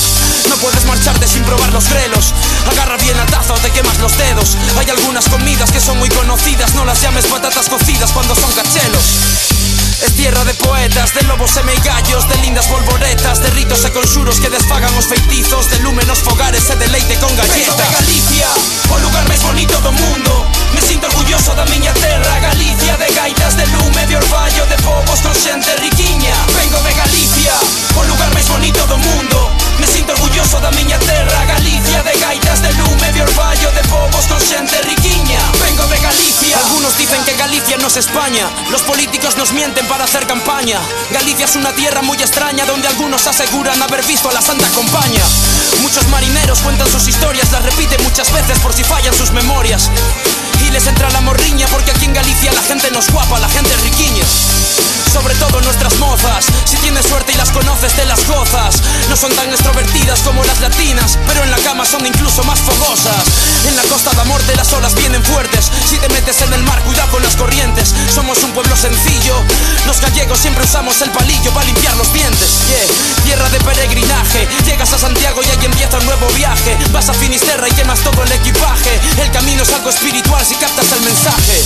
No 0.48 0.56
puedes 0.56 0.84
marcharte 0.84 1.26
sin 1.26 1.42
probar 1.44 1.72
los 1.72 1.88
grelos. 1.88 2.34
Agarra 2.70 2.96
bien 2.98 3.16
la 3.16 3.26
taza 3.26 3.54
o 3.54 3.58
te 3.58 3.70
quemas 3.70 3.98
los 3.98 4.16
dedos. 4.16 4.56
Hay 4.78 4.88
algunas 4.90 5.28
comidas 5.28 5.72
que 5.72 5.80
son 5.80 5.98
muy 5.98 6.08
conocidas, 6.08 6.74
no 6.74 6.84
las 6.84 7.00
llames 7.02 7.26
patatas 7.26 7.68
cocidas 7.68 8.12
cuando 8.12 8.34
son 8.34 8.52
cachelos. 8.52 9.04
Es 10.02 10.14
tierra 10.14 10.44
de 10.44 10.54
poetas, 10.54 11.12
de 11.14 11.22
lobos 11.22 11.50
semigallos, 11.50 12.28
de 12.28 12.36
lindas 12.38 12.66
polvoretas, 12.66 13.40
de 13.40 13.50
ritos 13.50 13.84
e 13.84 13.90
conxuros 13.90 14.40
que 14.40 14.50
desfagan 14.50 14.94
os 14.96 15.06
feitizos, 15.06 15.68
de 15.70 15.80
lumen 15.80 16.08
os 16.10 16.20
fogares 16.20 16.70
e 16.70 16.76
de 16.76 16.88
leite 16.88 17.18
con 17.18 17.34
galletas. 17.34 17.76
De 17.76 17.86
Galicia, 17.96 18.48
o 18.88 18.98
lugar 18.98 19.26
máis 19.26 19.42
bonito 19.42 19.76
do 19.80 19.92
mundo. 19.92 20.59
Me 20.74 20.80
sinto 20.80 21.06
orgulloso 21.08 21.54
da 21.54 21.64
miña 21.66 21.92
terra, 21.94 22.38
Galicia, 22.40 22.96
de 22.96 23.12
gaitas 23.14 23.56
de 23.56 23.66
lume, 23.68 24.06
de 24.06 24.16
orballo, 24.16 24.66
de 24.66 24.76
povos 24.76 25.20
con 25.20 25.34
xente 25.34 25.74
riquiña. 25.76 26.34
Vengo 26.56 26.78
de 26.82 26.94
Galicia, 26.94 27.54
o 27.96 28.02
lugar 28.04 28.30
máis 28.34 28.48
bonito 28.48 28.86
do 28.86 28.96
mundo. 28.98 29.50
Me 29.78 29.86
sinto 29.86 30.12
orgulloso 30.12 30.60
da 30.60 30.70
miña 30.72 30.98
terra, 30.98 31.44
Galicia, 31.46 32.02
de 32.02 32.14
gaitas 32.18 32.62
de 32.62 32.72
lume, 32.74 33.12
de 33.12 33.22
orballo, 33.22 33.70
de 33.72 33.82
povos 33.88 34.26
con 34.26 34.40
xente 34.40 34.80
riquiña. 34.82 35.40
Vengo 35.60 35.86
de 35.86 35.98
Galicia. 35.98 36.58
Algunos 36.58 36.96
dicen 36.96 37.24
que 37.24 37.34
Galicia 37.36 37.76
no 37.78 37.88
es 37.88 37.96
España. 37.96 38.48
Los 38.70 38.82
políticos 38.82 39.36
nos 39.36 39.52
mienten 39.52 39.86
para 39.86 40.04
hacer 40.04 40.26
campaña. 40.26 40.78
Galicia 41.10 41.46
es 41.46 41.56
una 41.56 41.72
tierra 41.72 42.02
muy 42.02 42.18
extraña 42.18 42.64
donde 42.64 42.88
algunos 42.88 43.26
aseguran 43.26 43.80
haber 43.82 44.04
visto 44.04 44.28
a 44.28 44.32
la 44.32 44.42
Santa 44.42 44.68
Compañía. 44.70 45.24
Muchos 45.80 46.06
marineros 46.08 46.60
cuentan 46.60 46.88
sus 46.88 47.08
historias, 47.08 47.50
las 47.50 47.64
repiten 47.64 48.02
muchas 48.04 48.30
veces 48.32 48.58
por 48.60 48.72
si 48.72 48.84
fallan 48.84 49.14
sus 49.14 49.32
memorias. 49.32 49.90
Les 50.72 50.86
entra 50.86 51.10
la 51.10 51.20
morriña 51.20 51.66
porque 51.68 51.90
aquí 51.90 52.04
en 52.04 52.14
Galicia 52.14 52.52
la 52.52 52.62
gente 52.62 52.90
no 52.92 53.00
es 53.00 53.10
guapa, 53.10 53.40
la 53.40 53.48
gente 53.48 53.70
es 53.74 53.80
riquiña. 53.82 54.24
Sobre 55.12 55.34
todo 55.34 55.60
nuestras 55.62 55.98
mozas, 55.98 56.46
si 56.64 56.76
tienes 56.76 57.04
suerte 57.04 57.32
y 57.32 57.36
las 57.36 57.50
conoces 57.50 57.92
te 57.94 58.04
las 58.04 58.24
gozas. 58.28 58.80
No 59.08 59.16
son 59.16 59.34
tan 59.34 59.50
extrovertidas 59.50 60.20
como 60.20 60.44
las 60.44 60.60
latinas, 60.60 61.18
pero 61.26 61.42
en 61.42 61.50
la 61.50 61.58
cama 61.58 61.84
son 61.84 62.06
incluso 62.06 62.44
más 62.44 62.60
fogosas. 62.60 63.24
En 63.66 63.74
la 63.74 63.82
costa 63.82 64.10
de 64.10 64.24
Morte 64.24 64.54
las 64.54 64.72
olas 64.72 64.94
vienen 64.94 65.24
fuertes. 65.24 65.70
Si 65.84 65.98
te 65.98 66.08
metes 66.10 66.40
en 66.42 66.52
el 66.52 66.62
mar, 66.62 66.80
cuidado 66.84 67.10
con 67.10 67.22
las 67.24 67.34
corrientes. 67.34 67.92
Somos 68.14 68.42
un 68.44 68.52
pueblo 68.52 68.76
sencillo. 68.76 69.34
Los 69.86 70.00
gallegos 70.00 70.38
siempre 70.38 70.64
usamos 70.64 71.02
el 71.02 71.10
palillo 71.10 71.52
para 71.52 71.66
limpiar 71.66 71.96
los 71.96 72.12
dientes. 72.12 72.48
Yeah. 72.68 73.24
Tierra 73.24 73.48
de 73.50 73.58
peregrinaje. 73.60 74.46
Llegas 74.64 74.92
a 74.92 74.98
Santiago 74.98 75.40
y 75.42 75.50
ahí 75.50 75.64
empieza 75.64 75.98
un 75.98 76.06
nuevo 76.06 76.28
viaje. 76.36 76.78
Vas 76.92 77.08
a 77.08 77.14
Finisterra 77.14 77.68
y 77.68 77.72
quemas 77.72 77.98
todo 78.00 78.22
el 78.22 78.30
equipaje. 78.30 79.00
El 79.20 79.30
camino 79.32 79.64
es 79.64 79.72
algo 79.72 79.90
espiritual 79.90 80.46
si 80.46 80.54
captas 80.54 80.86
el 80.92 81.00
mensaje. 81.00 81.64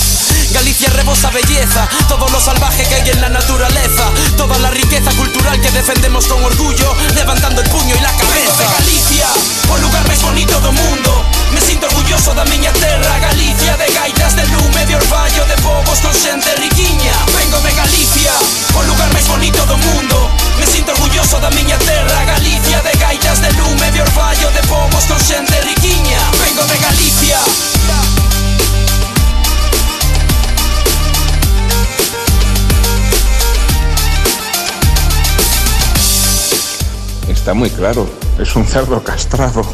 Galicia 0.51 0.89
rebosa 0.89 1.29
belleza, 1.31 1.87
todo 2.07 2.27
lo 2.29 2.39
salvaje 2.39 2.87
que 2.87 2.95
hay 2.95 3.09
en 3.09 3.21
la 3.21 3.29
naturaleza, 3.35 4.05
toda 4.37 4.57
la 4.59 4.69
riqueza 4.69 5.11
cultural 5.11 5.59
que 5.59 5.69
defendemos 5.71 6.25
con 6.27 6.41
orgullo, 6.41 6.95
levantando 7.15 7.59
el 7.59 7.69
puño 7.69 7.93
y 7.93 7.99
la 7.99 8.11
cabeza. 8.15 8.63
de 8.63 8.65
Galicia, 8.79 9.27
o 9.67 9.77
lugar 9.77 10.07
máis 10.07 10.21
bonito 10.23 10.55
do 10.63 10.71
mundo, 10.71 11.11
me 11.51 11.59
sinto 11.59 11.85
orgulloso 11.87 12.31
da 12.33 12.45
miña 12.45 12.71
terra, 12.71 13.19
Galicia 13.19 13.75
de 13.75 13.91
gaitas 13.91 14.35
de 14.39 14.47
lume, 14.55 14.85
de 14.85 14.95
orballo, 14.95 15.43
de 15.51 15.57
povos 15.59 15.99
con 15.99 16.15
xente 16.15 16.55
riquiña. 16.63 17.15
Vengo 17.35 17.59
de 17.59 17.75
Galicia, 17.75 18.31
o 18.71 18.81
lugar 18.87 19.11
máis 19.11 19.27
bonito 19.27 19.59
do 19.67 19.75
mundo, 19.83 20.31
me 20.55 20.65
sinto 20.65 20.95
orgulloso 20.95 21.35
da 21.43 21.51
miña 21.51 21.77
terra, 21.83 22.23
Galicia 22.23 22.79
de 22.87 22.93
gaitas 22.95 23.43
de 23.43 23.51
lume, 23.59 23.91
de 23.91 23.99
orballo, 23.99 24.47
de 24.55 24.63
povos 24.71 25.03
con 25.11 25.19
xente 25.19 25.59
riquiña. 25.59 26.21
Vengo 26.39 26.63
de 26.71 26.77
Galicia. 26.79 27.39
Está 37.27 37.53
muy 37.53 37.69
claro, 37.69 38.09
es 38.39 38.55
un 38.55 38.65
cerdo 38.65 39.03
castrado. 39.03 39.63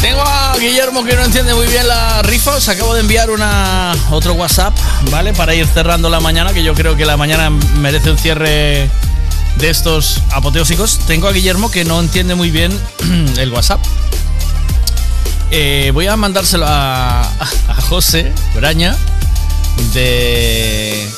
Tengo 0.00 0.22
a 0.22 0.56
Guillermo 0.58 1.04
que 1.04 1.16
no 1.16 1.24
entiende 1.24 1.54
muy 1.54 1.66
bien 1.66 1.86
la 1.86 2.22
rifa. 2.22 2.52
Os 2.56 2.68
acabo 2.68 2.94
de 2.94 3.00
enviar 3.00 3.30
una 3.30 3.94
otro 4.10 4.34
WhatsApp, 4.34 4.74
¿vale? 5.10 5.32
Para 5.32 5.54
ir 5.54 5.66
cerrando 5.66 6.08
la 6.08 6.20
mañana, 6.20 6.52
que 6.52 6.62
yo 6.62 6.72
creo 6.74 6.96
que 6.96 7.04
la 7.04 7.16
mañana 7.16 7.50
merece 7.50 8.10
un 8.10 8.18
cierre 8.18 8.88
de 9.56 9.70
estos 9.70 10.22
apoteósicos. 10.30 11.00
Tengo 11.06 11.28
a 11.28 11.32
Guillermo 11.32 11.70
que 11.70 11.84
no 11.84 12.00
entiende 12.00 12.34
muy 12.34 12.50
bien 12.50 12.72
el 13.38 13.52
WhatsApp. 13.52 13.80
Eh, 15.50 15.90
voy 15.92 16.06
a 16.06 16.16
mandárselo 16.16 16.66
a, 16.66 17.22
a 17.22 17.80
José 17.88 18.32
Braña 18.54 18.96
de, 19.94 21.08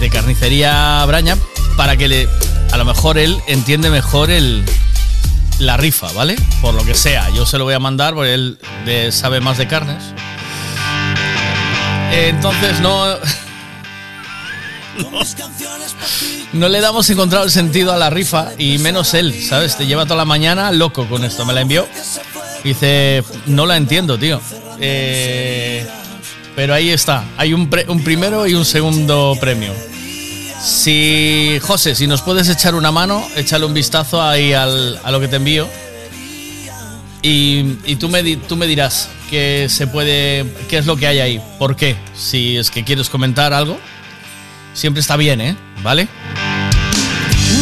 de 0.00 0.10
Carnicería 0.10 1.04
Braña 1.06 1.36
para 1.78 1.96
que 1.96 2.08
le. 2.08 2.28
A 2.72 2.76
lo 2.76 2.84
mejor 2.84 3.16
él 3.16 3.38
entiende 3.46 3.88
mejor 3.88 4.30
el, 4.30 4.62
la 5.58 5.78
rifa, 5.78 6.12
¿vale? 6.12 6.36
Por 6.60 6.74
lo 6.74 6.84
que 6.84 6.92
sea. 6.94 7.30
Yo 7.30 7.46
se 7.46 7.56
lo 7.56 7.64
voy 7.64 7.72
a 7.72 7.78
mandar 7.78 8.12
porque 8.14 8.34
él 8.34 8.58
de- 8.84 9.10
sabe 9.12 9.40
más 9.40 9.56
de 9.56 9.66
carnes. 9.66 10.02
Entonces 12.12 12.80
no. 12.80 13.06
no- 16.52 16.68
le 16.68 16.80
damos 16.80 17.08
encontrado 17.10 17.44
el 17.44 17.50
sentido 17.50 17.92
a 17.92 17.96
la 17.96 18.10
rifa 18.10 18.48
y 18.58 18.78
menos 18.78 19.14
él, 19.14 19.34
¿sabes? 19.48 19.76
Te 19.76 19.86
lleva 19.86 20.04
toda 20.04 20.16
la 20.16 20.24
mañana 20.24 20.72
loco 20.72 21.06
con 21.08 21.24
esto. 21.24 21.46
Me 21.46 21.52
la 21.52 21.60
envió. 21.62 21.88
Dice, 22.64 23.22
no 23.46 23.66
la 23.66 23.76
entiendo, 23.76 24.18
tío. 24.18 24.40
Eh, 24.80 25.86
pero 26.56 26.74
ahí 26.74 26.90
está. 26.90 27.24
Hay 27.36 27.54
un, 27.54 27.70
pre- 27.70 27.86
un 27.88 28.02
primero 28.02 28.46
y 28.46 28.54
un 28.54 28.64
segundo 28.64 29.36
premio. 29.40 29.72
Si, 30.62 31.58
José, 31.62 31.94
si 31.94 32.06
nos 32.06 32.22
puedes 32.22 32.48
echar 32.48 32.74
una 32.74 32.90
mano, 32.90 33.24
échale 33.36 33.64
un 33.64 33.74
vistazo 33.74 34.20
ahí 34.22 34.52
al- 34.52 35.00
a 35.04 35.10
lo 35.10 35.20
que 35.20 35.28
te 35.28 35.36
envío. 35.36 35.68
Y, 37.22 37.76
y 37.84 37.96
tú, 37.96 38.08
me, 38.08 38.36
tú 38.36 38.56
me 38.56 38.66
dirás 38.66 39.08
qué 39.30 39.66
se 39.68 39.86
puede, 39.86 40.44
qué 40.68 40.78
es 40.78 40.86
lo 40.86 40.96
que 40.96 41.06
hay 41.06 41.18
ahí. 41.20 41.42
¿Por 41.58 41.76
qué? 41.76 41.96
Si 42.16 42.56
es 42.56 42.70
que 42.70 42.84
quieres 42.84 43.08
comentar 43.08 43.52
algo, 43.52 43.78
siempre 44.74 45.00
está 45.00 45.16
bien, 45.16 45.40
¿eh? 45.40 45.56
¿Vale? 45.82 46.08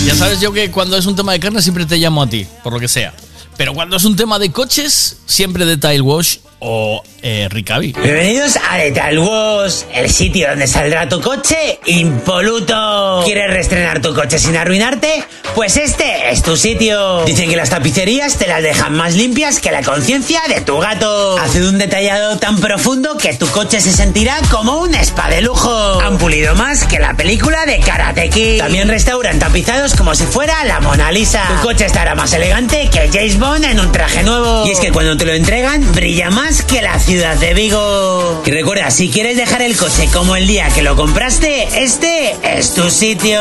Ya 0.06 0.14
sabes 0.14 0.40
yo 0.40 0.52
que 0.52 0.70
cuando 0.70 0.96
es 0.96 1.06
un 1.06 1.16
tema 1.16 1.32
de 1.32 1.40
carne 1.40 1.60
siempre 1.62 1.84
te 1.84 1.96
llamo 1.98 2.22
a 2.22 2.28
ti, 2.28 2.46
por 2.62 2.72
lo 2.72 2.80
que 2.80 2.88
sea. 2.88 3.12
Pero 3.56 3.72
cuando 3.74 3.96
es 3.96 4.04
un 4.04 4.14
tema 4.16 4.38
de 4.38 4.52
coches, 4.52 5.18
siempre 5.26 5.64
de 5.64 5.76
Tile 5.76 6.00
Wash 6.02 6.36
o 6.60 7.02
eh. 7.22 7.48
Bienvenidos 7.50 8.56
a 8.70 8.76
Detail 8.76 9.18
Wash, 9.18 9.82
el 9.92 10.08
sitio 10.10 10.48
donde 10.48 10.68
saldrá 10.68 11.08
tu 11.08 11.20
coche 11.20 11.80
impoluto. 11.86 13.22
¿Quieres 13.24 13.50
reestrenar 13.50 14.00
tu 14.00 14.14
coche 14.14 14.38
sin 14.38 14.56
arruinarte? 14.56 15.24
Pues 15.56 15.76
este 15.76 16.30
es 16.30 16.42
tu 16.42 16.56
sitio. 16.56 17.24
Dicen 17.24 17.50
que 17.50 17.56
las 17.56 17.70
tapicerías 17.70 18.36
te 18.36 18.46
las 18.46 18.62
dejan 18.62 18.94
más 18.94 19.14
limpias 19.14 19.58
que 19.58 19.72
la 19.72 19.82
conciencia 19.82 20.40
de 20.48 20.60
tu 20.60 20.78
gato. 20.78 21.36
Hace 21.38 21.66
un 21.66 21.78
detallado 21.78 22.36
tan 22.38 22.60
profundo 22.60 23.16
que 23.16 23.34
tu 23.34 23.48
coche 23.48 23.80
se 23.80 23.90
sentirá 23.90 24.36
como 24.50 24.78
un 24.78 24.94
spa 24.94 25.28
de 25.30 25.40
lujo. 25.40 26.00
Han 26.00 26.18
pulido 26.18 26.54
más 26.54 26.84
que 26.84 27.00
la 27.00 27.14
película 27.14 27.66
de 27.66 27.80
Karate 27.80 28.28
Kid. 28.30 28.58
También 28.58 28.88
restauran 28.88 29.38
tapizados 29.38 29.94
como 29.94 30.14
si 30.14 30.24
fuera 30.24 30.62
la 30.64 30.80
Mona 30.80 31.10
Lisa. 31.10 31.42
Tu 31.48 31.66
coche 31.66 31.86
estará 31.86 32.14
más 32.14 32.32
elegante 32.34 32.88
que 32.92 33.08
James 33.12 33.38
Bond 33.38 33.64
en 33.64 33.80
un 33.80 33.90
traje 33.90 34.22
nuevo. 34.22 34.64
Y 34.66 34.70
es 34.70 34.78
que 34.78 34.92
cuando 34.92 35.16
te 35.16 35.24
lo 35.24 35.32
entregan, 35.32 35.92
brilla 35.92 36.30
más 36.46 36.62
que 36.62 36.80
la 36.80 36.96
ciudad 37.00 37.36
de 37.40 37.54
Vigo. 37.54 38.42
Y 38.46 38.50
recuerda, 38.52 38.88
si 38.92 39.10
quieres 39.10 39.36
dejar 39.36 39.62
el 39.62 39.76
coche 39.76 40.08
como 40.12 40.36
el 40.36 40.46
día 40.46 40.68
que 40.68 40.80
lo 40.80 40.94
compraste, 40.94 41.82
este 41.82 42.36
es 42.56 42.72
tu 42.72 42.88
sitio. 42.88 43.40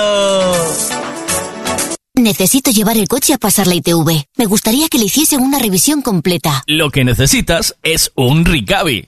Necesito 2.15 2.71
llevar 2.71 2.97
el 2.97 3.07
coche 3.07 3.33
a 3.33 3.37
pasar 3.37 3.67
la 3.67 3.75
ITV. 3.75 4.25
Me 4.37 4.45
gustaría 4.45 4.87
que 4.89 4.97
le 4.97 5.05
hiciesen 5.05 5.41
una 5.41 5.59
revisión 5.59 6.01
completa. 6.01 6.63
Lo 6.65 6.89
que 6.89 7.03
necesitas 7.03 7.75
es 7.83 8.11
un 8.15 8.43
Ricavi. 8.43 9.07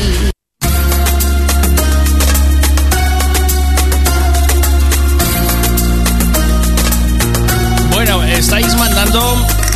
Estáis 8.41 8.73
mandando 8.75 9.21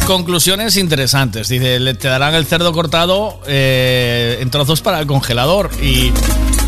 conclusiones 0.08 0.76
interesantes. 0.78 1.48
Dice, 1.48 1.80
le 1.80 1.94
te 1.94 2.08
darán 2.08 2.34
el 2.34 2.46
cerdo 2.48 2.74
cortado 2.74 3.40
eh, 3.48 4.40
en 4.42 4.50
trozos 4.50 4.82
para 4.82 5.00
el 5.00 5.06
congelador 5.08 5.70
y, 5.82 6.12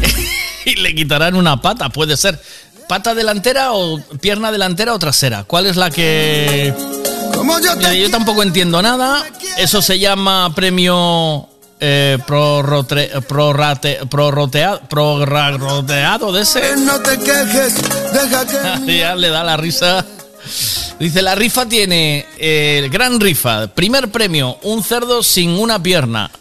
y 0.65 0.75
le 0.75 0.93
quitarán 0.93 1.35
una 1.35 1.59
pata, 1.61 1.89
puede 1.89 2.15
ser. 2.15 2.39
¿Pata 2.87 3.13
delantera 3.15 3.73
o 3.73 3.99
pierna 4.21 4.51
delantera 4.51 4.93
o 4.93 4.99
trasera? 4.99 5.43
¿Cuál 5.43 5.65
es 5.65 5.75
la 5.75 5.89
que...? 5.89 6.71
Mira, 7.77 7.93
yo 7.93 8.09
tampoco 8.11 8.43
entiendo 8.43 8.79
nada. 8.81 9.25
Eso 9.57 9.81
se 9.81 9.97
llama 9.99 10.53
premio 10.55 11.49
eh, 11.79 12.17
prorrate- 12.25 13.09
prorroteado 14.87 16.31
de 16.31 16.41
ese. 16.41 16.77
No 16.77 16.99
te 17.01 17.17
quejes, 17.17 17.73
deja 18.13 18.45
que 18.85 18.97
ya 18.99 19.15
le 19.15 19.29
da 19.29 19.43
la 19.43 19.57
risa. 19.57 20.05
Dice, 20.99 21.21
la 21.21 21.35
rifa 21.35 21.67
tiene 21.67 22.25
eh, 22.37 22.89
gran 22.91 23.19
rifa. 23.19 23.67
Primer 23.67 24.09
premio, 24.09 24.57
un 24.63 24.83
cerdo 24.83 25.21
sin 25.21 25.51
una 25.51 25.81
pierna. 25.81 26.31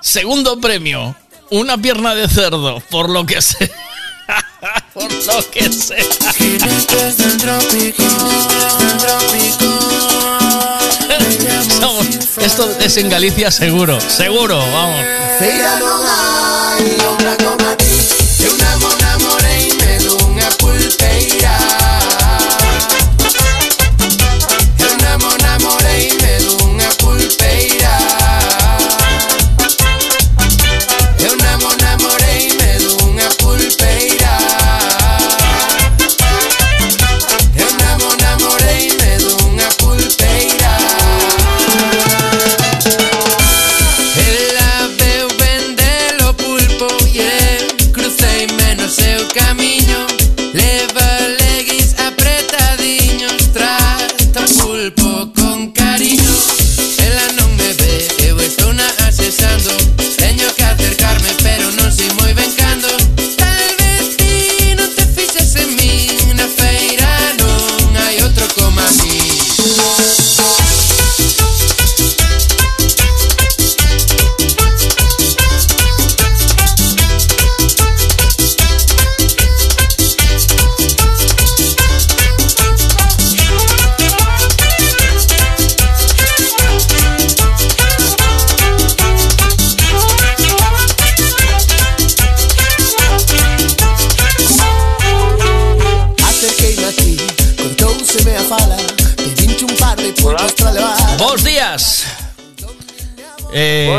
Segundo 0.00 0.58
premio, 0.60 1.14
una 1.50 1.76
pierna 1.76 2.14
de 2.14 2.26
cerdo, 2.28 2.80
por 2.90 3.10
lo 3.10 3.26
que 3.26 3.40
sea. 3.42 3.68
por 4.94 5.12
lo 5.12 5.50
que 5.50 5.70
sea. 5.70 5.98
Somos- 11.80 12.38
Esto 12.38 12.68
es 12.80 12.96
en 12.96 13.08
Galicia 13.08 13.50
seguro, 13.50 14.00
seguro, 14.00 14.58
vamos. 14.58 15.04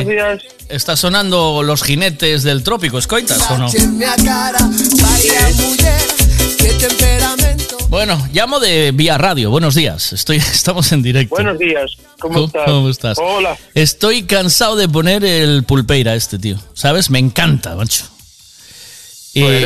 Buenos 0.04 0.42
días. 0.42 0.56
Está 0.70 0.96
sonando 0.96 1.64
los 1.64 1.84
jinetes 1.84 2.44
del 2.44 2.64
trópico, 2.64 2.98
¿escoitas 2.98 3.50
o 3.52 3.58
no? 3.58 3.68
Bueno, 7.90 8.18
llamo 8.34 8.60
de 8.60 8.92
Vía 8.92 9.18
Radio. 9.18 9.52
Buenos 9.52 9.76
días. 9.76 10.14
Estoy, 10.14 10.38
estamos 10.54 10.92
en 10.92 11.04
directo. 11.04 11.36
Buenos 11.36 11.60
días. 11.60 11.92
¿Cómo, 12.20 12.34
¿Cómo- 12.34 12.46
estás? 12.48 12.66
cómo 12.66 12.90
estás? 12.90 13.18
Hola. 13.22 13.58
Estoy 13.76 14.24
cansado 14.24 14.76
de 14.76 14.90
poner 14.90 15.24
el 15.24 15.64
pulpeira 15.64 16.16
este, 16.16 16.40
tío. 16.40 16.58
¿Sabes? 16.74 17.10
Me 17.10 17.20
encanta, 17.20 17.76
macho. 17.76 18.06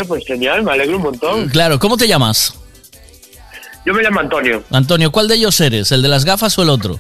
Pues 0.08 0.26
genial, 0.26 0.64
me 0.64 0.72
alegro 0.72 0.98
un 0.98 1.04
montón. 1.04 1.50
Claro, 1.50 1.78
¿cómo 1.80 1.98
te 1.98 2.08
llamas? 2.08 2.54
Yo 3.86 3.94
me 3.94 4.02
llamo 4.02 4.20
Antonio. 4.20 4.64
Antonio, 4.72 5.12
¿cuál 5.12 5.28
de 5.28 5.36
ellos 5.36 5.60
eres? 5.62 5.92
¿El 5.92 6.02
de 6.02 6.08
las 6.10 6.26
gafas 6.26 6.58
o 6.58 6.64
el 6.64 6.70
otro? 6.70 7.00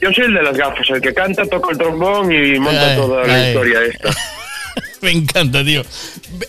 Yo 0.00 0.12
soy 0.12 0.24
el 0.26 0.34
de 0.34 0.42
las 0.42 0.56
gafas, 0.56 0.88
el 0.90 1.00
que 1.00 1.14
canta, 1.14 1.44
toca 1.46 1.72
el 1.72 1.78
trombón 1.78 2.30
y 2.32 2.58
monta 2.58 2.90
Ay, 2.90 2.96
toda 2.96 3.26
la 3.26 3.48
historia 3.48 3.78
esta. 3.84 4.10
Me 5.02 5.12
encanta, 5.12 5.64
tío. 5.64 5.82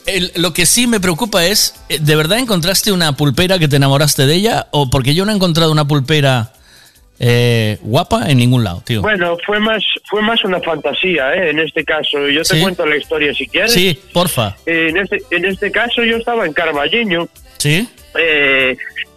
El- 0.08 0.32
lo 0.36 0.54
que 0.54 0.66
sí 0.66 0.88
me 0.88 1.00
preocupa 1.00 1.46
es, 1.46 1.76
eh, 1.88 2.00
¿de 2.02 2.16
verdad 2.16 2.40
encontraste 2.40 2.92
una 2.92 3.14
pulpera 3.16 3.60
que 3.60 3.68
te 3.68 3.76
enamoraste 3.76 4.26
de 4.26 4.34
ella? 4.36 4.68
¿O 4.72 4.90
porque 4.90 5.14
yo 5.14 5.24
no 5.26 5.32
he 5.32 5.36
encontrado 5.36 5.72
una 5.72 5.86
pulpera 5.86 6.52
eh, 7.20 7.78
guapa 7.82 8.30
en 8.30 8.38
ningún 8.40 8.64
lado, 8.64 8.82
tío? 8.86 9.02
Bueno, 9.02 9.38
fue 9.46 9.60
más 9.60 9.84
fue 10.10 10.22
más 10.24 10.44
una 10.44 10.60
fantasía, 10.62 11.34
¿eh? 11.34 11.52
En 11.52 11.60
este 11.60 11.84
caso, 11.86 12.28
yo 12.28 12.42
te 12.44 12.56
Sí. 12.56 12.62
cuento 12.62 12.86
la 12.88 12.98
historia 12.98 13.34
si 13.34 13.46
quieres. 13.48 13.72
Sí, 13.72 14.00
porfa. 14.14 14.56
Eh, 14.66 14.88
en 14.90 14.98
este 14.98 15.18
en 15.32 15.46
este 15.46 15.72
caso 15.72 16.04
yo 16.04 16.18
estaba 16.18 16.46
en 16.46 16.54
Carballeño 16.54 17.28
¿Sí? 17.58 17.88
eh, 18.20 18.76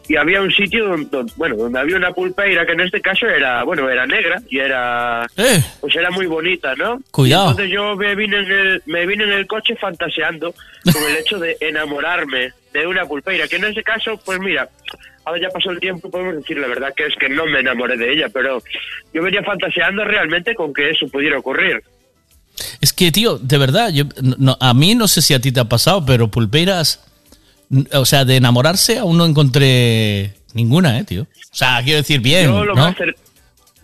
y 0.08 0.16
había 0.16 0.40
un 0.42 0.50
sitio 0.50 0.88
donde, 0.88 1.32
bueno, 1.36 1.56
donde 1.56 1.78
había 1.78 1.96
una 1.96 2.12
pulpeira 2.12 2.66
que 2.66 2.72
en 2.72 2.80
este 2.80 3.00
caso 3.00 3.26
era, 3.26 3.62
bueno, 3.64 3.88
era 3.88 4.06
negra 4.06 4.40
y 4.50 4.58
era 4.58 5.26
Eh. 5.36 5.62
pues 5.80 5.94
era 5.96 6.10
muy 6.10 6.26
bonita, 6.26 6.74
¿no? 6.74 7.00
Cuidado. 7.10 7.46
Y 7.46 7.50
entonces 7.50 7.72
yo 7.72 7.96
me 7.96 8.14
vine 8.14 8.38
en 8.38 8.50
el 8.50 8.82
me 8.86 9.06
vine 9.06 9.24
en 9.24 9.32
el 9.32 9.46
coche 9.46 9.76
fantaseando 9.76 10.52
con 10.92 11.02
el 11.10 11.16
hecho 11.16 11.38
de 11.38 11.56
enamorarme 11.60 12.52
de 12.72 12.86
una 12.86 13.04
pulpeira, 13.06 13.46
que 13.48 13.56
en 13.56 13.64
ese 13.66 13.82
caso, 13.82 14.18
pues 14.24 14.40
mira, 14.40 14.68
ahora 15.24 15.40
ya 15.40 15.48
pasó 15.50 15.70
el 15.70 15.78
tiempo, 15.78 16.10
podemos 16.10 16.34
decir 16.36 16.58
la 16.58 16.66
verdad 16.68 16.92
que 16.96 17.06
es 17.06 17.14
que 17.16 17.28
no 17.28 17.46
me 17.46 17.60
enamoré 17.60 17.96
de 17.96 18.12
ella, 18.12 18.28
pero 18.32 18.62
yo 19.12 19.22
venía 19.22 19.42
fantaseando 19.42 20.04
realmente 20.04 20.54
con 20.54 20.72
que 20.74 20.90
eso 20.90 21.06
pudiera 21.08 21.38
ocurrir. 21.38 21.82
Es 22.80 22.92
que, 22.92 23.10
tío, 23.12 23.38
de 23.38 23.58
verdad, 23.58 23.90
yo, 23.92 24.04
no- 24.38 24.56
a 24.60 24.74
mí 24.74 24.94
no 24.94 25.06
sé 25.08 25.22
si 25.22 25.32
a 25.34 25.40
ti 25.40 25.52
te 25.52 25.60
ha 25.60 25.64
pasado, 25.64 26.04
pero 26.04 26.28
pulperas, 26.28 26.98
n- 26.98 27.11
o 27.92 28.04
sea, 28.04 28.24
de 28.24 28.36
enamorarse 28.36 28.98
aún 28.98 29.16
no 29.18 29.24
encontré 29.26 30.34
ninguna, 30.54 30.98
¿eh, 30.98 31.04
tío? 31.04 31.22
O 31.22 31.54
sea, 31.54 31.80
quiero 31.82 31.98
decir, 31.98 32.20
bien, 32.20 32.46
Yo 32.46 32.64
lo 32.64 32.74
¿no? 32.74 32.82
más 32.82 32.96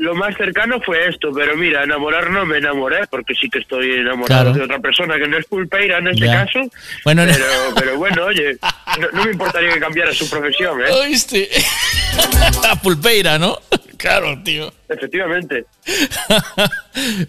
lo 0.01 0.15
más 0.15 0.37
cercano 0.37 0.81
fue 0.81 1.09
esto, 1.09 1.33
pero 1.35 1.57
mira, 1.57 1.83
enamorar 1.83 2.31
no 2.31 2.47
me 2.47 2.59
enamoré, 2.59 2.99
porque 3.11 3.35
sí 3.35 3.51
que 3.51 3.59
estoy 3.59 3.95
enamorado 3.95 4.27
Claro. 4.27 4.53
de 4.53 4.63
otra 4.63 4.79
persona 4.79 5.17
que 5.19 5.27
no 5.27 5.37
es 5.37 5.45
pulpeira 5.47 5.99
en 5.99 6.07
este 6.07 6.25
Ya. 6.27 6.45
caso. 6.47 6.61
Bueno, 7.03 7.27
no- 7.27 7.33
pero, 7.33 7.45
pero 7.75 7.97
bueno, 7.99 8.25
oye, 8.27 8.57
no, 9.01 9.09
no 9.13 9.25
me 9.25 9.33
importaría 9.33 9.75
que 9.75 9.81
cambiara 9.81 10.15
su 10.15 10.31
profesión, 10.31 10.81
¿eh? 10.83 10.93
¿Oíste? 11.03 11.49
La 12.63 12.77
pulpeira, 12.77 13.41
¿no? 13.41 13.59
Claro, 13.97 14.41
tío. 14.45 14.73
Efectivamente. 14.89 15.65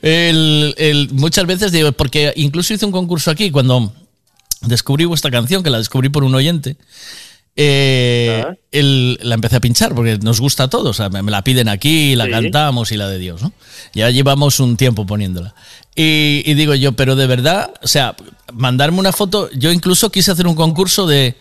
El- 0.04 0.74
el- 0.78 1.10
muchas 1.14 1.46
veces 1.46 1.72
digo, 1.72 1.92
porque 1.92 2.34
incluso 2.36 2.74
hice 2.74 2.86
un 2.86 2.92
concurso 2.92 3.32
aquí 3.32 3.50
cuando 3.52 3.92
descubrí 4.62 5.06
vuestra 5.06 5.32
canción, 5.32 5.64
que 5.64 5.70
la 5.70 5.78
descubrí 5.78 6.10
por 6.10 6.24
un 6.24 6.36
oyente. 6.36 6.78
eh, 7.62 8.46
el- 8.72 9.20
la 9.22 9.36
empecé 9.36 9.58
a 9.58 9.60
pinchar 9.60 9.94
porque 9.94 10.18
nos 10.20 10.40
gusta 10.40 10.64
a 10.66 10.68
todos. 10.70 10.88
O 10.92 10.94
sea, 10.94 11.10
me, 11.10 11.22
me 11.24 11.30
la 11.32 11.44
piden 11.44 11.68
aquí, 11.68 12.16
la 12.16 12.26
Sí. 12.26 12.32
cantamos 12.32 12.92
y 12.94 12.98
la 12.98 13.10
de 13.10 13.18
Dios, 13.18 13.42
¿no? 13.42 13.52
Ya 13.94 14.10
llevamos 14.12 14.62
un 14.62 14.78
tiempo 14.78 15.06
poniéndola. 15.06 15.54
Y, 15.94 16.42
y 16.46 16.54
digo 16.54 16.74
yo, 16.76 16.94
pero 16.94 17.18
de 17.18 17.28
verdad, 17.28 17.72
o 17.84 17.88
sea, 17.88 18.16
mandarme 18.54 19.00
una 19.00 19.12
foto. 19.12 19.50
Yo 19.52 19.74
incluso 19.74 20.10
quise 20.10 20.32
hacer 20.32 20.48
un 20.48 20.56
concurso 20.56 21.06
de 21.06 21.36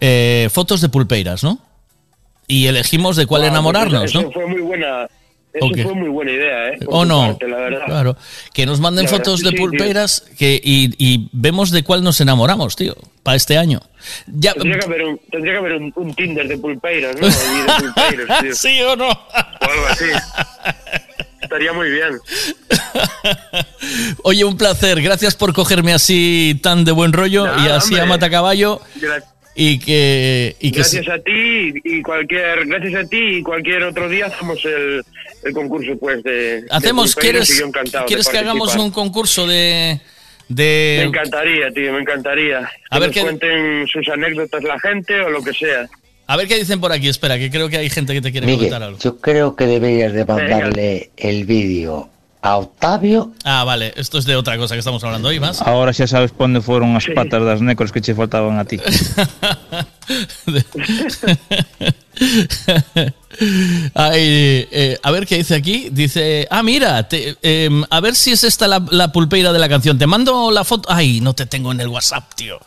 eh, 0.00 0.48
fotos 0.52 0.80
de 0.80 0.88
pulpeiras, 0.88 1.44
¿no? 1.44 1.60
Y 2.48 2.66
elegimos 2.66 3.14
de 3.14 3.26
cuál 3.26 3.44
Ah, 3.44 3.48
enamorarnos, 3.48 4.00
pues 4.00 4.10
eso 4.10 4.22
¿no? 4.22 4.32
fue 4.32 4.46
muy 4.48 4.62
buena. 4.62 5.06
Eso 5.54 5.66
Ok. 5.66 5.82
fue 5.82 5.94
muy 5.94 6.08
buena 6.08 6.30
idea, 6.32 6.68
¿eh? 6.68 6.78
Por 6.82 6.94
¿O 6.94 7.04
no? 7.04 7.26
parte, 7.26 7.46
la 7.46 7.56
verdad. 7.58 7.84
Claro. 7.84 8.16
Que 8.54 8.64
nos 8.64 8.80
manden 8.80 9.04
La 9.04 9.10
fotos 9.10 9.40
de 9.42 9.50
sí, 9.50 9.54
tío. 9.56 9.64
pulpeiras 9.66 10.24
que, 10.38 10.58
y, 10.64 10.94
y 10.96 11.28
vemos 11.32 11.70
de 11.70 11.84
cuál 11.84 12.02
nos 12.02 12.20
enamoramos, 12.22 12.74
tío, 12.74 12.94
para 13.22 13.36
este 13.36 13.58
año. 13.58 13.80
Ya, 14.28 14.54
Tendría 14.54 14.78
que 14.78 14.86
haber 14.86 15.02
un, 15.04 15.20
tendría 15.30 15.52
que 15.52 15.58
haber 15.58 15.72
un, 15.74 15.92
un 15.94 16.14
Tinder 16.14 16.48
de 16.48 16.56
pulpeiras, 16.56 17.16
¿no? 17.20 17.26
De 17.28 18.26
tío. 18.42 18.54
¿Sí 18.54 18.80
o 18.82 18.96
no? 18.96 19.08
O 19.10 19.70
algo 19.70 19.86
así. 19.90 20.04
Estaría 21.42 21.72
muy 21.74 21.90
bien. 21.90 22.18
Oye, 24.22 24.44
un 24.44 24.56
placer. 24.56 25.00
Gracias 25.02 25.34
por 25.34 25.52
cogerme 25.52 25.92
así 25.92 26.58
tan 26.62 26.84
de 26.84 26.92
buen 26.92 27.12
rollo 27.12 27.44
y 27.62 27.68
así 27.68 27.88
hombre. 27.94 28.00
a 28.00 28.06
matacaballo 28.06 28.80
Gra- 28.98 29.22
y 29.54 29.78
que... 29.78 30.56
Y 30.60 30.70
que 30.72 30.78
gracias 30.78 31.08
a 31.08 31.18
ti 31.18 31.72
y 31.84 32.02
cualquier 32.02 32.66
gracias 32.66 33.04
a 33.04 33.08
ti 33.08 33.18
y 33.38 33.42
cualquier 33.42 33.82
otro 33.84 34.08
día 34.08 34.26
hacemos 34.26 34.64
el, 34.64 35.02
el 35.44 35.52
concurso 35.52 35.96
pues 35.98 36.22
de 36.22 36.64
Hacemos, 36.70 37.14
de 37.14 37.20
¿quieres, 37.20 37.58
yo 37.58 37.70
¿quieres 38.06 38.28
que 38.28 38.38
hagamos 38.38 38.74
un 38.76 38.90
concurso 38.90 39.46
de... 39.46 40.00
me 40.48 41.02
encantaría 41.02 41.70
tío 41.72 41.92
me 41.92 42.00
encantaría 42.00 42.58
A 42.90 42.96
que 42.96 43.00
ver 43.00 43.08
nos 43.08 43.14
qué- 43.14 43.20
cuenten 43.22 43.86
sus 43.88 44.08
anécdotas 44.08 44.62
la 44.64 44.78
gente 44.80 45.20
o 45.20 45.30
lo 45.30 45.42
que 45.42 45.52
sea 45.52 45.88
a 46.28 46.36
ver 46.36 46.46
qué 46.48 46.56
dicen 46.56 46.80
por 46.80 46.92
aquí. 46.92 47.08
Espera, 47.08 47.36
que 47.36 47.50
creo 47.50 47.68
que 47.68 47.76
hay 47.76 47.90
gente 47.90 48.14
que 48.14 48.22
te 48.22 48.30
quiere 48.30 48.46
Miguel, 48.46 48.60
comentar 48.70 48.82
algo. 48.84 48.98
yo 49.00 49.18
creo 49.18 49.54
que 49.54 49.66
deberías 49.66 50.14
de 50.14 50.24
mandarle 50.24 51.10
el 51.16 51.44
vídeo 51.44 52.08
a 52.42 52.56
Octavio. 52.58 53.32
Ah, 53.44 53.62
vale. 53.64 53.92
Esto 53.96 54.18
es 54.18 54.24
de 54.24 54.34
otra 54.36 54.56
cosa 54.58 54.74
que 54.74 54.80
estamos 54.80 55.02
hablando 55.04 55.28
hoy 55.28 55.38
más. 55.38 55.62
Ahora 55.62 55.92
xa 55.94 56.08
sabes 56.10 56.34
onde 56.36 56.58
foron 56.60 56.90
as 56.98 57.06
patas 57.14 57.38
das 57.46 57.62
necros 57.62 57.92
que 57.94 58.02
che 58.02 58.14
faltaban 58.18 58.58
a 58.58 58.64
ti. 58.66 58.80
Ay, 63.94 64.68
eh, 64.70 64.98
a 65.02 65.10
ver 65.10 65.26
qué 65.26 65.36
dice 65.38 65.54
aquí. 65.54 65.88
Dice, 65.90 66.46
ah, 66.50 66.62
mira, 66.62 67.08
te- 67.08 67.36
em, 67.42 67.84
a 67.90 68.00
ver 68.00 68.14
si 68.14 68.32
es 68.32 68.44
esta 68.44 68.68
la, 68.68 68.82
la 68.90 69.10
pulpeira 69.12 69.52
de 69.52 69.58
la 69.58 69.68
canción. 69.68 69.98
Te 69.98 70.06
mando 70.06 70.50
la 70.50 70.64
foto. 70.64 70.88
Ay, 70.92 71.20
no 71.20 71.34
te 71.34 71.46
tengo 71.46 71.72
en 71.72 71.80
el 71.80 71.88
WhatsApp, 71.88 72.34
tío. 72.34 72.58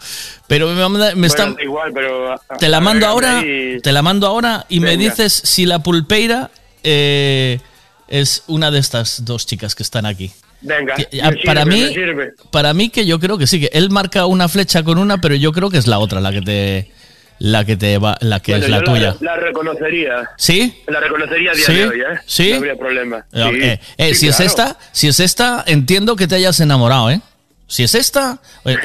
Pero 0.47 0.67
me, 0.69 0.75
manda- 0.87 1.15
me 1.15 1.27
está- 1.27 1.43
Bueno, 1.43 1.57
da 1.57 1.63
igual 1.63 1.91
pero 1.93 2.33
a- 2.33 2.41
te 2.59 2.69
la 2.69 2.81
mando 2.81 3.07
ahora. 3.07 3.39
ahí. 3.39 3.79
Te 3.81 3.91
la 3.91 4.01
mando 4.01 4.27
ahora 4.27 4.65
y 4.69 4.79
me 4.79 4.97
dices 4.97 5.33
si 5.33 5.65
la 5.65 5.79
pulpeira 5.79 6.49
eh, 6.83 7.59
es 8.07 8.43
una 8.47 8.71
de 8.71 8.79
estas 8.79 9.25
dos 9.25 9.45
chicas 9.45 9.75
que 9.75 9.83
están 9.83 10.05
aquí. 10.05 10.31
venga 10.61 10.95
Que- 10.95 11.07
me 11.11 11.21
ah, 11.21 11.29
sirve, 11.31 11.43
para 11.45 11.65
me 11.65 11.75
mí, 11.75 11.93
sirve. 11.93 12.33
para 12.51 12.73
mí 12.73 12.89
que 12.89 13.05
yo 13.05 13.19
creo 13.19 13.37
que 13.37 13.47
sí, 13.47 13.59
que 13.59 13.69
él 13.73 13.89
marca 13.89 14.25
una 14.25 14.47
flecha 14.47 14.83
con 14.83 14.97
una, 14.97 15.19
pero 15.19 15.35
yo 15.35 15.51
creo 15.51 15.69
que 15.69 15.77
es 15.77 15.87
la 15.87 15.99
otra 15.99 16.19
la 16.21 16.31
que 16.31 16.41
te, 16.41 16.91
la 17.39 17.65
que 17.65 17.75
te 17.77 17.97
va, 17.97 18.17
la 18.21 18.39
que 18.39 18.53
Bueno, 18.53 18.65
es 18.65 18.71
la 18.71 18.83
tuya. 18.83 19.15
la, 19.19 19.35
reconocería 19.35 20.29
¿Sí? 20.37 20.81
la 20.87 20.99
reconocería 20.99 21.51
a 21.51 21.55
día 21.55 21.65
¿Sí? 21.65 21.73
de 21.73 21.87
hoy 21.87 21.99
¿eh? 22.01 22.19
¿Sí? 22.25 22.49
no 22.51 22.57
habría 22.57 22.75
problema 22.77 23.25
Eh, 23.33 23.49
Sí, 23.51 23.59
eh, 23.63 23.79
eh, 23.97 24.07
sí, 24.13 24.15
si 24.21 24.27
es 24.29 24.39
esta, 24.39 24.77
si 24.91 25.07
es 25.09 25.19
esta, 25.19 25.63
entiendo 25.67 26.15
que 26.15 26.27
te 26.27 26.35
hayas 26.35 26.59
enamorado, 26.59 27.11
¿eh? 27.11 27.21
Si 27.67 27.83
es 27.83 27.93
esta, 27.95 28.39
eh, 28.65 28.77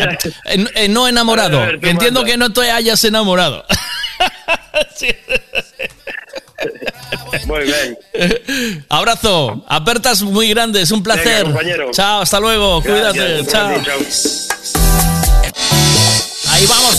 eh, 0.46 0.66
eh, 0.74 0.88
no 0.88 1.06
enamorado, 1.06 1.60
A 1.62 1.66
ver, 1.66 1.74
entiendo 1.82 2.20
manda. 2.20 2.30
que 2.32 2.36
no 2.38 2.52
te 2.52 2.70
hayas 2.70 3.04
enamorado. 3.04 3.64
muy 7.50 7.64
bien 7.64 7.98
Abrazo, 8.88 9.64
apertas 9.68 10.22
muy 10.22 10.48
grandes, 10.48 10.90
un 10.90 11.02
placer. 11.02 11.44
Venga, 11.44 11.46
compañero. 11.58 11.90
Chao, 11.92 12.20
hasta 12.20 12.40
luego, 12.40 12.80
Gracias, 12.80 13.14
cuídate, 13.14 13.46
chao. 13.50 13.80
Francis, 13.82 14.48
Ahí 16.48 16.66
vamos. 16.66 16.96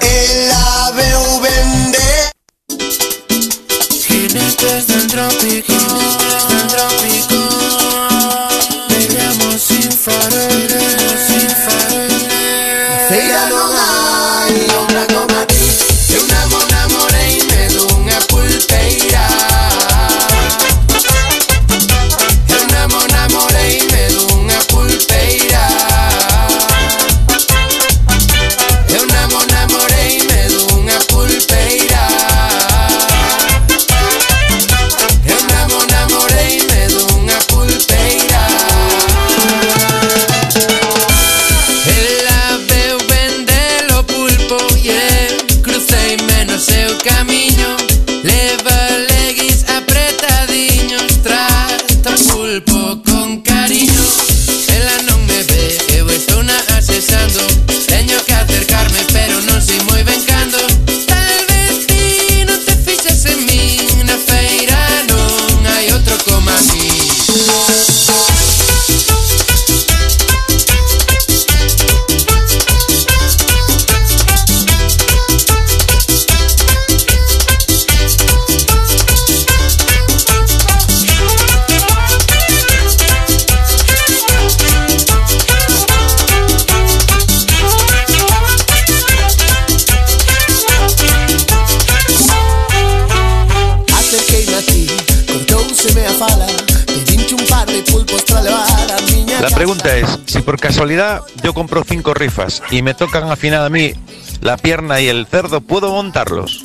El 0.00 0.50
sin 9.58 9.92
sin. 9.92 10.68
Feira 13.08 13.48
Pregunta 99.62 99.96
es, 99.96 100.08
si 100.26 100.40
por 100.40 100.58
casualidad 100.58 101.22
yo 101.40 101.54
compro 101.54 101.84
cinco 101.88 102.14
rifas 102.14 102.60
y 102.72 102.82
me 102.82 102.94
tocan 102.94 103.30
al 103.30 103.36
final 103.36 103.64
a 103.64 103.68
mí 103.68 103.92
la 104.40 104.56
pierna 104.56 105.00
y 105.00 105.06
el 105.06 105.24
cerdo, 105.24 105.60
¿puedo 105.60 105.92
montarlos? 105.92 106.62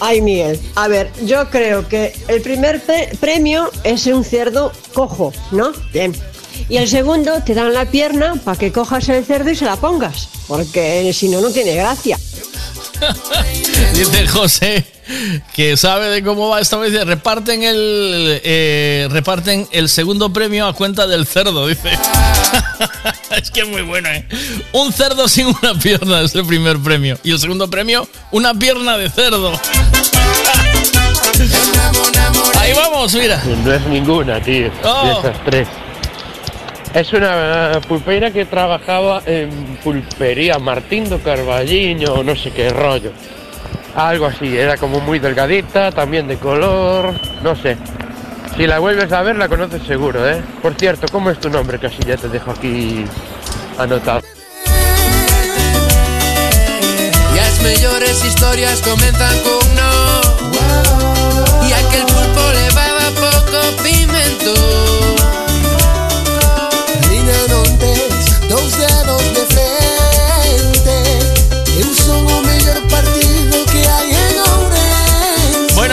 Ay, 0.00 0.20
Miguel, 0.20 0.60
a 0.74 0.86
ver, 0.86 1.10
yo 1.24 1.48
creo 1.48 1.88
que 1.88 2.14
el 2.28 2.42
primer 2.42 2.82
pre- 2.82 3.16
premio 3.18 3.70
es 3.84 4.04
un 4.04 4.22
cerdo 4.22 4.70
cojo, 4.92 5.32
¿no? 5.50 5.72
Bien. 5.94 6.14
Y 6.68 6.76
el 6.76 6.88
segundo 6.88 7.42
te 7.42 7.54
dan 7.54 7.72
la 7.72 7.86
pierna 7.86 8.34
para 8.44 8.58
que 8.58 8.70
cojas 8.70 9.08
el 9.08 9.24
cerdo 9.24 9.48
y 9.50 9.56
se 9.56 9.64
la 9.64 9.76
pongas, 9.76 10.28
porque 10.46 11.10
si 11.14 11.30
no, 11.30 11.40
no 11.40 11.48
tiene 11.48 11.74
gracia. 11.74 12.18
Dice 13.94 14.26
José 14.28 14.84
que 15.54 15.76
sabe 15.76 16.08
de 16.08 16.22
cómo 16.22 16.48
va 16.48 16.60
esta 16.60 16.76
vez. 16.76 16.92
Reparten 17.06 17.62
el 17.62 18.40
eh, 18.44 19.08
reparten 19.10 19.66
el 19.72 19.88
segundo 19.88 20.32
premio 20.32 20.66
a 20.66 20.74
cuenta 20.74 21.06
del 21.06 21.26
cerdo. 21.26 21.66
Dice. 21.66 21.90
es 23.36 23.50
que 23.50 23.60
es 23.60 23.68
muy 23.68 23.82
bueno, 23.82 24.08
¿eh? 24.10 24.26
Un 24.72 24.92
cerdo 24.92 25.28
sin 25.28 25.46
una 25.46 25.74
pierna 25.74 26.20
es 26.22 26.34
el 26.34 26.44
primer 26.46 26.78
premio. 26.78 27.18
Y 27.24 27.32
el 27.32 27.38
segundo 27.38 27.68
premio, 27.70 28.08
una 28.30 28.54
pierna 28.54 28.98
de 28.98 29.10
cerdo. 29.10 29.52
Ahí 32.58 32.72
vamos, 32.74 33.14
mira. 33.14 33.42
No 33.64 33.72
es 33.72 33.86
ninguna, 33.86 34.42
tío, 34.42 34.70
Oh. 34.84 35.04
de 35.04 35.12
esas 35.30 35.44
tres. 35.44 35.68
Es 36.98 37.12
una 37.12 37.80
pulpeira 37.86 38.32
que 38.32 38.44
trabajaba 38.44 39.22
en 39.24 39.78
pulpería 39.84 40.58
Martín 40.58 41.08
do 41.08 41.22
Carballiño 41.22 42.24
no 42.24 42.34
sé 42.34 42.50
qué 42.50 42.70
rollo. 42.70 43.12
Algo 43.94 44.26
así, 44.26 44.58
era 44.58 44.76
como 44.76 44.98
muy 44.98 45.20
delgadita, 45.20 45.92
también 45.92 46.26
de 46.26 46.38
color, 46.38 47.14
no 47.40 47.54
sé. 47.54 47.76
Si 48.56 48.66
la 48.66 48.80
vuelves 48.80 49.12
a 49.12 49.22
ver 49.22 49.36
la 49.36 49.48
conoces 49.48 49.84
seguro, 49.84 50.28
¿eh? 50.28 50.42
Por 50.60 50.74
cierto, 50.74 51.06
¿cómo 51.12 51.30
es 51.30 51.38
tu 51.38 51.48
nombre? 51.48 51.78
Que 51.78 51.88
ya 52.04 52.16
te 52.16 52.28
dejo 52.28 52.50
aquí 52.50 53.04
anotado. 53.78 54.22
E 57.32 57.40
as 57.40 57.62
mellores 57.62 58.24
historias 58.24 58.82
con 58.82 58.98
no 58.98 59.90
E 61.62 61.74
aquel 61.74 62.17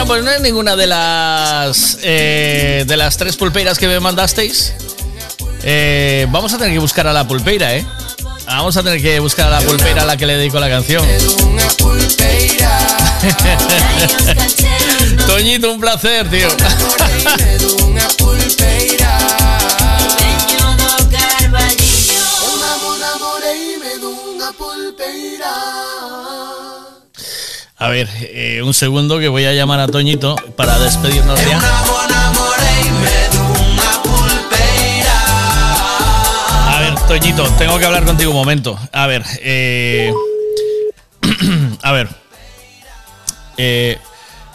pues 0.06 0.24
no 0.24 0.32
es 0.32 0.42
ninguna 0.42 0.76
de 0.76 0.88
las 0.88 1.98
eh, 2.02 2.84
de 2.88 2.98
las 2.98 3.18
tres 3.18 3.36
pulpeiras 3.36 3.78
que 3.78 3.88
me 3.88 4.00
mandasteis. 4.00 4.74
Eh, 5.64 6.28
vamos 6.30 6.54
a 6.54 6.58
tener 6.58 6.74
que 6.74 6.80
buscar 6.80 7.08
a 7.08 7.14
la 7.14 7.28
pulpeira, 7.28 7.76
¿eh? 7.76 7.86
Vamos 8.46 8.78
a 8.78 8.84
tener 8.84 9.02
que 9.02 9.20
buscar 9.20 9.52
a 9.52 9.60
la 9.60 9.68
pulpeira 9.68 10.04
a 10.04 10.06
la 10.06 10.18
que 10.18 10.26
le 10.26 10.38
dedico 10.38 10.60
la 10.60 10.70
canción. 10.70 11.06
Toñito, 15.28 15.72
un 15.72 15.80
placer, 15.80 16.30
tío. 16.30 16.48
A 27.78 27.90
ver, 27.90 28.08
eh, 28.22 28.62
un 28.64 28.74
segundo 28.74 29.20
que 29.20 29.28
voy 29.28 29.44
a 29.46 29.54
llamar 29.54 29.82
a 29.82 29.88
Toñito 29.88 30.36
para 30.56 30.80
despedirnos 30.80 31.38
ya. 31.46 31.60
A 36.70 36.80
ver, 36.80 36.96
Toñito, 37.08 37.44
tengo 37.58 37.78
que 37.78 37.86
hablar 37.86 38.06
contigo 38.06 38.32
un 38.32 38.38
momento. 38.38 38.80
A 38.94 39.08
ver, 39.08 39.24
eh, 39.42 40.14
a 41.82 41.92
ver. 41.92 42.08
Eh, 43.58 43.98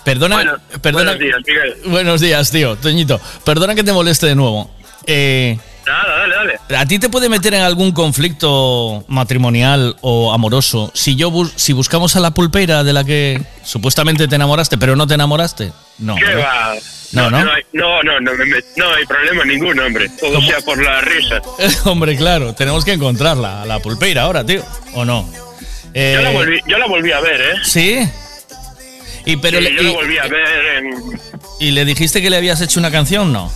perdona, 0.03 0.59
perdona. 0.81 1.13
Buenos 1.13 1.19
días, 1.19 1.41
Miguel. 1.47 1.77
Buenos 1.87 2.21
días, 2.23 2.51
tío, 2.51 2.77
Toñito. 2.77 3.21
Perdona 3.45 3.75
que 3.75 3.85
te 3.85 3.93
moleste 3.93 4.29
de 4.29 4.35
nuevo. 4.35 4.71
Eh, 5.07 5.59
Nada, 5.91 6.19
dale, 6.21 6.35
dale. 6.69 6.81
¿A 6.81 6.87
ti 6.87 6.99
te 7.01 7.09
puede 7.09 7.29
meter 7.29 7.53
en 7.55 7.63
algún 7.63 7.91
conflicto 7.93 9.05
matrimonial 9.09 9.97
o 10.03 10.33
amoroso 10.33 10.93
si 10.95 11.17
yo 11.17 11.31
bus- 11.31 11.53
si 11.57 11.73
buscamos 11.73 12.15
a 12.17 12.21
la 12.21 12.31
pulpeira 12.31 12.85
de 12.85 12.93
la 12.93 13.03
que 13.03 13.43
supuestamente 13.65 14.29
te 14.29 14.37
enamoraste, 14.37 14.79
pero 14.79 14.95
no 14.95 15.07
te 15.07 15.15
enamoraste? 15.15 15.73
No. 15.99 16.15
¿Qué 16.15 16.25
¿verdad? 16.25 16.45
va? 16.45 16.75
No, 17.13 17.29
¿no? 17.29 17.45
No, 17.45 17.51
hay, 17.53 17.63
no, 17.73 18.03
no, 18.05 18.21
no, 18.21 18.31
no 18.77 18.95
hay 18.95 19.05
problema 19.05 19.45
ninguno, 19.45 19.85
hombre. 19.85 20.09
Todo 20.21 20.41
sea 20.43 20.61
por 20.61 20.81
la 20.81 21.01
risa. 21.01 21.41
Hombre, 21.91 22.17
claro, 22.17 22.55
tenemos 22.55 22.85
que 22.85 22.93
encontrarla, 22.93 23.63
a 23.63 23.67
la 23.67 23.81
pulpeira 23.81 24.23
ahora, 24.23 24.47
tío, 24.47 24.63
¿o 24.95 25.05
no? 25.05 25.29
Eh, 25.93 26.13
Yo, 26.15 26.23
la 26.23 26.31
volví, 26.31 26.61
yo 26.69 26.79
la 26.79 26.87
volví 26.87 27.11
a 27.11 27.19
ver, 27.21 27.41
¿eh? 27.41 27.55
¿Sí? 27.65 27.99
Y 29.27 29.37
pero 29.39 29.59
Sí, 29.59 29.65
le, 29.65 29.75
yo 29.75 29.83
la 29.83 29.91
volví 29.91 30.19
a 30.19 30.23
ver 30.29 30.67
en... 30.79 31.21
y 31.59 31.73
le 31.73 31.85
dijiste 31.85 32.23
que 32.23 32.31
le 32.31 32.37
habías 32.37 32.61
hecho 32.61 32.79
una 32.79 32.93
canción, 32.93 33.33
¿no? 33.33 33.51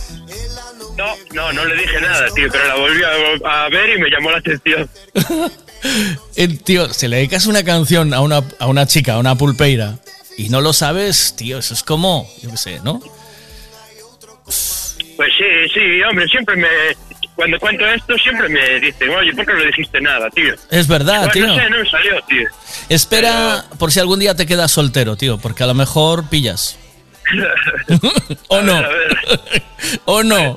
No, 1.33 1.51
no, 1.51 1.53
no 1.53 1.65
le 1.65 1.75
dije 1.75 2.01
nada, 2.01 2.27
tío, 2.33 2.47
pero 2.51 2.67
la 2.67 2.75
volví 2.75 3.01
a, 3.03 3.65
a 3.65 3.69
ver 3.69 3.97
y 3.97 4.01
me 4.01 4.09
llamó 4.09 4.31
la 4.31 4.37
atención. 4.37 4.89
Tío, 6.63 6.91
si 6.91 7.07
le 7.07 7.17
dedicas 7.17 7.45
una 7.45 7.63
canción 7.63 8.13
a 8.13 8.21
una, 8.21 8.43
a 8.59 8.67
una 8.67 8.87
chica, 8.87 9.13
a 9.13 9.19
una 9.19 9.35
pulpeira, 9.35 9.99
y 10.37 10.49
no 10.49 10.61
lo 10.61 10.73
sabes, 10.73 11.35
tío, 11.35 11.59
eso 11.59 11.73
es 11.73 11.83
como, 11.83 12.29
yo 12.41 12.49
qué 12.51 12.57
sé, 12.57 12.79
¿no? 12.83 12.99
Pues 14.43 15.31
sí, 15.37 15.69
sí, 15.73 16.01
hombre, 16.09 16.27
siempre 16.27 16.55
me... 16.55 16.67
Cuando 17.35 17.59
cuento 17.59 17.85
esto, 17.85 18.17
siempre 18.17 18.47
me 18.47 18.79
dicen, 18.79 19.09
oye, 19.09 19.33
¿por 19.33 19.45
qué 19.45 19.53
no 19.53 19.59
le 19.59 19.67
dijiste 19.67 19.99
nada, 19.99 20.29
tío? 20.29 20.55
Es 20.71 20.87
verdad, 20.87 21.29
tío. 21.31 21.47
no 21.47 21.55
sé, 21.55 21.69
no 21.69 21.77
me 21.79 21.89
salió, 21.89 22.21
tío. 22.29 22.47
Espera 22.87 23.65
por 23.77 23.91
si 23.91 23.99
algún 23.99 24.19
día 24.19 24.35
te 24.35 24.45
quedas 24.45 24.71
soltero, 24.71 25.17
tío, 25.17 25.37
porque 25.37 25.63
a 25.63 25.67
lo 25.67 25.73
mejor 25.73 26.29
pillas. 26.29 26.77
¿O 28.47 28.61
no? 28.61 28.75
A 28.75 28.81
ver, 28.81 29.63
¿O 30.05 30.23
no? 30.23 30.55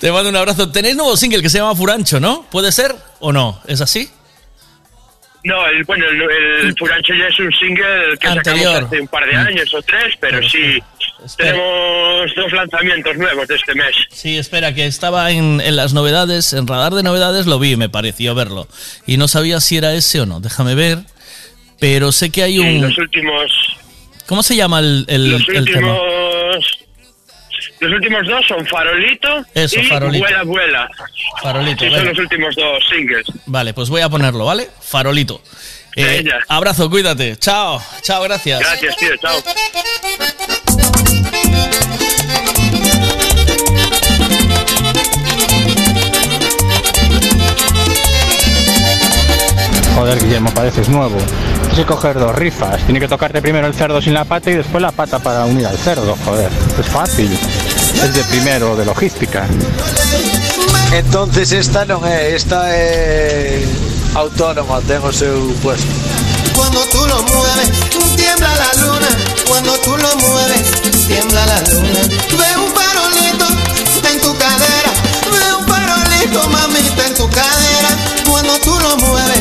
Te 0.00 0.12
mando 0.12 0.28
un 0.30 0.36
abrazo. 0.36 0.70
Tenéis 0.70 0.96
nuevo 0.96 1.16
single 1.16 1.42
que 1.42 1.48
se 1.50 1.58
llama 1.58 1.74
Furancho, 1.74 2.20
¿no? 2.20 2.44
¿Puede 2.50 2.72
ser 2.72 2.94
o 3.20 3.32
no? 3.32 3.60
¿Es 3.66 3.80
así? 3.80 4.10
No, 5.44 5.66
el, 5.68 5.84
bueno, 5.84 6.04
el, 6.08 6.66
el 6.66 6.74
Furancho 6.76 7.14
ya 7.14 7.26
es 7.28 7.38
un 7.38 7.52
single 7.52 8.18
que 8.20 8.26
Anterior. 8.26 8.64
sacamos 8.66 8.84
hace 8.92 9.00
un 9.00 9.08
par 9.08 9.26
de 9.26 9.36
años 9.36 9.72
o 9.74 9.82
tres, 9.82 10.14
pero 10.20 10.42
sí, 10.48 10.82
tenemos 11.36 12.34
dos 12.34 12.52
lanzamientos 12.52 13.16
nuevos 13.16 13.46
de 13.46 13.54
este 13.54 13.74
mes. 13.76 13.94
Sí, 14.10 14.36
espera, 14.36 14.74
que 14.74 14.86
estaba 14.86 15.30
en, 15.30 15.60
en 15.60 15.76
las 15.76 15.94
novedades, 15.94 16.52
en 16.52 16.66
radar 16.66 16.94
de 16.94 17.04
novedades 17.04 17.46
lo 17.46 17.60
vi, 17.60 17.76
me 17.76 17.88
pareció 17.88 18.34
verlo. 18.34 18.66
Y 19.06 19.18
no 19.18 19.28
sabía 19.28 19.60
si 19.60 19.76
era 19.76 19.94
ese 19.94 20.20
o 20.20 20.26
no, 20.26 20.40
déjame 20.40 20.74
ver. 20.74 20.98
Pero 21.78 22.12
sé 22.12 22.30
que 22.30 22.42
hay 22.42 22.58
un... 22.58 22.80
los 22.82 22.96
últimos, 22.98 23.50
¿Cómo 24.26 24.42
se 24.42 24.56
llama 24.56 24.80
el, 24.80 25.04
el- 25.08 25.30
los 25.32 25.48
el 25.48 25.64
tema? 25.64 25.92
últimos, 25.92 26.78
los 27.80 27.92
últimos 27.92 28.26
dos 28.26 28.46
son 28.46 28.66
Farolito 28.66 29.44
Eso, 29.54 29.78
y 29.80 29.84
Farolito. 29.84 30.24
Vuela 30.24 30.42
Vuela. 30.44 30.88
Farolito, 31.42 31.84
Sí, 31.84 31.90
son 31.90 32.04
los 32.06 32.18
últimos 32.18 32.54
dos 32.56 32.82
singles. 32.90 33.26
Vale, 33.46 33.74
pues 33.74 33.88
voy 33.90 34.00
a 34.00 34.08
ponerlo, 34.08 34.44
¿vale? 34.46 34.68
Farolito. 34.80 35.42
Eh, 35.96 36.24
abrazo, 36.48 36.90
cuídate. 36.90 37.36
Chao, 37.36 37.80
chao, 38.02 38.22
gracias. 38.24 38.60
Gracias, 38.60 38.96
tío, 38.96 39.16
chao. 39.16 39.42
Joder, 49.94 50.18
Guillermo, 50.22 50.50
pareces 50.54 50.88
nuevo. 50.88 51.16
Tienes 51.76 51.90
que 51.90 51.94
coger 51.94 52.18
dos 52.18 52.34
rifas. 52.34 52.80
Tiene 52.86 52.98
que 52.98 53.06
tocarte 53.06 53.42
primero 53.42 53.66
el 53.66 53.74
cerdo 53.74 54.00
sin 54.00 54.14
la 54.14 54.24
pata 54.24 54.50
y 54.50 54.54
después 54.54 54.80
la 54.80 54.92
pata 54.92 55.18
para 55.18 55.44
unir 55.44 55.66
al 55.66 55.76
cerdo, 55.76 56.16
joder. 56.24 56.50
Es 56.80 56.86
fácil. 56.86 57.30
Es 58.02 58.14
de 58.14 58.24
primero 58.24 58.74
de 58.76 58.86
logística. 58.86 59.44
Entonces 60.94 61.52
esta 61.52 61.84
non 61.84 62.00
é, 62.08 62.32
esta 62.32 62.64
é 62.72 63.60
autónoma, 64.16 64.80
ten 64.88 65.04
o 65.04 65.12
seu 65.12 65.52
puesto. 65.60 65.84
Cuando 66.56 66.80
tú 66.88 67.04
lo 67.04 67.20
mueves, 67.28 67.68
tiembla 68.16 68.48
la 68.56 68.72
luna. 68.80 69.10
Cuando 69.44 69.76
tú 69.84 69.92
lo 70.00 70.16
mueves, 70.16 70.64
tiembla 71.12 71.44
la 71.44 71.60
luna. 71.60 72.00
Veo 72.40 72.56
un 72.64 72.72
farolito 72.72 73.46
en 74.00 74.16
tu 74.24 74.32
cadera. 74.40 74.92
Veo 75.28 75.60
un 75.60 75.66
farolito, 75.68 76.40
mamita, 76.48 77.04
en 77.04 77.14
tu 77.20 77.28
cadera. 77.28 77.90
Cuando 78.24 78.56
tú 78.64 78.72
lo 78.80 78.96
mueves, 78.96 79.35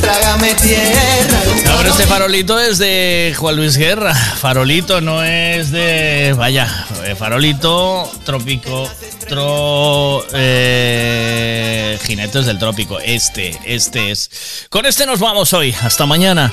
trágame 0.00 0.54
tierra. 0.54 1.40
Pero 1.78 1.90
este 1.90 2.06
farolito 2.06 2.58
es 2.58 2.78
de 2.78 3.34
Juan 3.36 3.56
Luis 3.56 3.76
Guerra. 3.76 4.14
Farolito 4.14 5.00
no 5.00 5.22
es 5.22 5.70
de. 5.70 6.34
Vaya, 6.36 6.86
eh, 7.04 7.14
farolito 7.14 8.10
trópico. 8.24 8.90
Tro. 9.28 10.24
Eh, 10.32 11.98
jinetes 12.04 12.46
del 12.46 12.58
trópico. 12.58 12.98
Este, 13.00 13.58
este 13.64 14.10
es. 14.10 14.66
Con 14.70 14.86
este 14.86 15.06
nos 15.06 15.20
vamos 15.20 15.52
hoy. 15.52 15.74
Hasta 15.82 16.06
mañana. 16.06 16.52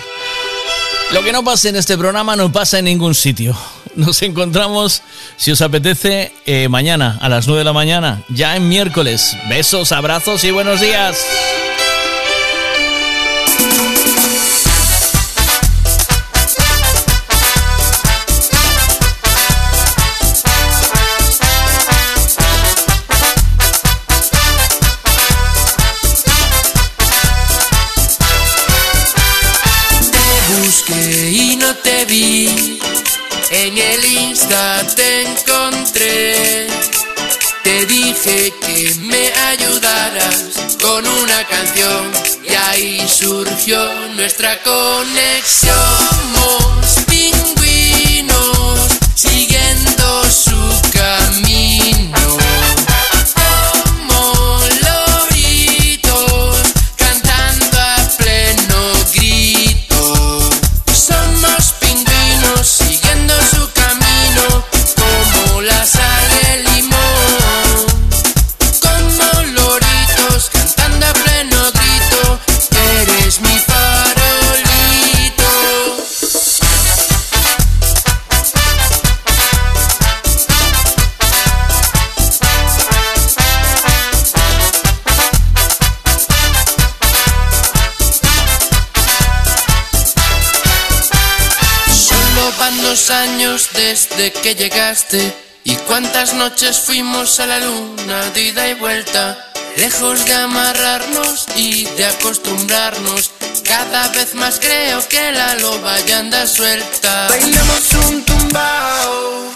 Lo 1.16 1.24
que 1.24 1.32
no 1.32 1.45
pasa 1.45 1.69
en 1.69 1.77
este 1.77 1.98
programa 1.98 2.35
no 2.35 2.52
pasa 2.52 2.80
en 2.80 2.85
ningún 2.85 3.16
sitio. 3.16 3.58
Nos 3.95 4.22
encontramos, 4.22 5.02
si 5.38 5.50
os 5.50 5.61
apetece, 5.61 6.34
eh, 6.45 6.68
mañana 6.68 7.18
a 7.22 7.30
las 7.30 7.48
9 7.48 7.60
de 7.60 7.64
la 7.64 7.72
mañana, 7.72 8.22
ya 8.27 8.58
en 8.58 8.68
miércoles. 8.68 9.38
Besos, 9.48 9.94
abrazos 9.94 10.44
y 10.44 10.52
buenos 10.52 10.82
días. 10.82 11.26
Te 37.64 37.86
dije 37.88 38.54
que 38.62 38.96
me 39.02 39.34
ayudaras 39.34 40.78
con 40.82 41.06
una 41.06 41.44
canción. 41.48 42.12
Y 42.44 42.54
ahí 42.54 43.08
surgió 43.08 43.80
nuestra 44.16 44.62
conexión. 44.64 45.76
Somos 46.36 47.06
pingüinos 47.08 48.80
siguiendo 49.16 49.55
¿Cuántos 93.06 93.30
años 93.30 93.69
desde 93.74 94.32
que 94.32 94.56
llegaste? 94.56 95.32
¿Y 95.64 95.75
cuántas 95.75 96.34
noches 96.34 96.80
fuimos 96.80 97.40
a 97.40 97.45
la 97.45 97.59
luna 97.59 98.32
de 98.34 98.42
ida 98.45 98.67
y 98.67 98.74
vuelta? 98.74 99.51
Lejos 99.77 100.25
de 100.25 100.34
amarrarnos 100.34 101.45
y 101.56 101.84
de 101.85 102.06
acostumbrarnos, 102.06 103.30
cada 103.64 104.08
vez 104.08 104.34
más 104.34 104.59
creo 104.59 105.08
que 105.08 105.32
la 105.34 105.53
loba 105.56 106.00
ya 106.00 106.17
anda 106.17 106.48
suelta. 106.48 107.27
Bailamos 107.30 107.93
un 108.09 108.25
tumbao 108.25 109.53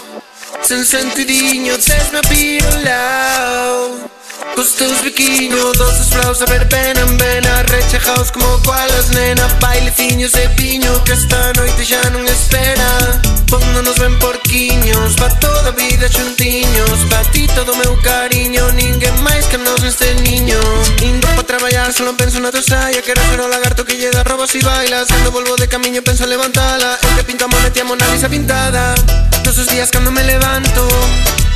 Sen 0.62 0.86
sentidinho, 0.86 1.76
tens 1.78 2.12
meu 2.12 2.22
pirulao 2.28 4.10
Com 4.54 4.60
os 4.60 4.72
teus 4.72 5.00
biquinhos, 5.00 5.78
doces 5.78 6.08
flaus 6.08 6.42
a 6.42 6.46
ver 6.46 6.68
pena 6.68 7.00
en 7.00 7.16
vena 7.16 7.62
Rechejaos 7.62 8.30
como 8.30 8.46
koalas, 8.62 9.10
nena. 9.10 9.46
Bailecinhos 9.60 10.34
e 10.34 10.48
piño 10.50 11.02
que 11.04 11.12
esta 11.12 11.52
noite 11.54 11.84
xa 11.84 12.10
non 12.10 12.26
espera. 12.26 13.20
Póndonos 13.50 13.98
ben 13.98 14.18
porquiños, 14.18 15.16
va 15.20 15.28
toda 15.40 15.72
vida 15.72 16.06
xuntiños 16.08 16.98
Pa 17.10 17.22
ti 17.32 17.48
todo 17.48 17.74
meu 17.74 17.98
cariño, 18.02 18.70
ninguén 18.72 19.14
máis 19.22 19.46
que 19.46 19.58
nos 19.58 19.82
neste 19.82 20.14
niño. 20.22 20.58
Indo 21.02 21.26
pa 21.34 21.42
traballar, 21.42 21.92
solo 21.92 22.14
penso 22.14 22.38
na 22.40 22.50
tua 22.50 22.62
saia 22.62 23.02
Quero 23.02 23.22
ser 23.30 23.40
o 23.40 23.48
lagarto 23.48 23.84
que 23.84 23.98
lle 23.98 24.10
dá 24.10 24.22
robos 24.22 24.54
e 24.54 24.60
bailas. 24.62 25.08
Cando 25.08 25.30
volvo 25.30 25.56
de 25.56 25.68
camiño 25.68 26.02
penso 26.02 26.26
levantala 26.26 26.98
El 27.02 27.14
que 27.16 27.24
pinta 27.24 27.44
a 27.46 27.48
monete 27.48 27.80
a 27.80 28.06
Lisa 28.12 28.28
pintada. 28.28 28.94
Todos 29.42 29.58
os 29.58 29.66
días 29.66 29.90
cando 29.90 30.10
me 30.10 30.22
levanto 30.22 30.86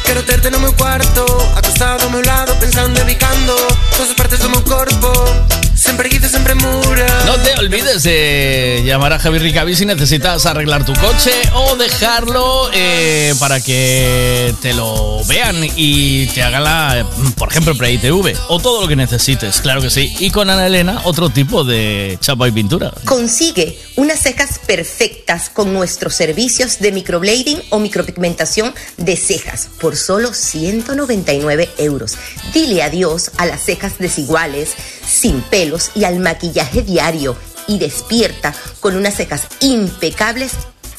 Quero 0.04 0.22
terte 0.22 0.50
no 0.50 0.60
meu 0.60 0.72
cuarto 0.74 1.24
Acostado 1.56 2.04
ao 2.04 2.10
meu 2.10 2.22
lado 2.24 2.54
pensando 2.56 2.98
e 3.00 3.04
bicando 3.04 3.56
Todas 3.92 4.10
as 4.10 4.14
partes 4.14 4.38
do 4.38 4.50
meu 4.50 4.62
corpo 4.62 5.63
Sempre 5.84 6.08
guido, 6.08 6.26
sempre 6.30 6.54
mura 6.54 7.06
No 7.26 7.34
te 7.42 7.52
olvides 7.58 8.02
de 8.04 8.82
llamar 8.86 9.12
a 9.12 9.18
Javi 9.18 9.38
Ricavi 9.38 9.76
si 9.76 9.84
necesitas 9.84 10.46
arreglar 10.46 10.86
tu 10.86 10.94
coche 10.94 11.30
o 11.52 11.76
dejarlo 11.76 12.70
eh, 12.72 13.34
para 13.38 13.60
que 13.60 14.54
te 14.62 14.72
lo 14.72 15.22
vean 15.26 15.56
y 15.76 16.26
te 16.28 16.42
hagan 16.42 16.64
la, 16.64 17.06
por 17.36 17.50
ejemplo, 17.50 17.76
pre-ITV 17.76 18.34
o 18.48 18.58
todo 18.60 18.80
lo 18.80 18.88
que 18.88 18.96
necesites, 18.96 19.60
claro 19.60 19.82
que 19.82 19.90
sí. 19.90 20.16
Y 20.20 20.30
con 20.30 20.48
Ana 20.48 20.66
Elena, 20.66 21.02
otro 21.04 21.28
tipo 21.28 21.64
de 21.64 22.16
chapa 22.18 22.48
y 22.48 22.52
pintura. 22.52 22.90
Consigue 23.04 23.78
unas 23.96 24.20
cejas 24.20 24.58
perfectas 24.66 25.50
con 25.50 25.74
nuestros 25.74 26.14
servicios 26.14 26.78
de 26.78 26.92
microblading 26.92 27.62
o 27.68 27.78
micropigmentación 27.78 28.74
de 28.96 29.16
cejas 29.16 29.68
por 29.80 29.96
solo 29.96 30.32
199 30.32 31.68
euros. 31.76 32.16
Dile 32.54 32.82
adiós 32.82 33.32
a 33.36 33.44
las 33.44 33.62
cejas 33.62 33.98
desiguales, 33.98 34.70
sin 35.14 35.40
pelos 35.42 35.90
y 35.94 36.04
al 36.04 36.18
maquillaje 36.18 36.82
diario 36.82 37.36
y 37.66 37.78
despierta 37.78 38.54
con 38.80 38.96
unas 38.96 39.16
cejas 39.16 39.42
impecables 39.60 40.52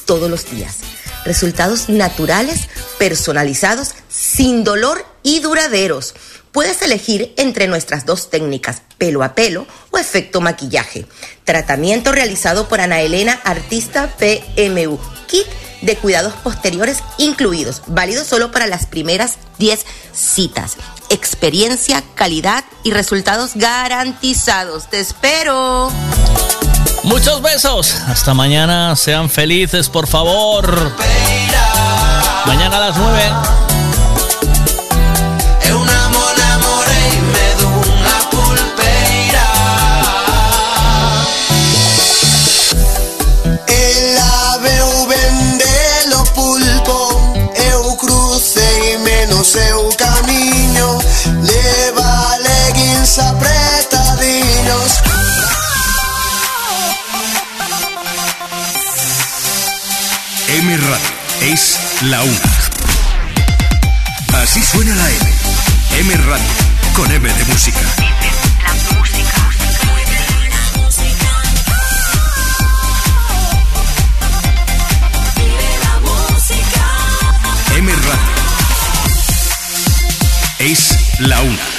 todos 0.06 0.30
los 0.30 0.50
días. 0.50 0.78
Resultados 1.24 1.88
naturales, 1.88 2.68
personalizados, 2.98 3.94
sin 4.08 4.64
dolor 4.64 5.04
y 5.22 5.40
duraderos. 5.40 6.14
Puedes 6.52 6.80
elegir 6.82 7.34
entre 7.36 7.66
nuestras 7.66 8.06
dos 8.06 8.30
técnicas, 8.30 8.82
pelo 8.96 9.22
a 9.22 9.34
pelo 9.34 9.66
o 9.90 9.98
efecto 9.98 10.40
maquillaje. 10.40 11.04
Tratamiento 11.44 12.12
realizado 12.12 12.68
por 12.68 12.80
Ana 12.80 13.02
Elena, 13.02 13.40
artista 13.44 14.16
PMU. 14.16 14.98
Kit 15.26 15.46
de 15.82 15.96
cuidados 15.96 16.32
posteriores 16.34 16.98
incluidos, 17.18 17.82
válido 17.86 18.24
solo 18.24 18.50
para 18.50 18.66
las 18.66 18.86
primeras 18.86 19.34
10 19.58 19.84
citas. 20.12 20.76
Experiencia, 21.10 22.02
calidad 22.14 22.64
y 22.82 22.90
resultados 22.90 23.52
garantizados. 23.54 24.88
Te 24.88 25.00
espero. 25.00 25.90
Muchos 27.04 27.40
besos. 27.42 27.94
Hasta 28.08 28.34
mañana. 28.34 28.96
Sean 28.96 29.30
felices, 29.30 29.88
por 29.88 30.06
favor. 30.06 30.92
Mañana 32.46 32.76
a 32.76 32.80
las 32.80 32.96
9. 32.96 33.22
É 49.58 49.95
leggings 53.06 53.18
apretadiños 53.18 55.02
M 60.48 60.76
Radio 60.76 60.96
es 61.40 61.78
la 62.02 62.22
una. 62.22 62.40
Así 64.42 64.62
suena 64.62 64.94
la 64.94 65.10
M. 65.10 65.32
M 65.98 66.16
Radio, 66.16 66.44
con 66.94 67.10
M 67.10 67.32
de 67.32 67.44
música. 67.44 67.80
M 77.76 77.92
Radio 77.92 78.36
es 80.58 80.96
la 81.20 81.40
una. 81.42 81.75